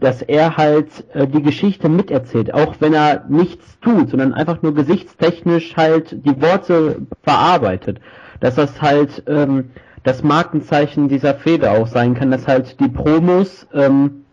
dass 0.00 0.22
er 0.22 0.56
halt 0.56 0.88
äh, 1.14 1.28
die 1.28 1.42
Geschichte 1.42 1.88
miterzählt, 1.88 2.52
auch 2.52 2.74
wenn 2.80 2.92
er 2.92 3.24
nichts 3.28 3.78
tut, 3.80 4.10
sondern 4.10 4.34
einfach 4.34 4.62
nur 4.62 4.74
gesichtstechnisch 4.74 5.76
halt 5.76 6.24
die 6.26 6.42
Worte 6.42 7.02
verarbeitet. 7.22 8.00
Dass 8.40 8.56
das 8.56 8.82
halt 8.82 9.22
ähm, 9.28 9.70
das 10.02 10.22
Markenzeichen 10.22 11.08
dieser 11.08 11.34
Fehde 11.34 11.70
auch 11.70 11.86
sein 11.86 12.14
kann, 12.14 12.30
dass 12.30 12.46
halt 12.46 12.80
die 12.80 12.88
Promos 12.88 13.66
ähm, 13.72 14.24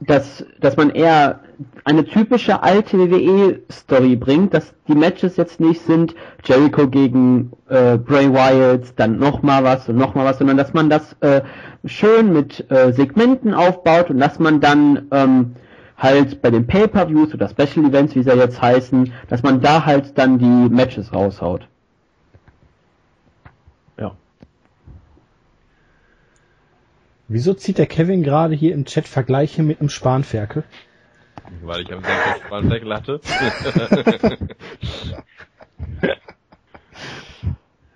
dass, 0.00 0.44
dass 0.60 0.76
man 0.76 0.90
eher 0.90 1.40
eine 1.84 2.04
typische 2.04 2.62
alte 2.62 2.98
WWE-Story 2.98 4.16
bringt, 4.16 4.52
dass 4.52 4.74
die 4.88 4.94
Matches 4.94 5.36
jetzt 5.36 5.58
nicht 5.58 5.80
sind 5.80 6.14
Jericho 6.44 6.88
gegen 6.88 7.52
äh, 7.68 7.96
Bray 7.96 8.30
Wyatt, 8.30 8.92
dann 8.96 9.18
nochmal 9.18 9.64
was 9.64 9.88
und 9.88 9.96
nochmal 9.96 10.26
was, 10.26 10.38
sondern 10.38 10.58
dass 10.58 10.74
man 10.74 10.90
das 10.90 11.14
äh, 11.20 11.40
schön 11.86 12.32
mit 12.32 12.70
äh, 12.70 12.92
Segmenten 12.92 13.54
aufbaut 13.54 14.10
und 14.10 14.18
dass 14.18 14.38
man 14.38 14.60
dann 14.60 15.06
ähm, 15.12 15.56
halt 15.96 16.42
bei 16.42 16.50
den 16.50 16.66
Pay-Per-Views 16.66 17.32
oder 17.32 17.48
Special 17.48 17.86
Events, 17.86 18.14
wie 18.14 18.22
sie 18.22 18.30
jetzt 18.30 18.60
heißen, 18.60 19.12
dass 19.28 19.42
man 19.42 19.62
da 19.62 19.86
halt 19.86 20.18
dann 20.18 20.38
die 20.38 20.44
Matches 20.44 21.10
raushaut. 21.14 21.66
Ja. 23.98 24.12
Wieso 27.28 27.54
zieht 27.54 27.78
der 27.78 27.86
Kevin 27.86 28.22
gerade 28.22 28.54
hier 28.54 28.74
im 28.74 28.84
Chat 28.84 29.08
Vergleiche 29.08 29.62
mit 29.62 29.80
einem 29.80 29.88
Spanferkel? 29.88 30.64
Weil 31.62 31.82
ich 31.82 31.92
am 31.92 32.02
Samstag 32.02 32.40
Spanferkel 32.46 32.94
hatte. 32.94 33.20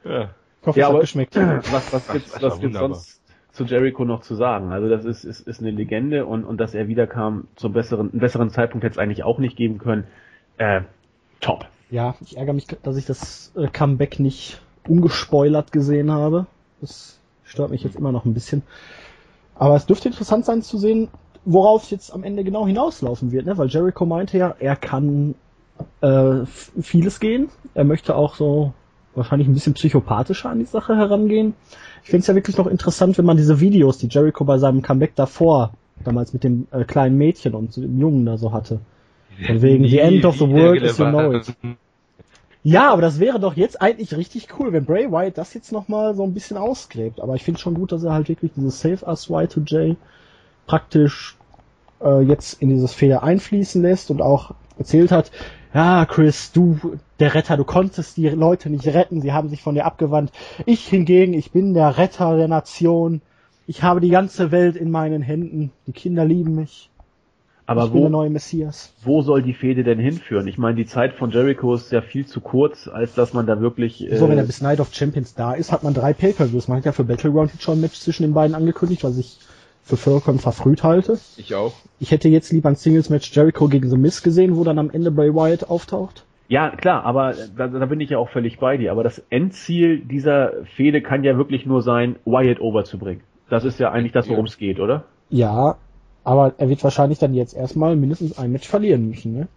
ja. 0.04 0.30
Ich 0.60 0.66
hoffe, 0.66 0.80
Ja, 0.80 0.88
es 0.88 0.94
hat 0.94 1.00
geschmeckt. 1.00 1.36
Was, 1.36 1.92
was 1.92 2.08
gibt's, 2.08 2.34
war 2.34 2.50
was 2.50 2.60
gibt's 2.60 2.78
sonst 2.78 3.20
zu 3.52 3.64
Jericho 3.64 4.04
noch 4.04 4.22
zu 4.22 4.34
sagen. 4.34 4.72
Also 4.72 4.88
das 4.88 5.04
ist, 5.04 5.24
ist, 5.24 5.46
ist 5.46 5.60
eine 5.60 5.70
Legende 5.70 6.26
und, 6.26 6.44
und 6.44 6.58
dass 6.58 6.74
er 6.74 6.88
wiederkam 6.88 7.46
zum 7.56 7.72
besseren, 7.72 8.10
einen 8.10 8.20
besseren 8.20 8.50
Zeitpunkt 8.50 8.84
hätte 8.84 8.94
es 8.94 8.98
eigentlich 8.98 9.24
auch 9.24 9.38
nicht 9.38 9.56
geben 9.56 9.78
können. 9.78 10.04
Äh, 10.58 10.82
top. 11.40 11.66
Ja, 11.90 12.14
ich 12.20 12.36
ärgere 12.36 12.54
mich, 12.54 12.66
dass 12.66 12.96
ich 12.96 13.06
das 13.06 13.52
äh, 13.56 13.68
Comeback 13.68 14.20
nicht 14.20 14.60
ungespoilert 14.86 15.72
gesehen 15.72 16.10
habe. 16.10 16.46
Das 16.80 17.18
stört 17.44 17.70
mich 17.70 17.82
jetzt 17.82 17.96
immer 17.96 18.12
noch 18.12 18.24
ein 18.24 18.34
bisschen. 18.34 18.62
Aber 19.60 19.76
es 19.76 19.84
dürfte 19.84 20.08
interessant 20.08 20.46
sein 20.46 20.62
zu 20.62 20.78
sehen, 20.78 21.08
worauf 21.44 21.84
es 21.84 21.90
jetzt 21.90 22.14
am 22.14 22.24
Ende 22.24 22.44
genau 22.44 22.66
hinauslaufen 22.66 23.30
wird, 23.30 23.44
ne? 23.44 23.58
Weil 23.58 23.68
Jericho 23.68 24.06
meinte 24.06 24.38
ja, 24.38 24.54
er 24.58 24.74
kann 24.74 25.34
äh, 26.00 26.46
vieles 26.80 27.20
gehen. 27.20 27.50
Er 27.74 27.84
möchte 27.84 28.16
auch 28.16 28.36
so 28.36 28.72
wahrscheinlich 29.14 29.48
ein 29.48 29.52
bisschen 29.52 29.74
psychopathischer 29.74 30.48
an 30.48 30.60
die 30.60 30.64
Sache 30.64 30.96
herangehen. 30.96 31.52
Ich 32.02 32.08
finde 32.08 32.22
es 32.22 32.26
ja 32.28 32.34
wirklich 32.34 32.56
noch 32.56 32.68
interessant, 32.68 33.18
wenn 33.18 33.26
man 33.26 33.36
diese 33.36 33.60
Videos, 33.60 33.98
die 33.98 34.08
Jericho 34.08 34.44
bei 34.44 34.56
seinem 34.56 34.80
Comeback 34.80 35.14
davor, 35.14 35.74
damals 36.04 36.32
mit 36.32 36.42
dem 36.42 36.66
äh, 36.70 36.84
kleinen 36.84 37.18
Mädchen 37.18 37.54
und 37.54 37.76
dem 37.76 38.00
Jungen 38.00 38.24
da 38.24 38.38
so 38.38 38.54
hatte. 38.54 38.80
Von 39.46 39.60
wegen 39.60 39.86
The 39.86 39.98
End 39.98 40.24
of 40.24 40.38
the 40.38 40.48
World 40.48 40.82
is 40.82 40.96
you 40.96 41.04
know 41.04 41.34
it. 41.34 41.52
Ja, 42.62 42.92
aber 42.92 43.00
das 43.00 43.18
wäre 43.18 43.40
doch 43.40 43.56
jetzt 43.56 43.80
eigentlich 43.80 44.14
richtig 44.16 44.48
cool, 44.58 44.72
wenn 44.72 44.84
Bray 44.84 45.10
Wyatt 45.10 45.38
das 45.38 45.54
jetzt 45.54 45.72
nochmal 45.72 46.14
so 46.14 46.24
ein 46.24 46.34
bisschen 46.34 46.58
ausgräbt. 46.58 47.20
Aber 47.20 47.34
ich 47.34 47.42
finde 47.42 47.58
schon 47.58 47.74
gut, 47.74 47.92
dass 47.92 48.04
er 48.04 48.12
halt 48.12 48.28
wirklich 48.28 48.52
dieses 48.54 48.80
Save 48.80 49.06
Us 49.06 49.30
Y2J 49.30 49.96
praktisch 50.66 51.36
äh, 52.02 52.20
jetzt 52.20 52.60
in 52.60 52.68
dieses 52.68 52.92
Feder 52.92 53.22
einfließen 53.22 53.80
lässt 53.80 54.10
und 54.10 54.20
auch 54.20 54.54
erzählt 54.78 55.10
hat, 55.10 55.30
ja, 55.72 56.04
Chris, 56.04 56.52
du, 56.52 56.98
der 57.18 57.34
Retter, 57.34 57.56
du 57.56 57.64
konntest 57.64 58.16
die 58.16 58.28
Leute 58.28 58.68
nicht 58.70 58.86
retten, 58.88 59.22
sie 59.22 59.32
haben 59.32 59.48
sich 59.48 59.62
von 59.62 59.74
dir 59.74 59.84
abgewandt. 59.84 60.32
Ich 60.66 60.86
hingegen, 60.86 61.32
ich 61.32 61.52
bin 61.52 61.74
der 61.74 61.96
Retter 61.96 62.36
der 62.36 62.48
Nation. 62.48 63.22
Ich 63.66 63.82
habe 63.82 64.00
die 64.00 64.10
ganze 64.10 64.50
Welt 64.50 64.76
in 64.76 64.90
meinen 64.90 65.22
Händen. 65.22 65.70
Die 65.86 65.92
Kinder 65.92 66.24
lieben 66.24 66.56
mich. 66.56 66.89
Aber 67.70 67.84
ich 67.84 67.92
bin 67.92 68.00
der 68.02 68.10
wo, 68.10 68.12
neue 68.12 68.30
Messias. 68.30 68.92
wo 69.04 69.22
soll 69.22 69.42
die 69.42 69.54
Fehde 69.54 69.84
denn 69.84 70.00
hinführen? 70.00 70.48
Ich 70.48 70.58
meine, 70.58 70.74
die 70.74 70.86
Zeit 70.86 71.12
von 71.14 71.30
Jericho 71.30 71.72
ist 71.74 71.92
ja 71.92 72.02
viel 72.02 72.26
zu 72.26 72.40
kurz, 72.40 72.88
als 72.88 73.14
dass 73.14 73.32
man 73.32 73.46
da 73.46 73.60
wirklich. 73.60 74.10
Äh, 74.10 74.16
So, 74.16 74.28
wenn 74.28 74.38
er 74.38 74.44
bis 74.44 74.60
Night 74.60 74.80
of 74.80 74.92
Champions 74.92 75.34
da 75.34 75.52
ist, 75.52 75.70
hat 75.70 75.84
man 75.84 75.94
drei 75.94 76.12
Pay-Per-Views. 76.12 76.66
Man 76.66 76.78
hat 76.78 76.84
ja 76.84 76.92
für 76.92 77.04
Battleground 77.04 77.52
jetzt 77.52 77.62
schon 77.62 77.78
ein 77.78 77.80
Match 77.80 78.00
zwischen 78.00 78.24
den 78.24 78.34
beiden 78.34 78.56
angekündigt, 78.56 79.04
was 79.04 79.16
ich 79.18 79.38
für 79.84 79.96
vollkommen 79.96 80.40
verfrüht 80.40 80.82
halte. 80.82 81.18
Ich 81.36 81.54
auch. 81.54 81.72
Ich 82.00 82.10
hätte 82.10 82.28
jetzt 82.28 82.50
lieber 82.52 82.68
ein 82.70 82.74
Singles-Match 82.76 83.34
Jericho 83.34 83.68
gegen 83.68 83.88
The 83.88 83.96
Miz 83.96 84.22
gesehen, 84.22 84.56
wo 84.56 84.64
dann 84.64 84.78
am 84.80 84.90
Ende 84.90 85.12
Bray 85.12 85.32
Wyatt 85.32 85.70
auftaucht. 85.70 86.24
Ja, 86.48 86.70
klar, 86.70 87.04
aber 87.04 87.34
da, 87.56 87.68
da 87.68 87.86
bin 87.86 88.00
ich 88.00 88.10
ja 88.10 88.18
auch 88.18 88.30
völlig 88.30 88.58
bei 88.58 88.76
dir. 88.76 88.90
Aber 88.90 89.04
das 89.04 89.22
Endziel 89.30 90.00
dieser 90.00 90.64
Fehde 90.74 91.02
kann 91.02 91.22
ja 91.22 91.36
wirklich 91.36 91.66
nur 91.66 91.82
sein, 91.82 92.16
Wyatt 92.24 92.60
overzubringen. 92.60 93.22
Das 93.48 93.64
ist 93.64 93.78
ja 93.78 93.92
eigentlich 93.92 94.12
das, 94.12 94.28
worum 94.28 94.46
es 94.46 94.58
geht, 94.58 94.80
oder? 94.80 95.04
Ja, 95.28 95.76
aber 96.24 96.54
er 96.58 96.68
wird 96.68 96.82
wahrscheinlich 96.84 97.18
dann 97.18 97.34
jetzt 97.34 97.54
erstmal 97.54 97.96
mindestens 97.96 98.38
ein 98.38 98.52
Match 98.52 98.68
verlieren 98.68 99.08
müssen, 99.08 99.34
ne? 99.34 99.48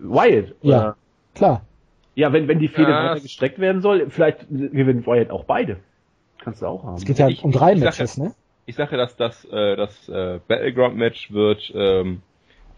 Wyatt? 0.00 0.54
Ja. 0.62 0.76
Oder? 0.78 0.96
Klar. 1.34 1.62
Ja, 2.14 2.32
wenn, 2.32 2.48
wenn 2.48 2.58
die 2.58 2.68
Fehde 2.68 2.90
Ja, 2.90 3.04
weiter 3.04 3.16
es- 3.16 3.22
gestreckt 3.22 3.58
werden 3.58 3.80
soll, 3.82 4.10
vielleicht 4.10 4.48
gewinnt 4.50 5.06
Wyatt 5.06 5.30
auch 5.30 5.44
beide. 5.44 5.78
Kannst 6.42 6.62
du 6.62 6.66
auch 6.66 6.84
haben. 6.84 6.96
Es 6.96 7.04
geht 7.04 7.18
ja 7.18 7.28
Ich- 7.28 7.44
um 7.44 7.52
drei 7.52 7.74
Matches, 7.74 8.16
ne? 8.18 8.34
Ich 8.66 8.76
sage, 8.76 8.96
dass 8.96 9.16
das, 9.16 9.44
äh, 9.46 9.76
das 9.76 10.08
äh, 10.08 10.40
Battleground-Match 10.46 11.32
wird 11.32 11.72
ähm, 11.74 12.20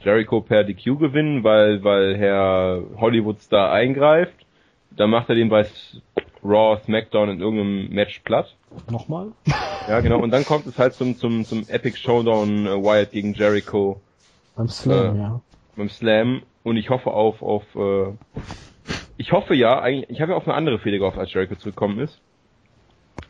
Jericho 0.03 0.41
per 0.41 0.63
DQ 0.65 0.99
gewinnen, 0.99 1.43
weil, 1.43 1.83
weil 1.83 2.17
Herr 2.17 2.83
Hollywood-Star 2.97 3.73
eingreift. 3.73 4.47
Dann 4.93 5.11
macht 5.11 5.29
er 5.29 5.35
den 5.35 5.49
bei 5.49 5.67
Raw, 6.45 6.81
SmackDown 6.85 7.29
in 7.31 7.41
irgendeinem 7.41 7.91
Match 7.91 8.21
platt. 8.21 8.55
Nochmal. 8.91 9.33
Ja, 9.89 10.01
genau. 10.01 10.21
Und 10.21 10.31
dann 10.31 10.45
kommt 10.45 10.67
es 10.67 10.79
halt 10.79 10.95
zum, 10.95 11.17
zum, 11.17 11.45
zum 11.45 11.67
Epic 11.69 11.99
Showdown 11.99 12.67
äh, 12.67 12.71
Wyatt 12.71 13.11
gegen 13.13 13.35
Jericho 13.35 14.01
Beim 14.57 14.69
Slam, 14.69 15.17
Äh, 15.17 15.19
ja. 15.21 15.41
beim 15.77 15.89
Slam. 15.89 16.43
Und 16.63 16.77
ich 16.77 16.91
hoffe 16.91 17.11
auf, 17.11 17.43
auf 17.43 17.65
äh, 17.75 18.13
ich 19.17 19.33
hoffe 19.33 19.55
ja, 19.55 19.81
eigentlich, 19.81 20.11
ich 20.11 20.21
habe 20.21 20.33
ja 20.33 20.37
auf 20.37 20.47
eine 20.47 20.55
andere 20.57 20.79
Fehde 20.79 20.99
gehofft, 20.99 21.19
als 21.19 21.33
Jericho 21.33 21.55
zurückgekommen 21.57 21.99
ist. 22.01 22.21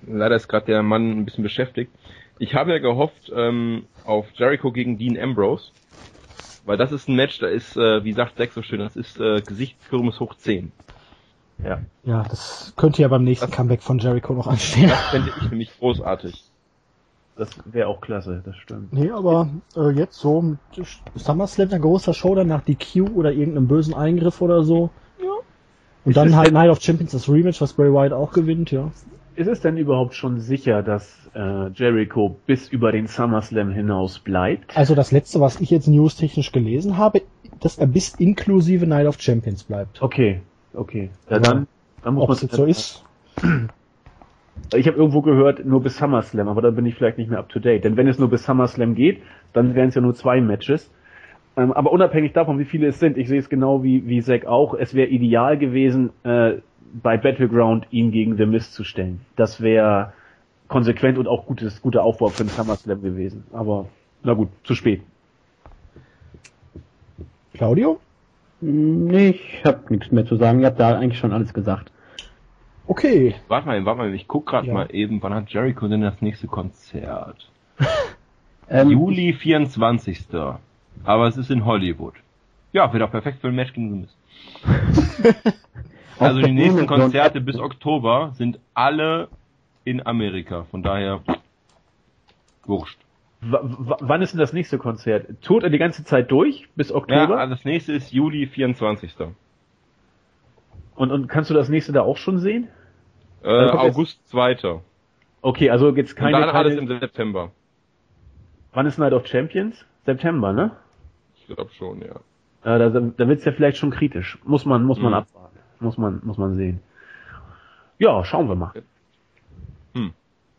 Leider 0.06 0.36
ist 0.36 0.48
gerade 0.48 0.66
der 0.66 0.82
Mann 0.82 1.10
ein 1.10 1.24
bisschen 1.24 1.44
beschäftigt. 1.44 1.90
Ich 2.38 2.54
habe 2.54 2.72
ja 2.72 2.78
gehofft 2.78 3.30
ähm, 3.34 3.84
auf 4.04 4.26
Jericho 4.34 4.72
gegen 4.72 4.98
Dean 4.98 5.18
Ambrose. 5.18 5.70
Weil 6.64 6.76
das 6.76 6.92
ist 6.92 7.08
ein 7.08 7.16
Match, 7.16 7.38
da 7.38 7.46
ist, 7.48 7.76
äh, 7.76 8.04
wie 8.04 8.12
sagt 8.12 8.36
Zack 8.36 8.52
so 8.52 8.62
schön, 8.62 8.80
das 8.80 8.94
ist 8.96 9.18
äh, 9.18 9.40
Gesichtskirmes 9.40 10.20
hoch 10.20 10.34
10. 10.34 10.72
Ja. 11.64 11.78
Ja, 12.04 12.22
das 12.28 12.72
könnte 12.76 13.02
ja 13.02 13.08
beim 13.08 13.24
nächsten 13.24 13.46
Das- 13.46 13.56
Comeback 13.56 13.82
von 13.82 13.98
Jericho 13.98 14.32
noch 14.34 14.46
anstehen. 14.46 14.88
Das 14.88 14.98
fände 15.10 15.30
ich 15.36 15.50
nämlich 15.50 15.70
großartig. 15.78 16.44
Das 17.36 17.48
wäre 17.64 17.88
auch 17.88 18.00
klasse, 18.02 18.42
das 18.44 18.56
stimmt. 18.56 18.92
Nee, 18.92 19.10
aber 19.10 19.48
äh, 19.74 19.90
jetzt 19.92 20.16
so 20.18 20.42
mit 20.42 20.58
SummerSlam, 21.14 21.70
ein 21.72 21.80
großer 21.80 22.12
Show 22.12 22.34
dann 22.34 22.48
nach 22.48 22.60
DQ 22.62 23.10
oder 23.14 23.32
irgendeinem 23.32 23.66
bösen 23.66 23.94
Eingriff 23.94 24.42
oder 24.42 24.62
so. 24.62 24.90
Ja. 25.22 25.30
Und 26.04 26.16
dann 26.16 26.36
halt 26.36 26.52
Night 26.52 26.70
of 26.70 26.80
Champions 26.82 27.12
das 27.12 27.28
Rematch, 27.30 27.60
was 27.62 27.72
Bray 27.72 27.92
Wyatt 27.92 28.12
auch 28.12 28.32
gewinnt, 28.32 28.70
ja. 28.70 28.90
Ist 29.36 29.46
es 29.46 29.60
denn 29.60 29.78
überhaupt 29.78 30.14
schon 30.14 30.40
sicher, 30.40 30.82
dass 30.82 31.30
äh, 31.34 31.68
Jericho 31.68 32.36
bis 32.46 32.68
über 32.68 32.92
den 32.92 33.06
SummerSlam 33.06 33.70
hinaus 33.70 34.18
bleibt? 34.18 34.76
Also 34.76 34.94
das 34.94 35.10
letzte, 35.12 35.40
was 35.40 35.60
ich 35.62 35.70
jetzt 35.70 35.86
newstechnisch 35.88 36.52
gelesen 36.52 36.98
habe, 36.98 37.22
dass 37.60 37.78
er 37.78 37.86
bis 37.86 38.14
inklusive 38.16 38.86
Night 38.86 39.06
of 39.06 39.18
Champions 39.18 39.64
bleibt. 39.64 40.02
Okay, 40.02 40.42
okay. 40.74 41.10
Ja, 41.28 41.38
dann, 41.38 41.66
dann 42.02 42.14
muss 42.14 42.28
man 42.28 42.36
es 42.36 42.42
jetzt 42.42 42.54
so 42.54 42.64
ist? 42.64 43.04
Ich 44.74 44.86
habe 44.86 44.96
irgendwo 44.96 45.20
gehört, 45.22 45.64
nur 45.64 45.82
bis 45.82 45.96
SummerSlam, 45.96 46.46
aber 46.46 46.62
da 46.62 46.70
bin 46.70 46.86
ich 46.86 46.94
vielleicht 46.94 47.18
nicht 47.18 47.30
mehr 47.30 47.40
up 47.40 47.48
to 47.48 47.58
date. 47.58 47.82
Denn 47.82 47.96
wenn 47.96 48.06
es 48.06 48.18
nur 48.18 48.28
bis 48.28 48.44
SummerSlam 48.44 48.94
geht, 48.94 49.22
dann 49.52 49.74
wären 49.74 49.88
es 49.88 49.94
ja 49.96 50.00
nur 50.00 50.14
zwei 50.14 50.40
Matches. 50.40 50.92
Ähm, 51.56 51.72
aber 51.72 51.90
unabhängig 51.90 52.32
davon, 52.32 52.58
wie 52.58 52.64
viele 52.64 52.88
es 52.88 53.00
sind, 53.00 53.16
ich 53.16 53.28
sehe 53.28 53.38
es 53.38 53.48
genau 53.48 53.82
wie, 53.82 54.06
wie 54.06 54.22
Zack 54.22 54.46
auch, 54.46 54.74
es 54.74 54.94
wäre 54.94 55.08
ideal 55.08 55.58
gewesen, 55.58 56.10
äh, 56.22 56.58
bei 56.92 57.16
Battleground 57.16 57.86
ihn 57.90 58.12
gegen 58.12 58.36
The 58.36 58.46
Mist 58.46 58.74
zu 58.74 58.84
stellen. 58.84 59.20
Das 59.34 59.60
wäre 59.60 60.12
konsequent 60.68 61.18
und 61.18 61.26
auch 61.26 61.46
gutes, 61.46 61.82
guter 61.82 62.04
Aufbau 62.04 62.28
für 62.28 62.44
den 62.44 62.50
SummerSlam 62.50 63.02
gewesen. 63.02 63.44
Aber 63.52 63.86
na 64.22 64.34
gut, 64.34 64.48
zu 64.62 64.74
spät. 64.74 65.02
Claudio? 67.54 67.98
Nee, 68.60 69.30
ich 69.30 69.64
hab 69.64 69.90
nichts 69.90 70.10
mehr 70.12 70.26
zu 70.26 70.36
sagen. 70.36 70.60
Ihr 70.60 70.66
habt 70.66 70.78
da 70.80 70.98
eigentlich 70.98 71.18
schon 71.18 71.32
alles 71.32 71.54
gesagt. 71.54 71.90
Okay. 72.86 73.34
Warte 73.48 73.66
mal, 73.66 73.84
warte 73.84 73.98
mal, 73.98 74.14
ich 74.14 74.26
guck 74.28 74.46
gerade 74.46 74.66
Ja. 74.66 74.74
mal 74.74 74.88
eben, 74.94 75.22
wann 75.22 75.32
hat 75.34 75.48
Jericho 75.50 75.86
denn 75.88 76.00
das 76.02 76.20
nächste 76.20 76.46
Konzert? 76.46 77.48
Ähm, 78.72 78.88
Juli 78.90 79.32
24. 79.32 80.26
Aber 81.02 81.26
es 81.26 81.36
ist 81.36 81.50
in 81.50 81.64
Hollywood. 81.64 82.14
Ja, 82.72 82.92
wird 82.92 83.02
auch 83.02 83.10
perfekt 83.10 83.40
für 83.40 83.48
ein 83.48 83.56
Match 83.56 83.72
gegen 83.72 84.02
Miz. 84.02 84.14
Also 86.20 86.40
die 86.42 86.52
nächsten 86.52 86.86
Konzerte 86.86 87.40
bis 87.40 87.58
Oktober 87.58 88.32
sind 88.36 88.60
alle 88.74 89.26
in 89.84 90.06
Amerika. 90.06 90.66
Von 90.70 90.82
daher 90.84 91.20
wurscht. 92.64 92.98
Wann 93.42 94.20
ist 94.22 94.32
denn 94.32 94.38
das 94.40 94.52
nächste 94.52 94.76
Konzert? 94.78 95.26
Tourt 95.42 95.62
er 95.64 95.70
die 95.70 95.78
ganze 95.78 96.04
Zeit 96.04 96.30
durch 96.30 96.68
bis 96.76 96.90
Ja, 96.90 96.96
Oktober? 96.96 97.38
also 97.38 97.54
das 97.54 97.64
nächste 97.64 97.92
ist 97.92 98.12
Juli 98.12 98.46
24. 98.46 99.14
und, 100.96 101.10
und 101.10 101.26
kannst 101.28 101.48
du 101.48 101.54
das 101.54 101.68
nächste 101.70 101.92
da 101.92 102.02
auch 102.02 102.18
schon 102.18 102.38
sehen? 102.38 102.68
Äh, 103.42 103.48
Dann 103.48 103.78
August 103.78 104.26
2. 104.28 104.80
Okay, 105.40 105.70
also 105.70 105.94
jetzt 105.96 106.12
Und 106.12 106.18
keine, 106.18 106.40
dann 106.40 106.50
alles 106.50 106.76
keine 106.76 106.92
im 106.92 107.00
September. 107.00 107.50
Wann 108.74 108.84
ist 108.86 108.98
Night 108.98 109.14
of 109.14 109.26
Champions? 109.26 109.84
September, 110.04 110.52
ne? 110.52 110.72
Ich 111.36 111.46
glaube 111.46 111.70
schon, 111.72 112.02
ja. 112.02 112.16
Äh, 112.62 112.78
da 112.78 112.90
da 112.90 113.28
wird's 113.28 113.44
ja 113.46 113.52
vielleicht 113.52 113.78
schon 113.78 113.90
kritisch. 113.90 114.38
Muss 114.44 114.66
man, 114.66 114.84
muss 114.84 114.98
man 115.00 115.12
Mhm. 115.12 115.18
abwarten. 115.18 115.58
Muss 115.80 115.96
man, 115.96 116.20
muss 116.24 116.36
man 116.36 116.56
sehen. 116.56 116.80
Ja, 117.98 118.22
schauen 118.24 118.48
wir 118.48 118.54
mal. 118.54 118.72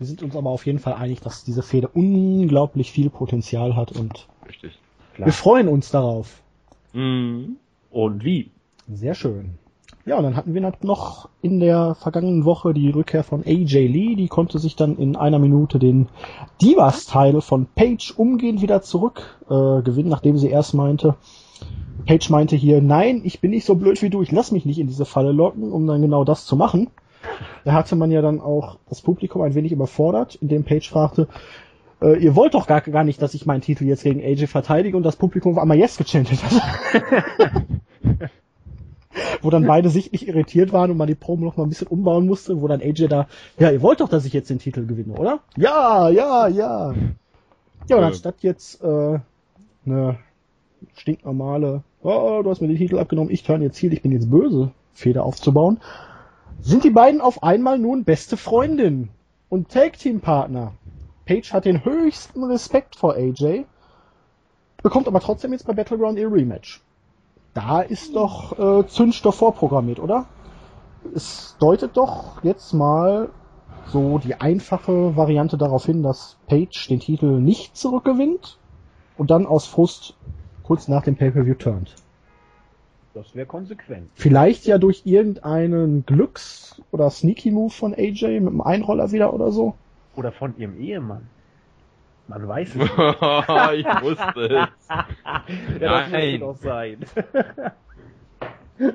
Wir 0.02 0.08
sind 0.08 0.24
uns 0.24 0.36
aber 0.36 0.50
auf 0.50 0.66
jeden 0.66 0.80
Fall 0.80 0.94
einig, 0.94 1.22
dass 1.22 1.44
diese 1.44 1.62
Fehde 1.62 1.88
unglaublich 1.88 2.92
viel 2.92 3.12
Potenzial 3.12 3.76
hat 3.76 3.92
und 3.92 4.28
Richtig. 4.50 4.80
wir 5.16 5.32
freuen 5.32 5.68
uns 5.68 5.92
darauf. 5.92 6.42
Mhm. 6.94 7.58
Und 7.92 8.24
wie? 8.24 8.50
Sehr 8.92 9.14
schön. 9.14 9.60
Ja, 10.08 10.18
und 10.18 10.24
dann 10.24 10.36
hatten 10.36 10.56
wir 10.56 10.74
noch 10.82 11.30
in 11.44 11.60
der 11.60 11.94
vergangenen 11.94 12.46
Woche 12.46 12.74
die 12.74 12.90
Rückkehr 12.90 13.24
von 13.24 13.44
AJ 13.46 13.86
Lee. 13.86 14.16
Die 14.16 14.28
konnte 14.28 14.58
sich 14.58 14.76
dann 14.76 14.98
in 14.98 15.16
einer 15.16 15.38
Minute 15.38 15.78
den 15.78 16.08
Divas-Teil 16.64 17.40
von 17.42 17.68
Paige 17.68 18.12
umgehend 18.18 18.64
wieder 18.64 18.82
zurück 18.82 19.40
äh, 19.52 19.84
gewinnen, 19.84 20.10
nachdem 20.10 20.36
sie 20.40 20.50
erst 20.50 20.74
meinte, 20.74 21.14
Paige 22.08 22.30
meinte 22.32 22.56
hier, 22.56 22.82
nein, 22.82 23.22
ich 23.24 23.40
bin 23.40 23.52
nicht 23.52 23.68
so 23.68 23.76
blöd 23.76 24.02
wie 24.02 24.10
du, 24.10 24.24
ich 24.24 24.32
lass 24.32 24.52
mich 24.52 24.66
nicht 24.66 24.80
in 24.80 24.88
diese 24.88 25.06
Falle 25.06 25.32
locken, 25.32 25.72
um 25.72 25.86
dann 25.86 26.02
genau 26.02 26.24
das 26.24 26.48
zu 26.48 26.56
machen. 26.56 26.88
Da 27.64 27.74
hatte 27.74 27.96
man 27.96 28.12
ja 28.12 28.22
dann 28.22 28.40
auch 28.40 28.78
das 28.90 29.02
Publikum 29.02 29.42
ein 29.42 29.56
wenig 29.56 29.72
überfordert, 29.72 30.36
indem 30.36 30.64
Paige 30.64 30.88
fragte, 30.90 31.28
äh, 32.02 32.18
ihr 32.18 32.36
wollt 32.36 32.54
doch 32.54 32.68
gar, 32.68 32.82
gar 32.82 33.04
nicht, 33.04 33.22
dass 33.22 33.34
ich 33.34 33.46
meinen 33.46 33.62
Titel 33.62 33.86
jetzt 33.86 34.04
gegen 34.04 34.22
AJ 34.22 34.48
verteidige 34.48 34.98
und 34.98 35.04
das 35.04 35.16
Publikum 35.16 35.54
auf 35.54 35.60
einmal 35.60 35.78
Yes 35.78 35.98
gechantet 35.98 36.40
hat. 36.44 37.64
wo 39.42 39.50
dann 39.50 39.66
beide 39.66 39.90
sichtlich 39.90 40.28
irritiert 40.28 40.74
waren 40.74 40.92
und 40.92 40.98
man 40.98 41.08
die 41.08 41.16
Promo 41.16 41.46
noch 41.46 41.58
mal 41.58 41.64
ein 41.64 41.70
bisschen 41.70 41.88
umbauen 41.88 42.28
musste, 42.28 42.62
wo 42.62 42.68
dann 42.68 42.82
AJ 42.82 43.08
da, 43.08 43.28
ja, 43.60 43.72
ihr 43.72 43.82
wollt 43.82 44.00
doch, 44.00 44.10
dass 44.10 44.26
ich 44.26 44.34
jetzt 44.34 44.50
den 44.50 44.60
Titel 44.60 44.86
gewinne, 44.86 45.14
oder? 45.14 45.40
Ja, 45.58 46.10
ja, 46.10 46.48
ja. 46.48 46.94
Ja, 47.90 47.96
und 47.96 48.04
Äh. 48.04 48.06
anstatt 48.06 48.36
jetzt 48.42 48.82
äh, 48.84 49.20
eine 49.86 50.18
stinknormale, 50.96 51.84
oh, 52.04 52.42
du 52.44 52.50
hast 52.50 52.62
mir 52.62 52.68
den 52.68 52.78
Titel 52.78 53.00
abgenommen, 53.00 53.32
ich 53.32 53.44
turn 53.44 53.62
jetzt 53.62 53.76
Ziel, 53.78 53.94
ich 53.94 54.02
bin 54.02 54.12
jetzt 54.12 54.30
böse, 54.30 54.72
Feder 54.94 55.24
aufzubauen, 55.24 55.80
sind 56.62 56.84
die 56.84 56.92
beiden 56.92 57.22
auf 57.22 57.44
einmal 57.44 57.80
nun 57.80 58.04
beste 58.04 58.38
Freundinnen 58.38 59.10
und 59.50 59.70
Tag-Team-Partner. 59.70 60.74
Paige 61.26 61.54
hat 61.54 61.66
den 61.66 61.84
höchsten 61.84 62.44
Respekt 62.44 62.96
vor 62.96 63.16
AJ, 63.16 63.66
bekommt 64.84 65.08
aber 65.08 65.20
trotzdem 65.20 65.54
jetzt 65.54 65.66
bei 65.66 65.74
Battleground 65.74 66.18
ihr 66.20 66.32
Rematch. 66.32 66.82
Da 67.54 67.82
ist 67.82 68.16
doch 68.16 68.58
äh, 68.58 68.88
Zündstoff 68.88 69.36
vorprogrammiert, 69.36 70.00
oder? 70.00 70.26
Es 71.14 71.56
deutet 71.60 71.98
doch 71.98 72.44
jetzt 72.44 72.74
mal 72.74 73.30
so 73.88 74.20
die 74.20 74.36
einfache 74.36 75.16
Variante 75.16 75.58
darauf 75.58 75.86
hin, 75.86 76.04
dass 76.04 76.38
Paige 76.48 76.86
den 76.90 77.00
Titel 77.00 77.40
nicht 77.40 77.76
zurückgewinnt 77.76 78.60
und 79.18 79.32
dann 79.32 79.46
aus 79.46 79.66
Frust 79.66 80.16
kurz 80.64 80.88
nach 80.88 81.04
dem 81.04 81.16
Pay-Per-View 81.16 81.56
turnt. 81.56 81.96
Das 83.14 83.36
wäre 83.36 83.46
konsequent. 83.46 84.10
Vielleicht 84.16 84.66
ja 84.66 84.78
durch 84.78 85.02
irgendeinen 85.06 86.06
Glücks- 86.06 86.82
oder 86.92 87.10
Sneaky-Move 87.10 87.70
von 87.72 87.94
AJ 87.94 88.40
mit 88.40 88.48
einem 88.50 88.62
Einroller 88.62 89.12
wieder 89.12 89.34
oder 89.34 89.52
so. 89.52 89.76
Oder 90.16 90.32
von 90.32 90.58
ihrem 90.58 90.80
Ehemann. 90.80 91.28
Man 92.28 92.48
weiß 92.48 92.70
es 92.70 92.76
nicht. 92.76 92.90
ich 92.90 94.02
wusste 94.02 94.46
es. 94.46 94.88
Ja, 95.82 96.02
das 96.02 96.12
Nein. 96.12 96.40
doch 96.40 96.56
sein. 96.56 96.98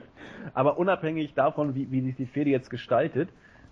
Aber 0.54 0.78
unabhängig 0.78 1.34
davon, 1.34 1.74
wie, 1.74 1.90
wie 1.90 2.00
sich 2.00 2.16
die 2.16 2.26
Fehde 2.26 2.50
jetzt 2.50 2.70
gestaltet, 2.70 3.28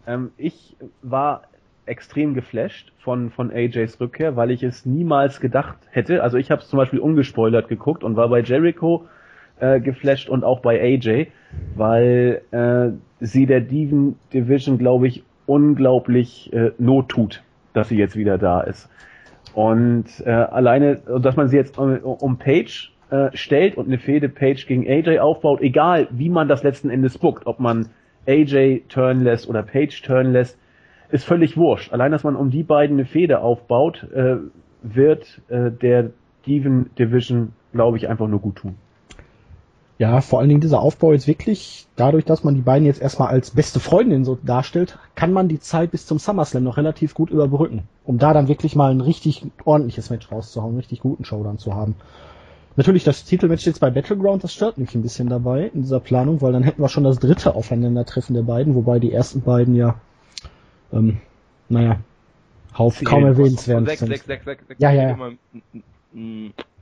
ähm, 0.06 0.32
ich 0.36 0.76
war 1.00 1.44
extrem 1.86 2.34
geflasht 2.34 2.92
von, 2.98 3.30
von 3.30 3.50
AJs 3.50 4.00
Rückkehr, 4.00 4.36
weil 4.36 4.50
ich 4.50 4.62
es 4.62 4.84
niemals 4.84 5.40
gedacht 5.40 5.78
hätte. 5.90 6.22
Also 6.22 6.36
ich 6.36 6.50
habe 6.50 6.60
es 6.62 6.68
zum 6.68 6.76
Beispiel 6.78 6.98
ungespoilert 6.98 7.68
geguckt 7.68 8.04
und 8.04 8.16
war 8.16 8.28
bei 8.28 8.40
Jericho 8.40 9.06
äh, 9.60 9.81
geflasht 9.81 10.28
und 10.28 10.44
auch 10.44 10.60
bei 10.60 10.81
AJ, 10.81 11.28
weil 11.76 12.43
äh, 12.51 13.24
sie 13.24 13.47
der 13.47 13.60
Diven 13.60 14.16
Division, 14.32 14.78
glaube 14.78 15.06
ich, 15.06 15.24
unglaublich 15.47 16.52
äh, 16.52 16.72
Not 16.78 17.09
tut, 17.09 17.43
dass 17.72 17.89
sie 17.89 17.98
jetzt 17.98 18.16
wieder 18.16 18.39
da 18.39 18.60
ist. 18.60 18.89
Und 19.55 20.06
äh, 20.24 20.31
alleine, 20.31 20.97
dass 20.97 21.36
man 21.36 21.48
sie 21.48 21.56
jetzt 21.56 21.78
um, 21.78 21.97
um 21.98 22.39
Page 22.39 22.93
äh, 23.10 23.31
stellt 23.35 23.76
und 23.76 23.86
eine 23.86 23.98
Fehde 23.98 24.28
Page 24.28 24.66
gegen 24.66 24.89
AJ 24.89 25.18
aufbaut, 25.20 25.60
egal 25.60 26.09
wie 26.10 26.28
man 26.28 26.48
das 26.48 26.62
letzten 26.62 26.90
Endes 26.90 27.18
bookt, 27.18 27.47
ob 27.47 27.60
man 27.60 27.86
AJ 28.26 28.85
turn 28.89 29.22
lässt 29.22 29.48
oder 29.48 29.62
Page 29.62 30.02
turn 30.02 30.32
lässt, 30.32 30.59
ist 31.10 31.24
völlig 31.24 31.56
wurscht. 31.56 31.93
Allein, 31.93 32.10
dass 32.10 32.24
man 32.24 32.35
um 32.35 32.51
die 32.51 32.62
beiden 32.62 32.97
eine 32.97 33.06
Fehde 33.06 33.40
aufbaut, 33.40 34.09
äh, 34.14 34.36
wird 34.82 35.40
äh, 35.48 35.70
der 35.70 36.10
Diven 36.47 36.90
Division, 36.98 37.52
glaube 37.72 37.97
ich, 37.97 38.09
einfach 38.09 38.26
nur 38.26 38.40
gut 38.40 38.56
tun. 38.56 38.76
Ja, 39.98 40.20
vor 40.20 40.40
allen 40.40 40.48
Dingen 40.48 40.60
dieser 40.60 40.80
Aufbau 40.80 41.12
jetzt 41.12 41.28
wirklich, 41.28 41.86
dadurch, 41.94 42.24
dass 42.24 42.42
man 42.42 42.56
die 42.56 42.62
beiden 42.62 42.84
jetzt 42.84 43.00
erstmal 43.00 43.28
als 43.28 43.52
beste 43.52 43.78
Freundin 43.78 44.24
so 44.24 44.36
darstellt, 44.42 44.98
kann 45.14 45.32
man 45.32 45.46
die 45.46 45.60
Zeit 45.60 45.92
bis 45.92 46.06
zum 46.06 46.18
SummerSlam 46.18 46.64
noch 46.64 46.76
relativ 46.76 47.14
gut 47.14 47.30
überbrücken, 47.30 47.84
um 48.04 48.18
da 48.18 48.34
dann 48.34 48.48
wirklich 48.48 48.74
mal 48.74 48.90
ein 48.90 49.00
richtig 49.00 49.46
ordentliches 49.64 50.10
Match 50.10 50.30
rauszuhauen, 50.32 50.70
einen 50.70 50.78
richtig 50.78 51.00
guten 51.00 51.24
Showdown 51.24 51.58
zu 51.58 51.74
haben. 51.74 51.94
Natürlich, 52.76 53.04
das 53.04 53.24
Titelmatch 53.24 53.66
jetzt 53.66 53.78
bei 53.78 53.90
Battleground, 53.90 54.42
das 54.42 54.52
stört 54.52 54.78
mich 54.78 54.92
ein 54.96 55.02
bisschen 55.02 55.28
dabei 55.28 55.70
in 55.72 55.82
dieser 55.82 56.00
Planung, 56.00 56.42
weil 56.42 56.52
dann 56.52 56.64
hätten 56.64 56.82
wir 56.82 56.88
schon 56.88 57.04
das 57.04 57.20
dritte 57.20 57.54
Aufeinandertreffen 57.54 58.34
der 58.34 58.42
beiden, 58.42 58.74
wobei 58.74 58.98
die 58.98 59.12
ersten 59.12 59.42
beiden 59.42 59.76
ja, 59.76 59.94
ähm, 60.92 61.18
naja, 61.68 62.00
Hauf 62.76 63.00
kaum 63.04 63.24
erwähnenswert 63.24 63.88
sind. 63.96 64.24
Ja, 64.78 64.90
ja, 64.90 65.10
ja. 65.10 65.16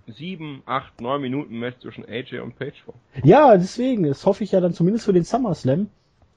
Sieben, 0.09 0.63
acht, 0.67 1.01
neun 1.01 1.21
Minuten 1.23 1.59
Match 1.59 1.79
zwischen 1.81 2.05
AJ 2.09 2.41
und 2.41 2.59
Page 2.59 2.83
vor. 2.85 2.95
Ja, 3.23 3.57
deswegen, 3.57 4.03
das 4.05 4.27
hoffe 4.27 4.45
ich 4.45 4.53
ja 4.53 4.61
dann 4.61 4.75
zumindest 4.75 5.05
für 5.05 5.13
den 5.13 5.25
SummerSlam. 5.25 5.89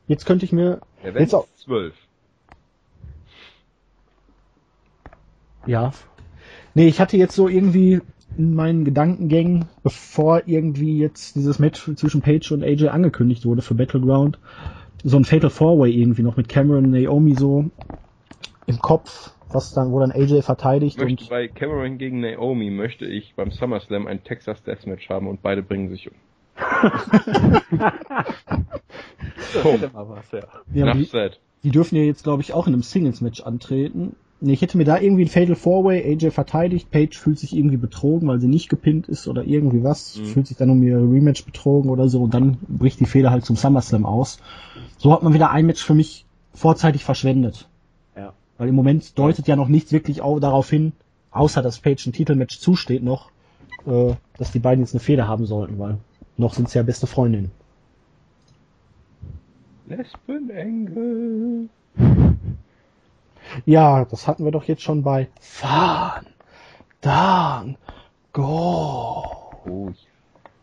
Jetzt 0.08 0.26
könnte 0.26 0.46
ich 0.46 0.52
mir, 0.52 0.82
Event 1.02 1.20
Jetzt 1.20 1.34
auch- 1.34 1.48
zwölf. 1.56 1.96
Ja. 5.66 5.92
Nee, 6.74 6.88
ich 6.88 7.00
hatte 7.00 7.18
jetzt 7.18 7.36
so 7.36 7.48
irgendwie 7.48 8.02
in 8.38 8.54
meinen 8.54 8.84
Gedankengängen, 8.86 9.66
bevor 9.82 10.44
irgendwie 10.46 11.00
jetzt 11.00 11.36
dieses 11.36 11.58
Match 11.58 11.90
zwischen 11.96 12.22
Paige 12.22 12.54
und 12.54 12.64
AJ 12.64 12.90
angekündigt 12.90 13.46
wurde 13.46 13.62
für 13.62 13.74
Battleground, 13.76 14.38
so 15.04 15.18
ein 15.18 15.26
Fatal 15.26 15.50
Four 15.50 15.80
Way 15.80 15.92
irgendwie 15.94 16.24
noch 16.24 16.36
mit 16.38 16.50
Cameron 16.50 16.86
und 16.86 16.92
Naomi 16.92 17.36
so 17.36 17.70
im 18.68 18.80
Kopf, 18.80 19.32
was 19.49 19.73
dann, 19.73 19.91
wo 19.91 19.99
dann 19.99 20.11
AJ 20.11 20.41
verteidigt 20.41 20.97
Ich 20.97 21.03
möchte 21.03 21.23
und 21.23 21.30
bei 21.30 21.47
Cameron 21.47 21.97
gegen 21.97 22.19
Naomi 22.22 22.69
möchte 22.72 23.05
ich 23.05 23.34
beim 23.35 23.51
SummerSlam 23.51 24.07
ein 24.07 24.23
Texas 24.23 24.63
Deathmatch 24.63 25.09
haben 25.09 25.27
und 25.27 25.41
beide 25.41 25.61
bringen 25.63 25.89
sich 25.89 26.09
um. 26.09 26.15
Was, 29.53 30.31
ja. 30.31 30.93
die, 30.93 31.09
die 31.63 31.72
dürfen 31.72 31.95
ja 31.95 32.03
jetzt 32.03 32.23
glaube 32.23 32.41
ich 32.41 32.53
auch 32.53 32.67
in 32.67 32.73
einem 32.73 32.84
Singles 32.84 33.22
Match 33.22 33.41
antreten. 33.41 34.15
Nee, 34.41 34.53
ich 34.53 34.61
hätte 34.61 34.77
mir 34.77 34.84
da 34.84 34.99
irgendwie 34.99 35.23
ein 35.23 35.30
Fatal 35.30 35.55
Four 35.55 35.85
Way, 35.85 36.03
AJ 36.13 36.31
verteidigt, 36.31 36.91
Paige 36.91 37.15
fühlt 37.17 37.39
sich 37.39 37.55
irgendwie 37.55 37.77
betrogen, 37.77 38.27
weil 38.27 38.39
sie 38.41 38.47
nicht 38.49 38.69
gepinnt 38.69 39.07
ist 39.07 39.27
oder 39.27 39.43
irgendwie 39.45 39.84
was, 39.84 40.17
Mhm. 40.17 40.26
fühlt 40.26 40.47
sich 40.47 40.57
dann 40.57 40.69
um 40.69 40.84
ihr 40.84 40.97
Rematch 40.97 41.45
betrogen 41.45 41.89
oder 41.89 42.09
so 42.09 42.22
und 42.23 42.34
dann 42.34 42.57
bricht 42.67 42.99
die 42.99 43.05
Fehler 43.05 43.31
halt 43.31 43.45
zum 43.45 43.55
SummerSlam 43.55 44.05
aus. 44.05 44.39
So 44.97 45.13
hat 45.13 45.23
man 45.23 45.34
wieder 45.34 45.51
ein 45.51 45.65
Match 45.65 45.84
für 45.84 45.93
mich 45.93 46.26
vorzeitig 46.53 47.03
verschwendet. 47.03 47.67
Weil 48.57 48.69
im 48.69 48.76
Moment 48.76 49.18
deutet 49.18 49.48
ja 49.48 49.56
noch 49.56 49.68
nichts 49.68 49.91
wirklich 49.91 50.22
au- 50.22 50.40
darauf 50.40 50.69
hin, 50.69 50.94
außer 51.32 51.61
dass 51.61 51.80
Paige 51.80 52.03
ein 52.10 52.14
Titelmatch 52.14 52.60
zusteht 52.60 53.03
noch, 53.03 53.32
äh, 53.86 54.14
dass 54.38 54.52
die 54.52 54.60
beiden 54.60 54.84
jetzt 54.84 54.94
eine 54.94 55.02
Fehde 55.02 55.27
haben 55.27 55.45
sollten, 55.45 55.77
weil 55.80 55.98
noch 56.38 56.53
sind 56.53 56.69
sie 56.69 56.77
ja 56.77 56.84
beste 56.84 57.07
Freundinnen. 57.07 57.52
Lesbenengel. 59.88 61.69
Ja, 63.65 64.06
das 64.06 64.27
hatten 64.27 64.44
wir 64.44 64.52
doch 64.52 64.64
jetzt 64.64 64.82
schon 64.82 65.03
bei 65.03 65.27
Fun, 65.40 66.26
Down, 67.02 67.77
Go. 68.34 69.23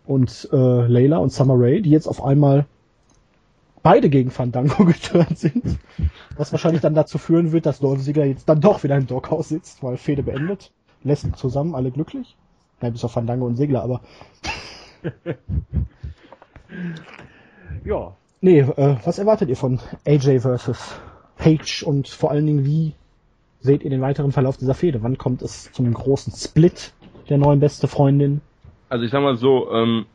Und 0.06 0.48
äh, 0.52 0.86
Layla 0.86 1.18
und 1.18 1.32
Summer 1.32 1.54
Rae, 1.56 1.80
die 1.80 1.90
jetzt 1.90 2.08
auf 2.08 2.24
einmal 2.24 2.66
beide 3.82 4.08
gegen 4.10 4.30
Fandango 4.30 4.84
geturnt 4.86 5.38
sind. 5.38 5.78
Was 6.36 6.52
wahrscheinlich 6.52 6.82
dann 6.82 6.94
dazu 6.94 7.18
führen 7.18 7.52
wird, 7.52 7.66
dass 7.66 7.80
Lord 7.80 8.00
Ziggler 8.00 8.24
jetzt 8.24 8.48
dann 8.48 8.60
doch 8.60 8.82
wieder 8.82 8.96
im 8.96 9.06
Doghouse 9.06 9.48
sitzt, 9.48 9.82
weil 9.82 9.96
Fehde 9.96 10.22
beendet. 10.22 10.72
Lässt 11.04 11.36
zusammen, 11.36 11.74
alle 11.74 11.90
glücklich. 11.90 12.36
Nein, 12.80 12.92
bis 12.92 13.04
auf 13.04 13.12
Fandango 13.12 13.46
und 13.46 13.56
Segler, 13.56 13.82
aber 13.82 14.00
Ja, 17.84 18.16
nee, 18.40 18.60
äh, 18.60 18.96
was 19.04 19.18
erwartet 19.18 19.48
ihr 19.48 19.56
von 19.56 19.80
AJ 20.06 20.40
versus 20.40 20.94
Page 21.36 21.82
und 21.82 22.08
vor 22.08 22.30
allen 22.30 22.46
Dingen, 22.46 22.64
wie 22.64 22.92
seht 23.60 23.82
ihr 23.82 23.90
den 23.90 24.00
weiteren 24.00 24.32
Verlauf 24.32 24.56
dieser 24.56 24.74
Fehde? 24.74 25.02
Wann 25.02 25.18
kommt 25.18 25.42
es 25.42 25.70
zum 25.72 25.92
großen 25.92 26.32
Split 26.32 26.92
der 27.28 27.38
neuen 27.38 27.60
beste 27.60 27.88
Freundin? 27.88 28.40
Also 28.88 29.04
ich 29.04 29.10
sag 29.10 29.22
mal 29.22 29.36
so, 29.36 29.72
ähm, 29.72 30.06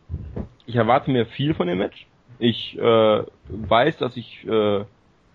ich 0.66 0.76
erwarte 0.76 1.12
mir 1.12 1.26
viel 1.26 1.54
von 1.54 1.68
dem 1.68 1.80
Match. 1.80 2.08
Ich 2.40 2.78
äh, 2.78 3.24
weiß, 3.50 3.98
dass 3.98 4.18
ich 4.18 4.46
äh, 4.48 4.86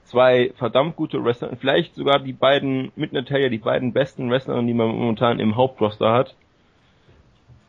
zwei 0.04 0.52
verdammt 0.56 0.96
gute 0.96 1.24
Wrestler, 1.24 1.56
vielleicht 1.56 1.94
sogar 1.94 2.18
die 2.18 2.32
beiden 2.32 2.92
mit 2.96 3.12
Natalia, 3.12 3.48
die 3.48 3.58
beiden 3.58 3.92
besten 3.92 4.30
Wrestlerinnen, 4.30 4.66
die 4.66 4.74
man 4.74 4.88
momentan 4.88 5.40
im 5.40 5.56
Hauptroster 5.56 6.12
hat. 6.12 6.34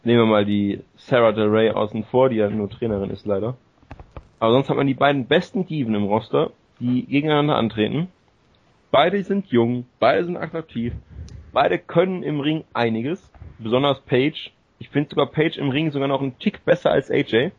Nehmen 0.04 0.20
wir 0.20 0.26
mal 0.26 0.46
die 0.46 0.82
Sarah 0.98 1.32
Del 1.32 1.48
Rey 1.48 1.72
außen 1.72 2.04
vor, 2.04 2.30
die 2.30 2.38
ja 2.38 2.50
nur 2.50 2.70
Trainerin 2.70 3.10
ist 3.10 3.26
leider. 3.26 3.56
Aber 4.40 4.52
sonst 4.52 4.70
hat 4.70 4.76
man 4.76 4.88
die 4.88 4.94
beiden 4.94 5.28
besten 5.28 5.66
Diven 5.66 5.96
im 5.96 6.04
Roster, 6.04 6.52
die 6.80 7.06
gegeneinander 7.06 7.56
antreten. 7.56 8.10
Beide 8.92 9.24
sind 9.24 9.48
jung, 9.48 9.86
beide 10.00 10.26
sind 10.26 10.36
attraktiv, 10.36 10.94
beide 11.54 11.80
können 11.80 12.24
im 12.24 12.42
Ring 12.42 12.66
einiges, 12.74 13.32
besonders 13.58 14.02
Paige. 14.02 14.52
Ich 14.80 14.90
finde 14.90 15.10
sogar 15.10 15.28
Paige 15.28 15.60
im 15.62 15.70
Ring 15.70 15.92
sogar 15.92 16.10
noch 16.10 16.22
einen 16.22 16.38
Tick 16.40 16.66
besser 16.66 16.92
als 16.92 17.10
AJ. 17.10 17.52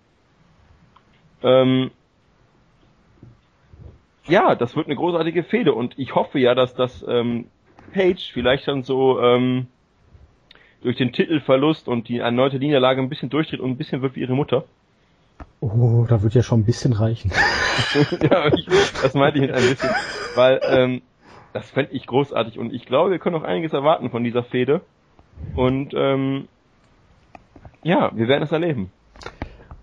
Ähm, 1.43 1.91
ja, 4.27 4.55
das 4.55 4.77
wird 4.77 4.87
eine 4.87 4.97
großartige 4.97 5.45
Fehde 5.45 5.75
und 5.75 5.99
ich 5.99 6.15
hoffe 6.15 6.39
ja, 6.39 6.55
dass 6.55 6.75
das 6.75 7.05
ähm, 7.09 7.47
Paige 7.93 8.31
vielleicht 8.33 8.67
dann 8.69 8.83
so 8.83 9.21
ähm, 9.21 9.67
durch 10.83 10.97
den 10.97 11.13
Titelverlust 11.13 11.89
und 11.89 12.09
die 12.09 12.19
erneute 12.19 12.59
Niederlage 12.59 13.01
ein 13.01 13.09
bisschen 13.09 13.31
durchdreht 13.31 13.61
und 13.61 13.71
ein 13.71 13.77
bisschen 13.77 14.03
wird 14.03 14.17
wie 14.17 14.21
ihre 14.21 14.35
Mutter. 14.35 14.65
Oh, 15.61 16.05
da 16.09 16.23
wird 16.23 16.35
ja 16.35 16.43
schon 16.43 16.61
ein 16.61 16.65
bisschen 16.65 16.93
reichen. 16.93 17.33
ja, 18.31 18.53
ich, 18.55 18.67
das 19.03 19.15
meinte 19.15 19.39
ich 19.39 19.43
mit 19.43 19.53
ein 19.53 19.63
bisschen, 19.63 19.91
weil 20.35 20.61
ähm, 20.69 21.03
das 21.53 21.71
fände 21.71 21.93
ich 21.93 22.07
großartig 22.07 22.59
und 22.59 22.73
ich 22.73 22.87
glaube, 22.87 23.11
wir 23.11 23.19
können 23.19 23.37
noch 23.37 23.45
einiges 23.45 23.73
erwarten 23.73 24.11
von 24.11 24.25
dieser 24.25 24.43
Fehde 24.43 24.83
und 25.55 25.93
ähm, 25.95 26.49
ja, 27.83 28.11
wir 28.15 28.29
werden 28.29 28.45
es 28.45 28.53
erleben. 28.53 28.91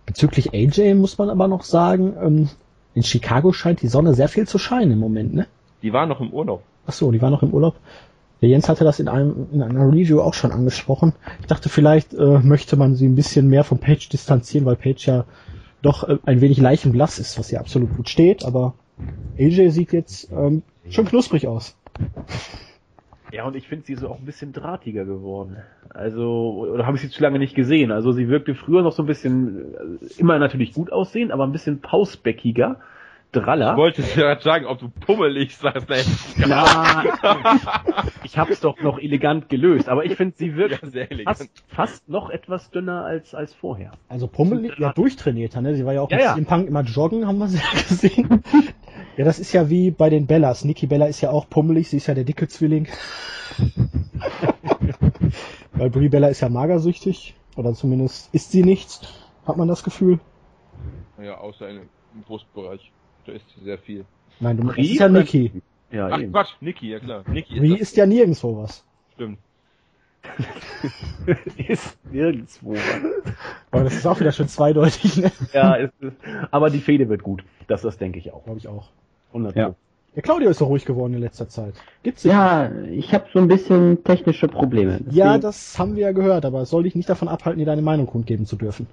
Bezüglich 0.05 0.53
AJ 0.53 0.95
muss 0.95 1.17
man 1.17 1.29
aber 1.29 1.47
noch 1.47 1.63
sagen, 1.63 2.15
ähm, 2.21 2.49
in 2.93 3.03
Chicago 3.03 3.53
scheint 3.53 3.81
die 3.81 3.87
Sonne 3.87 4.13
sehr 4.13 4.27
viel 4.27 4.47
zu 4.47 4.57
scheinen 4.57 4.91
im 4.91 4.99
Moment, 4.99 5.33
ne? 5.33 5.47
Die 5.81 5.93
waren 5.93 6.09
noch 6.09 6.21
im 6.21 6.31
Urlaub. 6.31 6.63
Ach 6.85 6.93
so, 6.93 7.11
die 7.11 7.21
war 7.21 7.29
noch 7.29 7.43
im 7.43 7.53
Urlaub. 7.53 7.75
Der 8.41 8.49
Jens 8.49 8.67
hatte 8.69 8.83
das 8.83 8.99
in 8.99 9.07
einem 9.07 9.47
in 9.51 9.61
einer 9.61 9.87
Review 9.87 10.19
auch 10.19 10.33
schon 10.33 10.51
angesprochen. 10.51 11.13
Ich 11.41 11.47
dachte, 11.47 11.69
vielleicht 11.69 12.13
äh, 12.13 12.39
möchte 12.39 12.75
man 12.75 12.95
sie 12.95 13.07
ein 13.07 13.15
bisschen 13.15 13.47
mehr 13.47 13.63
vom 13.63 13.77
Page 13.77 14.09
distanzieren, 14.09 14.65
weil 14.65 14.75
Page 14.75 15.05
ja 15.05 15.25
doch 15.81 16.07
äh, 16.07 16.17
ein 16.25 16.41
wenig 16.41 16.57
leichenblass 16.57 17.19
ist, 17.19 17.37
was 17.37 17.51
ihr 17.51 17.59
absolut 17.59 17.95
gut 17.95 18.09
steht, 18.09 18.43
aber 18.43 18.73
AJ 19.37 19.69
sieht 19.69 19.93
jetzt 19.93 20.31
ähm, 20.31 20.63
schon 20.89 21.05
knusprig 21.05 21.47
aus. 21.47 21.75
Ja, 23.31 23.45
und 23.45 23.55
ich 23.55 23.67
finde 23.67 23.85
sie 23.85 23.95
so 23.95 24.09
auch 24.09 24.19
ein 24.19 24.25
bisschen 24.25 24.51
drahtiger 24.51 25.05
geworden. 25.05 25.57
Also, 25.89 26.67
oder 26.73 26.85
habe 26.85 26.97
ich 26.97 27.01
sie 27.01 27.09
zu 27.09 27.23
lange 27.23 27.39
nicht 27.39 27.55
gesehen? 27.55 27.91
Also 27.91 28.11
sie 28.11 28.27
wirkte 28.27 28.55
früher 28.55 28.81
noch 28.81 28.91
so 28.91 29.03
ein 29.03 29.07
bisschen, 29.07 29.73
äh, 29.73 30.19
immer 30.19 30.37
natürlich 30.37 30.73
gut 30.73 30.91
aussehen, 30.91 31.31
aber 31.31 31.45
ein 31.45 31.51
bisschen 31.51 31.79
pausbäckiger. 31.79 32.79
Draller. 33.31 33.71
Ich 33.71 33.77
wollte 33.77 34.01
gerade 34.03 34.41
sagen, 34.41 34.65
ob 34.65 34.79
du 34.79 34.89
pummelig 34.89 35.55
sagst. 35.55 35.89
Ey. 35.89 36.03
Na, 36.37 37.03
ich 38.23 38.37
habe 38.37 38.51
es 38.51 38.59
doch 38.59 38.79
noch 38.81 38.99
elegant 38.99 39.49
gelöst, 39.49 39.89
aber 39.89 40.05
ich 40.05 40.15
finde, 40.15 40.35
sie 40.37 40.55
wirkt 40.55 40.81
Ja, 40.83 40.89
sehr 40.89 41.11
elegant. 41.11 41.37
fast, 41.37 41.63
fast 41.67 42.09
noch 42.09 42.29
etwas 42.29 42.69
dünner 42.71 43.05
als, 43.05 43.33
als 43.33 43.53
vorher. 43.53 43.91
Also 44.09 44.27
pummelig, 44.27 44.77
ja 44.77 44.91
durchtrainierter, 44.93 45.61
ne? 45.61 45.75
Sie 45.75 45.85
war 45.85 45.93
ja 45.93 46.01
auch 46.01 46.11
Ja, 46.11 46.17
mit 46.17 46.25
ja. 46.25 46.33
CM 46.35 46.45
Punk 46.45 46.67
immer 46.67 46.81
joggen, 46.81 47.27
haben 47.27 47.37
wir 47.37 47.47
sie 47.47 47.57
ja 47.57 47.71
gesehen. 47.87 48.43
ja, 49.17 49.25
das 49.25 49.39
ist 49.39 49.53
ja 49.53 49.69
wie 49.69 49.91
bei 49.91 50.09
den 50.09 50.27
Bellas. 50.27 50.65
Nikki 50.65 50.87
Bella 50.87 51.05
ist 51.05 51.21
ja 51.21 51.31
auch 51.31 51.49
pummelig, 51.49 51.89
sie 51.89 51.97
ist 51.97 52.07
ja 52.07 52.13
der 52.13 52.23
dicke 52.25 52.47
Zwilling. 52.47 52.87
Weil 55.73 55.89
Brie 55.89 56.09
Bella 56.09 56.27
ist 56.27 56.41
ja 56.41 56.49
magersüchtig, 56.49 57.35
oder 57.55 57.73
zumindest 57.73 58.33
ist 58.33 58.51
sie 58.51 58.63
nicht, 58.63 59.07
hat 59.47 59.57
man 59.57 59.67
das 59.67 59.83
Gefühl. 59.83 60.19
Ja, 61.21 61.37
außer 61.37 61.69
im 61.69 61.89
Brustbereich. 62.25 62.91
Da 63.25 63.31
ist 63.33 63.45
sehr 63.63 63.77
viel. 63.77 64.05
Nein, 64.39 64.57
du 64.57 64.69
ist 64.71 64.99
ja 64.99 65.07
Nikki. 65.09 65.51
Ja, 65.91 66.07
Ach 66.11 66.19
eben. 66.19 66.31
Quatsch, 66.31 66.51
Niki, 66.61 66.89
ja 66.91 66.99
klar. 66.99 67.23
Niki 67.27 67.57
ist, 67.73 67.81
ist 67.81 67.97
ja 67.97 68.05
nirgendwo 68.05 68.57
was. 68.63 68.83
stimmt. 69.13 69.37
ist 71.67 71.97
nirgendwo. 72.11 72.75
Aber 73.71 73.83
das 73.83 73.95
ist 73.95 74.05
auch 74.05 74.19
wieder 74.19 74.31
schön 74.31 74.47
zweideutig, 74.47 75.17
ne? 75.17 75.31
ja, 75.53 75.75
ist, 75.75 75.93
ist, 75.99 76.15
aber 76.51 76.69
die 76.69 76.79
Fehde 76.79 77.09
wird 77.09 77.23
gut. 77.23 77.43
Das, 77.67 77.81
das 77.81 77.97
denke 77.97 78.19
ich 78.19 78.31
auch. 78.31 78.43
Glaube 78.43 78.59
ich 78.59 78.67
auch. 78.67 78.89
100 79.29 79.55
Ja. 79.55 79.75
Der 80.15 80.21
Claudio 80.23 80.49
ist 80.49 80.57
so 80.57 80.65
ruhig 80.65 80.83
geworden 80.85 81.13
in 81.13 81.21
letzter 81.21 81.47
Zeit. 81.47 81.73
Gibt's 82.03 82.25
nicht. 82.25 82.33
Ja, 82.33 82.69
ich 82.89 83.13
habe 83.13 83.27
so 83.33 83.39
ein 83.39 83.47
bisschen 83.47 84.03
technische 84.03 84.49
Probleme. 84.49 84.99
Ja, 85.09 85.37
Deswegen- 85.37 85.41
das 85.41 85.79
haben 85.79 85.95
wir 85.95 86.03
ja 86.03 86.11
gehört, 86.11 86.43
aber 86.45 86.61
es 86.61 86.69
soll 86.69 86.83
dich 86.83 86.95
nicht 86.95 87.09
davon 87.09 87.29
abhalten, 87.29 87.59
dir 87.59 87.65
deine 87.65 87.81
Meinung 87.81 88.07
kundgeben 88.07 88.45
zu 88.45 88.57
dürfen. 88.57 88.87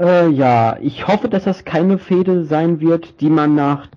Äh, 0.00 0.30
ja, 0.30 0.78
ich 0.80 1.06
hoffe, 1.06 1.28
dass 1.28 1.44
das 1.44 1.64
keine 1.64 1.98
Fehde 1.98 2.44
sein 2.46 2.80
wird, 2.80 3.20
die 3.20 3.28
man 3.28 3.54
nach 3.54 3.88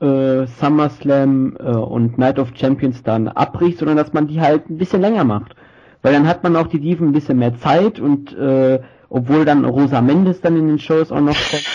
äh, 0.00 0.46
SummerSlam 0.46 1.56
äh, 1.58 1.62
und 1.62 2.18
Night 2.18 2.38
of 2.38 2.52
Champions 2.54 3.02
dann 3.02 3.28
abbricht, 3.28 3.78
sondern 3.78 3.96
dass 3.96 4.12
man 4.12 4.28
die 4.28 4.42
halt 4.42 4.68
ein 4.68 4.76
bisschen 4.76 5.00
länger 5.00 5.24
macht. 5.24 5.56
Weil 6.02 6.12
dann 6.12 6.28
hat 6.28 6.42
man 6.42 6.56
auch 6.56 6.66
die 6.66 6.78
Diven 6.78 7.08
ein 7.08 7.12
bisschen 7.12 7.38
mehr 7.38 7.58
Zeit 7.58 7.98
und 7.98 8.36
äh, 8.36 8.80
obwohl 9.08 9.46
dann 9.46 9.64
Rosa 9.64 10.02
Mendes 10.02 10.42
dann 10.42 10.58
in 10.58 10.68
den 10.68 10.78
Shows 10.78 11.10
auch 11.10 11.20
noch 11.20 11.36
kommt. 11.50 11.66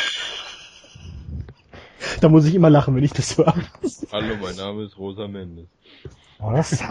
Da 2.22 2.30
muss 2.30 2.46
ich 2.46 2.54
immer 2.54 2.70
lachen, 2.70 2.96
wenn 2.96 3.04
ich 3.04 3.14
das 3.14 3.36
höre. 3.36 3.56
Hallo, 4.12 4.36
mein 4.40 4.56
Name 4.56 4.84
ist 4.84 5.00
Rosa 5.00 5.28
Mendes. 5.28 5.66
Oh, 6.40 6.52
das, 6.52 6.84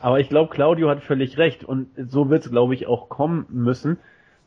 Aber 0.00 0.18
ich 0.18 0.28
glaube, 0.28 0.52
Claudio 0.52 0.88
hat 0.88 1.00
völlig 1.00 1.38
recht 1.38 1.62
und 1.62 1.90
so 1.96 2.28
wird 2.28 2.44
es, 2.44 2.50
glaube 2.50 2.74
ich, 2.74 2.88
auch 2.88 3.08
kommen 3.08 3.46
müssen, 3.50 3.98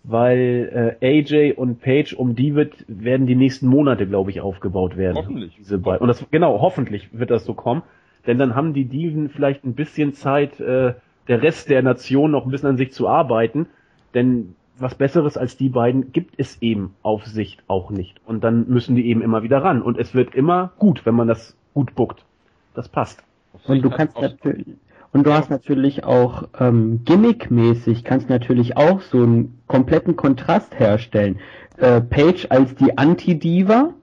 weil 0.07 0.97
äh, 1.01 1.19
AJ 1.19 1.53
und 1.53 1.81
Paige, 1.81 2.15
um 2.15 2.35
die 2.35 2.55
wird, 2.55 2.85
werden 2.87 3.27
die 3.27 3.35
nächsten 3.35 3.67
Monate, 3.67 4.07
glaube 4.07 4.31
ich, 4.31 4.41
aufgebaut 4.41 4.97
werden. 4.97 5.17
Hoffentlich. 5.17 5.55
Diese 5.57 5.77
beiden. 5.77 6.01
Und 6.01 6.07
das, 6.07 6.25
genau, 6.29 6.61
hoffentlich 6.61 7.09
wird 7.17 7.31
das 7.31 7.45
so 7.45 7.53
kommen, 7.53 7.83
denn 8.27 8.37
dann 8.37 8.55
haben 8.55 8.73
die 8.73 8.85
Diven 8.85 9.29
vielleicht 9.29 9.63
ein 9.63 9.73
bisschen 9.73 10.13
Zeit, 10.13 10.59
äh, 10.59 10.93
der 11.27 11.41
Rest 11.41 11.69
der 11.69 11.81
Nation 11.81 12.31
noch 12.31 12.45
ein 12.45 12.51
bisschen 12.51 12.69
an 12.69 12.77
sich 12.77 12.91
zu 12.91 13.07
arbeiten, 13.07 13.67
denn 14.13 14.55
was 14.77 14.95
Besseres 14.95 15.37
als 15.37 15.57
die 15.57 15.69
beiden 15.69 16.11
gibt 16.11 16.35
es 16.37 16.61
eben 16.61 16.95
auf 17.01 17.25
Sicht 17.25 17.63
auch 17.67 17.89
nicht. 17.89 18.19
Und 18.25 18.43
dann 18.43 18.67
müssen 18.67 18.95
die 18.95 19.07
eben 19.07 19.21
immer 19.21 19.41
wieder 19.41 19.63
ran. 19.63 19.81
Und 19.81 19.97
es 19.97 20.13
wird 20.13 20.35
immer 20.35 20.73
gut, 20.77 21.05
wenn 21.05 21.15
man 21.15 21.27
das 21.27 21.57
gut 21.73 21.95
buckt. 21.95 22.25
Das 22.73 22.89
passt. 22.89 23.23
Und 23.67 23.81
du 23.81 23.89
kannst 23.89 24.19
natürlich 24.19 24.67
und 25.15 25.25
du 25.25 25.31
hast 25.31 25.49
natürlich 25.49 26.03
auch 26.03 26.43
ähm, 26.59 27.05
gimmickmäßig 27.05 28.03
kannst 28.03 28.29
natürlich 28.29 28.75
auch 28.75 28.99
so 28.99 29.23
einen 29.23 29.61
kompletten 29.65 30.17
Kontrast 30.17 30.77
herstellen. 30.77 31.39
Äh, 31.77 32.01
Paige 32.01 32.47
als 32.49 32.75
die 32.75 32.97
Anti-Diva, 32.97 33.93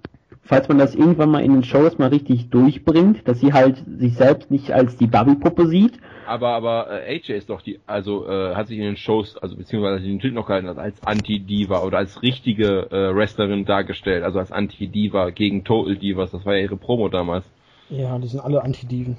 falls 0.43 0.69
man 0.69 0.79
das 0.79 0.95
irgendwann 0.95 1.31
mal 1.31 1.45
in 1.45 1.53
den 1.53 1.65
Shows 1.65 1.99
mal 1.99 2.09
richtig 2.09 2.49
durchbringt, 2.49 3.29
dass 3.29 3.41
sie 3.41 3.53
halt 3.53 3.85
sich 3.99 4.15
selbst 4.15 4.51
nicht 4.51 4.73
als 4.73 4.97
die 4.97 5.07
Barbie-Puppe 5.07 5.67
sieht. 5.67 5.99
Aber, 6.27 6.49
aber 6.55 6.87
äh, 7.07 7.17
AJ 7.17 7.33
ist 7.33 7.51
doch 7.51 7.61
die, 7.61 7.79
also 7.87 8.27
äh, 8.27 8.55
hat 8.55 8.69
sich 8.69 8.79
in 8.79 8.85
den 8.85 8.97
Shows, 8.97 9.37
also 9.37 9.55
beziehungsweise 9.55 10.03
den 10.03 10.19
Titel 10.19 10.33
noch 10.33 10.47
gehalten, 10.47 10.69
hat, 10.69 10.79
als 10.79 10.97
Anti-Diva 11.05 11.83
oder 11.83 11.99
als 11.99 12.23
richtige 12.23 12.91
äh, 12.91 13.15
Wrestlerin 13.15 13.67
dargestellt, 13.67 14.25
also 14.25 14.39
als 14.39 14.51
Anti-Diva 14.51 15.29
gegen 15.29 15.63
Total 15.63 15.95
Divas, 15.95 16.31
das 16.31 16.47
war 16.47 16.57
ja 16.57 16.63
ihre 16.63 16.79
Promo 16.79 17.11
damals. 17.11 17.45
ja, 17.91 18.19
die 18.19 18.29
sind 18.29 18.41
alle 18.41 18.65
Anti-Diven. 18.65 19.19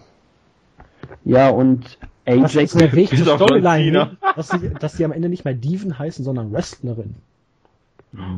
Ja, 1.23 1.49
und 1.49 1.97
Das 2.25 2.55
AJ 2.55 2.63
ist 2.63 2.77
bis 2.77 3.23
zur 3.23 3.33
auf 3.33 3.39
John 3.39 3.47
Storyline, 3.49 3.91
ne? 3.91 4.17
dass, 4.35 4.49
sie, 4.49 4.69
dass 4.79 4.95
die 4.95 5.05
am 5.05 5.11
Ende 5.11 5.29
nicht 5.29 5.45
mehr 5.45 5.53
Diven 5.53 5.97
heißen, 5.99 6.23
sondern 6.23 6.51
Wrestlerin. 6.53 7.15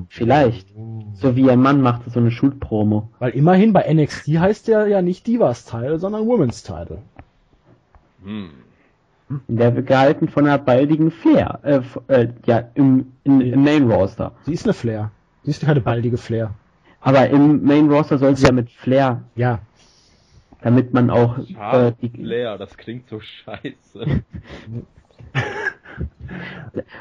vielleicht, 0.10 0.68
so 1.14 1.36
wie 1.36 1.50
ein 1.50 1.62
Mann 1.62 1.82
machte 1.82 2.10
so 2.10 2.20
eine 2.20 2.32
Shoot-Promo. 2.32 3.10
Weil 3.20 3.32
immerhin 3.32 3.74
bei 3.74 3.92
NXT 3.94 4.28
heißt 4.40 4.68
der 4.68 4.88
ja 4.88 5.02
nicht 5.02 5.28
Divas 5.28 5.66
Title, 5.66 6.00
sondern 6.00 6.26
Women's 6.26 6.64
Title. 6.64 7.00
Hm. 8.24 8.50
Der 9.48 9.76
wird 9.76 9.88
gehalten 9.88 10.30
von 10.30 10.46
einer 10.46 10.60
baldigen 10.60 11.12
Flair, 11.12 11.60
äh, 11.64 11.82
äh, 12.08 12.30
ja, 12.46 12.64
im, 12.76 13.14
in, 13.24 13.42
im 13.42 13.64
Main 13.64 13.90
Roster. 13.92 14.34
Sie 14.44 14.54
ist 14.54 14.66
eine 14.66 14.74
Flair. 14.74 15.12
Sie 15.44 15.52
ist 15.52 15.66
keine 15.66 15.82
baldige 15.82 16.18
Flair. 16.18 16.54
Aber 17.02 17.28
im 17.30 17.64
Main 17.64 17.92
Roster 17.92 18.18
soll 18.18 18.36
sie 18.36 18.46
ja 18.46 18.52
mit 18.52 18.72
Flair, 18.72 19.24
Ja. 19.36 19.60
Damit 20.66 20.94
man 20.96 21.12
auch 21.12 21.38
äh, 21.38 21.54
Schade, 21.54 21.96
die, 22.02 22.10
Flair, 22.10 22.58
das 22.58 22.76
klingt 22.76 23.08
so 23.08 23.20
scheiße. 23.20 24.24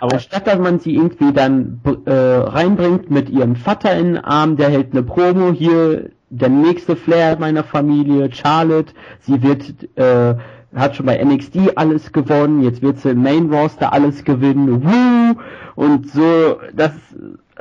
aber 0.01 0.19
statt 0.19 0.47
dass 0.47 0.59
man 0.59 0.81
sie 0.81 0.95
irgendwie 0.95 1.32
dann 1.32 1.81
äh, 2.05 2.12
reinbringt 2.12 3.11
mit 3.11 3.31
ihrem 3.31 3.57
Vater 3.57 3.97
in 3.97 4.16
den 4.16 4.19
Arm, 4.19 4.59
der 4.59 4.69
hält 4.69 4.93
eine 4.93 5.03
Promo, 5.03 5.53
hier 5.53 6.11
der 6.28 6.51
nächste 6.51 6.95
Flair 6.95 7.39
meiner 7.39 7.65
Familie, 7.65 8.31
Charlotte, 8.31 8.93
sie 9.20 9.43
wird, 9.43 9.62
äh, 9.97 10.35
hat 10.74 10.97
schon 10.97 11.07
bei 11.07 11.24
NXT 11.24 11.78
alles 11.78 12.12
gewonnen, 12.12 12.62
jetzt 12.62 12.82
wird 12.82 12.99
sie 12.99 13.12
im 13.12 13.23
Main 13.23 13.51
Roster 13.51 13.95
alles 13.95 14.24
gewinnen, 14.24 14.85
woo! 14.85 15.41
Und 15.74 16.11
so, 16.11 16.59
das, 16.74 16.93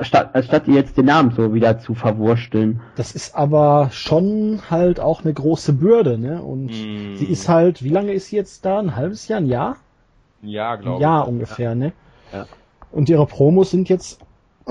statt, 0.00 0.30
statt 0.44 0.66
ihr 0.68 0.74
jetzt 0.74 0.96
den 0.96 1.06
Namen 1.06 1.30
so 1.30 1.54
wieder 1.54 1.78
zu 1.78 1.94
verwursteln. 1.94 2.80
Das 2.96 3.14
ist 3.14 3.34
aber 3.36 3.88
schon 3.92 4.60
halt 4.70 5.00
auch 5.00 5.22
eine 5.24 5.32
große 5.32 5.72
Bürde, 5.74 6.18
ne? 6.18 6.42
Und 6.42 6.70
Hm. 6.70 7.16
sie 7.16 7.26
ist 7.26 7.48
halt, 7.48 7.82
wie 7.82 7.88
lange 7.90 8.12
ist 8.12 8.28
sie 8.28 8.36
jetzt 8.36 8.64
da? 8.64 8.78
Ein 8.78 8.96
halbes 8.96 9.28
Jahr? 9.28 9.40
Ein 9.40 9.46
Jahr? 9.46 9.76
Ja, 10.42 10.72
Ein 10.72 10.80
glaube 10.80 10.96
ich. 10.96 11.02
Jahr 11.02 11.28
ungefähr, 11.28 11.74
ne? 11.74 11.92
Ja. 12.32 12.46
Und 12.92 13.08
ihre 13.08 13.26
Promos 13.26 13.70
sind 13.70 13.88
jetzt, 13.88 14.20
äh, 14.66 14.70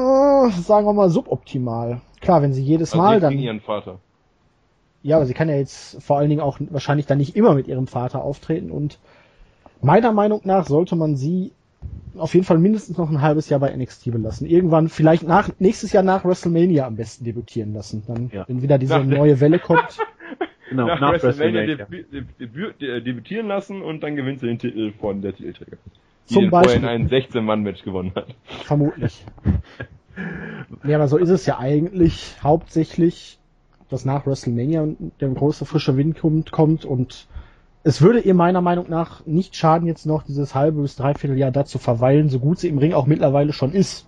sagen 0.52 0.86
wir 0.86 0.94
mal, 0.94 1.10
suboptimal. 1.10 2.02
Klar, 2.22 2.42
wenn 2.42 2.54
sie 2.54 2.64
jedes 2.64 2.92
Also 2.94 3.02
Mal 3.04 3.14
nicht 3.16 3.24
dann. 3.24 3.32
gegen 3.32 3.44
ihren 3.44 3.62
Vater. 3.62 4.00
Ja, 5.02 5.18
aber 5.18 5.26
sie 5.26 5.34
kann 5.34 5.50
ja 5.50 5.56
jetzt 5.56 6.02
vor 6.02 6.18
allen 6.18 6.30
Dingen 6.30 6.40
auch 6.42 6.58
wahrscheinlich 6.70 7.06
dann 7.06 7.18
nicht 7.18 7.36
immer 7.36 7.54
mit 7.56 7.68
ihrem 7.68 7.88
Vater 7.88 8.24
auftreten 8.24 8.72
und 8.72 9.00
meiner 9.82 10.14
Meinung 10.14 10.40
nach 10.46 10.66
sollte 10.66 10.96
man 10.96 11.18
sie 11.18 11.52
auf 12.18 12.34
jeden 12.34 12.46
Fall 12.46 12.60
mindestens 12.60 12.98
noch 12.98 13.10
ein 13.10 13.22
halbes 13.22 13.50
Jahr 13.50 13.60
bei 13.60 13.76
NXT 13.76 14.12
belassen. 14.12 14.46
Irgendwann, 14.48 14.88
vielleicht 14.90 15.24
nach, 15.24 15.50
nächstes 15.60 15.92
Jahr 15.94 16.04
nach 16.04 16.24
WrestleMania 16.26 16.86
am 16.86 16.96
besten 16.96 17.24
debütieren 17.26 17.74
lassen. 17.74 18.04
Dann, 18.08 18.30
Ja. 18.32 18.46
wenn 18.48 18.62
wieder 18.62 18.78
diese 18.78 19.00
Nach 19.00 19.06
neue 19.06 19.40
Welle 19.40 19.60
kommt. 19.60 19.98
Genau, 20.70 20.88
nach, 20.88 21.02
nach 21.02 21.22
WrestleMania 21.22 21.78
WrestleMania. 21.78 22.04
debü 22.08 22.26
debü 22.40 22.74
debü 22.80 23.02
debütieren 23.02 23.48
lassen 23.48 23.82
und 23.84 24.02
dann 24.02 24.16
gewinnt 24.16 24.40
sie 24.40 24.48
den 24.48 24.58
Titel 24.58 24.92
von 25.00 25.22
der 25.22 25.36
Titelträger. 25.36 25.78
Die 26.30 26.34
Zum 26.34 26.44
den 26.44 26.50
vorher 26.50 26.76
in 26.76 26.82
Beispiel. 26.82 26.90
einem 26.90 27.08
16-Mann-Match 27.08 27.84
gewonnen 27.84 28.12
hat. 28.16 28.28
Vermutlich. 28.64 29.24
ja, 30.84 30.96
aber 30.96 31.08
so 31.08 31.18
ist 31.18 31.30
es 31.30 31.46
ja 31.46 31.60
eigentlich 31.60 32.38
hauptsächlich, 32.42 33.40
dass 33.90 34.06
nach 34.06 34.26
WrestleMania 34.26 34.88
der 35.20 35.30
große 35.30 35.66
frische 35.66 35.96
Wind 35.98 36.18
kommt, 36.20 36.52
kommt 36.52 36.86
und 36.86 37.28
es 37.84 38.02
würde 38.02 38.20
ihr 38.20 38.34
meiner 38.34 38.62
Meinung 38.62 38.90
nach 38.90 39.26
nicht 39.26 39.56
schaden, 39.56 39.88
jetzt 39.88 40.06
noch 40.06 40.24
dieses 40.24 40.56
halbe 40.56 40.82
bis 40.82 40.96
dreiviertel 40.96 41.38
Jahr 41.38 41.52
da 41.52 41.66
zu 41.66 41.80
verweilen, 41.80 42.30
so 42.30 42.40
gut 42.40 42.60
sie 42.60 42.70
im 42.70 42.78
Ring 42.78 42.94
auch 42.94 43.08
mittlerweile 43.08 43.54
schon 43.54 43.74
ist. 43.74 44.06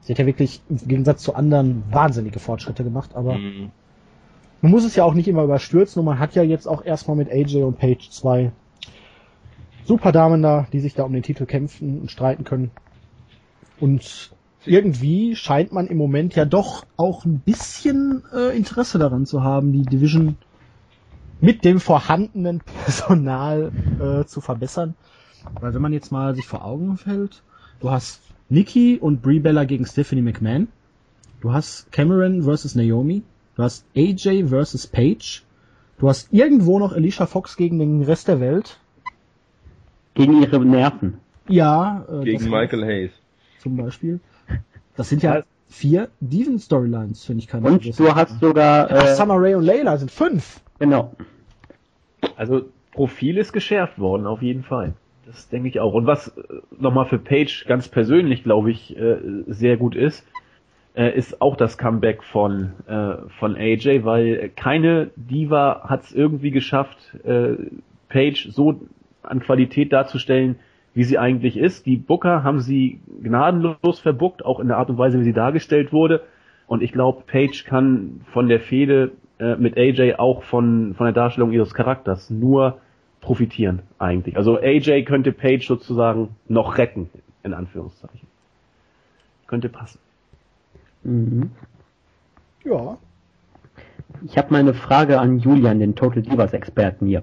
Sie 0.00 0.12
hat 0.12 0.18
ja 0.18 0.26
wirklich 0.26 0.62
im 0.68 0.76
Gegensatz 0.78 1.22
zu 1.22 1.34
anderen 1.34 1.82
wahnsinnige 1.90 2.38
Fortschritte 2.38 2.84
gemacht, 2.84 3.14
aber 3.14 3.34
Mhm. 3.34 3.70
man 4.62 4.72
muss 4.72 4.84
es 4.84 4.96
ja 4.96 5.04
auch 5.04 5.14
nicht 5.14 5.28
immer 5.28 5.44
überstürzen 5.44 6.00
und 6.00 6.06
man 6.06 6.18
hat 6.18 6.34
ja 6.34 6.42
jetzt 6.42 6.66
auch 6.66 6.84
erstmal 6.84 7.16
mit 7.16 7.30
AJ 7.30 7.62
und 7.64 7.78
Page 7.78 8.10
zwei 8.10 8.52
super 9.84 10.12
Damen 10.12 10.42
da, 10.42 10.66
die 10.72 10.80
sich 10.80 10.94
da 10.94 11.04
um 11.04 11.12
den 11.12 11.22
Titel 11.22 11.46
kämpfen 11.46 12.00
und 12.00 12.10
streiten 12.10 12.44
können. 12.44 12.70
Und 13.78 14.30
irgendwie 14.64 15.36
scheint 15.36 15.72
man 15.72 15.86
im 15.86 15.96
Moment 15.96 16.34
ja 16.34 16.44
doch 16.44 16.84
auch 16.96 17.24
ein 17.24 17.40
bisschen 17.40 18.22
äh, 18.34 18.56
Interesse 18.56 18.98
daran 18.98 19.24
zu 19.26 19.42
haben, 19.42 19.72
die 19.72 19.82
Division 19.82 20.36
mit 21.40 21.64
dem 21.64 21.80
vorhandenen 21.80 22.60
Personal 22.84 23.72
äh, 24.00 24.24
zu 24.26 24.40
verbessern. 24.40 24.94
Weil 25.60 25.74
wenn 25.74 25.82
man 25.82 25.92
jetzt 25.92 26.10
mal 26.12 26.34
sich 26.34 26.46
vor 26.46 26.64
Augen 26.64 26.96
fällt, 26.96 27.42
du 27.80 27.90
hast 27.90 28.20
Nikki 28.48 28.98
und 29.00 29.22
Brie 29.22 29.40
Bella 29.40 29.64
gegen 29.64 29.86
Stephanie 29.86 30.22
McMahon, 30.22 30.68
du 31.40 31.52
hast 31.52 31.90
Cameron 31.92 32.42
versus 32.42 32.74
Naomi, 32.74 33.22
du 33.56 33.62
hast 33.62 33.84
AJ 33.96 34.48
versus 34.48 34.86
Paige, 34.86 35.42
du 35.98 36.08
hast 36.08 36.32
irgendwo 36.32 36.78
noch 36.78 36.92
Alicia 36.92 37.26
Fox 37.26 37.56
gegen 37.56 37.78
den 37.78 38.02
Rest 38.02 38.28
der 38.28 38.40
Welt. 38.40 38.78
Gegen 40.14 40.42
ihre 40.42 40.64
Nerven. 40.64 41.18
Ja, 41.48 42.04
äh, 42.10 42.24
Gegen 42.24 42.50
Michael 42.50 42.84
Hayes. 42.84 43.12
zum 43.62 43.76
Beispiel. 43.76 44.20
Das 44.96 45.08
sind 45.08 45.22
ja 45.22 45.44
vier 45.68 46.08
Diven-Storylines, 46.20 47.24
finde 47.24 47.42
ich. 47.42 47.48
Kann 47.48 47.62
Und 47.64 47.98
du 47.98 48.14
hast 48.14 48.40
sogar, 48.40 48.88
Ach, 48.90 49.04
äh, 49.04 49.14
Summer 49.14 49.36
Rae 49.38 49.56
und 49.56 49.64
Layla 49.64 49.96
sind 49.96 50.10
fünf. 50.10 50.60
Genau. 50.78 51.14
Also 52.36 52.62
Profil 52.92 53.38
ist 53.38 53.52
geschärft 53.52 53.98
worden, 53.98 54.26
auf 54.26 54.42
jeden 54.42 54.62
Fall. 54.62 54.94
Das 55.26 55.48
denke 55.48 55.68
ich 55.68 55.78
auch. 55.78 55.92
Und 55.92 56.06
was 56.06 56.28
äh, 56.28 56.42
nochmal 56.78 57.06
für 57.06 57.18
Page 57.18 57.66
ganz 57.66 57.88
persönlich, 57.88 58.44
glaube 58.44 58.70
ich, 58.70 58.96
äh, 58.96 59.18
sehr 59.46 59.76
gut 59.76 59.94
ist, 59.94 60.26
äh, 60.94 61.14
ist 61.16 61.42
auch 61.42 61.54
das 61.56 61.78
Comeback 61.78 62.24
von, 62.24 62.72
von 63.38 63.54
AJ, 63.54 64.04
weil 64.04 64.50
keine 64.56 65.10
Diva 65.16 65.82
hat 65.84 66.04
es 66.04 66.12
irgendwie 66.12 66.50
geschafft, 66.50 66.98
Page 68.08 68.48
so 68.50 68.80
an 69.22 69.40
Qualität 69.40 69.92
darzustellen, 69.92 70.56
wie 70.94 71.04
sie 71.04 71.18
eigentlich 71.18 71.56
ist. 71.56 71.86
Die 71.86 71.96
Booker 71.96 72.42
haben 72.42 72.60
sie 72.60 73.00
gnadenlos 73.22 74.00
verbuckt, 74.00 74.44
auch 74.44 74.58
in 74.58 74.68
der 74.68 74.78
Art 74.78 74.90
und 74.90 74.98
Weise, 74.98 75.20
wie 75.20 75.24
sie 75.24 75.32
dargestellt 75.32 75.92
wurde. 75.92 76.22
Und 76.66 76.82
ich 76.82 76.92
glaube, 76.92 77.22
Paige 77.26 77.64
kann 77.64 78.22
von 78.32 78.48
der 78.48 78.60
Fehde 78.60 79.12
äh, 79.38 79.56
mit 79.56 79.76
AJ 79.76 80.14
auch 80.18 80.42
von, 80.42 80.94
von 80.94 81.06
der 81.06 81.12
Darstellung 81.12 81.52
ihres 81.52 81.74
Charakters 81.74 82.30
nur 82.30 82.78
profitieren, 83.20 83.80
eigentlich. 83.98 84.36
Also 84.36 84.58
AJ 84.58 85.04
könnte 85.04 85.32
Paige 85.32 85.64
sozusagen 85.66 86.36
noch 86.48 86.78
retten, 86.78 87.10
in 87.42 87.54
Anführungszeichen. 87.54 88.28
Könnte 89.46 89.68
passen. 89.68 89.98
Mhm. 91.02 91.50
Ja. 92.64 92.98
Ich 94.24 94.36
habe 94.36 94.52
mal 94.52 94.58
eine 94.58 94.74
Frage 94.74 95.20
an 95.20 95.38
Julian, 95.38 95.78
den 95.78 95.94
Total 95.94 96.22
Divas 96.22 96.52
Experten 96.52 97.06
hier. 97.06 97.22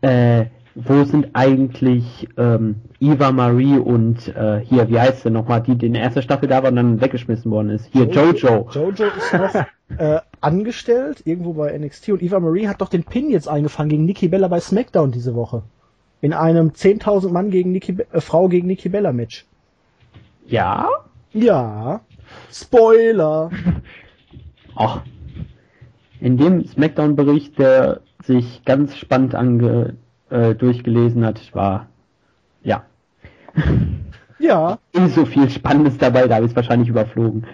Äh, 0.00 0.46
wo 0.76 1.04
sind 1.04 1.30
eigentlich 1.32 2.28
ähm, 2.36 2.76
Eva 3.00 3.32
Marie 3.32 3.78
und 3.78 4.28
äh, 4.28 4.60
hier, 4.60 4.90
wie 4.90 5.00
heißt 5.00 5.22
sie 5.22 5.30
nochmal, 5.30 5.62
die, 5.62 5.74
die 5.74 5.86
in 5.86 5.94
der 5.94 6.02
ersten 6.02 6.20
Staffel 6.20 6.50
da 6.50 6.62
war 6.62 6.68
und 6.68 6.76
dann 6.76 7.00
weggeschmissen 7.00 7.50
worden 7.50 7.70
ist? 7.70 7.88
Hier, 7.92 8.04
Jojo. 8.04 8.68
Jojo 8.70 9.06
ist 9.06 9.32
noch 9.32 9.54
äh, 9.98 10.20
angestellt, 10.42 11.22
irgendwo 11.24 11.54
bei 11.54 11.76
NXT. 11.76 12.10
Und 12.10 12.22
Eva 12.22 12.40
Marie 12.40 12.68
hat 12.68 12.82
doch 12.82 12.90
den 12.90 13.04
Pin 13.04 13.30
jetzt 13.30 13.48
eingefangen 13.48 13.88
gegen 13.88 14.04
Nikki 14.04 14.28
Bella 14.28 14.48
bei 14.48 14.60
SmackDown 14.60 15.12
diese 15.12 15.34
Woche. 15.34 15.62
In 16.20 16.34
einem 16.34 16.68
10.000 16.68 17.30
Mann 17.30 17.50
gegen 17.50 17.72
Nikki, 17.72 17.96
äh, 18.12 18.20
Frau 18.20 18.48
gegen 18.48 18.66
Nikki 18.66 18.90
Bella 18.90 19.14
Match. 19.14 19.46
Ja? 20.46 20.88
Ja. 21.32 22.02
Spoiler. 22.52 23.50
Ach. 24.76 25.00
In 26.20 26.36
dem 26.36 26.66
Smackdown-Bericht, 26.66 27.58
der 27.58 28.00
sich 28.22 28.62
ganz 28.66 28.94
spannend 28.94 29.34
ange, 29.34 29.96
äh, 30.30 30.54
durchgelesen 30.54 31.24
hat, 31.24 31.54
war, 31.54 31.86
ja, 32.62 32.84
Ja. 34.38 34.78
nicht 34.94 35.14
so 35.14 35.24
viel 35.24 35.48
Spannendes 35.50 35.98
dabei, 35.98 36.26
da 36.28 36.36
habe 36.36 36.44
ich 36.46 36.52
es 36.52 36.56
wahrscheinlich 36.56 36.88
überflogen. 36.88 37.46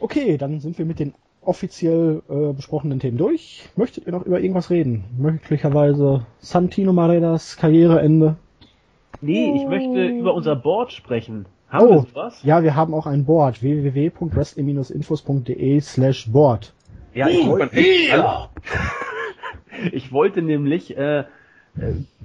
Okay, 0.00 0.36
dann 0.38 0.60
sind 0.60 0.78
wir 0.78 0.84
mit 0.84 0.98
den 1.00 1.14
offiziell 1.42 2.22
äh, 2.28 2.52
besprochenen 2.52 3.00
Themen 3.00 3.18
durch. 3.18 3.68
Möchtet 3.76 4.06
ihr 4.06 4.12
noch 4.12 4.24
über 4.26 4.38
irgendwas 4.40 4.70
reden? 4.70 5.04
Möglicherweise 5.18 6.24
Santino 6.38 6.92
Maredas 6.92 7.56
Karriereende? 7.56 8.36
Nee, 9.20 9.52
ich 9.56 9.66
möchte 9.66 10.06
über 10.06 10.34
unser 10.34 10.54
Board 10.54 10.92
sprechen. 10.92 11.46
Haben 11.68 11.86
Oh. 11.86 11.90
wir 11.90 11.98
sowas? 12.02 12.40
Ja, 12.44 12.62
wir 12.62 12.76
haben 12.76 12.94
auch 12.94 13.06
ein 13.06 13.24
Board. 13.24 13.60
www.wrestling-infos.de 13.62 15.80
slash 15.80 16.30
board. 16.30 16.72
Ja, 17.14 17.26
ich 17.28 17.46
wollte, 17.48 17.76
ich 19.92 20.12
wollte 20.12 20.42
nämlich 20.42 20.96
äh, 20.96 21.20
äh, 21.20 21.24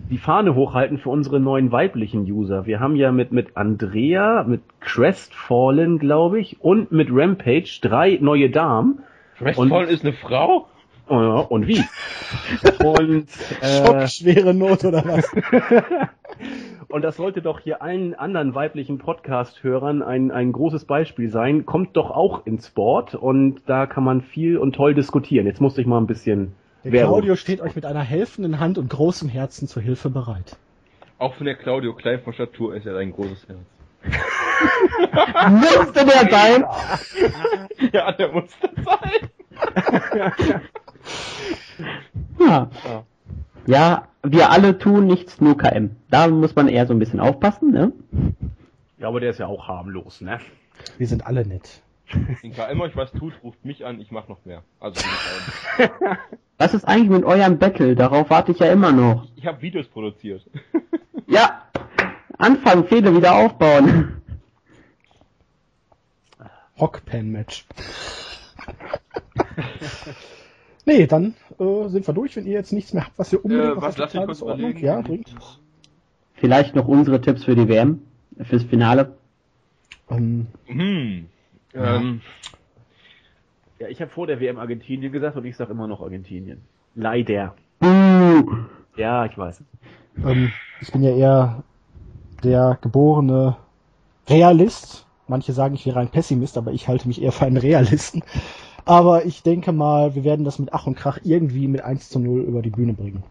die 0.10 0.18
Fahne 0.18 0.56
hochhalten 0.56 0.98
für 0.98 1.10
unsere 1.10 1.40
neuen 1.40 1.72
weiblichen 1.72 2.22
User. 2.24 2.66
Wir 2.66 2.80
haben 2.80 2.96
ja 2.96 3.12
mit, 3.12 3.32
mit 3.32 3.56
Andrea, 3.56 4.44
mit 4.44 4.62
Crestfallen, 4.80 6.00
glaube 6.00 6.40
ich, 6.40 6.62
und 6.62 6.92
mit 6.92 7.10
Rampage 7.12 7.80
drei 7.82 8.18
neue 8.22 8.50
Damen. 8.50 9.00
Crestfallen 9.38 9.90
ist 9.90 10.04
eine 10.04 10.14
Frau? 10.14 10.68
Oh 11.10 11.22
ja, 11.22 11.40
und 11.40 11.68
wie? 11.68 11.82
und, 12.86 13.28
äh, 13.62 13.86
Schockschwere 13.86 14.54
Not 14.54 14.86
oder 14.86 15.04
was? 15.06 15.30
und 16.88 17.02
das 17.02 17.18
sollte 17.18 17.42
doch 17.42 17.60
hier 17.60 17.82
allen 17.82 18.16
anderen 18.16 18.56
weiblichen 18.56 19.00
Podcast-Hörern 19.00 20.02
ein, 20.02 20.32
ein 20.32 20.54
großes 20.54 20.86
Beispiel 20.86 21.30
sein. 21.30 21.66
Kommt 21.66 21.98
doch 21.98 22.12
auch 22.12 22.46
ins 22.46 22.68
Sport 22.68 23.16
und 23.16 23.62
da 23.66 23.86
kann 23.86 24.04
man 24.04 24.22
viel 24.22 24.58
und 24.58 24.76
toll 24.76 24.94
diskutieren. 24.94 25.46
Jetzt 25.46 25.60
musste 25.60 25.82
ich 25.82 25.88
mal 25.88 25.98
ein 25.98 26.08
bisschen 26.08 26.54
Der 26.84 26.92
Werbung. 26.92 27.14
Claudio 27.14 27.36
steht 27.36 27.62
euch 27.62 27.76
mit 27.76 27.86
einer 27.86 28.02
helfenden 28.02 28.60
Hand 28.60 28.78
und 28.78 28.90
großem 28.90 29.30
Herzen 29.30 29.68
zur 29.68 29.82
Hilfe 29.82 30.10
bereit. 30.10 30.58
Auch 31.18 31.36
von 31.36 31.46
der 31.46 31.56
Claudio 31.56 31.94
Klein 31.94 32.22
von 32.22 32.34
Statur 32.34 32.76
ist 32.76 32.86
ja 32.86 32.96
ein 32.98 33.14
großes 33.14 33.48
Herz. 33.48 33.60
Musste 35.50 36.06
der 36.06 36.30
sein? 36.30 36.66
ja, 37.94 38.12
der 38.12 38.32
muss 38.32 38.52
das 38.62 38.72
sein. 38.86 39.30
Ja. 42.40 42.70
Ja, 43.66 44.08
wir 44.24 44.52
alle 44.52 44.78
tun 44.78 45.06
nichts, 45.08 45.40
nur 45.40 45.58
KM. 45.58 45.96
Da 46.10 46.28
muss 46.28 46.56
man 46.56 46.68
eher 46.68 46.86
so 46.86 46.94
ein 46.94 47.00
bisschen 47.00 47.22
aufpassen, 47.22 47.72
ne? 47.72 47.92
Ja, 48.98 49.08
aber 49.08 49.22
der 49.22 49.30
ist 49.30 49.40
ja 49.40 49.48
auch 49.48 49.68
harmlos, 49.68 50.20
ne? 50.20 50.40
Wir 50.98 51.08
sind 51.08 51.26
alle 51.26 51.46
nett. 51.48 51.82
Wenn 52.42 52.54
KM 52.54 52.82
euch 52.82 52.96
was 52.96 53.12
tut, 53.12 53.34
ruft 53.44 53.64
mich 53.66 53.86
an, 53.86 54.00
ich 54.00 54.12
mach 54.12 54.28
noch 54.28 54.44
mehr. 54.46 54.64
Also 54.80 55.00
ich, 55.80 55.90
Was 56.58 56.74
ist 56.74 56.86
eigentlich 56.86 57.10
mit 57.10 57.24
eurem 57.24 57.58
Battle? 57.58 57.96
Darauf 57.96 58.30
warte 58.30 58.52
ich 58.52 58.60
ja 58.60 58.72
immer 58.72 58.92
noch. 58.92 59.28
ich 59.36 59.46
habe 59.46 59.62
Videos 59.62 59.88
produziert. 59.88 60.46
Ja, 61.26 61.64
anfangen, 62.38 62.86
Fehler 62.86 63.16
wieder 63.16 63.34
aufbauen. 63.34 64.22
Hockpan-Match. 66.78 67.66
nee, 70.86 71.08
dann 71.08 71.34
äh, 71.60 71.88
sind 71.88 72.06
wir 72.06 72.14
durch, 72.14 72.36
wenn 72.36 72.46
ihr 72.46 72.54
jetzt 72.54 72.74
nichts 72.74 72.94
mehr 72.94 73.06
habt, 73.06 73.18
was 73.18 73.32
ihr 73.34 73.44
unbedingt 73.44 73.72
Äh, 73.72 73.76
noch 73.76 73.82
was, 73.82 73.94
auf 73.94 73.98
kurz 73.98 74.12
Tagesordnung... 74.14 74.60
überlegen. 74.72 74.86
Ja, 74.86 75.02
bringt. 75.02 75.34
Vielleicht 76.36 76.76
noch 76.76 76.88
unsere 76.88 77.22
Tipps 77.22 77.46
für 77.46 77.56
die 77.56 77.68
WM, 77.68 78.02
fürs 78.44 78.64
Finale. 78.64 79.16
Ähm, 80.10 80.48
Hm. 81.74 81.84
Ähm, 81.84 82.22
Ja, 83.80 83.88
ich 83.88 84.00
habe 84.02 84.12
vor 84.12 84.28
der 84.28 84.40
WM 84.40 84.58
Argentinien 84.60 85.12
gesagt 85.12 85.36
und 85.36 85.46
ich 85.46 85.56
sage 85.56 85.72
immer 85.72 85.88
noch 85.88 86.02
Argentinien. 86.02 86.62
Leider. 86.96 87.56
Buh. 87.80 88.56
Ja, 88.96 89.26
ich 89.26 89.38
weiß. 89.38 89.64
ähm, 90.24 90.52
ich 90.82 90.92
bin 90.92 91.02
ja 91.04 91.16
eher 91.16 91.64
der 92.44 92.78
geborene 92.82 93.58
Realist. 94.30 95.08
Manche 95.28 95.54
sagen, 95.54 95.74
ich 95.76 95.86
wäre 95.86 96.00
ein 96.00 96.10
Pessimist, 96.10 96.58
aber 96.58 96.72
ich 96.72 96.88
halte 96.88 97.08
mich 97.08 97.22
eher 97.22 97.32
für 97.32 97.46
einen 97.46 97.58
Realisten. 97.58 98.24
Aber 98.86 99.26
ich 99.26 99.42
denke 99.44 99.72
mal, 99.72 100.14
wir 100.14 100.24
werden 100.24 100.44
das 100.46 100.60
mit 100.60 100.74
Ach 100.74 100.86
und 100.86 100.96
Krach 100.96 101.20
irgendwie 101.24 101.68
mit 101.68 101.82
1 101.82 102.10
zu 102.10 102.20
0 102.20 102.42
über 102.42 102.62
die 102.62 102.70
Bühne 102.70 102.94
bringen. 102.94 103.24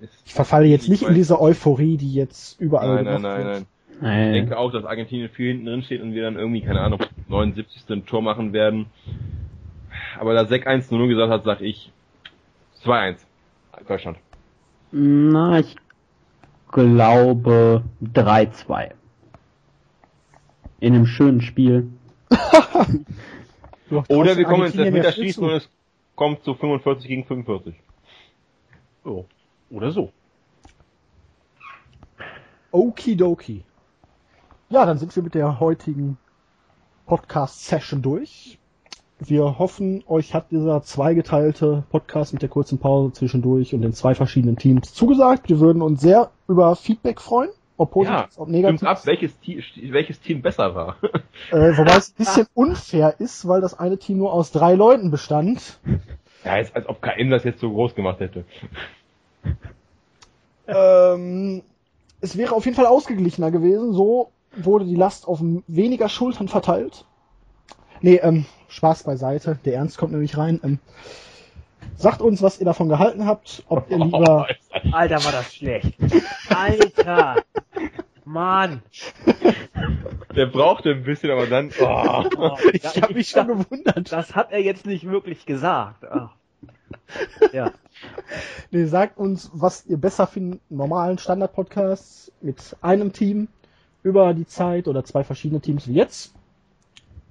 ist- 0.00 0.22
Ich 0.24 0.34
verfalle 0.34 0.66
jetzt 0.66 0.88
nicht 0.88 1.02
Ich 1.02 1.08
in 1.08 1.14
diese 1.14 1.40
Euphorie, 1.40 1.96
die 1.96 2.14
jetzt 2.14 2.60
überall 2.60 3.02
Nein, 3.02 3.04
nein, 3.04 3.22
nein, 3.22 3.44
wird. 3.46 3.66
Nein. 4.00 4.20
Ich 4.20 4.24
Nein. 4.26 4.32
denke 4.32 4.58
auch, 4.58 4.72
dass 4.72 4.84
Argentinien 4.84 5.28
viel 5.28 5.48
hinten 5.48 5.66
drin 5.66 5.82
steht 5.82 6.02
und 6.02 6.14
wir 6.14 6.22
dann 6.22 6.36
irgendwie, 6.36 6.62
keine 6.62 6.80
Ahnung, 6.80 7.00
79. 7.28 7.84
ein 7.90 8.06
Tor 8.06 8.22
machen 8.22 8.52
werden. 8.52 8.86
Aber 10.18 10.34
da 10.34 10.46
Sek 10.46 10.66
1 10.66 10.90
nur 10.90 11.08
gesagt 11.08 11.30
hat, 11.30 11.44
sag 11.44 11.60
ich 11.60 11.92
2-1. 12.84 13.16
Deutschland. 13.86 14.18
Na, 14.92 15.58
ich 15.58 15.76
glaube 16.70 17.82
3-2. 18.02 18.92
In 20.80 20.94
einem 20.94 21.06
schönen 21.06 21.40
Spiel. 21.40 21.90
Oder 24.08 24.36
wir 24.36 24.44
kommen 24.44 24.66
ins 24.66 24.76
Elfmeterschießen 24.76 25.42
und 25.42 25.50
es 25.50 25.68
kommt 26.14 26.44
zu 26.44 26.54
45 26.54 27.08
gegen 27.08 27.24
45. 27.24 27.74
Oh. 29.04 29.24
Oder 29.70 29.90
so. 29.90 30.12
Okidoki. 32.70 33.64
Ja, 34.70 34.86
dann 34.86 34.98
sind 34.98 35.14
wir 35.16 35.22
mit 35.22 35.34
der 35.34 35.58
heutigen 35.60 36.16
Podcast-Session 37.06 38.02
durch. 38.02 38.58
Wir 39.18 39.58
hoffen, 39.58 40.02
euch 40.06 40.32
hat 40.32 40.50
dieser 40.50 40.82
zweigeteilte 40.82 41.82
Podcast 41.90 42.32
mit 42.32 42.40
der 42.42 42.48
kurzen 42.48 42.78
Pause 42.78 43.12
zwischendurch 43.12 43.74
und 43.74 43.82
den 43.82 43.92
zwei 43.92 44.14
verschiedenen 44.14 44.56
Teams 44.56 44.94
zugesagt. 44.94 45.48
Wir 45.48 45.60
würden 45.60 45.82
uns 45.82 46.00
sehr 46.00 46.30
über 46.48 46.74
Feedback 46.76 47.20
freuen 47.20 47.50
ob 47.76 47.92
positiv, 47.92 48.14
Ja, 48.18 48.28
ob 48.36 48.48
negativ. 48.48 48.82
Ab, 48.86 49.06
welches, 49.06 49.38
Team- 49.40 49.62
welches 49.90 50.20
Team 50.20 50.42
besser 50.42 50.74
war. 50.74 50.96
Äh, 51.50 51.76
wobei 51.78 51.96
es 51.96 52.10
ein 52.10 52.14
bisschen 52.18 52.46
unfair 52.52 53.14
ist, 53.18 53.48
weil 53.48 53.62
das 53.62 53.78
eine 53.78 53.96
Team 53.96 54.18
nur 54.18 54.34
aus 54.34 54.52
drei 54.52 54.74
Leuten 54.74 55.10
bestand. 55.10 55.80
ja, 56.44 56.52
als, 56.52 56.74
als 56.74 56.86
ob 56.88 57.00
KM 57.00 57.30
das 57.30 57.42
jetzt 57.44 57.60
so 57.60 57.70
groß 57.72 57.94
gemacht 57.94 58.20
hätte. 58.20 58.44
Ähm, 60.68 61.62
es 62.20 62.36
wäre 62.36 62.54
auf 62.54 62.66
jeden 62.66 62.76
Fall 62.76 62.84
ausgeglichener 62.86 63.50
gewesen. 63.50 63.94
So 63.94 64.30
wurde 64.56 64.84
die 64.84 64.96
Last 64.96 65.26
auf 65.26 65.40
weniger 65.66 66.08
Schultern 66.08 66.48
verteilt. 66.48 67.04
Nee, 68.00 68.16
ähm, 68.16 68.46
Spaß 68.68 69.02
beiseite. 69.04 69.58
Der 69.64 69.74
Ernst 69.74 69.98
kommt 69.98 70.12
nämlich 70.12 70.36
rein. 70.36 70.60
Ähm, 70.64 70.78
sagt 71.96 72.22
uns, 72.22 72.42
was 72.42 72.58
ihr 72.58 72.64
davon 72.64 72.88
gehalten 72.88 73.26
habt. 73.26 73.62
Ob 73.68 73.90
ihr 73.90 73.98
lieber... 73.98 74.46
Alter, 74.92 75.24
war 75.24 75.32
das 75.32 75.54
schlecht. 75.54 75.94
Alter. 76.48 77.36
Mann. 78.24 78.82
Der 80.36 80.46
brauchte 80.46 80.90
ein 80.90 81.02
bisschen, 81.02 81.30
aber 81.30 81.46
dann. 81.46 81.70
Oh. 81.80 82.24
Oh, 82.38 82.56
Ich 82.72 82.82
ja, 82.82 83.02
habe 83.02 83.14
mich 83.14 83.28
schon 83.28 83.48
gewundert. 83.48 84.12
Das 84.12 84.34
hat 84.36 84.52
er 84.52 84.60
jetzt 84.60 84.86
nicht 84.86 85.08
wirklich 85.08 85.46
gesagt. 85.46 86.04
Ach. 86.08 86.30
Ja. 87.52 87.72
Nee, 88.70 88.84
sagt 88.84 89.18
uns, 89.18 89.50
was 89.52 89.84
ihr 89.86 89.96
besser 89.96 90.26
findet. 90.26 90.60
Normalen 90.70 91.18
Standard-Podcasts 91.18 92.32
mit 92.40 92.76
einem 92.80 93.12
Team 93.12 93.48
über 94.02 94.34
die 94.34 94.46
Zeit 94.46 94.88
oder 94.88 95.04
zwei 95.04 95.24
verschiedene 95.24 95.60
Teams 95.60 95.86
wie 95.88 95.94
jetzt, 95.94 96.34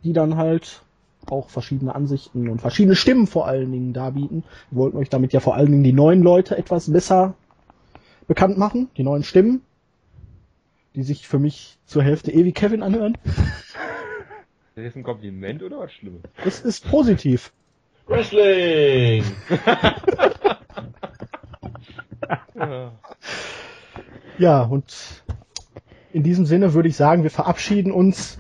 die 0.03 0.14
dann 0.14 0.38
halt 0.38 0.81
auch 1.27 1.49
verschiedene 1.49 1.95
Ansichten 1.95 2.49
und 2.49 2.61
verschiedene 2.61 2.95
Stimmen 2.95 3.27
vor 3.27 3.48
allen 3.48 3.72
Dingen 3.72 3.93
darbieten. 3.93 4.43
Wir 4.72 4.80
wollten 4.80 4.98
euch 4.98 5.09
damit 5.09 5.33
ja 5.33 5.39
vor 5.39 5.56
allen 5.56 5.72
Dingen 5.72 5.83
die 5.83 5.93
neuen 5.93 6.22
Leute 6.22 6.57
etwas 6.57 6.91
besser 6.91 7.35
bekannt 8.27 8.57
machen, 8.57 8.89
die 8.98 9.03
neuen 9.03 9.23
Stimmen, 9.23 9.61
die 10.95 11.03
sich 11.03 11.27
für 11.27 11.39
mich 11.39 11.77
zur 11.85 12.03
Hälfte 12.03 12.31
ewig 12.31 12.56
Kevin 12.56 12.83
anhören. 12.83 13.17
Ist 13.25 13.75
das 14.75 14.83
jetzt 14.85 14.95
ein 14.95 15.03
Kompliment 15.03 15.61
oder 15.61 15.80
was 15.80 15.91
Schlimmes? 15.91 16.22
Das 16.43 16.61
ist 16.61 16.88
positiv. 16.89 17.51
Wrestling! 18.07 19.23
Ja, 24.38 24.61
und 24.61 25.23
in 26.11 26.23
diesem 26.23 26.45
Sinne 26.45 26.73
würde 26.73 26.89
ich 26.89 26.95
sagen, 26.95 27.23
wir 27.23 27.29
verabschieden 27.29 27.91
uns 27.91 28.39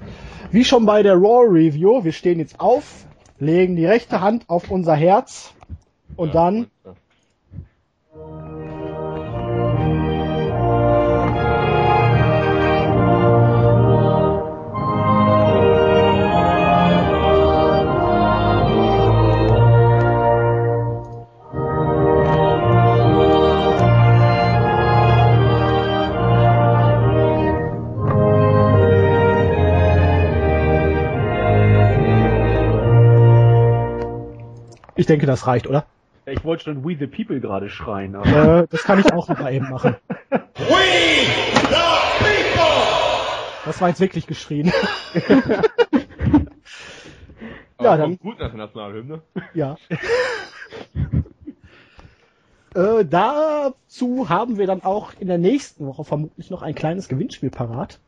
wie 0.51 0.63
schon 0.63 0.85
bei 0.85 1.03
der 1.03 1.15
Raw 1.15 1.45
Review. 1.47 2.03
Wir 2.03 2.11
stehen 2.11 2.39
jetzt 2.39 2.59
auf, 2.59 3.05
legen 3.39 3.75
die 3.75 3.85
rechte 3.85 4.21
Hand 4.21 4.49
auf 4.49 4.71
unser 4.71 4.95
Herz 4.95 5.53
und 6.15 6.33
dann 6.35 6.67
Ich 34.99 35.05
denke, 35.05 35.25
das 35.25 35.47
reicht, 35.47 35.65
oder? 35.67 35.85
Ja, 36.25 36.33
Ich 36.33 36.43
wollte 36.43 36.65
schon 36.65 36.83
We 36.83 36.97
the 36.99 37.07
People 37.07 37.39
gerade 37.39 37.69
schreien. 37.69 38.15
Aber 38.15 38.63
Äh, 38.63 38.67
das 38.69 38.83
kann 38.83 38.99
ich 38.99 39.11
auch 39.13 39.29
noch 39.29 39.39
mal 39.39 39.53
eben 39.53 39.69
machen. 39.69 39.95
Das 43.65 43.81
war 43.81 43.89
jetzt 43.89 43.99
wirklich 44.01 44.25
geschrien. 44.27 44.71
Ja, 47.81 47.91
kommt 47.95 48.01
dann- 48.03 48.17
gut 48.19 48.39
nach 48.39 48.49
der 48.49 48.57
Nationalhymne. 48.57 49.21
Ja. 49.53 49.77
äh, 52.75 53.05
dazu 53.05 54.27
haben 54.27 54.57
wir 54.57 54.67
dann 54.67 54.83
auch 54.83 55.13
in 55.17 55.27
der 55.29 55.37
nächsten 55.37 55.85
Woche 55.85 56.03
vermutlich 56.03 56.49
noch 56.49 56.61
ein 56.61 56.75
kleines 56.75 57.07
Gewinnspiel 57.07 57.49
parat. 57.49 57.99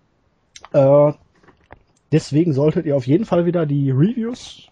Äh, 0.74 1.14
deswegen 2.12 2.52
solltet 2.52 2.86
ihr 2.86 2.98
auf 2.98 3.08
jeden 3.08 3.24
Fall 3.24 3.46
wieder 3.46 3.66
die 3.66 3.92
Reviews 3.92 4.68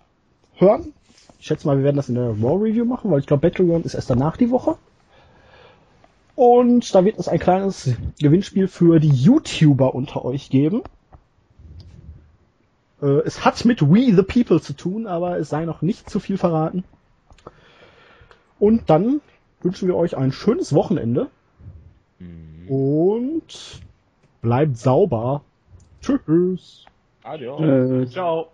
hören. 0.56 0.91
Ich 1.40 1.48
schätze 1.48 1.68
mal, 1.68 1.77
wir 1.77 1.84
werden 1.84 1.95
das 1.95 2.09
in 2.09 2.16
der 2.16 2.30
Raw 2.30 2.64
Review 2.64 2.85
machen, 2.85 3.09
weil 3.11 3.19
ich 3.19 3.26
glaube, 3.26 3.42
Battleground 3.42 3.85
ist 3.85 3.93
erst 3.93 4.09
danach 4.09 4.38
die 4.38 4.51
Woche. 4.51 4.77
Und 6.35 6.93
da 6.93 7.03
wird 7.03 7.18
es 7.18 7.27
ein 7.27 7.40
kleines 7.40 7.95
Gewinnspiel 8.19 8.68
für 8.68 9.00
die 9.00 9.09
YouTuber 9.09 9.95
unter 9.95 10.24
euch 10.26 10.50
geben. 10.50 10.84
Äh, 13.01 13.22
es 13.26 13.43
hat 13.45 13.66
mit 13.66 13.82
We 13.82 14.14
the 14.16 14.24
People 14.24 14.61
zu 14.61 14.74
tun, 14.74 15.08
aber 15.08 15.38
es 15.38 15.50
sei 15.50 15.66
noch 15.66 15.82
nicht 15.82 16.09
zu 16.09 16.19
viel 16.19 16.38
verraten. 16.38 16.84
Und 18.59 18.90
dann 18.90 19.22
wünschen 19.61 19.88
wir 19.88 19.95
euch 19.95 20.18
ein 20.18 20.32
schönes 20.32 20.74
Wochenende 20.74 21.30
und 22.69 23.82
bleibt 24.42 24.77
sauber. 24.77 25.42
Tschüss. 26.01 26.85
Adios. 27.24 27.61
Äh, 27.61 28.08
ciao. 28.08 28.50